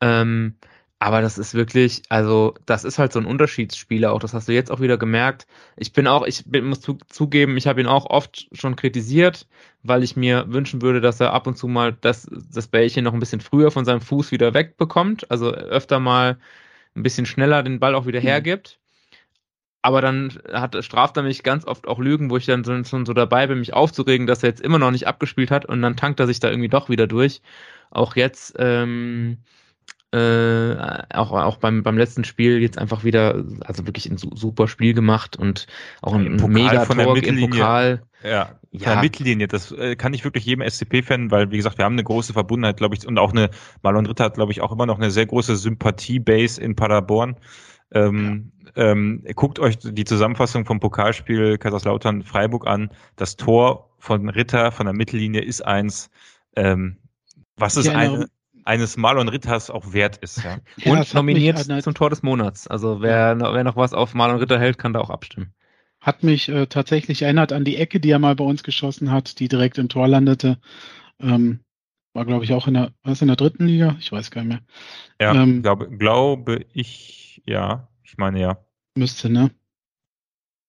Ähm, 0.00 0.54
aber 1.04 1.20
das 1.20 1.36
ist 1.36 1.52
wirklich, 1.52 2.00
also 2.08 2.54
das 2.64 2.82
ist 2.82 2.98
halt 2.98 3.12
so 3.12 3.18
ein 3.18 3.26
Unterschiedsspieler 3.26 4.10
auch. 4.10 4.20
Das 4.20 4.32
hast 4.32 4.48
du 4.48 4.54
jetzt 4.54 4.70
auch 4.70 4.80
wieder 4.80 4.96
gemerkt. 4.96 5.46
Ich 5.76 5.92
bin 5.92 6.06
auch, 6.06 6.24
ich 6.24 6.44
bin, 6.46 6.64
muss 6.64 6.80
zu, 6.80 6.96
zugeben, 7.10 7.58
ich 7.58 7.66
habe 7.66 7.82
ihn 7.82 7.86
auch 7.86 8.06
oft 8.06 8.48
schon 8.52 8.74
kritisiert, 8.74 9.46
weil 9.82 10.02
ich 10.02 10.16
mir 10.16 10.46
wünschen 10.48 10.80
würde, 10.80 11.02
dass 11.02 11.20
er 11.20 11.34
ab 11.34 11.46
und 11.46 11.58
zu 11.58 11.68
mal 11.68 11.92
das, 11.92 12.26
das 12.50 12.68
Bällchen 12.68 13.04
noch 13.04 13.12
ein 13.12 13.20
bisschen 13.20 13.42
früher 13.42 13.70
von 13.70 13.84
seinem 13.84 14.00
Fuß 14.00 14.32
wieder 14.32 14.54
wegbekommt. 14.54 15.30
Also 15.30 15.50
öfter 15.52 16.00
mal 16.00 16.38
ein 16.96 17.02
bisschen 17.02 17.26
schneller 17.26 17.62
den 17.62 17.80
Ball 17.80 17.94
auch 17.94 18.06
wieder 18.06 18.20
mhm. 18.20 18.24
hergibt. 18.24 18.78
Aber 19.82 20.00
dann 20.00 20.38
hat, 20.54 20.82
straft 20.82 21.18
er 21.18 21.22
mich 21.22 21.42
ganz 21.42 21.66
oft 21.66 21.86
auch 21.86 21.98
Lügen, 21.98 22.30
wo 22.30 22.38
ich 22.38 22.46
dann 22.46 22.64
schon 22.86 23.04
so 23.04 23.12
dabei 23.12 23.46
bin, 23.46 23.58
mich 23.58 23.74
aufzuregen, 23.74 24.26
dass 24.26 24.42
er 24.42 24.48
jetzt 24.48 24.62
immer 24.62 24.78
noch 24.78 24.90
nicht 24.90 25.06
abgespielt 25.06 25.50
hat 25.50 25.66
und 25.66 25.82
dann 25.82 25.98
tankt 25.98 26.18
er 26.18 26.26
sich 26.26 26.40
da 26.40 26.48
irgendwie 26.48 26.70
doch 26.70 26.88
wieder 26.88 27.06
durch. 27.06 27.42
Auch 27.90 28.16
jetzt, 28.16 28.56
ähm, 28.58 29.36
äh, 30.14 30.76
auch, 31.12 31.32
auch 31.32 31.56
beim, 31.56 31.82
beim 31.82 31.98
letzten 31.98 32.22
Spiel 32.22 32.62
jetzt 32.62 32.78
einfach 32.78 33.02
wieder, 33.02 33.44
also 33.60 33.84
wirklich 33.86 34.08
ein 34.08 34.16
super 34.16 34.68
Spiel 34.68 34.94
gemacht 34.94 35.36
und 35.36 35.66
auch 36.02 36.14
ein, 36.14 36.40
ein 36.40 36.52
Megator 36.52 37.16
im 37.16 37.40
Pokal. 37.50 38.02
Ja, 38.22 38.46
von 38.70 38.80
ja. 38.80 38.92
der 38.92 39.02
Mittellinie, 39.02 39.48
das 39.48 39.72
äh, 39.72 39.96
kann 39.96 40.14
ich 40.14 40.24
wirklich 40.24 40.46
jedem 40.46 40.66
SCP-Fan, 40.68 41.30
weil, 41.30 41.50
wie 41.50 41.56
gesagt, 41.56 41.78
wir 41.78 41.84
haben 41.84 41.94
eine 41.94 42.04
große 42.04 42.32
Verbundenheit, 42.32 42.76
glaube 42.76 42.94
ich, 42.94 43.06
und 43.06 43.18
auch 43.18 43.32
eine, 43.32 43.50
Marlon 43.82 44.06
Ritter 44.06 44.24
hat, 44.24 44.34
glaube 44.34 44.52
ich, 44.52 44.60
auch 44.60 44.72
immer 44.72 44.86
noch 44.86 44.98
eine 44.98 45.10
sehr 45.10 45.26
große 45.26 45.56
Sympathie-Base 45.56 46.60
in 46.60 46.76
Paderborn. 46.76 47.36
Ähm, 47.92 48.52
ja. 48.76 48.92
ähm, 48.92 49.24
guckt 49.34 49.58
euch 49.58 49.78
die 49.78 50.04
Zusammenfassung 50.04 50.64
vom 50.64 50.80
Pokalspiel 50.80 51.58
Kaiserslautern-Freiburg 51.58 52.66
an. 52.66 52.90
Das 53.16 53.36
Tor 53.36 53.90
von 53.98 54.28
Ritter 54.28 54.72
von 54.72 54.86
der 54.86 54.94
Mittellinie 54.94 55.42
ist 55.42 55.60
eins, 55.60 56.08
ähm, 56.56 56.98
was 57.56 57.76
ist 57.76 57.88
eine, 57.88 58.28
eines 58.64 58.96
Marlon 58.96 59.28
Ritters 59.28 59.70
auch 59.70 59.92
wert 59.92 60.16
ist. 60.18 60.42
Ja. 60.42 60.58
ja 60.76 60.92
und 60.92 61.14
nominiert 61.14 61.58
zum 61.82 61.94
Tor 61.94 62.10
des 62.10 62.22
Monats. 62.22 62.66
Also 62.66 63.02
wer, 63.02 63.38
wer 63.38 63.64
noch 63.64 63.76
was 63.76 63.92
auf 63.92 64.14
Marlon 64.14 64.38
Ritter 64.38 64.58
hält, 64.58 64.78
kann 64.78 64.92
da 64.92 65.00
auch 65.00 65.10
abstimmen. 65.10 65.52
Hat 66.00 66.22
mich 66.22 66.48
äh, 66.48 66.66
tatsächlich 66.66 67.22
erinnert 67.22 67.52
an 67.52 67.64
die 67.64 67.76
Ecke, 67.76 68.00
die 68.00 68.10
er 68.10 68.18
mal 68.18 68.36
bei 68.36 68.44
uns 68.44 68.62
geschossen 68.62 69.10
hat, 69.10 69.38
die 69.38 69.48
direkt 69.48 69.78
im 69.78 69.88
Tor 69.88 70.06
landete. 70.06 70.58
Ähm, 71.18 71.60
war, 72.12 72.24
glaube 72.24 72.44
ich, 72.44 72.52
auch 72.52 72.68
in 72.68 72.74
der, 72.74 72.92
was 73.02 73.22
in 73.22 73.28
der 73.28 73.36
dritten 73.36 73.66
Liga? 73.66 73.96
Ich 73.98 74.12
weiß 74.12 74.30
gar 74.30 74.42
nicht 74.42 74.50
mehr. 74.50 74.60
Ja, 75.20 75.34
ähm, 75.42 75.62
glaube, 75.62 75.88
glaube 75.96 76.64
ich, 76.72 77.42
ja. 77.46 77.88
Ich 78.02 78.18
meine 78.18 78.40
ja. 78.40 78.58
Müsste, 78.94 79.30
ne? 79.30 79.50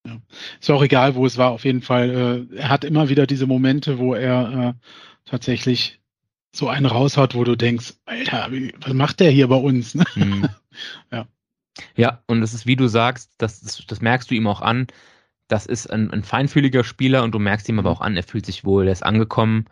Ja. 0.07 0.21
Ist 0.59 0.71
auch 0.71 0.83
egal, 0.83 1.15
wo 1.15 1.25
es 1.25 1.37
war. 1.37 1.51
Auf 1.51 1.65
jeden 1.65 1.81
Fall, 1.81 2.47
äh, 2.51 2.57
er 2.57 2.69
hat 2.69 2.83
immer 2.83 3.09
wieder 3.09 3.27
diese 3.27 3.45
Momente, 3.45 3.99
wo 3.99 4.13
er 4.13 4.75
äh, 4.75 4.89
tatsächlich 5.25 6.01
so 6.55 6.69
einen 6.69 6.85
raushaut, 6.85 7.35
wo 7.35 7.43
du 7.43 7.55
denkst, 7.55 7.93
Alter, 8.05 8.49
was 8.79 8.93
macht 8.93 9.19
der 9.19 9.31
hier 9.31 9.47
bei 9.47 9.57
uns? 9.57 9.95
Ne? 9.95 10.05
Mhm. 10.15 10.49
ja. 11.11 11.27
Ja, 11.95 12.23
und 12.27 12.41
es 12.41 12.53
ist, 12.53 12.65
wie 12.65 12.77
du 12.77 12.87
sagst, 12.87 13.33
das, 13.37 13.59
das, 13.59 13.85
das 13.85 14.01
merkst 14.01 14.31
du 14.31 14.35
ihm 14.35 14.47
auch 14.47 14.61
an. 14.61 14.87
Das 15.49 15.65
ist 15.65 15.87
ein, 15.87 16.09
ein, 16.11 16.23
feinfühliger 16.23 16.83
Spieler 16.83 17.23
und 17.23 17.33
du 17.33 17.39
merkst 17.39 17.67
ihm 17.67 17.79
aber 17.79 17.89
mhm. 17.89 17.95
auch 17.97 18.01
an, 18.01 18.15
er 18.15 18.23
fühlt 18.23 18.45
sich 18.45 18.63
wohl, 18.63 18.87
er 18.87 18.93
ist 18.93 19.03
angekommen. 19.03 19.65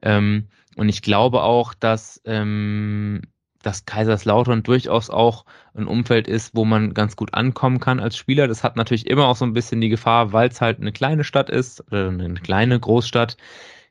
Ähm, 0.00 0.46
und 0.76 0.88
ich 0.88 1.02
glaube 1.02 1.42
auch, 1.42 1.74
dass, 1.74 2.22
ähm, 2.24 3.22
dass 3.62 3.84
Kaiserslautern 3.84 4.62
durchaus 4.62 5.10
auch 5.10 5.44
ein 5.74 5.88
Umfeld 5.88 6.28
ist, 6.28 6.54
wo 6.54 6.64
man 6.64 6.94
ganz 6.94 7.16
gut 7.16 7.34
ankommen 7.34 7.80
kann 7.80 7.98
als 7.98 8.16
Spieler. 8.16 8.46
Das 8.46 8.62
hat 8.62 8.76
natürlich 8.76 9.08
immer 9.08 9.26
auch 9.26 9.36
so 9.36 9.44
ein 9.44 9.54
bisschen 9.54 9.80
die 9.80 9.88
Gefahr, 9.88 10.32
weil 10.32 10.48
es 10.48 10.60
halt 10.60 10.80
eine 10.80 10.92
kleine 10.92 11.24
Stadt 11.24 11.50
ist 11.50 11.80
oder 11.88 12.08
eine 12.08 12.34
kleine 12.34 12.78
Großstadt. 12.78 13.36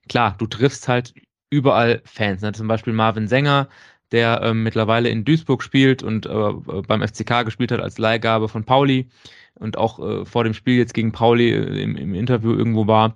Klar, 0.07 0.36
du 0.38 0.48
triffst 0.48 0.88
halt 0.88 1.14
überall 1.49 2.02
Fans. 2.06 2.41
Ne? 2.41 2.52
Zum 2.53 2.68
Beispiel 2.68 2.94
Marvin 2.94 3.28
Sänger, 3.28 3.69
der 4.11 4.41
ähm, 4.44 4.64
mittlerweile 4.64 5.10
in 5.10 5.26
Duisburg 5.26 5.64
spielt 5.64 6.03
und 6.03 6.26
äh, 6.26 6.53
beim 6.88 7.06
FCK 7.06 7.44
gespielt 7.45 7.72
hat 7.72 7.82
als 7.82 7.98
Leihgabe 7.98 8.48
von 8.48 8.64
Pauli 8.64 9.10
und 9.56 9.78
auch 9.78 9.99
äh, 9.99 10.26
vor 10.26 10.44
dem 10.44 10.53
Spiel 10.53 10.78
jetzt 10.78 10.94
gegen 10.94 11.11
Pauli 11.11 11.52
äh, 11.52 11.82
im, 11.82 11.95
im 11.95 12.14
Interview 12.14 12.53
irgendwo 12.53 12.88
war. 12.88 13.15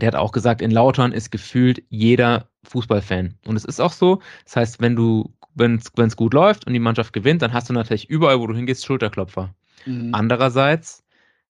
Der 0.00 0.08
hat 0.08 0.14
auch 0.14 0.32
gesagt, 0.32 0.62
in 0.62 0.70
Lautern 0.70 1.12
ist 1.12 1.30
gefühlt 1.30 1.82
jeder 1.90 2.48
Fußballfan. 2.64 3.34
Und 3.46 3.56
es 3.56 3.64
ist 3.64 3.80
auch 3.80 3.92
so. 3.92 4.20
Das 4.44 4.56
heißt, 4.56 4.80
wenn 4.80 4.96
du, 4.96 5.34
wenn 5.54 5.76
es 5.76 6.16
gut 6.16 6.32
läuft 6.32 6.66
und 6.66 6.72
die 6.72 6.78
Mannschaft 6.78 7.12
gewinnt, 7.12 7.42
dann 7.42 7.52
hast 7.52 7.68
du 7.68 7.74
natürlich 7.74 8.08
überall, 8.08 8.40
wo 8.40 8.46
du 8.46 8.54
hingehst, 8.54 8.86
Schulterklopfer. 8.86 9.54
Mhm. 9.84 10.14
Andererseits, 10.14 11.04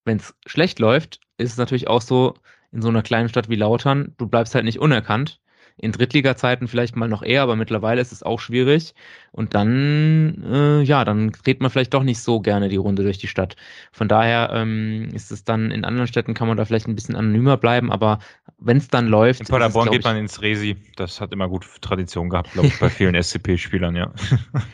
wenn 0.05 0.17
es 0.17 0.35
schlecht 0.47 0.81
läuft, 0.81 1.21
ist 1.39 1.53
es 1.53 1.57
natürlich 1.57 1.87
auch 1.87 2.03
so, 2.03 2.35
in 2.73 2.83
so 2.83 2.89
einer 2.89 3.03
kleinen 3.03 3.29
Stadt 3.29 3.49
wie 3.49 3.57
Lautern, 3.57 4.15
du 4.17 4.27
bleibst 4.27 4.55
halt 4.55 4.65
nicht 4.65 4.81
unerkannt 4.81 5.42
in 5.77 5.93
Drittliga-Zeiten 5.93 6.69
vielleicht 6.69 6.97
mal 6.97 7.09
noch 7.09 7.23
eher, 7.23 7.43
aber 7.43 7.57
mittlerweile 7.57 8.01
ist 8.01 8.13
es 8.13 8.23
auch 8.23 8.41
schwierig. 8.41 8.95
Und 9.33 9.55
dann, 9.55 10.45
äh, 10.51 10.83
ja, 10.83 11.05
dann 11.05 11.33
dreht 11.33 11.61
man 11.61 11.71
vielleicht 11.71 11.95
doch 11.95 12.03
nicht 12.03 12.21
so 12.21 12.41
gerne 12.41 12.69
die 12.69 12.77
Runde 12.77 13.03
durch 13.03 13.19
die 13.19 13.29
Stadt. 13.29 13.57
Von 13.91 14.09
daher 14.09 14.51
ähm, 14.53 15.09
ist 15.15 15.33
es 15.33 15.45
dann, 15.45 15.71
in 15.71 15.85
anderen 15.85 16.07
Städten 16.07 16.35
kann 16.35 16.49
man 16.49 16.57
da 16.57 16.65
vielleicht 16.65 16.87
ein 16.87 16.95
bisschen 16.95 17.17
anonymer 17.17 17.57
bleiben, 17.57 17.91
aber 17.91 18.19
wenn 18.65 18.77
es 18.77 18.89
dann 18.89 19.09
läuft. 19.09 19.41
In 19.41 19.47
Paderborn 19.47 19.91
geht 19.91 20.05
man 20.05 20.17
ins 20.17 20.43
Resi. 20.43 20.77
Das 20.97 21.21
hat 21.21 21.33
immer 21.33 21.49
gut 21.49 21.67
Tradition 21.81 22.29
gehabt, 22.31 22.53
glaube 22.53 22.69
ich, 22.69 22.79
bei 22.79 22.89
vielen 22.91 23.21
SCP-Spielern, 23.21 23.97
ja. 23.97 24.13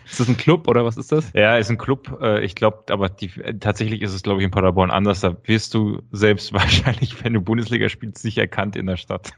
ist 0.04 0.20
das 0.20 0.28
ein 0.28 0.36
Club 0.36 0.68
oder 0.68 0.84
was 0.84 0.96
ist 0.96 1.12
das? 1.12 1.32
Ja, 1.32 1.56
ist 1.56 1.70
ein 1.70 1.78
Club. 1.78 2.18
Äh, 2.20 2.44
ich 2.44 2.54
glaube, 2.54 2.84
aber 2.90 3.08
die, 3.08 3.28
tatsächlich 3.60 4.02
ist 4.02 4.12
es, 4.12 4.22
glaube 4.22 4.40
ich, 4.40 4.44
in 4.44 4.50
Paderborn 4.50 4.90
anders. 4.90 5.20
Da 5.20 5.36
wirst 5.44 5.74
du 5.74 6.02
selbst 6.12 6.52
wahrscheinlich, 6.52 7.22
wenn 7.24 7.32
du 7.32 7.40
Bundesliga 7.40 7.88
spielst, 7.88 8.24
nicht 8.24 8.38
erkannt 8.38 8.76
in 8.76 8.86
der 8.86 8.96
Stadt. 8.96 9.32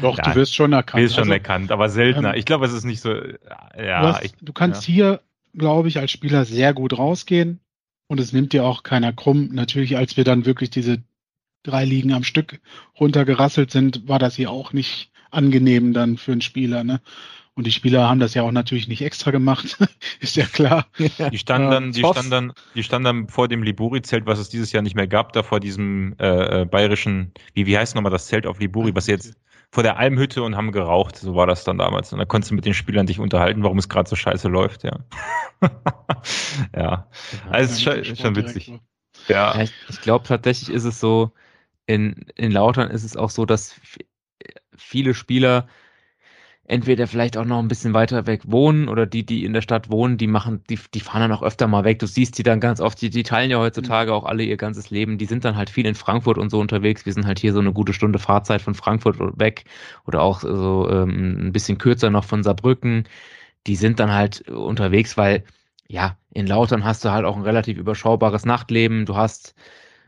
Doch, 0.00 0.16
Nein. 0.16 0.30
du 0.30 0.36
wirst 0.36 0.54
schon 0.54 0.72
erkannt. 0.72 1.02
Wirst 1.02 1.14
schon 1.14 1.24
also, 1.24 1.32
erkannt, 1.32 1.72
aber 1.72 1.88
seltener. 1.88 2.34
Ähm, 2.34 2.38
ich 2.38 2.44
glaube, 2.44 2.66
es 2.66 2.72
ist 2.72 2.84
nicht 2.84 3.00
so, 3.00 3.14
ja. 3.14 4.00
Du, 4.00 4.06
hast, 4.08 4.24
ich, 4.24 4.32
du 4.40 4.52
kannst 4.52 4.88
ja. 4.88 4.94
hier, 4.94 5.20
glaube 5.54 5.88
ich, 5.88 5.98
als 5.98 6.10
Spieler 6.10 6.44
sehr 6.44 6.72
gut 6.74 6.96
rausgehen 6.96 7.60
und 8.06 8.20
es 8.20 8.32
nimmt 8.32 8.52
dir 8.52 8.64
auch 8.64 8.82
keiner 8.82 9.12
krumm. 9.12 9.50
Natürlich, 9.52 9.96
als 9.96 10.16
wir 10.16 10.24
dann 10.24 10.46
wirklich 10.46 10.70
diese 10.70 11.02
drei 11.62 11.84
Ligen 11.84 12.12
am 12.12 12.24
Stück 12.24 12.60
runtergerasselt 12.98 13.70
sind, 13.70 14.08
war 14.08 14.18
das 14.18 14.36
hier 14.36 14.50
auch 14.50 14.72
nicht 14.72 15.10
angenehm 15.30 15.92
dann 15.92 16.18
für 16.18 16.32
einen 16.32 16.40
Spieler. 16.40 16.84
Ne? 16.84 17.00
Und 17.54 17.66
die 17.66 17.72
Spieler 17.72 18.08
haben 18.08 18.20
das 18.20 18.32
ja 18.32 18.42
auch 18.42 18.50
natürlich 18.50 18.88
nicht 18.88 19.02
extra 19.02 19.30
gemacht, 19.30 19.76
ist 20.20 20.36
ja 20.36 20.46
klar. 20.46 20.86
Die 20.98 21.38
standen 21.38 21.70
dann, 21.70 21.92
die 21.92 22.00
standen 22.00 22.30
dann, 22.30 22.52
die 22.74 22.82
standen 22.82 23.04
dann 23.04 23.28
vor 23.28 23.48
dem 23.48 23.62
Liburi-Zelt, 23.62 24.26
was 24.26 24.38
es 24.38 24.48
dieses 24.48 24.72
Jahr 24.72 24.82
nicht 24.82 24.96
mehr 24.96 25.06
gab, 25.06 25.32
da 25.34 25.42
vor 25.42 25.60
diesem 25.60 26.14
äh, 26.18 26.62
äh 26.62 26.64
bayerischen, 26.64 27.32
wie, 27.52 27.66
wie 27.66 27.76
heißt 27.76 27.94
nochmal 27.94 28.12
das 28.12 28.26
Zelt 28.26 28.46
auf 28.46 28.58
Liburi, 28.58 28.94
was 28.94 29.06
jetzt 29.06 29.36
vor 29.70 29.82
der 29.82 29.98
Almhütte 29.98 30.42
und 30.42 30.56
haben 30.56 30.72
geraucht. 30.72 31.16
So 31.16 31.34
war 31.34 31.46
das 31.46 31.64
dann 31.64 31.78
damals. 31.78 32.12
Und 32.12 32.18
da 32.18 32.24
konntest 32.24 32.50
du 32.50 32.54
mit 32.54 32.64
den 32.64 32.74
Spielern 32.74 33.06
dich 33.06 33.18
unterhalten, 33.18 33.62
warum 33.62 33.78
es 33.78 33.88
gerade 33.88 34.08
so 34.08 34.16
scheiße 34.16 34.48
läuft, 34.48 34.84
ja. 34.84 34.98
ja. 36.76 37.06
Also 37.50 37.72
ist 37.72 37.82
schon, 37.82 38.16
schon 38.16 38.36
witzig. 38.36 38.72
Ja. 39.28 39.60
Ich, 39.60 39.72
ich 39.88 40.00
glaube 40.00 40.26
tatsächlich 40.26 40.70
ist 40.70 40.84
es 40.84 41.00
so, 41.00 41.32
in, 41.92 42.26
in 42.36 42.52
Lautern 42.52 42.90
ist 42.90 43.04
es 43.04 43.16
auch 43.16 43.30
so, 43.30 43.44
dass 43.44 43.80
viele 44.76 45.14
Spieler 45.14 45.68
entweder 46.64 47.06
vielleicht 47.06 47.36
auch 47.36 47.44
noch 47.44 47.58
ein 47.58 47.68
bisschen 47.68 47.92
weiter 47.92 48.26
weg 48.26 48.42
wohnen 48.46 48.88
oder 48.88 49.04
die, 49.04 49.26
die 49.26 49.44
in 49.44 49.52
der 49.52 49.62
Stadt 49.62 49.90
wohnen, 49.90 50.16
die 50.16 50.28
machen, 50.28 50.62
die, 50.70 50.78
die 50.94 51.00
fahren 51.00 51.20
dann 51.20 51.32
auch 51.32 51.42
öfter 51.42 51.66
mal 51.66 51.84
weg. 51.84 51.98
Du 51.98 52.06
siehst 52.06 52.38
die 52.38 52.44
dann 52.44 52.60
ganz 52.60 52.80
oft, 52.80 53.00
die, 53.02 53.10
die 53.10 53.24
teilen 53.24 53.50
ja 53.50 53.58
heutzutage 53.58 54.14
auch 54.14 54.24
alle 54.24 54.44
ihr 54.44 54.56
ganzes 54.56 54.90
Leben. 54.90 55.18
Die 55.18 55.26
sind 55.26 55.44
dann 55.44 55.56
halt 55.56 55.70
viel 55.70 55.86
in 55.86 55.94
Frankfurt 55.94 56.38
und 56.38 56.50
so 56.50 56.60
unterwegs. 56.60 57.04
Wir 57.04 57.12
sind 57.12 57.26
halt 57.26 57.40
hier 57.40 57.52
so 57.52 57.58
eine 57.58 57.72
gute 57.72 57.92
Stunde 57.92 58.18
Fahrzeit 58.18 58.62
von 58.62 58.74
Frankfurt 58.74 59.18
weg 59.38 59.64
oder 60.06 60.22
auch 60.22 60.40
so 60.40 60.88
ähm, 60.88 61.48
ein 61.48 61.52
bisschen 61.52 61.78
kürzer 61.78 62.10
noch 62.10 62.24
von 62.24 62.42
Saarbrücken. 62.42 63.04
Die 63.66 63.76
sind 63.76 64.00
dann 64.00 64.12
halt 64.12 64.48
unterwegs, 64.48 65.16
weil 65.16 65.44
ja, 65.88 66.16
in 66.32 66.46
Lautern 66.46 66.84
hast 66.84 67.04
du 67.04 67.10
halt 67.10 67.26
auch 67.26 67.36
ein 67.36 67.42
relativ 67.42 67.76
überschaubares 67.76 68.46
Nachtleben. 68.46 69.04
Du 69.04 69.16
hast 69.16 69.54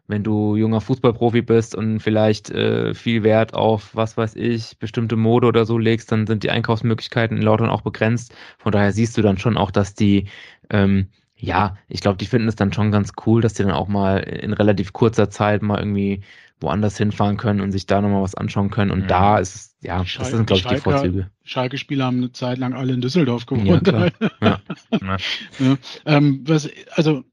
wenn 0.06 0.22
du 0.22 0.56
junger 0.56 0.80
Fußballprofi 0.80 1.42
bist 1.42 1.74
und 1.74 2.00
vielleicht 2.00 2.50
äh, 2.50 2.94
viel 2.94 3.22
Wert 3.22 3.54
auf, 3.54 3.94
was 3.94 4.16
weiß 4.16 4.36
ich, 4.36 4.78
bestimmte 4.78 5.16
Mode 5.16 5.46
oder 5.46 5.64
so 5.64 5.78
legst, 5.78 6.12
dann 6.12 6.26
sind 6.26 6.42
die 6.42 6.50
Einkaufsmöglichkeiten 6.50 7.36
in 7.36 7.42
Lautern 7.42 7.70
auch 7.70 7.80
begrenzt. 7.80 8.34
Von 8.58 8.72
daher 8.72 8.92
siehst 8.92 9.16
du 9.16 9.22
dann 9.22 9.38
schon 9.38 9.56
auch, 9.56 9.70
dass 9.70 9.94
die, 9.94 10.28
ähm, 10.68 11.08
ja, 11.36 11.76
ich 11.88 12.00
glaube, 12.00 12.18
die 12.18 12.26
finden 12.26 12.48
es 12.48 12.56
dann 12.56 12.72
schon 12.72 12.90
ganz 12.90 13.12
cool, 13.26 13.40
dass 13.40 13.54
die 13.54 13.62
dann 13.62 13.72
auch 13.72 13.88
mal 13.88 14.18
in 14.18 14.52
relativ 14.52 14.92
kurzer 14.92 15.30
Zeit 15.30 15.62
mal 15.62 15.78
irgendwie 15.78 16.22
woanders 16.60 16.96
hinfahren 16.96 17.36
können 17.36 17.60
und 17.60 17.72
sich 17.72 17.86
da 17.86 18.00
nochmal 18.00 18.22
was 18.22 18.34
anschauen 18.34 18.70
können. 18.70 18.90
Und 18.90 19.04
mhm. 19.04 19.08
da 19.08 19.38
ist 19.38 19.54
es, 19.54 19.76
ja, 19.82 20.02
das 20.02 20.30
sind, 20.30 20.46
glaube 20.46 20.60
ich, 20.60 20.66
die 20.66 20.76
Vorzüge. 20.76 21.30
Schalke-Spieler 21.44 22.06
haben 22.06 22.18
eine 22.18 22.32
Zeit 22.32 22.58
lang 22.58 22.74
alle 22.74 22.92
in 22.92 23.00
Düsseldorf 23.00 23.46
gewohnt. 23.46 23.86
Ja, 23.86 24.08
ja. 24.42 24.60
ja. 24.90 25.76
Ähm, 26.06 26.44
was, 26.46 26.68
also 26.92 27.24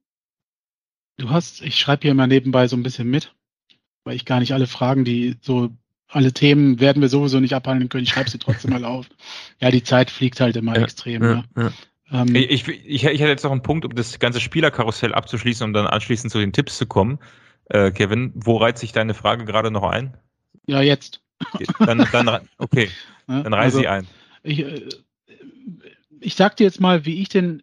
Du 1.21 1.29
hast, 1.29 1.61
ich 1.61 1.77
schreibe 1.77 2.01
hier 2.01 2.15
mal 2.15 2.25
nebenbei 2.25 2.67
so 2.67 2.75
ein 2.75 2.81
bisschen 2.81 3.07
mit, 3.07 3.35
weil 4.03 4.15
ich 4.15 4.25
gar 4.25 4.39
nicht 4.39 4.53
alle 4.53 4.65
Fragen, 4.65 5.05
die 5.05 5.35
so, 5.41 5.69
alle 6.07 6.33
Themen 6.33 6.79
werden 6.79 6.99
wir 6.99 7.09
sowieso 7.09 7.39
nicht 7.39 7.53
abhandeln 7.53 7.89
können. 7.89 8.05
Ich 8.05 8.09
schreibe 8.09 8.29
sie 8.29 8.39
trotzdem 8.39 8.71
mal 8.71 8.83
auf. 8.85 9.07
Ja, 9.59 9.69
die 9.69 9.83
Zeit 9.83 10.09
fliegt 10.09 10.39
halt 10.39 10.55
immer 10.55 10.75
ja, 10.75 10.81
extrem. 10.81 11.23
Ja, 11.23 11.29
ne? 11.29 11.71
ja. 12.11 12.21
Ähm, 12.23 12.35
ich, 12.35 12.67
ich, 12.67 12.67
ich 12.67 13.03
hätte 13.03 13.27
jetzt 13.27 13.43
noch 13.43 13.51
einen 13.51 13.61
Punkt, 13.61 13.85
um 13.85 13.93
das 13.93 14.17
ganze 14.17 14.41
Spielerkarussell 14.41 15.13
abzuschließen, 15.13 15.63
um 15.63 15.73
dann 15.73 15.85
anschließend 15.85 16.31
zu 16.31 16.39
den 16.39 16.53
Tipps 16.53 16.77
zu 16.79 16.87
kommen. 16.87 17.19
Äh, 17.65 17.91
Kevin, 17.91 18.31
wo 18.33 18.57
reiht 18.57 18.79
sich 18.79 18.91
deine 18.91 19.13
Frage 19.13 19.45
gerade 19.45 19.69
noch 19.69 19.83
ein? 19.83 20.17
Ja, 20.65 20.81
jetzt. 20.81 21.21
Dann, 21.77 22.07
dann 22.11 22.47
okay, 22.57 22.89
dann 23.27 23.53
reihe 23.53 23.65
also, 23.65 23.77
sie 23.77 23.87
ein. 23.87 24.07
Ich, 24.41 24.59
äh, 24.59 24.89
ich 26.19 26.33
sag 26.33 26.57
dir 26.57 26.63
jetzt 26.63 26.81
mal, 26.81 27.05
wie 27.05 27.21
ich 27.21 27.29
den 27.29 27.61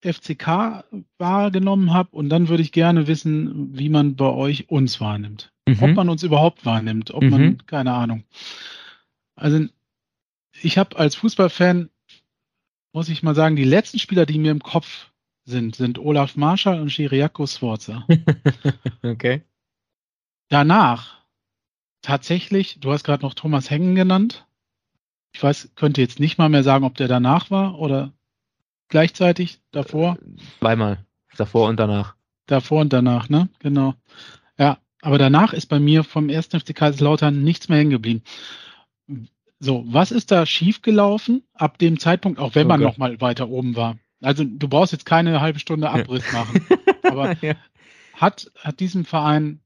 FCK 0.00 0.84
wahrgenommen 1.18 1.92
habe 1.92 2.16
und 2.16 2.28
dann 2.28 2.48
würde 2.48 2.62
ich 2.62 2.72
gerne 2.72 3.06
wissen, 3.06 3.76
wie 3.76 3.88
man 3.88 4.16
bei 4.16 4.30
euch 4.30 4.70
uns 4.70 5.00
wahrnimmt. 5.00 5.52
Mhm. 5.66 5.82
Ob 5.82 5.94
man 5.94 6.08
uns 6.08 6.22
überhaupt 6.22 6.64
wahrnimmt, 6.64 7.10
ob 7.10 7.22
mhm. 7.22 7.30
man, 7.30 7.66
keine 7.66 7.92
Ahnung. 7.92 8.24
Also 9.34 9.66
ich 10.62 10.78
habe 10.78 10.96
als 10.96 11.14
Fußballfan, 11.16 11.90
muss 12.92 13.08
ich 13.08 13.22
mal 13.22 13.34
sagen, 13.34 13.56
die 13.56 13.64
letzten 13.64 13.98
Spieler, 13.98 14.26
die 14.26 14.38
mir 14.38 14.50
im 14.50 14.62
Kopf 14.62 15.10
sind, 15.44 15.76
sind 15.76 15.98
Olaf 15.98 16.36
Marschall 16.36 16.80
und 16.80 16.90
Shiriako 16.90 17.46
Sforza. 17.46 18.06
okay. 19.02 19.42
Danach 20.48 21.18
tatsächlich, 22.02 22.80
du 22.80 22.92
hast 22.92 23.04
gerade 23.04 23.22
noch 23.22 23.34
Thomas 23.34 23.70
Hengen 23.70 23.94
genannt. 23.94 24.46
Ich 25.32 25.42
weiß, 25.42 25.72
könnte 25.74 26.00
jetzt 26.00 26.20
nicht 26.20 26.38
mal 26.38 26.48
mehr 26.48 26.62
sagen, 26.62 26.84
ob 26.84 26.96
der 26.96 27.08
danach 27.08 27.50
war 27.50 27.78
oder 27.78 28.12
gleichzeitig 28.88 29.60
davor? 29.70 30.18
Zweimal. 30.60 31.04
Davor 31.36 31.68
und 31.68 31.78
danach. 31.78 32.14
Davor 32.46 32.80
und 32.80 32.92
danach, 32.92 33.28
ne? 33.28 33.48
Genau. 33.60 33.94
Ja, 34.58 34.78
aber 35.02 35.18
danach 35.18 35.52
ist 35.52 35.66
bei 35.66 35.78
mir 35.78 36.04
vom 36.04 36.28
ersten 36.28 36.58
FC 36.58 36.74
Kaiserslautern 36.74 37.42
nichts 37.42 37.68
mehr 37.68 37.78
hängen 37.78 37.90
geblieben. 37.90 38.22
So, 39.60 39.84
was 39.86 40.12
ist 40.12 40.30
da 40.30 40.46
schiefgelaufen 40.46 41.42
ab 41.54 41.78
dem 41.78 41.98
Zeitpunkt, 41.98 42.38
auch 42.38 42.54
wenn 42.54 42.66
oh 42.66 42.68
man 42.68 42.80
noch 42.80 42.96
mal 42.96 43.20
weiter 43.20 43.48
oben 43.48 43.76
war? 43.76 43.98
Also 44.20 44.44
du 44.44 44.68
brauchst 44.68 44.92
jetzt 44.92 45.06
keine 45.06 45.40
halbe 45.40 45.58
Stunde 45.58 45.90
Abriss 45.90 46.24
ja. 46.32 46.38
machen, 46.38 46.66
aber 47.02 47.36
ja. 47.44 47.54
hat, 48.14 48.50
hat 48.56 48.80
diesem 48.80 49.04
Verein 49.04 49.60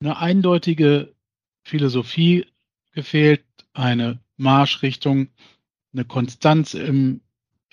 eine 0.00 0.18
eindeutige 0.18 1.14
Philosophie 1.62 2.46
gefehlt, 2.92 3.44
eine 3.72 4.20
Marschrichtung, 4.36 5.28
eine 5.92 6.04
Konstanz 6.04 6.74
im, 6.74 7.20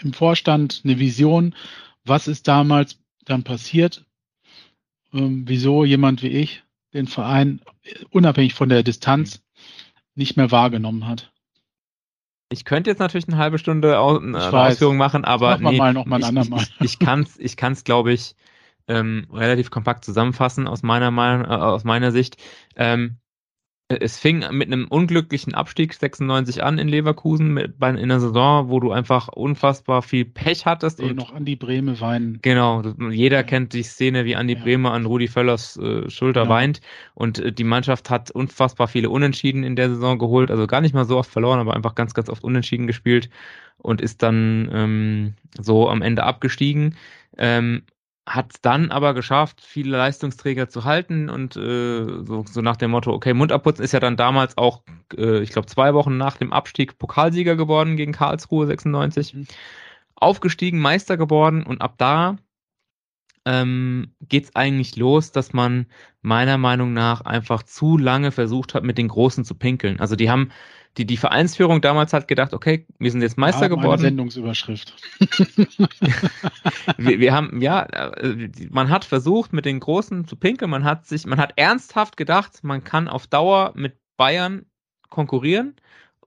im 0.04 0.14
Vorstand, 0.14 0.82
eine 0.84 1.00
Vision. 1.00 1.56
Was 2.06 2.28
ist 2.28 2.48
damals 2.48 3.00
dann 3.26 3.44
passiert? 3.44 4.06
Ähm, 5.14 5.44
wieso 5.48 5.86
jemand 5.86 6.24
wie 6.24 6.30
ich 6.30 6.64
den 6.94 7.08
Verein 7.08 7.62
unabhängig 8.10 8.54
von 8.54 8.70
der 8.70 8.84
Distanz 8.84 9.42
nicht 10.16 10.38
mehr 10.38 10.52
wahrgenommen 10.52 11.08
hat? 11.08 11.32
Ich 12.50 12.66
könnte 12.66 12.90
jetzt 12.90 13.00
natürlich 13.00 13.28
eine 13.30 13.38
halbe 13.38 13.60
Stunde 13.60 14.00
Aus 14.00 14.22
eine 14.22 14.52
Ausführung 14.52 14.98
machen, 14.98 15.24
aber 15.24 15.58
nee, 15.58 15.78
mal 15.78 15.94
noch 15.94 16.06
mal 16.06 16.20
ich, 16.20 16.52
ich, 16.52 16.82
ich 16.82 17.00
kann 17.00 17.22
es, 17.22 17.40
ich 17.40 17.56
kann's, 17.56 17.86
glaube 17.86 18.12
ich, 18.12 18.36
ähm, 18.90 19.28
relativ 19.32 19.72
kompakt 19.72 20.04
zusammenfassen 20.04 20.68
aus 20.68 20.84
meiner 20.84 21.12
Meinung, 21.12 21.46
äh, 21.46 21.54
aus 21.54 21.86
meiner 21.86 22.12
Sicht. 22.12 22.36
Ähm, 22.76 23.21
es 24.00 24.18
fing 24.18 24.44
mit 24.52 24.68
einem 24.68 24.88
unglücklichen 24.88 25.54
Abstieg 25.54 25.94
96 25.94 26.64
an 26.64 26.78
in 26.78 26.88
Leverkusen 26.88 27.54
mit, 27.54 27.78
bei, 27.80 27.90
in 27.90 27.98
einer 27.98 28.20
Saison, 28.20 28.70
wo 28.70 28.80
du 28.80 28.92
einfach 28.92 29.28
unfassbar 29.28 30.02
viel 30.02 30.26
Pech 30.26 30.66
hattest. 30.66 31.00
und 31.00 31.16
noch 31.16 31.34
Andi 31.34 31.56
Breme 31.56 32.00
weinen. 32.00 32.40
Genau, 32.42 32.82
jeder 33.10 33.38
ja. 33.38 33.44
kennt 33.44 33.74
die 33.74 33.84
Szene, 33.84 34.26
wie 34.26 34.36
Andi 34.36 34.54
ja. 34.54 34.64
Breme 34.64 34.92
an 34.92 35.06
Rudi 35.06 35.28
Völlers 35.28 35.78
äh, 35.78 36.10
Schulter 36.10 36.44
genau. 36.44 36.54
weint. 36.54 36.82
Und 37.14 37.40
äh, 37.40 37.52
die 37.52 37.64
Mannschaft 37.64 38.10
hat 38.10 38.32
unfassbar 38.32 38.88
viele 38.88 39.10
Unentschieden 39.10 39.64
in 39.64 39.76
der 39.76 39.90
Saison 39.90 40.20
geholt. 40.20 40.52
Also 40.52 40.68
gar 40.68 40.82
nicht 40.82 40.94
mal 40.94 41.06
so 41.06 41.18
oft 41.18 41.32
verloren, 41.32 41.60
aber 41.60 41.76
einfach 41.76 41.96
ganz, 41.96 42.14
ganz 42.14 42.30
oft 42.30 42.44
Unentschieden 42.44 42.88
gespielt 42.88 43.30
und 43.78 44.02
ist 44.02 44.24
dann 44.24 44.70
ähm, 44.74 45.34
so 45.60 45.90
am 45.90 46.02
Ende 46.02 46.24
abgestiegen. 46.24 46.96
Ähm, 47.38 47.84
hat 48.26 48.58
dann 48.62 48.92
aber 48.92 49.14
geschafft, 49.14 49.62
viele 49.62 49.98
Leistungsträger 49.98 50.70
zu 50.70 50.84
halten 50.86 51.30
und 51.30 51.56
äh, 51.56 52.06
so, 52.24 52.46
so 52.48 52.62
nach 52.62 52.78
dem 52.78 52.92
Motto, 52.92 53.12
okay, 53.12 53.34
Mund 53.34 53.52
abputzen 53.52 53.84
ist 53.84 53.94
ja 53.94 54.00
dann 54.00 54.16
damals 54.16 54.58
auch, 54.58 54.84
äh, 55.18 55.40
ich 55.40 55.50
glaube, 55.50 55.68
zwei 55.68 55.94
Wochen 55.94 56.18
nach 56.18 56.38
dem 56.38 56.54
Abstieg 56.54 56.98
Pokalsieger 57.00 57.56
geworden 57.56 57.98
gegen 57.98 58.12
Karlsruhe 58.12 58.68
96. 58.68 59.34
Mhm. 59.34 59.48
Aufgestiegen, 60.16 60.80
Meister 60.80 61.18
geworden 61.18 61.64
und 61.64 61.82
ab 61.82 61.96
da 61.98 62.38
ähm, 63.46 64.14
geht 64.22 64.46
es 64.46 64.56
eigentlich 64.56 64.96
los, 64.96 65.32
dass 65.32 65.52
man 65.52 65.88
meiner 66.22 66.60
Meinung 66.60 66.94
nach 66.94 67.22
einfach 67.22 67.64
zu 67.64 67.98
lange 67.98 68.32
versucht 68.32 68.76
hat, 68.76 68.84
mit 68.84 69.00
den 69.00 69.08
Großen 69.08 69.44
zu 69.44 69.56
pinkeln. 69.56 70.00
Also 70.00 70.16
die 70.16 70.30
haben 70.30 70.52
die, 70.98 71.06
die 71.06 71.18
Vereinsführung 71.18 71.82
damals 71.82 72.14
hat 72.14 72.28
gedacht, 72.28 72.54
okay, 72.54 72.86
wir 73.00 73.12
sind 73.12 73.22
jetzt 73.22 73.38
Meister 73.38 73.64
ja, 73.64 73.68
geworden. 73.70 74.02
Sendungsüberschrift. 74.02 74.94
wir, 76.98 77.20
wir 77.20 77.34
haben, 77.34 77.62
ja, 77.62 77.84
äh, 77.84 78.50
man 78.70 78.90
hat 78.90 79.06
versucht, 79.06 79.54
mit 79.54 79.66
den 79.66 79.80
Großen 79.80 80.28
zu 80.28 80.36
pinkeln. 80.36 80.70
Man 80.70 80.84
hat 80.84 81.06
sich, 81.06 81.26
man 81.26 81.40
hat 81.40 81.54
ernsthaft 81.56 82.18
gedacht, 82.18 82.64
man 82.64 82.84
kann 82.84 83.08
auf 83.08 83.28
Dauer 83.28 83.72
mit 83.76 83.98
Bayern 84.18 84.66
konkurrieren 85.10 85.76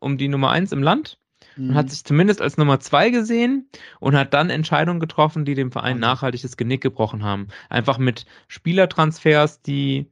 um 0.05 0.19
die 0.19 0.29
Nummer 0.29 0.51
eins 0.51 0.71
im 0.71 0.83
Land. 0.83 1.19
Man 1.57 1.69
mhm. 1.69 1.75
hat 1.75 1.91
sich 1.91 2.05
zumindest 2.05 2.41
als 2.43 2.57
Nummer 2.57 2.79
zwei 2.81 3.11
gesehen 3.11 3.69
und 4.01 4.17
hat 4.17 4.35
dann 4.35 4.51
Entscheidungen 4.51 5.01
getroffen, 5.01 5.45
die 5.45 5.55
dem 5.55 5.73
Verein 5.73 5.99
nachhaltig 5.99 6.43
das 6.43 6.57
Genick 6.57 6.83
gebrochen 6.83 7.23
haben. 7.23 7.49
Einfach 7.69 7.99
mit 7.99 8.27
Spielertransfers, 8.49 9.63
die 9.63 10.11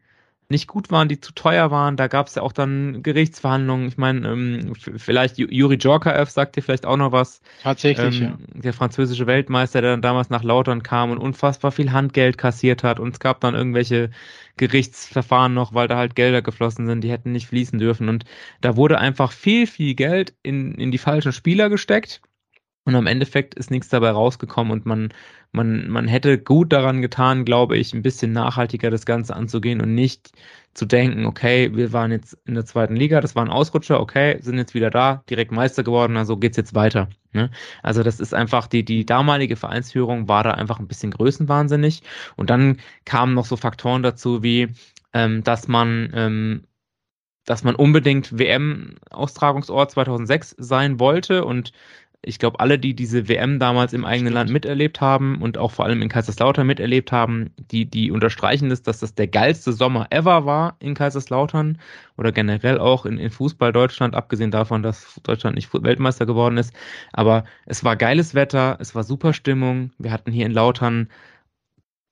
nicht 0.53 0.69
gut 0.69 0.93
waren, 0.93 1.09
die 1.09 1.21
zu 1.21 1.33
teuer 1.33 1.73
waren. 1.73 1.97
Da 1.97 2.07
gab 2.07 2.29
es 2.29 2.37
ja 2.37 2.43
auch 2.43 2.53
dann 2.53 3.03
Gerichtsverhandlungen. 3.03 3.89
Ich 3.89 3.97
meine, 3.97 4.29
ähm, 4.29 4.73
vielleicht 4.75 5.39
Juri 5.39 5.77
Djorkaev 5.77 6.31
sagt 6.31 6.55
dir 6.55 6.63
vielleicht 6.63 6.87
auch 6.87 6.97
noch 6.97 7.11
was. 7.11 7.41
Tatsächlich, 7.63 8.21
ähm, 8.21 8.39
ja. 8.55 8.61
Der 8.61 8.73
französische 8.73 9.27
Weltmeister, 9.27 9.81
der 9.81 9.91
dann 9.91 10.03
damals 10.03 10.31
nach 10.31 10.45
Lautern 10.45 10.85
kam 10.85 11.11
und 11.11 11.19
unfassbar 11.19 11.73
viel 11.73 11.91
Handgeld 11.91 12.39
kassiert 12.39 12.85
hat. 12.85 13.01
Und 13.01 13.15
es 13.15 13.19
gab 13.19 13.41
dann 13.41 13.57
irgendwelche 13.57 14.11
Gerichtsverfahren 14.57 15.55
noch, 15.55 15.75
weil 15.75 15.89
da 15.89 15.97
halt 15.97 16.15
Gelder 16.15 16.43
geflossen 16.43 16.87
sind, 16.87 17.03
die 17.03 17.11
hätten 17.11 17.33
nicht 17.33 17.49
fließen 17.49 17.79
dürfen. 17.81 18.09
Und 18.09 18.25
da 18.61 18.77
wurde 18.77 18.99
einfach 18.99 19.33
viel, 19.33 19.67
viel 19.67 19.95
Geld 19.95 20.35
in, 20.43 20.75
in 20.77 20.93
die 20.93 20.99
falschen 20.99 21.33
Spieler 21.33 21.69
gesteckt. 21.69 22.21
Und 22.85 22.97
am 22.97 23.07
Endeffekt 23.07 23.55
ist 23.55 23.71
nichts 23.71 23.89
dabei 23.89 24.11
rausgekommen 24.11 24.73
und 24.73 24.87
man, 24.87 25.13
man, 25.53 25.89
man 25.89 26.09
hätte 26.09 26.37
gut 26.39 26.73
daran 26.73 27.01
getan, 27.01 27.45
glaube 27.45 27.77
ich, 27.77 27.95
ein 27.95 28.03
bisschen 28.03 28.33
nachhaltiger 28.33 28.91
das 28.91 29.07
Ganze 29.07 29.37
anzugehen 29.37 29.81
und 29.81 29.95
nicht 29.95 30.33
zu 30.75 30.85
denken, 30.87 31.27
okay, 31.27 31.71
wir 31.77 31.93
waren 31.93 32.11
jetzt 32.11 32.37
in 32.45 32.55
der 32.55 32.65
zweiten 32.65 32.97
Liga, 32.97 33.21
das 33.21 33.37
war 33.37 33.45
ein 33.45 33.51
Ausrutscher, 33.51 34.01
okay, 34.01 34.39
sind 34.41 34.59
jetzt 34.59 34.75
wieder 34.75 34.91
da, 34.91 35.23
direkt 35.31 35.53
Meister 35.53 35.85
geworden, 35.85 36.17
also 36.17 36.37
geht's 36.37 36.57
jetzt 36.57 36.75
weiter. 36.75 37.09
Ne? 37.33 37.51
Also 37.85 38.03
das 38.03 38.19
ist 38.19 38.35
einfach, 38.35 38.67
die, 38.67 38.85
die 38.85 39.07
damalige 39.07 39.55
Vereinsführung 39.55 40.27
war 40.27 40.43
da 40.43 40.53
einfach 40.53 40.81
ein 40.81 40.89
bisschen 40.89 41.13
größenwahnsinnig. 41.13 42.03
Und 42.37 42.51
dann 42.51 42.79
kamen 43.05 43.35
noch 43.35 43.47
so 43.47 43.57
Faktoren 43.57 44.03
dazu, 44.03 44.43
wie 44.43 44.69
ähm, 45.13 45.45
dass 45.45 45.69
man 45.69 46.11
ähm, 46.15 46.65
dass 47.45 47.65
man 47.65 47.75
unbedingt 47.75 48.39
WM-Austragungsort 48.39 49.91
2006 49.91 50.55
sein 50.59 51.01
wollte 51.01 51.45
und 51.45 51.73
ich 52.25 52.39
glaube, 52.39 52.61
alle, 52.61 52.79
die 52.79 52.95
diese 52.95 53.29
WM 53.29 53.59
damals 53.59 53.93
im 53.93 54.05
eigenen. 54.05 54.33
Land 54.33 54.51
miterlebt 54.51 55.01
haben 55.01 55.43
und 55.43 55.59
auch 55.59 55.73
vor 55.73 55.85
allem 55.85 56.03
in 56.03 56.09
Kaiserslautern 56.09 56.67
miterlebt 56.67 57.11
haben, 57.11 57.51
die, 57.71 57.85
die 57.85 58.13
unterstreichen 58.13 58.71
das, 58.71 58.83
dass 58.83 59.01
das 59.01 59.15
der 59.15 59.27
geilste 59.27 59.73
Sommer 59.73 60.07
ever 60.11 60.47
war 60.47 60.77
in 60.79 60.95
Kaiserslautern 60.95 61.79
oder 62.17 62.31
generell 62.31 62.79
auch 62.79 63.05
in, 63.05 63.19
in 63.19 63.31
Fußball 63.31 63.73
Deutschland, 63.73 64.15
abgesehen 64.15 64.53
davon, 64.53 64.85
dass 64.85 65.21
Deutschland 65.25 65.57
nicht 65.57 65.69
Weltmeister 65.75 66.25
geworden 66.25 66.57
ist. 66.59 66.73
Aber 67.13 67.45
es 67.67 67.83
war 67.83 67.97
geiles 67.97 68.35
Wetter, 68.35 68.79
es 68.81 68.95
war 68.95 69.03
super 69.03 69.33
Stimmung. 69.33 69.91
Wir 69.99 70.13
hatten 70.13 70.31
hier 70.31 70.47
in 70.47 70.53
Lautern 70.53 71.09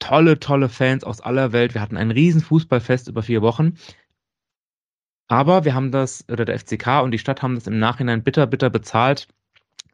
tolle, 0.01 0.41
tolle 0.41 0.69
Fans 0.69 1.05
aus 1.05 1.21
aller 1.21 1.53
Welt. 1.53 1.75
Wir 1.75 1.81
hatten 1.81 1.97
ein 1.97 2.11
riesen 2.11 2.41
Fußballfest 2.41 3.09
über 3.09 3.23
vier 3.23 3.43
Wochen. 3.43 3.75
Aber 5.29 5.65
wir 5.65 5.75
haben 5.75 5.93
das, 5.93 6.25
oder 6.29 6.45
der 6.45 6.59
FCK 6.59 7.03
und 7.03 7.13
die 7.13 7.19
Stadt 7.19 7.43
haben 7.43 7.55
das 7.55 7.69
im 7.69 7.79
Nachhinein 7.79 8.25
bitter, 8.25 8.49
bitter 8.49 8.71
bezahlt 8.71 9.29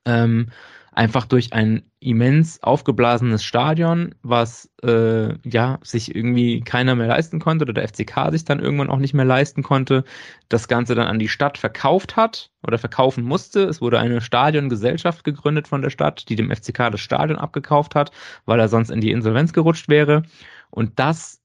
ähm, 0.06 0.48
einfach 0.96 1.26
durch 1.26 1.52
ein 1.52 1.82
immens 2.00 2.62
aufgeblasenes 2.62 3.44
Stadion, 3.44 4.14
was 4.22 4.70
äh, 4.82 5.34
ja 5.46 5.78
sich 5.82 6.14
irgendwie 6.14 6.62
keiner 6.62 6.94
mehr 6.94 7.06
leisten 7.06 7.38
konnte 7.38 7.64
oder 7.64 7.74
der 7.74 7.86
FCK 7.86 8.30
sich 8.30 8.44
dann 8.44 8.60
irgendwann 8.60 8.88
auch 8.88 8.98
nicht 8.98 9.12
mehr 9.12 9.26
leisten 9.26 9.62
konnte, 9.62 10.04
das 10.48 10.68
Ganze 10.68 10.94
dann 10.94 11.06
an 11.06 11.18
die 11.18 11.28
Stadt 11.28 11.58
verkauft 11.58 12.16
hat 12.16 12.50
oder 12.66 12.78
verkaufen 12.78 13.24
musste. 13.24 13.64
Es 13.64 13.82
wurde 13.82 13.98
eine 13.98 14.22
Stadiongesellschaft 14.22 15.22
gegründet 15.22 15.68
von 15.68 15.82
der 15.82 15.90
Stadt, 15.90 16.28
die 16.30 16.36
dem 16.36 16.50
FCK 16.50 16.90
das 16.90 17.00
Stadion 17.00 17.38
abgekauft 17.38 17.94
hat, 17.94 18.10
weil 18.46 18.58
er 18.58 18.68
sonst 18.68 18.90
in 18.90 19.02
die 19.02 19.10
Insolvenz 19.10 19.52
gerutscht 19.52 19.90
wäre. 19.90 20.22
Und 20.70 20.98
das 20.98 21.42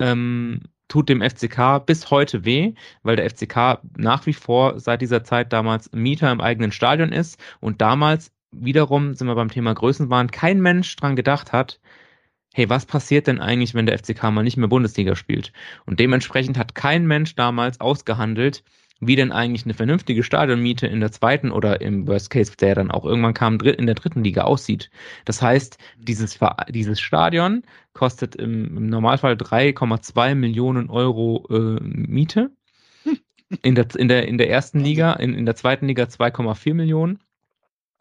ähm, 0.00 0.60
tut 0.88 1.08
dem 1.08 1.22
FCK 1.22 1.84
bis 1.86 2.10
heute 2.10 2.44
weh, 2.44 2.74
weil 3.02 3.16
der 3.16 3.28
FCK 3.30 3.80
nach 3.96 4.26
wie 4.26 4.32
vor 4.32 4.78
seit 4.80 5.00
dieser 5.02 5.24
Zeit 5.24 5.52
damals 5.52 5.90
Mieter 5.92 6.30
im 6.30 6.40
eigenen 6.40 6.72
Stadion 6.72 7.12
ist 7.12 7.40
und 7.60 7.80
damals 7.80 8.32
wiederum 8.52 9.14
sind 9.14 9.26
wir 9.26 9.34
beim 9.34 9.50
Thema 9.50 9.74
Größenwahn, 9.74 10.30
kein 10.30 10.60
Mensch 10.60 10.94
dran 10.96 11.16
gedacht 11.16 11.52
hat, 11.52 11.80
hey, 12.54 12.70
was 12.70 12.86
passiert 12.86 13.26
denn 13.26 13.40
eigentlich, 13.40 13.74
wenn 13.74 13.86
der 13.86 13.98
FCK 13.98 14.30
mal 14.30 14.44
nicht 14.44 14.56
mehr 14.56 14.68
Bundesliga 14.68 15.16
spielt? 15.16 15.52
Und 15.86 15.98
dementsprechend 16.00 16.56
hat 16.56 16.74
kein 16.74 17.06
Mensch 17.06 17.34
damals 17.34 17.80
ausgehandelt, 17.80 18.62
wie 19.00 19.16
denn 19.16 19.32
eigentlich 19.32 19.64
eine 19.64 19.74
vernünftige 19.74 20.22
Stadionmiete 20.22 20.86
in 20.86 21.00
der 21.00 21.12
zweiten 21.12 21.50
oder 21.50 21.80
im 21.80 22.06
Worst 22.06 22.30
Case, 22.30 22.52
der 22.56 22.74
dann 22.74 22.90
auch 22.90 23.04
irgendwann 23.04 23.34
kam, 23.34 23.58
in 23.58 23.86
der 23.86 23.94
dritten 23.94 24.24
Liga 24.24 24.42
aussieht. 24.42 24.90
Das 25.24 25.42
heißt, 25.42 25.78
dieses, 25.98 26.38
dieses 26.68 27.00
Stadion 27.00 27.62
kostet 27.92 28.36
im, 28.36 28.76
im 28.76 28.86
Normalfall 28.88 29.34
3,2 29.34 30.34
Millionen 30.34 30.90
Euro 30.90 31.46
äh, 31.50 31.80
Miete. 31.82 32.50
In 33.62 33.74
der, 33.74 33.86
in, 33.94 34.08
der, 34.08 34.26
in 34.26 34.38
der 34.38 34.50
ersten 34.50 34.80
Liga, 34.80 35.12
in, 35.12 35.34
in 35.34 35.44
der 35.44 35.54
zweiten 35.54 35.86
Liga 35.86 36.04
2,4 36.04 36.74
Millionen. 36.74 37.20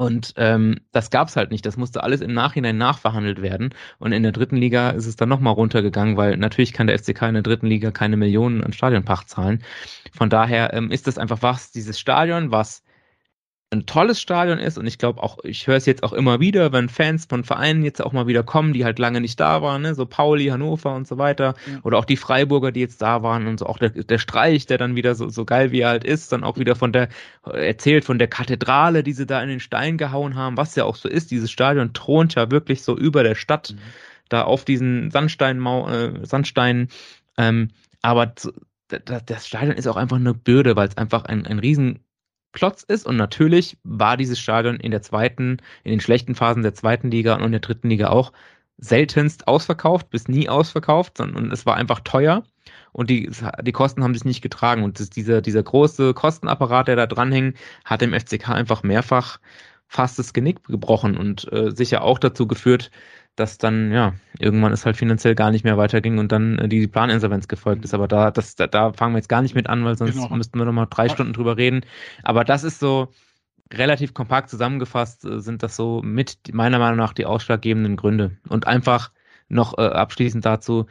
Und 0.03 0.33
ähm, 0.35 0.81
das 0.91 1.11
gab 1.11 1.29
es 1.29 1.37
halt 1.37 1.49
nicht. 1.49 1.65
Das 1.65 1.77
musste 1.77 2.03
alles 2.03 2.19
im 2.19 2.33
Nachhinein 2.33 2.77
nachverhandelt 2.77 3.41
werden. 3.41 3.73
Und 3.99 4.11
in 4.11 4.21
der 4.21 4.33
dritten 4.33 4.57
Liga 4.57 4.89
ist 4.89 5.05
es 5.05 5.15
dann 5.15 5.29
nochmal 5.29 5.53
runtergegangen, 5.53 6.17
weil 6.17 6.35
natürlich 6.35 6.73
kann 6.73 6.87
der 6.87 6.99
FCK 6.99 7.21
in 7.23 7.35
der 7.35 7.43
dritten 7.43 7.67
Liga 7.67 7.91
keine 7.91 8.17
Millionen 8.17 8.63
an 8.63 8.73
Stadionpacht 8.73 9.29
zahlen. 9.29 9.63
Von 10.11 10.29
daher 10.29 10.73
ähm, 10.73 10.91
ist 10.91 11.07
das 11.07 11.17
einfach 11.17 11.41
was, 11.41 11.71
dieses 11.71 11.97
Stadion, 11.97 12.51
was 12.51 12.82
ein 13.73 13.85
tolles 13.85 14.21
Stadion 14.21 14.59
ist 14.59 14.77
und 14.77 14.85
ich 14.85 14.97
glaube 14.97 15.21
auch, 15.21 15.39
ich 15.43 15.67
höre 15.67 15.75
es 15.75 15.85
jetzt 15.85 16.03
auch 16.03 16.13
immer 16.13 16.39
wieder, 16.39 16.71
wenn 16.71 16.89
Fans 16.89 17.25
von 17.25 17.43
Vereinen 17.43 17.83
jetzt 17.83 18.01
auch 18.01 18.13
mal 18.13 18.27
wieder 18.27 18.43
kommen, 18.43 18.71
die 18.71 18.85
halt 18.85 18.99
lange 18.99 19.19
nicht 19.19 19.39
da 19.39 19.61
waren, 19.61 19.81
ne? 19.81 19.95
so 19.95 20.05
Pauli, 20.05 20.47
Hannover 20.47 20.95
und 20.95 21.07
so 21.07 21.17
weiter 21.17 21.55
ja. 21.65 21.79
oder 21.83 21.97
auch 21.97 22.05
die 22.05 22.15
Freiburger, 22.15 22.71
die 22.71 22.79
jetzt 22.79 23.01
da 23.01 23.23
waren 23.23 23.47
und 23.47 23.59
so 23.59 23.65
auch 23.65 23.79
der, 23.79 23.89
der 23.89 24.17
Streich, 24.19 24.65
der 24.67 24.77
dann 24.77 24.95
wieder 24.95 25.15
so, 25.15 25.27
so 25.29 25.43
geil 25.43 25.71
wie 25.71 25.81
er 25.81 25.89
halt 25.89 26.03
ist, 26.03 26.31
dann 26.31 26.43
auch 26.43 26.57
wieder 26.57 26.75
von 26.75 26.93
der, 26.93 27.09
erzählt 27.43 28.05
von 28.05 28.19
der 28.19 28.27
Kathedrale, 28.27 29.03
die 29.03 29.13
sie 29.13 29.25
da 29.25 29.41
in 29.41 29.49
den 29.49 29.59
Stein 29.59 29.97
gehauen 29.97 30.35
haben, 30.35 30.55
was 30.55 30.75
ja 30.75 30.85
auch 30.85 30.95
so 30.95 31.09
ist, 31.09 31.31
dieses 31.31 31.51
Stadion 31.51 31.93
thront 31.93 32.35
ja 32.35 32.51
wirklich 32.51 32.83
so 32.83 32.95
über 32.95 33.23
der 33.23 33.35
Stadt, 33.35 33.73
mhm. 33.73 33.79
da 34.29 34.43
auf 34.43 34.65
diesen 34.65 35.09
Sandsteinmau 35.11 35.89
äh, 35.89 36.25
Sandstein, 36.25 36.89
ähm, 37.37 37.69
aber 38.01 38.33
das 38.87 39.47
Stadion 39.47 39.75
ist 39.75 39.87
auch 39.87 39.95
einfach 39.95 40.17
eine 40.17 40.33
Bürde, 40.33 40.75
weil 40.75 40.87
es 40.87 40.97
einfach 40.97 41.25
ein, 41.25 41.47
ein 41.47 41.57
riesen 41.57 41.99
Klotz 42.53 42.83
ist. 42.83 43.05
Und 43.05 43.17
natürlich 43.17 43.77
war 43.83 44.15
dieses 44.15 44.39
Stadion 44.39 44.77
in 44.77 44.91
der 44.91 45.01
zweiten, 45.01 45.57
in 45.83 45.91
den 45.91 45.99
schlechten 45.99 46.35
Phasen 46.35 46.63
der 46.63 46.73
zweiten 46.73 47.11
Liga 47.11 47.35
und 47.35 47.43
in 47.43 47.51
der 47.51 47.61
dritten 47.61 47.89
Liga 47.89 48.09
auch 48.09 48.31
seltenst 48.77 49.47
ausverkauft, 49.47 50.09
bis 50.09 50.27
nie 50.27 50.49
ausverkauft, 50.49 51.17
sondern 51.17 51.51
es 51.51 51.65
war 51.65 51.75
einfach 51.75 51.99
teuer 51.99 52.43
und 52.91 53.09
die, 53.09 53.29
die 53.61 53.71
Kosten 53.71 54.03
haben 54.03 54.13
sich 54.13 54.25
nicht 54.25 54.41
getragen. 54.41 54.83
Und 54.83 54.99
das, 54.99 55.09
dieser, 55.09 55.41
dieser 55.41 55.63
große 55.63 56.13
Kostenapparat, 56.13 56.87
der 56.87 56.95
da 56.95 57.07
dranhängt, 57.07 57.57
hat 57.85 58.01
dem 58.01 58.13
FCK 58.13 58.49
einfach 58.49 58.83
mehrfach 58.83 59.39
fast 59.87 60.17
das 60.17 60.33
Genick 60.33 60.63
gebrochen 60.63 61.17
und 61.17 61.51
äh, 61.51 61.71
sicher 61.71 62.03
auch 62.03 62.17
dazu 62.17 62.47
geführt, 62.47 62.89
dass 63.35 63.57
dann, 63.57 63.91
ja, 63.91 64.13
irgendwann 64.39 64.71
es 64.71 64.85
halt 64.85 64.97
finanziell 64.97 65.35
gar 65.35 65.51
nicht 65.51 65.63
mehr 65.63 65.77
weiterging 65.77 66.19
und 66.19 66.31
dann 66.31 66.57
äh, 66.59 66.67
die 66.67 66.87
Planinsolvenz 66.87 67.47
gefolgt 67.47 67.83
ist. 67.83 67.93
Aber 67.93 68.07
da, 68.07 68.31
das, 68.31 68.55
da, 68.55 68.67
da 68.67 68.93
fangen 68.93 69.13
wir 69.13 69.19
jetzt 69.19 69.29
gar 69.29 69.41
nicht 69.41 69.55
mit 69.55 69.67
an, 69.67 69.83
weil 69.85 69.97
sonst 69.97 70.15
genau. 70.15 70.35
müssten 70.35 70.59
wir 70.59 70.65
noch 70.65 70.73
mal 70.73 70.85
drei 70.85 71.09
Stunden 71.09 71.33
drüber 71.33 71.57
reden. 71.57 71.81
Aber 72.23 72.43
das 72.43 72.63
ist 72.63 72.79
so 72.79 73.09
relativ 73.73 74.13
kompakt 74.13 74.49
zusammengefasst, 74.49 75.25
äh, 75.25 75.39
sind 75.39 75.63
das 75.63 75.75
so 75.75 76.01
mit 76.03 76.53
meiner 76.53 76.79
Meinung 76.79 76.97
nach 76.97 77.13
die 77.13 77.25
ausschlaggebenden 77.25 77.95
Gründe. 77.95 78.37
Und 78.47 78.67
einfach 78.67 79.11
noch 79.49 79.77
äh, 79.77 79.81
abschließend 79.81 80.45
dazu, 80.45 80.85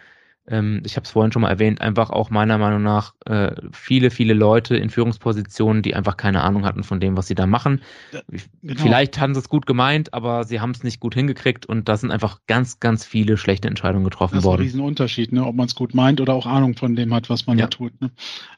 ähm, 0.48 0.82
ich 0.84 0.96
habe 0.96 1.04
es 1.04 1.10
vorhin 1.10 1.30
schon 1.30 1.42
mal 1.42 1.50
erwähnt, 1.50 1.80
einfach 1.80 2.10
auch 2.10 2.30
meiner 2.30 2.58
Meinung 2.58 2.82
nach 2.82 3.14
äh, 3.26 3.52
viele, 3.72 4.10
viele 4.10 4.34
Leute 4.34 4.76
in 4.76 4.90
Führungspositionen, 4.90 5.82
die 5.82 5.94
einfach 5.94 6.16
keine 6.16 6.42
Ahnung 6.42 6.64
hatten 6.64 6.82
von 6.82 6.98
dem, 6.98 7.16
was 7.16 7.28
sie 7.28 7.34
da 7.34 7.46
machen. 7.46 7.80
Genau. 8.10 8.80
Vielleicht 8.80 9.20
haben 9.20 9.34
sie 9.34 9.40
es 9.40 9.48
gut 9.48 9.66
gemeint, 9.66 10.12
aber 10.14 10.44
sie 10.44 10.60
haben 10.60 10.72
es 10.72 10.82
nicht 10.82 10.98
gut 10.98 11.14
hingekriegt 11.14 11.66
und 11.66 11.88
da 11.88 11.96
sind 11.96 12.10
einfach 12.10 12.40
ganz, 12.48 12.80
ganz 12.80 13.04
viele 13.04 13.36
schlechte 13.36 13.68
Entscheidungen 13.68 14.04
getroffen 14.04 14.42
worden. 14.42 14.58
Das 14.58 14.66
ist 14.66 14.74
ein 14.74 14.80
Riesenunterschied, 14.80 15.32
ne? 15.32 15.46
ob 15.46 15.54
man 15.54 15.66
es 15.66 15.74
gut 15.74 15.94
meint 15.94 16.20
oder 16.20 16.34
auch 16.34 16.46
Ahnung 16.46 16.74
von 16.74 16.96
dem 16.96 17.14
hat, 17.14 17.30
was 17.30 17.46
man 17.46 17.58
ja. 17.58 17.66
da 17.66 17.70
tut. 17.70 18.00
Ne? 18.00 18.10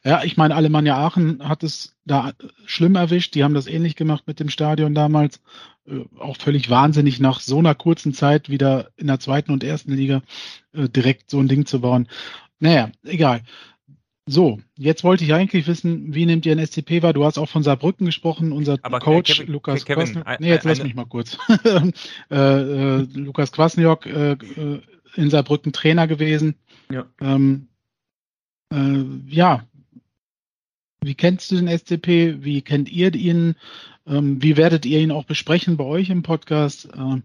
Ja, 0.05 0.23
ich 0.25 0.37
meine, 0.37 0.55
Alemannia 0.55 0.97
Aachen 0.97 1.47
hat 1.47 1.63
es 1.63 1.95
da 2.05 2.33
schlimm 2.67 2.97
erwischt. 2.97 3.35
Die 3.35 3.45
haben 3.45 3.55
das 3.55 3.67
ähnlich 3.67 3.97
gemacht 3.97 4.25
mit 4.27 4.41
dem 4.41 4.51
Stadion 4.51 4.95
damals. 4.95 5.41
Äh, 5.87 6.05
auch 6.19 6.37
völlig 6.37 6.71
wahnsinnig 6.71 7.21
nach 7.21 7.41
so 7.41 7.59
einer 7.59 7.75
kurzen 7.75 8.13
Zeit 8.15 8.49
wieder 8.49 8.89
in 8.97 9.07
der 9.07 9.21
zweiten 9.21 9.53
und 9.53 9.65
ersten 9.65 9.93
Liga 9.93 10.23
äh, 10.73 10.89
direkt 10.89 11.31
so 11.31 11.39
ein 11.39 11.49
Ding 11.49 11.67
zu 11.67 11.81
bauen. 11.81 12.09
Naja, 12.59 12.91
egal. 13.05 13.43
So, 14.27 14.59
jetzt 14.79 15.05
wollte 15.05 15.23
ich 15.25 15.35
eigentlich 15.35 15.67
wissen, 15.67 16.15
wie 16.15 16.25
nehmt 16.25 16.47
ihr 16.47 16.53
ein 16.53 16.67
SCP 16.67 17.03
wahr? 17.03 17.13
Du 17.13 17.27
hast 17.27 17.37
auch 17.37 17.49
von 17.49 17.63
Saarbrücken 17.63 18.07
gesprochen, 18.07 18.53
unser 18.53 18.79
Aber 18.81 18.99
Coach 18.99 19.37
Kevin, 19.37 19.53
Lukas 19.53 19.85
Kwasniok. 19.85 20.41
Nee, 20.41 20.49
jetzt 20.49 20.65
lass 20.65 20.83
mich 20.83 20.95
mal 20.95 21.05
kurz. 21.05 21.37
äh, 22.31 22.37
äh, 22.37 23.07
Lukas 23.13 23.53
Kwasniok 23.53 24.07
äh, 24.07 24.33
äh, 24.33 24.81
in 25.17 25.29
Saarbrücken 25.29 25.75
Trainer 25.75 26.07
gewesen. 26.07 26.55
Ja. 26.91 27.05
Ähm, 27.21 27.69
äh, 28.73 29.05
ja. 29.29 29.67
Wie 31.07 31.15
kennst 31.15 31.51
du 31.51 31.57
den 31.57 31.69
SCP? 31.69 32.45
Wie 32.45 32.63
kennt 32.63 32.91
ihr 32.91 33.15
ihn? 33.15 33.57
Ähm, 34.07 34.43
wie 34.43 34.57
werdet 34.57 34.87
ihr 34.87 35.01
ihn 35.01 35.11
auch 35.11 35.25
besprechen 35.25 35.77
bei 35.77 35.85
euch 35.85 36.11
im 36.11 36.23
Podcast? 36.23 36.89
Ähm, 36.95 37.23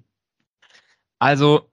also 1.19 1.69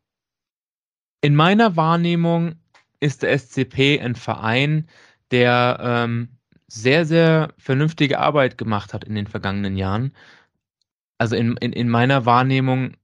in 1.20 1.34
meiner 1.34 1.76
Wahrnehmung 1.76 2.56
ist 3.00 3.22
der 3.22 3.36
SCP 3.38 4.00
ein 4.00 4.14
Verein, 4.14 4.88
der 5.30 5.78
ähm, 5.80 6.28
sehr, 6.68 7.06
sehr 7.06 7.54
vernünftige 7.58 8.18
Arbeit 8.18 8.58
gemacht 8.58 8.92
hat 8.94 9.04
in 9.04 9.14
den 9.14 9.26
vergangenen 9.26 9.76
Jahren. 9.76 10.12
Also 11.18 11.36
in, 11.36 11.56
in, 11.58 11.72
in 11.72 11.88
meiner 11.88 12.26
Wahrnehmung 12.26 12.96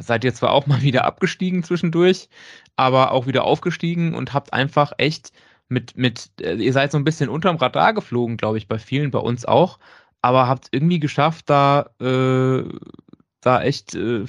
seid 0.00 0.24
ihr 0.24 0.34
zwar 0.34 0.52
auch 0.52 0.66
mal 0.66 0.82
wieder 0.82 1.04
abgestiegen 1.04 1.62
zwischendurch, 1.62 2.28
aber 2.76 3.12
auch 3.12 3.26
wieder 3.26 3.44
aufgestiegen 3.44 4.14
und 4.14 4.32
habt 4.32 4.52
einfach 4.52 4.92
echt 4.98 5.32
mit, 5.68 5.96
mit, 5.96 6.30
äh, 6.40 6.54
ihr 6.54 6.72
seid 6.72 6.92
so 6.92 6.98
ein 6.98 7.04
bisschen 7.04 7.28
unterm 7.28 7.56
Radar 7.56 7.94
geflogen, 7.94 8.36
glaube 8.36 8.58
ich, 8.58 8.68
bei 8.68 8.78
vielen, 8.78 9.10
bei 9.10 9.18
uns 9.18 9.44
auch 9.44 9.78
aber 10.22 10.46
habt 10.46 10.68
irgendwie 10.70 11.00
geschafft, 11.00 11.50
da, 11.50 11.90
äh, 12.00 12.64
da 13.40 13.62
echt, 13.62 13.94
äh, 13.96 14.24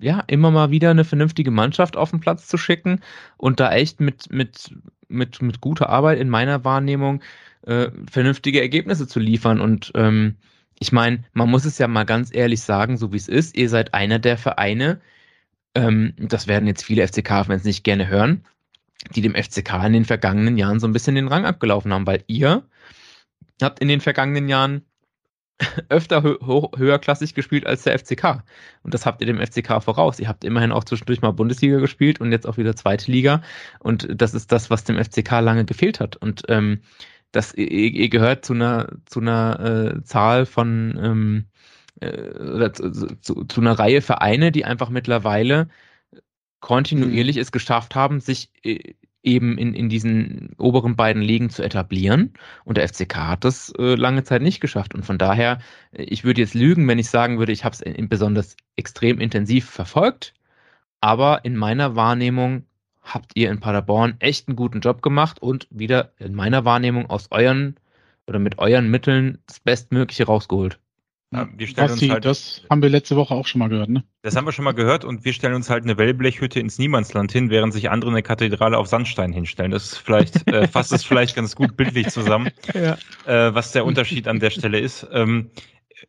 ja, 0.00 0.22
immer 0.28 0.50
mal 0.52 0.70
wieder 0.70 0.90
eine 0.90 1.04
vernünftige 1.04 1.50
Mannschaft 1.50 1.96
auf 1.96 2.10
den 2.10 2.20
Platz 2.20 2.46
zu 2.46 2.56
schicken 2.56 3.00
und 3.36 3.60
da 3.60 3.72
echt 3.72 4.00
mit, 4.00 4.32
mit, 4.32 4.74
mit, 5.08 5.42
mit 5.42 5.60
guter 5.60 5.88
Arbeit 5.90 6.20
in 6.20 6.30
meiner 6.30 6.64
Wahrnehmung 6.64 7.22
äh, 7.66 7.90
vernünftige 8.10 8.60
Ergebnisse 8.60 9.06
zu 9.08 9.18
liefern. 9.18 9.60
Und 9.60 9.92
ähm, 9.96 10.36
ich 10.78 10.92
meine, 10.92 11.24
man 11.32 11.50
muss 11.50 11.64
es 11.64 11.78
ja 11.78 11.88
mal 11.88 12.04
ganz 12.04 12.34
ehrlich 12.34 12.62
sagen, 12.62 12.96
so 12.96 13.12
wie 13.12 13.16
es 13.16 13.28
ist, 13.28 13.56
ihr 13.56 13.68
seid 13.68 13.94
einer 13.94 14.20
der 14.20 14.38
Vereine, 14.38 15.00
ähm, 15.74 16.14
das 16.18 16.46
werden 16.46 16.66
jetzt 16.68 16.84
viele 16.84 17.06
FCK-Fans 17.06 17.64
nicht 17.64 17.82
gerne 17.84 18.08
hören, 18.08 18.44
die 19.10 19.20
dem 19.20 19.34
FCK 19.34 19.84
in 19.86 19.92
den 19.92 20.04
vergangenen 20.04 20.56
Jahren 20.56 20.80
so 20.80 20.86
ein 20.86 20.92
bisschen 20.92 21.14
den 21.14 21.28
Rang 21.28 21.44
abgelaufen 21.44 21.92
haben, 21.92 22.06
weil 22.06 22.24
ihr 22.26 22.62
habt 23.60 23.80
in 23.80 23.88
den 23.88 24.00
vergangenen 24.00 24.48
Jahren 24.48 24.82
öfter 25.88 26.22
hö 26.22 26.36
höherklassig 26.76 27.34
gespielt 27.34 27.66
als 27.66 27.82
der 27.82 27.98
FCK. 27.98 28.42
Und 28.82 28.94
das 28.94 29.06
habt 29.06 29.20
ihr 29.20 29.26
dem 29.26 29.38
FCK 29.38 29.82
voraus. 29.82 30.18
Ihr 30.18 30.28
habt 30.28 30.44
immerhin 30.44 30.72
auch 30.72 30.84
zwischendurch 30.84 31.22
mal 31.22 31.32
Bundesliga 31.32 31.78
gespielt 31.78 32.20
und 32.20 32.32
jetzt 32.32 32.46
auch 32.46 32.56
wieder 32.56 32.76
zweite 32.76 33.10
Liga. 33.10 33.42
Und 33.80 34.08
das 34.10 34.34
ist 34.34 34.52
das, 34.52 34.70
was 34.70 34.84
dem 34.84 35.02
FCK 35.02 35.40
lange 35.40 35.64
gefehlt 35.64 36.00
hat. 36.00 36.16
Und 36.16 36.42
ähm, 36.48 36.80
das, 37.32 37.54
ihr, 37.54 38.08
gehört 38.08 38.44
zu 38.44 38.52
einer, 38.52 38.88
zu 39.06 39.20
einer 39.20 39.94
äh, 39.96 40.04
Zahl 40.04 40.46
von 40.46 40.98
ähm, 41.02 41.44
äh, 42.00 42.38
oder 42.38 42.72
zu, 42.72 42.90
zu, 43.20 43.44
zu 43.44 43.60
einer 43.60 43.78
Reihe 43.78 44.02
Vereine, 44.02 44.52
die 44.52 44.64
einfach 44.64 44.90
mittlerweile 44.90 45.68
kontinuierlich 46.62 47.36
mhm. 47.36 47.42
es 47.42 47.52
geschafft 47.52 47.94
haben, 47.94 48.20
sich 48.20 48.48
äh, 48.62 48.94
eben 49.22 49.58
in, 49.58 49.74
in 49.74 49.88
diesen 49.88 50.54
oberen 50.56 50.96
beiden 50.96 51.20
Ligen 51.20 51.50
zu 51.50 51.62
etablieren. 51.62 52.32
Und 52.64 52.78
der 52.78 52.88
FCK 52.88 53.16
hat 53.16 53.44
das 53.44 53.72
äh, 53.78 53.94
lange 53.94 54.24
Zeit 54.24 54.40
nicht 54.40 54.60
geschafft. 54.60 54.94
Und 54.94 55.04
von 55.04 55.18
daher, 55.18 55.58
äh, 55.92 56.04
ich 56.04 56.24
würde 56.24 56.40
jetzt 56.40 56.54
lügen, 56.54 56.88
wenn 56.88 56.98
ich 56.98 57.10
sagen 57.10 57.38
würde, 57.38 57.52
ich 57.52 57.64
habe 57.64 57.76
es 57.76 58.08
besonders 58.08 58.56
extrem 58.76 59.20
intensiv 59.20 59.68
verfolgt. 59.68 60.32
Aber 61.00 61.44
in 61.44 61.56
meiner 61.56 61.96
Wahrnehmung 61.96 62.64
habt 63.02 63.32
ihr 63.34 63.50
in 63.50 63.60
Paderborn 63.60 64.14
echt 64.20 64.48
einen 64.48 64.56
guten 64.56 64.80
Job 64.80 65.02
gemacht 65.02 65.42
und 65.42 65.66
wieder 65.70 66.12
in 66.18 66.34
meiner 66.34 66.64
Wahrnehmung 66.64 67.10
aus 67.10 67.28
euren 67.32 67.76
oder 68.28 68.38
mit 68.38 68.58
euren 68.58 68.88
Mitteln 68.88 69.38
das 69.46 69.58
Bestmögliche 69.58 70.26
rausgeholt. 70.26 70.78
Ja, 71.32 71.48
wir 71.56 71.66
stellen 71.66 71.88
Basti, 71.88 72.04
uns 72.06 72.12
halt, 72.12 72.24
das 72.26 72.62
haben 72.68 72.82
wir 72.82 72.90
letzte 72.90 73.16
Woche 73.16 73.34
auch 73.34 73.46
schon 73.46 73.60
mal 73.60 73.68
gehört, 73.68 73.88
ne? 73.88 74.04
Das 74.20 74.36
haben 74.36 74.44
wir 74.44 74.52
schon 74.52 74.64
mal 74.66 74.72
gehört 74.72 75.04
und 75.04 75.24
wir 75.24 75.32
stellen 75.32 75.54
uns 75.54 75.70
halt 75.70 75.84
eine 75.84 75.96
Wellblechhütte 75.96 76.60
ins 76.60 76.78
Niemandsland 76.78 77.32
hin, 77.32 77.48
während 77.48 77.72
sich 77.72 77.90
andere 77.90 78.10
eine 78.10 78.22
Kathedrale 78.22 78.76
auf 78.76 78.86
Sandstein 78.86 79.32
hinstellen. 79.32 79.70
Das 79.70 79.84
ist 79.84 79.98
vielleicht, 79.98 80.46
äh, 80.52 80.68
fasst 80.68 80.92
es 80.92 81.04
vielleicht 81.04 81.34
ganz 81.34 81.56
gut 81.56 81.76
bildlich 81.76 82.08
zusammen, 82.08 82.50
ja. 82.74 82.98
äh, 83.24 83.54
was 83.54 83.72
der 83.72 83.86
Unterschied 83.86 84.28
an 84.28 84.40
der 84.40 84.50
Stelle 84.50 84.78
ist. 84.78 85.06
Ähm, 85.10 85.50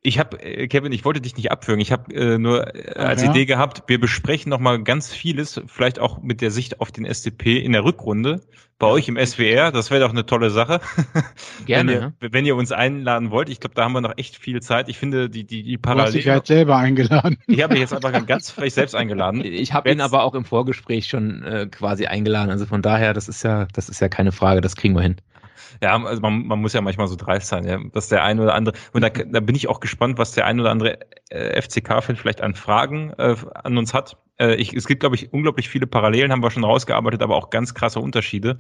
ich 0.04 0.20
habe, 0.20 0.42
äh, 0.44 0.68
Kevin, 0.68 0.92
ich 0.92 1.06
wollte 1.06 1.22
dich 1.22 1.38
nicht 1.38 1.52
abführen. 1.52 1.80
Ich 1.80 1.94
habe 1.94 2.14
äh, 2.14 2.38
nur 2.38 2.76
äh, 2.76 2.94
als 2.96 3.24
ja. 3.24 3.32
Idee 3.32 3.46
gehabt, 3.46 3.84
wir 3.88 4.00
besprechen 4.00 4.50
noch 4.50 4.60
mal 4.60 4.84
ganz 4.84 5.12
vieles, 5.12 5.62
vielleicht 5.66 6.00
auch 6.00 6.22
mit 6.22 6.42
der 6.42 6.52
Sicht 6.52 6.82
auf 6.82 6.92
den 6.92 7.12
SCP 7.12 7.58
in 7.58 7.72
der 7.72 7.86
Rückrunde 7.86 8.42
bei 8.80 8.88
euch 8.88 9.08
im 9.08 9.18
SWR. 9.18 9.72
Das 9.72 9.92
wäre 9.92 10.02
doch 10.02 10.10
eine 10.10 10.26
tolle 10.26 10.50
Sache. 10.50 10.82
Gerne. 11.66 12.14
wenn, 12.20 12.28
ihr, 12.28 12.34
wenn 12.34 12.46
ihr 12.46 12.56
uns 12.58 12.74
einladen 12.74 13.32
wollt. 13.32 13.48
Ich 13.48 13.62
glaube, 13.62 13.76
da 13.76 13.86
haben 13.86 13.94
wir 13.94 14.02
noch 14.02 14.18
echt 14.18 14.36
viel 14.36 14.62
Zeit. 14.62 14.90
Ich 14.90 14.98
finde, 14.98 15.30
die, 15.30 15.46
die, 15.46 15.64
die 15.64 15.78
Parallel. 15.78 16.12
Du 16.12 16.18
hast 16.18 16.24
dich 16.26 16.30
halt 16.30 16.48
selber 16.48 16.76
eingeladen. 16.76 17.38
Ich 17.48 17.64
habe 17.64 17.74
mich 17.74 17.82
jetzt 17.82 17.94
einfach 17.94 18.26
ganz 18.26 18.52
vielleicht 18.52 18.76
selbst 18.76 18.96
eingeladen. 18.96 19.42
Ich 19.64 19.74
habe 19.74 19.92
ihn 19.92 20.02
aber 20.02 20.24
auch 20.24 20.34
im 20.34 20.44
Vorgespräch 20.44 21.08
schon 21.08 21.44
äh, 21.44 21.68
quasi 21.68 22.08
eingeladen. 22.08 22.50
Also 22.50 22.66
von 22.66 22.82
daher, 22.82 23.14
das 23.14 23.30
ist 23.30 23.44
ja, 23.44 23.68
das 23.74 23.88
ist 23.88 24.02
ja 24.02 24.10
keine 24.10 24.32
Frage. 24.32 24.62
Das 24.62 24.76
kriegen 24.76 24.96
wir 24.96 25.02
hin. 25.02 25.16
Ja, 25.82 26.02
also 26.04 26.22
man, 26.22 26.46
man 26.46 26.60
muss 26.62 26.74
ja 26.74 26.82
manchmal 26.82 27.08
so 27.08 27.16
dreist 27.16 27.48
sein, 27.48 27.66
ja, 27.66 27.80
dass 27.92 28.10
der 28.10 28.24
eine 28.24 28.42
oder 28.44 28.56
andere, 28.56 28.76
und 28.94 29.02
da, 29.02 29.10
da 29.10 29.40
bin 29.40 29.56
ich 29.56 29.68
auch 29.68 29.80
gespannt, 29.80 30.18
was 30.18 30.32
der 30.34 30.46
eine 30.46 30.62
oder 30.62 30.72
andere 30.72 31.00
äh, 31.30 31.62
FCK-Fan 31.62 32.16
vielleicht 32.16 32.42
an 32.42 32.56
Fragen 32.56 33.12
äh, 33.18 33.36
an 33.54 33.78
uns 33.78 33.94
hat. 33.94 34.18
Äh, 34.40 34.56
ich, 34.56 34.74
es 34.74 34.88
gibt, 34.88 35.02
glaube 35.02 35.16
ich, 35.16 35.32
unglaublich 35.34 35.70
viele 35.70 35.88
Parallelen, 35.88 36.32
haben 36.32 36.44
wir 36.44 36.52
schon 36.52 36.64
rausgearbeitet, 36.64 37.22
aber 37.22 37.36
auch 37.36 37.50
ganz 37.50 37.74
krasse 37.74 38.00
Unterschiede. 38.00 38.58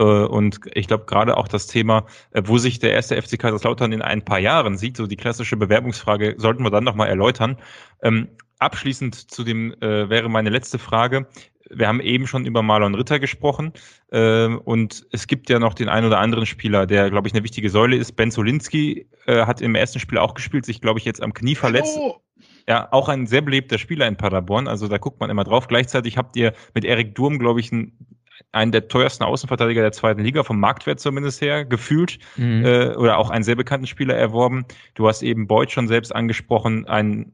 Äh, 0.00 0.02
und 0.02 0.60
ich 0.74 0.88
glaube 0.88 1.04
gerade 1.04 1.36
auch 1.36 1.46
das 1.46 1.66
Thema, 1.66 2.06
äh, 2.32 2.42
wo 2.46 2.58
sich 2.58 2.78
der 2.80 2.92
erste 2.92 3.20
FC 3.20 3.38
Kaiserslautern 3.38 3.92
in 3.92 4.02
ein 4.02 4.24
paar 4.24 4.40
Jahren 4.40 4.76
sieht, 4.76 4.96
so 4.96 5.06
die 5.06 5.16
klassische 5.16 5.56
Bewerbungsfrage, 5.56 6.34
sollten 6.38 6.64
wir 6.64 6.70
dann 6.70 6.84
nochmal 6.84 7.08
erläutern. 7.08 7.56
Ähm, 8.02 8.28
abschließend 8.58 9.30
zu 9.30 9.44
dem 9.44 9.74
äh, 9.80 10.08
wäre 10.08 10.28
meine 10.28 10.50
letzte 10.50 10.78
Frage. 10.78 11.28
Wir 11.72 11.86
haben 11.86 12.00
eben 12.00 12.26
schon 12.26 12.46
über 12.46 12.62
Marlon 12.62 12.96
Ritter 12.96 13.20
gesprochen 13.20 13.72
äh, 14.10 14.46
und 14.46 15.06
es 15.12 15.28
gibt 15.28 15.48
ja 15.50 15.60
noch 15.60 15.74
den 15.74 15.88
einen 15.88 16.06
oder 16.06 16.18
anderen 16.18 16.46
Spieler, 16.46 16.86
der, 16.86 17.10
glaube 17.10 17.28
ich, 17.28 17.34
eine 17.34 17.44
wichtige 17.44 17.70
Säule 17.70 17.96
ist. 17.96 18.16
Ben 18.16 18.32
Solinski 18.32 19.06
äh, 19.26 19.46
hat 19.46 19.60
im 19.60 19.76
ersten 19.76 20.00
Spiel 20.00 20.18
auch 20.18 20.34
gespielt, 20.34 20.64
sich, 20.64 20.80
glaube 20.80 20.98
ich, 20.98 21.04
jetzt 21.04 21.22
am 21.22 21.32
Knie 21.32 21.54
verletzt. 21.54 21.96
Hallo. 21.96 22.20
Ja, 22.68 22.88
auch 22.92 23.08
ein 23.08 23.26
sehr 23.26 23.42
belebter 23.42 23.78
Spieler 23.78 24.06
in 24.06 24.16
Paderborn, 24.16 24.68
also 24.68 24.88
da 24.88 24.98
guckt 24.98 25.20
man 25.20 25.30
immer 25.30 25.44
drauf. 25.44 25.68
Gleichzeitig 25.68 26.16
habt 26.16 26.36
ihr 26.36 26.54
mit 26.74 26.84
Erik 26.84 27.14
Durm, 27.14 27.38
glaube 27.38 27.60
ich, 27.60 27.72
einen 27.72 28.19
einen 28.52 28.72
der 28.72 28.88
teuersten 28.88 29.24
Außenverteidiger 29.24 29.82
der 29.82 29.92
zweiten 29.92 30.22
Liga, 30.22 30.42
vom 30.42 30.58
Marktwert 30.58 31.00
zumindest 31.00 31.40
her, 31.40 31.64
gefühlt, 31.64 32.18
mhm. 32.36 32.64
äh, 32.64 32.94
oder 32.96 33.18
auch 33.18 33.30
einen 33.30 33.44
sehr 33.44 33.56
bekannten 33.56 33.86
Spieler 33.86 34.16
erworben. 34.16 34.64
Du 34.94 35.06
hast 35.08 35.22
eben 35.22 35.46
Beuth 35.46 35.70
schon 35.70 35.88
selbst 35.88 36.14
angesprochen, 36.14 36.86
ein 36.86 37.32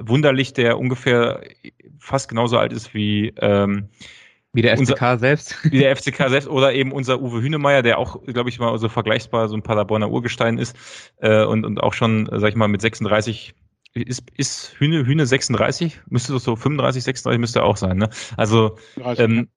Wunderlich, 0.00 0.52
der 0.52 0.78
ungefähr 0.78 1.42
fast 1.98 2.28
genauso 2.28 2.58
alt 2.58 2.72
ist 2.72 2.94
wie 2.94 3.32
ähm, 3.38 3.88
wie 4.52 4.60
der 4.60 4.76
FCK 4.76 4.90
unser, 4.90 5.18
selbst. 5.18 5.56
Wie 5.72 5.78
der 5.78 5.96
FCK 5.96 6.28
selbst 6.28 6.48
oder 6.48 6.74
eben 6.74 6.92
unser 6.92 7.22
Uwe 7.22 7.40
Hünemeyer, 7.40 7.82
der 7.82 7.98
auch, 7.98 8.22
glaube 8.26 8.50
ich, 8.50 8.58
mal 8.58 8.76
so 8.78 8.90
vergleichbar 8.90 9.48
so 9.48 9.56
ein 9.56 9.62
Paderborner 9.62 10.10
Urgestein 10.10 10.58
ist 10.58 10.76
äh, 11.22 11.44
und, 11.44 11.64
und 11.64 11.82
auch 11.82 11.94
schon, 11.94 12.28
sag 12.30 12.50
ich 12.50 12.54
mal, 12.54 12.68
mit 12.68 12.82
36 12.82 13.54
ist, 13.94 14.24
ist 14.36 14.74
Hühne, 14.78 15.06
Hühne 15.06 15.26
36? 15.26 16.00
Müsste 16.08 16.34
das 16.34 16.44
so 16.44 16.54
35, 16.54 17.02
36 17.02 17.40
müsste 17.40 17.62
auch 17.62 17.78
sein, 17.78 17.96
ne? 17.96 18.10
Also, 18.36 18.76
ähm, 19.16 19.48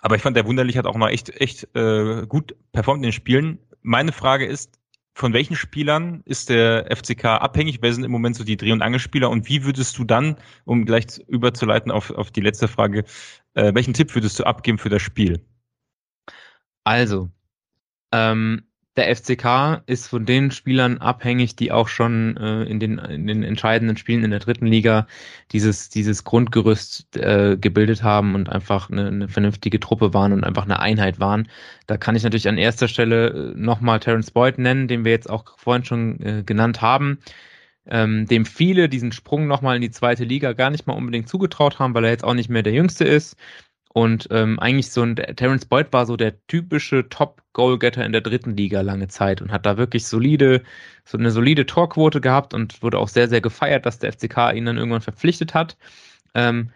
aber 0.00 0.16
ich 0.16 0.22
fand, 0.22 0.36
der 0.36 0.46
Wunderlich 0.46 0.76
hat 0.76 0.86
auch 0.86 0.96
noch 0.96 1.08
echt, 1.08 1.30
echt 1.40 1.68
äh, 1.74 2.26
gut 2.26 2.54
performt 2.72 2.98
in 2.98 3.08
den 3.08 3.12
Spielen. 3.12 3.58
Meine 3.82 4.12
Frage 4.12 4.46
ist, 4.46 4.78
von 5.14 5.32
welchen 5.32 5.56
Spielern 5.56 6.22
ist 6.26 6.48
der 6.48 6.94
FCK 6.94 7.24
abhängig? 7.24 7.78
Wer 7.82 7.92
sind 7.92 8.04
im 8.04 8.12
Moment 8.12 8.36
so 8.36 8.44
die 8.44 8.56
Dreh- 8.56 8.70
und 8.70 8.82
Angelspieler? 8.82 9.28
Und 9.28 9.48
wie 9.48 9.64
würdest 9.64 9.98
du 9.98 10.04
dann, 10.04 10.36
um 10.64 10.84
gleich 10.84 11.18
überzuleiten 11.26 11.90
auf, 11.90 12.12
auf 12.12 12.30
die 12.30 12.40
letzte 12.40 12.68
Frage, 12.68 13.02
äh, 13.54 13.74
welchen 13.74 13.94
Tipp 13.94 14.14
würdest 14.14 14.38
du 14.38 14.44
abgeben 14.44 14.78
für 14.78 14.90
das 14.90 15.02
Spiel? 15.02 15.44
Also, 16.84 17.30
ähm, 18.12 18.67
der 18.98 19.14
FCK 19.14 19.82
ist 19.86 20.08
von 20.08 20.26
den 20.26 20.50
Spielern 20.50 20.98
abhängig, 20.98 21.56
die 21.56 21.72
auch 21.72 21.88
schon 21.88 22.36
äh, 22.36 22.64
in, 22.64 22.80
den, 22.80 22.98
in 22.98 23.26
den 23.26 23.42
entscheidenden 23.42 23.96
Spielen 23.96 24.24
in 24.24 24.30
der 24.30 24.40
dritten 24.40 24.66
Liga 24.66 25.06
dieses, 25.52 25.88
dieses 25.88 26.24
Grundgerüst 26.24 27.16
äh, 27.16 27.56
gebildet 27.58 28.02
haben 28.02 28.34
und 28.34 28.50
einfach 28.50 28.90
eine, 28.90 29.06
eine 29.06 29.28
vernünftige 29.28 29.80
Truppe 29.80 30.12
waren 30.12 30.32
und 30.32 30.44
einfach 30.44 30.64
eine 30.64 30.80
Einheit 30.80 31.20
waren. 31.20 31.48
Da 31.86 31.96
kann 31.96 32.16
ich 32.16 32.24
natürlich 32.24 32.48
an 32.48 32.58
erster 32.58 32.88
Stelle 32.88 33.28
äh, 33.28 33.54
nochmal 33.56 34.00
Terence 34.00 34.30
Boyd 34.32 34.58
nennen, 34.58 34.88
den 34.88 35.04
wir 35.04 35.12
jetzt 35.12 35.30
auch 35.30 35.56
vorhin 35.56 35.84
schon 35.84 36.20
äh, 36.20 36.42
genannt 36.44 36.82
haben. 36.82 37.18
Ähm, 37.90 38.26
dem 38.26 38.44
viele 38.44 38.90
diesen 38.90 39.12
Sprung 39.12 39.46
nochmal 39.46 39.76
in 39.76 39.82
die 39.82 39.90
zweite 39.90 40.24
Liga 40.24 40.52
gar 40.52 40.68
nicht 40.68 40.86
mal 40.86 40.92
unbedingt 40.92 41.28
zugetraut 41.28 41.78
haben, 41.78 41.94
weil 41.94 42.04
er 42.04 42.10
jetzt 42.10 42.24
auch 42.24 42.34
nicht 42.34 42.50
mehr 42.50 42.62
der 42.62 42.74
Jüngste 42.74 43.04
ist. 43.04 43.36
Und 43.98 44.28
ähm, 44.30 44.60
eigentlich 44.60 44.92
so 44.92 45.02
ein 45.02 45.16
Terence 45.16 45.66
Boyd 45.66 45.92
war 45.92 46.06
so 46.06 46.16
der 46.16 46.46
typische 46.46 47.08
Top-Goalgetter 47.08 48.04
in 48.06 48.12
der 48.12 48.20
dritten 48.20 48.56
Liga 48.56 48.80
lange 48.80 49.08
Zeit 49.08 49.42
und 49.42 49.50
hat 49.50 49.66
da 49.66 49.76
wirklich 49.76 50.06
solide, 50.06 50.62
so 51.04 51.18
eine 51.18 51.32
solide 51.32 51.66
Torquote 51.66 52.20
gehabt 52.20 52.54
und 52.54 52.80
wurde 52.80 52.96
auch 52.96 53.08
sehr, 53.08 53.28
sehr 53.28 53.40
gefeiert, 53.40 53.86
dass 53.86 53.98
der 53.98 54.12
FCK 54.12 54.52
ihn 54.54 54.66
dann 54.66 54.76
irgendwann 54.78 55.00
verpflichtet 55.00 55.52
hat. 55.52 55.76
Ähm, 56.34 56.70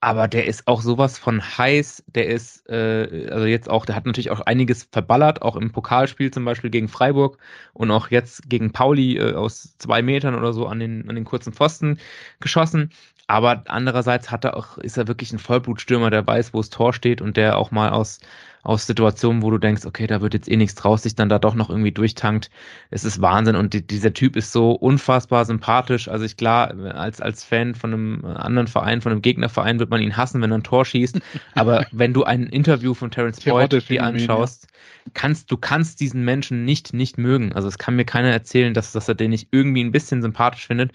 aber 0.00 0.26
der 0.26 0.46
ist 0.46 0.66
auch 0.66 0.82
sowas 0.82 1.16
von 1.16 1.40
heiß. 1.40 2.02
Der 2.08 2.26
ist, 2.26 2.68
äh, 2.68 3.28
also 3.30 3.46
jetzt 3.46 3.70
auch, 3.70 3.86
der 3.86 3.94
hat 3.94 4.04
natürlich 4.04 4.32
auch 4.32 4.40
einiges 4.40 4.88
verballert, 4.90 5.42
auch 5.42 5.54
im 5.54 5.70
Pokalspiel 5.70 6.32
zum 6.32 6.44
Beispiel 6.44 6.70
gegen 6.70 6.88
Freiburg 6.88 7.38
und 7.72 7.92
auch 7.92 8.10
jetzt 8.10 8.50
gegen 8.50 8.72
Pauli 8.72 9.16
äh, 9.16 9.34
aus 9.34 9.76
zwei 9.78 10.02
Metern 10.02 10.34
oder 10.34 10.52
so 10.52 10.66
an 10.66 10.80
den, 10.80 11.08
an 11.08 11.14
den 11.14 11.24
kurzen 11.24 11.52
Pfosten 11.52 12.00
geschossen. 12.40 12.90
Aber 13.26 13.62
andererseits 13.66 14.30
hat 14.30 14.44
er 14.44 14.56
auch, 14.56 14.76
ist 14.78 14.98
er 14.98 15.08
wirklich 15.08 15.32
ein 15.32 15.38
Vollblutstürmer, 15.38 16.10
der 16.10 16.26
weiß, 16.26 16.52
wo 16.52 16.58
das 16.58 16.68
Tor 16.68 16.92
steht 16.92 17.22
und 17.22 17.38
der 17.38 17.56
auch 17.56 17.70
mal 17.70 17.88
aus, 17.88 18.18
aus 18.62 18.86
Situationen, 18.86 19.42
wo 19.42 19.50
du 19.50 19.56
denkst, 19.56 19.86
okay, 19.86 20.06
da 20.06 20.20
wird 20.20 20.34
jetzt 20.34 20.50
eh 20.50 20.56
nichts 20.56 20.74
draus, 20.74 21.02
sich 21.02 21.14
dann 21.14 21.30
da 21.30 21.38
doch 21.38 21.54
noch 21.54 21.70
irgendwie 21.70 21.92
durchtankt. 21.92 22.50
Es 22.90 23.04
ist 23.04 23.22
Wahnsinn 23.22 23.56
und 23.56 23.72
die, 23.72 23.86
dieser 23.86 24.12
Typ 24.12 24.36
ist 24.36 24.52
so 24.52 24.72
unfassbar 24.72 25.46
sympathisch. 25.46 26.08
Also 26.08 26.26
ich 26.26 26.36
klar, 26.36 26.74
als, 26.94 27.22
als 27.22 27.44
Fan 27.44 27.74
von 27.74 27.92
einem 27.94 28.24
anderen 28.24 28.68
Verein, 28.68 29.00
von 29.00 29.12
einem 29.12 29.22
Gegnerverein 29.22 29.78
wird 29.78 29.90
man 29.90 30.02
ihn 30.02 30.16
hassen, 30.16 30.42
wenn 30.42 30.52
er 30.52 30.58
ein 30.58 30.64
Tor 30.64 30.84
schießt. 30.84 31.18
Aber 31.54 31.86
wenn 31.92 32.12
du 32.12 32.24
ein 32.24 32.44
Interview 32.44 32.92
von 32.92 33.10
Terence 33.10 33.40
Boyd 33.40 33.88
dir 33.88 34.02
anschaust, 34.02 34.68
kannst, 35.14 35.50
du 35.50 35.56
kannst 35.56 36.00
diesen 36.00 36.24
Menschen 36.24 36.64
nicht, 36.66 36.92
nicht 36.92 37.16
mögen. 37.16 37.54
Also 37.54 37.68
es 37.68 37.78
kann 37.78 37.96
mir 37.96 38.04
keiner 38.04 38.30
erzählen, 38.30 38.74
dass, 38.74 38.92
dass 38.92 39.08
er 39.08 39.14
den 39.14 39.30
nicht 39.30 39.48
irgendwie 39.50 39.82
ein 39.82 39.92
bisschen 39.92 40.20
sympathisch 40.20 40.66
findet, 40.66 40.92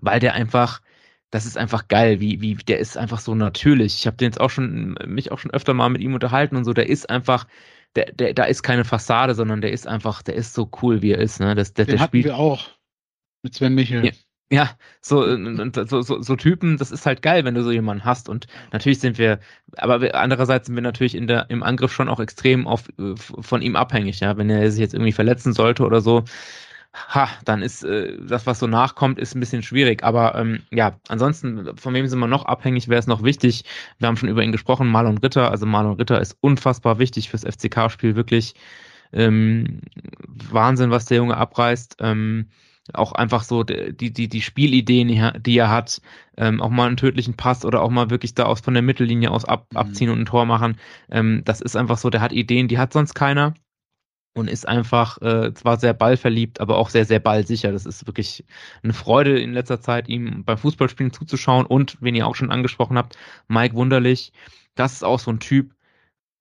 weil 0.00 0.20
der 0.20 0.34
einfach, 0.34 0.80
das 1.34 1.46
ist 1.46 1.58
einfach 1.58 1.88
geil, 1.88 2.20
wie, 2.20 2.40
wie, 2.40 2.54
der 2.54 2.78
ist 2.78 2.96
einfach 2.96 3.18
so 3.18 3.34
natürlich. 3.34 3.96
Ich 3.96 4.06
habe 4.06 4.16
den 4.16 4.26
jetzt 4.26 4.40
auch 4.40 4.50
schon, 4.50 4.96
mich 5.04 5.32
auch 5.32 5.40
schon 5.40 5.50
öfter 5.50 5.74
mal 5.74 5.88
mit 5.88 6.00
ihm 6.00 6.14
unterhalten 6.14 6.54
und 6.54 6.62
so, 6.64 6.72
der 6.72 6.88
ist 6.88 7.10
einfach, 7.10 7.48
der, 7.96 8.12
der, 8.12 8.34
da 8.34 8.44
ist 8.44 8.62
keine 8.62 8.84
Fassade, 8.84 9.34
sondern 9.34 9.60
der 9.60 9.72
ist 9.72 9.88
einfach, 9.88 10.22
der 10.22 10.36
ist 10.36 10.54
so 10.54 10.70
cool, 10.80 11.02
wie 11.02 11.10
er 11.10 11.18
ist, 11.18 11.40
ne? 11.40 11.56
Das, 11.56 11.74
der, 11.74 11.86
den 11.86 11.96
der 11.96 12.04
spielt 12.04 12.26
wir 12.26 12.36
auch 12.36 12.68
mit 13.42 13.52
Sven 13.52 13.74
Michel. 13.74 14.06
Ja. 14.06 14.12
Ja, 14.52 14.70
so, 15.00 15.24
so, 15.86 16.02
so, 16.02 16.22
so 16.22 16.36
Typen, 16.36 16.76
das 16.76 16.92
ist 16.92 17.06
halt 17.06 17.22
geil, 17.22 17.44
wenn 17.44 17.54
du 17.54 17.64
so 17.64 17.72
jemanden 17.72 18.04
hast. 18.04 18.28
Und 18.28 18.46
natürlich 18.72 19.00
sind 19.00 19.18
wir, 19.18 19.40
aber 19.78 20.02
wir, 20.02 20.14
andererseits 20.14 20.66
sind 20.66 20.76
wir 20.76 20.82
natürlich 20.82 21.16
in 21.16 21.26
der, 21.26 21.46
im 21.48 21.64
Angriff 21.64 21.92
schon 21.92 22.08
auch 22.08 22.20
extrem 22.20 22.68
auf, 22.68 22.88
äh, 22.98 23.16
von 23.16 23.62
ihm 23.62 23.74
abhängig, 23.74 24.20
ja. 24.20 24.36
Wenn 24.36 24.50
er 24.50 24.70
sich 24.70 24.80
jetzt 24.80 24.94
irgendwie 24.94 25.12
verletzen 25.12 25.54
sollte 25.54 25.82
oder 25.84 26.00
so, 26.00 26.24
ha, 26.94 27.28
dann 27.44 27.62
ist 27.62 27.84
äh, 27.84 28.16
das, 28.20 28.46
was 28.46 28.60
so 28.60 28.66
nachkommt, 28.66 29.18
ist 29.18 29.34
ein 29.34 29.40
bisschen 29.40 29.62
schwierig. 29.62 30.04
Aber 30.04 30.34
ähm, 30.36 30.62
ja, 30.70 30.96
ansonsten, 31.08 31.76
von 31.76 31.94
wem 31.94 32.06
sind 32.06 32.18
wir 32.18 32.26
noch 32.26 32.46
abhängig, 32.46 32.88
wäre 32.88 33.00
es 33.00 33.06
noch 33.06 33.22
wichtig. 33.22 33.64
Wir 33.98 34.08
haben 34.08 34.16
schon 34.16 34.28
über 34.28 34.42
ihn 34.42 34.52
gesprochen, 34.52 34.88
Marlon 34.88 35.18
Ritter. 35.18 35.50
Also 35.50 35.66
Marlon 35.66 35.96
Ritter 35.96 36.20
ist 36.20 36.36
unfassbar 36.40 36.98
wichtig 36.98 37.30
fürs 37.30 37.44
FCK-Spiel, 37.44 38.16
wirklich 38.16 38.54
ähm, 39.12 39.80
Wahnsinn, 40.26 40.90
was 40.90 41.06
der 41.06 41.18
Junge 41.18 41.36
abreißt. 41.36 41.96
Ähm, 42.00 42.48
auch 42.92 43.12
einfach 43.12 43.44
so 43.44 43.64
die, 43.64 44.12
die, 44.12 44.28
die 44.28 44.42
Spielideen, 44.42 45.32
die 45.42 45.56
er 45.56 45.70
hat, 45.70 46.02
ähm, 46.36 46.60
auch 46.60 46.68
mal 46.68 46.86
einen 46.86 46.98
tödlichen 46.98 47.34
Pass 47.34 47.64
oder 47.64 47.82
auch 47.82 47.90
mal 47.90 48.10
wirklich 48.10 48.34
da 48.34 48.44
aus 48.44 48.60
von 48.60 48.74
der 48.74 48.82
Mittellinie 48.82 49.30
aus 49.30 49.46
ab, 49.46 49.66
mhm. 49.70 49.78
abziehen 49.78 50.10
und 50.10 50.20
ein 50.20 50.26
Tor 50.26 50.44
machen. 50.44 50.76
Ähm, 51.10 51.42
das 51.44 51.60
ist 51.60 51.76
einfach 51.76 51.96
so, 51.96 52.10
der 52.10 52.20
hat 52.20 52.32
Ideen, 52.32 52.68
die 52.68 52.78
hat 52.78 52.92
sonst 52.92 53.14
keiner 53.14 53.54
und 54.34 54.48
ist 54.48 54.66
einfach 54.68 55.20
äh, 55.22 55.54
zwar 55.54 55.78
sehr 55.78 55.94
ballverliebt, 55.94 56.60
aber 56.60 56.76
auch 56.76 56.90
sehr, 56.90 57.04
sehr 57.04 57.20
ballsicher. 57.20 57.72
Das 57.72 57.86
ist 57.86 58.06
wirklich 58.06 58.44
eine 58.82 58.92
Freude 58.92 59.38
in 59.40 59.52
letzter 59.52 59.80
Zeit, 59.80 60.08
ihm 60.08 60.44
beim 60.44 60.58
Fußballspielen 60.58 61.12
zuzuschauen. 61.12 61.66
Und, 61.66 61.96
wen 62.00 62.14
ihr 62.14 62.26
auch 62.26 62.34
schon 62.34 62.50
angesprochen 62.50 62.98
habt, 62.98 63.16
Mike 63.48 63.74
Wunderlich, 63.74 64.32
das 64.74 64.94
ist 64.94 65.04
auch 65.04 65.20
so 65.20 65.30
ein 65.30 65.40
Typ, 65.40 65.74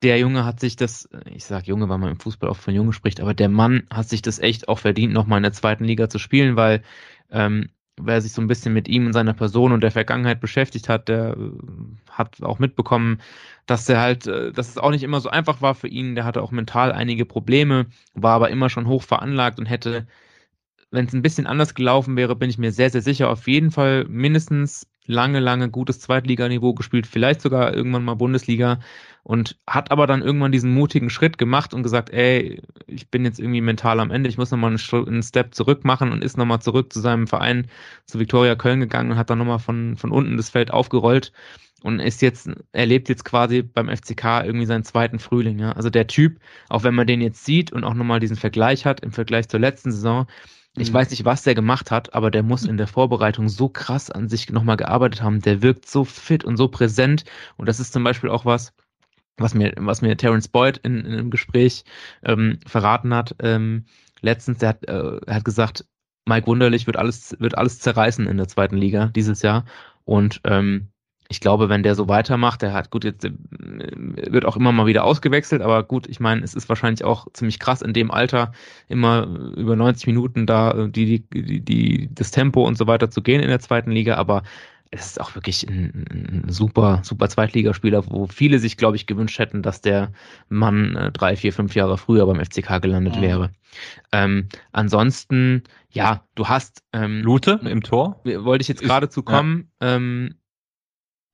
der 0.01 0.19
Junge 0.19 0.43
hat 0.43 0.59
sich 0.59 0.75
das, 0.75 1.07
ich 1.25 1.45
sag 1.45 1.65
Junge, 1.65 1.87
weil 1.87 1.97
man 1.97 2.11
im 2.11 2.19
Fußball 2.19 2.49
oft 2.49 2.61
von 2.61 2.73
Junge 2.75 2.91
spricht, 2.93 3.21
aber 3.21 3.33
der 3.33 3.47
Mann 3.47 3.83
hat 3.89 4.09
sich 4.09 4.21
das 4.21 4.39
echt 4.39 4.67
auch 4.67 4.79
verdient, 4.79 5.13
nochmal 5.13 5.37
in 5.37 5.43
der 5.43 5.53
zweiten 5.53 5.85
Liga 5.85 6.09
zu 6.09 6.19
spielen, 6.19 6.57
weil 6.57 6.83
ähm, 7.31 7.69
wer 8.01 8.21
sich 8.21 8.31
so 8.33 8.41
ein 8.41 8.47
bisschen 8.47 8.73
mit 8.73 8.87
ihm 8.87 9.05
und 9.05 9.13
seiner 9.13 9.33
Person 9.33 9.71
und 9.71 9.81
der 9.81 9.91
Vergangenheit 9.91 10.39
beschäftigt 10.41 10.89
hat, 10.89 11.07
der 11.09 11.37
äh, 11.37 11.51
hat 12.09 12.41
auch 12.43 12.59
mitbekommen, 12.59 13.21
dass 13.65 13.87
er 13.89 14.01
halt, 14.01 14.27
äh, 14.27 14.51
dass 14.51 14.69
es 14.69 14.77
auch 14.77 14.91
nicht 14.91 15.03
immer 15.03 15.21
so 15.21 15.29
einfach 15.29 15.61
war 15.61 15.75
für 15.75 15.87
ihn. 15.87 16.15
Der 16.15 16.25
hatte 16.25 16.41
auch 16.41 16.51
mental 16.51 16.91
einige 16.91 17.25
Probleme, 17.25 17.87
war 18.13 18.33
aber 18.33 18.49
immer 18.49 18.69
schon 18.69 18.87
hoch 18.87 19.03
veranlagt 19.03 19.59
und 19.59 19.65
hätte, 19.67 20.07
wenn 20.91 21.07
es 21.07 21.13
ein 21.13 21.21
bisschen 21.23 21.47
anders 21.47 21.75
gelaufen 21.75 22.17
wäre, 22.17 22.35
bin 22.35 22.49
ich 22.49 22.57
mir 22.57 22.71
sehr, 22.71 22.89
sehr 22.89 23.01
sicher, 23.01 23.29
auf 23.29 23.47
jeden 23.47 23.71
Fall 23.71 24.05
mindestens 24.05 24.87
lange, 25.05 25.39
lange 25.39 25.69
gutes 25.69 25.99
Zweitliganiveau 25.99 26.73
gespielt, 26.73 27.07
vielleicht 27.07 27.41
sogar 27.41 27.73
irgendwann 27.73 28.05
mal 28.05 28.15
Bundesliga 28.15 28.79
und 29.23 29.57
hat 29.67 29.91
aber 29.91 30.07
dann 30.07 30.21
irgendwann 30.21 30.51
diesen 30.51 30.73
mutigen 30.73 31.09
Schritt 31.09 31.37
gemacht 31.37 31.73
und 31.73 31.83
gesagt, 31.83 32.09
ey, 32.11 32.61
ich 32.87 33.09
bin 33.09 33.25
jetzt 33.25 33.39
irgendwie 33.39 33.61
mental 33.61 33.99
am 33.99 34.11
Ende, 34.11 34.29
ich 34.29 34.37
muss 34.37 34.51
nochmal 34.51 34.71
einen, 34.71 35.23
Step 35.23 35.55
zurück 35.55 35.85
machen 35.85 36.11
und 36.11 36.23
ist 36.23 36.37
nochmal 36.37 36.61
zurück 36.61 36.91
zu 36.91 36.99
seinem 36.99 37.27
Verein, 37.27 37.67
zu 38.05 38.19
Viktoria 38.19 38.55
Köln 38.55 38.81
gegangen 38.81 39.11
und 39.11 39.17
hat 39.17 39.29
dann 39.29 39.37
nochmal 39.37 39.59
von, 39.59 39.95
von 39.97 40.11
unten 40.11 40.37
das 40.37 40.49
Feld 40.49 40.71
aufgerollt 40.71 41.31
und 41.83 41.99
ist 41.99 42.21
jetzt, 42.21 42.49
erlebt 42.71 43.09
jetzt 43.09 43.25
quasi 43.25 43.61
beim 43.61 43.89
FCK 43.89 44.45
irgendwie 44.45 44.65
seinen 44.65 44.83
zweiten 44.83 45.19
Frühling. 45.19 45.59
Ja? 45.59 45.73
Also 45.73 45.89
der 45.89 46.07
Typ, 46.07 46.39
auch 46.69 46.83
wenn 46.83 46.95
man 46.95 47.07
den 47.07 47.21
jetzt 47.21 47.45
sieht 47.45 47.71
und 47.71 47.83
auch 47.83 47.93
nochmal 47.93 48.19
diesen 48.19 48.37
Vergleich 48.37 48.85
hat 48.85 49.01
im 49.01 49.11
Vergleich 49.11 49.49
zur 49.49 49.59
letzten 49.59 49.91
Saison, 49.91 50.27
ich 50.75 50.89
mhm. 50.89 50.95
weiß 50.95 51.11
nicht, 51.11 51.25
was 51.25 51.43
der 51.43 51.55
gemacht 51.55 51.91
hat, 51.91 52.13
aber 52.13 52.31
der 52.31 52.43
muss 52.43 52.65
in 52.65 52.77
der 52.77 52.87
Vorbereitung 52.87 53.47
so 53.47 53.69
krass 53.69 54.09
an 54.09 54.27
sich 54.27 54.49
nochmal 54.49 54.77
gearbeitet 54.77 55.21
haben. 55.21 55.41
Der 55.41 55.61
wirkt 55.61 55.87
so 55.87 56.03
fit 56.03 56.43
und 56.43 56.57
so 56.57 56.67
präsent. 56.67 57.25
Und 57.57 57.69
das 57.69 57.79
ist 57.79 57.93
zum 57.93 58.03
Beispiel 58.03 58.29
auch 58.29 58.45
was, 58.45 58.73
was 59.37 59.53
mir, 59.53 59.73
was 59.77 60.01
mir 60.01 60.17
Terence 60.17 60.47
Boyd 60.47 60.77
in, 60.77 61.05
in 61.05 61.13
einem 61.13 61.29
Gespräch 61.29 61.83
ähm, 62.23 62.59
verraten 62.65 63.13
hat. 63.13 63.35
Ähm, 63.39 63.85
letztens, 64.21 64.59
der 64.59 64.69
hat, 64.69 64.87
äh, 64.87 65.17
er 65.25 65.35
hat 65.35 65.45
gesagt, 65.45 65.85
Mike 66.25 66.47
Wunderlich 66.47 66.87
wird 66.87 66.97
alles, 66.97 67.35
wird 67.39 67.57
alles 67.57 67.79
zerreißen 67.79 68.27
in 68.27 68.37
der 68.37 68.47
zweiten 68.47 68.77
Liga 68.77 69.07
dieses 69.07 69.43
Jahr. 69.43 69.65
Und 70.05 70.41
ähm, 70.45 70.89
ich 71.29 71.39
glaube, 71.39 71.69
wenn 71.69 71.83
der 71.83 71.95
so 71.95 72.07
weitermacht, 72.07 72.61
der 72.61 72.73
hat 72.73 72.89
gut, 72.89 73.03
jetzt 73.03 73.25
äh, 73.25 73.31
wird 73.51 74.45
auch 74.45 74.55
immer 74.55 74.71
mal 74.71 74.85
wieder 74.85 75.03
ausgewechselt, 75.03 75.61
aber 75.61 75.83
gut, 75.83 76.07
ich 76.07 76.19
meine, 76.19 76.43
es 76.43 76.53
ist 76.53 76.69
wahrscheinlich 76.69 77.03
auch 77.03 77.27
ziemlich 77.33 77.59
krass 77.59 77.81
in 77.81 77.93
dem 77.93 78.11
Alter 78.11 78.51
immer 78.87 79.27
über 79.55 79.75
90 79.75 80.07
Minuten 80.07 80.45
da 80.45 80.87
die, 80.87 81.19
die, 81.19 81.61
die, 81.61 82.09
das 82.13 82.31
Tempo 82.31 82.65
und 82.65 82.77
so 82.77 82.87
weiter 82.87 83.09
zu 83.09 83.21
gehen 83.21 83.41
in 83.41 83.49
der 83.49 83.59
zweiten 83.59 83.91
Liga, 83.91 84.15
aber 84.15 84.43
es 84.95 85.07
ist 85.07 85.21
auch 85.21 85.33
wirklich 85.33 85.67
ein, 85.67 86.05
ein 86.11 86.49
super, 86.49 86.99
super 87.03 87.27
Zweitligaspieler, 87.27 88.03
wo 88.11 88.27
viele 88.27 88.59
sich, 88.59 88.77
glaube 88.77 88.95
ich, 88.95 89.07
gewünscht 89.07 89.39
hätten, 89.39 89.63
dass 89.63 89.81
der 89.81 90.11
Mann 90.49 90.95
äh, 90.95 91.11
drei, 91.11 91.35
vier, 91.35 91.51
fünf 91.51 91.73
Jahre 91.73 91.97
früher 91.97 92.25
beim 92.27 92.43
FCK 92.43 92.79
gelandet 92.79 93.15
ja. 93.15 93.21
wäre. 93.21 93.51
Ähm, 94.11 94.49
ansonsten, 94.71 95.63
ja, 95.89 96.23
du 96.35 96.47
hast 96.47 96.83
ähm, 96.93 97.21
Lute 97.21 97.59
im 97.63 97.81
Tor. 97.81 98.21
Wollte 98.23 98.61
ich 98.61 98.67
jetzt 98.67 98.83
gerade 98.83 99.09
zu 99.09 99.23
kommen. 99.23 99.71
Ja. 99.81 99.95
Ähm, 99.95 100.35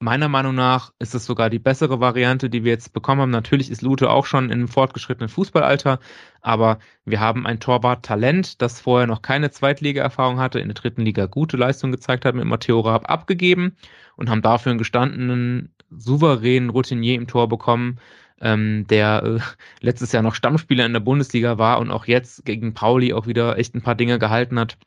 Meiner 0.02 0.30
Meinung 0.30 0.56
nach 0.56 0.94
ist 1.00 1.14
es 1.14 1.26
sogar 1.26 1.50
die 1.50 1.60
bessere 1.60 2.00
Variante, 2.00 2.50
die 2.50 2.64
wir 2.64 2.72
jetzt 2.72 2.94
bekommen 2.94 3.22
haben. 3.22 3.32
Natürlich 3.32 3.70
ist 3.70 3.82
Lute 3.82 4.10
auch 4.10 4.26
schon 4.26 4.50
im 4.50 4.70
fortgeschrittenen 4.70 5.28
Fußballalter, 5.28 6.00
aber 6.42 6.80
wir 7.04 7.20
haben 7.20 7.46
ein 7.46 7.60
Torwart-Talent, 7.60 8.62
das 8.62 8.80
vorher 8.80 9.08
noch 9.08 9.22
keine 9.22 9.52
Zweitliga-Erfahrung 9.52 10.40
hatte, 10.40 10.62
in 10.62 10.70
der 10.70 10.76
dritten 10.76 11.02
Liga 11.02 11.26
gute 11.26 11.58
Leistung 11.58 11.92
gezeigt 11.92 12.24
hat, 12.24 12.34
mit 12.34 12.46
Matteo 12.46 12.80
Raab 12.80 13.10
abgegeben 13.10 13.76
und 14.16 14.30
haben 14.30 14.42
dafür 14.42 14.70
einen 14.70 14.80
gestandenen, 14.80 15.74
souveränen 15.90 16.70
Routinier 16.70 17.16
im 17.16 17.28
Tor 17.28 17.50
bekommen, 17.50 18.00
ähm, 18.40 18.88
der 18.88 19.24
äh, 19.24 19.40
letztes 19.82 20.14
Jahr 20.14 20.24
noch 20.24 20.36
Stammspieler 20.36 20.86
in 20.86 20.94
der 20.94 21.02
Bundesliga 21.02 21.58
war 21.58 21.78
und 21.80 21.92
auch 21.92 22.06
jetzt 22.06 22.46
gegen 22.46 22.74
Pauli 22.74 23.12
auch 23.12 23.28
wieder 23.28 23.58
echt 23.58 23.76
ein 23.76 23.82
paar 23.82 23.96
Dinge 23.96 24.18
gehalten 24.18 24.58
hat, 24.60 24.78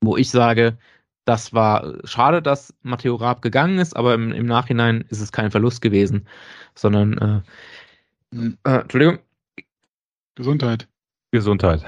wo 0.00 0.16
ich 0.16 0.30
sage, 0.30 0.78
das 1.28 1.52
war 1.52 1.94
schade, 2.04 2.40
dass 2.40 2.74
Matteo 2.82 3.14
Raab 3.16 3.42
gegangen 3.42 3.78
ist, 3.78 3.94
aber 3.94 4.14
im, 4.14 4.32
im 4.32 4.46
Nachhinein 4.46 5.04
ist 5.10 5.20
es 5.20 5.30
kein 5.30 5.50
Verlust 5.50 5.82
gewesen, 5.82 6.26
sondern 6.74 7.44
äh, 8.32 8.38
äh, 8.64 8.80
Entschuldigung. 8.80 9.18
Gesundheit. 10.36 10.88
Gesundheit. 11.30 11.84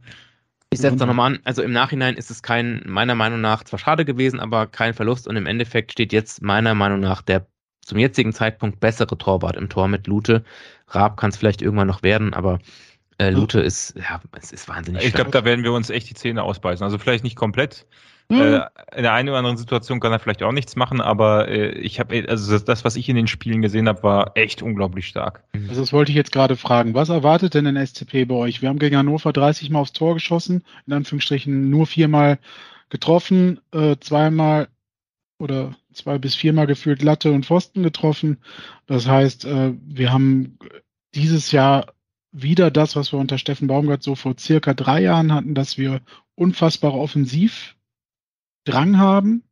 ich 0.70 0.80
setze 0.80 0.96
da 0.96 1.06
nochmal 1.06 1.32
an. 1.32 1.40
Also 1.44 1.62
im 1.62 1.72
Nachhinein 1.72 2.16
ist 2.16 2.30
es 2.30 2.42
kein, 2.42 2.82
meiner 2.84 3.14
Meinung 3.14 3.40
nach, 3.40 3.64
zwar 3.64 3.78
schade 3.78 4.04
gewesen, 4.04 4.38
aber 4.38 4.66
kein 4.66 4.92
Verlust 4.92 5.26
und 5.28 5.36
im 5.36 5.46
Endeffekt 5.46 5.92
steht 5.92 6.12
jetzt 6.12 6.42
meiner 6.42 6.74
Meinung 6.74 7.00
nach 7.00 7.22
der 7.22 7.46
zum 7.80 7.98
jetzigen 7.98 8.32
Zeitpunkt 8.34 8.80
bessere 8.80 9.16
Torwart 9.16 9.56
im 9.56 9.70
Tor 9.70 9.88
mit 9.88 10.06
Lute. 10.06 10.44
Raab 10.88 11.16
kann 11.16 11.30
es 11.30 11.38
vielleicht 11.38 11.62
irgendwann 11.62 11.86
noch 11.86 12.02
werden, 12.02 12.34
aber 12.34 12.58
äh, 13.16 13.30
Lute 13.30 13.60
ist, 13.60 13.94
ja, 13.96 14.20
es 14.32 14.52
ist 14.52 14.68
wahnsinnig. 14.68 15.04
Ich 15.04 15.14
glaube, 15.14 15.30
da 15.30 15.44
werden 15.44 15.64
wir 15.64 15.72
uns 15.72 15.88
echt 15.88 16.10
die 16.10 16.14
Zähne 16.14 16.42
ausbeißen. 16.42 16.84
Also 16.84 16.98
vielleicht 16.98 17.24
nicht 17.24 17.36
komplett, 17.36 17.86
hm. 18.30 18.40
Äh, 18.40 18.60
in 18.96 19.02
der 19.02 19.12
einen 19.12 19.28
oder 19.28 19.38
anderen 19.38 19.56
Situation 19.56 20.00
kann 20.00 20.12
er 20.12 20.18
vielleicht 20.18 20.42
auch 20.42 20.52
nichts 20.52 20.76
machen, 20.76 21.00
aber 21.00 21.48
äh, 21.48 21.72
ich 21.72 22.00
habe, 22.00 22.24
also 22.28 22.58
das, 22.58 22.84
was 22.84 22.96
ich 22.96 23.08
in 23.08 23.16
den 23.16 23.26
Spielen 23.26 23.60
gesehen 23.60 23.88
habe, 23.88 24.02
war 24.02 24.32
echt 24.34 24.62
unglaublich 24.62 25.06
stark. 25.06 25.44
Mhm. 25.52 25.68
Also 25.68 25.82
das 25.82 25.92
wollte 25.92 26.10
ich 26.10 26.16
jetzt 26.16 26.32
gerade 26.32 26.56
fragen. 26.56 26.94
Was 26.94 27.10
erwartet 27.10 27.54
denn 27.54 27.66
ein 27.66 27.86
SCP 27.86 28.24
bei 28.24 28.34
euch? 28.34 28.62
Wir 28.62 28.70
haben 28.70 28.78
gegen 28.78 28.96
Hannover 28.96 29.32
30 29.32 29.70
Mal 29.70 29.80
aufs 29.80 29.92
Tor 29.92 30.14
geschossen, 30.14 30.64
in 30.86 30.94
Anführungsstrichen 30.94 31.68
nur 31.68 31.86
viermal 31.86 32.38
getroffen, 32.88 33.60
äh, 33.72 33.96
zweimal 34.00 34.68
oder 35.38 35.74
zwei 35.92 36.18
bis 36.18 36.34
viermal 36.34 36.66
gefühlt 36.66 37.02
Latte 37.02 37.30
und 37.30 37.44
Pfosten 37.44 37.82
getroffen. 37.82 38.38
Das 38.86 39.06
heißt, 39.06 39.44
äh, 39.44 39.74
wir 39.84 40.12
haben 40.12 40.58
dieses 41.14 41.52
Jahr 41.52 41.92
wieder 42.32 42.70
das, 42.70 42.96
was 42.96 43.12
wir 43.12 43.18
unter 43.18 43.38
Steffen 43.38 43.68
Baumgart 43.68 44.02
so 44.02 44.14
vor 44.14 44.34
circa 44.38 44.74
drei 44.74 45.02
Jahren 45.02 45.32
hatten, 45.32 45.54
dass 45.54 45.78
wir 45.78 46.00
unfassbare 46.34 46.94
offensiv 46.94 47.73
Drang 48.64 48.98
haben, 48.98 49.42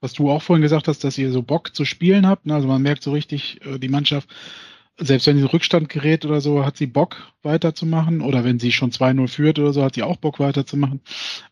was 0.00 0.12
du 0.12 0.30
auch 0.30 0.42
vorhin 0.42 0.62
gesagt 0.62 0.88
hast, 0.88 1.04
dass 1.04 1.18
ihr 1.18 1.32
so 1.32 1.42
Bock 1.42 1.74
zu 1.74 1.84
spielen 1.84 2.26
habt. 2.26 2.46
Ne? 2.46 2.54
Also 2.54 2.68
man 2.68 2.82
merkt 2.82 3.02
so 3.02 3.12
richtig, 3.12 3.64
äh, 3.64 3.78
die 3.78 3.88
Mannschaft, 3.88 4.28
selbst 5.00 5.26
wenn 5.26 5.36
sie 5.36 5.42
in 5.42 5.48
Rückstand 5.48 5.88
gerät 5.88 6.24
oder 6.24 6.40
so, 6.40 6.64
hat 6.64 6.76
sie 6.76 6.86
Bock 6.86 7.32
weiterzumachen. 7.42 8.20
Oder 8.20 8.44
wenn 8.44 8.58
sie 8.58 8.72
schon 8.72 8.90
2-0 8.90 9.28
führt 9.28 9.58
oder 9.58 9.72
so, 9.72 9.82
hat 9.84 9.94
sie 9.94 10.02
auch 10.02 10.16
Bock 10.16 10.40
weiterzumachen. 10.40 11.00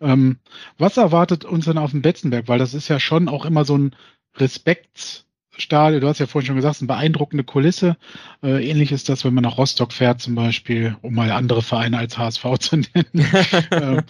Ähm, 0.00 0.38
was 0.78 0.96
erwartet 0.96 1.44
uns 1.44 1.64
denn 1.64 1.78
auf 1.78 1.92
dem 1.92 2.02
Betzenberg? 2.02 2.48
Weil 2.48 2.58
das 2.58 2.74
ist 2.74 2.88
ja 2.88 2.98
schon 3.00 3.28
auch 3.28 3.44
immer 3.44 3.64
so 3.64 3.78
ein 3.78 3.94
Respektsstadion. 4.36 6.00
Du 6.00 6.08
hast 6.08 6.18
ja 6.18 6.26
vorhin 6.26 6.46
schon 6.46 6.56
gesagt, 6.56 6.80
eine 6.80 6.88
beeindruckende 6.88 7.44
Kulisse. 7.44 7.96
Äh, 8.42 8.68
ähnlich 8.68 8.90
ist 8.92 9.08
das, 9.08 9.24
wenn 9.24 9.34
man 9.34 9.44
nach 9.44 9.58
Rostock 9.58 9.92
fährt 9.92 10.20
zum 10.20 10.34
Beispiel, 10.34 10.96
um 11.02 11.14
mal 11.14 11.30
andere 11.30 11.62
Vereine 11.62 11.98
als 11.98 12.18
HSV 12.18 12.44
zu 12.58 12.76
nennen. 12.76 13.12
ähm, 13.70 14.02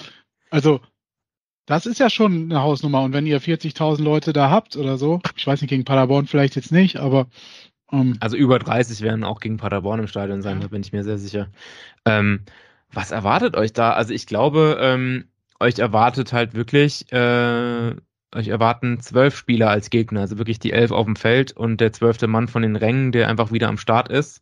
also 0.50 0.80
das 1.66 1.84
ist 1.84 1.98
ja 1.98 2.08
schon 2.08 2.44
eine 2.44 2.62
Hausnummer. 2.62 3.02
Und 3.02 3.12
wenn 3.12 3.26
ihr 3.26 3.40
40.000 3.40 4.02
Leute 4.02 4.32
da 4.32 4.50
habt 4.50 4.76
oder 4.76 4.96
so, 4.96 5.20
ich 5.36 5.46
weiß 5.46 5.60
nicht, 5.60 5.70
gegen 5.70 5.84
Paderborn 5.84 6.26
vielleicht 6.26 6.56
jetzt 6.56 6.72
nicht, 6.72 6.96
aber. 6.96 7.26
Ähm, 7.92 8.16
also 8.20 8.36
über 8.36 8.58
30 8.58 9.00
werden 9.02 9.24
auch 9.24 9.40
gegen 9.40 9.58
Paderborn 9.58 10.00
im 10.00 10.06
Stadion 10.06 10.42
sein, 10.42 10.60
da 10.60 10.68
bin 10.68 10.80
ich 10.80 10.92
mir 10.92 11.04
sehr 11.04 11.18
sicher. 11.18 11.48
Ähm, 12.04 12.44
was 12.92 13.10
erwartet 13.10 13.56
euch 13.56 13.72
da? 13.72 13.92
Also 13.92 14.14
ich 14.14 14.26
glaube, 14.26 14.78
ähm, 14.80 15.24
euch 15.60 15.78
erwartet 15.78 16.32
halt 16.32 16.54
wirklich, 16.54 17.10
äh, 17.12 17.94
euch 18.34 18.48
erwarten 18.48 19.00
zwölf 19.00 19.36
Spieler 19.36 19.70
als 19.70 19.90
Gegner, 19.90 20.20
also 20.20 20.38
wirklich 20.38 20.58
die 20.58 20.72
elf 20.72 20.92
auf 20.92 21.06
dem 21.06 21.16
Feld 21.16 21.52
und 21.52 21.80
der 21.80 21.92
zwölfte 21.92 22.26
Mann 22.26 22.48
von 22.48 22.62
den 22.62 22.76
Rängen, 22.76 23.12
der 23.12 23.28
einfach 23.28 23.52
wieder 23.52 23.68
am 23.68 23.78
Start 23.78 24.08
ist. 24.08 24.40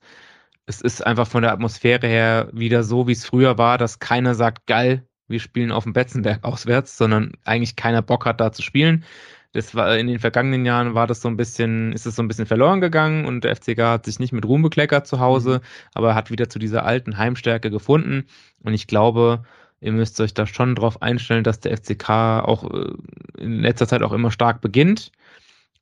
Es 0.67 0.81
ist 0.81 1.07
einfach 1.07 1.27
von 1.27 1.43
der 1.43 1.53
Atmosphäre 1.53 2.07
her 2.07 2.49
wieder 2.53 2.83
so, 2.83 3.07
wie 3.07 3.13
es 3.13 3.25
früher 3.25 3.59
war, 3.59 3.79
dass 3.79 3.99
keiner 3.99 4.35
sagt, 4.35 4.67
geil, 4.67 5.07
wir 5.29 5.41
spielen 5.41 5.73
auf 5.73 5.85
dem 5.85 5.93
Betzenberg 5.93 6.45
auswärts, 6.45 6.97
sondern 6.97 7.33
eigentlich 7.45 7.77
keiner 7.77 8.03
Bock 8.03 8.27
hat, 8.27 8.41
da 8.41 8.53
zu 8.53 8.63
spielen. 8.63 9.05
Das 9.53 9.75
war 9.75 9.97
in 9.97 10.09
den 10.09 10.19
vergangenen 10.19 10.67
Jahren 10.67 10.95
war 10.95 11.07
das 11.07 11.21
so 11.21 11.29
ein 11.29 11.37
bisschen, 11.37 11.93
ist 11.93 12.07
es 12.07 12.17
so 12.17 12.23
ein 12.23 12.29
bisschen 12.29 12.47
verloren 12.47 12.81
gegangen 12.81 13.25
und 13.25 13.45
der 13.45 13.55
FCK 13.55 13.79
hat 13.83 14.05
sich 14.05 14.19
nicht 14.19 14.33
mit 14.33 14.45
Ruhm 14.45 14.63
bekleckert 14.63 15.07
zu 15.07 15.21
Hause, 15.21 15.61
mhm. 15.63 15.91
aber 15.95 16.09
er 16.11 16.15
hat 16.17 16.31
wieder 16.31 16.49
zu 16.49 16.59
dieser 16.59 16.85
alten 16.85 17.19
Heimstärke 17.19 17.71
gefunden. 17.71 18.25
Und 18.65 18.75
ich 18.75 18.89
glaube, 18.89 19.45
ihr 19.81 19.93
müsst 19.93 20.21
euch 20.21 20.35
da 20.35 20.47
schon 20.47 20.75
drauf 20.75 21.03
einstellen, 21.03 21.45
dass 21.45 21.61
der 21.61 21.77
FCK 21.77 22.11
auch 22.11 22.69
äh, 22.73 22.93
in 23.39 23.61
letzter 23.61 23.87
Zeit 23.87 24.03
auch 24.03 24.13
immer 24.13 24.33
stark 24.33 24.61
beginnt 24.61 25.13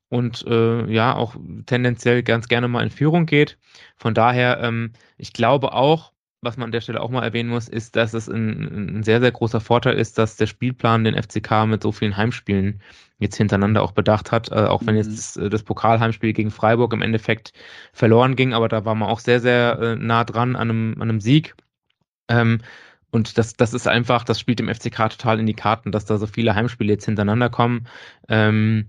und 0.09 0.45
äh, 0.47 0.85
ja 0.91 1.15
auch 1.15 1.35
tendenziell 1.65 2.21
ganz 2.21 2.47
gerne 2.47 2.67
mal 2.67 2.83
in 2.83 2.91
Führung 2.91 3.25
geht. 3.25 3.57
Von 3.97 4.13
daher, 4.13 4.59
ähm, 4.61 4.91
ich 5.17 5.33
glaube 5.33 5.73
auch, 5.73 6.12
was 6.43 6.57
man 6.57 6.65
an 6.65 6.71
der 6.71 6.81
Stelle 6.81 7.01
auch 7.01 7.09
mal 7.09 7.23
erwähnen 7.23 7.49
muss, 7.49 7.67
ist, 7.67 7.95
dass 7.95 8.13
es 8.13 8.27
ein, 8.27 8.97
ein, 8.97 9.03
sehr, 9.03 9.21
sehr 9.21 9.31
großer 9.31 9.61
Vorteil 9.61 9.95
ist, 9.95 10.17
dass 10.17 10.35
der 10.35 10.47
Spielplan 10.47 11.03
den 11.03 11.21
FCK 11.21 11.65
mit 11.65 11.81
so 11.81 11.91
vielen 11.91 12.17
Heimspielen 12.17 12.81
jetzt 13.19 13.37
hintereinander 13.37 13.81
auch 13.81 13.93
bedacht 13.93 14.31
hat, 14.31 14.51
äh, 14.51 14.65
auch 14.65 14.81
wenn 14.85 14.95
jetzt 14.95 15.09
mhm. 15.09 15.15
das, 15.15 15.37
äh, 15.37 15.49
das 15.49 15.63
Pokalheimspiel 15.63 16.33
gegen 16.33 16.51
Freiburg 16.51 16.93
im 16.93 17.01
Endeffekt 17.01 17.53
verloren 17.93 18.35
ging, 18.35 18.53
aber 18.53 18.67
da 18.67 18.85
war 18.85 18.95
man 18.95 19.09
auch 19.09 19.19
sehr, 19.19 19.39
sehr 19.39 19.79
äh, 19.79 19.95
nah 19.95 20.23
dran 20.23 20.55
an 20.55 20.69
einem, 20.69 20.95
an 20.95 21.09
einem 21.09 21.21
Sieg. 21.21 21.55
Ähm, 22.27 22.59
und 23.11 23.37
das, 23.37 23.53
das 23.53 23.73
ist 23.73 23.87
einfach, 23.87 24.23
das 24.23 24.39
spielt 24.39 24.59
dem 24.59 24.73
FCK 24.73 25.09
total 25.09 25.39
in 25.39 25.45
die 25.45 25.53
Karten, 25.53 25.91
dass 25.91 26.05
da 26.05 26.17
so 26.17 26.25
viele 26.25 26.55
Heimspiele 26.55 26.93
jetzt 26.93 27.05
hintereinander 27.05 27.49
kommen. 27.49 27.87
Ähm, 28.27 28.87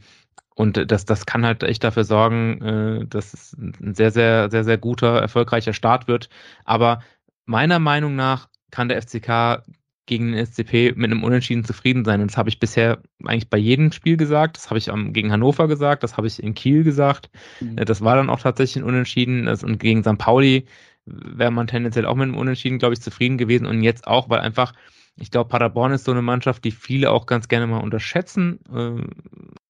und 0.54 0.90
das, 0.90 1.04
das 1.04 1.26
kann 1.26 1.44
halt 1.44 1.62
echt 1.64 1.82
dafür 1.82 2.04
sorgen, 2.04 2.62
äh, 2.62 3.06
dass 3.06 3.34
es 3.34 3.52
ein 3.54 3.94
sehr, 3.94 4.12
sehr, 4.12 4.50
sehr, 4.50 4.64
sehr 4.64 4.78
guter, 4.78 5.20
erfolgreicher 5.20 5.72
Start 5.72 6.06
wird. 6.08 6.28
Aber 6.64 7.00
meiner 7.46 7.78
Meinung 7.78 8.16
nach 8.16 8.48
kann 8.70 8.88
der 8.88 9.00
FCK 9.00 9.62
gegen 10.06 10.32
den 10.32 10.44
SCP 10.44 10.92
mit 10.96 11.10
einem 11.10 11.24
Unentschieden 11.24 11.64
zufrieden 11.64 12.04
sein. 12.04 12.20
Und 12.20 12.30
das 12.30 12.36
habe 12.36 12.48
ich 12.48 12.58
bisher 12.58 12.98
eigentlich 13.24 13.48
bei 13.48 13.56
jedem 13.56 13.90
Spiel 13.92 14.16
gesagt. 14.16 14.56
Das 14.56 14.68
habe 14.68 14.78
ich 14.78 14.90
um, 14.90 15.12
gegen 15.12 15.32
Hannover 15.32 15.66
gesagt, 15.66 16.02
das 16.02 16.16
habe 16.16 16.26
ich 16.26 16.42
in 16.42 16.54
Kiel 16.54 16.84
gesagt. 16.84 17.30
Mhm. 17.60 17.78
Äh, 17.78 17.84
das 17.84 18.02
war 18.02 18.16
dann 18.16 18.28
auch 18.28 18.40
tatsächlich 18.40 18.82
ein 18.82 18.88
Unentschieden. 18.88 19.48
Und 19.48 19.78
gegen 19.78 20.02
St. 20.02 20.18
Pauli 20.18 20.66
wäre 21.06 21.50
man 21.50 21.66
tendenziell 21.66 22.06
auch 22.06 22.16
mit 22.16 22.24
einem 22.24 22.36
Unentschieden, 22.36 22.78
glaube 22.78 22.94
ich, 22.94 23.00
zufrieden 23.00 23.38
gewesen. 23.38 23.66
Und 23.66 23.82
jetzt 23.82 24.06
auch, 24.06 24.28
weil 24.28 24.40
einfach 24.40 24.74
ich 25.16 25.30
glaube, 25.30 25.48
Paderborn 25.48 25.92
ist 25.92 26.04
so 26.04 26.12
eine 26.12 26.22
Mannschaft, 26.22 26.64
die 26.64 26.72
viele 26.72 27.10
auch 27.12 27.26
ganz 27.26 27.48
gerne 27.48 27.66
mal 27.66 27.78
unterschätzen, 27.78 28.58
äh, 28.74 29.02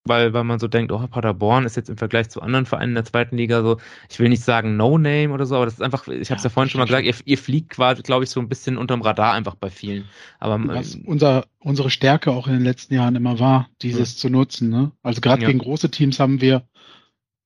weil, 0.07 0.33
weil 0.33 0.45
man 0.45 0.59
so 0.59 0.69
denkt, 0.69 0.93
oh, 0.93 1.07
Paderborn 1.07 1.65
ist 1.65 1.77
jetzt 1.77 1.89
im 1.91 1.97
Vergleich 1.97 2.31
zu 2.31 2.41
anderen 2.41 2.67
Vereinen 2.67 2.91
in 2.91 2.95
der 2.95 3.05
zweiten 3.05 3.37
Liga 3.37 3.63
so, 3.63 3.79
ich 4.11 4.19
will 4.19 4.29
nicht 4.29 4.43
sagen 4.43 4.77
No-Name 4.77 5.33
oder 5.33 5.47
so, 5.47 5.57
aber 5.57 5.65
das 5.67 5.75
ist 5.75 5.83
einfach, 5.83 6.09
ich 6.09 6.31
habe 6.31 6.39
es 6.39 6.45
ja, 6.45 6.49
ja, 6.49 6.51
vorhin 6.51 6.71
schon 6.71 6.79
mal 6.79 6.87
gesagt, 6.87 7.05
ihr, 7.05 7.15
ihr 7.25 7.39
fliegt 7.39 7.71
quasi, 7.71 8.03
glaube 8.03 8.25
ich, 8.25 8.31
so 8.31 8.41
ein 8.41 8.49
bisschen 8.49 8.79
unterm 8.79 9.03
Radar 9.03 9.33
einfach 9.33 9.55
bei 9.55 9.71
vielen. 9.71 10.05
Aber 10.41 10.63
Was 10.67 10.97
unser, 11.05 11.47
unsere 11.59 11.91
Stärke 11.91 12.33
auch 12.33 12.47
in 12.47 12.55
den 12.55 12.65
letzten 12.65 12.95
Jahren 12.95 13.17
immer 13.17 13.39
war, 13.39 13.69
dieses 13.83 14.15
ja. 14.15 14.21
zu 14.21 14.31
nutzen. 14.31 14.71
Ne? 14.71 14.93
Also 15.03 15.21
gerade 15.21 15.45
gegen 15.45 15.59
große 15.59 15.91
Teams 15.91 16.21
haben 16.21 16.41
wir 16.41 16.63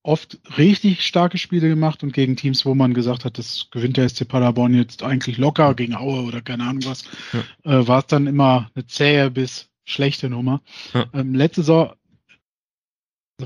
oft 0.08 0.38
richtig 0.56 1.04
starke 1.04 1.36
Spiele 1.36 1.68
gemacht 1.68 2.02
und 2.02 2.12
gegen 2.12 2.34
Teams, 2.34 2.64
wo 2.64 2.74
man 2.74 2.94
gesagt 2.94 3.24
hat, 3.24 3.38
das 3.38 3.68
gewinnt 3.70 3.98
der 3.98 4.08
SC 4.08 4.26
Paderborn 4.26 4.74
jetzt 4.74 5.02
eigentlich 5.02 5.36
locker 5.36 5.74
gegen 5.74 5.94
Aue 5.94 6.22
oder 6.22 6.40
keine 6.40 6.64
Ahnung 6.64 6.84
was, 6.86 7.04
ja. 7.32 7.80
äh, 7.80 7.86
war 7.86 8.00
es 8.00 8.06
dann 8.06 8.26
immer 8.26 8.70
eine 8.74 8.86
zähe 8.86 9.30
bis 9.30 9.68
schlechte 9.84 10.30
Nummer. 10.30 10.62
Ja. 10.94 11.06
Ähm, 11.12 11.34
letzte 11.34 11.62
Saison 11.62 11.92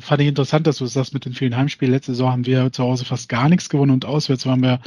fand 0.00 0.22
ich 0.22 0.28
interessant, 0.28 0.66
dass 0.66 0.78
du 0.78 0.84
das 0.84 0.94
sagst 0.94 1.14
mit 1.14 1.24
den 1.24 1.34
vielen 1.34 1.56
Heimspielen. 1.56 1.92
Letzte 1.92 2.12
Saison 2.12 2.30
haben 2.30 2.46
wir 2.46 2.72
zu 2.72 2.84
Hause 2.84 3.04
fast 3.04 3.28
gar 3.28 3.48
nichts 3.48 3.68
gewonnen 3.68 3.92
und 3.92 4.04
auswärts 4.04 4.46
waren 4.46 4.62
wir 4.62 4.80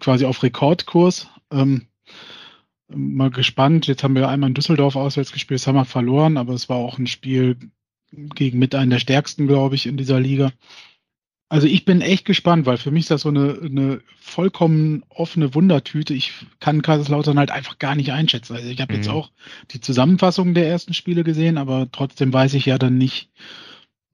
quasi 0.00 0.24
auf 0.24 0.42
Rekordkurs. 0.42 1.28
Ähm, 1.50 1.88
mal 2.88 3.30
gespannt. 3.30 3.88
Jetzt 3.88 4.04
haben 4.04 4.14
wir 4.14 4.28
einmal 4.28 4.50
in 4.50 4.54
Düsseldorf 4.54 4.94
auswärts 4.94 5.32
gespielt, 5.32 5.60
das 5.60 5.66
haben 5.66 5.74
wir 5.74 5.84
verloren, 5.84 6.36
aber 6.36 6.54
es 6.54 6.68
war 6.68 6.76
auch 6.76 6.98
ein 6.98 7.08
Spiel 7.08 7.56
gegen 8.12 8.58
mit 8.58 8.74
einem 8.74 8.90
der 8.90 9.00
stärksten, 9.00 9.46
glaube 9.46 9.74
ich, 9.74 9.86
in 9.86 9.96
dieser 9.96 10.20
Liga. 10.20 10.52
Also 11.48 11.68
ich 11.68 11.84
bin 11.84 12.00
echt 12.00 12.24
gespannt, 12.24 12.66
weil 12.66 12.76
für 12.76 12.90
mich 12.90 13.04
ist 13.04 13.10
das 13.12 13.22
so 13.22 13.28
eine, 13.28 13.60
eine 13.62 14.00
vollkommen 14.18 15.04
offene 15.08 15.54
Wundertüte. 15.54 16.12
Ich 16.12 16.32
kann 16.58 16.82
Kaiserslautern 16.82 17.38
halt 17.38 17.52
einfach 17.52 17.78
gar 17.78 17.94
nicht 17.94 18.10
einschätzen. 18.12 18.56
Also 18.56 18.68
ich 18.68 18.80
habe 18.80 18.92
mhm. 18.92 18.98
jetzt 18.98 19.08
auch 19.08 19.30
die 19.70 19.80
Zusammenfassung 19.80 20.54
der 20.54 20.68
ersten 20.68 20.92
Spiele 20.92 21.22
gesehen, 21.22 21.56
aber 21.56 21.88
trotzdem 21.92 22.32
weiß 22.32 22.54
ich 22.54 22.66
ja 22.66 22.78
dann 22.78 22.98
nicht, 22.98 23.30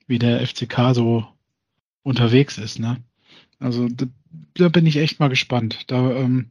wie 0.07 0.19
der 0.19 0.47
FCK 0.47 0.95
so 0.95 1.27
unterwegs 2.03 2.59
ist. 2.59 2.79
Ne? 2.79 2.99
Also 3.59 3.89
da, 3.89 4.07
da 4.55 4.69
bin 4.69 4.85
ich 4.85 4.97
echt 4.97 5.19
mal 5.19 5.29
gespannt. 5.29 5.85
Da, 5.87 6.11
ähm, 6.15 6.51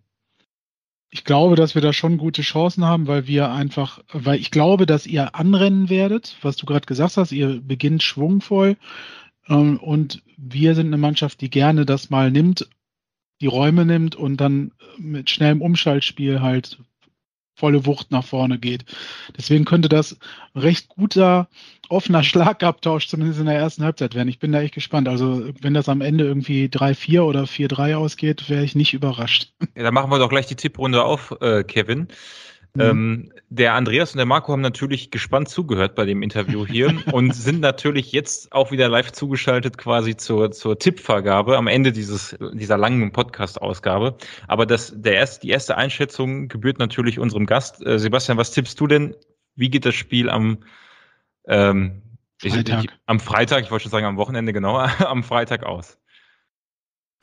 ich 1.11 1.25
glaube, 1.25 1.55
dass 1.57 1.75
wir 1.75 1.81
da 1.83 1.93
schon 1.93 2.17
gute 2.17 2.41
Chancen 2.41 2.85
haben, 2.85 3.05
weil 3.05 3.27
wir 3.27 3.51
einfach, 3.51 3.99
weil 4.13 4.39
ich 4.39 4.49
glaube, 4.49 4.87
dass 4.87 5.05
ihr 5.05 5.35
anrennen 5.35 5.89
werdet, 5.89 6.37
was 6.41 6.55
du 6.55 6.65
gerade 6.65 6.85
gesagt 6.87 7.17
hast, 7.17 7.33
ihr 7.33 7.61
beginnt 7.61 8.01
schwungvoll 8.01 8.77
und 9.47 10.21
wir 10.37 10.75
sind 10.75 10.87
eine 10.87 10.97
Mannschaft, 10.97 11.41
die 11.41 11.49
gerne 11.49 11.85
das 11.85 12.09
mal 12.09 12.31
nimmt, 12.31 12.67
die 13.41 13.47
Räume 13.47 13.85
nimmt 13.85 14.15
und 14.15 14.37
dann 14.37 14.71
mit 14.97 15.29
schnellem 15.29 15.61
Umschaltspiel 15.61 16.41
halt 16.41 16.77
volle 17.55 17.85
Wucht 17.85 18.11
nach 18.11 18.25
vorne 18.25 18.57
geht. 18.57 18.85
Deswegen 19.37 19.65
könnte 19.65 19.87
das 19.87 20.17
recht 20.55 20.89
guter 20.89 21.47
offener 21.89 22.23
Schlagabtausch 22.23 23.07
zumindest 23.07 23.39
in 23.39 23.45
der 23.45 23.55
ersten 23.55 23.83
Halbzeit 23.83 24.15
werden. 24.15 24.29
Ich 24.29 24.39
bin 24.39 24.51
da 24.51 24.61
echt 24.61 24.73
gespannt. 24.73 25.07
Also 25.07 25.47
wenn 25.61 25.73
das 25.73 25.89
am 25.89 26.01
Ende 26.01 26.23
irgendwie 26.23 26.65
3-4 26.65 27.21
oder 27.21 27.43
4-3 27.43 27.95
ausgeht, 27.95 28.49
wäre 28.49 28.63
ich 28.63 28.75
nicht 28.75 28.93
überrascht. 28.93 29.53
Ja, 29.75 29.83
dann 29.83 29.93
machen 29.93 30.09
wir 30.09 30.19
doch 30.19 30.29
gleich 30.29 30.47
die 30.47 30.55
Tipprunde 30.55 31.03
auf, 31.03 31.35
äh, 31.41 31.63
Kevin. 31.63 32.07
Mhm. 32.73 32.81
Ähm, 32.81 33.33
der 33.49 33.73
Andreas 33.73 34.13
und 34.13 34.17
der 34.17 34.25
Marco 34.25 34.53
haben 34.53 34.61
natürlich 34.61 35.11
gespannt 35.11 35.49
zugehört 35.49 35.93
bei 35.95 36.05
dem 36.05 36.23
Interview 36.23 36.65
hier 36.65 36.93
und 37.11 37.35
sind 37.35 37.59
natürlich 37.59 38.11
jetzt 38.13 38.51
auch 38.53 38.71
wieder 38.71 38.87
live 38.87 39.11
zugeschaltet 39.11 39.77
quasi 39.77 40.15
zur, 40.15 40.51
zur 40.51 40.79
Tippvergabe 40.79 41.57
am 41.57 41.67
Ende 41.67 41.91
dieses, 41.91 42.37
dieser 42.53 42.77
langen 42.77 43.11
Podcast-Ausgabe. 43.11 44.15
Aber 44.47 44.65
das, 44.65 44.93
der 44.95 45.15
erste, 45.15 45.41
die 45.41 45.49
erste 45.49 45.75
Einschätzung 45.77 46.47
gebührt 46.47 46.79
natürlich 46.79 47.19
unserem 47.19 47.45
Gast. 47.45 47.85
Äh, 47.85 47.99
Sebastian, 47.99 48.37
was 48.37 48.51
tippst 48.51 48.79
du 48.79 48.87
denn? 48.87 49.15
Wie 49.55 49.69
geht 49.69 49.85
das 49.85 49.95
Spiel 49.95 50.29
am, 50.29 50.59
ähm, 51.47 52.01
Freitag. 52.37 52.83
Ich, 52.85 52.89
am 53.05 53.19
Freitag, 53.19 53.63
ich 53.63 53.71
wollte 53.71 53.83
schon 53.83 53.91
sagen 53.91 54.05
am 54.05 54.17
Wochenende, 54.17 54.53
genau, 54.53 54.77
am 54.99 55.23
Freitag 55.23 55.63
aus? 55.63 56.00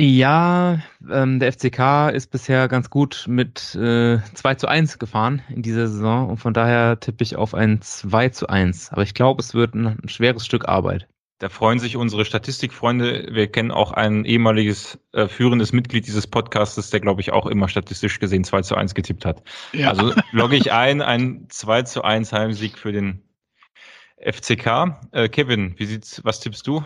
Ja, 0.00 0.80
ähm, 1.10 1.40
der 1.40 1.52
FCK 1.52 2.10
ist 2.14 2.30
bisher 2.30 2.68
ganz 2.68 2.88
gut 2.88 3.24
mit 3.26 3.74
äh, 3.74 4.18
2 4.34 4.54
zu 4.54 4.68
1 4.68 5.00
gefahren 5.00 5.42
in 5.48 5.62
dieser 5.62 5.88
Saison 5.88 6.30
und 6.30 6.36
von 6.36 6.54
daher 6.54 7.00
tippe 7.00 7.24
ich 7.24 7.34
auf 7.34 7.52
ein 7.52 7.82
2 7.82 8.28
zu 8.28 8.48
1. 8.48 8.92
Aber 8.92 9.02
ich 9.02 9.14
glaube, 9.14 9.42
es 9.42 9.54
wird 9.54 9.74
ein, 9.74 9.98
ein, 10.00 10.08
schweres 10.08 10.46
Stück 10.46 10.68
Arbeit. 10.68 11.08
Da 11.40 11.48
freuen 11.48 11.80
sich 11.80 11.96
unsere 11.96 12.24
Statistikfreunde. 12.24 13.28
Wir 13.32 13.50
kennen 13.50 13.72
auch 13.72 13.90
ein 13.90 14.24
ehemaliges 14.24 15.00
äh, 15.12 15.26
führendes 15.26 15.72
Mitglied 15.72 16.06
dieses 16.06 16.28
Podcastes, 16.28 16.90
der, 16.90 17.00
glaube 17.00 17.20
ich, 17.20 17.32
auch 17.32 17.46
immer 17.46 17.68
statistisch 17.68 18.20
gesehen 18.20 18.44
2 18.44 18.62
zu 18.62 18.76
1 18.76 18.94
getippt 18.94 19.24
hat. 19.24 19.42
Ja. 19.72 19.88
Also 19.88 20.14
logge 20.30 20.54
ich 20.54 20.70
ein, 20.70 21.02
ein 21.02 21.46
2 21.48 21.82
zu 21.82 22.04
1 22.04 22.32
Heimsieg 22.32 22.78
für 22.78 22.92
den 22.92 23.24
FCK. 24.20 24.96
Äh, 25.10 25.28
Kevin, 25.28 25.74
wie 25.76 25.86
sieht's, 25.86 26.24
was 26.24 26.38
tippst 26.38 26.68
du? 26.68 26.84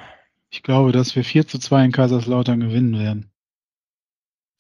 Ich 0.53 0.63
glaube, 0.63 0.93
dass 0.93 1.17
wir 1.17 1.25
4 1.25 1.47
zu 1.47 1.59
2 1.59 1.87
in 1.87 1.93
Kaiserslautern 1.93 2.61
gewinnen 2.61 2.99
werden. 2.99 3.31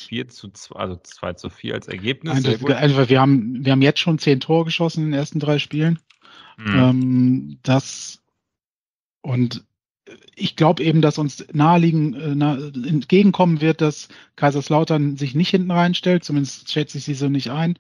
4 0.02 0.28
zu 0.28 0.48
2, 0.48 0.74
also 0.74 0.96
2 0.96 1.34
zu 1.34 1.50
4 1.50 1.74
als 1.74 1.86
Ergebnis. 1.86 2.44
Einfach, 2.44 2.76
einfach, 2.76 3.08
wir, 3.08 3.20
haben, 3.20 3.64
wir 3.64 3.72
haben 3.72 3.82
jetzt 3.82 4.00
schon 4.00 4.18
10 4.18 4.40
Tore 4.40 4.64
geschossen 4.64 5.04
in 5.04 5.10
den 5.10 5.18
ersten 5.20 5.38
drei 5.38 5.58
Spielen. 5.58 6.00
Mhm. 6.56 6.74
Ähm, 6.74 7.58
das 7.62 8.22
und 9.20 9.64
ich 10.34 10.56
glaube 10.56 10.82
eben, 10.82 11.00
dass 11.00 11.18
uns 11.18 11.46
naheliegen, 11.52 12.14
äh, 12.14 12.34
nah, 12.34 12.54
entgegenkommen 12.54 13.60
wird, 13.60 13.80
dass 13.80 14.08
Kaiserslautern 14.36 15.16
sich 15.16 15.34
nicht 15.34 15.50
hinten 15.50 15.70
reinstellt, 15.70 16.24
zumindest 16.24 16.72
schätze 16.72 16.98
ich 16.98 17.04
sie 17.04 17.14
so 17.14 17.28
nicht 17.28 17.50
ein. 17.50 17.78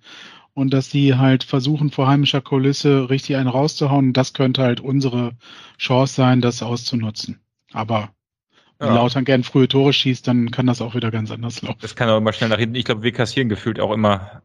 Und 0.54 0.74
dass 0.74 0.90
sie 0.90 1.14
halt 1.14 1.44
versuchen, 1.44 1.90
vor 1.90 2.08
heimischer 2.08 2.42
Kulisse 2.42 3.08
richtig 3.08 3.36
einen 3.36 3.48
rauszuhauen. 3.48 4.12
Das 4.12 4.34
könnte 4.34 4.62
halt 4.62 4.80
unsere 4.80 5.32
Chance 5.78 6.14
sein, 6.14 6.42
das 6.42 6.62
auszunutzen. 6.62 7.41
Aber 7.72 8.10
wenn 8.78 8.88
ja. 8.88 8.94
Lautern 8.94 9.24
gern 9.24 9.44
frühe 9.44 9.68
Tore 9.68 9.92
schießt, 9.92 10.26
dann 10.26 10.50
kann 10.50 10.66
das 10.66 10.80
auch 10.82 10.94
wieder 10.94 11.10
ganz 11.10 11.30
anders 11.30 11.62
laufen. 11.62 11.78
Das 11.80 11.94
kann 11.96 12.08
auch 12.08 12.18
immer 12.18 12.32
schnell 12.32 12.50
nach 12.50 12.58
hinten. 12.58 12.74
Ich 12.74 12.84
glaube, 12.84 13.02
wir 13.02 13.12
kassieren 13.12 13.48
gefühlt 13.48 13.78
auch 13.78 13.92
immer 13.92 14.42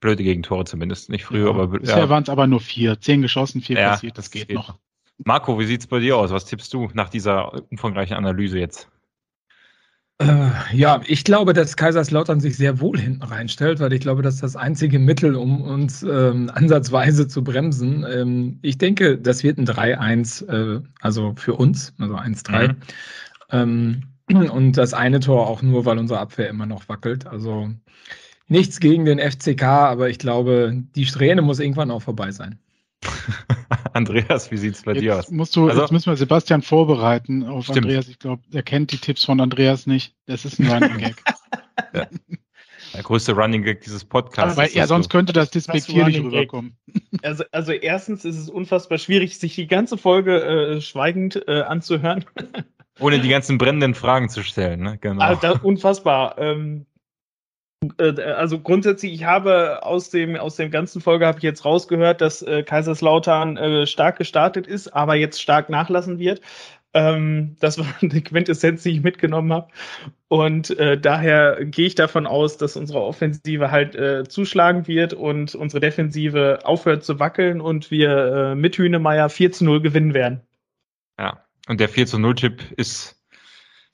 blöde 0.00 0.22
Gegentore 0.22 0.64
zumindest. 0.64 1.10
Nicht 1.10 1.24
früher, 1.24 1.46
ja, 1.46 1.50
aber. 1.50 1.68
Bisher 1.68 1.98
ja. 1.98 2.08
waren 2.08 2.22
es 2.22 2.28
aber 2.28 2.46
nur 2.46 2.60
vier. 2.60 3.00
Zehn 3.00 3.22
geschossen, 3.22 3.60
vier 3.60 3.78
ja, 3.78 3.90
kassiert. 3.90 4.18
Das, 4.18 4.26
das 4.26 4.30
geht, 4.30 4.48
geht 4.48 4.56
noch. 4.56 4.78
Marco, 5.18 5.58
wie 5.58 5.64
sieht's 5.64 5.86
bei 5.86 5.98
dir 5.98 6.16
aus? 6.18 6.30
Was 6.30 6.44
tippst 6.44 6.72
du 6.74 6.90
nach 6.92 7.08
dieser 7.08 7.52
umfangreichen 7.70 8.16
Analyse 8.16 8.58
jetzt? 8.58 8.90
Äh, 10.18 10.50
ja, 10.72 11.02
ich 11.06 11.24
glaube, 11.24 11.52
dass 11.52 11.76
Kaiserslautern 11.76 12.40
sich 12.40 12.56
sehr 12.56 12.80
wohl 12.80 12.98
hinten 12.98 13.22
reinstellt, 13.22 13.80
weil 13.80 13.92
ich 13.92 14.00
glaube, 14.00 14.22
das 14.22 14.34
ist 14.34 14.42
das 14.42 14.56
einzige 14.56 14.98
Mittel, 14.98 15.36
um 15.36 15.60
uns 15.60 16.02
ähm, 16.02 16.50
ansatzweise 16.54 17.28
zu 17.28 17.44
bremsen. 17.44 18.04
Ähm, 18.08 18.58
ich 18.62 18.78
denke, 18.78 19.18
das 19.18 19.42
wird 19.42 19.58
ein 19.58 19.66
3-1, 19.66 20.48
äh, 20.48 20.80
also 21.02 21.34
für 21.36 21.54
uns, 21.54 21.92
also 21.98 22.16
1-3. 22.16 22.68
Mhm. 22.68 22.76
Ähm, 23.50 24.02
und 24.50 24.76
das 24.76 24.94
eine 24.94 25.20
Tor 25.20 25.46
auch 25.46 25.62
nur, 25.62 25.84
weil 25.84 25.98
unsere 25.98 26.18
Abwehr 26.18 26.48
immer 26.48 26.66
noch 26.66 26.88
wackelt. 26.88 27.26
Also 27.26 27.70
nichts 28.48 28.80
gegen 28.80 29.04
den 29.04 29.18
FCK, 29.18 29.62
aber 29.62 30.08
ich 30.08 30.18
glaube, 30.18 30.82
die 30.96 31.06
Strähne 31.06 31.42
muss 31.42 31.60
irgendwann 31.60 31.90
auch 31.90 32.02
vorbei 32.02 32.32
sein. 32.32 32.58
Andreas, 33.92 34.50
wie 34.50 34.56
sieht 34.56 34.74
es 34.74 34.82
bei 34.82 34.92
jetzt 34.92 35.02
dir 35.02 35.18
aus? 35.18 35.30
Musst 35.30 35.56
du, 35.56 35.68
also, 35.68 35.80
jetzt 35.80 35.92
müssen 35.92 36.10
wir 36.10 36.16
Sebastian 36.16 36.62
vorbereiten 36.62 37.44
auf 37.44 37.64
stimmt. 37.64 37.78
Andreas. 37.78 38.08
Ich 38.08 38.18
glaube, 38.18 38.42
er 38.52 38.62
kennt 38.62 38.92
die 38.92 38.98
Tipps 38.98 39.24
von 39.24 39.40
Andreas 39.40 39.86
nicht. 39.86 40.14
Das 40.26 40.44
ist 40.44 40.60
ein 40.60 40.70
Running 40.70 40.98
Gag. 40.98 41.16
ja. 41.94 42.06
Der 42.94 43.02
größte 43.02 43.32
Running 43.32 43.62
Gag 43.62 43.82
dieses 43.82 44.04
Podcasts. 44.04 44.58
Aber 44.58 44.70
ja, 44.70 44.86
sonst 44.86 45.06
so. 45.06 45.10
könnte 45.10 45.32
das 45.32 45.50
despektierlich 45.50 46.20
rüberkommen. 46.20 46.76
Also, 47.22 47.44
also 47.50 47.72
erstens 47.72 48.26
ist 48.26 48.36
es 48.36 48.50
unfassbar 48.50 48.98
schwierig, 48.98 49.38
sich 49.38 49.54
die 49.54 49.66
ganze 49.66 49.96
Folge 49.96 50.38
äh, 50.44 50.80
schweigend 50.82 51.42
äh, 51.48 51.62
anzuhören. 51.62 52.26
Ohne 53.00 53.20
die 53.20 53.30
ganzen 53.30 53.56
brennenden 53.56 53.94
Fragen 53.94 54.28
zu 54.28 54.44
stellen, 54.44 54.80
ne? 54.80 54.98
Genau. 55.00 55.22
Also, 55.22 55.58
unfassbar. 55.62 56.36
Ähm, 56.38 56.84
äh, 56.84 56.95
also 57.98 58.58
grundsätzlich, 58.60 59.12
ich 59.12 59.24
habe 59.24 59.82
aus 59.84 60.10
dem, 60.10 60.36
aus 60.36 60.56
dem 60.56 60.70
ganzen 60.70 61.00
Folge 61.00 61.26
habe 61.26 61.38
ich 61.38 61.44
jetzt 61.44 61.64
rausgehört, 61.64 62.20
dass 62.20 62.42
äh, 62.42 62.62
Kaiserslautern 62.62 63.56
äh, 63.56 63.86
stark 63.86 64.18
gestartet 64.18 64.66
ist, 64.66 64.88
aber 64.88 65.14
jetzt 65.14 65.40
stark 65.40 65.68
nachlassen 65.68 66.18
wird. 66.18 66.40
Ähm, 66.94 67.56
das 67.60 67.78
war 67.78 67.86
eine 68.00 68.22
Quintessenz, 68.22 68.82
die 68.82 68.90
ich 68.90 69.02
mitgenommen 69.02 69.52
habe. 69.52 69.68
Und 70.28 70.70
äh, 70.78 70.98
daher 70.98 71.64
gehe 71.64 71.86
ich 71.86 71.94
davon 71.94 72.26
aus, 72.26 72.56
dass 72.56 72.76
unsere 72.76 73.02
Offensive 73.02 73.70
halt 73.70 73.94
äh, 73.94 74.24
zuschlagen 74.26 74.86
wird 74.88 75.12
und 75.12 75.54
unsere 75.54 75.80
Defensive 75.80 76.60
aufhört 76.64 77.04
zu 77.04 77.20
wackeln 77.20 77.60
und 77.60 77.90
wir 77.90 78.10
äh, 78.10 78.54
mit 78.54 78.78
Hünemeyer 78.78 79.28
4 79.28 79.52
zu 79.52 79.64
0 79.64 79.82
gewinnen 79.82 80.14
werden. 80.14 80.40
Ja, 81.18 81.44
und 81.68 81.80
der 81.80 81.90
4 81.90 82.06
zu 82.06 82.18
0 82.18 82.34
Tipp 82.34 82.62
ist 82.76 83.22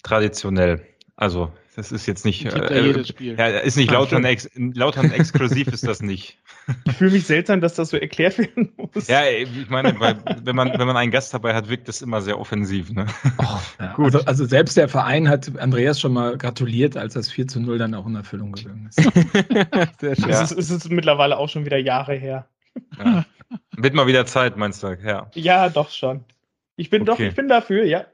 traditionell. 0.04 0.86
Also 1.16 1.52
das 1.74 1.90
ist 1.90 2.06
jetzt 2.06 2.24
nicht. 2.24 2.44
Äh, 2.44 3.02
ja, 3.18 3.48
ja, 3.48 3.58
ist 3.58 3.76
nicht 3.76 3.90
Lautern, 3.90 4.24
ex, 4.24 4.48
Lautern 4.54 5.10
exklusiv 5.10 5.68
ist 5.68 5.86
das 5.86 6.02
nicht. 6.02 6.38
Ich 6.86 6.92
fühle 6.92 7.10
mich 7.10 7.26
seltsam, 7.26 7.60
dass 7.60 7.74
das 7.74 7.90
so 7.90 7.96
erklärt 7.96 8.38
werden 8.38 8.72
muss. 8.76 9.08
Ja, 9.08 9.22
ich 9.26 9.68
meine, 9.68 9.98
weil, 9.98 10.16
wenn 10.44 10.54
man 10.54 10.70
wenn 10.78 10.86
man 10.86 10.96
einen 10.96 11.10
Gast 11.10 11.34
dabei 11.34 11.54
hat, 11.54 11.68
wirkt 11.68 11.88
das 11.88 12.02
immer 12.02 12.22
sehr 12.22 12.38
offensiv. 12.38 12.92
Ne? 12.92 13.06
Oh, 13.38 13.58
ja, 13.80 13.94
Gut. 13.94 14.06
Also, 14.06 14.20
also, 14.26 14.44
selbst 14.44 14.76
der 14.76 14.88
Verein 14.88 15.28
hat 15.28 15.58
Andreas 15.58 15.98
schon 15.98 16.12
mal 16.12 16.38
gratuliert, 16.38 16.96
als 16.96 17.14
das 17.14 17.32
4 17.32 17.48
zu 17.48 17.60
0 17.60 17.78
dann 17.78 17.94
auch 17.94 18.06
in 18.06 18.14
Erfüllung 18.14 18.52
gegangen 18.52 18.88
ist. 18.88 18.96
sehr 20.00 20.14
schön. 20.14 20.28
Ja. 20.28 20.42
Es, 20.42 20.52
ist, 20.52 20.58
es 20.58 20.70
ist 20.70 20.90
mittlerweile 20.90 21.36
auch 21.36 21.48
schon 21.48 21.64
wieder 21.64 21.78
Jahre 21.78 22.14
her. 22.14 22.46
Ja. 22.98 23.24
Wird 23.76 23.94
mal 23.94 24.06
wieder 24.06 24.24
Zeit, 24.24 24.56
meinst 24.56 24.84
du? 24.84 24.96
Ja. 25.04 25.30
Ja, 25.34 25.68
doch 25.68 25.90
schon. 25.90 26.24
Ich 26.76 26.90
bin 26.90 27.02
okay. 27.02 27.10
doch, 27.10 27.18
ich 27.18 27.34
bin 27.34 27.48
dafür, 27.48 27.84
ja. 27.84 28.06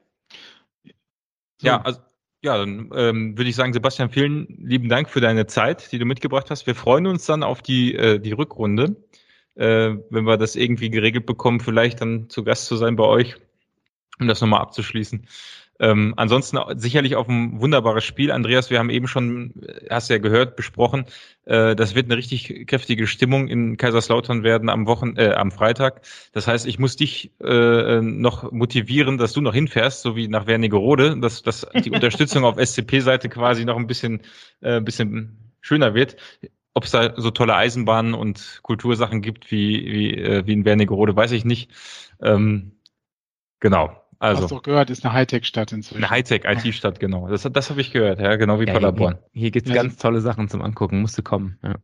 So. 1.57 1.67
Ja, 1.67 1.81
also 1.81 1.99
ja, 2.41 2.57
dann 2.57 2.89
ähm, 2.95 3.37
würde 3.37 3.49
ich 3.49 3.55
sagen, 3.55 3.73
Sebastian, 3.73 4.09
vielen 4.09 4.47
lieben 4.59 4.87
Dank 4.89 5.09
für 5.09 5.19
deine 5.19 5.45
Zeit, 5.45 5.91
die 5.91 5.99
du 5.99 6.05
mitgebracht 6.05 6.49
hast. 6.49 6.67
Wir 6.67 6.75
freuen 6.75 7.07
uns 7.07 7.25
dann 7.25 7.43
auf 7.43 7.61
die, 7.61 7.95
äh, 7.95 8.19
die 8.19 8.31
Rückrunde, 8.31 8.95
äh, 9.55 9.95
wenn 10.09 10.23
wir 10.23 10.37
das 10.37 10.55
irgendwie 10.55 10.89
geregelt 10.89 11.25
bekommen, 11.25 11.59
vielleicht 11.59 12.01
dann 12.01 12.29
zu 12.29 12.43
Gast 12.43 12.65
zu 12.65 12.77
sein 12.77 12.95
bei 12.95 13.03
euch, 13.03 13.35
um 14.19 14.27
das 14.27 14.39
nochmal 14.39 14.61
abzuschließen. 14.61 15.27
Ähm, 15.79 16.13
ansonsten 16.17 16.57
sicherlich 16.75 17.15
auf 17.15 17.29
ein 17.29 17.61
wunderbares 17.61 18.03
Spiel. 18.03 18.31
Andreas, 18.31 18.69
wir 18.69 18.79
haben 18.79 18.89
eben 18.89 19.07
schon, 19.07 19.53
hast 19.89 20.09
ja 20.09 20.17
gehört, 20.17 20.57
besprochen, 20.57 21.05
äh, 21.45 21.75
das 21.75 21.95
wird 21.95 22.07
eine 22.07 22.17
richtig 22.17 22.67
kräftige 22.67 23.07
Stimmung 23.07 23.47
in 23.47 23.77
Kaiserslautern 23.77 24.43
werden 24.43 24.69
am 24.69 24.87
Wochen, 24.87 25.15
äh, 25.15 25.31
am 25.31 25.51
Freitag. 25.51 26.01
Das 26.33 26.47
heißt, 26.47 26.67
ich 26.67 26.79
muss 26.79 26.97
dich 26.97 27.31
äh, 27.39 28.01
noch 28.01 28.51
motivieren, 28.51 29.17
dass 29.17 29.31
du 29.31 29.41
noch 29.41 29.53
hinfährst, 29.53 30.01
so 30.01 30.15
wie 30.17 30.27
nach 30.27 30.47
Wernigerode, 30.47 31.17
dass, 31.19 31.43
dass 31.43 31.65
die 31.83 31.91
Unterstützung 31.91 32.43
auf 32.43 32.57
SCP-Seite 32.57 33.29
quasi 33.29 33.63
noch 33.63 33.77
ein 33.77 33.87
bisschen, 33.87 34.21
äh, 34.59 34.81
bisschen 34.81 35.53
schöner 35.61 35.93
wird. 35.93 36.17
Ob 36.73 36.83
es 36.83 36.91
da 36.91 37.13
so 37.15 37.31
tolle 37.31 37.55
Eisenbahnen 37.55 38.13
und 38.13 38.59
Kultursachen 38.63 39.21
gibt 39.21 39.49
wie, 39.49 39.85
wie, 39.91 40.13
äh, 40.13 40.45
wie 40.45 40.53
in 40.53 40.65
Wernigerode, 40.65 41.15
weiß 41.15 41.31
ich 41.31 41.45
nicht. 41.45 41.71
Ähm, 42.21 42.73
genau. 43.59 43.95
Also, 44.19 44.43
Hast 44.43 44.51
du 44.51 44.57
auch 44.57 44.63
gehört, 44.63 44.89
ist 44.89 45.05
eine 45.05 45.13
Hightech-Stadt 45.13 45.71
inzwischen. 45.71 46.03
Eine 46.03 46.09
Hightech-IT-Stadt, 46.09 46.99
genau. 46.99 47.29
Das, 47.29 47.43
das 47.43 47.69
habe 47.69 47.79
ich 47.79 47.91
gehört, 47.91 48.19
ja, 48.19 48.35
genau 48.35 48.59
wie 48.59 48.65
ja, 48.65 48.73
Paderborn. 48.73 49.17
Hier, 49.31 49.43
hier 49.43 49.51
gibt 49.51 49.67
es 49.67 49.73
ganz 49.73 49.95
tolle 49.95 50.19
Sachen 50.19 50.49
zum 50.49 50.61
Angucken, 50.61 50.99
musst 50.99 51.17
du 51.17 51.23
kommen. 51.23 51.57
Ja. 51.63 51.75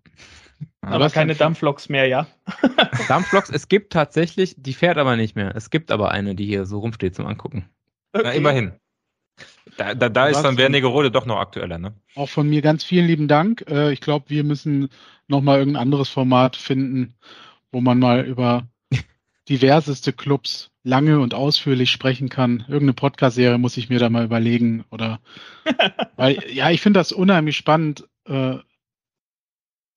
Aber 0.82 1.10
keine 1.10 1.34
Dampfloks 1.34 1.88
mehr, 1.88 2.08
ja? 2.08 2.28
Dampfloks, 3.08 3.50
es 3.50 3.70
gibt 3.70 3.94
tatsächlich, 3.94 4.56
die 4.58 4.74
fährt 4.74 4.98
aber 4.98 5.16
nicht 5.16 5.36
mehr. 5.36 5.56
Es 5.56 5.70
gibt 5.70 5.92
aber 5.92 6.12
eine, 6.12 6.36
die 6.36 6.46
hier 6.46 6.66
so 6.66 6.80
rumsteht 6.80 7.16
zum 7.16 7.26
Angucken. 7.26 7.70
Okay. 8.12 8.24
Na, 8.26 8.32
immerhin. 8.34 8.74
Da, 9.78 9.94
da, 9.96 10.10
da 10.10 10.28
ist 10.28 10.42
dann 10.42 10.58
Wernigerode 10.58 11.12
doch 11.12 11.26
noch 11.26 11.38
aktueller, 11.38 11.78
ne? 11.78 11.94
Auch 12.16 12.30
von 12.30 12.50
mir 12.50 12.62
ganz 12.62 12.84
vielen 12.84 13.08
lieben 13.08 13.28
Dank. 13.28 13.66
Äh, 13.70 13.92
ich 13.92 14.02
glaube, 14.02 14.30
wir 14.30 14.44
müssen 14.44 14.90
nochmal 15.28 15.60
irgendein 15.60 15.82
anderes 15.82 16.10
Format 16.10 16.56
finden, 16.56 17.16
wo 17.72 17.82
man 17.82 18.00
mal 18.00 18.26
über 18.26 18.68
diverseste 19.50 20.14
Clubs 20.14 20.72
lange 20.86 21.20
und 21.20 21.34
ausführlich 21.34 21.92
sprechen 21.92 22.30
kann. 22.30 22.60
Irgendeine 22.68 22.94
Podcast-Serie 22.94 23.58
muss 23.58 23.76
ich 23.76 23.90
mir 23.90 24.00
da 24.00 24.10
mal 24.10 24.24
überlegen. 24.24 24.86
Oder 24.92 25.20
weil, 26.16 26.42
ja, 26.54 26.70
ich 26.70 26.80
finde 26.80 27.00
das 27.00 27.12
unheimlich 27.12 27.58
spannend, 27.58 28.08
äh, 28.28 28.58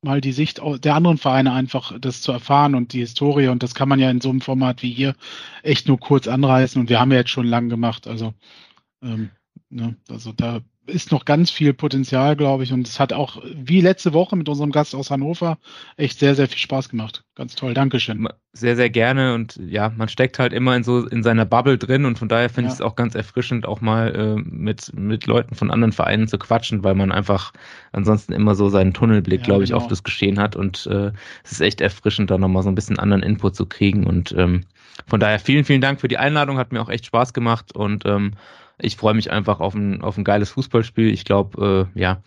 mal 0.03 0.21
die 0.21 0.33
Sicht 0.33 0.61
der 0.83 0.95
anderen 0.95 1.19
Vereine 1.19 1.53
einfach 1.53 1.93
das 2.01 2.23
zu 2.23 2.33
erfahren 2.33 2.75
und 2.75 2.95
die 2.95 3.01
Historie. 3.01 3.49
Und 3.49 3.63
das 3.63 3.75
kann 3.75 3.89
man 3.89 4.01
ja 4.01 4.11
in 4.11 4.23
so 4.23 4.31
einem 4.31 4.41
Format 4.41 4.83
wie 4.83 4.91
hier 4.91 5.15
echt 5.63 5.89
nur 5.89 6.01
kurz 6.01 6.27
anreißen. 6.27 6.81
Und 6.81 6.89
wir 6.89 6.99
haben 6.99 7.13
ja 7.13 7.19
jetzt 7.19 7.31
schon 7.31 7.47
lang 7.47 7.69
gemacht. 7.69 8.09
Also, 8.09 8.33
ähm, 9.03 9.31
ne, 9.69 9.97
also 10.09 10.33
da 10.33 10.61
ist 10.89 11.13
noch 11.13 11.25
ganz 11.25 11.51
viel 11.51 11.75
Potenzial, 11.75 12.35
glaube 12.37 12.65
ich. 12.65 12.73
Und 12.73 12.89
es 12.89 12.99
hat 12.99 13.13
auch, 13.13 13.43
wie 13.55 13.81
letzte 13.81 14.13
Woche 14.13 14.37
mit 14.37 14.49
unserem 14.49 14.73
Gast 14.73 14.95
aus 14.95 15.11
Hannover, 15.11 15.59
echt 15.97 16.19
sehr, 16.19 16.35
sehr 16.35 16.49
viel 16.49 16.59
Spaß 16.59 16.89
gemacht. 16.89 17.25
Ganz 17.35 17.55
toll. 17.55 17.75
Dankeschön. 17.75 18.29
Sehr, 18.53 18.75
sehr 18.75 18.91
gerne. 18.91 19.35
Und 19.35 19.61
ja, 19.65 19.93
man 19.97 20.09
steckt 20.09 20.39
halt 20.39 20.53
immer 20.53 20.75
in 20.75 20.83
so 20.83 21.07
in 21.07 21.23
seiner 21.23 21.45
Bubble 21.45 21.79
drin 21.79 22.05
und 22.05 22.19
von 22.19 22.29
daher 22.29 22.49
finde 22.49 22.69
ja. 22.69 22.75
ich 22.75 22.81
es 22.81 22.81
auch 22.81 22.97
ganz 22.97 23.15
erfrischend, 23.15 23.67
auch 23.67 23.81
mal 23.81 24.15
äh, 24.15 24.43
mit, 24.51 24.93
mit 24.97 25.27
Leuten 25.27 25.55
von 25.55 25.71
anderen 25.71 25.93
Vereinen 25.93 26.27
zu 26.27 26.39
quatschen, 26.39 26.83
weil 26.83 26.95
man 26.95 27.13
einfach 27.13 27.53
ansonsten 27.93 28.33
immer 28.33 28.55
so 28.55 28.69
seinen 28.69 28.95
Tunnelblick, 28.95 29.41
ja, 29.41 29.47
glaube 29.47 29.65
ich, 29.65 29.71
genau. 29.71 29.83
auf 29.83 29.89
das 29.89 30.03
Geschehen 30.03 30.41
hat. 30.41 30.57
Und 30.57 30.87
äh, 30.91 31.13
es 31.45 31.53
ist 31.53 31.61
echt 31.61 31.81
erfrischend, 31.81 32.31
da 32.31 32.39
nochmal 32.39 32.63
so 32.63 32.69
ein 32.71 32.75
bisschen 32.75 32.99
anderen 32.99 33.23
Input 33.23 33.55
zu 33.55 33.67
kriegen. 33.67 34.07
Und 34.07 34.35
ähm, 34.37 34.65
von 35.07 35.21
daher 35.21 35.39
vielen, 35.39 35.65
vielen 35.65 35.81
Dank 35.81 36.01
für 36.01 36.09
die 36.09 36.19
Einladung. 36.19 36.59
Hat 36.59 36.73
mir 36.73 36.81
auch 36.81 36.89
echt 36.89 37.07
Spaß 37.07 37.33
gemacht 37.33 37.75
und 37.77 38.05
ähm, 38.07 38.33
ich 38.81 38.97
freue 38.97 39.15
mich 39.15 39.31
einfach 39.31 39.61
auf 39.61 39.75
ein, 39.75 40.03
auf 40.03 40.17
ein 40.17 40.25
geiles 40.25 40.51
Fußballspiel. 40.51 41.13
Ich 41.13 41.25
glaube, 41.25 41.89
äh, 41.95 42.01
ja, 42.01 42.23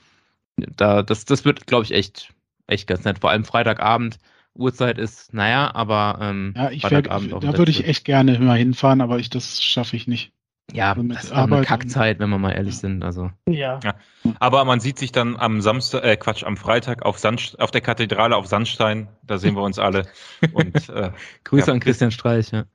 da, 0.58 1.04
das, 1.04 1.26
das 1.26 1.46
wird, 1.46 1.68
glaube 1.68 1.86
ich, 1.86 1.92
echt, 1.92 2.34
echt 2.68 2.88
ganz 2.88 3.04
nett. 3.04 3.20
Vor 3.20 3.30
allem 3.30 3.46
Freitagabend. 3.46 4.18
Uhrzeit 4.54 4.98
ist, 4.98 5.34
naja, 5.34 5.74
aber 5.74 6.20
ähm, 6.22 6.54
ja, 6.58 6.70
ich 6.72 6.84
wär, 6.84 7.02
da 7.02 7.58
würde 7.58 7.72
ich 7.72 7.88
echt 7.88 8.04
gerne 8.04 8.38
mal 8.40 8.58
hinfahren, 8.58 9.00
aber 9.00 9.18
ich, 9.18 9.30
das 9.30 9.64
schaffe 9.64 9.96
ich 9.96 10.08
nicht. 10.08 10.34
Ja, 10.74 10.92
also 10.92 11.04
das 11.04 11.24
ist 11.26 11.34
auch 11.34 11.52
eine 11.52 11.62
Kackzeit, 11.62 12.20
wenn 12.20 12.30
wir 12.30 12.38
mal 12.38 12.52
ehrlich 12.52 12.78
sind. 12.78 13.04
Also. 13.04 13.32
Ja. 13.48 13.80
ja. 13.84 13.96
Aber 14.40 14.64
man 14.66 14.80
sieht 14.80 15.00
sich 15.00 15.12
dann 15.12 15.36
am 15.36 15.62
Samstag, 15.62 16.04
äh, 16.04 16.16
Quatsch, 16.18 16.44
am 16.44 16.58
Freitag 16.58 17.04
auf, 17.04 17.18
Sand, 17.20 17.56
auf 17.60 17.72
der 17.72 17.82
Kathedrale 17.82 18.36
auf 18.36 18.48
Sandstein. 18.48 19.08
Da 19.24 19.38
sehen 19.38 19.56
wir 19.56 19.64
uns 19.64 19.80
alle. 19.80 20.08
Und, 20.54 20.90
äh, 20.90 21.12
Grüße 21.44 21.68
ja, 21.68 21.74
an 21.74 21.80
Christian 21.80 22.12
Streich, 22.12 22.52
ja. 22.52 22.66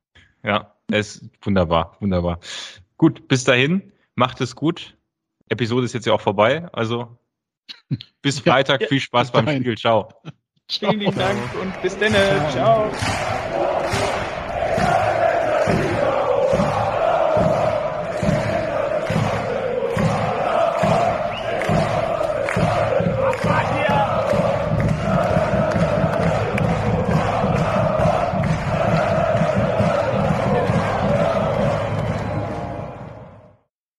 Ja, 0.43 0.75
es 0.91 1.17
ist 1.17 1.31
wunderbar, 1.43 1.97
wunderbar. 2.01 2.41
Gut, 2.97 3.29
bis 3.29 3.45
dahin, 3.45 3.93
macht 4.15 4.41
es 4.41 4.57
gut. 4.57 4.97
Episode 5.49 5.85
ist 5.85 5.93
jetzt 5.93 6.07
ja 6.07 6.13
auch 6.13 6.21
vorbei, 6.21 6.69
also 6.73 7.19
bis 8.23 8.41
Freitag. 8.41 8.83
Ja, 8.83 8.89
Viel 8.89 9.01
Spaß 9.01 9.31
beim 9.33 9.49
Spiel. 9.49 9.77
Ciao. 9.77 10.09
Vielen 10.69 11.15
Dank 11.15 11.39
und 11.61 11.81
bis 11.83 11.97
dann. 11.99 12.13
Ciao. 12.51 12.91